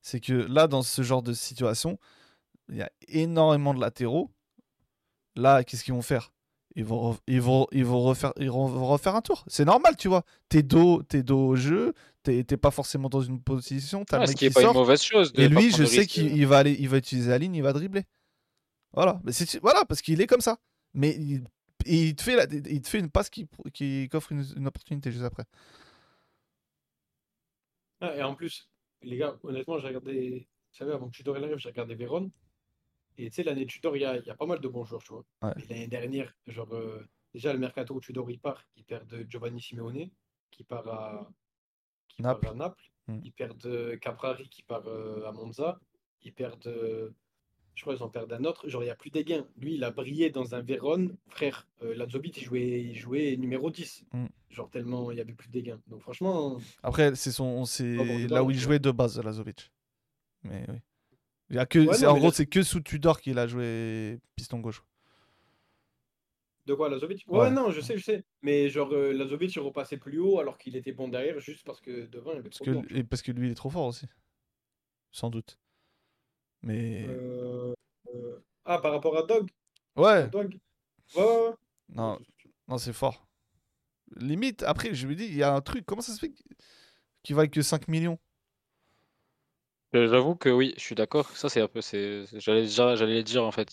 c'est 0.00 0.20
que 0.20 0.32
là, 0.32 0.66
dans 0.66 0.82
ce 0.82 1.02
genre 1.02 1.22
de 1.22 1.32
situation, 1.32 1.98
il 2.72 2.78
y 2.78 2.82
a 2.82 2.90
énormément 3.08 3.74
de 3.74 3.80
latéraux. 3.80 4.30
Là, 5.36 5.64
qu'est-ce 5.64 5.84
qu'ils 5.84 5.94
vont 5.94 6.02
faire? 6.02 6.32
Ils 6.74 6.84
vont, 6.84 7.18
ils, 7.26 7.40
vont, 7.40 7.66
ils, 7.72 7.84
vont 7.84 8.00
refaire, 8.02 8.32
ils 8.38 8.50
vont 8.50 8.66
refaire 8.86 9.14
un 9.14 9.20
tour. 9.22 9.44
C'est 9.46 9.64
normal, 9.66 9.96
tu 9.96 10.08
vois. 10.08 10.24
T'es 10.48 10.62
dos, 10.62 11.02
t'es 11.02 11.22
dos 11.22 11.48
au 11.48 11.56
jeu, 11.56 11.92
t'es 12.22 12.44
t'es 12.44 12.56
pas 12.56 12.70
forcément 12.70 13.08
dans 13.10 13.20
une 13.20 13.42
position, 13.42 14.04
Ouais, 14.12 14.18
le 14.20 14.26
ce 14.26 14.30
mec 14.30 14.38
qui 14.38 14.46
est 14.46 14.48
qui 14.48 14.54
pas 14.54 14.60
une 14.62 14.66
sort. 14.68 14.74
mauvaise 14.74 15.02
chose. 15.02 15.32
de 15.34 15.42
Et 15.42 15.48
lui, 15.48 15.70
je 15.70 15.84
sais 15.84 16.06
qu'il 16.06 16.34
il 16.36 16.46
va, 16.46 16.58
aller, 16.58 16.74
il 16.78 16.88
va 16.88 16.96
utiliser 16.98 17.30
la 17.30 17.38
ligne, 17.38 17.54
il 17.54 17.62
va 17.62 17.72
dribbler. 17.74 18.04
Voilà, 18.94 19.20
mais 19.24 19.32
voilà 19.62 19.84
parce 19.86 20.02
qu'il 20.02 20.20
est 20.20 20.26
comme 20.26 20.40
ça. 20.40 20.58
Mais 20.94 21.10
il, 21.18 21.44
il 21.86 22.14
te, 22.16 22.22
fait 22.22 22.36
la- 22.36 22.44
il 22.44 22.80
te 22.82 22.88
fait 22.88 22.98
une 23.00 23.10
passe 23.10 23.30
qui, 23.30 23.46
qui 23.74 24.08
offre 24.12 24.32
une, 24.32 24.44
une 24.56 24.66
opportunité 24.66 25.10
juste 25.12 25.24
après. 25.24 25.44
Ah, 28.00 28.16
et 28.16 28.22
en 28.22 28.34
plus, 28.34 28.68
les 29.02 29.16
gars, 29.16 29.36
honnêtement, 29.42 29.78
j'ai 29.78 29.88
regardé, 29.88 30.48
vous 30.72 30.76
savez, 30.78 30.92
avant 30.92 31.08
que 31.08 31.16
Tudor 31.16 31.36
arrive, 31.36 31.56
j'ai 31.56 31.68
regardé 31.68 31.94
Véron. 31.94 32.30
Et 33.18 33.28
tu 33.28 33.36
sais, 33.36 33.42
l'année 33.42 33.66
Tudor, 33.66 33.96
il 33.96 34.02
y 34.02 34.04
a, 34.04 34.16
il 34.16 34.24
y 34.26 34.30
a 34.30 34.34
pas 34.34 34.46
mal 34.46 34.60
de 34.60 34.68
bons 34.68 34.84
joueurs, 34.84 35.02
tu 35.02 35.12
vois. 35.12 35.24
Ouais. 35.42 35.52
L'année 35.68 35.88
dernière, 35.88 36.34
genre, 36.46 36.72
euh, 36.74 37.06
déjà, 37.34 37.52
le 37.52 37.58
mercato 37.58 37.94
où 37.94 38.00
Tudor 38.00 38.30
il 38.30 38.38
part, 38.38 38.64
ils 38.76 38.84
perdent 38.84 39.26
Giovanni 39.28 39.60
Simeone, 39.60 40.08
qui 40.50 40.64
part 40.64 40.88
à, 40.88 41.30
qui 42.08 42.22
Naples. 42.22 42.40
part 42.40 42.52
à 42.52 42.54
Naples. 42.54 42.90
Mm. 43.08 43.20
Ils 43.24 43.32
perdent 43.32 43.98
Caprari, 44.00 44.48
qui 44.48 44.62
part 44.62 44.86
euh, 44.86 45.26
à 45.26 45.32
Monza. 45.32 45.80
Ils 46.22 46.32
perdent, 46.32 46.66
euh, 46.68 47.10
je 47.74 47.82
crois 47.82 47.94
qu'ils 47.94 48.04
en 48.04 48.08
perdent 48.08 48.32
un 48.32 48.44
autre. 48.44 48.68
Genre, 48.68 48.82
il 48.82 48.86
n'y 48.86 48.90
a 48.90 48.96
plus 48.96 49.10
des 49.10 49.24
gains. 49.24 49.46
Lui, 49.56 49.74
il 49.74 49.84
a 49.84 49.90
brillé 49.90 50.30
dans 50.30 50.54
un 50.54 50.60
Vérone. 50.60 51.16
Frère, 51.28 51.66
euh, 51.82 51.94
Lazovic, 51.94 52.36
il 52.38 52.44
jouait, 52.44 52.82
il 52.82 52.94
jouait 52.94 53.36
numéro 53.36 53.70
10. 53.70 54.04
Mm. 54.12 54.26
Genre, 54.50 54.70
tellement 54.70 55.10
il 55.10 55.16
n'y 55.16 55.20
avait 55.20 55.32
plus 55.32 55.48
de 55.48 55.60
gains. 55.60 55.80
Donc, 55.86 56.02
franchement, 56.02 56.58
Après, 56.82 57.14
c'est 57.14 57.32
son, 57.32 57.64
c'est 57.64 58.28
là 58.28 58.44
où 58.44 58.50
il 58.50 58.58
jouait 58.58 58.78
de 58.78 58.90
base, 58.90 59.18
Lazovic. 59.18 59.72
Mais 60.44 60.64
oui. 60.68 60.78
Il 61.52 61.56
y 61.56 61.58
a 61.58 61.66
que, 61.66 61.78
Ouais, 61.80 61.94
c'est- 61.94 62.06
non, 62.06 62.12
en 62.12 62.16
gros, 62.18 62.26
là- 62.28 62.32
c'est 62.32 62.46
que 62.46 62.62
sous 62.62 62.80
Tudor 62.80 63.20
qu'il 63.20 63.38
a 63.38 63.46
joué 63.46 64.18
piston 64.36 64.58
gauche. 64.58 64.82
De 66.64 66.74
quoi, 66.74 66.88
Lazovic? 66.88 67.24
Ouais, 67.28 67.40
Ouais. 67.40 67.50
non, 67.50 67.70
je 67.70 67.80
sais, 67.80 67.98
je 67.98 68.02
sais. 68.04 68.24
Mais 68.40 68.70
genre, 68.70 68.90
euh, 68.92 69.12
Lazovic, 69.12 69.54
il 69.54 69.60
repassait 69.60 69.98
plus 69.98 70.18
haut 70.18 70.38
alors 70.38 70.56
qu'il 70.58 70.76
était 70.76 70.92
bon 70.92 71.08
derrière, 71.08 71.38
juste 71.40 71.64
parce 71.66 71.80
que 71.80 72.06
devant, 72.06 72.30
il 72.30 72.36
y 72.36 72.38
avait 72.38 72.48
Parce 72.48 72.60
trop 72.62 72.64
que, 72.82 72.94
et 72.96 73.04
parce 73.04 73.20
que 73.20 73.32
lui, 73.32 73.48
il 73.48 73.52
est 73.52 73.56
trop 73.56 73.68
fort 73.68 73.86
aussi. 73.86 74.06
Sans 75.10 75.28
doute. 75.28 75.58
Mais. 76.62 77.04
Euh, 77.08 77.74
euh, 78.14 78.38
Ah, 78.64 78.78
par 78.78 78.92
rapport 78.92 79.16
à 79.18 79.24
Dog? 79.24 79.50
Ouais, 79.96 80.28
Dog? 80.28 80.56
Ouais, 81.16 81.50
non, 81.88 82.18
non 82.68 82.78
c'est 82.78 82.92
fort. 82.92 83.26
Limite, 84.16 84.62
après, 84.62 84.94
je 84.94 85.06
me 85.08 85.14
dis, 85.16 85.24
il 85.26 85.34
y 85.34 85.42
a 85.42 85.52
un 85.52 85.60
truc. 85.60 85.84
Comment 85.84 86.00
ça 86.00 86.12
se 86.14 86.18
fait 86.20 86.32
qu'il 87.24 87.34
vaille 87.36 87.50
que 87.50 87.60
5 87.60 87.88
millions? 87.88 88.18
J'avoue 89.92 90.34
que 90.36 90.48
oui, 90.48 90.72
je 90.76 90.82
suis 90.82 90.94
d'accord. 90.94 91.28
Ça, 91.36 91.48
c'est 91.48 91.60
un 91.60 91.68
peu. 91.68 91.80
c'est- 91.82 92.24
J'allais 92.38 92.62
déjà- 92.62 92.96
j'allais 92.96 93.16
le 93.16 93.22
dire 93.22 93.44
en 93.44 93.52
fait. 93.52 93.68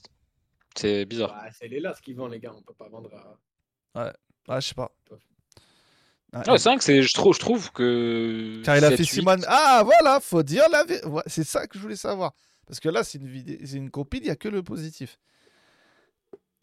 C'est 0.75 1.05
bizarre. 1.05 1.29
Bah, 1.33 1.49
c'est 1.57 1.67
les 1.67 1.79
lasses 1.79 2.01
qui 2.01 2.13
vendent, 2.13 2.31
les 2.31 2.39
gars. 2.39 2.53
On 2.55 2.61
peut 2.61 2.73
pas 2.73 2.89
vendre 2.89 3.09
à. 3.95 4.13
Ah, 4.47 4.59
je 4.59 4.67
sais 4.67 4.75
pas. 4.75 4.91
Ah, 6.31 6.43
Ouais, 6.51 6.57
5, 6.59 6.81
c'est, 6.83 7.01
je, 7.01 7.13
trouve, 7.13 7.33
je 7.33 7.39
trouve 7.39 7.71
que. 7.71 8.61
Car 8.63 8.77
il 8.77 8.83
a 8.85 8.89
7, 8.89 8.97
fait 8.97 9.03
8, 9.03 9.09
Simone. 9.09 9.43
Ah, 9.47 9.81
voilà, 9.83 10.19
faut 10.19 10.43
dire 10.43 10.63
la 10.71 10.83
vérité. 10.83 11.07
C'est 11.27 11.43
ça 11.43 11.65
que 11.67 11.77
je 11.77 11.81
voulais 11.81 11.95
savoir. 11.95 12.33
Parce 12.67 12.79
que 12.79 12.89
là, 12.89 13.03
c'est 13.03 13.17
une, 13.17 13.27
vidéo... 13.27 13.57
c'est 13.65 13.77
une 13.77 13.89
compile, 13.89 14.21
il 14.21 14.25
n'y 14.25 14.29
a 14.29 14.35
que 14.35 14.47
le 14.47 14.61
positif. 14.61 15.17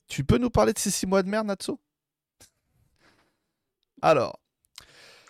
Tu 0.07 0.23
peux 0.23 0.39
nous 0.39 0.51
parler 0.51 0.73
de 0.73 0.79
ces 0.79 0.91
6 0.93 1.07
mois 1.07 1.23
de 1.25 1.29
merde, 1.29 1.47
Natso 1.49 1.81
Alors, 4.03 4.39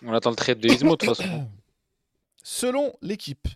On 0.03 0.13
attend 0.13 0.29
le 0.29 0.35
trade 0.35 0.59
de 0.59 0.67
Ismo 0.69 0.91
de 0.95 1.05
toute 1.05 1.15
façon. 1.15 1.49
selon 2.43 2.93
l'équipe, 3.01 3.47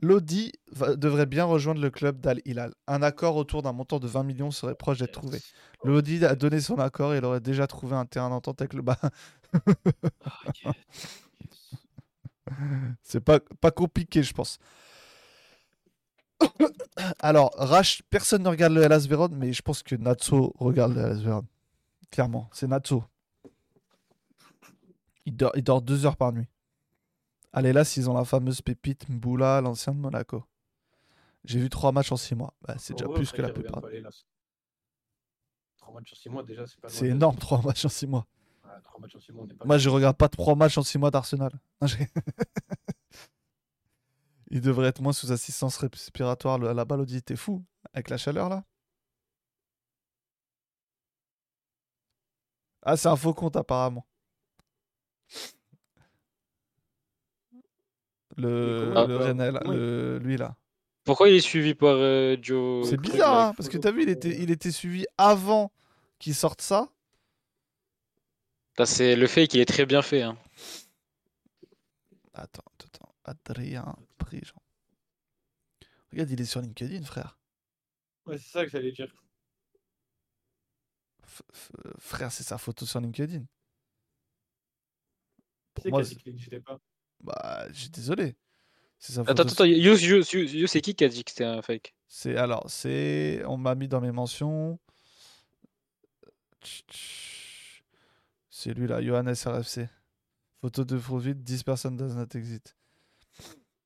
Lodi 0.00 0.52
devrait 0.96 1.26
bien 1.26 1.44
rejoindre 1.44 1.80
le 1.80 1.90
club 1.90 2.20
d'Al 2.20 2.40
Hilal. 2.44 2.74
Un 2.86 3.02
accord 3.02 3.36
autour 3.36 3.62
d'un 3.62 3.72
montant 3.72 3.98
de 3.98 4.06
20 4.06 4.22
millions 4.22 4.50
serait 4.50 4.74
proche 4.74 4.98
d'être 4.98 5.12
trouvé. 5.12 5.40
Lodi 5.84 6.24
a 6.24 6.36
donné 6.36 6.60
son 6.60 6.78
accord 6.78 7.14
et 7.14 7.18
il 7.18 7.24
aurait 7.24 7.40
déjà 7.40 7.66
trouvé 7.66 7.96
un 7.96 8.06
terrain 8.06 8.30
d'entente 8.30 8.60
avec 8.60 8.74
le 8.74 8.82
bas. 8.82 8.98
C'est 13.02 13.20
pas, 13.20 13.40
pas 13.60 13.70
compliqué, 13.70 14.22
je 14.22 14.32
pense. 14.32 14.58
Alors, 17.20 17.50
Rach, 17.56 18.02
personne 18.10 18.42
ne 18.42 18.48
regarde 18.48 18.72
le 18.72 18.82
Hellas 18.82 19.06
Vérone, 19.08 19.34
mais 19.34 19.52
je 19.52 19.62
pense 19.62 19.82
que 19.82 19.96
Natso 19.96 20.52
regarde 20.58 20.94
le 20.94 21.00
Hellas 21.00 21.22
Vérone. 21.22 21.46
Clairement, 22.10 22.48
c'est 22.52 22.66
Natso. 22.66 23.04
Il 25.26 25.36
dort, 25.36 25.52
il 25.56 25.62
dort 25.62 25.82
deux 25.82 26.06
heures 26.06 26.16
par 26.16 26.32
nuit. 26.32 26.48
Allez, 27.52 27.72
là, 27.72 27.82
ils 27.96 28.10
ont 28.10 28.14
la 28.14 28.24
fameuse 28.24 28.60
pépite 28.60 29.08
Mboula, 29.08 29.60
l'ancien 29.60 29.94
de 29.94 29.98
Monaco. 29.98 30.44
J'ai 31.44 31.60
vu 31.60 31.68
trois 31.68 31.92
matchs 31.92 32.12
en 32.12 32.16
six 32.16 32.34
mois. 32.34 32.54
Bah, 32.60 32.74
c'est 32.78 32.94
déjà 32.94 33.08
plus 33.08 33.32
que 33.32 33.40
la 33.42 33.50
plupart. 33.50 33.82
Trois 35.76 35.94
matchs 35.94 36.08
sur 36.08 36.16
six 36.16 36.28
mois, 36.28 36.42
déjà, 36.42 36.66
c'est 36.66 36.80
pas 36.80 36.88
C'est 36.88 37.06
énorme, 37.08 37.36
trois 37.36 37.62
matchs 37.62 37.84
en 37.86 37.88
six 37.88 38.06
mois. 38.06 38.26
Trois 38.84 39.00
matchs 39.00 39.12
sur 39.12 39.22
six 39.22 39.32
mois, 39.32 39.44
on 39.44 39.56
pas 39.56 39.64
Moi, 39.64 39.78
je 39.78 39.88
regarde 39.88 40.16
pas 40.16 40.28
trois 40.28 40.54
matchs 40.54 40.76
en 40.78 40.82
six 40.82 40.98
mois 40.98 41.10
d'Arsenal. 41.10 41.52
Il 44.50 44.60
devrait 44.60 44.88
être 44.88 45.00
moins 45.02 45.12
sous 45.12 45.32
assistance 45.32 45.76
respiratoire 45.78 46.62
à 46.62 46.74
la 46.74 46.84
balle. 46.84 47.00
Audi, 47.00 47.22
t'es 47.22 47.36
fou 47.36 47.64
avec 47.92 48.10
la 48.10 48.16
chaleur 48.16 48.48
là 48.48 48.64
Ah, 52.82 52.96
c'est 52.96 53.08
un 53.08 53.16
faux 53.16 53.34
compte 53.34 53.56
apparemment. 53.56 54.06
Le, 58.38 58.92
Renel, 59.18 59.58
le- 59.64 60.18
lui 60.22 60.36
là. 60.36 60.56
Pourquoi 61.04 61.28
il 61.28 61.36
est 61.36 61.40
suivi 61.40 61.74
par 61.74 61.94
euh, 61.96 62.36
Joe 62.40 62.88
C'est 62.88 62.96
bizarre, 63.00 63.34
hein, 63.48 63.54
parce 63.56 63.68
que 63.68 63.78
t'as 63.78 63.90
vu, 63.90 64.02
il 64.02 64.08
était, 64.10 64.36
il 64.42 64.50
était 64.50 64.70
suivi 64.70 65.06
avant 65.16 65.72
qu'il 66.18 66.34
sorte 66.34 66.60
ça. 66.60 66.88
C'est 68.84 69.16
le 69.16 69.26
fait 69.26 69.48
qu'il 69.48 69.58
est 69.60 69.64
très 69.64 69.86
bien 69.86 70.02
fait. 70.02 70.22
hein. 70.22 70.38
Attends, 72.34 72.62
attends, 72.84 73.12
Adrien 73.24 73.96
Prigent. 74.18 74.62
Regarde, 76.12 76.30
il 76.30 76.40
est 76.40 76.44
sur 76.44 76.60
LinkedIn, 76.60 77.04
frère. 77.04 77.38
Ouais, 78.26 78.38
c'est 78.38 78.50
ça 78.50 78.64
que 78.64 78.70
j'allais 78.70 78.92
dire. 78.92 79.12
F- 81.26 81.42
f- 81.52 81.98
frère, 81.98 82.30
c'est 82.32 82.44
sa 82.44 82.56
photo 82.58 82.86
sur 82.86 83.00
LinkedIn. 83.00 83.44
Moi, 85.86 86.02
n'existait 86.26 86.60
pas? 86.60 86.78
Bah, 87.20 87.66
suis 87.72 87.90
désolé. 87.90 88.36
C'est 88.98 89.12
sa 89.12 89.20
Attends, 89.22 89.32
attends, 89.42 89.52
attends, 89.52 89.64
Yo, 89.64 89.96
c'est 90.66 90.80
qui 90.80 90.94
qui 90.94 91.04
a 91.04 91.08
dit 91.08 91.24
que 91.24 91.30
c'était 91.30 91.44
un 91.44 91.62
fake? 91.62 91.94
C'est 92.08 92.36
alors, 92.36 92.64
c'est, 92.68 93.42
on 93.46 93.56
m'a 93.56 93.74
mis 93.74 93.86
dans 93.88 94.00
mes 94.00 94.12
mentions. 94.12 94.78
C'est 98.50 98.74
lui 98.74 98.86
là, 98.88 99.02
Johannes 99.02 99.34
RFC. 99.44 99.88
Photo 100.60 100.84
de 100.84 100.98
profil, 100.98 101.34
10 101.34 101.62
personnes 101.62 101.96
does 101.96 102.16
not 102.16 102.26
exist. 102.34 102.74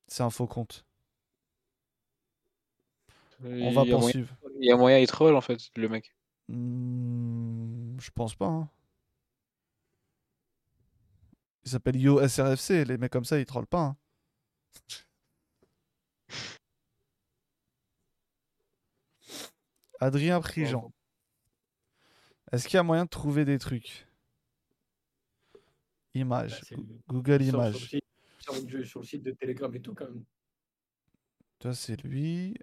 C'est 0.07 0.23
un 0.23 0.31
faux 0.31 0.47
compte. 0.47 0.87
On 3.45 3.73
va 3.73 3.85
poursuivre. 3.85 4.35
il 4.61 4.67
y 4.67 4.71
a 4.71 4.77
moyen, 4.77 4.99
il 4.99 5.07
troll 5.07 5.35
en 5.37 5.41
fait, 5.41 5.59
le 5.77 5.89
mec. 5.89 6.15
Hmm, 6.49 7.99
je 8.01 8.11
pense 8.15 8.35
pas. 8.35 8.47
hein. 8.47 8.69
Il 11.65 11.71
s'appelle 11.71 11.97
Yo 11.97 12.21
SRFC. 12.27 12.85
Les 12.85 12.99
mecs 12.99 13.13
comme 13.13 13.25
ça, 13.25 13.39
ils 13.39 13.47
trollent 13.47 13.67
pas. 13.67 13.83
hein. 13.83 13.97
Adrien 20.01 20.41
Prigent. 20.41 20.93
Est-ce 22.51 22.67
qu'il 22.69 22.77
y 22.77 22.79
a 22.79 22.83
moyen 22.83 23.05
de 23.05 23.11
trouver 23.11 23.45
des 23.45 23.59
trucs? 23.59 24.07
Bah, 25.55 25.61
Images. 26.15 26.61
le- 26.71 26.77
Google 27.09 27.43
sort 27.45 27.51
sur 27.51 27.61
le 27.61 27.69
Images. 27.69 27.89
site- 27.89 28.05
sur 28.39 28.55
le- 28.55 28.85
sur 28.85 29.01
le 29.01 29.07
site 29.07 29.23
de 29.23 29.31
Telegram 29.33 29.75
et 29.75 29.81
tout, 29.81 29.95
quand 29.95 30.05
même. 30.05 30.25
Toi, 31.61 31.75
c'est 31.75 31.97
lui. 32.03 32.55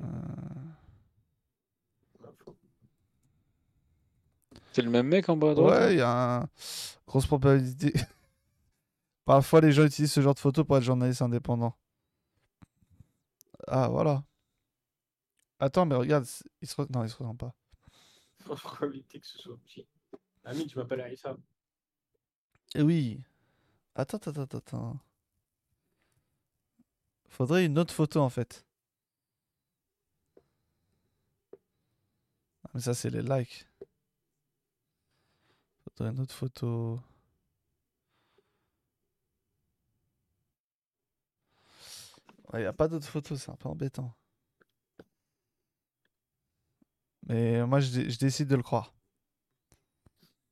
Euh, 0.00 0.06
C'est 4.72 4.82
le 4.82 4.90
même 4.90 5.06
mec 5.08 5.28
en 5.28 5.36
bas 5.36 5.50
à 5.50 5.54
droite 5.54 5.80
Ouais, 5.80 5.94
il 5.94 5.98
y 5.98 6.02
a 6.02 6.40
un... 6.42 6.48
grosse 7.06 7.26
probabilité. 7.26 7.92
Parfois, 9.24 9.60
les 9.60 9.72
gens 9.72 9.84
utilisent 9.84 10.12
ce 10.12 10.20
genre 10.20 10.34
de 10.34 10.40
photos 10.40 10.66
pour 10.66 10.76
être 10.76 10.82
journalistes 10.84 11.22
indépendants. 11.22 11.76
Ah, 13.66 13.88
voilà. 13.88 14.24
Attends, 15.58 15.86
mais 15.86 15.94
regarde, 15.94 16.26
il 16.62 16.68
se... 16.68 16.74
re- 16.74 16.90
Non, 16.92 17.04
il 17.04 17.10
se 17.10 17.16
ressemble 17.16 17.36
pas. 17.38 17.54
Probabilité 18.44 19.20
que 19.20 19.26
ce 19.26 19.38
soit 19.38 19.56
petit. 19.58 19.86
Ami, 20.44 20.66
tu 20.66 20.78
m'appelles 20.78 21.02
Aïssa. 21.02 21.36
Eh 22.74 22.82
oui. 22.82 23.22
Attends, 23.94 24.16
attends, 24.18 24.42
attends, 24.42 24.58
attends. 24.58 25.00
Faudrait 27.28 27.64
une 27.66 27.78
autre 27.78 27.94
photo, 27.94 28.20
en 28.20 28.30
fait. 28.30 28.64
Ah, 32.64 32.70
mais 32.74 32.80
ça, 32.80 32.94
c'est 32.94 33.10
les 33.10 33.22
likes. 33.22 33.66
Une 36.00 36.18
autre 36.20 36.34
photo. 36.34 36.98
Ouais, 42.52 42.62
y 42.62 42.66
a 42.66 42.72
pas 42.72 42.88
d'autres 42.88 43.06
photos, 43.06 43.40
c'est 43.40 43.50
un 43.50 43.56
peu 43.56 43.68
embêtant. 43.68 44.14
Mais 47.28 47.64
moi, 47.66 47.80
je, 47.80 47.90
dé- 47.90 48.10
je 48.10 48.18
décide 48.18 48.48
de 48.48 48.56
le 48.56 48.62
croire. 48.62 48.94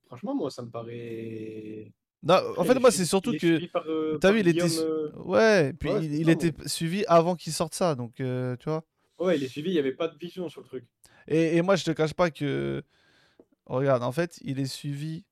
Franchement, 0.07 0.35
moi, 0.35 0.51
ça 0.51 0.63
me 0.63 0.71
paraît. 0.71 1.93
Non, 2.23 2.41
en 2.57 2.65
fait, 2.65 2.75
il 2.75 2.81
moi, 2.81 2.91
c'est 2.91 3.05
surtout 3.05 3.33
il 3.33 3.39
que. 3.41 3.67
par, 3.67 3.85
euh, 3.89 4.19
T'as 4.21 4.33
vu, 4.33 4.41
il 4.41 4.49
était. 4.49 4.67
Guillaume, 4.69 4.87
euh, 4.87 5.13
Ouais, 5.17 5.73
puis 5.73 5.89
ouais, 5.91 6.05
il, 6.05 6.15
il 6.15 6.29
était 6.31 6.53
suivi 6.67 7.05
avant 7.07 7.37
qu'il 7.37 7.53
sorte 7.53 7.75
ça, 7.75 7.95
donc 7.95 8.21
euh, 8.21 8.57
tu 8.57 8.69
vois. 8.69 8.85
Ouais, 9.19 9.37
il 9.37 9.43
est 9.45 9.49
suivi, 9.49 9.71
il 9.71 9.75
n'y 9.75 9.79
avait 9.79 9.93
pas 9.93 10.09
de 10.09 10.17
vision 10.17 10.49
sur 10.49 10.61
le 10.61 10.67
truc. 10.67 10.85
Et, 11.27 11.57
et 11.57 11.63
moi, 11.63 11.77
je 11.77 11.85
te 11.85 11.91
cache 11.91 12.15
pas 12.15 12.31
que. 12.31 12.83
Regarde, 13.67 14.03
en 14.03 14.13
fait, 14.13 14.39
il 14.43 14.61
est 14.61 14.67
suivi 14.67 15.25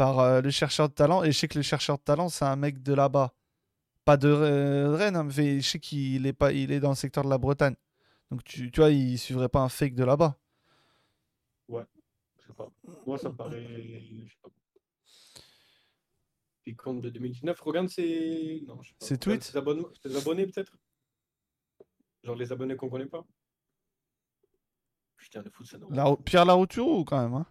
par 0.00 0.18
euh, 0.20 0.40
le 0.40 0.48
chercheur 0.50 0.88
de 0.88 0.94
talent, 0.94 1.22
et 1.24 1.30
je 1.30 1.38
sais 1.38 1.46
que 1.46 1.58
le 1.58 1.62
chercheur 1.62 1.98
de 1.98 2.02
talent, 2.02 2.30
c'est 2.30 2.46
un 2.46 2.56
mec 2.56 2.82
de 2.82 2.94
là-bas. 2.94 3.34
Pas 4.06 4.16
de 4.16 4.28
Re- 4.32 4.94
Rennes, 4.96 5.14
hein, 5.16 5.24
mais 5.36 5.60
je 5.60 5.68
sais 5.68 5.78
qu'il 5.78 6.26
est, 6.26 6.32
pas... 6.32 6.52
il 6.52 6.72
est 6.72 6.80
dans 6.80 6.88
le 6.88 6.94
secteur 6.94 7.22
de 7.22 7.28
la 7.28 7.36
Bretagne. 7.36 7.74
Donc 8.30 8.42
tu, 8.42 8.70
tu 8.70 8.80
vois, 8.80 8.88
il 8.90 9.18
suivrait 9.18 9.50
pas 9.50 9.60
un 9.60 9.68
fake 9.68 9.94
de 9.94 10.04
là-bas. 10.04 10.38
Je 11.68 11.76
sais 12.46 12.54
pas. 12.56 12.70
Moi, 13.06 13.18
ça 13.18 13.28
me 13.28 13.36
paraît. 13.36 13.62
Je 13.62 14.30
sais 14.30 14.38
pas. 14.42 14.48
Puis 16.62 16.74
compte 16.76 17.02
de 17.02 17.10
2019, 17.10 17.60
regarde 17.60 17.88
ses. 17.88 18.64
Non, 18.66 18.80
je 18.80 18.88
sais 18.88 18.94
pas. 18.98 19.06
Ses 19.06 19.18
tweets 19.18 19.44
Ses 19.44 19.56
abonnements, 19.58 19.88
ses 20.02 20.16
abonnés, 20.16 20.46
peut-être 20.46 20.72
Genre 22.24 22.36
les 22.36 22.50
abonnés 22.52 22.76
qu'on 22.76 22.88
connaît 22.88 23.04
pas 23.06 23.22
Putain, 25.18 25.42
le 25.42 25.50
foot, 25.50 25.66
ça 25.66 25.76
nous 25.76 25.90
La... 25.90 26.16
Pierre 26.24 26.46
Larouturou, 26.46 27.04
quand 27.04 27.20
même. 27.22 27.34
hein. 27.34 27.46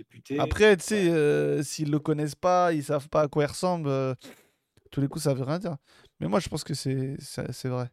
Député. 0.00 0.38
Après, 0.38 0.78
tu 0.78 0.84
sais, 0.84 1.10
ouais. 1.10 1.14
euh, 1.14 1.62
s'ils 1.62 1.90
le 1.90 1.98
connaissent 1.98 2.34
pas, 2.34 2.72
ils 2.72 2.82
savent 2.82 3.10
pas 3.10 3.20
à 3.22 3.28
quoi 3.28 3.44
il 3.44 3.48
ressemble, 3.48 3.86
euh, 3.88 4.14
tous 4.90 5.02
les 5.02 5.08
coups, 5.08 5.24
ça 5.24 5.34
veut 5.34 5.44
rien 5.44 5.58
dire. 5.58 5.76
Mais 6.20 6.26
moi, 6.26 6.40
je 6.40 6.48
pense 6.48 6.64
que 6.64 6.72
c'est 6.72 7.16
c'est 7.18 7.52
c'est 7.52 7.68
vrai. 7.68 7.90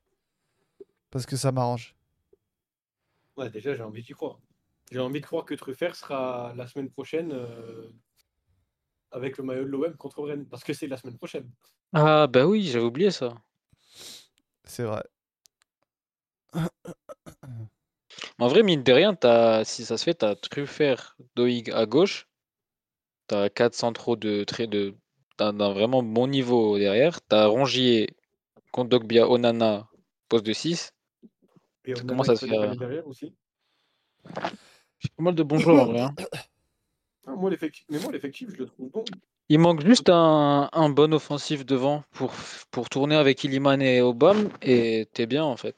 Parce 1.11 1.25
que 1.25 1.35
ça 1.35 1.51
m'arrange. 1.51 1.95
Ouais, 3.35 3.49
déjà, 3.49 3.75
j'ai 3.75 3.84
envie 3.84 4.03
d'y 4.03 4.13
croire. 4.13 4.39
J'ai 4.89 4.99
envie 4.99 5.19
de 5.19 5.25
croire 5.25 5.43
que 5.43 5.53
Truffert 5.53 5.97
sera 5.97 6.53
la 6.55 6.65
semaine 6.65 6.89
prochaine 6.89 7.34
euh, 7.34 7.89
avec 9.11 9.38
le 9.38 9.43
maillot 9.43 9.65
de 9.65 9.69
l'OM 9.69 9.97
contre 9.97 10.23
Rennes. 10.23 10.47
Parce 10.47 10.63
que 10.63 10.71
c'est 10.71 10.88
la 10.88 10.95
semaine 10.95 11.17
prochaine. 11.17 11.51
Ah 11.91 12.27
bah 12.27 12.47
oui, 12.47 12.63
j'avais 12.63 12.85
oublié 12.85 13.11
ça. 13.11 13.35
C'est 14.63 14.84
vrai. 14.84 15.03
En 18.39 18.48
vrai, 18.48 18.64
mine 18.64 18.84
de 18.84 18.91
rien, 18.94 19.14
t'as- 19.15 19.64
si 19.65 19.85
ça 19.85 19.98
se 19.98 20.03
fait, 20.03 20.15
t'as 20.15 20.35
Truffert, 20.35 21.15
Doig 21.35 21.72
à 21.72 21.85
gauche. 21.85 22.27
T'as 23.27 23.49
quatre 23.49 23.76
centraux 23.76 24.15
de 24.15 24.44
très 24.44 24.68
de 24.68 24.95
d'un 25.38 25.52
vraiment 25.73 26.02
bon 26.02 26.27
niveau 26.27 26.80
derrière. 26.80 27.22
T'as 27.22 27.45
Rongier, 27.45 28.15
Kondogbia, 28.72 29.30
Onana, 29.30 29.88
poste 30.30 30.45
de 30.45 30.53
6. 30.53 30.94
Et 31.85 31.94
ça 32.23 32.35
se 32.35 32.45
fait, 32.45 32.57
euh 32.57 32.73
derrière 32.76 33.07
aussi. 33.07 33.34
J'ai 34.99 35.10
pas 35.15 35.23
mal 35.23 35.35
de 35.35 35.44
bons 35.44 35.60
joueurs 35.60 35.81
en 35.81 35.85
vrai. 35.85 36.02
hein. 36.02 36.15
Ah, 37.27 37.35
moi, 37.35 37.52
mais 37.89 37.99
moi, 37.99 38.11
l'effectif, 38.11 38.49
je 38.52 38.57
le 38.57 38.65
trouve 38.65 38.89
bon. 38.89 39.03
Il 39.49 39.60
manque 39.60 39.85
juste 39.85 40.10
un, 40.10 40.69
un 40.72 40.89
bon 40.89 41.14
offensif 41.14 41.65
devant 41.65 42.03
pour, 42.11 42.34
pour 42.72 42.89
tourner 42.89 43.15
avec 43.15 43.44
Iliman 43.44 43.81
et 43.81 44.02
Obama 44.02 44.49
et 44.61 45.07
t'es 45.14 45.26
bien 45.26 45.44
en 45.44 45.56
fait. 45.56 45.76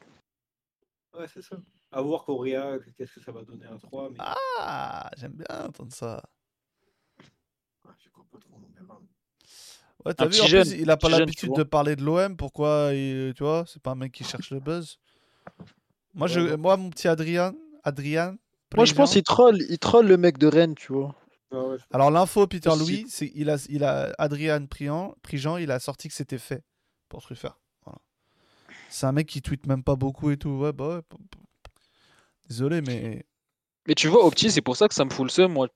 Ouais, 1.13 1.27
c'est 1.27 1.41
ça. 1.41 1.57
À 1.91 2.01
voir 2.01 2.23
Correa, 2.23 2.77
qu'est-ce 2.97 3.13
que 3.15 3.21
ça 3.21 3.31
va 3.31 3.43
donner 3.43 3.65
à 3.65 3.77
3. 3.77 4.09
Mais... 4.11 4.17
Ah, 4.19 5.09
j'aime 5.17 5.33
bien 5.33 5.65
entendre 5.65 5.91
ça. 5.91 6.21
Ouais, 7.85 7.91
je 7.97 8.09
pas 8.09 8.37
trop. 8.39 8.59
Ouais, 10.05 10.13
t'as 10.13 10.25
Un 10.25 10.27
vu, 10.27 10.39
en 10.39 10.45
jeune, 10.45 10.67
plus, 10.67 10.79
il 10.79 10.89
a 10.91 10.97
pas 10.97 11.09
l'habitude 11.09 11.53
de 11.53 11.63
parler 11.63 11.95
de 11.95 12.03
l'OM. 12.03 12.37
Pourquoi 12.37 12.91
il, 12.93 13.33
Tu 13.35 13.43
vois, 13.43 13.65
c'est 13.67 13.81
pas 13.81 13.91
un 13.91 13.95
mec 13.95 14.11
qui 14.11 14.23
cherche 14.23 14.51
le 14.51 14.59
buzz. 14.59 14.99
Moi, 16.13 16.27
je, 16.27 16.39
Ouais, 16.39 16.57
moi 16.57 16.77
mon 16.77 16.89
petit 16.89 17.07
Adrien, 17.07 17.53
Adrien. 17.83 18.37
Moi, 18.75 18.85
je 18.85 18.93
pense 18.93 19.13
qu'il 19.13 19.23
troll, 19.23 19.57
il 19.69 19.79
troll 19.79 20.07
le 20.07 20.17
mec 20.17 20.37
de 20.37 20.47
Rennes, 20.47 20.75
tu 20.75 20.93
vois. 20.93 21.15
Ah 21.51 21.63
ouais, 21.63 21.77
Alors, 21.91 22.11
l'info, 22.11 22.45
Peter. 22.47 22.69
Louis, 22.77 23.05
c'est 23.09 23.31
il 23.33 23.49
a, 23.49 23.57
il 23.67 23.83
a 23.83 24.13
Adrien 24.19 24.65
Prian, 24.67 25.15
Prigent, 25.23 25.57
il 25.57 25.71
a 25.71 25.79
sorti 25.79 26.07
que 26.07 26.13
c'était 26.13 26.37
fait 26.37 26.63
pour 27.09 27.21
Truffert. 27.21 27.59
Voilà. 27.83 27.97
C'est 28.89 29.07
un 29.07 29.11
mec 29.11 29.27
qui 29.27 29.41
tweet 29.41 29.65
même 29.65 29.83
pas 29.83 29.95
beaucoup 29.95 30.29
et 30.29 30.37
tout. 30.37 30.51
Ouais, 30.51 30.71
bah 30.71 31.01
Désolé, 32.49 32.81
mais 32.81 33.25
Mais 33.87 33.95
tu 33.95 34.07
vois, 34.07 34.25
Opti, 34.25 34.51
c'est 34.51 34.61
pour 34.61 34.75
ça 34.75 34.87
que 34.87 34.93
ça 34.93 35.05
me 35.05 35.09
fout 35.09 35.25
le 35.25 35.29
seum, 35.29 35.53
moi. 35.53 35.67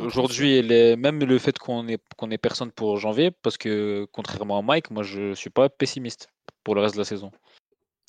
Aujourd'hui, 0.00 0.62
les- 0.62 0.94
même 0.96 1.18
le 1.20 1.38
fait 1.38 1.58
qu'on 1.58 1.88
ait, 1.88 1.98
qu'on 2.16 2.30
ait 2.30 2.38
personne 2.38 2.70
pour 2.70 2.96
janvier, 2.98 3.30
parce 3.30 3.56
que 3.56 4.06
contrairement 4.12 4.58
à 4.58 4.62
Mike, 4.62 4.90
moi 4.90 5.02
je 5.02 5.34
suis 5.34 5.50
pas 5.50 5.68
pessimiste 5.68 6.28
pour 6.62 6.74
le 6.74 6.80
reste 6.82 6.94
de 6.94 7.00
la 7.00 7.04
saison. 7.04 7.30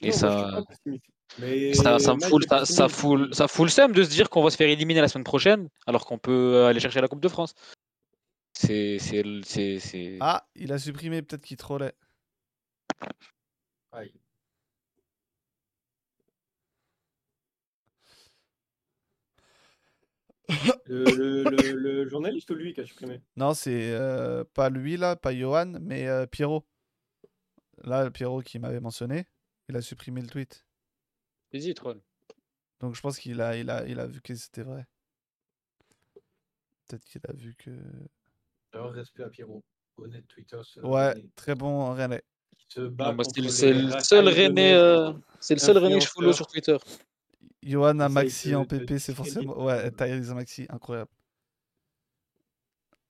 Et 0.02 0.08
Non, 0.08 0.14
ça, 0.14 0.50
pas 0.52 0.64
pessimiste. 0.64 1.06
Mais 1.40 1.74
ça, 1.74 1.98
ça 2.00 2.14
me 2.14 2.20
fout, 2.22 2.44
ça, 2.48 2.66
ça 2.66 2.88
fout, 2.88 3.34
ça 3.34 3.48
fout 3.48 3.66
le 3.66 3.72
seum 3.72 3.92
de 3.94 4.04
se 4.04 4.10
dire 4.10 4.30
qu'on 4.30 4.44
va 4.44 4.50
se 4.52 4.58
faire 4.58 4.70
éliminer 4.70 5.02
la 5.02 5.08
semaine 5.08 5.24
prochaine, 5.24 5.70
alors 5.88 6.06
qu'on 6.06 6.20
peut 6.20 6.66
aller 6.66 6.80
chercher 6.80 7.02
la 7.02 7.08
Coupe 7.08 7.22
de 7.22 7.30
France. 7.30 7.56
C'est. 8.54 9.00
c'est, 9.00 9.24
c'est, 9.44 9.80
c'est- 9.80 10.18
ah, 10.22 10.48
il 10.56 10.72
a 10.72 10.78
supprimé, 10.78 11.22
peut-être 11.22 11.44
qu'il 11.44 11.58
trollait. 11.58 11.94
Aïe. 13.92 14.12
Le, 20.88 21.04
le, 21.44 21.44
le, 21.44 21.72
le 21.74 22.08
journaliste 22.08 22.50
ou 22.52 22.56
lui 22.56 22.74
qui 22.74 22.82
a 22.82 22.86
supprimé? 22.86 23.22
Non, 23.36 23.54
c'est 23.54 23.94
euh, 23.94 24.44
pas 24.54 24.70
lui 24.70 24.98
là, 24.98 25.16
pas 25.16 25.36
Johan, 25.36 25.74
mais 25.82 26.08
euh, 26.08 26.26
Pierrot. 26.26 26.66
Là, 27.84 28.04
le 28.04 28.12
Pierrot 28.12 28.42
qui 28.42 28.60
m'avait 28.60 28.80
mentionné, 28.80 29.26
il 29.70 29.76
a 29.76 29.82
supprimé 29.82 30.22
le 30.22 30.28
tweet. 30.28 30.66
Vas-y, 31.54 31.74
troll. 31.74 32.02
Donc 32.80 32.96
je 32.96 33.02
pense 33.02 33.18
qu'il 33.18 33.42
a, 33.42 33.58
il 33.58 33.70
a, 33.70 33.88
il 33.88 34.00
a 34.00 34.08
vu 34.08 34.22
que 34.22 34.36
c'était 34.36 34.64
vrai. 34.64 34.86
Peut-être 36.88 37.06
qu'il 37.06 37.22
a 37.28 37.34
vu 37.34 37.56
que. 37.56 37.72
Alors, 38.74 38.92
respect 38.92 39.24
à 39.24 39.30
Pierrot. 39.30 39.64
Honnête 39.98 40.28
Twitter. 40.28 40.60
Ouais, 40.84 41.16
très 41.36 41.56
bon 41.56 41.96
Non, 41.96 42.20
bah, 42.90 43.16
contre 43.16 43.50
c'est 43.50 43.72
le, 43.72 44.00
seul 44.02 44.28
René, 44.28 44.74
euh, 44.74 45.14
c'est 45.40 45.54
le 45.54 45.60
seul 45.60 45.78
René 45.78 46.00
que 46.00 46.04
je 46.04 46.10
follow 46.10 46.34
sur 46.34 46.48
Twitter. 46.48 46.76
Johan 47.66 48.00
à 48.00 48.10
Maxi 48.10 48.54
en 48.56 48.64
PP, 48.66 49.00
c'est 49.00 49.14
forcément. 49.14 49.64
Ouais, 49.64 49.92
Tyrese 49.92 50.34
Maxi, 50.34 50.66
incroyable. 50.70 51.10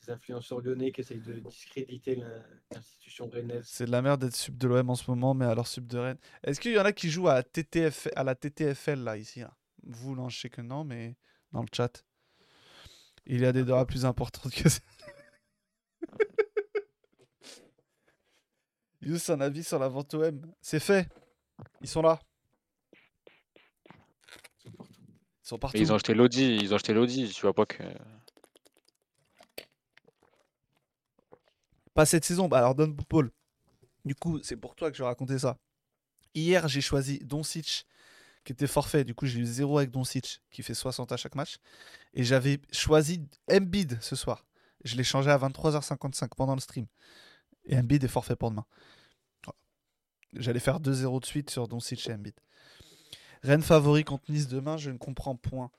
Les 0.01 0.13
influenceurs 0.13 0.61
lyonnais 0.61 0.91
qui 0.91 1.01
essayent 1.01 1.19
de 1.19 1.39
discréditer 1.39 2.23
l'institution 2.71 3.27
rennaise. 3.27 3.65
C'est 3.67 3.85
de 3.85 3.91
la 3.91 4.01
merde 4.01 4.21
d'être 4.21 4.35
sub 4.35 4.57
de 4.57 4.67
l'OM 4.67 4.89
en 4.89 4.95
ce 4.95 5.09
moment, 5.11 5.33
mais 5.33 5.45
alors 5.45 5.67
sub 5.67 5.87
de 5.87 5.97
Rennes. 5.97 6.19
Est-ce 6.43 6.59
qu'il 6.59 6.71
y 6.73 6.79
en 6.79 6.85
a 6.85 6.93
qui 6.93 7.09
jouent 7.09 7.27
à, 7.27 7.43
TTF, 7.43 8.07
à 8.15 8.23
la 8.23 8.35
TTFL 8.35 8.99
là, 8.99 9.17
ici 9.17 9.39
là? 9.39 9.55
Vous, 9.83 10.15
non, 10.15 10.29
je 10.29 10.39
sais 10.39 10.49
que 10.49 10.61
non, 10.61 10.83
mais 10.83 11.15
dans 11.51 11.61
le 11.61 11.67
chat. 11.71 12.05
Il 13.25 13.41
y 13.41 13.45
a 13.45 13.51
des 13.51 13.63
droits 13.63 13.85
plus 13.85 14.05
importantes 14.05 14.53
que 14.53 14.69
ça. 14.69 14.79
Yous, 19.01 19.31
un 19.31 19.41
avis 19.41 19.63
sur 19.63 19.79
la 19.79 19.87
vente 19.87 20.13
OM 20.13 20.53
C'est 20.61 20.79
fait. 20.79 21.09
Ils 21.81 21.87
sont 21.87 22.01
là. 22.01 22.19
Ils 24.57 24.63
sont 24.63 24.71
partout. 24.71 25.01
Ils 25.45 25.49
sont 25.49 25.59
partout. 25.59 25.77
Mais 25.77 25.83
ils 25.83 25.91
ont 25.91 25.95
acheté 25.95 26.15
l'Audi, 26.15 26.57
ils 26.59 26.73
ont 26.73 26.75
acheté 26.75 26.93
l'Audi, 26.93 27.29
tu 27.29 27.41
vois 27.41 27.53
pas 27.53 27.67
que. 27.67 27.83
Pas 31.93 32.07
cette 32.07 32.25
saison. 32.25 32.47
Bah 32.47 32.57
alors, 32.57 32.73
Don 32.73 32.91
Paul. 32.93 33.31
Du 34.05 34.15
coup, 34.15 34.41
c'est 34.41 34.57
pour 34.57 34.75
toi 34.75 34.89
que 34.89 34.97
je 34.97 35.03
vais 35.03 35.07
raconter 35.07 35.37
ça. 35.37 35.57
Hier, 36.33 36.67
j'ai 36.67 36.81
choisi 36.81 37.19
Doncic, 37.19 37.85
qui 38.43 38.53
était 38.53 38.65
forfait. 38.65 39.03
Du 39.03 39.13
coup, 39.13 39.27
j'ai 39.27 39.39
eu 39.39 39.45
0 39.45 39.77
avec 39.77 39.91
Doncic, 39.91 40.41
qui 40.49 40.63
fait 40.63 40.73
60 40.73 41.11
à 41.11 41.17
chaque 41.17 41.35
match. 41.35 41.57
Et 42.15 42.23
j'avais 42.23 42.59
choisi 42.71 43.21
Embiid 43.49 43.99
ce 44.01 44.15
soir. 44.15 44.47
Je 44.83 44.95
l'ai 44.95 45.03
changé 45.03 45.29
à 45.29 45.37
23h55 45.37 46.29
pendant 46.35 46.55
le 46.55 46.59
stream. 46.59 46.87
Et 47.65 47.77
Embiid 47.77 48.03
est 48.03 48.07
forfait 48.07 48.35
pour 48.35 48.49
demain. 48.49 48.65
J'allais 50.33 50.59
faire 50.59 50.79
2-0 50.79 51.21
de 51.21 51.25
suite 51.25 51.51
sur 51.51 51.67
Doncic 51.67 52.09
et 52.09 52.13
Embiid. 52.13 52.35
Rennes 53.45 53.61
favori 53.61 54.03
contre 54.03 54.29
Nice 54.31 54.47
demain, 54.47 54.75
je 54.77 54.89
ne 54.89 54.97
comprends 54.97 55.35
point. 55.35 55.69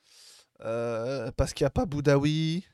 Euh, 0.60 1.30
parce 1.36 1.52
qu'il 1.52 1.64
n'y 1.64 1.68
a 1.68 1.70
pas 1.70 1.84
Boudaoui. 1.84 2.64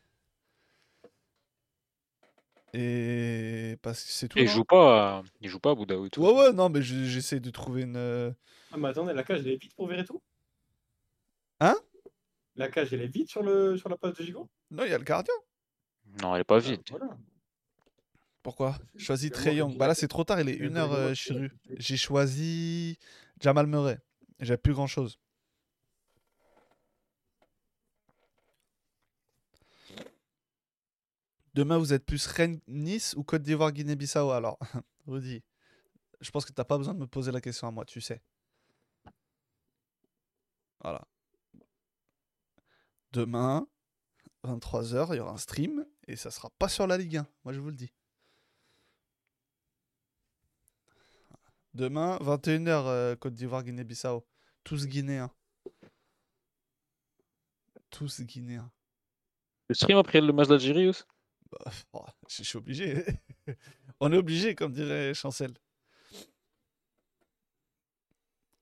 Et 2.74 3.77
parce 3.82 4.02
que 4.05 4.10
c'est 4.10 4.28
tout. 4.28 4.39
Et 4.39 4.43
il 4.43 4.48
joue 4.48 4.64
pas, 4.64 5.23
il 5.40 5.48
joue 5.48 5.59
pas 5.60 5.73
à 5.73 5.74
Boudaoui. 5.74 6.10
tout. 6.10 6.23
Ouais, 6.23 6.32
ouais, 6.32 6.52
non, 6.52 6.69
mais 6.70 6.81
je- 6.82 7.05
j'essaie 7.05 7.40
de 7.40 7.51
trouver 7.51 7.82
une. 7.82 7.97
euh, 7.97 8.31
Ah, 8.73 8.77
mais 8.78 8.89
attendez, 8.89 9.12
la 9.12 9.23
cage, 9.24 9.40
elle 9.40 9.48
est 9.48 9.56
vide 9.56 9.74
pour 9.74 9.90
tout 10.06 10.23
Hein? 11.60 11.77
La 12.56 12.69
cage, 12.69 12.93
elle 12.93 13.02
est 13.02 13.06
vide 13.09 13.28
sur, 13.28 13.43
le, 13.43 13.77
sur 13.77 13.89
la 13.89 13.97
place 13.97 14.14
de 14.14 14.23
Gigot? 14.24 14.48
Non, 14.70 14.85
il 14.85 14.90
y 14.90 14.94
a 14.94 14.98
le 14.98 15.05
gardien. 15.05 15.35
Non, 16.23 16.35
elle 16.35 16.40
est 16.43 16.44
pas 16.44 16.59
vide. 16.59 16.81
Voilà. 16.90 17.16
Pourquoi? 18.43 18.77
Choisis 18.97 19.31
Trey 19.31 19.55
Young. 19.56 19.77
Bah 19.77 19.86
là, 19.86 19.94
c'est 19.94 20.09
trop 20.09 20.24
tard, 20.24 20.40
il 20.40 20.48
est 20.48 20.55
Il 20.56 20.62
y 20.62 20.66
a 20.66 20.69
1h 20.69 20.89
Grégoire 20.89 21.09
qui- 21.10 21.16
chiru. 21.16 21.52
J'ai 21.78 21.97
choisi 21.97 22.98
Jamal 23.40 23.66
Murray. 23.66 23.98
J'ai 24.43 24.56
plus 24.56 24.74
grand 24.74 24.89
chose. 24.89 25.20
Demain, 31.55 31.78
vous 31.78 31.93
êtes 31.93 32.05
plus 32.05 32.27
Rennes-Nice 32.27 33.14
ou 33.16 33.23
Côte 33.23 33.43
d'Ivoire-Guinée-Bissau 33.43 34.31
Alors, 34.32 34.59
Rudy, 35.06 35.44
je 36.20 36.31
pense 36.32 36.44
que 36.44 36.52
t'as 36.52 36.64
pas 36.64 36.77
besoin 36.77 36.94
de 36.94 36.98
me 36.98 37.06
poser 37.06 37.31
la 37.31 37.40
question 37.40 37.69
à 37.69 37.70
moi, 37.70 37.85
tu 37.85 38.01
sais. 38.01 38.20
Voilà. 40.81 41.06
Demain, 43.12 43.69
23h, 44.43 45.09
il 45.10 45.19
y 45.19 45.20
aura 45.20 45.32
un 45.32 45.36
stream 45.36 45.86
et 46.09 46.16
ça 46.16 46.32
sera 46.32 46.51
pas 46.59 46.69
sur 46.69 46.89
la 46.89 46.98
Ligue 46.98 47.19
1, 47.19 47.28
moi 47.44 47.52
je 47.52 47.60
vous 47.60 47.70
le 47.70 47.77
dis. 47.77 47.93
Demain, 51.74 52.16
21h, 52.19 52.86
euh, 52.86 53.16
Côte 53.16 53.35
d'Ivoire, 53.35 53.62
Guinée-Bissau. 53.62 54.27
Tous 54.64 54.86
guinéens. 54.86 55.30
Tous 57.90 58.20
guinéens. 58.22 58.70
Le 59.68 59.74
stream 59.74 59.98
après 59.98 60.20
le 60.20 60.32
match 60.32 60.48
d'Algérie 60.48 60.89
aussi? 60.89 61.05
Bah, 61.51 61.70
oh, 61.93 62.06
je 62.28 62.43
suis 62.43 62.56
obligé. 62.56 63.05
On 64.01 64.12
est 64.12 64.16
obligé, 64.16 64.55
comme 64.55 64.72
dirait 64.72 65.14
Chancel. 65.14 65.55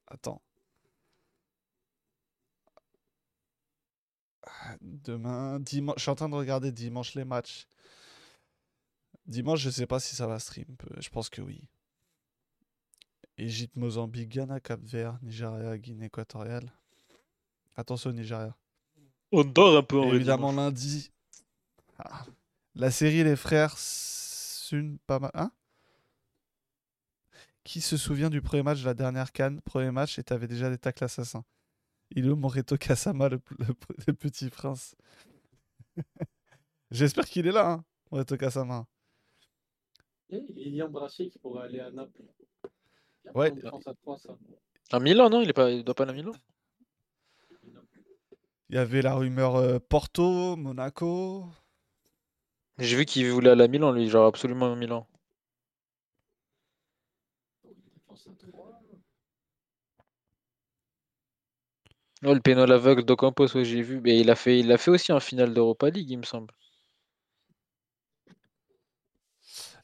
Attends. 0.06 0.43
Demain, 4.81 5.60
dimanche. 5.60 5.97
Je 5.98 6.02
suis 6.02 6.10
en 6.10 6.14
train 6.14 6.28
de 6.28 6.35
regarder 6.35 6.72
dimanche 6.72 7.14
les 7.14 7.24
matchs. 7.24 7.66
Dimanche, 9.27 9.60
je 9.60 9.70
sais 9.70 9.86
pas 9.86 10.01
si 10.01 10.16
ça 10.16 10.27
va 10.27 10.39
stream. 10.39 10.77
Je 10.98 11.09
pense 11.10 11.31
que 11.31 11.40
oui. 11.40 11.62
Égypte, 13.41 13.77
Mozambique, 13.77 14.29
Ghana, 14.29 14.61
Cap-Vert, 14.61 15.19
Nigeria, 15.23 15.79
Guinée 15.79 16.07
équatoriale. 16.07 16.71
Attention, 17.77 18.12
Nigeria. 18.12 18.55
On 19.33 19.45
dort 19.45 19.77
un 19.77 19.83
peu 19.83 19.99
en 19.99 20.12
évidemment, 20.12 20.53
lundi. 20.53 21.11
Ah. 21.99 22.27
La 22.75 22.91
série 22.91 23.25
Les 23.25 23.37
Frères 23.37 23.77
Sun, 23.79 24.99
pas 25.07 25.19
mal. 25.19 25.31
Hein? 25.35 25.51
Qui 27.65 27.81
se 27.81 27.97
souvient 27.97 28.31
du 28.31 28.43
premier 28.43 28.62
match 28.62 28.81
de 28.81 28.85
la 28.87 28.95
dernière 28.95 29.33
canne? 29.33 29.61
Premier 29.62 29.91
match 29.91 30.19
et 30.19 30.25
t'avais 30.25 30.49
déjà 30.49 30.69
des 30.71 30.79
tacles 30.79 31.05
assassins. 31.05 31.45
Il 32.11 32.27
est 32.27 32.29
où 32.31 32.37
Moreto 32.37 32.77
Kasama, 32.77 33.29
le, 33.29 33.41
le- 33.59 33.75
le 34.07 34.12
petit 34.12 34.51
prince? 34.51 34.97
J'espère 36.91 37.25
qu'il 37.27 37.47
est 37.47 37.53
là, 37.53 37.71
hein, 37.71 37.85
Moreto 38.11 38.37
Kasama. 38.37 38.87
Et 40.31 40.41
Lilian 40.55 40.89
Brassier 40.89 41.29
qui 41.29 41.39
pourrait 41.39 41.65
aller 41.65 41.81
à 41.81 41.91
Naples. 41.91 42.23
Ouais. 43.35 43.53
À 44.93 45.01
Milan, 45.01 45.31
non 45.31 45.41
il, 45.41 45.49
est 45.51 45.53
pas... 45.53 45.69
il 45.71 45.83
doit 45.83 45.97
pas 45.97 46.05
aller 46.05 46.13
à 46.13 46.15
Milan 46.15 46.33
Il 48.71 48.77
y 48.77 48.79
avait 48.79 49.03
la 49.03 49.17
rumeur 49.17 49.57
euh, 49.57 49.79
Porto, 49.79 50.57
Monaco. 50.57 51.45
J'ai 52.79 52.97
vu 52.97 53.05
qu'il 53.05 53.31
voulait 53.31 53.51
aller 53.51 53.63
à 53.63 53.69
Milan, 53.69 53.93
lui, 53.93 54.09
genre 54.09 54.27
absolument 54.27 54.73
à 54.73 54.75
Milan. 54.75 55.07
Ouais, 62.23 62.33
le 62.33 62.41
pénal 62.41 62.73
aveugle 62.73 63.05
d'Ocampos, 63.05 63.55
ouais, 63.55 63.65
j'ai 63.67 63.83
vu. 63.83 64.01
Mais 64.01 64.19
il 64.19 64.31
a 64.31 64.35
fait, 64.35 64.59
il 64.59 64.73
a 64.73 64.79
fait 64.79 64.91
aussi 64.91 65.13
en 65.13 65.21
finale 65.21 65.53
d'Europa 65.53 65.91
League, 65.91 66.11
il 66.11 66.17
me 66.17 66.23
semble. 66.25 66.55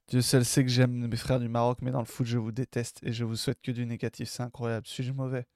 Dieu 0.09 0.23
seul 0.23 0.45
sait 0.45 0.63
que 0.65 0.71
j'aime 0.71 1.09
mes 1.09 1.17
frères 1.17 1.41
du 1.41 1.49
Maroc, 1.49 1.79
mais 1.83 1.91
dans 1.91 1.99
le 2.01 2.05
foot, 2.07 2.27
je 2.27 2.39
vous 2.39 2.53
déteste 2.53 3.01
et 3.03 3.13
je 3.13 3.25
vous 3.25 3.37
souhaite 3.37 3.61
que 3.61 3.73
du 3.73 3.87
négatif. 3.87 4.29
C'est 4.29 4.43
incroyable. 4.43 4.87
Suis-je 4.87 5.13
mauvais? 5.13 5.47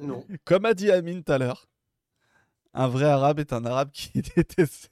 Non. 0.00 0.24
Comme 0.44 0.64
a 0.66 0.74
dit 0.74 0.90
Amine 0.90 1.22
tout 1.22 1.32
à 1.32 1.38
l'heure, 1.38 1.68
un 2.74 2.88
vrai 2.88 3.06
arabe 3.06 3.40
est 3.40 3.52
un 3.52 3.64
arabe 3.64 3.90
qui 3.90 4.22
déteste, 4.36 4.90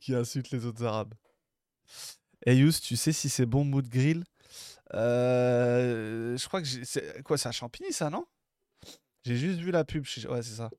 qui 0.00 0.14
insulte 0.14 0.50
les 0.50 0.66
autres 0.66 0.84
arabes. 0.84 1.14
Et 2.44 2.56
Yous, 2.56 2.72
tu 2.82 2.96
sais 2.96 3.12
si 3.12 3.28
c'est 3.28 3.46
bon 3.46 3.64
mood 3.64 3.88
grill? 3.88 4.24
Euh, 4.94 6.36
Je 6.36 6.46
crois 6.48 6.62
que 6.62 6.68
c'est 6.68 7.22
quoi, 7.24 7.38
c'est 7.38 7.48
à 7.48 7.52
Champigny 7.52 7.92
ça, 7.92 8.10
non? 8.10 8.26
J'ai 9.24 9.36
juste 9.36 9.60
vu 9.60 9.70
la 9.70 9.84
pub. 9.84 10.04
Ouais, 10.28 10.42
c'est 10.42 10.56
ça. 10.56 10.70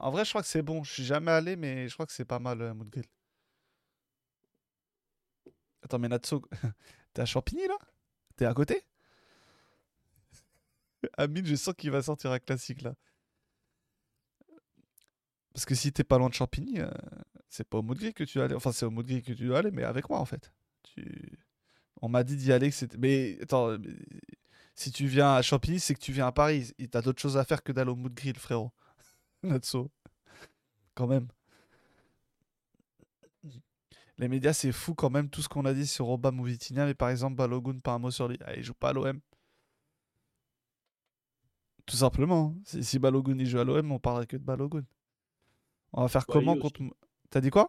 En 0.00 0.10
vrai, 0.10 0.24
je 0.24 0.30
crois 0.30 0.42
que 0.42 0.48
c'est 0.48 0.62
bon. 0.62 0.84
Je 0.84 0.92
suis 0.92 1.04
jamais 1.04 1.30
allé, 1.32 1.56
mais 1.56 1.88
je 1.88 1.94
crois 1.94 2.06
que 2.06 2.12
c'est 2.12 2.24
pas 2.24 2.38
mal 2.38 2.60
euh, 2.62 2.74
mood 2.74 2.88
grill. 2.88 3.06
Attends, 5.88 5.98
mais 6.00 6.08
Natso, 6.08 6.42
t'es 7.14 7.22
à 7.22 7.24
Champigny 7.24 7.66
là? 7.66 7.78
T'es 8.36 8.44
à 8.44 8.52
côté? 8.52 8.84
Amine, 11.16 11.46
je 11.46 11.54
sens 11.54 11.72
qu'il 11.74 11.90
va 11.90 12.02
sortir 12.02 12.30
un 12.30 12.38
classique 12.38 12.82
là. 12.82 12.94
Parce 15.54 15.64
que 15.64 15.74
si 15.74 15.90
t'es 15.90 16.04
pas 16.04 16.18
loin 16.18 16.28
de 16.28 16.34
Champigny, 16.34 16.78
euh, 16.80 16.90
c'est 17.48 17.66
pas 17.66 17.78
au 17.78 17.82
Grill 17.82 18.12
que 18.12 18.24
tu 18.24 18.36
dois 18.36 18.44
aller. 18.44 18.54
Enfin, 18.54 18.70
c'est 18.70 18.84
au 18.84 18.90
Grill 18.90 19.22
que 19.22 19.32
tu 19.32 19.46
dois 19.46 19.60
aller, 19.60 19.70
mais 19.70 19.82
avec 19.82 20.10
moi 20.10 20.18
en 20.18 20.26
fait. 20.26 20.52
On 22.02 22.10
m'a 22.10 22.22
dit 22.22 22.36
d'y 22.36 22.52
aller. 22.52 22.68
Mais 22.98 23.38
attends, 23.40 23.78
si 24.74 24.92
tu 24.92 25.06
viens 25.06 25.36
à 25.36 25.40
Champigny, 25.40 25.80
c'est 25.80 25.94
que 25.94 26.00
tu 26.00 26.12
viens 26.12 26.26
à 26.26 26.32
Paris. 26.32 26.74
T'as 26.90 27.00
d'autres 27.00 27.22
choses 27.22 27.38
à 27.38 27.44
faire 27.44 27.62
que 27.62 27.72
d'aller 27.72 27.92
au 27.92 27.96
Mood 27.96 28.12
Grill, 28.12 28.38
frérot. 28.38 28.72
Natso. 29.42 29.90
Quand 30.94 31.06
même. 31.06 31.28
Les 34.18 34.28
médias, 34.28 34.52
c'est 34.52 34.72
fou 34.72 34.94
quand 34.94 35.10
même 35.10 35.30
tout 35.30 35.42
ce 35.42 35.48
qu'on 35.48 35.64
a 35.64 35.72
dit 35.72 35.86
sur 35.86 36.06
Roba 36.06 36.30
Mouvitinia, 36.32 36.84
mais 36.86 36.94
par 36.94 37.08
exemple, 37.10 37.36
Balogun, 37.36 37.78
pas 37.78 37.92
un 37.92 37.98
mot 37.98 38.10
sur 38.10 38.26
lui. 38.28 38.36
Ah, 38.44 38.54
il 38.56 38.64
joue 38.64 38.74
pas 38.74 38.90
à 38.90 38.92
l'OM. 38.92 39.20
Tout 41.86 41.96
simplement. 41.96 42.54
hein. 42.56 42.60
Si, 42.64 42.84
si 42.84 42.98
Balogun 42.98 43.38
il 43.38 43.46
joue 43.46 43.58
à 43.60 43.64
l'OM, 43.64 43.92
on 43.92 43.98
parlerait 43.98 44.26
que 44.26 44.36
de 44.36 44.42
Balogun. 44.42 44.84
On 45.92 46.02
va 46.02 46.08
faire 46.08 46.24
Wai 46.28 46.32
comment 46.34 46.52
aussi. 46.52 46.60
contre. 46.60 46.80
T'as 47.30 47.40
dit 47.40 47.50
quoi? 47.50 47.68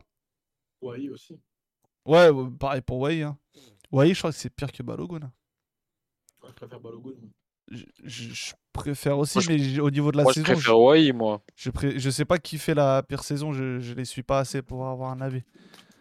Ouais, 0.82 1.08
aussi. 1.10 1.40
Ouais, 2.06 2.30
pareil 2.60 2.82
pour 2.82 3.00
Wai. 3.00 3.22
Hein. 3.24 3.38
Wai, 3.92 4.14
je 4.14 4.20
crois 4.20 4.32
que 4.32 4.38
c'est 4.38 4.50
pire 4.50 4.72
que 4.72 4.84
Balogun. 4.84 5.20
hein. 5.24 5.32
Ouais, 6.44 6.50
je 6.50 6.54
préfère 6.56 6.80
Balogun. 6.80 7.12
moi. 7.22 7.30
Je, 7.72 7.86
je- 8.04 8.34
je 8.34 8.54
préfère 8.74 9.20
aussi, 9.20 9.38
Moi, 9.38 9.44
je- 9.44 9.52
mais 9.52 9.80
au 9.80 9.92
niveau 9.92 10.12
de 10.12 10.18
la 10.18 10.24
Moi, 10.24 10.34
saison, 10.34 10.48
je, 10.48 10.54
préfère 10.54 10.80
Wai, 10.80 11.12
moi. 11.14 11.42
je, 11.56 11.70
pré- 11.70 12.00
je 12.00 12.10
sais 12.10 12.26
pas 12.26 12.40
qui 12.40 12.58
fait 12.58 12.74
la 12.74 13.04
pire 13.04 13.24
saison. 13.24 13.54
Je, 13.54 13.80
je 13.80 13.94
les 13.94 14.06
suis 14.06 14.24
pas 14.24 14.40
assez 14.40 14.62
pour 14.64 14.88
avoir 14.88 15.12
un 15.12 15.22
avis. 15.22 15.44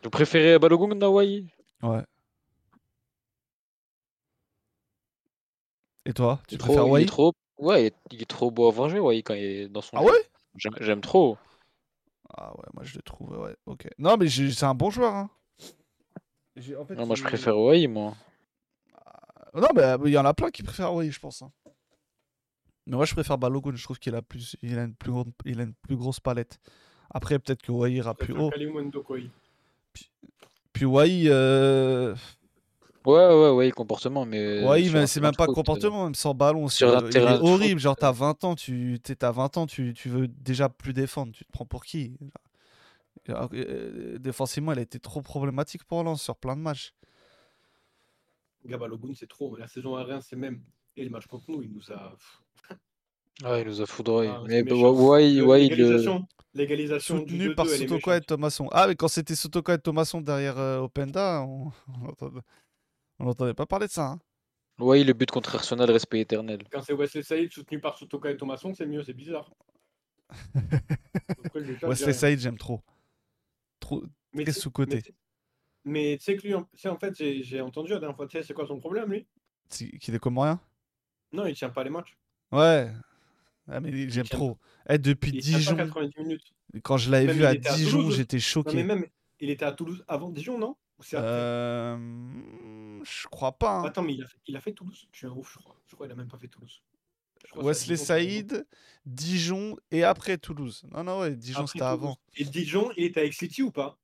Vous 0.08 0.10
préférez 0.10 0.58
Balogun 0.58 0.98
à 1.02 1.10
Wai 1.10 1.44
Ouais. 1.82 2.02
Et 6.06 6.14
toi 6.14 6.40
Tu 6.48 6.56
préfères 6.56 6.76
trop, 6.84 6.88
il 6.88 6.92
Wai 6.92 7.02
est 7.02 7.04
trop, 7.04 7.32
ouais, 7.58 7.92
il 8.10 8.22
est, 8.22 8.24
trop 8.24 8.50
beau 8.50 8.70
à 8.70 8.88
jouer, 8.88 9.00
Wai, 9.00 9.22
quand 9.22 9.34
il 9.34 9.42
est 9.44 9.68
dans 9.68 9.82
son 9.82 9.98
Ah 9.98 10.00
jeu. 10.00 10.06
ouais 10.06 10.30
J'aime 10.56 10.72
j'aime 10.80 11.00
trop. 11.02 11.36
Ah 12.34 12.56
ouais, 12.56 12.64
moi 12.72 12.84
je 12.84 12.96
le 12.96 13.02
trouve, 13.02 13.38
ouais, 13.38 13.54
ok. 13.66 13.86
Non, 13.98 14.16
mais 14.16 14.28
j'ai- 14.28 14.50
c'est 14.50 14.64
un 14.64 14.74
bon 14.74 14.88
joueur. 14.88 15.14
Hein. 15.14 15.28
J'ai- 16.56 16.74
en 16.74 16.86
fait, 16.86 16.94
Non, 16.94 17.04
moi, 17.04 17.14
je 17.14 17.22
préfère 17.22 17.58
Wai, 17.58 17.86
moi. 17.86 18.14
Non, 19.52 19.68
mais 19.74 19.82
euh, 19.82 19.98
il 20.06 20.12
y 20.12 20.16
en 20.18 20.24
a 20.24 20.32
plein 20.32 20.50
qui 20.50 20.62
préfèrent 20.62 20.94
Wai, 20.94 21.10
je 21.10 21.20
pense. 21.20 21.42
hein. 21.42 21.52
Mais 22.86 22.96
moi, 22.96 23.04
je 23.04 23.12
préfère 23.12 23.36
Balogun. 23.36 23.76
Je 23.76 23.84
trouve 23.84 23.98
qu'il 23.98 24.14
a, 24.14 24.22
plus, 24.22 24.56
il 24.62 24.78
a, 24.78 24.84
une, 24.84 24.94
plus 24.94 25.12
grande, 25.12 25.32
il 25.44 25.60
a 25.60 25.64
une 25.64 25.74
plus 25.74 25.96
grosse 25.96 26.18
palette. 26.18 26.58
Après, 27.10 27.38
peut-être 27.38 27.60
que 27.60 27.72
Wai 27.72 27.92
ira 27.92 28.14
plus 28.14 28.32
haut. 28.32 28.50
Puis 30.72 30.84
Wai, 30.84 31.24
euh... 31.26 32.14
Ouais, 33.04 33.26
ouais, 33.26 33.50
ouais, 33.50 33.70
comportement, 33.70 34.26
mais. 34.26 34.62
Wai, 34.64 34.84
sur 34.84 34.92
mais 34.94 35.06
c'est 35.06 35.20
même 35.20 35.34
pas 35.34 35.44
euh, 35.44 35.54
comportement, 35.54 36.04
même 36.04 36.14
sans 36.14 36.34
ballon. 36.34 36.68
sur 36.68 37.08
il 37.10 37.16
est 37.16 37.20
foot, 37.20 37.40
horrible. 37.42 37.80
Genre, 37.80 37.96
t'as 37.96 38.10
euh, 38.10 38.12
20 38.12 38.44
ans, 38.44 38.54
tu 38.54 38.98
t'es- 39.02 39.16
t'as 39.16 39.32
20 39.32 39.56
ans, 39.56 39.66
tu, 39.66 39.94
tu 39.94 40.08
veux 40.08 40.28
déjà 40.28 40.68
plus 40.68 40.92
défendre. 40.92 41.32
Tu 41.32 41.44
te 41.44 41.52
prends 41.52 41.64
pour 41.64 41.84
qui? 41.84 42.12
Genre, 43.26 43.48
euh, 43.54 44.18
Défensivement, 44.18 44.72
il 44.72 44.78
a 44.78 44.82
été 44.82 44.98
trop 45.00 45.22
problématique 45.22 45.84
pour 45.84 46.02
Lens 46.02 46.20
sur 46.22 46.36
plein 46.36 46.56
de 46.56 46.60
matchs. 46.60 46.92
Gars, 48.66 48.76
Balogun, 48.78 49.14
c'est 49.14 49.28
trop. 49.28 49.56
La 49.56 49.68
saison 49.68 49.96
à 49.96 50.04
Reims, 50.04 50.26
c'est 50.28 50.36
même. 50.36 50.62
Et 50.96 51.04
le 51.04 51.10
match 51.10 51.26
contre 51.26 51.44
nous, 51.50 51.62
il 51.62 51.72
nous 51.72 51.90
a. 51.92 52.14
Ouais, 53.44 53.62
il 53.62 53.66
nous 53.68 53.80
a 53.80 53.86
foudroyé. 53.86 54.30
Ah, 54.34 54.42
mais 54.46 54.62
bah. 54.62 54.74
Wai, 54.74 55.34
Le- 55.34 55.44
Wai, 55.46 55.68
le. 55.68 55.74
L'égalisation 55.76 56.26
l'égalisation 56.54 57.14
du 57.20 57.20
Soutenu 57.36 57.48
2-2, 57.50 57.54
par 57.54 57.66
Sotoko 57.66 58.12
et. 58.12 58.20
Thomasson. 58.20 58.68
Ah, 58.72 58.86
mais 58.88 58.96
quand 58.96 59.06
c'était 59.08 59.36
Sotoko 59.36 59.72
et 59.72 59.78
Thomasson 59.78 60.20
derrière 60.20 60.58
euh, 60.58 60.80
Openda, 60.80 61.42
on 61.42 61.70
on 62.02 62.06
entendait, 62.08 62.40
on 63.20 63.26
entendait 63.28 63.54
pas 63.54 63.66
parler 63.66 63.86
de 63.86 63.92
ça. 63.92 64.06
hein. 64.06 64.18
Oui, 64.80 65.04
le 65.04 65.12
but 65.12 65.30
contre 65.30 65.54
Arsenal, 65.56 65.90
respect 65.90 66.20
éternel. 66.20 66.62
Quand 66.70 66.82
c'est 66.82 66.92
Wesley 66.94 67.22
Saïd 67.22 67.52
soutenu 67.52 67.80
par 67.80 67.96
Sotoka 67.98 68.30
et 68.30 68.36
Thomasson, 68.36 68.74
c'est 68.74 68.86
mieux, 68.86 69.02
c'est 69.02 69.12
bizarre. 69.12 69.50
Après, 71.44 71.60
Wesley. 71.82 72.12
Saïd, 72.12 72.40
j'aime 72.40 72.58
trop. 72.58 72.80
Trop 73.80 74.04
Mais 74.32 74.44
très 74.44 74.52
sous-coté. 74.52 75.02
mais 75.84 76.16
tu- 76.18 76.24
sais 76.24 76.36
que 76.36 76.42
lui, 76.46 76.54
en, 76.54 76.68
en 76.86 76.98
fait, 76.98 77.14
j'ai 77.42 77.60
entendu 77.60 77.90
la 77.90 77.98
dernière 77.98 78.16
fois, 78.16 78.26
tu 78.26 78.36
sais, 78.38 78.42
c'est 78.44 78.54
quoi 78.54 78.66
son 78.66 78.78
problème, 78.80 79.10
lui? 79.12 79.26
Qu'il 79.70 80.14
est 80.14 80.18
comme 80.18 80.38
rien? 80.38 80.60
Non, 81.32 81.46
il 81.46 81.54
tient 81.54 81.70
pas 81.70 81.84
les 81.84 81.90
matchs. 81.90 82.16
Ouais. 82.52 82.90
Ah, 83.70 83.80
mais 83.80 84.08
j'aime 84.08 84.26
trop. 84.28 84.58
Eh, 84.88 84.98
depuis 84.98 85.30
Il 85.34 85.40
Dijon, 85.40 85.76
90 85.76 86.18
minutes. 86.20 86.54
quand 86.82 86.96
je 86.96 87.10
l'avais 87.10 87.32
vu 87.32 87.44
à 87.44 87.54
Dijon, 87.54 88.10
j'étais 88.10 88.36
Non, 88.36 88.38
mais 88.38 88.40
choqué. 88.40 88.82
même, 88.82 89.06
il 89.40 89.50
était 89.50 89.64
à 89.64 89.72
Toulouse 89.72 90.04
avant 90.08 90.30
Dijon, 90.30 90.58
non? 90.58 90.76
Euh, 91.14 91.96
Je 93.04 93.28
crois 93.28 93.52
pas. 93.52 93.78
hein. 93.80 93.84
Attends, 93.84 94.02
mais 94.02 94.14
il 94.14 94.22
a, 94.22 94.26
fait, 94.26 94.38
il 94.46 94.56
a 94.56 94.60
fait 94.60 94.72
Toulouse. 94.72 95.06
Je 95.12 95.18
suis 95.18 95.26
un 95.26 95.30
ouf, 95.30 95.52
je 95.54 95.58
crois. 95.58 95.76
Je 95.86 95.94
crois 95.94 96.06
qu'il 96.06 96.12
a 96.12 96.16
même 96.16 96.28
pas 96.28 96.38
fait 96.38 96.48
Toulouse. 96.48 96.82
Wesley. 97.54 97.96
Saïd, 97.96 98.66
Dijon 99.06 99.76
et 99.90 100.02
après 100.02 100.38
Toulouse. 100.38 100.82
Non, 100.92 101.04
non, 101.04 101.20
ouais, 101.20 101.36
Dijon 101.36 101.66
c'était 101.66 101.84
avant. 101.84 102.16
Et 102.36 102.44
Dijon, 102.44 102.90
il 102.96 103.04
était 103.04 103.20
avec 103.20 103.32
City 103.34 103.62
ou 103.62 103.70
pas? 103.70 103.96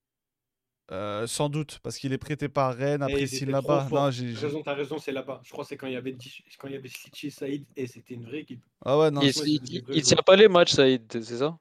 Euh, 0.92 1.26
sans 1.26 1.48
doute, 1.48 1.78
parce 1.82 1.96
qu'il 1.96 2.12
est 2.12 2.18
prêté 2.18 2.48
par 2.50 2.74
Rennes, 2.74 3.02
après 3.02 3.22
étaient 3.22 3.46
là-bas. 3.46 3.88
Non, 3.90 4.10
j'ai. 4.10 4.34
Raison, 4.34 4.62
t'as 4.62 4.74
raison, 4.74 4.98
c'est 4.98 5.12
là-bas. 5.12 5.40
Je 5.42 5.50
crois 5.50 5.64
que 5.64 5.68
c'est 5.68 5.78
quand 5.78 5.86
il 5.86 5.94
y 5.94 5.96
avait, 5.96 6.14
quand 6.58 6.68
il 6.68 6.74
y 6.74 6.76
avait 6.76 6.88
City 6.88 7.28
et 7.28 7.30
Saïd 7.30 7.64
et 7.74 7.86
c'était 7.86 8.14
une 8.14 8.24
vraie 8.26 8.40
équipe. 8.40 8.62
Ah 8.84 8.98
ouais, 8.98 9.10
non, 9.10 9.22
il, 9.22 9.32
c'est- 9.32 9.60
c'est 9.94 10.00
tient 10.02 10.22
pas 10.26 10.36
les 10.36 10.46
matchs, 10.46 10.72
Saïd, 10.72 11.04
c'est 11.10 11.38
ça? 11.38 11.56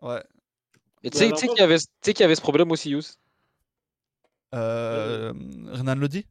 Ouais. 0.00 0.22
Et 1.02 1.10
tu 1.10 1.16
Mais 1.16 1.18
sais 1.18 1.24
alors, 1.26 1.38
tu 1.38 1.46
sais 1.46 1.48
qu'il 1.48 1.58
y, 1.58 1.62
avait- 1.64 1.78
tu 1.78 1.86
sais 2.02 2.12
qu'il 2.14 2.22
y 2.22 2.24
avait 2.24 2.34
ce 2.36 2.40
problème 2.40 2.70
aussi, 2.70 2.90
Yous 2.90 3.02
Euh, 4.54 5.32
Renan 5.72 5.94
Lodi 5.96 6.24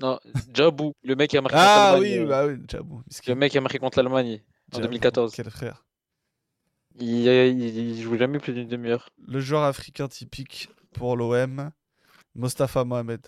Non, 0.00 0.20
Djabou, 0.52 0.92
le 1.02 1.16
mec 1.16 1.30
qui 1.30 1.38
a 1.38 1.40
marqué 1.40 1.56
Ah 1.58 1.92
contre 1.92 2.02
oui, 2.02 2.10
l'Allemagne. 2.10 2.26
euh, 2.26 2.28
bah 2.28 2.46
oui, 2.46 2.64
Djabou. 2.68 3.02
Le 3.26 3.34
mec 3.34 3.52
qui 3.52 3.58
a 3.58 3.60
marqué 3.60 3.78
contre 3.78 3.98
l'Allemagne 4.02 4.42
en 4.72 4.76
Djabou, 4.76 4.88
2014. 4.88 5.32
Quel 5.34 5.50
frère. 5.50 5.84
Il, 6.98 7.26
il, 7.26 7.78
il 7.78 8.02
joue 8.02 8.16
jamais 8.18 8.38
plus 8.38 8.52
d'une 8.52 8.68
demi-heure. 8.68 9.10
Le 9.26 9.40
joueur 9.40 9.62
africain 9.62 10.08
typique 10.08 10.68
pour 10.92 11.16
l'OM, 11.16 11.70
Mostafa 12.34 12.84
Mohamed. 12.84 13.26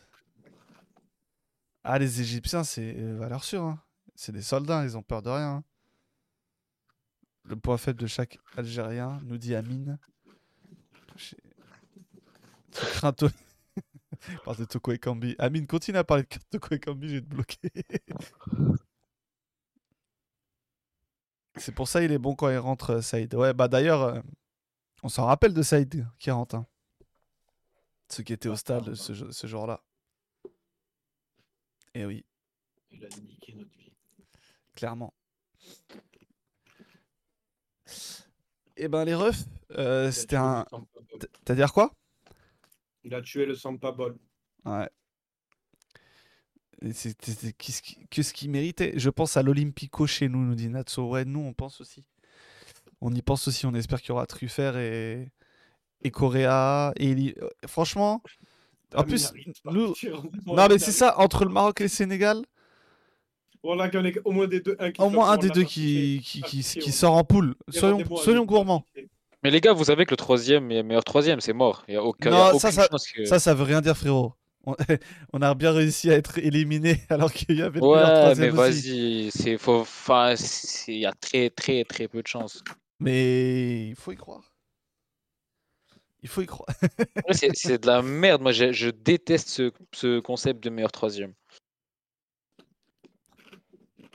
Ah, 1.84 1.98
les 1.98 2.20
Égyptiens, 2.20 2.64
c'est 2.64 2.96
euh, 2.98 3.16
valeur 3.18 3.44
sûre. 3.44 3.62
hein. 3.64 3.80
C'est 4.14 4.32
des 4.32 4.42
soldats, 4.42 4.84
ils 4.84 4.96
ont 4.96 5.02
peur 5.02 5.22
de 5.22 5.30
rien. 5.30 5.56
hein. 5.56 5.64
Le 7.44 7.56
point 7.56 7.76
faible 7.76 8.00
de 8.00 8.06
chaque 8.06 8.38
Algérien, 8.56 9.20
nous 9.24 9.38
dit 9.38 9.54
Amine. 9.54 9.98
Tu 11.16 11.36
crains 12.72 13.12
de 14.58 14.64
Toko 14.64 14.92
Ekambi. 14.92 15.34
Amine, 15.38 15.66
continue 15.66 15.98
à 15.98 16.04
parler 16.04 16.22
de 16.22 16.28
Toko 16.50 16.74
Ekambi, 16.74 17.08
je 17.08 17.14
vais 17.16 17.20
te 17.22 17.26
bloquer. 17.26 17.70
C'est 21.56 21.74
pour 21.74 21.88
ça 21.88 22.02
il 22.02 22.12
est 22.12 22.18
bon 22.18 22.34
quand 22.34 22.48
il 22.50 22.58
rentre, 22.58 22.90
euh, 22.90 23.00
Saïd. 23.02 23.34
Ouais, 23.34 23.52
bah 23.54 23.68
d'ailleurs, 23.68 24.02
euh, 24.02 24.20
on 25.02 25.08
s'en 25.08 25.26
rappelle 25.26 25.54
de 25.54 25.62
Saïd 25.62 26.06
qui 26.18 26.30
rentre. 26.30 26.54
hein. 26.56 26.66
Ceux 28.12 28.22
qui 28.24 28.34
étaient 28.34 28.50
au 28.50 28.56
stade 28.56 28.94
ce, 28.94 29.30
ce 29.32 29.46
jour-là. 29.46 29.82
Et 31.94 32.04
oui, 32.04 32.26
Il 32.90 33.02
a 33.02 33.08
niqué 33.08 33.54
notre 33.54 33.74
vie. 33.78 33.90
clairement. 34.74 35.14
Et 38.76 38.88
ben 38.88 39.06
les 39.06 39.14
refs, 39.14 39.44
euh, 39.78 40.10
c'était 40.12 40.36
un. 40.36 40.66
T'as 41.46 41.54
dire 41.54 41.72
quoi? 41.72 41.94
Il 43.04 43.14
a 43.14 43.22
tué 43.22 43.46
le 43.46 43.54
Sampa 43.54 43.92
Ball. 43.92 44.14
Ouais. 44.66 44.90
C'était 46.92 47.52
qu'est-ce 47.54 47.80
qui- 47.80 48.06
que 48.08 48.22
ce 48.22 48.34
qu'il 48.34 48.50
méritait? 48.50 48.92
Je 48.98 49.08
pense 49.08 49.38
à 49.38 49.42
l'Olympico 49.42 50.06
chez 50.06 50.28
nous, 50.28 50.44
nous 50.44 50.54
dit 50.54 50.68
Natso. 50.68 51.08
Ouais, 51.08 51.24
nous, 51.24 51.40
on 51.40 51.54
pense 51.54 51.80
aussi. 51.80 52.04
On 53.00 53.14
y 53.14 53.22
pense 53.22 53.48
aussi. 53.48 53.64
On 53.64 53.72
espère 53.74 54.00
qu'il 54.02 54.10
y 54.10 54.12
aura 54.12 54.26
Truffert 54.26 54.76
et, 54.76 55.32
et 56.02 56.10
Correa. 56.10 56.92
Et 56.96 57.34
euh, 57.40 57.48
Franchement, 57.66 58.22
en 58.94 59.00
Ah, 59.00 59.04
plus, 59.04 59.32
Minari, 59.32 59.52
nous. 59.66 59.94
en- 60.46 60.54
Non, 60.56 60.66
mais 60.68 60.78
c'est 60.78 60.92
ça, 60.92 61.18
entre 61.18 61.44
le 61.44 61.50
Maroc 61.50 61.80
et 61.80 61.84
le 61.84 61.88
Sénégal, 61.88 62.42
Voilà 63.62 63.88
qu'il 63.88 64.00
y 64.00 64.02
en 64.02 64.06
ait 64.06 64.20
au 64.24 64.32
moins 64.32 64.46
des 64.48 64.60
deux. 64.60 64.76
Un 64.80 64.90
qui 64.90 65.00
au 65.00 65.04
soit 65.04 65.12
moins 65.12 65.30
un 65.30 65.34
pour 65.34 65.42
des 65.44 65.50
deux 65.50 65.62
qui, 65.64 66.20
qui, 66.24 66.40
Ah, 66.42 66.46
qui, 66.48 66.62
qui 66.62 66.92
sort 66.92 67.14
en 67.14 67.24
poule. 67.24 67.54
Soyons, 67.68 68.02
soyons 68.16 68.44
gourmands. 68.44 68.84
Mais 69.44 69.50
les 69.50 69.60
gars, 69.60 69.72
vous 69.72 69.84
savez 69.84 70.04
que 70.04 70.10
le 70.12 70.16
troisième 70.16 70.70
et 70.70 70.82
meilleur 70.84 71.02
troisième, 71.04 71.40
c'est 71.40 71.52
mort. 71.52 71.84
Il 71.88 71.92
n'y 71.92 71.96
a, 71.96 72.02
aucun, 72.04 72.30
y 72.30 72.34
a 72.34 72.36
Non, 72.36 72.46
aucune 72.48 72.60
ça, 72.60 72.70
ça- 72.72 72.86
chance 72.90 73.06
que. 73.08 73.24
Ça, 73.24 73.38
ça 73.40 73.54
veut 73.54 73.64
rien 73.64 73.80
dire, 73.80 73.96
frérot. 73.96 74.34
On, 74.64 74.76
on 75.32 75.42
a 75.42 75.54
bien 75.54 75.72
réussi 75.72 76.10
à 76.10 76.14
être 76.14 76.38
éliminé 76.38 77.00
alors 77.08 77.32
qu'il 77.32 77.56
y 77.56 77.62
avait 77.62 77.80
le 77.80 77.86
meilleur 77.86 77.98
Ouais, 78.04 78.34
mais 78.36 78.50
troisième 78.50 78.58
aussi. 78.58 79.30
vas-y, 79.30 80.88
il 80.88 80.98
y 80.98 81.06
a 81.06 81.12
très 81.12 81.50
très 81.50 81.84
très 81.84 82.06
peu 82.06 82.22
de 82.22 82.28
chance. 82.28 82.62
Mais 83.00 83.88
il 83.88 83.96
faut 83.96 84.12
y 84.12 84.16
croire. 84.16 84.51
Il 86.22 86.28
faut 86.28 86.42
y 86.42 86.46
croire. 86.46 86.68
C'est 87.32 87.80
de 87.82 87.86
la 87.86 88.02
merde. 88.02 88.42
Moi, 88.42 88.52
je, 88.52 88.72
je 88.72 88.90
déteste 88.90 89.48
ce, 89.48 89.72
ce 89.92 90.20
concept 90.20 90.62
de 90.62 90.70
meilleur 90.70 90.92
troisième. 90.92 91.32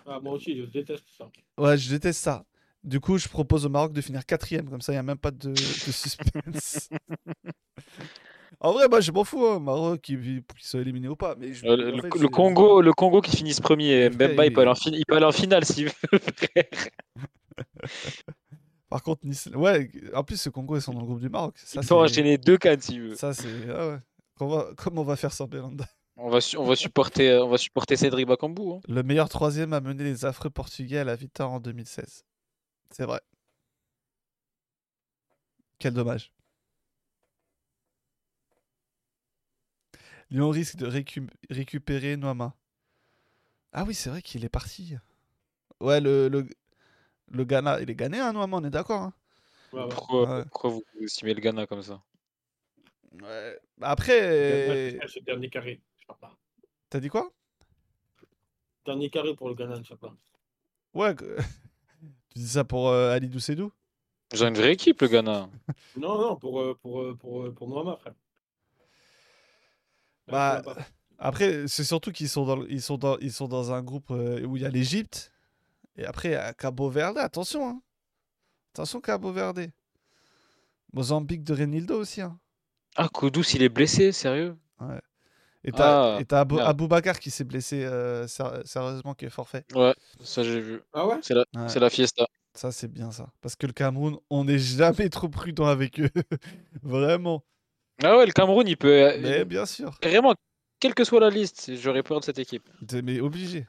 Ah, 0.05 0.19
moi 0.21 0.33
aussi, 0.33 0.57
je 0.57 0.63
déteste 0.65 1.03
ça. 1.17 1.29
Ouais, 1.57 1.77
je 1.77 1.89
déteste 1.89 2.21
ça. 2.23 2.45
Du 2.83 3.01
coup, 3.01 3.17
je 3.17 3.27
propose 3.27 3.65
au 3.65 3.69
Maroc 3.69 3.91
de 3.91 3.99
finir 3.99 4.25
quatrième, 4.25 4.69
comme 4.69 4.79
ça, 4.79 4.93
il 4.93 4.95
n'y 4.95 4.99
a 4.99 5.03
même 5.03 5.17
pas 5.17 5.31
de, 5.31 5.49
de 5.49 5.55
suspense. 5.57 6.87
en 8.61 8.71
vrai, 8.71 8.87
moi, 8.87 9.01
je 9.01 9.11
m'en 9.11 9.25
fous, 9.25 9.45
hein, 9.45 9.59
Maroc, 9.59 9.99
qu'ils 10.01 10.21
qu'ils 10.21 10.43
soient 10.65 10.79
éliminés 10.79 11.09
ou 11.09 11.17
pas. 11.17 11.35
Mais 11.37 11.51
je- 11.51 11.65
Euh, 11.65 11.75
Le, 11.75 11.91
en 11.91 11.95
le- 11.97 12.01
fait, 12.03 12.13
le 12.15 12.21
je- 12.21 12.27
Congo, 12.27 12.79
le 12.81 12.93
Congo 12.93 13.19
qui 13.19 13.35
finisse 13.35 13.59
premier, 13.59 14.09
Mbemba, 14.09 14.45
il 14.45 14.53
peut 14.53 14.61
aller 14.61 14.69
en, 14.69 14.73
il- 14.75 14.81
fin- 14.81 14.91
il 14.97 15.05
peut 15.05 15.17
aller 15.17 15.25
en 15.25 15.31
finale 15.33 15.65
s'il 15.65 15.87
veut. 15.87 15.91
Par 18.89 19.03
contre, 19.03 19.25
Nice... 19.25 19.47
ouais, 19.53 19.91
en 20.13 20.23
plus, 20.23 20.39
ce 20.39 20.49
Congo, 20.49 20.77
ils 20.77 20.81
sont 20.81 20.93
dans 20.93 21.01
le 21.01 21.05
groupe 21.05 21.19
du 21.19 21.29
Maroc. 21.29 21.57
Ça, 21.57 21.65
Il 21.73 21.79
peut 21.81 21.87
c'est- 21.87 21.93
enchaîner 21.93 22.37
deux 22.37 22.57
cannes 22.57 22.79
s'il 22.81 23.01
veut. 23.01 23.15
Ça, 23.15 23.33
c'est. 23.33 23.69
Ah 23.69 23.89
ouais. 23.89 23.97
Comment 24.35 25.01
on 25.01 25.03
va 25.03 25.15
faire 25.15 25.33
sans 25.33 25.47
Belanda 25.47 25.85
On 26.15 26.29
va, 26.29 26.39
on 26.57 26.63
va 26.63 26.75
supporter, 26.75 27.29
euh, 27.31 27.43
on 27.43 27.49
va 27.49 27.57
supporter 27.57 27.95
Cédric 27.97 28.27
Bakambu. 28.27 28.71
hein. 28.71 28.79
Le 28.87 29.03
meilleur 29.03 29.29
troisième 29.29 29.73
a 29.73 29.81
mené 29.81 30.03
les 30.03 30.25
affreux 30.25 30.49
Portugais 30.49 30.99
à 30.99 31.03
la 31.03 31.15
victoire 31.15 31.51
en 31.51 31.59
2016. 31.59 32.23
C'est 32.91 33.03
vrai. 33.05 33.19
Quel 35.79 35.93
dommage. 35.93 36.31
Lyon 40.29 40.49
risque 40.49 40.75
de 40.75 40.87
récu- 40.87 41.29
récupérer 41.49 42.17
Noama. 42.17 42.53
Ah 43.73 43.83
oui, 43.85 43.93
c'est 43.93 44.09
vrai 44.09 44.21
qu'il 44.21 44.43
est 44.43 44.49
parti. 44.49 44.95
Ouais, 45.79 46.01
le, 46.01 46.27
le, 46.29 46.47
le 47.31 47.43
Ghana, 47.43 47.81
il 47.81 47.89
est 47.89 47.95
ghanéen, 47.95 48.31
Noama, 48.33 48.57
on 48.57 48.63
est 48.63 48.69
d'accord. 48.69 49.01
hein 49.01 49.13
Ouais, 49.73 49.81
ouais. 49.83 49.89
Pourquoi, 49.89 50.37
Ouais. 50.37 50.43
pourquoi 50.49 50.69
vous 50.71 50.83
estimez 51.01 51.33
le 51.33 51.41
Ghana 51.41 51.67
comme 51.67 51.81
ça? 51.83 52.01
Ouais. 53.21 53.59
Après, 53.81 54.19
C'est 55.07 55.19
le 55.19 55.25
dernier 55.25 55.49
carré. 55.49 55.81
Je 55.97 56.01
sais 56.01 56.19
pas. 56.19 56.37
t'as 56.89 56.99
dit 56.99 57.09
quoi? 57.09 57.31
Dernier 58.85 59.09
carré 59.09 59.35
pour 59.35 59.49
le 59.49 59.55
Ghana, 59.55 59.81
je 59.83 59.89
sais 59.89 59.95
pas. 59.97 60.15
Ouais, 60.93 61.13
que- 61.15 61.37
tu 62.29 62.39
dis 62.39 62.47
ça 62.47 62.63
pour 62.63 62.89
euh, 62.89 63.11
Ali 63.13 63.27
Doucedou? 63.27 63.71
Ils 64.33 64.43
ont 64.43 64.47
une 64.47 64.55
vraie 64.55 64.73
équipe, 64.73 65.01
le 65.01 65.07
Ghana. 65.07 65.49
Non, 65.97 66.19
non, 66.21 66.35
pour, 66.35 66.61
euh, 66.61 66.75
pour, 66.81 67.01
euh, 67.01 67.15
pour, 67.15 67.53
pour 67.53 67.67
Noama, 67.67 67.97
frère. 67.97 68.13
Bah. 70.27 70.61
Après, 71.19 71.67
c'est 71.67 71.83
surtout 71.83 72.11
qu'ils 72.11 72.29
sont 72.29 72.45
dans, 72.45 72.63
ils 72.65 72.81
sont 72.81 72.97
dans, 72.97 73.17
ils 73.19 73.31
sont 73.31 73.47
dans 73.47 73.71
un 73.71 73.81
groupe 73.81 74.09
où 74.11 74.55
il 74.57 74.61
y 74.61 74.65
a 74.65 74.69
l'Égypte. 74.69 75.31
Et 75.97 76.05
après, 76.05 76.29
il 76.29 76.31
y 76.33 76.35
a 76.35 76.53
Cabo 76.53 76.89
Verde. 76.89 77.17
Attention, 77.17 77.67
hein. 77.69 77.81
Attention, 78.73 79.01
Cabo 79.01 79.31
Verde. 79.31 79.67
Mozambique 80.93 81.43
de 81.43 81.53
Renildo 81.53 81.99
aussi. 81.99 82.21
Hein. 82.21 82.39
Ah, 82.95 83.09
Kudus, 83.13 83.53
il 83.55 83.63
est 83.63 83.69
blessé, 83.69 84.11
sérieux? 84.11 84.55
Et 85.63 85.71
t'as 85.71 86.15
Ah, 86.15 86.21
et 86.21 86.25
t'as 86.25 86.39
Abou. 86.41 86.59
Aboubacar 86.59 87.19
qui 87.19 87.29
s'est 87.31 87.43
blessé 87.43 87.83
euh, 87.83 88.25
sérieusement, 88.27 89.13
qui 89.13 89.25
est 89.25 89.29
forfait. 89.29 89.65
Ouais, 89.73 89.93
ça 90.23 90.43
j'ai 90.43 90.61
vu. 90.61 90.81
Ah 90.93 91.05
ouais? 91.07 91.17
C'est 91.21 91.33
la, 91.33 91.45
Ouais. 91.55 91.67
c'est 91.67 91.79
la 91.79 91.89
fiesta. 91.89 92.25
Ça, 92.53 92.71
c'est 92.71 92.87
bien 92.87 93.11
ça. 93.11 93.29
Parce 93.41 93.55
que 93.55 93.67
le 93.67 93.73
Cameroun, 93.73 94.17
on 94.29 94.45
n'est 94.45 94.57
jamais 94.59 95.09
trop 95.09 95.29
prudent 95.29 95.65
avec 95.67 95.99
eux. 95.99 96.09
Vraiment. 96.81 97.43
Ah 98.03 98.17
ouais, 98.17 98.25
le 98.25 98.31
Cameroun, 98.31 98.67
il 98.67 98.77
peut. 98.77 98.87
euh, 98.87 99.17
Mais 99.21 99.45
bien 99.45 99.65
sûr. 99.65 99.97
Vraiment, 100.01 100.33
quelle 100.79 100.93
que 100.95 101.03
soit 101.03 101.19
la 101.19 101.29
liste, 101.29 101.75
j'aurais 101.75 102.03
peur 102.03 102.19
de 102.19 102.25
cette 102.25 102.39
équipe. 102.39 102.67
Mais 103.03 103.19
obligé. 103.19 103.67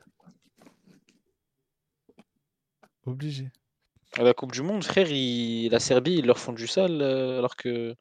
Obligé. 3.08 3.50
À 4.16 4.22
la 4.22 4.34
Coupe 4.34 4.52
du 4.52 4.62
Monde, 4.62 4.84
frère, 4.84 5.10
il- 5.10 5.68
la 5.70 5.80
Serbie, 5.80 6.14
ils 6.16 6.26
leur 6.26 6.38
font 6.38 6.52
du 6.52 6.66
sale, 6.66 7.00
euh, 7.02 7.38
alors 7.38 7.56
que 7.56 7.94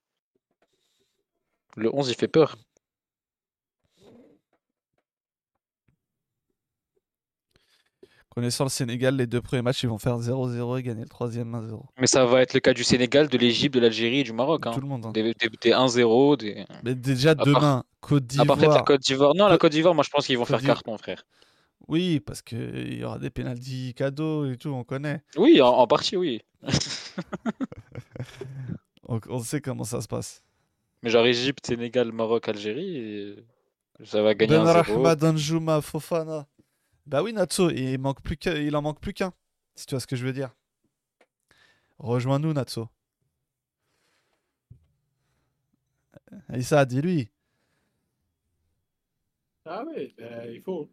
le 1.76 1.94
11, 1.96 2.10
il 2.10 2.16
fait 2.16 2.28
peur. 2.28 2.58
Connaissant 8.30 8.66
le 8.66 8.70
Sénégal, 8.70 9.16
les 9.16 9.26
deux 9.26 9.42
premiers 9.42 9.64
matchs, 9.64 9.82
ils 9.84 9.90
vont 9.90 9.98
faire 9.98 10.18
0-0 10.20 10.78
et 10.78 10.84
gagner 10.84 11.02
le 11.02 11.10
troisième 11.10 11.56
1-0. 11.56 11.86
Mais 11.98 12.06
ça 12.06 12.24
va 12.26 12.42
être 12.44 12.54
le 12.54 12.60
cas 12.60 12.74
du 12.74 12.84
Sénégal, 12.84 13.30
de 13.30 13.38
l'Égypte, 13.38 13.74
de 13.74 13.80
l'Algérie 13.80 14.20
et 14.20 14.24
du 14.24 14.34
Maroc. 14.34 14.68
hein. 14.68 14.72
Tout 14.72 14.82
le 14.82 14.88
monde. 14.88 15.08
hein. 15.08 15.12
Des, 15.12 15.24
des- 15.24 15.50
des 15.62 15.72
1-0, 15.72 16.36
des... 16.38 16.64
Mais 16.84 16.94
déjà 16.94 17.34
demain, 17.34 17.84
Côte 18.00 18.24
à 18.38 18.46
part 18.46 18.56
la 18.58 18.62
d'Ivoire. 18.62 18.86
Côte 18.86 19.02
d'Ivoire. 19.02 19.34
Non, 19.34 19.48
la 19.48 19.58
Côte- 19.58 19.72
d'Ivoire, 19.72 19.96
moi 19.96 20.04
je 20.04 20.12
pense 20.12 20.28
qu'ils 20.28 20.38
vont 20.38 20.44
Côte 20.44 20.50
faire 20.52 20.60
d'Ivoire. 20.60 20.84
carton, 20.84 20.98
frère. 21.00 21.24
Oui, 21.88 22.20
parce 22.20 22.42
qu'il 22.42 22.98
y 23.00 23.04
aura 23.04 23.18
des 23.18 23.30
pénalties 23.30 23.94
cadeaux 23.96 24.46
et 24.52 24.58
tout, 24.58 24.70
on 24.70 24.84
connaît. 24.84 25.22
Oui, 25.38 25.62
en, 25.62 25.70
en 25.70 25.88
partie, 25.88 26.18
oui. 26.18 26.42
On, 29.10 29.22
on 29.30 29.40
sait 29.40 29.62
comment 29.62 29.86
ça 29.86 30.02
se 30.02 30.08
passe. 30.08 30.44
Mais 31.02 31.10
genre 31.10 31.26
Égypte, 31.26 31.66
Sénégal, 31.66 32.12
Maroc, 32.12 32.50
Algérie, 32.50 32.98
et 32.98 33.46
ça 34.04 34.22
va 34.22 34.34
gagner 34.34 34.58
Ben 34.58 34.66
1-0. 34.66 34.72
Rahma, 34.74 35.16
Danjuma, 35.16 35.82
Fofana. 35.82 36.46
Bah 37.06 37.24
oui, 37.24 37.32
Natso, 37.32 37.70
il, 37.70 37.98
manque 38.00 38.22
plus 38.22 38.38
il 38.46 38.76
en 38.76 38.82
manque 38.82 39.00
plus 39.00 39.14
qu'un. 39.14 39.34
Si 39.76 39.86
tu 39.86 39.96
vois 39.96 40.02
ce 40.02 40.08
que 40.08 40.18
je 40.18 40.26
veux 40.26 40.34
dire. 40.34 40.54
Rejoins-nous, 42.00 42.52
Natso. 42.54 42.90
Aïssa, 46.50 46.86
dis-lui. 46.86 47.30
Ah 49.66 49.86
ouais, 49.86 50.14
bah, 50.18 50.46
il 50.48 50.62
faut. 50.62 50.90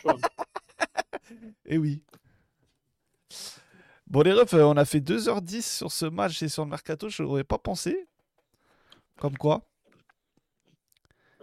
Choix. 0.00 0.16
Eh 1.64 1.78
oui. 1.78 2.02
Bon, 4.06 4.20
les 4.22 4.32
refs, 4.32 4.52
euh, 4.54 4.64
on 4.64 4.76
a 4.76 4.84
fait 4.84 5.00
2h10 5.00 5.62
sur 5.62 5.90
ce 5.90 6.04
match 6.04 6.42
et 6.42 6.48
sur 6.48 6.64
le 6.64 6.70
mercato. 6.70 7.08
Je 7.08 7.22
n'aurais 7.22 7.44
pas 7.44 7.56
pensé. 7.58 8.06
Comme 9.18 9.38
quoi. 9.38 9.66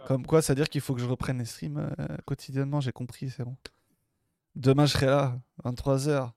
Comme 0.06 0.24
quoi, 0.24 0.40
c'est-à-dire 0.42 0.68
qu'il 0.68 0.80
faut 0.80 0.94
que 0.94 1.00
je 1.00 1.06
reprenne 1.06 1.38
les 1.38 1.44
streams 1.44 1.78
euh, 1.98 2.16
quotidiennement. 2.26 2.80
J'ai 2.80 2.92
compris, 2.92 3.30
c'est 3.30 3.42
bon. 3.44 3.56
Demain, 4.54 4.86
je 4.86 4.92
serai 4.92 5.06
là, 5.06 5.38
23h. 5.64 6.30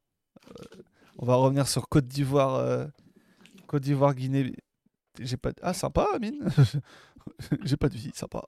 on 1.20 1.26
va 1.26 1.36
revenir 1.36 1.68
sur 1.68 1.88
Côte 1.90 2.08
d'Ivoire. 2.08 2.56
euh, 2.56 2.88
Côte 3.68 3.84
d'Ivoire, 3.84 4.16
Guinée. 4.16 4.56
J'ai 5.20 5.38
pas. 5.38 5.52
de- 5.52 5.60
Ah, 5.62 5.74
sympa, 5.74 6.08
Amine. 6.16 6.48
J'ai 7.64 7.78
pas 7.78 7.90
de 7.90 7.96
vie, 7.96 8.12
sympa. 8.16 8.44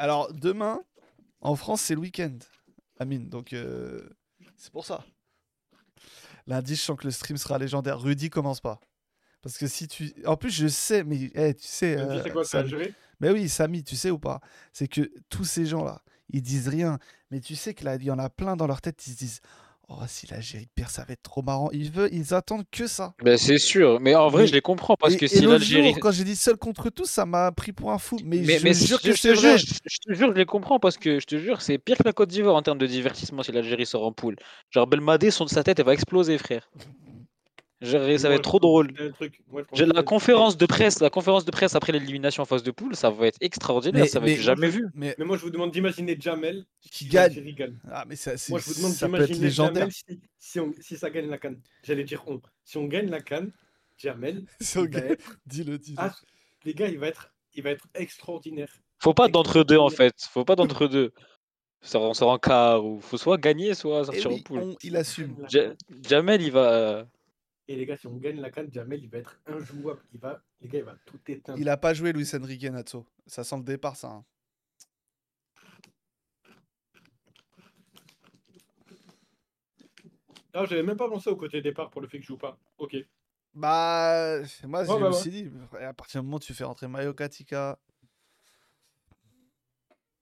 Alors, 0.00 0.32
demain, 0.32 0.80
en 1.42 1.56
France, 1.56 1.82
c'est 1.82 1.94
le 1.94 2.00
week-end. 2.00 2.32
Amine, 2.98 3.28
donc 3.28 3.52
euh, 3.52 4.08
c'est 4.56 4.72
pour 4.72 4.86
ça. 4.86 5.04
Lundi, 6.46 6.74
je 6.74 6.80
sens 6.80 6.98
que 6.98 7.04
le 7.04 7.10
stream 7.10 7.36
sera 7.36 7.58
légendaire. 7.58 8.00
Rudy 8.00 8.30
commence 8.30 8.62
pas. 8.62 8.80
Parce 9.42 9.58
que 9.58 9.66
si 9.66 9.88
tu. 9.88 10.14
En 10.24 10.38
plus, 10.38 10.50
je 10.50 10.68
sais, 10.68 11.04
mais 11.04 11.30
eh, 11.34 11.52
tu 11.52 11.66
sais. 11.66 11.98
Euh, 11.98 12.22
quoi, 12.30 12.44
c'est 12.44 12.56
Samy- 12.56 12.62
Algérie 12.62 12.94
mais 13.20 13.28
oui, 13.28 13.50
Samy, 13.50 13.84
tu 13.84 13.94
sais 13.94 14.10
ou 14.10 14.18
pas? 14.18 14.40
C'est 14.72 14.88
que 14.88 15.12
tous 15.28 15.44
ces 15.44 15.66
gens-là, 15.66 16.00
ils 16.30 16.40
disent 16.40 16.68
rien. 16.68 16.98
Mais 17.30 17.40
tu 17.40 17.54
sais 17.54 17.74
que 17.74 17.84
là, 17.84 17.96
il 17.96 18.02
y 18.04 18.10
en 18.10 18.18
a 18.18 18.30
plein 18.30 18.56
dans 18.56 18.66
leur 18.66 18.80
tête, 18.80 19.06
ils 19.06 19.12
se 19.12 19.18
disent 19.18 19.40
Oh, 19.92 19.96
si 20.06 20.28
l'Algérie 20.28 20.68
perd, 20.72 20.88
ça 20.88 21.02
va 21.04 21.14
être 21.14 21.22
trop 21.24 21.42
marrant. 21.42 21.68
Ils, 21.72 21.90
veulent, 21.90 22.10
ils 22.12 22.32
attendent 22.32 22.62
que 22.70 22.86
ça. 22.86 23.12
Ben, 23.24 23.36
c'est 23.36 23.58
sûr, 23.58 23.98
mais 23.98 24.14
en 24.14 24.28
vrai, 24.28 24.42
Mais- 24.42 24.46
je 24.48 24.52
les 24.52 24.60
comprends 24.60 24.94
parce 24.96 25.14
et, 25.14 25.16
que 25.16 25.26
si 25.26 25.40
l'Algérie. 25.44 25.94
quand 25.94 26.12
j'ai 26.12 26.22
dit 26.22 26.36
seul 26.36 26.56
contre 26.56 26.90
tous, 26.90 27.06
ça 27.10 27.26
m'a 27.26 27.50
pris 27.50 27.72
pour 27.72 27.90
un 27.90 27.98
fou. 27.98 28.16
Mais, 28.24 28.36
Mais, 28.38 28.58
je 28.60 28.64
mais 28.64 28.72
jure 28.72 29.00
je, 29.02 29.08
que 29.08 29.16
je 29.16 29.20
te 29.20 29.34
jure, 29.34 29.58
je, 29.58 29.66
je 29.84 29.98
te 29.98 30.12
jure, 30.12 30.28
je 30.28 30.38
les 30.38 30.46
comprends 30.46 30.78
parce 30.78 30.96
que 30.96 31.18
je 31.18 31.26
te 31.26 31.36
jure, 31.38 31.60
c'est 31.60 31.78
pire 31.78 31.96
que 31.98 32.04
la 32.04 32.12
Côte 32.12 32.28
d'Ivoire 32.28 32.54
en 32.54 32.62
termes 32.62 32.78
de 32.78 32.86
divertissement 32.86 33.42
si 33.42 33.50
l'Algérie 33.50 33.84
sort 33.84 34.06
en 34.06 34.12
poule. 34.12 34.36
Genre 34.70 34.86
Belmadé, 34.86 35.32
son 35.32 35.44
de 35.44 35.50
sa 35.50 35.64
tête, 35.64 35.80
elle 35.80 35.86
va 35.86 35.92
exploser, 35.94 36.38
frère. 36.38 36.70
Ça 37.82 37.98
va 38.28 38.34
être 38.34 38.42
trop 38.42 38.58
drôle. 38.60 38.92
truc. 39.14 39.40
Moi, 39.50 39.62
la 39.72 40.02
conférence 40.02 40.56
de 40.58 40.66
presse, 40.66 41.00
la 41.00 41.08
conférence 41.10 41.44
de 41.46 41.50
presse 41.50 41.74
après 41.74 41.92
l'élimination 41.92 42.42
en 42.42 42.46
phase 42.46 42.62
de 42.62 42.70
poule, 42.70 42.94
ça 42.94 43.08
va 43.10 43.26
être 43.26 43.38
extraordinaire, 43.40 44.02
Mais- 44.02 44.08
ça 44.08 44.20
va 44.20 44.26
mais- 44.26 44.32
être 44.34 44.40
jamais 44.40 44.68
vu. 44.68 44.86
Mais, 44.94 45.14
Mais 45.18 45.24
moi, 45.24 45.36
je 45.38 45.42
vous 45.42 45.50
demande 45.50 45.70
d'imaginer 45.72 46.16
Jamel 46.20 46.66
Qui 46.90 47.06
gagne. 47.06 47.42
ah, 47.90 48.04
mais 48.06 48.16
ça, 48.16 48.36
c'est- 48.36 48.50
Moi, 48.50 48.60
je 48.60 48.66
vous 48.66 48.74
demande 48.76 48.92
d'imaginer. 48.92 49.50
Jamel 49.50 49.90
si, 49.92 50.20
si, 50.38 50.60
on- 50.60 50.74
si 50.80 50.96
ça 50.98 51.08
gagne 51.10 51.30
la 51.30 51.38
canne. 51.38 51.58
J'allais 51.82 52.04
dire 52.04 52.22
on. 52.26 52.40
Si 52.64 52.76
on 52.76 52.84
gagne 52.86 53.08
la 53.08 53.20
canne, 53.20 53.50
Jamel, 53.96 54.44
Si 54.60 54.76
on 54.78 54.84
gagne- 54.84 55.12
être- 55.12 55.36
Dis-le, 55.46 55.78
dis-le. 55.78 55.96
ah, 55.98 56.14
les 56.64 56.74
gars, 56.74 56.88
il 56.88 56.98
va 56.98 57.06
être, 57.08 57.32
il 57.54 57.62
va 57.62 57.70
être 57.70 57.86
extraordinaire. 57.94 58.68
Faut 58.98 59.14
pas 59.14 59.28
d'entre-deux 59.28 59.78
en 59.78 59.86
extraordinaire. 59.88 60.12
fait, 60.18 60.28
faut 60.30 60.44
pas 60.44 60.56
d'entre-deux. 60.56 61.12
Ça, 61.80 61.98
on 62.00 62.12
sort 62.12 62.28
en 62.30 62.38
quart 62.38 62.84
ou 62.84 63.00
faut 63.00 63.16
soit 63.16 63.38
gagner, 63.38 63.72
soit 63.72 64.02
Eh 64.02 64.04
sortir 64.04 64.30
en 64.30 64.34
oui, 64.34 64.42
poule. 64.42 64.58
on- 64.60 64.76
il 64.82 64.96
assume. 64.96 65.34
Ja-. 65.48 65.72
Jamel, 66.06 66.42
il 66.42 66.52
va. 66.52 67.06
Et 67.70 67.76
les 67.76 67.86
gars, 67.86 67.96
si 67.96 68.08
on 68.08 68.16
gagne 68.16 68.40
la 68.40 68.50
canne, 68.50 68.68
Jamel, 68.72 69.00
il 69.04 69.08
va 69.08 69.18
être 69.18 69.40
injouable. 69.46 70.02
Il 70.12 70.18
va, 70.18 70.42
les 70.60 70.66
gars, 70.68 70.78
il 70.80 70.84
va 70.84 70.96
tout 71.06 71.20
éteindre. 71.28 71.56
Il 71.56 71.68
a 71.68 71.76
pas 71.76 71.94
joué 71.94 72.12
Luis 72.12 72.28
Enrique 72.34 72.64
Natso. 72.64 73.06
Ça 73.28 73.44
sent 73.44 73.58
le 73.58 73.62
départ, 73.62 73.94
ça. 73.94 74.08
hein. 74.08 74.24
Non, 80.52 80.64
j'avais 80.64 80.82
même 80.82 80.96
pas 80.96 81.08
pensé 81.08 81.30
au 81.30 81.36
côté 81.36 81.62
départ 81.62 81.90
pour 81.90 82.00
le 82.00 82.08
fait 82.08 82.16
que 82.18 82.24
je 82.24 82.28
joue 82.28 82.36
pas. 82.36 82.58
Ok. 82.78 82.96
Bah, 83.54 84.40
moi, 84.64 84.82
me 84.84 84.88
ouais, 84.88 85.02
ouais. 85.02 85.12
suis 85.12 85.30
dit, 85.30 85.48
à 85.80 85.92
partir 85.92 86.20
du 86.20 86.24
moment 86.26 86.38
où 86.38 86.40
tu 86.40 86.52
fais 86.54 86.64
rentrer 86.64 86.88
Mayo 86.88 87.14
Katika. 87.14 87.78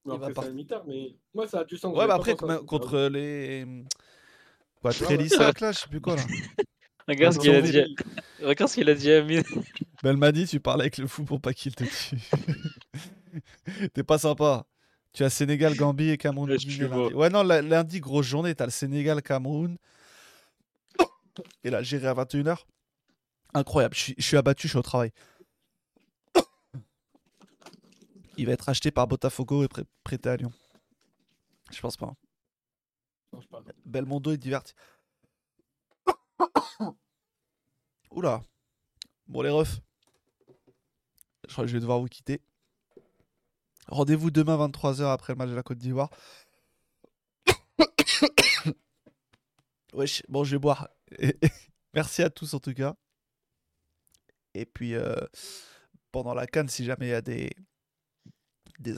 Non, 0.05 0.17
Il 0.17 0.21
va 0.21 0.27
après, 0.27 0.53
part- 0.67 0.85
mais 0.87 1.17
moi, 1.33 1.47
ça 1.49 1.61
a 1.61 1.65
du 1.65 1.79
sens. 1.79 1.97
Ouais, 1.97 2.07
bah 2.07 2.17
après, 2.17 2.37
contre 2.37 3.09
les. 3.09 3.65
Quoi, 4.83 4.91
Ouais, 4.91 4.99
ouais. 5.01 5.07
Trélissac, 5.07 5.61
là, 5.61 5.73
je 5.73 5.79
sais 5.81 5.89
plus 5.89 6.01
quoi, 6.01 6.15
là. 6.17 6.23
Regarde 7.09 7.35
ce 7.43 7.49
a 7.51 7.61
dit. 7.63 7.97
Regarde 8.43 8.71
ce 8.71 8.75
qu'il 8.75 8.89
a 8.91 8.95
dit 8.95 9.11
à 9.11 9.19
Amine. 9.19 9.43
Belmadi, 10.03 10.47
tu 10.47 10.61
parles 10.61 10.81
avec 10.83 10.99
le 10.99 11.07
fou 11.07 11.25
pour 11.25 11.41
pas 11.41 11.53
qu'il 11.55 11.75
te 11.75 11.85
tue. 11.85 12.19
T'es 13.95 14.03
pas 14.03 14.19
sympa. 14.19 14.67
Tu 15.13 15.25
as 15.25 15.31
Sénégal, 15.31 15.75
Gambie 15.75 16.11
et 16.11 16.19
Cameroun. 16.19 16.51
Ouais, 16.51 16.57
Guinée 16.59 16.71
je 16.73 16.77
suis 16.77 16.87
lundi. 16.89 17.15
Ouais, 17.15 17.31
non, 17.31 17.43
lundi, 17.43 17.99
grosse 18.01 18.27
journée. 18.27 18.55
T'as 18.55 18.67
le 18.67 18.71
Sénégal, 18.71 19.23
Cameroun 19.23 19.77
et 21.65 21.71
l'Algérie 21.71 22.07
à 22.07 22.15
21h. 22.15 22.59
Incroyable. 23.55 23.95
Je 23.95 24.01
suis, 24.01 24.15
je 24.19 24.23
suis 24.23 24.37
abattu, 24.37 24.69
je 24.69 24.73
suis 24.73 24.79
au 24.79 24.83
travail. 24.83 25.11
Il 28.37 28.47
va 28.47 28.53
être 28.53 28.69
acheté 28.69 28.91
par 28.91 29.09
Botafogo 29.09 29.65
et 29.65 29.69
prêt- 29.69 29.85
prêté 30.05 30.29
à 30.29 30.37
Lyon. 30.37 30.53
Je 31.73 31.81
pense 31.81 31.97
pas. 31.97 32.07
hein. 32.07 32.17
Belmondo 33.85 34.31
est 34.33 34.37
diverti. 34.37 34.75
Oula. 38.11 38.43
Bon, 39.27 39.43
les 39.43 39.51
refs. 39.51 39.81
Je 41.47 41.53
crois 41.53 41.65
que 41.65 41.69
je 41.69 41.75
vais 41.75 41.81
devoir 41.81 42.01
vous 42.01 42.09
quitter. 42.09 42.41
Rendez-vous 43.89 44.31
demain 44.31 44.57
23h 44.57 45.13
après 45.13 45.33
le 45.33 45.39
match 45.39 45.51
de 45.51 45.55
la 45.55 45.63
Côte 45.63 45.79
d'Ivoire. 45.79 46.11
Wesh, 49.95 50.23
bon, 50.29 50.45
je 50.45 50.57
vais 50.57 50.59
boire. 50.59 50.91
Merci 51.95 52.23
à 52.23 52.31
tous 52.31 52.53
en 52.55 52.61
tout 52.61 52.75
cas. 52.75 52.95
Et 54.55 54.67
puis, 54.67 54.95
euh, 54.95 55.17
pendant 56.13 56.35
la 56.35 56.47
canne, 56.47 56.69
si 56.69 56.85
jamais 56.85 57.07
il 57.07 57.11
y 57.11 57.15
a 57.15 57.23
des, 57.23 57.51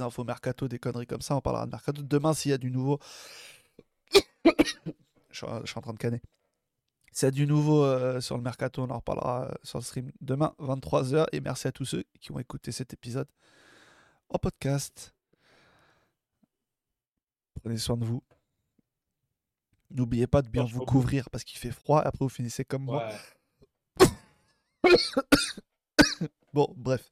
infos 0.01 0.25
mercato, 0.25 0.69
des 0.69 0.79
conneries 0.79 1.07
comme 1.07 1.23
ça, 1.23 1.37
on 1.37 1.41
parlera 1.41 1.67
de 1.67 1.71
mercato. 1.71 2.03
Demain, 2.03 2.35
s'il 2.35 2.51
y 2.51 2.55
a 2.55 2.59
du 2.59 2.71
nouveau. 2.71 2.99
je 5.31 5.33
suis 5.33 5.47
en 5.47 5.81
train 5.81 5.93
de 5.93 5.99
canner. 5.99 6.21
A 7.23 7.31
du 7.31 7.47
nouveau 7.47 7.85
euh, 7.85 8.21
sur 8.21 8.37
le 8.37 8.43
mercato, 8.43 8.83
on 8.83 8.91
en 8.91 8.97
reparlera 8.97 9.45
euh, 9.45 9.55
sur 9.63 9.79
le 9.79 9.85
stream 9.85 10.11
demain, 10.21 10.55
23h. 10.59 11.27
Et 11.33 11.41
merci 11.41 11.69
à 11.69 11.73
tous 11.73 11.85
ceux 11.85 12.05
qui 12.21 12.33
ont 12.33 12.39
écouté 12.39 12.73
cet 12.73 12.95
épisode 12.95 13.29
en 14.31 14.39
podcast. 14.39 15.15
Prenez 17.61 17.77
soin 17.77 17.97
de 17.97 18.05
vous. 18.05 18.23
N'oubliez 19.91 20.27
pas 20.27 20.41
de 20.41 20.49
bien 20.49 20.65
vous 20.65 20.85
couvrir 20.85 21.29
parce 21.31 21.45
qu'il 21.45 21.59
fait 21.59 21.73
froid. 21.73 22.01
Après, 22.01 22.25
vous 22.25 22.29
finissez 22.29 22.65
comme 22.65 22.85
moi. 22.85 23.09
Bon, 26.53 26.73
bref. 26.77 27.09